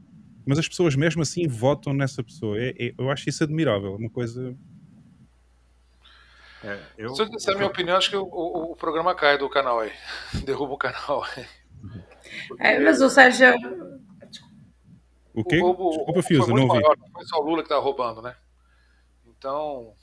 mas 0.46 0.58
as 0.58 0.68
pessoas 0.68 0.94
mesmo 0.96 1.22
assim 1.22 1.46
votam 1.48 1.92
nessa 1.94 2.22
pessoa. 2.22 2.58
É- 2.60 2.74
é- 2.78 2.94
eu 2.98 3.10
acho 3.10 3.28
isso 3.28 3.42
admirável, 3.44 3.94
é 3.94 3.96
uma 3.96 4.10
coisa. 4.10 4.54
É, 6.62 6.78
eu, 6.98 7.14
Se 7.14 7.22
eu 7.22 7.28
disser 7.30 7.54
a 7.54 7.56
minha 7.56 7.68
opinião, 7.68 7.96
acho 7.96 8.10
que 8.10 8.16
o, 8.16 8.22
o- 8.24 8.72
o 8.72 8.76
programa 8.76 9.14
cai 9.14 9.38
do 9.38 9.48
canal 9.48 9.80
aí. 9.80 9.92
Derruba 10.44 10.74
o 10.74 10.78
canal 10.78 11.24
aí. 11.36 11.46
É, 12.58 12.78
mas 12.80 13.00
o 13.00 13.08
Sérgio. 13.08 13.46
O 15.32 15.42
quê? 15.44 15.58
O 15.58 15.72
roubo 15.72 15.90
Desculpa, 15.90 16.20
muito 16.22 16.48
não 16.56 16.62
ouvi. 16.64 16.80
maior, 16.82 16.96
não 16.98 17.08
foi 17.12 17.24
só 17.24 17.38
o 17.38 17.42
Lula 17.42 17.58
que 17.62 17.66
está 17.68 17.78
roubando, 17.78 18.20
né? 18.20 18.34
Então, 19.26 19.94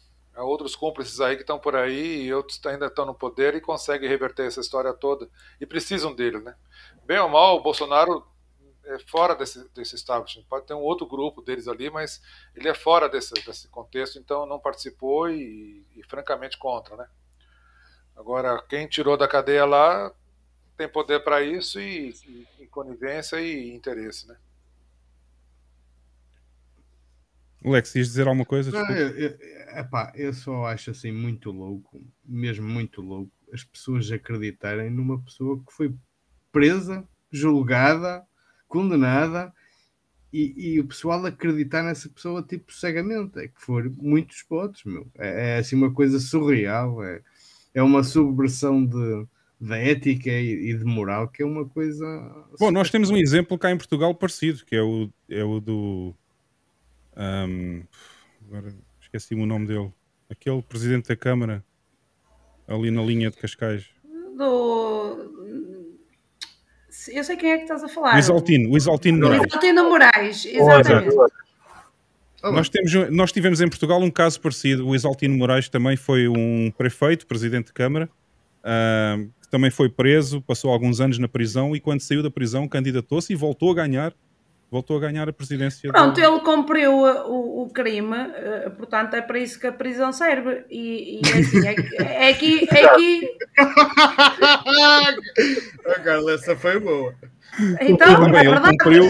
outros 0.44 0.76
cúmplices 0.76 1.20
aí 1.20 1.36
que 1.36 1.42
estão 1.42 1.60
por 1.60 1.76
aí 1.76 2.24
e 2.24 2.34
outros 2.34 2.64
ainda 2.66 2.88
estão 2.88 3.06
no 3.06 3.16
poder 3.16 3.56
e 3.56 3.62
conseguem 3.62 4.08
reverter 4.08 4.46
essa 4.46 4.60
história 4.60 4.94
toda 4.94 5.30
e 5.60 5.66
precisam 5.66 6.14
dele, 6.14 6.40
né? 6.40 6.56
Bem 7.06 7.20
ou 7.20 7.30
mal, 7.30 7.58
o 7.58 7.62
Bolsonaro 7.62 8.26
é 8.86 9.00
fora 9.00 9.36
desse, 9.36 9.68
desse 9.70 9.96
establishment. 9.96 10.46
Pode 10.50 10.66
ter 10.66 10.74
um 10.74 10.82
outro 10.82 11.06
grupo 11.06 11.42
deles 11.42 11.68
ali, 11.68 11.90
mas 11.90 12.22
ele 12.56 12.70
é 12.70 12.74
fora 12.74 13.10
desse, 13.10 13.34
desse 13.46 13.68
contexto, 13.68 14.18
então 14.18 14.46
não 14.46 14.60
participou 14.60 15.30
e, 15.30 15.86
e 15.96 16.04
francamente 16.08 16.58
contra, 16.58 16.96
né? 16.96 17.08
Agora, 18.16 18.62
quem 18.68 18.88
tirou 18.88 19.16
da 19.16 19.28
cadeia 19.28 19.66
lá 19.66 20.12
tem 20.76 20.88
poder 20.88 21.24
para 21.24 21.42
isso 21.42 21.80
e, 21.80 22.10
e, 22.26 22.48
e 22.60 22.68
conivência 22.68 23.40
e 23.42 23.74
interesse, 23.74 24.28
né? 24.28 24.38
Alex, 27.64 27.96
ias 27.96 28.08
dizer 28.08 28.28
alguma 28.28 28.46
coisa? 28.46 28.72
Não, 28.72 28.90
eu, 28.96 29.10
eu, 29.18 29.38
epá, 29.78 30.12
eu 30.16 30.34
só 30.34 30.66
acho 30.66 30.92
assim 30.92 31.12
muito 31.12 31.52
louco, 31.52 32.02
mesmo 32.26 32.68
muito 32.68 33.02
louco, 33.02 33.32
as 33.52 33.64
pessoas 33.64 34.12
acreditarem 34.12 34.90
numa 34.90 35.20
pessoa 35.22 35.58
que 35.58 35.74
foi 35.74 35.94
presa, 36.52 37.08
julgada, 37.32 38.26
condenada 38.68 39.54
e, 40.32 40.54
e 40.74 40.80
o 40.80 40.88
pessoal 40.88 41.26
acreditar 41.26 41.84
nessa 41.84 42.10
pessoa 42.10 42.44
tipo 42.44 42.72
cegamente. 42.74 43.40
É 43.40 43.48
que 43.48 43.62
foram 43.62 43.94
muitos 43.98 44.44
votos, 44.50 44.84
meu. 44.86 45.08
É, 45.18 45.56
é 45.56 45.58
assim 45.58 45.76
uma 45.76 45.94
coisa 45.94 46.20
surreal, 46.20 47.04
é, 47.04 47.22
é 47.74 47.82
uma 47.82 48.04
subversão 48.04 48.86
de, 48.86 49.26
da 49.60 49.78
ética 49.78 50.30
e, 50.30 50.72
e 50.72 50.78
de 50.78 50.84
moral 50.84 51.28
que 51.28 51.42
é 51.42 51.46
uma 51.46 51.66
coisa. 51.66 52.06
Bom, 52.60 52.72
nós 52.72 52.90
temos 52.90 53.10
um 53.10 53.18
exemplo 53.18 53.58
cá 53.58 53.72
em 53.72 53.78
Portugal 53.78 54.14
parecido, 54.14 54.66
que 54.66 54.76
é 54.76 54.82
o, 54.82 55.10
é 55.30 55.44
o 55.44 55.60
do. 55.60 56.16
Ahm, 57.18 57.82
agora 58.48 58.74
esqueci-me 59.02 59.44
o 59.44 59.46
nome 59.46 59.68
dele. 59.68 59.92
Aquele 60.30 60.62
presidente 60.62 61.08
da 61.08 61.16
Câmara, 61.16 61.64
ali 62.68 62.92
na 62.92 63.02
linha 63.02 63.30
de 63.30 63.38
Cascais. 63.38 63.86
Do. 64.38 65.36
Eu 67.10 67.24
sei 67.24 67.38
quem 67.38 67.52
é 67.52 67.58
que 67.58 67.64
estás 67.64 67.84
a 67.84 67.88
falar. 67.88 68.16
O 68.16 68.20
Isaltino, 68.20 68.72
o 68.72 68.78
Isaltino 68.78 69.20
Moraes. 69.20 69.46
Isaltino 69.48 69.90
Moraes, 69.90 70.46
exatamente. 70.46 71.16
Nós, 72.44 72.70
temos, 72.70 72.94
nós 73.12 73.32
tivemos 73.32 73.62
em 73.62 73.68
Portugal 73.68 74.02
um 74.02 74.12
caso 74.12 74.40
parecido. 74.40 74.88
O 74.88 74.96
Isaltino 74.96 75.36
Moraes 75.36 75.70
também 75.70 75.98
foi 75.98 76.28
um 76.28 76.72
prefeito, 76.78 77.26
presidente 77.26 77.68
de 77.68 77.74
Câmara, 77.74 78.10
ahm, 78.64 79.30
que 79.42 79.50
também 79.50 79.72
foi 79.72 79.90
preso, 79.90 80.42
passou 80.42 80.72
alguns 80.72 81.00
anos 81.00 81.18
na 81.18 81.28
prisão 81.28 81.76
e 81.76 81.80
quando 81.80 82.02
saiu 82.02 82.22
da 82.22 82.30
prisão 82.30 82.68
candidatou-se 82.68 83.32
e 83.34 83.36
voltou 83.36 83.72
a 83.72 83.76
ganhar. 83.76 84.14
Voltou 84.70 84.98
a 84.98 85.00
ganhar 85.00 85.30
a 85.30 85.34
presidência. 85.34 85.90
Pronto, 85.92 86.16
do... 86.16 86.22
ele 86.22 86.40
cumpriu 86.42 86.92
o, 86.92 87.64
o 87.64 87.70
crime, 87.70 88.18
uh, 88.18 88.70
portanto 88.72 89.14
é 89.14 89.22
para 89.22 89.40
isso 89.40 89.58
que 89.60 89.68
a 89.68 89.72
prisão 89.72 90.12
serve. 90.12 90.66
E, 90.70 91.22
e 91.22 91.30
é 91.30 91.40
assim, 91.40 91.68
é, 91.68 91.74
que- 91.74 91.96
é 91.96 92.34
que. 92.34 92.68
É 92.70 92.96
que 92.96 93.38
Ah, 95.86 96.00
Carla, 96.04 96.34
essa 96.34 96.56
foi 96.56 96.80
boa. 96.80 97.14
então, 97.82 98.08
é 98.36 98.40
ele 98.42 98.50
verdade. 98.50 98.78
cumpriu, 98.78 99.06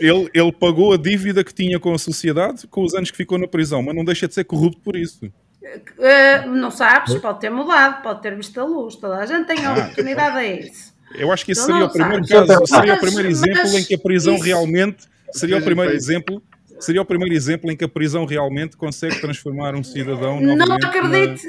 ele, 0.00 0.30
ele 0.32 0.52
pagou 0.52 0.92
a 0.92 0.96
dívida 0.96 1.44
que 1.44 1.52
tinha 1.54 1.78
com 1.78 1.92
a 1.92 1.98
sociedade 1.98 2.66
com 2.66 2.82
os 2.82 2.94
anos 2.94 3.10
que 3.10 3.16
ficou 3.16 3.38
na 3.38 3.46
prisão, 3.46 3.82
mas 3.82 3.94
não 3.94 4.04
deixa 4.04 4.26
de 4.26 4.34
ser 4.34 4.44
corrupto 4.44 4.80
por 4.80 4.96
isso. 4.96 5.26
Uh, 5.26 6.48
não 6.48 6.70
sabes, 6.70 7.14
pode 7.16 7.40
ter 7.40 7.50
mudado, 7.50 8.02
pode 8.02 8.22
ter 8.22 8.34
visto 8.34 8.58
a 8.58 8.64
luz. 8.64 8.96
Toda 8.96 9.16
a 9.18 9.26
gente 9.26 9.46
tem 9.46 9.64
a 9.66 9.72
oportunidade 9.74 10.36
a 10.38 10.44
isso. 10.44 10.95
Eu 11.18 11.32
acho 11.32 11.44
que 11.44 11.52
esse 11.52 11.62
seria 11.64 11.84
o 11.84 11.90
primeiro 11.90 12.26
caso, 12.26 12.66
seria 12.66 12.94
o 12.94 12.98
primeiro 13.00 13.28
exemplo 13.28 13.68
em 13.78 13.84
que 13.84 13.94
a 13.94 13.98
prisão 13.98 14.38
realmente 14.38 15.04
seria 15.32 15.58
o 15.58 15.62
primeiro 15.62 15.92
exemplo, 15.92 16.42
seria 16.78 17.02
o 17.02 17.04
primeiro 17.04 17.34
exemplo 17.34 17.70
em 17.70 17.76
que 17.76 17.84
a 17.84 17.88
prisão 17.88 18.24
realmente 18.26 18.76
consegue 18.76 19.20
transformar 19.20 19.74
um 19.74 19.82
cidadão 19.82 20.40
Não 20.40 20.56
novamente 20.56 20.82
na- 20.82 20.88
acredito, 20.88 21.42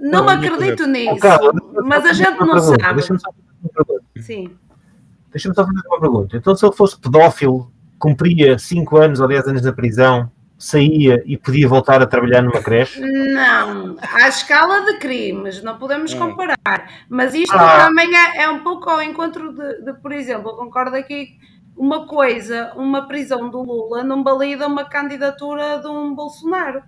não 0.00 0.24
na 0.24 0.32
acredito 0.32 0.86
nisso, 0.86 1.26
Oh, 1.52 1.82
mas 1.84 2.04
a 2.04 2.12
gente 2.12 2.30
não 2.30 2.38
pergunta, 2.38 2.82
sabe. 2.82 2.94
Deixa-me 2.94 3.20
só 3.20 3.30
fazer 3.30 3.44
uma 3.62 3.70
pergunta. 3.84 4.04
Sim. 4.20 4.50
Deixa-me 5.30 5.54
só 5.54 5.64
fazer 5.66 5.80
uma 5.86 6.00
pergunta. 6.00 6.36
Então, 6.36 6.54
se 6.56 6.64
ele 6.66 6.74
fosse 6.74 6.98
pedófilo, 7.00 7.72
cumpria 7.98 8.58
5 8.58 8.96
anos 8.98 9.20
ou 9.20 9.28
10 9.28 9.46
anos 9.48 9.62
na 9.62 9.72
prisão, 9.72 10.30
saía 10.62 11.22
e 11.26 11.36
podia 11.36 11.66
voltar 11.68 12.00
a 12.00 12.06
trabalhar 12.06 12.42
numa 12.42 12.62
creche? 12.62 13.00
Não, 13.00 13.96
à 14.00 14.28
escala 14.28 14.84
de 14.86 14.98
crimes, 14.98 15.62
não 15.62 15.76
podemos 15.78 16.12
Hum. 16.14 16.18
comparar. 16.18 16.56
Mas 17.08 17.34
isto 17.34 17.54
Ah. 17.56 17.86
também 17.86 18.08
é, 18.16 18.42
é 18.44 18.48
um 18.48 18.60
pouco 18.60 18.88
ao 18.88 19.02
encontro 19.02 19.52
de, 19.52 19.82
de, 19.84 19.92
por 19.94 20.12
exemplo, 20.12 20.50
eu 20.50 20.56
concordo 20.56 20.94
aqui, 20.96 21.36
uma 21.76 22.06
coisa, 22.06 22.72
uma 22.76 23.08
prisão 23.08 23.50
do 23.50 23.62
Lula 23.62 24.04
não 24.04 24.22
valida 24.22 24.66
uma 24.66 24.84
candidatura 24.84 25.78
de 25.80 25.88
um 25.88 26.14
Bolsonaro. 26.14 26.82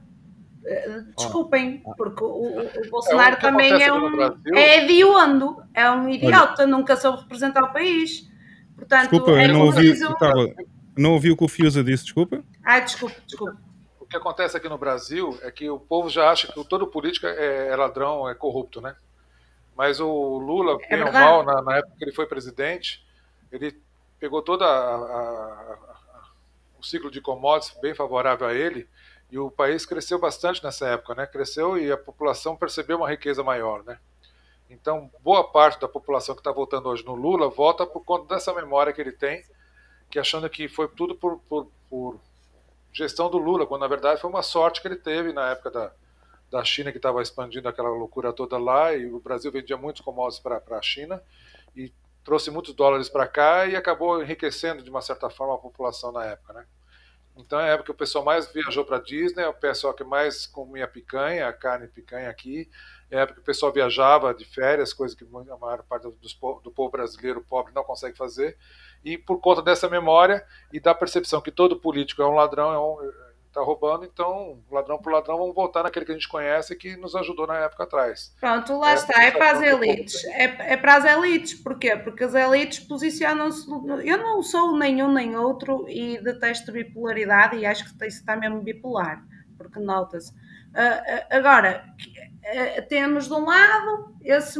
Eh, 0.66 1.01
Desculpem, 1.16 1.82
porque 1.96 2.22
o, 2.24 2.26
o- 2.59 2.90
Bolsonaro 2.90 3.34
É, 3.34 3.36
também 3.36 3.82
é 3.82 3.92
um 3.92 4.16
Brasil- 4.16 4.36
é 4.55 4.78
hediondo, 4.84 5.56
é 5.74 5.90
um 5.90 6.09
idiota, 6.09 6.66
nunca 6.66 6.96
soube 6.96 7.22
representar 7.22 7.64
o 7.64 7.72
país. 7.72 8.30
Portanto, 8.76 9.10
Desculpa, 9.10 9.32
é 9.40 9.44
eu 9.48 9.52
não 9.52 9.60
ouvi, 9.66 9.88
preciso- 9.90 10.14
Carla, 10.16 10.46
não 10.96 11.12
ouvi 11.12 11.30
o 11.30 11.36
que 11.36 11.44
o 11.44 11.48
Fiusa 11.48 11.82
disse, 11.84 12.05
desculpa. 12.05 12.42
Ai, 12.64 12.84
desculpe, 12.84 13.20
desculpe. 13.26 13.56
O 14.00 14.06
que 14.06 14.16
acontece 14.16 14.56
aqui 14.56 14.68
no 14.68 14.78
Brasil 14.78 15.38
é 15.42 15.50
que 15.50 15.68
o 15.68 15.78
povo 15.78 16.08
já 16.08 16.30
acha 16.30 16.52
que 16.52 16.64
todo 16.64 16.86
político 16.86 17.26
é, 17.26 17.68
é 17.68 17.76
ladrão, 17.76 18.28
é 18.28 18.34
corrupto, 18.34 18.80
né? 18.80 18.96
Mas 19.76 19.98
o 19.98 20.38
Lula, 20.38 20.78
É 20.82 20.88
bem 20.88 20.98
ou 20.98 21.04
verdade. 21.04 21.24
mal, 21.24 21.42
na, 21.44 21.62
na 21.62 21.76
época 21.78 21.96
que 21.98 22.04
ele 22.04 22.12
foi 22.12 22.26
presidente, 22.26 23.04
ele 23.50 23.80
pegou 24.20 24.40
todo 24.40 24.64
o 26.78 26.82
ciclo 26.82 27.10
de 27.10 27.20
commodities 27.20 27.76
bem 27.80 27.94
favorável 27.94 28.46
a 28.46 28.54
ele 28.54 28.88
e 29.30 29.38
o 29.38 29.50
país 29.50 29.84
cresceu 29.84 30.18
bastante 30.18 30.62
nessa 30.62 30.86
época, 30.86 31.14
né? 31.14 31.26
Cresceu 31.26 31.76
e 31.78 31.90
a 31.90 31.96
população 31.96 32.56
percebeu 32.56 32.98
uma 32.98 33.10
riqueza 33.10 33.42
maior, 33.42 33.82
né? 33.84 33.98
Então, 34.70 35.10
boa 35.20 35.44
parte 35.44 35.80
da 35.80 35.88
população 35.88 36.34
que 36.34 36.40
está 36.40 36.52
votando 36.52 36.88
hoje 36.88 37.04
no 37.04 37.14
Lula 37.14 37.48
vota 37.48 37.86
por 37.86 38.04
conta 38.04 38.34
dessa 38.34 38.52
memória 38.52 38.92
que 38.92 39.00
ele 39.00 39.12
tem, 39.12 39.44
que 40.10 40.18
achando 40.18 40.48
que 40.48 40.68
foi 40.68 40.88
tudo 40.88 41.14
por, 41.14 41.38
por, 41.48 41.68
por 41.88 42.20
gestão 42.94 43.28
do 43.28 43.36
Lula, 43.36 43.66
quando 43.66 43.82
na 43.82 43.88
verdade 43.88 44.20
foi 44.20 44.30
uma 44.30 44.42
sorte 44.42 44.80
que 44.80 44.88
ele 44.88 44.96
teve 44.96 45.32
na 45.32 45.50
época 45.50 45.70
da, 45.70 45.92
da 46.50 46.64
China, 46.64 46.92
que 46.92 46.98
estava 46.98 47.20
expandindo 47.20 47.68
aquela 47.68 47.88
loucura 47.88 48.32
toda 48.32 48.56
lá, 48.56 48.94
e 48.94 49.12
o 49.12 49.18
Brasil 49.18 49.50
vendia 49.50 49.76
muitos 49.76 50.00
commodities 50.00 50.40
para 50.40 50.62
a 50.70 50.82
China, 50.82 51.20
e 51.74 51.92
trouxe 52.22 52.50
muitos 52.50 52.72
dólares 52.72 53.08
para 53.08 53.26
cá 53.26 53.66
e 53.66 53.76
acabou 53.76 54.22
enriquecendo 54.22 54.82
de 54.82 54.88
uma 54.88 55.02
certa 55.02 55.28
forma 55.28 55.54
a 55.54 55.58
população 55.58 56.12
na 56.12 56.24
época, 56.24 56.54
né? 56.54 56.66
Então 57.36 57.58
é 57.58 57.64
a 57.64 57.72
época 57.72 57.86
que 57.86 57.90
o 57.90 57.94
pessoal 57.94 58.24
mais 58.24 58.50
viajou 58.52 58.84
para 58.84 59.00
Disney, 59.00 59.42
é 59.42 59.48
o 59.48 59.52
pessoal 59.52 59.92
que 59.92 60.04
mais 60.04 60.46
comia 60.46 60.86
picanha, 60.86 61.52
carne 61.52 61.88
picanha 61.88 62.30
aqui, 62.30 62.70
é 63.14 63.18
a 63.18 63.22
época 63.22 63.36
que 63.36 63.42
o 63.42 63.44
pessoal 63.44 63.72
viajava 63.72 64.34
de 64.34 64.44
férias, 64.44 64.92
coisa 64.92 65.16
que 65.16 65.24
a 65.24 65.56
maior 65.56 65.82
parte 65.84 66.08
po- 66.40 66.60
do 66.62 66.70
povo 66.70 66.90
brasileiro 66.90 67.42
pobre 67.42 67.72
não 67.74 67.84
consegue 67.84 68.16
fazer, 68.16 68.56
e 69.04 69.16
por 69.18 69.40
conta 69.40 69.62
dessa 69.62 69.88
memória 69.88 70.44
e 70.72 70.80
da 70.80 70.94
percepção 70.94 71.40
que 71.40 71.50
todo 71.50 71.80
político 71.80 72.22
é 72.22 72.26
um 72.26 72.34
ladrão, 72.34 72.72
é 72.72 72.78
um, 72.78 73.10
está 73.46 73.60
roubando, 73.60 74.04
então 74.04 74.62
ladrão 74.70 74.98
por 75.00 75.12
ladrão 75.12 75.38
vamos 75.38 75.54
voltar 75.54 75.82
naquele 75.84 76.04
que 76.04 76.12
a 76.12 76.14
gente 76.14 76.28
conhece 76.28 76.74
que 76.76 76.96
nos 76.96 77.14
ajudou 77.14 77.46
na 77.46 77.58
época 77.58 77.84
atrás. 77.84 78.34
Pronto, 78.40 78.78
lá 78.78 78.90
É, 78.90 78.94
está, 78.94 79.22
é 79.24 79.30
para 79.30 79.50
as 79.52 79.62
elites. 79.62 80.24
É, 80.26 80.74
é 80.74 80.76
para 80.76 80.96
as 80.96 81.04
elites, 81.04 81.54
porquê? 81.54 81.96
Porque 81.96 82.24
as 82.24 82.34
elites 82.34 82.80
posicionam-se. 82.80 83.66
Eu 84.04 84.18
não 84.18 84.42
sou 84.42 84.76
nenhum 84.78 85.10
nem 85.12 85.36
outro 85.36 85.86
e 85.88 86.18
detesto 86.22 86.72
bipolaridade 86.72 87.56
e 87.56 87.64
acho 87.66 87.84
que 87.84 87.90
isso 88.06 88.18
está 88.20 88.36
mesmo 88.36 88.60
bipolar, 88.60 89.24
porque 89.56 89.80
nota-se. 89.80 90.32
Ah, 90.74 91.02
ah, 91.06 91.36
agora, 91.36 91.84
ah, 92.44 92.82
temos 92.88 93.28
de 93.28 93.34
um 93.34 93.44
lado 93.44 94.14
esse 94.22 94.59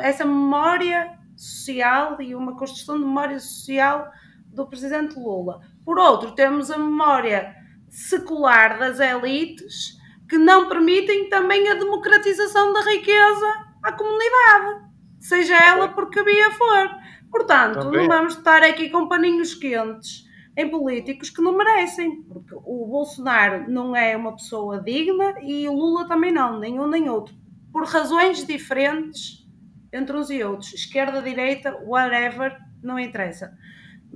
essa 0.00 0.24
memória 0.24 1.18
social 1.36 2.20
e 2.20 2.34
uma 2.34 2.56
construção 2.56 2.98
de 2.98 3.04
memória 3.04 3.38
social 3.38 4.10
do 4.46 4.66
presidente 4.66 5.18
Lula. 5.18 5.60
Por 5.84 5.98
outro, 5.98 6.32
temos 6.32 6.70
a 6.70 6.78
memória 6.78 7.54
secular 7.88 8.78
das 8.78 9.00
elites 9.00 9.96
que 10.28 10.36
não 10.36 10.68
permitem 10.68 11.28
também 11.28 11.68
a 11.70 11.74
democratização 11.74 12.72
da 12.72 12.80
riqueza 12.80 13.46
à 13.82 13.92
comunidade, 13.92 14.86
seja 15.20 15.56
ela 15.56 15.88
por 15.88 16.10
que 16.10 16.22
via 16.22 16.50
for. 16.50 16.90
Portanto, 17.30 17.80
Também. 17.80 18.00
não 18.00 18.08
vamos 18.08 18.36
estar 18.36 18.62
aqui 18.62 18.88
com 18.88 19.08
paninhos 19.08 19.54
quentes 19.54 20.25
em 20.56 20.68
políticos 20.70 21.28
que 21.30 21.42
não 21.42 21.56
merecem, 21.56 22.22
porque 22.22 22.54
o 22.54 22.86
Bolsonaro 22.86 23.70
não 23.70 23.94
é 23.94 24.16
uma 24.16 24.34
pessoa 24.34 24.80
digna 24.82 25.34
e 25.42 25.68
o 25.68 25.72
Lula 25.74 26.08
também 26.08 26.32
não, 26.32 26.58
nenhum 26.58 26.86
nem 26.88 27.08
outro, 27.10 27.34
por 27.72 27.84
razões 27.84 28.44
diferentes 28.46 29.46
entre 29.92 30.16
uns 30.16 30.30
e 30.30 30.42
outros, 30.42 30.72
esquerda, 30.72 31.20
direita, 31.22 31.76
whatever, 31.84 32.56
não 32.82 32.98
interessa. 32.98 33.52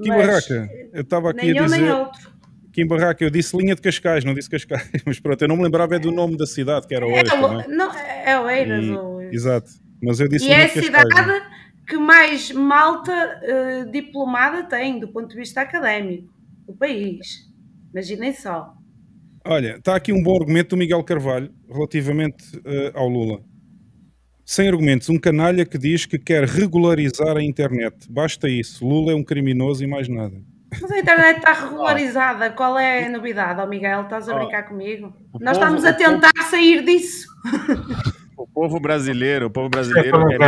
Que 0.02 0.09
Mas 0.09 0.27
barraca. 0.27 0.70
Eu 0.93 1.02
estava 1.02 1.31
aqui 1.31 1.47
nenhum 1.47 1.65
a 1.65 1.69
nem 1.69 1.81
dizer. 1.81 1.93
em 2.83 2.86
barraca, 2.86 3.23
eu 3.25 3.31
disse 3.31 3.57
linha 3.57 3.75
de 3.75 3.83
Cascais, 3.83 4.25
não 4.25 4.33
disse 4.33 4.49
Cascais, 4.49 4.89
mas 5.05 5.20
pronto, 5.20 5.43
eu 5.43 5.49
não 5.49 5.57
me 5.57 5.62
lembrava 5.65 5.97
é 5.97 5.99
do 5.99 6.10
nome 6.10 6.36
da 6.36 6.47
cidade, 6.47 6.86
que 6.86 6.94
era 6.94 7.05
É, 7.05 7.09
Oeiras 7.09 7.33
o- 7.33 7.41
também. 7.41 7.69
não, 7.77 7.93
é 7.94 8.41
Oeiras. 8.41 8.85
E- 8.86 8.91
ou- 8.93 9.20
Exato, 9.23 9.70
mas 10.02 10.20
eu 10.20 10.28
disse 10.28 10.47
E 10.47 10.52
é 10.52 10.55
linha 10.55 10.65
a 10.65 10.69
de 10.69 10.75
Cascais. 10.91 11.09
cidade 11.15 11.43
que 11.91 11.97
mais 11.99 12.52
malta 12.52 13.12
eh, 13.43 13.85
diplomada 13.91 14.62
tem 14.62 15.01
do 15.01 15.09
ponto 15.09 15.28
de 15.28 15.36
vista 15.36 15.60
académico 15.60 16.33
do 16.67 16.73
país. 16.75 17.49
Imaginem 17.93 18.33
só. 18.33 18.73
Olha, 19.44 19.77
está 19.77 19.97
aqui 19.97 20.12
um 20.12 20.23
bom 20.23 20.36
argumento 20.41 20.70
do 20.70 20.77
Miguel 20.77 21.02
Carvalho 21.02 21.51
relativamente 21.69 22.44
eh, 22.65 22.93
ao 22.94 23.09
Lula. 23.09 23.41
Sem 24.44 24.69
argumentos, 24.69 25.09
um 25.09 25.19
canalha 25.19 25.65
que 25.67 25.78
diz 25.78 26.07
que 26.07 26.19
quer 26.19 26.44
regularizar 26.44 27.36
a 27.36 27.43
internet. 27.43 27.94
Basta 28.10 28.49
isso. 28.49 28.86
Lula 28.86 29.12
é 29.12 29.15
um 29.15 29.23
criminoso 29.25 29.83
e 29.83 29.86
mais 29.86 30.09
nada. 30.09 30.36
Mas 30.81 30.91
a 30.91 30.99
internet 30.99 31.39
está 31.39 31.52
regularizada. 31.69 32.51
Qual 32.51 32.78
é 32.78 33.07
a 33.07 33.10
novidade, 33.10 33.60
ó 33.60 33.67
Miguel? 33.67 34.02
Estás 34.02 34.28
a 34.28 34.35
brincar 34.36 34.65
comigo? 34.69 35.12
Nós 35.41 35.59
povo- 35.59 35.77
estamos 35.77 35.85
a 35.85 35.91
o 35.91 35.94
povo- 35.97 36.10
tentar 36.20 36.43
sair 36.51 36.85
disso. 36.85 37.27
O 38.41 38.47
povo 38.47 38.81
brasileiro, 38.81 39.47
o 39.47 39.51
povo 39.51 39.69
brasileiro 39.69 40.17
é 40.33 40.39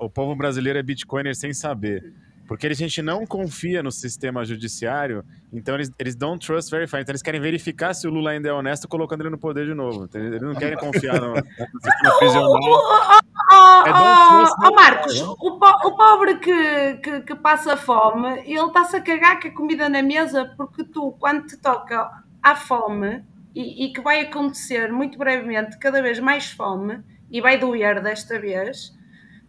o 0.00 0.10
povo 0.10 0.34
brasileiro 0.34 0.78
é 0.78 0.82
Bitcoiner 0.82 1.34
sem 1.34 1.52
saber. 1.52 2.12
Porque 2.46 2.66
a 2.66 2.74
gente 2.74 3.02
não 3.02 3.26
confia 3.26 3.82
no 3.82 3.90
sistema 3.90 4.44
judiciário, 4.44 5.24
então 5.52 5.74
eles, 5.74 5.90
eles 5.98 6.14
don't 6.14 6.44
trust 6.44 6.70
verify. 6.70 6.98
Então 7.00 7.12
eles 7.12 7.22
querem 7.22 7.40
verificar 7.40 7.92
se 7.92 8.06
o 8.06 8.10
Lula 8.10 8.30
ainda 8.30 8.48
é 8.48 8.52
honesto 8.52 8.86
colocando 8.86 9.22
ele 9.22 9.30
no 9.30 9.38
poder 9.38 9.66
de 9.66 9.74
novo. 9.74 10.04
entendeu? 10.04 10.28
Eles 10.28 10.42
não 10.42 10.54
querem 10.54 10.76
confiar 10.76 11.20
no, 11.20 11.34
no 11.34 11.80
sistema 11.82 12.18
prisional. 12.18 12.52
É 13.48 13.90
oh, 13.92 14.44
oh, 14.66 14.74
Marcos, 14.74 15.20
o, 15.20 15.36
o 15.36 15.96
pobre 15.96 16.38
que, 16.38 16.94
que, 16.96 17.20
que 17.20 17.34
passa 17.36 17.76
fome, 17.76 18.40
ele 18.40 18.58
está-se 18.58 18.96
a 18.96 19.00
cagar 19.00 19.40
com 19.40 19.46
a 19.46 19.50
comida 19.52 19.88
na 19.88 20.02
mesa 20.02 20.52
porque 20.56 20.82
tu, 20.82 21.12
quando 21.12 21.46
te 21.46 21.56
toca 21.56 22.10
à 22.42 22.56
fome, 22.56 23.24
e, 23.56 23.86
e 23.86 23.92
que 23.92 24.02
vai 24.02 24.20
acontecer 24.20 24.92
muito 24.92 25.16
brevemente, 25.16 25.78
cada 25.78 26.02
vez 26.02 26.18
mais 26.18 26.50
fome, 26.50 27.02
e 27.30 27.40
vai 27.40 27.58
doer 27.58 28.02
desta 28.02 28.38
vez, 28.38 28.92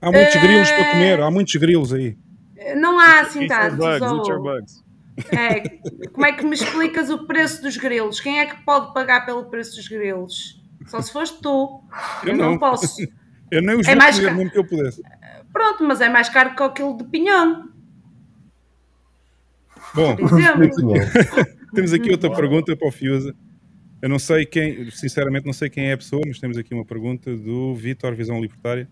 Há 0.02 0.12
muitos 0.12 0.36
Eh, 0.36 0.40
grilos 0.40 0.72
para 0.72 0.92
comer, 0.92 1.22
há 1.22 1.32
muitos 1.32 1.56
grilos 1.56 1.94
aí. 1.94 2.18
não 2.76 3.00
há 3.00 3.22
assim 3.22 3.44
Eat 3.44 3.52
your 3.52 3.62
tantos. 3.62 3.78
bugs, 4.00 4.30
ou- 4.30 4.42
bugs. 4.44 4.84
É, 5.32 5.60
como 6.10 6.26
é 6.28 6.34
que 6.34 6.46
me 6.46 6.54
explicas 6.54 7.10
o 7.10 7.26
preço 7.26 7.62
dos 7.64 7.76
grilos? 7.78 8.20
Quem 8.20 8.40
é 8.40 8.46
que 8.46 8.64
pode 8.64 8.94
pagar 8.94 9.26
pelo 9.26 9.46
preço 9.46 9.76
dos 9.76 9.88
grilos? 9.88 10.62
Só 10.86 11.02
se 11.02 11.12
foste 11.12 11.42
tu. 11.42 11.82
Eu, 12.24 12.30
Eu 12.30 12.36
não. 12.38 12.52
não. 12.52 12.60
posso. 12.60 12.96
Eu 13.50 13.62
nem 13.62 13.80
os 13.80 13.88
É 13.88 13.96
mais 13.96 14.20
comer, 14.20 14.34
mesmo 14.36 14.52
que 14.52 14.58
eu 14.60 14.66
pudesse. 14.68 15.02
Pronto, 15.54 15.82
mas 15.86 16.02
é 16.02 16.10
mais 16.10 16.28
caro 16.28 16.54
que 16.54 16.62
o 16.62 16.70
quilo 16.72 16.98
de 16.98 17.06
pinhão, 17.06 17.70
Bom, 19.96 20.16
temos 21.74 21.94
aqui 21.94 22.12
outra 22.12 22.30
pergunta 22.36 22.76
para 22.76 22.88
o 22.88 22.92
Fiusa. 22.92 23.34
Eu 24.02 24.10
não 24.10 24.20
sei 24.20 24.46
quem, 24.46 24.92
sinceramente 24.92 25.46
não 25.46 25.54
sei 25.54 25.70
quem 25.70 25.86
é 25.90 25.94
a 25.94 25.98
pessoa, 25.98 26.22
mas 26.28 26.40
temos 26.40 26.58
aqui 26.58 26.74
uma 26.74 26.86
pergunta 26.86 27.36
do 27.36 27.74
Vitor 27.74 28.14
Visão 28.14 28.40
Libertária. 28.40 28.88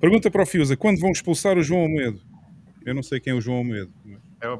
Pergunta 0.00 0.30
para 0.30 0.42
o 0.42 0.46
Fiusa, 0.46 0.76
quando 0.76 0.98
vão 0.98 1.10
expulsar 1.10 1.56
o 1.58 1.62
João 1.62 1.82
Almedo? 1.82 2.20
Eu 2.84 2.94
não 2.94 3.02
sei 3.02 3.20
quem 3.20 3.32
é 3.32 3.36
o 3.36 3.40
João 3.40 3.58
Almedo. 3.58 3.92
É 4.40 4.48
o 4.48 4.58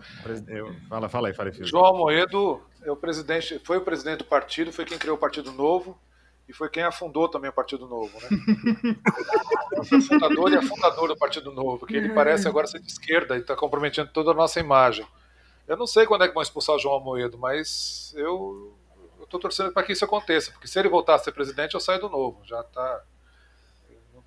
é 0.48 0.62
o- 0.62 0.74
fala, 0.88 1.08
fala 1.08 1.28
aí, 1.28 1.34
fala 1.34 1.48
aí. 1.50 1.64
João 1.64 1.84
Almoedo 1.86 2.60
é 2.84 2.90
o 2.92 2.96
presidente, 2.96 3.58
foi 3.64 3.78
o 3.78 3.80
presidente 3.80 4.18
do 4.18 4.24
partido, 4.24 4.72
foi 4.72 4.84
quem 4.84 4.98
criou 4.98 5.16
o 5.16 5.18
Partido 5.20 5.50
Novo 5.52 5.98
e 6.46 6.52
foi 6.52 6.68
quem 6.68 6.82
afundou 6.82 7.28
também 7.28 7.48
o 7.48 7.52
Partido 7.52 7.86
Novo, 7.88 8.10
né? 8.20 8.28
Ele 9.72 9.84
foi 9.88 9.98
o 9.98 10.02
fundador 10.02 10.52
e 10.52 10.56
a 10.56 10.62
fundador 10.62 11.08
do 11.08 11.16
Partido 11.16 11.50
Novo, 11.52 11.78
porque 11.78 11.96
ele 11.96 12.10
parece 12.10 12.46
agora 12.46 12.66
ser 12.66 12.80
de 12.80 12.90
esquerda 12.90 13.36
e 13.36 13.40
está 13.40 13.56
comprometendo 13.56 14.10
toda 14.12 14.32
a 14.32 14.34
nossa 14.34 14.60
imagem. 14.60 15.06
Eu 15.66 15.76
não 15.76 15.86
sei 15.86 16.04
quando 16.04 16.24
é 16.24 16.28
que 16.28 16.34
vão 16.34 16.42
expulsar 16.42 16.74
o 16.74 16.78
João 16.78 16.96
Almoedo, 16.96 17.38
mas 17.38 18.12
eu 18.16 18.76
estou 19.22 19.40
torcendo 19.40 19.72
para 19.72 19.82
que 19.84 19.92
isso 19.92 20.04
aconteça, 20.04 20.50
porque 20.52 20.66
se 20.68 20.78
ele 20.78 20.88
voltar 20.88 21.14
a 21.14 21.18
ser 21.18 21.32
presidente, 21.32 21.74
eu 21.74 21.80
saio 21.80 22.00
do 22.00 22.08
Novo. 22.10 22.40
Já 22.44 22.62
tá, 22.64 23.02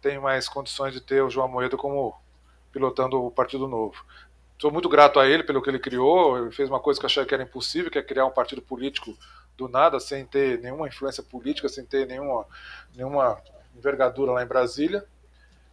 tenho 0.03 0.21
mais 0.21 0.49
condições 0.49 0.93
de 0.93 0.99
ter 0.99 1.23
o 1.23 1.29
João 1.29 1.47
Almoedo 1.47 1.77
como 1.77 2.13
pilotando 2.71 3.23
o 3.23 3.31
Partido 3.31 3.67
Novo. 3.67 4.05
Sou 4.59 4.69
muito 4.69 4.89
grato 4.89 5.19
a 5.19 5.25
ele 5.25 5.43
pelo 5.43 5.61
que 5.61 5.69
ele 5.69 5.79
criou. 5.79 6.37
Ele 6.37 6.51
fez 6.51 6.69
uma 6.69 6.79
coisa 6.79 6.99
que 6.99 7.05
eu 7.05 7.07
achei 7.07 7.25
que 7.25 7.33
era 7.33 7.43
impossível, 7.43 7.89
que 7.89 7.97
é 7.97 8.03
criar 8.03 8.25
um 8.25 8.31
partido 8.31 8.61
político 8.61 9.17
do 9.57 9.69
nada, 9.69 9.99
sem 9.99 10.25
ter 10.25 10.59
nenhuma 10.59 10.87
influência 10.87 11.23
política, 11.23 11.69
sem 11.69 11.85
ter 11.85 12.05
nenhuma, 12.05 12.45
nenhuma 12.93 13.41
envergadura 13.75 14.33
lá 14.33 14.43
em 14.43 14.47
Brasília. 14.47 15.05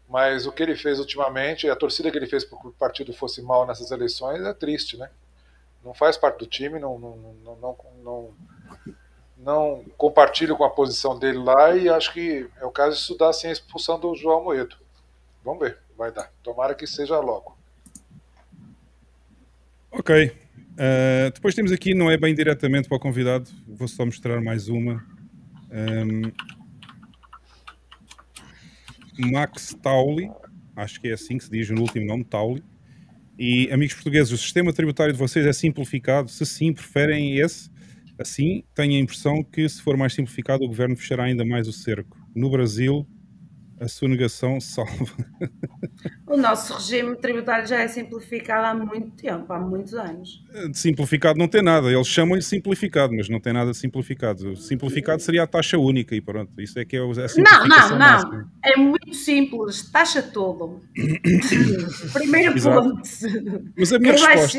Mas 0.09 0.47
o 0.47 0.53
que 0.53 0.63
ele 0.63 0.77
fez 0.77 0.99
ultimamente, 0.99 1.69
a 1.69 1.77
torcida 1.77 2.11
que 2.11 2.17
ele 2.17 2.27
fez 2.27 2.45
para 2.45 2.59
que 2.59 2.69
o 2.69 2.73
partido 2.73 3.13
fosse 3.13 3.43
mal 3.43 3.67
nessas 3.67 3.91
eleições 3.91 4.43
é 4.43 4.53
triste, 4.53 4.97
né? 4.97 5.11
não 5.85 5.95
faz 5.95 6.17
parte 6.17 6.39
do 6.39 6.47
time, 6.47 6.79
não, 6.79 6.99
não, 6.99 7.17
não, 7.17 7.77
não, 8.03 8.35
não, 9.45 9.85
compartilho 9.97 10.57
com 10.57 10.65
a 10.65 10.71
posição 10.71 11.19
dele 11.19 11.39
lá 11.39 11.75
e 11.75 11.89
acho 11.89 12.13
que 12.13 12.47
é 12.61 12.65
o 12.65 12.71
caso 12.71 12.97
de 12.97 13.03
estudar 13.03 13.33
sem 13.33 13.51
a 13.51 13.53
expulsão 13.53 13.99
do 13.99 14.15
João 14.15 14.45
Moedo. 14.45 14.77
Vamos 15.45 15.61
ver, 15.61 15.79
vai 15.97 16.13
dar. 16.13 16.31
Tomara 16.43 16.75
que 16.75 16.87
seja 16.87 17.19
logo. 17.19 17.57
Ok. 19.91 20.27
Uh, 20.27 21.31
depois 21.35 21.55
temos 21.55 21.73
aqui, 21.73 21.95
não 21.95 22.11
é 22.11 22.17
bem 22.17 22.35
diretamente 22.35 22.89
para 22.89 22.97
o 22.97 23.01
convidado, 23.01 23.51
vou 23.67 23.89
só 23.89 24.05
mostrar 24.05 24.41
mais 24.41 24.69
uma. 24.69 25.05
Um, 25.71 26.33
Max 29.31 29.77
Tauli, 29.83 30.31
acho 30.75 31.01
que 31.01 31.09
é 31.09 31.13
assim 31.13 31.37
que 31.37 31.45
se 31.45 31.51
diz 31.51 31.69
no 31.71 31.83
último 31.83 32.07
nome, 32.07 32.25
Tauli. 32.25 32.65
E, 33.39 33.71
amigos 33.73 33.95
portugueses, 33.95 34.33
o 34.33 34.39
sistema 34.39 34.73
tributário 34.73 35.13
de 35.13 35.19
vocês 35.19 35.47
é 35.47 35.53
simplificado? 35.53 36.31
Se 36.31 36.45
sim, 36.45 36.73
preferem 36.73 37.39
esse? 37.39 37.71
Assim, 38.21 38.63
tenho 38.75 38.93
a 38.97 38.99
impressão 38.99 39.43
que, 39.43 39.67
se 39.67 39.81
for 39.81 39.97
mais 39.97 40.13
simplificado, 40.13 40.63
o 40.63 40.69
governo 40.69 40.95
fechará 40.95 41.25
ainda 41.25 41.43
mais 41.45 41.67
o 41.67 41.73
cerco. 41.73 42.19
No 42.37 42.51
Brasil, 42.51 43.07
a 43.81 43.89
sua 43.89 44.09
negação 44.11 44.61
salva. 44.61 45.07
O 46.27 46.37
nosso 46.37 46.75
regime 46.75 47.17
tributário 47.17 47.67
já 47.67 47.81
é 47.81 47.89
simplificado 47.89 48.67
há 48.67 48.75
muito 48.85 49.13
tempo, 49.17 49.51
há 49.51 49.59
muitos 49.59 49.95
anos. 49.95 50.45
De 50.71 50.79
simplificado 50.79 51.39
não 51.39 51.49
tem 51.49 51.63
nada. 51.63 51.91
Eles 51.91 52.07
chamam-lhe 52.07 52.43
simplificado, 52.43 53.15
mas 53.17 53.31
não 53.31 53.41
tem 53.41 53.55
nada 53.55 53.73
simplificado. 53.73 54.55
Simplificado 54.55 55.23
seria 55.23 55.45
a 55.45 55.47
taxa 55.47 55.79
única 55.79 56.15
e 56.15 56.21
pronto. 56.21 56.53
Isso 56.61 56.79
é 56.79 56.85
que 56.85 56.97
é 56.97 57.01
a 57.01 57.07
Não, 57.07 57.15
simplificação 57.15 57.89
não, 57.89 57.91
não. 57.91 57.99
máxima. 57.99 58.53
É 58.63 58.77
muito 58.77 59.15
simples. 59.15 59.91
Taxa 59.91 60.21
tudo. 60.23 60.83
Primeiro 62.13 62.55
Exato. 62.55 62.83
ponto. 62.83 63.03
Mas 63.79 63.93
a 63.95 63.99
minha 63.99 64.15
Quem 64.15 64.27
resposta, 64.27 64.59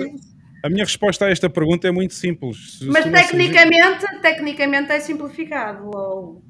a 0.63 0.69
minha 0.69 0.83
resposta 0.83 1.25
a 1.25 1.29
esta 1.29 1.49
pergunta 1.49 1.87
é 1.87 1.91
muito 1.91 2.13
simples. 2.13 2.77
Se- 2.79 2.85
Mas 2.85 3.03
se 3.03 3.09
o 3.09 3.11
tecnicamente, 3.11 4.05
tecnicamente 4.21 4.91
é 4.91 4.99
simplificado. 4.99 5.89
Ou... 5.93 6.43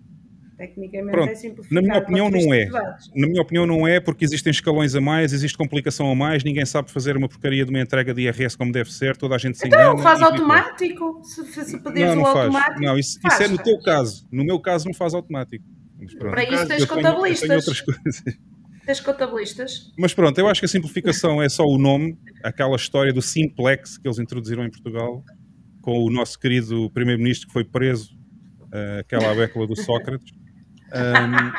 Tecnicamente 0.57 1.11
Pronto, 1.11 1.31
é 1.31 1.33
simplificado. 1.35 1.73
na 1.73 1.81
minha 1.81 1.97
opinião 2.03 2.29
não 2.29 2.53
é. 2.53 2.65
Na 3.15 3.27
minha 3.27 3.41
opinião 3.41 3.65
não 3.65 3.87
é, 3.87 3.99
porque 3.99 4.23
existem 4.23 4.51
escalões 4.51 4.93
a 4.93 5.01
mais, 5.01 5.33
existe 5.33 5.57
complicação 5.57 6.11
a 6.11 6.15
mais, 6.15 6.43
ninguém 6.43 6.63
sabe 6.67 6.91
fazer 6.91 7.17
uma 7.17 7.27
porcaria 7.27 7.65
de 7.65 7.71
uma 7.71 7.79
entrega 7.79 8.13
de 8.13 8.21
IRS 8.21 8.55
como 8.55 8.71
deve 8.71 8.93
ser, 8.93 9.17
toda 9.17 9.33
a 9.33 9.37
gente 9.39 9.57
se 9.57 9.65
engana. 9.65 9.85
Então, 9.93 9.97
faz 9.97 10.19
e 10.19 10.23
automático. 10.23 11.21
Se, 11.23 11.65
se 11.65 11.79
pedires 11.81 12.09
Não, 12.13 12.21
o 12.21 12.25
não 12.25 12.33
faz. 12.33 12.37
automático. 12.45 12.79
Não, 12.81 12.97
isso, 12.99 13.09
isso 13.17 13.21
faz, 13.21 13.41
é 13.41 13.47
no 13.47 13.55
faz. 13.55 13.67
teu 13.67 13.79
caso. 13.79 14.27
No 14.31 14.43
meu 14.45 14.59
caso 14.59 14.85
não 14.85 14.93
faz 14.93 15.15
automático. 15.15 15.65
Para 16.19 16.43
isso 16.43 16.49
tens 16.51 16.61
Eu 16.61 16.67
tenho- 16.67 16.71
eu 16.71 16.87
tenho 16.87 16.87
contabilistas. 16.89 17.49
outras 17.67 17.81
coisas. 17.81 18.23
Tens 18.85 18.99
contabilistas. 18.99 19.91
Mas 19.97 20.13
pronto, 20.13 20.37
eu 20.39 20.47
acho 20.47 20.61
que 20.61 20.65
a 20.65 20.69
simplificação 20.69 21.41
é 21.41 21.47
só 21.47 21.63
o 21.63 21.77
nome, 21.77 22.17
aquela 22.43 22.75
história 22.75 23.13
do 23.13 23.21
simplex 23.21 23.97
que 23.97 24.07
eles 24.07 24.19
introduziram 24.19 24.65
em 24.65 24.69
Portugal, 24.69 25.23
com 25.81 26.03
o 26.03 26.09
nosso 26.09 26.39
querido 26.39 26.89
primeiro-ministro 26.91 27.47
que 27.47 27.53
foi 27.53 27.63
preso, 27.63 28.15
eh, 28.73 28.99
aquela 29.01 29.31
abécula 29.31 29.67
do 29.67 29.75
Sócrates. 29.75 30.33
Ahm, 30.93 31.51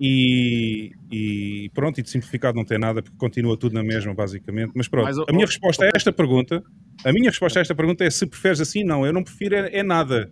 e, 0.00 0.92
e 1.10 1.70
pronto, 1.74 1.98
e 1.98 2.02
de 2.02 2.10
simplificado 2.10 2.56
não 2.56 2.64
tem 2.64 2.78
nada, 2.78 3.02
porque 3.02 3.16
continua 3.16 3.56
tudo 3.56 3.74
na 3.74 3.82
mesma, 3.82 4.14
basicamente. 4.14 4.72
Mas 4.74 4.88
pronto, 4.88 5.06
Mas 5.06 5.18
a 5.18 5.32
minha 5.32 5.46
resposta 5.46 5.84
a 5.84 5.90
esta 5.94 6.12
pergunta, 6.12 6.62
a 7.04 7.12
minha 7.12 7.30
resposta 7.30 7.58
a 7.58 7.62
esta 7.62 7.74
pergunta 7.74 8.04
é 8.04 8.10
se 8.10 8.26
preferes 8.26 8.60
assim, 8.60 8.84
não, 8.84 9.06
eu 9.06 9.12
não 9.12 9.22
prefiro 9.22 9.54
é, 9.54 9.78
é 9.78 9.82
nada. 9.82 10.30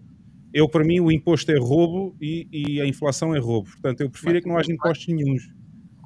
Eu, 0.53 0.69
para 0.69 0.85
mim, 0.85 1.01
o 1.01 1.11
imposto 1.11 1.51
é 1.51 1.59
roubo 1.59 2.17
e, 2.21 2.47
e 2.53 2.81
a 2.81 2.87
inflação 2.87 3.35
é 3.35 3.41
roubo. 3.41 3.69
Portanto, 3.71 4.03
eu 4.03 4.11
prefiro 4.11 4.39
é 4.39 4.41
que 4.41 4.49
não 4.49 4.57
haja 4.57 4.73
impostos 4.73 5.09
nenhuns. 5.09 5.43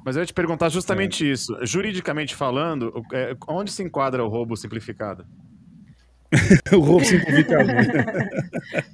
Mas 0.09 0.15
eu 0.15 0.23
ia 0.23 0.25
te 0.25 0.33
perguntar 0.33 0.69
justamente 0.69 1.23
É. 1.23 1.31
isso. 1.31 1.55
Juridicamente 1.63 2.33
falando, 2.33 2.91
o- 2.95 3.15
é, 3.15 3.35
onde 3.47 3.71
se 3.71 3.83
enquadra 3.83 4.25
o 4.25 4.27
roubo 4.27 4.57
simplificado? 4.57 5.23
o 6.73 6.79
roubo 6.79 7.05
simplificado. 7.05 7.69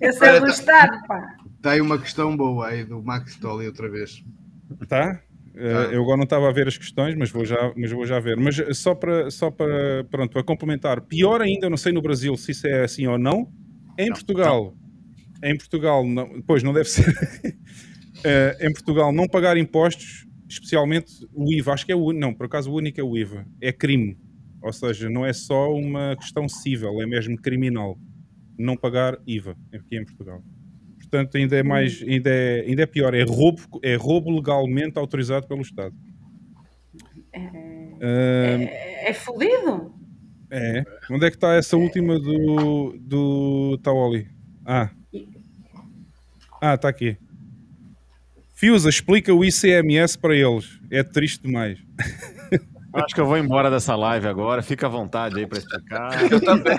Esse 0.01 0.25
é 0.25 0.29
Olha, 0.31 0.39
do 0.41 0.45
tá- 0.47 0.51
Estado, 0.51 1.07
pá. 1.07 1.35
Está 1.55 1.71
aí 1.71 1.79
uma 1.79 1.97
questão 1.97 2.35
boa 2.35 2.67
aí 2.67 2.83
do 2.83 3.01
Max 3.01 3.37
Tolley 3.37 3.65
outra 3.67 3.89
vez. 3.89 4.21
Tá? 4.89 5.21
Eh, 5.55 5.89
eu 5.93 6.01
agora 6.03 6.17
não 6.17 6.25
estava 6.25 6.49
a 6.49 6.51
ver 6.51 6.67
as 6.67 6.77
questões, 6.77 7.15
mas 7.15 7.29
vou 7.31 7.45
já, 7.45 7.71
mas 7.77 7.89
vou 7.89 8.05
já 8.05 8.19
ver. 8.19 8.35
Mas 8.35 8.59
eh, 8.59 8.73
só 8.73 8.93
para, 8.93 9.31
só 9.31 9.49
para, 9.49 10.03
pronto, 10.11 10.33
para 10.33 10.43
complementar, 10.43 10.99
pior 10.99 11.41
ainda, 11.41 11.67
eu 11.67 11.69
não 11.69 11.77
sei 11.77 11.93
no 11.93 12.01
Brasil 12.01 12.35
se 12.35 12.51
isso 12.51 12.67
é 12.67 12.83
assim 12.83 13.07
ou 13.07 13.17
não. 13.17 13.49
Em 13.97 14.09
Portugal, 14.11 14.75
em 15.41 15.55
Portugal, 15.57 16.05
não, 16.05 16.41
pois 16.41 16.61
não 16.61 16.73
deve 16.73 16.89
ser. 16.89 17.05
Eh, 18.27 18.57
em 18.67 18.73
Portugal, 18.73 19.11
não 19.11 19.27
pagar 19.27 19.55
impostos, 19.55 20.24
especialmente 20.47 21.11
o 21.33 21.51
IVA, 21.51 21.73
acho 21.73 21.85
que 21.85 21.91
é 21.91 21.95
o 21.95 22.03
único, 22.03 22.19
não, 22.21 22.33
por 22.33 22.45
acaso 22.45 22.71
o 22.71 22.75
único 22.75 22.99
é 22.99 23.03
o 23.03 23.17
IVA, 23.17 23.45
é 23.61 23.71
crime. 23.71 24.17
Ou 24.61 24.73
seja, 24.73 25.09
não 25.09 25.25
é 25.25 25.31
só 25.33 25.71
uma 25.73 26.15
questão 26.15 26.47
civil, 26.49 27.01
é 27.01 27.05
mesmo 27.05 27.37
criminal. 27.37 27.97
Não 28.57 28.75
pagar 28.77 29.17
IVA 29.27 29.55
aqui 29.73 29.97
em 29.97 30.05
Portugal. 30.05 30.41
Portanto, 30.97 31.37
ainda 31.37 31.55
é 31.55 31.61
mais, 31.63 32.01
ainda 32.01 32.29
é, 32.29 32.61
ainda 32.61 32.81
é 32.83 32.85
pior, 32.85 33.13
é 33.13 33.23
roubo, 33.23 33.61
é 33.83 33.95
roubo 33.95 34.31
legalmente 34.31 34.97
autorizado 34.97 35.47
pelo 35.47 35.61
Estado. 35.61 35.93
Ahm, 38.01 38.63
É, 38.69 39.09
é 39.09 39.13
fodido. 39.13 39.93
é. 40.51 40.83
Onde 41.11 41.25
é 41.27 41.29
que 41.29 41.37
está 41.37 41.53
essa 41.55 41.77
última 41.77 42.19
do, 42.19 42.97
do 42.99 43.77
Taoli? 43.83 44.27
Ah. 44.65 44.89
Ah, 46.61 46.75
está 46.75 46.89
aqui. 46.89 47.17
Fiusa, 48.55 48.89
explica 48.89 49.33
o 49.33 49.43
ICMS 49.43 50.17
para 50.17 50.33
eles. 50.33 50.79
É 50.89 51.03
triste 51.03 51.43
demais. 51.43 51.77
Acho 52.93 53.13
que 53.13 53.19
eu 53.19 53.25
vou 53.25 53.37
embora 53.37 53.69
dessa 53.69 53.93
live 53.97 54.25
agora. 54.27 54.61
Fica 54.61 54.87
à 54.87 54.89
vontade 54.89 55.37
aí 55.37 55.45
para 55.45 55.57
explicar. 55.57 56.23
Eu 56.31 56.39
também. 56.39 56.77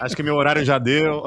Acho 0.00 0.16
que 0.16 0.22
meu 0.24 0.34
horário 0.34 0.64
já 0.64 0.78
deu. 0.78 1.22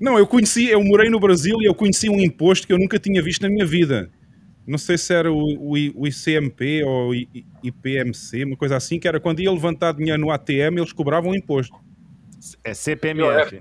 Não, 0.00 0.18
eu 0.18 0.26
conheci, 0.26 0.66
eu 0.66 0.82
morei 0.82 1.08
no 1.08 1.20
Brasil 1.20 1.56
e 1.60 1.66
eu 1.66 1.74
conheci 1.74 2.08
um 2.08 2.18
imposto 2.18 2.66
que 2.66 2.72
eu 2.72 2.78
nunca 2.78 2.98
tinha 2.98 3.22
visto 3.22 3.42
na 3.42 3.48
minha 3.48 3.64
vida. 3.64 4.10
Não 4.66 4.76
sei 4.76 4.98
se 4.98 5.14
era 5.14 5.30
o, 5.30 5.36
o 5.36 5.74
o 5.94 6.06
ICMP 6.08 6.82
ou 6.82 7.10
o 7.10 7.14
IPMC, 7.62 8.44
uma 8.44 8.56
coisa 8.56 8.76
assim, 8.76 8.98
que 8.98 9.06
era 9.06 9.20
quando 9.20 9.40
ia 9.40 9.52
levantar 9.52 9.92
dinheiro 9.92 10.20
no 10.20 10.32
ATM, 10.32 10.78
eles 10.78 10.92
cobravam 10.92 11.36
imposto. 11.36 11.76
É 12.64 12.74
CPMF. 12.74 13.60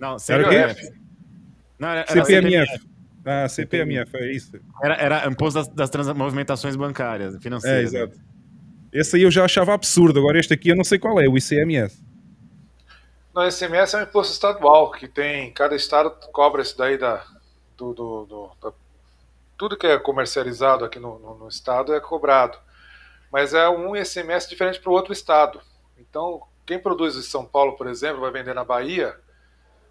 Não, 0.00 0.16
Era 0.28 0.46
o 0.46 0.50
quê? 0.50 0.90
CPMF. 1.78 1.78
Não, 1.78 1.88
era, 1.88 2.00
era 2.00 2.24
CPMF. 2.24 2.86
Ah, 3.24 3.48
CPMF, 3.48 4.16
é 4.16 4.32
isso. 4.32 4.52
Era, 4.82 4.94
era 4.94 5.26
imposto 5.28 5.58
das, 5.58 5.68
das 5.68 5.90
trans- 5.90 6.12
movimentações 6.14 6.76
bancárias, 6.76 7.34
É, 7.34 7.40
financeiras. 7.40 7.92
exato. 7.94 8.18
Esse 8.92 9.16
aí 9.16 9.22
eu 9.22 9.30
já 9.30 9.44
achava 9.44 9.74
absurdo, 9.74 10.18
agora 10.20 10.38
este 10.38 10.54
aqui 10.54 10.68
eu 10.70 10.76
não 10.76 10.84
sei 10.84 10.98
qual 10.98 11.20
é, 11.20 11.28
o 11.28 11.36
ICMS. 11.36 12.02
No 13.34 13.46
ICMS 13.46 13.94
é 13.96 13.98
um 13.98 14.02
imposto 14.04 14.32
estadual, 14.32 14.90
que 14.92 15.06
tem. 15.08 15.52
Cada 15.52 15.74
estado 15.76 16.10
cobra 16.32 16.62
isso 16.62 16.76
daí 16.78 16.96
da. 16.96 17.24
Do, 17.76 17.92
do- 17.92 18.24
do- 18.24 18.50
da- 18.62 18.72
tudo 19.58 19.76
que 19.76 19.86
é 19.86 19.98
comercializado 19.98 20.84
aqui 20.84 20.98
no, 20.98 21.18
no- 21.18 21.38
no 21.38 21.48
estado 21.48 21.92
é 21.94 22.00
cobrado. 22.00 22.56
Mas 23.30 23.52
é 23.52 23.68
um 23.68 23.94
ICMS 23.96 24.48
diferente 24.48 24.80
para 24.80 24.90
o 24.90 24.94
outro 24.94 25.12
estado. 25.12 25.60
Então, 25.98 26.40
quem 26.64 26.78
produz 26.78 27.16
em 27.16 27.22
São 27.22 27.44
Paulo, 27.44 27.76
por 27.76 27.86
exemplo, 27.88 28.20
vai 28.20 28.30
vender 28.30 28.54
na 28.54 28.64
Bahia, 28.64 29.14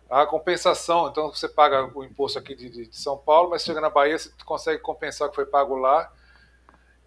a 0.09 0.25
compensação. 0.25 1.07
Então, 1.09 1.29
você 1.31 1.47
paga 1.47 1.89
o 1.97 2.03
imposto 2.03 2.37
aqui 2.39 2.55
de, 2.55 2.69
de- 2.69 2.87
de 2.87 2.97
São 2.97 3.17
Paulo, 3.17 3.49
mas 3.49 3.63
chega 3.63 3.81
na 3.81 3.89
Bahia, 3.89 4.17
você 4.17 4.29
consegue 4.45 4.79
compensar 4.81 5.27
o 5.27 5.29
que 5.31 5.35
foi 5.35 5.45
pago 5.45 5.75
lá. 5.75 6.11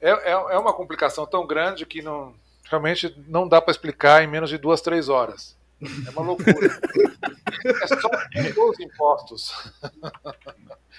É, 0.00 0.10
é, 0.10 0.30
é 0.30 0.58
uma 0.58 0.72
complicação 0.72 1.26
tão 1.26 1.46
grande 1.46 1.84
que 1.84 2.00
não, 2.02 2.32
realmente 2.70 3.14
não 3.26 3.48
dá 3.48 3.60
para 3.60 3.70
explicar 3.72 4.22
em 4.22 4.26
menos 4.28 4.48
de 4.50 4.56
duas, 4.58 4.80
três 4.80 5.08
horas. 5.08 5.56
É 6.06 6.10
uma 6.10 6.22
loucura. 6.22 6.80
é 7.64 7.86
só 7.86 8.10
os 8.68 8.80
impostos. 8.80 9.72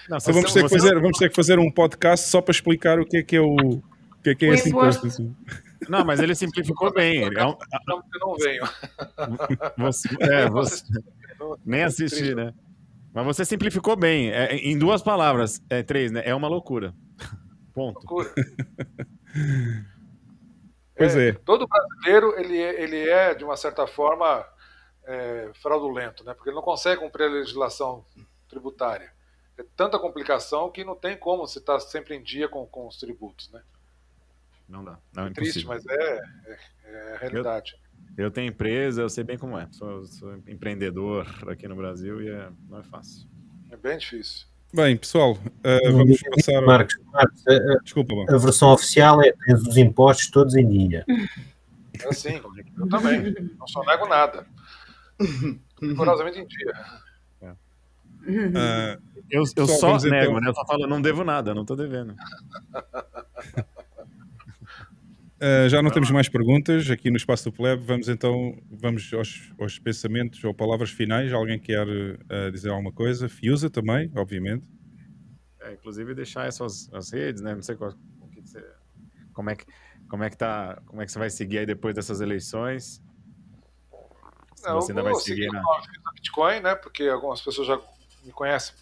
Não, 0.10 0.18
Então 0.18 0.34
vamos, 0.34 0.54
ter 0.54 0.64
que 0.64 0.70
fazer, 0.70 0.96
vamos 0.96 1.18
ter 1.18 1.30
que 1.30 1.36
fazer 1.36 1.60
um 1.60 1.70
podcast 1.72 2.28
só 2.30 2.42
para 2.42 2.52
explicar 2.52 3.00
o 3.00 3.06
que 3.06 3.18
é 3.18 3.24
que 3.24 3.36
é 3.36 3.42
o, 3.42 3.54
o 3.56 3.82
que 4.24 4.30
é, 4.30 4.36
que 4.36 4.46
é 4.46 4.50
O 4.50 4.54
esse 4.54 4.70
imposto. 4.70 5.06
imposto. 5.08 5.36
Não, 5.90 6.04
mas 6.06 6.20
ele 6.20 6.34
simplificou 6.36 6.92
bem. 6.94 7.24
Ele 7.24 7.40
é 7.40 7.46
um- 7.46 7.58
Não, 7.88 7.98
eu 8.14 8.20
não 8.20 8.36
venho. 8.38 8.64
Você, 9.78 10.10
é, 10.22 10.50
você- 10.50 10.84
nem 11.66 11.84
assistir, 11.84 12.36
né? 12.36 12.54
Mas 13.14 13.26
você 13.26 13.46
simplificou 13.46 13.96
bem. 13.96 14.32
É, 14.32 14.56
em 14.56 14.78
duas 14.78 15.02
palavras, 15.02 15.62
é 15.70 15.84
três, 15.84 16.12
né? 16.12 16.22
É 16.26 16.34
uma 16.36 16.48
loucura. 16.48 16.94
Ponto. 17.74 18.00
Loucura. 18.00 18.34
Pois 21.00 21.16
é. 21.16 21.32
Todo 21.32 21.66
brasileiro 21.66 22.38
ele 22.38 22.58
é, 22.62 22.84
ele 22.84 23.10
é 23.10 23.34
de 23.34 23.46
uma 23.46 23.56
certa 23.56 23.88
forma 23.88 24.46
é, 25.06 25.50
fraudulento, 25.62 26.26
né? 26.26 26.34
Porque 26.34 26.50
ele 26.50 26.58
não 26.58 26.62
consegue 26.62 27.00
cumprir 27.00 27.24
a 27.24 27.32
legislação 27.32 28.06
tributária. 28.50 29.14
É 29.58 29.64
tanta 29.78 29.98
complicação 29.98 30.70
que 30.70 30.84
não 30.84 30.96
tem 30.96 31.16
como 31.18 31.48
você 31.48 31.60
estar 31.60 31.80
sempre 31.80 32.16
em 32.16 32.22
dia 32.22 32.50
com, 32.50 32.66
com 32.68 32.86
os 32.86 32.98
tributos, 32.98 33.50
né? 33.50 33.64
Não 34.68 34.84
dá. 34.84 35.00
Não, 35.14 35.28
é 35.28 35.30
É 35.30 35.34
triste, 35.34 35.66
mas 35.66 35.86
é, 35.88 35.94
é, 35.94 36.60
é 36.84 37.14
a 37.16 37.18
realidade. 37.18 37.74
Eu 37.74 37.89
tenho 38.32 38.50
empresa, 38.50 39.02
eu 39.02 39.10
sei 39.10 39.24
bem 39.24 39.38
como 39.38 39.58
é. 39.58 39.68
Sou, 39.72 40.06
sou 40.06 40.36
empreendedor 40.48 41.26
aqui 41.48 41.68
no 41.68 41.76
Brasil 41.76 42.22
e 42.22 42.30
é, 42.30 42.50
não 42.70 42.80
é 42.80 42.84
fácil. 42.84 43.28
É 43.72 43.78
bem 43.78 43.98
difícil. 43.98 44.48
Bem, 44.74 44.98
pessoal, 44.98 45.34
uh, 45.34 45.92
vamos 45.92 46.22
passar. 46.22 46.62
Marcos, 46.62 46.96
Marcos, 47.12 47.48
a, 47.48 47.54
a- 47.54 47.80
Desculpa, 47.84 48.14
a 48.30 48.38
versão 48.38 48.70
oficial 48.72 49.22
é 49.24 49.32
tens 49.46 49.62
os 49.68 49.78
impostos 49.78 50.30
todos 50.30 50.56
em 50.56 50.68
dia. 50.68 51.06
É 52.04 52.08
assim, 52.08 52.40
eu 52.78 52.88
também. 52.88 53.34
Não 53.58 53.68
só 53.68 53.84
nego 53.84 54.08
nada. 54.08 54.46
Rigorosamente 55.82 56.40
em 56.40 56.46
dia. 56.48 56.74
Ah, 58.56 58.98
Eu, 59.32 59.44
eu 59.56 59.68
Só 59.68 59.76
só 59.78 59.88
vamos 59.88 60.06
então- 60.06 60.20
nego, 60.20 60.40
né? 60.40 60.50
Eu 60.50 60.54
só 60.54 60.66
falo, 60.66 60.86
não 60.88 61.02
devo 61.02 61.24
nada, 61.24 61.54
não 61.56 61.66
tô 61.66 61.76
devendo. 61.76 62.16
Uh, 65.42 65.70
já 65.70 65.82
não 65.82 65.90
temos 65.90 66.12
mais 66.12 66.28
perguntas 66.28 66.90
aqui 66.90 67.10
no 67.10 67.16
Espaço 67.16 67.46
do 67.46 67.56
Plebe. 67.56 67.82
Vamos 67.82 68.10
então 68.10 68.62
vamos 68.70 69.14
aos, 69.14 69.54
aos 69.58 69.80
pensamentos 69.80 70.44
ou 70.44 70.54
palavras 70.54 70.92
finais. 70.92 71.32
Alguém 71.32 71.58
quer 71.58 71.88
uh, 71.88 72.52
dizer 72.52 72.70
alguma 72.70 72.92
coisa? 72.92 73.30
Fiusa 73.30 73.70
também, 73.70 74.12
obviamente. 74.16 74.70
É, 75.62 75.74
inclusive 75.74 76.14
deixar 76.14 76.46
essas 76.46 76.94
as 76.94 77.12
redes, 77.12 77.42
né? 77.42 77.56
Não 77.56 77.62
sei 77.62 77.76
qual, 77.76 77.94
que 78.34 78.42
você, 78.42 78.62
como 79.34 79.50
é 79.50 79.56
que 79.56 79.66
como 80.10 80.24
é 80.24 80.30
que 80.30 80.36
tá, 80.36 80.82
como 80.88 81.02
é 81.02 81.06
que 81.06 81.12
você 81.12 81.20
vai 81.20 81.30
seguir 81.30 81.60
aí 81.60 81.66
depois 81.66 81.96
dessas 81.96 82.20
eleições? 82.20 83.02
Se 84.56 84.68
Não, 84.68 84.82
você 84.82 84.92
ainda 84.92 85.02
eu 85.02 85.04
vai 85.06 85.14
vou 85.14 85.22
seguir 85.22 85.44
seguir 85.44 85.54
na 85.54 85.64
com 85.64 85.72
a 85.72 85.82
Fios 85.82 86.04
da 86.04 86.12
Bitcoin, 86.12 86.60
né? 86.60 86.76
Porque 86.76 87.04
algumas 87.04 87.42
pessoas 87.42 87.68
já 87.68 87.80
me 88.26 88.32
conhecem 88.34 88.76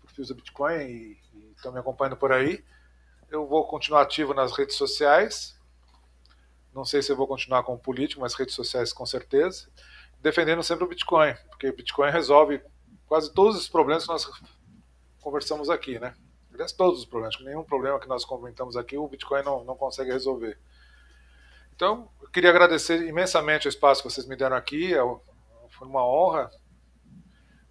por 0.00 0.10
Fios 0.10 0.28
da 0.28 0.34
Bitcoin 0.34 0.76
e 0.76 1.18
estão 1.56 1.72
me 1.72 1.80
acompanhando 1.80 2.16
por 2.16 2.30
aí. 2.30 2.62
Eu 3.30 3.48
vou 3.48 3.66
continuar 3.66 4.02
ativo 4.02 4.32
nas 4.32 4.56
redes 4.56 4.76
sociais. 4.76 5.53
Não 6.74 6.84
sei 6.84 7.00
se 7.02 7.12
eu 7.12 7.16
vou 7.16 7.28
continuar 7.28 7.62
como 7.62 7.78
político, 7.78 8.20
mas 8.20 8.34
redes 8.34 8.54
sociais 8.54 8.92
com 8.92 9.06
certeza. 9.06 9.68
Defendendo 10.20 10.62
sempre 10.62 10.84
o 10.84 10.88
Bitcoin, 10.88 11.34
porque 11.48 11.70
Bitcoin 11.70 12.10
resolve 12.10 12.60
quase 13.06 13.32
todos 13.32 13.56
os 13.56 13.68
problemas 13.68 14.04
que 14.04 14.08
nós 14.08 14.28
conversamos 15.20 15.70
aqui, 15.70 15.98
né? 15.98 16.14
Aliás, 16.52 16.72
todos 16.72 17.00
os 17.00 17.04
problemas, 17.04 17.40
nenhum 17.40 17.64
problema 17.64 17.98
que 18.00 18.08
nós 18.08 18.24
comentamos 18.24 18.76
aqui 18.76 18.96
o 18.96 19.08
Bitcoin 19.08 19.42
não, 19.42 19.64
não 19.64 19.76
consegue 19.76 20.10
resolver. 20.10 20.58
Então, 21.74 22.08
eu 22.22 22.28
queria 22.30 22.50
agradecer 22.50 23.06
imensamente 23.06 23.66
o 23.66 23.68
espaço 23.68 24.02
que 24.02 24.10
vocês 24.10 24.26
me 24.26 24.36
deram 24.36 24.56
aqui. 24.56 24.94
é 24.94 25.00
Foi 25.70 25.88
uma 25.88 26.06
honra. 26.06 26.50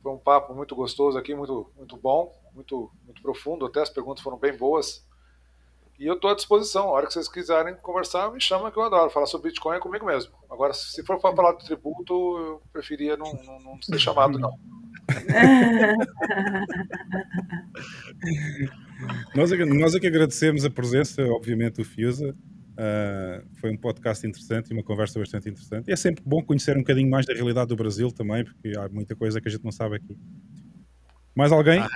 Foi 0.01 0.11
um 0.11 0.17
papo 0.17 0.53
muito 0.53 0.75
gostoso 0.75 1.17
aqui, 1.17 1.33
muito, 1.33 1.71
muito 1.77 1.95
bom, 1.95 2.37
muito, 2.53 2.91
muito 3.05 3.21
profundo. 3.21 3.65
Até 3.65 3.81
as 3.81 3.89
perguntas 3.89 4.21
foram 4.21 4.37
bem 4.37 4.55
boas. 4.55 5.07
E 5.99 6.07
eu 6.07 6.15
estou 6.15 6.31
à 6.31 6.35
disposição. 6.35 6.83
A 6.83 6.91
hora 6.91 7.07
que 7.07 7.13
vocês 7.13 7.27
quiserem 7.27 7.75
conversar, 7.75 8.31
me 8.31 8.41
chama 8.41 8.71
que 8.71 8.77
eu 8.77 8.83
adoro. 8.83 9.09
Falar 9.09 9.25
sobre 9.25 9.49
Bitcoin 9.49 9.77
é 9.77 9.79
comigo 9.79 10.05
mesmo. 10.05 10.31
Agora, 10.49 10.73
se 10.73 11.03
for 11.03 11.19
para 11.19 11.35
falar 11.35 11.51
do 11.53 11.63
tributo, 11.63 12.13
eu 12.13 12.61
preferia 12.71 13.15
não, 13.15 13.31
não, 13.45 13.59
não 13.59 13.81
ser 13.81 13.99
chamado, 13.99 14.39
não. 14.39 14.57
Nós 19.35 19.51
é, 19.51 19.57
que, 19.57 19.65
nós 19.65 19.95
é 19.95 19.99
que 19.99 20.07
agradecemos 20.07 20.63
a 20.63 20.69
presença, 20.69 21.21
obviamente, 21.25 21.75
do 21.75 21.83
Fiusa. 21.83 22.35
Uh, 22.73 23.45
foi 23.59 23.71
um 23.71 23.77
podcast 23.77 24.25
interessante 24.25 24.71
e 24.71 24.73
uma 24.73 24.83
conversa 24.83 25.19
bastante 25.19 25.49
interessante. 25.49 25.89
E 25.89 25.91
é 25.91 25.95
sempre 25.95 26.23
bom 26.25 26.41
conhecer 26.41 26.75
um 26.75 26.79
bocadinho 26.79 27.09
mais 27.09 27.25
da 27.25 27.33
realidade 27.33 27.67
do 27.67 27.75
Brasil 27.75 28.11
também, 28.11 28.43
porque 28.43 28.73
há 28.77 28.87
muita 28.89 29.15
coisa 29.15 29.41
que 29.41 29.47
a 29.47 29.51
gente 29.51 29.63
não 29.63 29.71
sabe 29.71 29.97
aqui. 29.97 30.17
Mais 31.35 31.51
alguém? 31.51 31.79
a, 31.79 31.89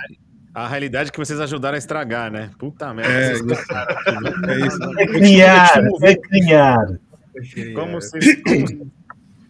a 0.64 0.68
realidade 0.68 1.12
que 1.12 1.18
vocês 1.18 1.40
ajudaram 1.40 1.76
a 1.76 1.78
estragar, 1.78 2.30
né? 2.30 2.50
Puta 2.58 2.92
merda. 2.92 3.12
É, 3.12 3.32
isso. 3.32 3.46
cagaram. 3.66 4.50
É 4.50 4.66
isso. 4.66 4.78
É 4.98 5.06
criar, 5.06 5.82
é 6.02 6.16
criar. 6.16 6.86
Como 7.74 7.92
vocês, 7.92 8.42
como 8.42 8.60
vocês 8.66 8.80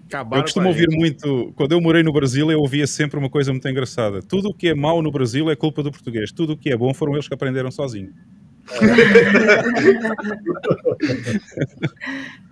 acabaram 0.08 0.40
Eu 0.40 0.42
costumo 0.42 0.68
ouvir 0.68 0.88
muito, 0.90 1.52
quando 1.54 1.72
eu 1.72 1.80
morei 1.80 2.02
no 2.02 2.12
Brasil, 2.12 2.50
eu 2.50 2.60
ouvia 2.60 2.86
sempre 2.86 3.18
uma 3.18 3.30
coisa 3.30 3.52
muito 3.52 3.68
engraçada. 3.68 4.22
Tudo 4.22 4.48
o 4.48 4.54
que 4.54 4.68
é 4.68 4.74
mau 4.74 5.02
no 5.02 5.12
Brasil 5.12 5.50
é 5.50 5.56
culpa 5.56 5.82
do 5.82 5.90
português. 5.90 6.32
Tudo 6.32 6.54
o 6.54 6.56
que 6.56 6.70
é 6.70 6.76
bom 6.76 6.92
foram 6.92 7.14
eles 7.14 7.28
que 7.28 7.34
aprenderam 7.34 7.70
sozinhos. 7.70 8.12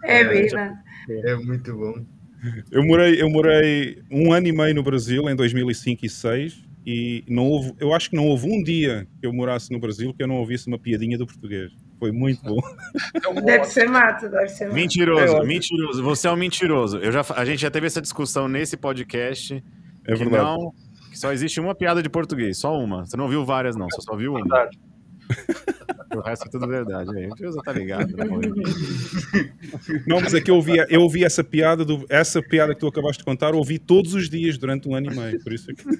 É 0.04 0.24
vida. 0.24 0.72
É 1.08 1.34
muito 1.34 1.74
bom. 1.74 2.04
Eu 2.70 2.84
morei, 2.84 3.20
eu 3.20 3.28
morei 3.28 3.98
um 4.10 4.32
ano 4.32 4.46
e 4.46 4.52
meio 4.52 4.74
no 4.74 4.82
Brasil, 4.82 5.28
em 5.28 5.34
2005 5.34 6.04
e 6.04 6.08
2006, 6.08 6.64
e 6.86 7.24
não 7.26 7.48
houve, 7.48 7.74
eu 7.80 7.92
acho 7.92 8.10
que 8.10 8.14
não 8.14 8.28
houve 8.28 8.48
um 8.48 8.62
dia 8.62 9.08
que 9.18 9.26
eu 9.26 9.32
morasse 9.32 9.72
no 9.72 9.80
Brasil 9.80 10.14
que 10.14 10.22
eu 10.22 10.28
não 10.28 10.36
ouvisse 10.36 10.68
uma 10.68 10.78
piadinha 10.78 11.18
do 11.18 11.26
português. 11.26 11.72
Foi 11.98 12.12
muito 12.12 12.44
bom. 12.44 12.60
Deve 13.44 13.64
ser 13.64 13.88
mato, 13.88 14.28
deve 14.28 14.48
ser 14.48 14.66
mato. 14.66 14.74
Mentiroso, 14.74 15.42
mentiroso. 15.42 16.02
Você 16.04 16.28
é 16.28 16.30
um 16.30 16.36
mentiroso. 16.36 16.98
Eu 16.98 17.10
já, 17.10 17.24
a 17.34 17.44
gente 17.44 17.60
já 17.60 17.70
teve 17.72 17.88
essa 17.88 18.00
discussão 18.00 18.46
nesse 18.46 18.76
podcast. 18.76 19.54
É 20.04 20.12
que 20.12 20.18
verdade. 20.18 20.44
Não, 20.44 20.72
que 21.10 21.18
só 21.18 21.32
existe 21.32 21.58
uma 21.58 21.74
piada 21.74 22.00
de 22.00 22.08
português, 22.08 22.58
só 22.58 22.78
uma. 22.78 23.04
Você 23.04 23.16
não 23.16 23.26
viu 23.26 23.44
várias, 23.44 23.74
não. 23.74 23.88
Você 23.90 24.02
só 24.02 24.14
viu 24.14 24.32
uma. 24.32 24.40
Verdade. 24.42 24.78
O 26.14 26.20
resto 26.20 26.46
é 26.46 26.50
tudo 26.50 26.66
verdade. 26.66 27.10
Aí. 27.10 27.26
O 27.26 27.28
mentiroso 27.28 27.58
tá 27.62 27.72
ligado. 27.72 28.16
né, 28.16 28.24
amor? 28.24 28.40
Não, 30.06 30.20
mas 30.20 30.32
é 30.34 30.40
que 30.40 30.50
eu 30.50 30.56
ouvi, 30.56 30.76
eu 30.88 31.02
ouvi 31.02 31.24
essa 31.24 31.44
piada, 31.44 31.84
do, 31.84 32.06
essa 32.08 32.40
piada 32.42 32.74
que 32.74 32.80
tu 32.80 32.86
acabaste 32.86 33.18
de 33.18 33.24
contar, 33.24 33.50
eu 33.50 33.58
ouvi 33.58 33.78
todos 33.78 34.14
os 34.14 34.30
dias 34.30 34.56
durante 34.56 34.88
um 34.88 34.94
ano 34.94 35.12
e 35.12 35.16
meio. 35.16 35.42
Por 35.42 35.52
isso 35.52 35.70
é 35.70 35.74
que... 35.74 35.82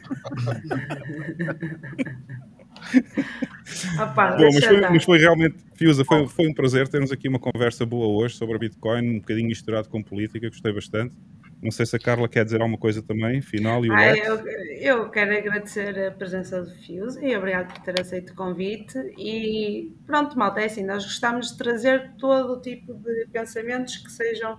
Opa, 4.01 4.37
Bom, 4.37 4.49
mas 4.55 4.65
foi, 4.65 4.81
mas 4.81 5.05
foi 5.05 5.19
realmente, 5.19 5.57
Fiusa, 5.75 6.05
foi, 6.05 6.29
foi 6.29 6.49
um 6.49 6.55
prazer 6.55 6.87
termos 6.89 7.11
aqui 7.11 7.29
uma 7.29 7.39
conversa 7.39 7.85
boa 7.85 8.07
hoje 8.07 8.37
sobre 8.37 8.55
a 8.55 8.59
Bitcoin, 8.59 9.17
um 9.17 9.19
bocadinho 9.19 9.49
misturado 9.49 9.89
com 9.89 10.03
política, 10.03 10.49
gostei 10.49 10.73
bastante. 10.73 11.13
Não 11.63 11.71
sei 11.71 11.87
se 11.87 11.97
a 11.97 11.99
Carla 11.99 12.29
quer 12.29 12.45
dizer 12.45 12.61
alguma 12.61 12.79
coisa 12.79 13.03
também, 13.03 13.41
final 13.41 13.85
e 13.85 13.89
o 13.89 13.93
Ah, 13.93 14.17
eu, 14.17 14.47
eu 14.47 15.11
quero 15.11 15.37
agradecer 15.37 15.99
a 16.07 16.11
presença 16.11 16.63
do 16.63 16.71
Fios 16.71 17.17
e 17.17 17.35
obrigado 17.35 17.73
por 17.73 17.83
ter 17.83 17.99
aceito 18.01 18.33
o 18.33 18.37
convite. 18.37 18.99
E 19.19 19.93
pronto, 20.07 20.39
malta, 20.39 20.61
é 20.61 20.67
assim, 20.67 20.85
nós 20.85 21.05
gostamos 21.05 21.53
de 21.53 21.59
trazer 21.59 22.13
todo 22.19 22.55
o 22.55 22.61
tipo 22.61 22.93
de 22.95 23.27
pensamentos 23.33 23.97
que 23.97 24.13
sejam 24.13 24.59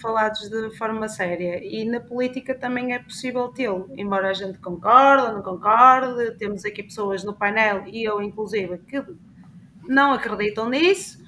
falados 0.00 0.48
de 0.48 0.76
forma 0.76 1.06
séria. 1.06 1.62
E 1.62 1.84
na 1.84 2.00
política 2.00 2.54
também 2.54 2.94
é 2.94 2.98
possível 2.98 3.48
tê-lo, 3.48 3.90
embora 3.96 4.30
a 4.30 4.34
gente 4.34 4.58
concorde 4.58 5.24
ou 5.24 5.32
não 5.34 5.42
concorde. 5.42 6.36
Temos 6.38 6.64
aqui 6.64 6.82
pessoas 6.82 7.24
no 7.24 7.34
painel, 7.34 7.84
e 7.86 8.04
eu 8.04 8.22
inclusive, 8.22 8.78
que 8.78 9.04
não 9.86 10.12
acreditam 10.12 10.70
nisso. 10.70 11.22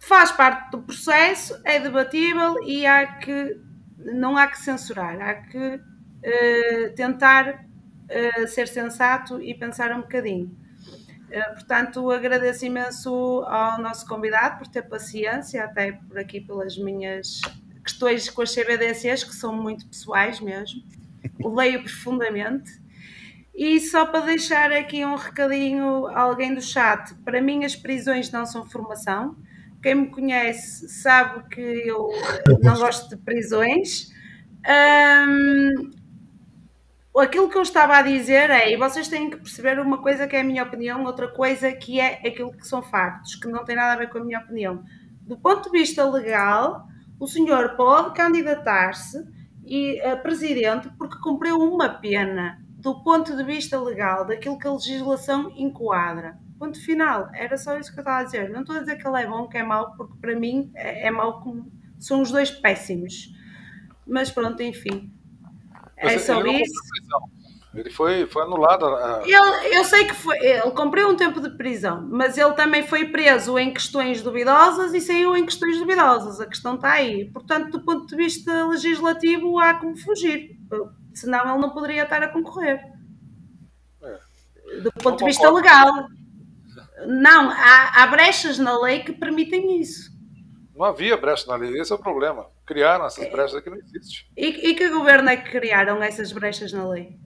Faz 0.00 0.32
parte 0.32 0.70
do 0.70 0.82
processo, 0.82 1.60
é 1.64 1.78
debatível 1.80 2.56
e 2.64 2.86
há 2.86 3.06
que 3.06 3.65
não 3.98 4.36
há 4.36 4.46
que 4.46 4.58
censurar, 4.58 5.20
há 5.20 5.34
que 5.34 5.80
eh, 6.22 6.88
tentar 6.96 7.66
eh, 8.08 8.46
ser 8.46 8.68
sensato 8.68 9.40
e 9.40 9.54
pensar 9.54 9.92
um 9.92 10.00
bocadinho. 10.00 10.56
Eh, 11.30 11.50
portanto, 11.50 12.10
agradeço 12.10 12.64
imenso 12.64 13.10
ao 13.46 13.80
nosso 13.80 14.06
convidado 14.06 14.58
por 14.58 14.68
ter 14.68 14.82
paciência, 14.82 15.64
até 15.64 15.92
por 15.92 16.18
aqui 16.18 16.40
pelas 16.40 16.76
minhas 16.76 17.40
questões 17.82 18.28
com 18.28 18.42
as 18.42 18.54
CBDCs, 18.54 19.24
que 19.24 19.34
são 19.34 19.54
muito 19.54 19.86
pessoais 19.88 20.40
mesmo. 20.40 20.82
O 21.40 21.54
leio 21.54 21.82
profundamente. 21.82 22.70
E 23.54 23.80
só 23.80 24.04
para 24.06 24.26
deixar 24.26 24.70
aqui 24.70 25.04
um 25.04 25.14
recadinho 25.14 26.06
a 26.08 26.20
alguém 26.20 26.54
do 26.54 26.60
chat, 26.60 27.14
para 27.24 27.40
mim 27.40 27.64
as 27.64 27.74
prisões 27.74 28.30
não 28.30 28.44
são 28.44 28.66
formação. 28.66 29.36
Quem 29.86 29.94
me 29.94 30.06
conhece 30.08 30.88
sabe 30.88 31.48
que 31.48 31.60
eu 31.60 32.10
eh, 32.10 32.58
não 32.60 32.74
gosto 32.76 33.08
de 33.08 33.16
prisões. 33.22 34.10
Hum, 34.68 35.92
aquilo 37.16 37.48
que 37.48 37.56
eu 37.56 37.62
estava 37.62 37.96
a 37.96 38.02
dizer 38.02 38.50
é, 38.50 38.72
e 38.72 38.76
vocês 38.76 39.06
têm 39.06 39.30
que 39.30 39.36
perceber 39.36 39.78
uma 39.78 40.02
coisa 40.02 40.26
que 40.26 40.34
é 40.34 40.40
a 40.40 40.44
minha 40.44 40.64
opinião, 40.64 41.04
outra 41.04 41.28
coisa 41.28 41.70
que 41.70 42.00
é 42.00 42.14
aquilo 42.26 42.50
que 42.50 42.66
são 42.66 42.82
factos, 42.82 43.36
que 43.36 43.46
não 43.46 43.64
tem 43.64 43.76
nada 43.76 43.92
a 43.92 43.96
ver 43.96 44.10
com 44.10 44.18
a 44.18 44.24
minha 44.24 44.40
opinião. 44.40 44.82
Do 45.20 45.38
ponto 45.38 45.70
de 45.70 45.78
vista 45.78 46.04
legal, 46.04 46.88
o 47.20 47.28
senhor 47.28 47.76
pode 47.76 48.12
candidatar-se 48.12 49.24
e 49.64 50.00
a 50.00 50.16
presidente 50.16 50.90
porque 50.98 51.20
cumpriu 51.20 51.60
uma 51.60 51.88
pena 51.90 52.60
do 52.76 53.04
ponto 53.04 53.36
de 53.36 53.44
vista 53.44 53.80
legal, 53.80 54.26
daquilo 54.26 54.58
que 54.58 54.66
a 54.66 54.72
legislação 54.72 55.52
enquadra. 55.56 56.44
Ponto 56.58 56.82
final. 56.82 57.28
Era 57.34 57.56
só 57.56 57.78
isso 57.78 57.92
que 57.92 57.98
eu 57.98 58.02
estava 58.02 58.20
a 58.20 58.24
dizer. 58.24 58.48
Não 58.50 58.60
estou 58.60 58.76
a 58.76 58.80
dizer 58.80 58.96
que 58.96 59.06
ele 59.06 59.22
é 59.22 59.26
bom, 59.26 59.46
que 59.48 59.58
é 59.58 59.62
mau, 59.62 59.94
porque 59.96 60.14
para 60.20 60.34
mim 60.34 60.70
é, 60.74 61.06
é 61.08 61.10
mau 61.10 61.40
como 61.42 61.70
são 61.98 62.22
os 62.22 62.30
dois 62.30 62.50
péssimos. 62.50 63.28
Mas 64.06 64.30
pronto, 64.30 64.62
enfim. 64.62 65.12
É 65.96 66.18
só 66.18 66.40
isso. 66.62 66.74
Ele 67.74 67.90
foi, 67.90 68.26
foi 68.26 68.42
anulado. 68.42 68.86
a- 68.86 69.18
a- 69.18 69.22
Ele, 69.22 69.76
eu 69.76 69.84
sei 69.84 70.06
que 70.06 70.14
foi, 70.14 70.38
ele 70.38 70.70
cumpriu 70.70 71.10
um 71.10 71.16
tempo 71.16 71.40
de 71.40 71.50
prisão, 71.58 72.08
mas 72.10 72.38
ele 72.38 72.52
também 72.54 72.82
foi 72.82 73.06
preso 73.08 73.58
em 73.58 73.72
questões 73.74 74.22
duvidosas 74.22 74.94
e 74.94 75.00
saiu 75.00 75.36
em 75.36 75.44
questões 75.44 75.78
duvidosas. 75.78 76.40
A 76.40 76.46
questão 76.46 76.76
está 76.76 76.92
aí. 76.92 77.30
Portanto, 77.30 77.70
do 77.72 77.84
ponto 77.84 78.06
de 78.06 78.16
vista 78.16 78.66
legislativo, 78.66 79.58
há 79.58 79.74
como 79.74 79.94
fugir. 79.94 80.58
Senão 81.12 81.40
ele 81.50 81.58
não 81.60 81.70
poderia 81.70 82.04
estar 82.04 82.22
a 82.22 82.28
concorrer. 82.28 82.80
Do 84.82 84.92
ponto 84.92 85.18
de 85.18 85.24
vista 85.24 85.50
legal. 85.50 86.08
Não, 87.06 87.50
há, 87.50 88.02
há 88.02 88.06
brechas 88.06 88.58
na 88.58 88.78
lei 88.80 89.00
que 89.00 89.12
permitem 89.12 89.80
isso. 89.80 90.10
Não 90.74 90.84
havia 90.84 91.16
brecha 91.16 91.46
na 91.46 91.56
lei, 91.56 91.78
esse 91.80 91.90
é 91.92 91.94
o 91.94 91.98
problema. 91.98 92.46
Criaram 92.66 93.06
essas 93.06 93.30
brechas 93.30 93.54
aqui 93.54 93.70
não 93.70 93.78
existe. 93.78 94.30
E, 94.36 94.46
e 94.70 94.74
que 94.74 94.88
governo 94.88 95.28
é 95.30 95.36
que 95.36 95.50
criaram 95.50 96.02
essas 96.02 96.32
brechas 96.32 96.72
na 96.72 96.86
lei? 96.88 97.18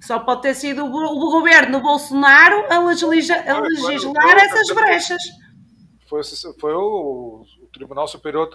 Só 0.00 0.18
pode 0.20 0.42
ter 0.42 0.54
sido 0.54 0.84
o, 0.84 0.88
o 0.88 1.30
governo 1.30 1.78
do 1.78 1.82
Bolsonaro 1.82 2.66
a, 2.72 2.78
legisla- 2.80 3.36
a 3.36 3.56
Foi- 3.56 3.76
foi- 3.76 3.92
legislar 3.92 4.30
foi- 4.30 4.40
essas 4.40 4.68
brechas. 4.74 5.22
Foi, 6.08 6.20
foi 6.60 6.74
o, 6.74 7.44
o 7.62 7.66
Tribunal 7.72 8.06
Superior 8.06 8.48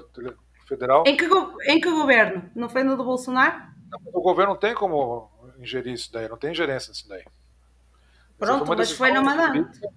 federal. 0.67 1.03
Em 1.07 1.15
que, 1.17 1.25
em 1.65 1.79
que 1.81 1.89
governo? 1.89 2.49
Não 2.55 2.69
foi 2.69 2.83
no 2.83 2.95
do 2.97 3.03
Bolsonaro? 3.03 3.63
O 4.13 4.21
governo 4.21 4.53
não 4.53 4.59
tem 4.59 4.73
como 4.75 5.29
ingerir 5.59 5.93
isso 5.93 6.11
daí, 6.11 6.27
não 6.27 6.37
tem 6.37 6.51
ingerência 6.51 6.89
nisso 6.91 7.07
daí. 7.07 7.23
Pronto, 8.37 8.65
uma 8.65 8.75
mas 8.75 8.91
foi 8.91 9.11
mandante. 9.11 9.59
política. 9.61 9.87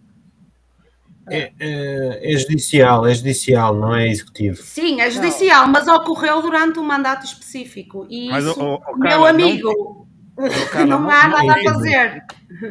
É, 1.29 1.53
é, 1.61 2.35
é 2.35 2.39
judicial, 2.39 3.07
é 3.07 3.15
judicial, 3.15 3.75
não 3.75 3.95
é 3.95 4.09
executivo. 4.09 4.57
Sim, 4.63 5.01
é 5.01 5.11
judicial, 5.11 5.69
mas 5.69 5.87
ocorreu 5.87 6.41
durante 6.43 6.79
um 6.79 6.85
mandato 6.85 7.25
específico. 7.25 8.07
E 8.11 8.29
Mas, 8.31 8.45
isso, 8.45 8.61
ô, 8.61 8.75
ô, 8.77 8.97
meu 8.97 9.09
Carla, 9.09 9.33
não- 9.33 9.45
amigo, 9.47 10.07
Carla, 10.73 10.87
não, 10.87 11.01
não- 11.03 11.11
há 11.11 11.29
nada 11.29 11.53
a 11.53 11.63
fazer. 11.75 12.23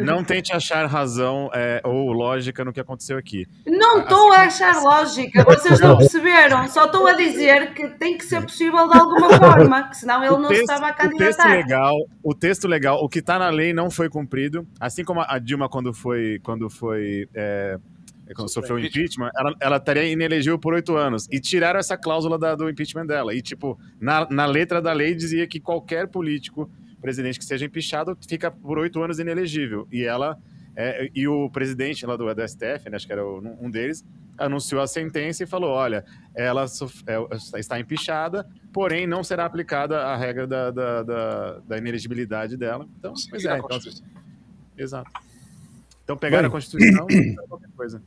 Não 0.02 0.24
tente 0.24 0.52
achar 0.52 0.86
razão 0.88 1.50
é, 1.54 1.82
ou 1.86 2.12
lógica 2.12 2.66
no 2.66 2.74
que 2.74 2.80
aconteceu 2.82 3.18
aqui. 3.18 3.48
Não 3.66 4.02
estou 4.02 4.32
a 4.34 4.42
achar 4.42 4.82
lógica, 4.84 5.44
vocês 5.44 5.80
não 5.80 5.98
perceberam. 5.98 6.68
Só 6.68 6.86
estou 6.86 7.08
a 7.08 7.14
dizer 7.14 7.74
que 7.74 7.88
tem 7.92 8.18
que 8.18 8.26
ser 8.26 8.42
possível 8.42 8.88
de 8.90 8.98
alguma 8.98 9.30
forma, 9.40 9.84
que 9.90 9.98
senão 9.98 10.22
ele 10.24 10.34
O 10.34 10.38
não 10.38 10.50
texto- 10.50 10.62
estava 10.64 10.88
a 10.88 10.92
O 10.92 10.96
texto 10.96 11.10
candidatar. 11.12 11.50
legal, 11.56 11.96
o 12.22 12.36
texto 12.36 12.68
legal, 12.68 13.04
o 13.04 13.08
que 13.10 13.20
está 13.20 13.40
na 13.40 13.50
lei 13.50 13.72
não 13.74 13.90
foi 13.90 14.10
cumprido. 14.10 14.68
Assim 14.80 15.04
como 15.04 15.22
a 15.22 15.40
Dilma 15.40 15.70
quando 15.70 15.94
foi, 15.94 16.40
quando 16.44 16.70
foi, 16.70 17.28
é, 17.34 17.78
sofreu 18.48 18.76
o 18.76 18.80
impeachment, 18.80 19.30
ela, 19.36 19.56
ela 19.60 19.78
estaria 19.78 20.04
inelegível 20.12 20.58
por 20.60 20.74
oito 20.74 20.96
anos 20.96 21.28
e 21.32 21.40
tiraram 21.40 21.80
essa 21.80 21.98
cláusula 21.98 22.38
da- 22.38 22.56
do 22.56 22.70
impeachment 22.70 23.06
dela. 23.08 23.34
E 23.34 23.42
tipo, 23.42 23.80
na, 24.00 24.28
na 24.30 24.46
letra 24.46 24.82
da 24.82 24.94
lei 24.94 25.16
dizia 25.16 25.46
que 25.48 25.60
qualquer 25.60 26.08
político, 26.08 26.70
presidente 27.02 27.40
que 27.40 27.46
seja 27.46 27.66
empichado, 27.66 28.18
fica 28.28 28.52
por 28.52 28.78
oito 28.78 29.02
anos 29.02 29.20
inelegível. 29.20 29.88
E 29.92 30.04
ela 30.04 30.38
é, 30.76 31.10
e 31.16 31.28
o 31.28 31.50
presidente 31.50 32.06
lá 32.06 32.16
do, 32.16 32.34
do 32.34 32.48
STF, 32.48 32.90
né, 32.90 32.96
acho 32.96 33.06
que 33.08 33.12
era 33.12 33.26
o- 33.26 33.40
um 33.60 33.70
deles, 33.70 34.06
anunciou 34.38 34.82
a 34.82 34.88
sentença 34.88 35.44
e 35.44 35.48
falou: 35.48 35.72
olha, 35.72 36.06
ela 36.36 36.68
sof- 36.68 37.04
é, 37.08 37.18
está 37.60 37.80
empichada, 37.80 38.48
porém 38.72 39.06
não 39.08 39.24
será 39.24 39.46
aplicada 39.46 39.98
a 40.06 40.16
regra 40.16 40.46
da, 40.48 40.72
da, 40.72 41.04
da, 41.04 41.60
da 41.68 41.78
inelegibilidade 41.78 42.56
dela. 42.56 42.88
Então, 42.98 43.14
pois 43.30 43.46
a 43.46 43.56
é, 43.56 43.60
então, 43.60 43.80
exato. 44.78 45.12
Então 46.04 46.18
pegaram 46.18 46.44
Bem. 46.44 46.48
a 46.48 46.52
Constituição 46.52 47.08
e 47.10 47.36
qualquer 47.48 47.70
coisa. 47.76 48.02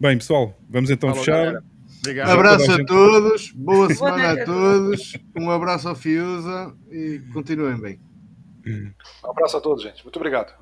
Bem, 0.00 0.16
pessoal, 0.16 0.58
vamos 0.68 0.90
então 0.90 1.10
Falou, 1.10 1.24
fechar. 1.24 1.36
galera. 1.44 1.64
Obrigado. 1.98 2.28
Um 2.28 2.32
abraço 2.32 2.72
a 2.72 2.74
a 2.76 2.84
todos, 2.86 3.50
boa 3.52 3.94
semana 3.94 4.32
a 4.32 4.44
todos, 4.46 5.12
um 5.38 5.50
abraço 5.50 5.88
ao 5.88 5.94
Fiusa 5.94 6.74
e 6.90 7.20
continuem 7.32 7.78
bem. 7.78 8.00
Um 8.66 9.30
abraço 9.30 9.58
a 9.58 9.60
todos, 9.60 9.82
gente. 9.82 10.02
Muito 10.02 10.16
obrigado. 10.16 10.54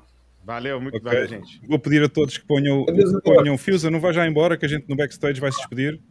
Valeu, 0.43 0.81
muito 0.81 0.97
Ok. 0.97 1.09
valeu, 1.09 1.27
gente. 1.27 1.61
Vou 1.67 1.79
pedir 1.79 2.03
a 2.03 2.09
todos 2.09 2.37
que 2.37 2.45
ponham, 2.45 2.85
Adeus, 2.89 3.13
que 3.15 3.21
ponham 3.21 3.57
Fiusa, 3.57 3.89
não 3.89 3.99
vá 4.01 4.11
já 4.11 4.27
embora, 4.27 4.57
que 4.57 4.65
a 4.65 4.69
gente 4.69 4.89
no 4.89 4.95
backstage 4.95 5.39
vai 5.39 5.51
se 5.51 5.57
despedir. 5.59 6.01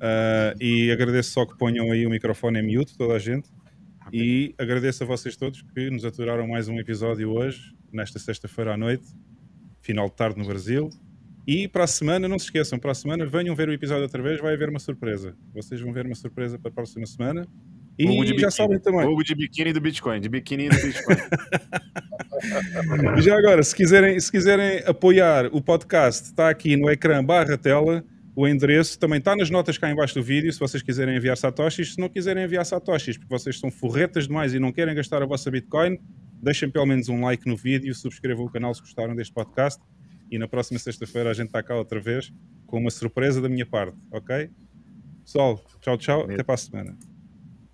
Ah, 0.00 0.54
e 0.58 0.90
agradeço 0.90 1.32
só 1.32 1.44
que 1.44 1.58
ponham 1.58 1.92
aí 1.92 2.06
o 2.06 2.10
microfone 2.10 2.60
em 2.60 2.76
mute, 2.76 2.96
toda 2.96 3.14
a 3.14 3.18
gente. 3.18 3.50
E 4.10 4.54
agradeço 4.56 5.02
a 5.04 5.06
vocês 5.06 5.36
todos 5.36 5.60
que 5.60 5.90
nos 5.90 6.04
aturaram 6.06 6.48
mais 6.48 6.68
um 6.68 6.78
episódio 6.78 7.30
hoje, 7.30 7.74
nesta 7.92 8.18
sexta-feira 8.18 8.72
à 8.72 8.76
noite, 8.76 9.04
final 9.82 10.06
de 10.08 10.14
tarde 10.14 10.38
no 10.38 10.46
Brasil. 10.46 10.88
E 11.48 11.66
para 11.66 11.84
a 11.84 11.86
semana, 11.86 12.28
não 12.28 12.38
se 12.38 12.44
esqueçam, 12.44 12.78
para 12.78 12.92
a 12.92 12.94
semana 12.94 13.24
venham 13.24 13.56
ver 13.56 13.70
o 13.70 13.72
episódio 13.72 14.02
outra 14.02 14.22
vez, 14.22 14.38
vai 14.38 14.52
haver 14.52 14.68
uma 14.68 14.78
surpresa. 14.78 15.34
Vocês 15.54 15.80
vão 15.80 15.94
ver 15.94 16.04
uma 16.04 16.14
surpresa 16.14 16.58
para 16.58 16.70
a 16.70 16.74
próxima 16.74 17.06
semana. 17.06 17.48
E 17.98 18.06
de 18.06 18.12
já 18.12 18.20
biquíni. 18.20 18.52
sabem 18.52 18.78
também. 18.78 19.06
Hugo 19.06 19.24
de 19.24 19.34
biquíni 19.34 19.72
do 19.72 19.80
Bitcoin, 19.80 20.20
de 20.20 20.28
biquíni 20.28 20.68
do 20.68 20.76
Bitcoin. 20.76 21.16
Já 23.22 23.36
agora, 23.36 23.62
se 23.62 23.74
quiserem, 23.74 24.20
se 24.20 24.30
quiserem 24.30 24.82
apoiar 24.86 25.46
o 25.46 25.62
podcast, 25.62 26.26
está 26.26 26.50
aqui 26.50 26.76
no 26.76 26.90
ecrã 26.90 27.24
barra 27.24 27.56
tela, 27.56 28.04
o 28.36 28.46
endereço 28.46 28.98
também 28.98 29.18
está 29.18 29.34
nas 29.34 29.48
notas 29.48 29.78
cá 29.78 29.90
embaixo 29.90 30.14
do 30.14 30.22
vídeo, 30.22 30.52
se 30.52 30.60
vocês 30.60 30.82
quiserem 30.82 31.16
enviar 31.16 31.38
satoshis. 31.38 31.94
Se 31.94 31.98
não 31.98 32.10
quiserem 32.10 32.44
enviar 32.44 32.66
satoshis, 32.66 33.16
porque 33.16 33.34
vocês 33.34 33.58
são 33.58 33.70
forretas 33.70 34.28
demais 34.28 34.52
e 34.52 34.58
não 34.58 34.70
querem 34.70 34.94
gastar 34.94 35.22
a 35.22 35.26
vossa 35.26 35.50
Bitcoin, 35.50 35.98
deixem 36.42 36.70
pelo 36.70 36.84
menos 36.84 37.08
um 37.08 37.22
like 37.22 37.48
no 37.48 37.56
vídeo, 37.56 37.94
subscrevam 37.94 38.44
o 38.44 38.50
canal 38.50 38.74
se 38.74 38.82
gostaram 38.82 39.16
deste 39.16 39.32
podcast 39.32 39.80
e 40.30 40.38
na 40.38 40.48
próxima 40.48 40.78
sexta-feira 40.78 41.30
a 41.30 41.34
gente 41.34 41.46
está 41.46 41.62
cá 41.62 41.74
outra 41.76 42.00
vez 42.00 42.32
com 42.66 42.78
uma 42.78 42.90
surpresa 42.90 43.40
da 43.40 43.48
minha 43.48 43.66
parte, 43.66 43.96
ok? 44.10 44.50
Pessoal, 45.24 45.64
tchau, 45.80 45.96
tchau, 45.96 46.22
até 46.24 46.42
para 46.42 46.54
a 46.54 46.58
semana. 46.58 46.96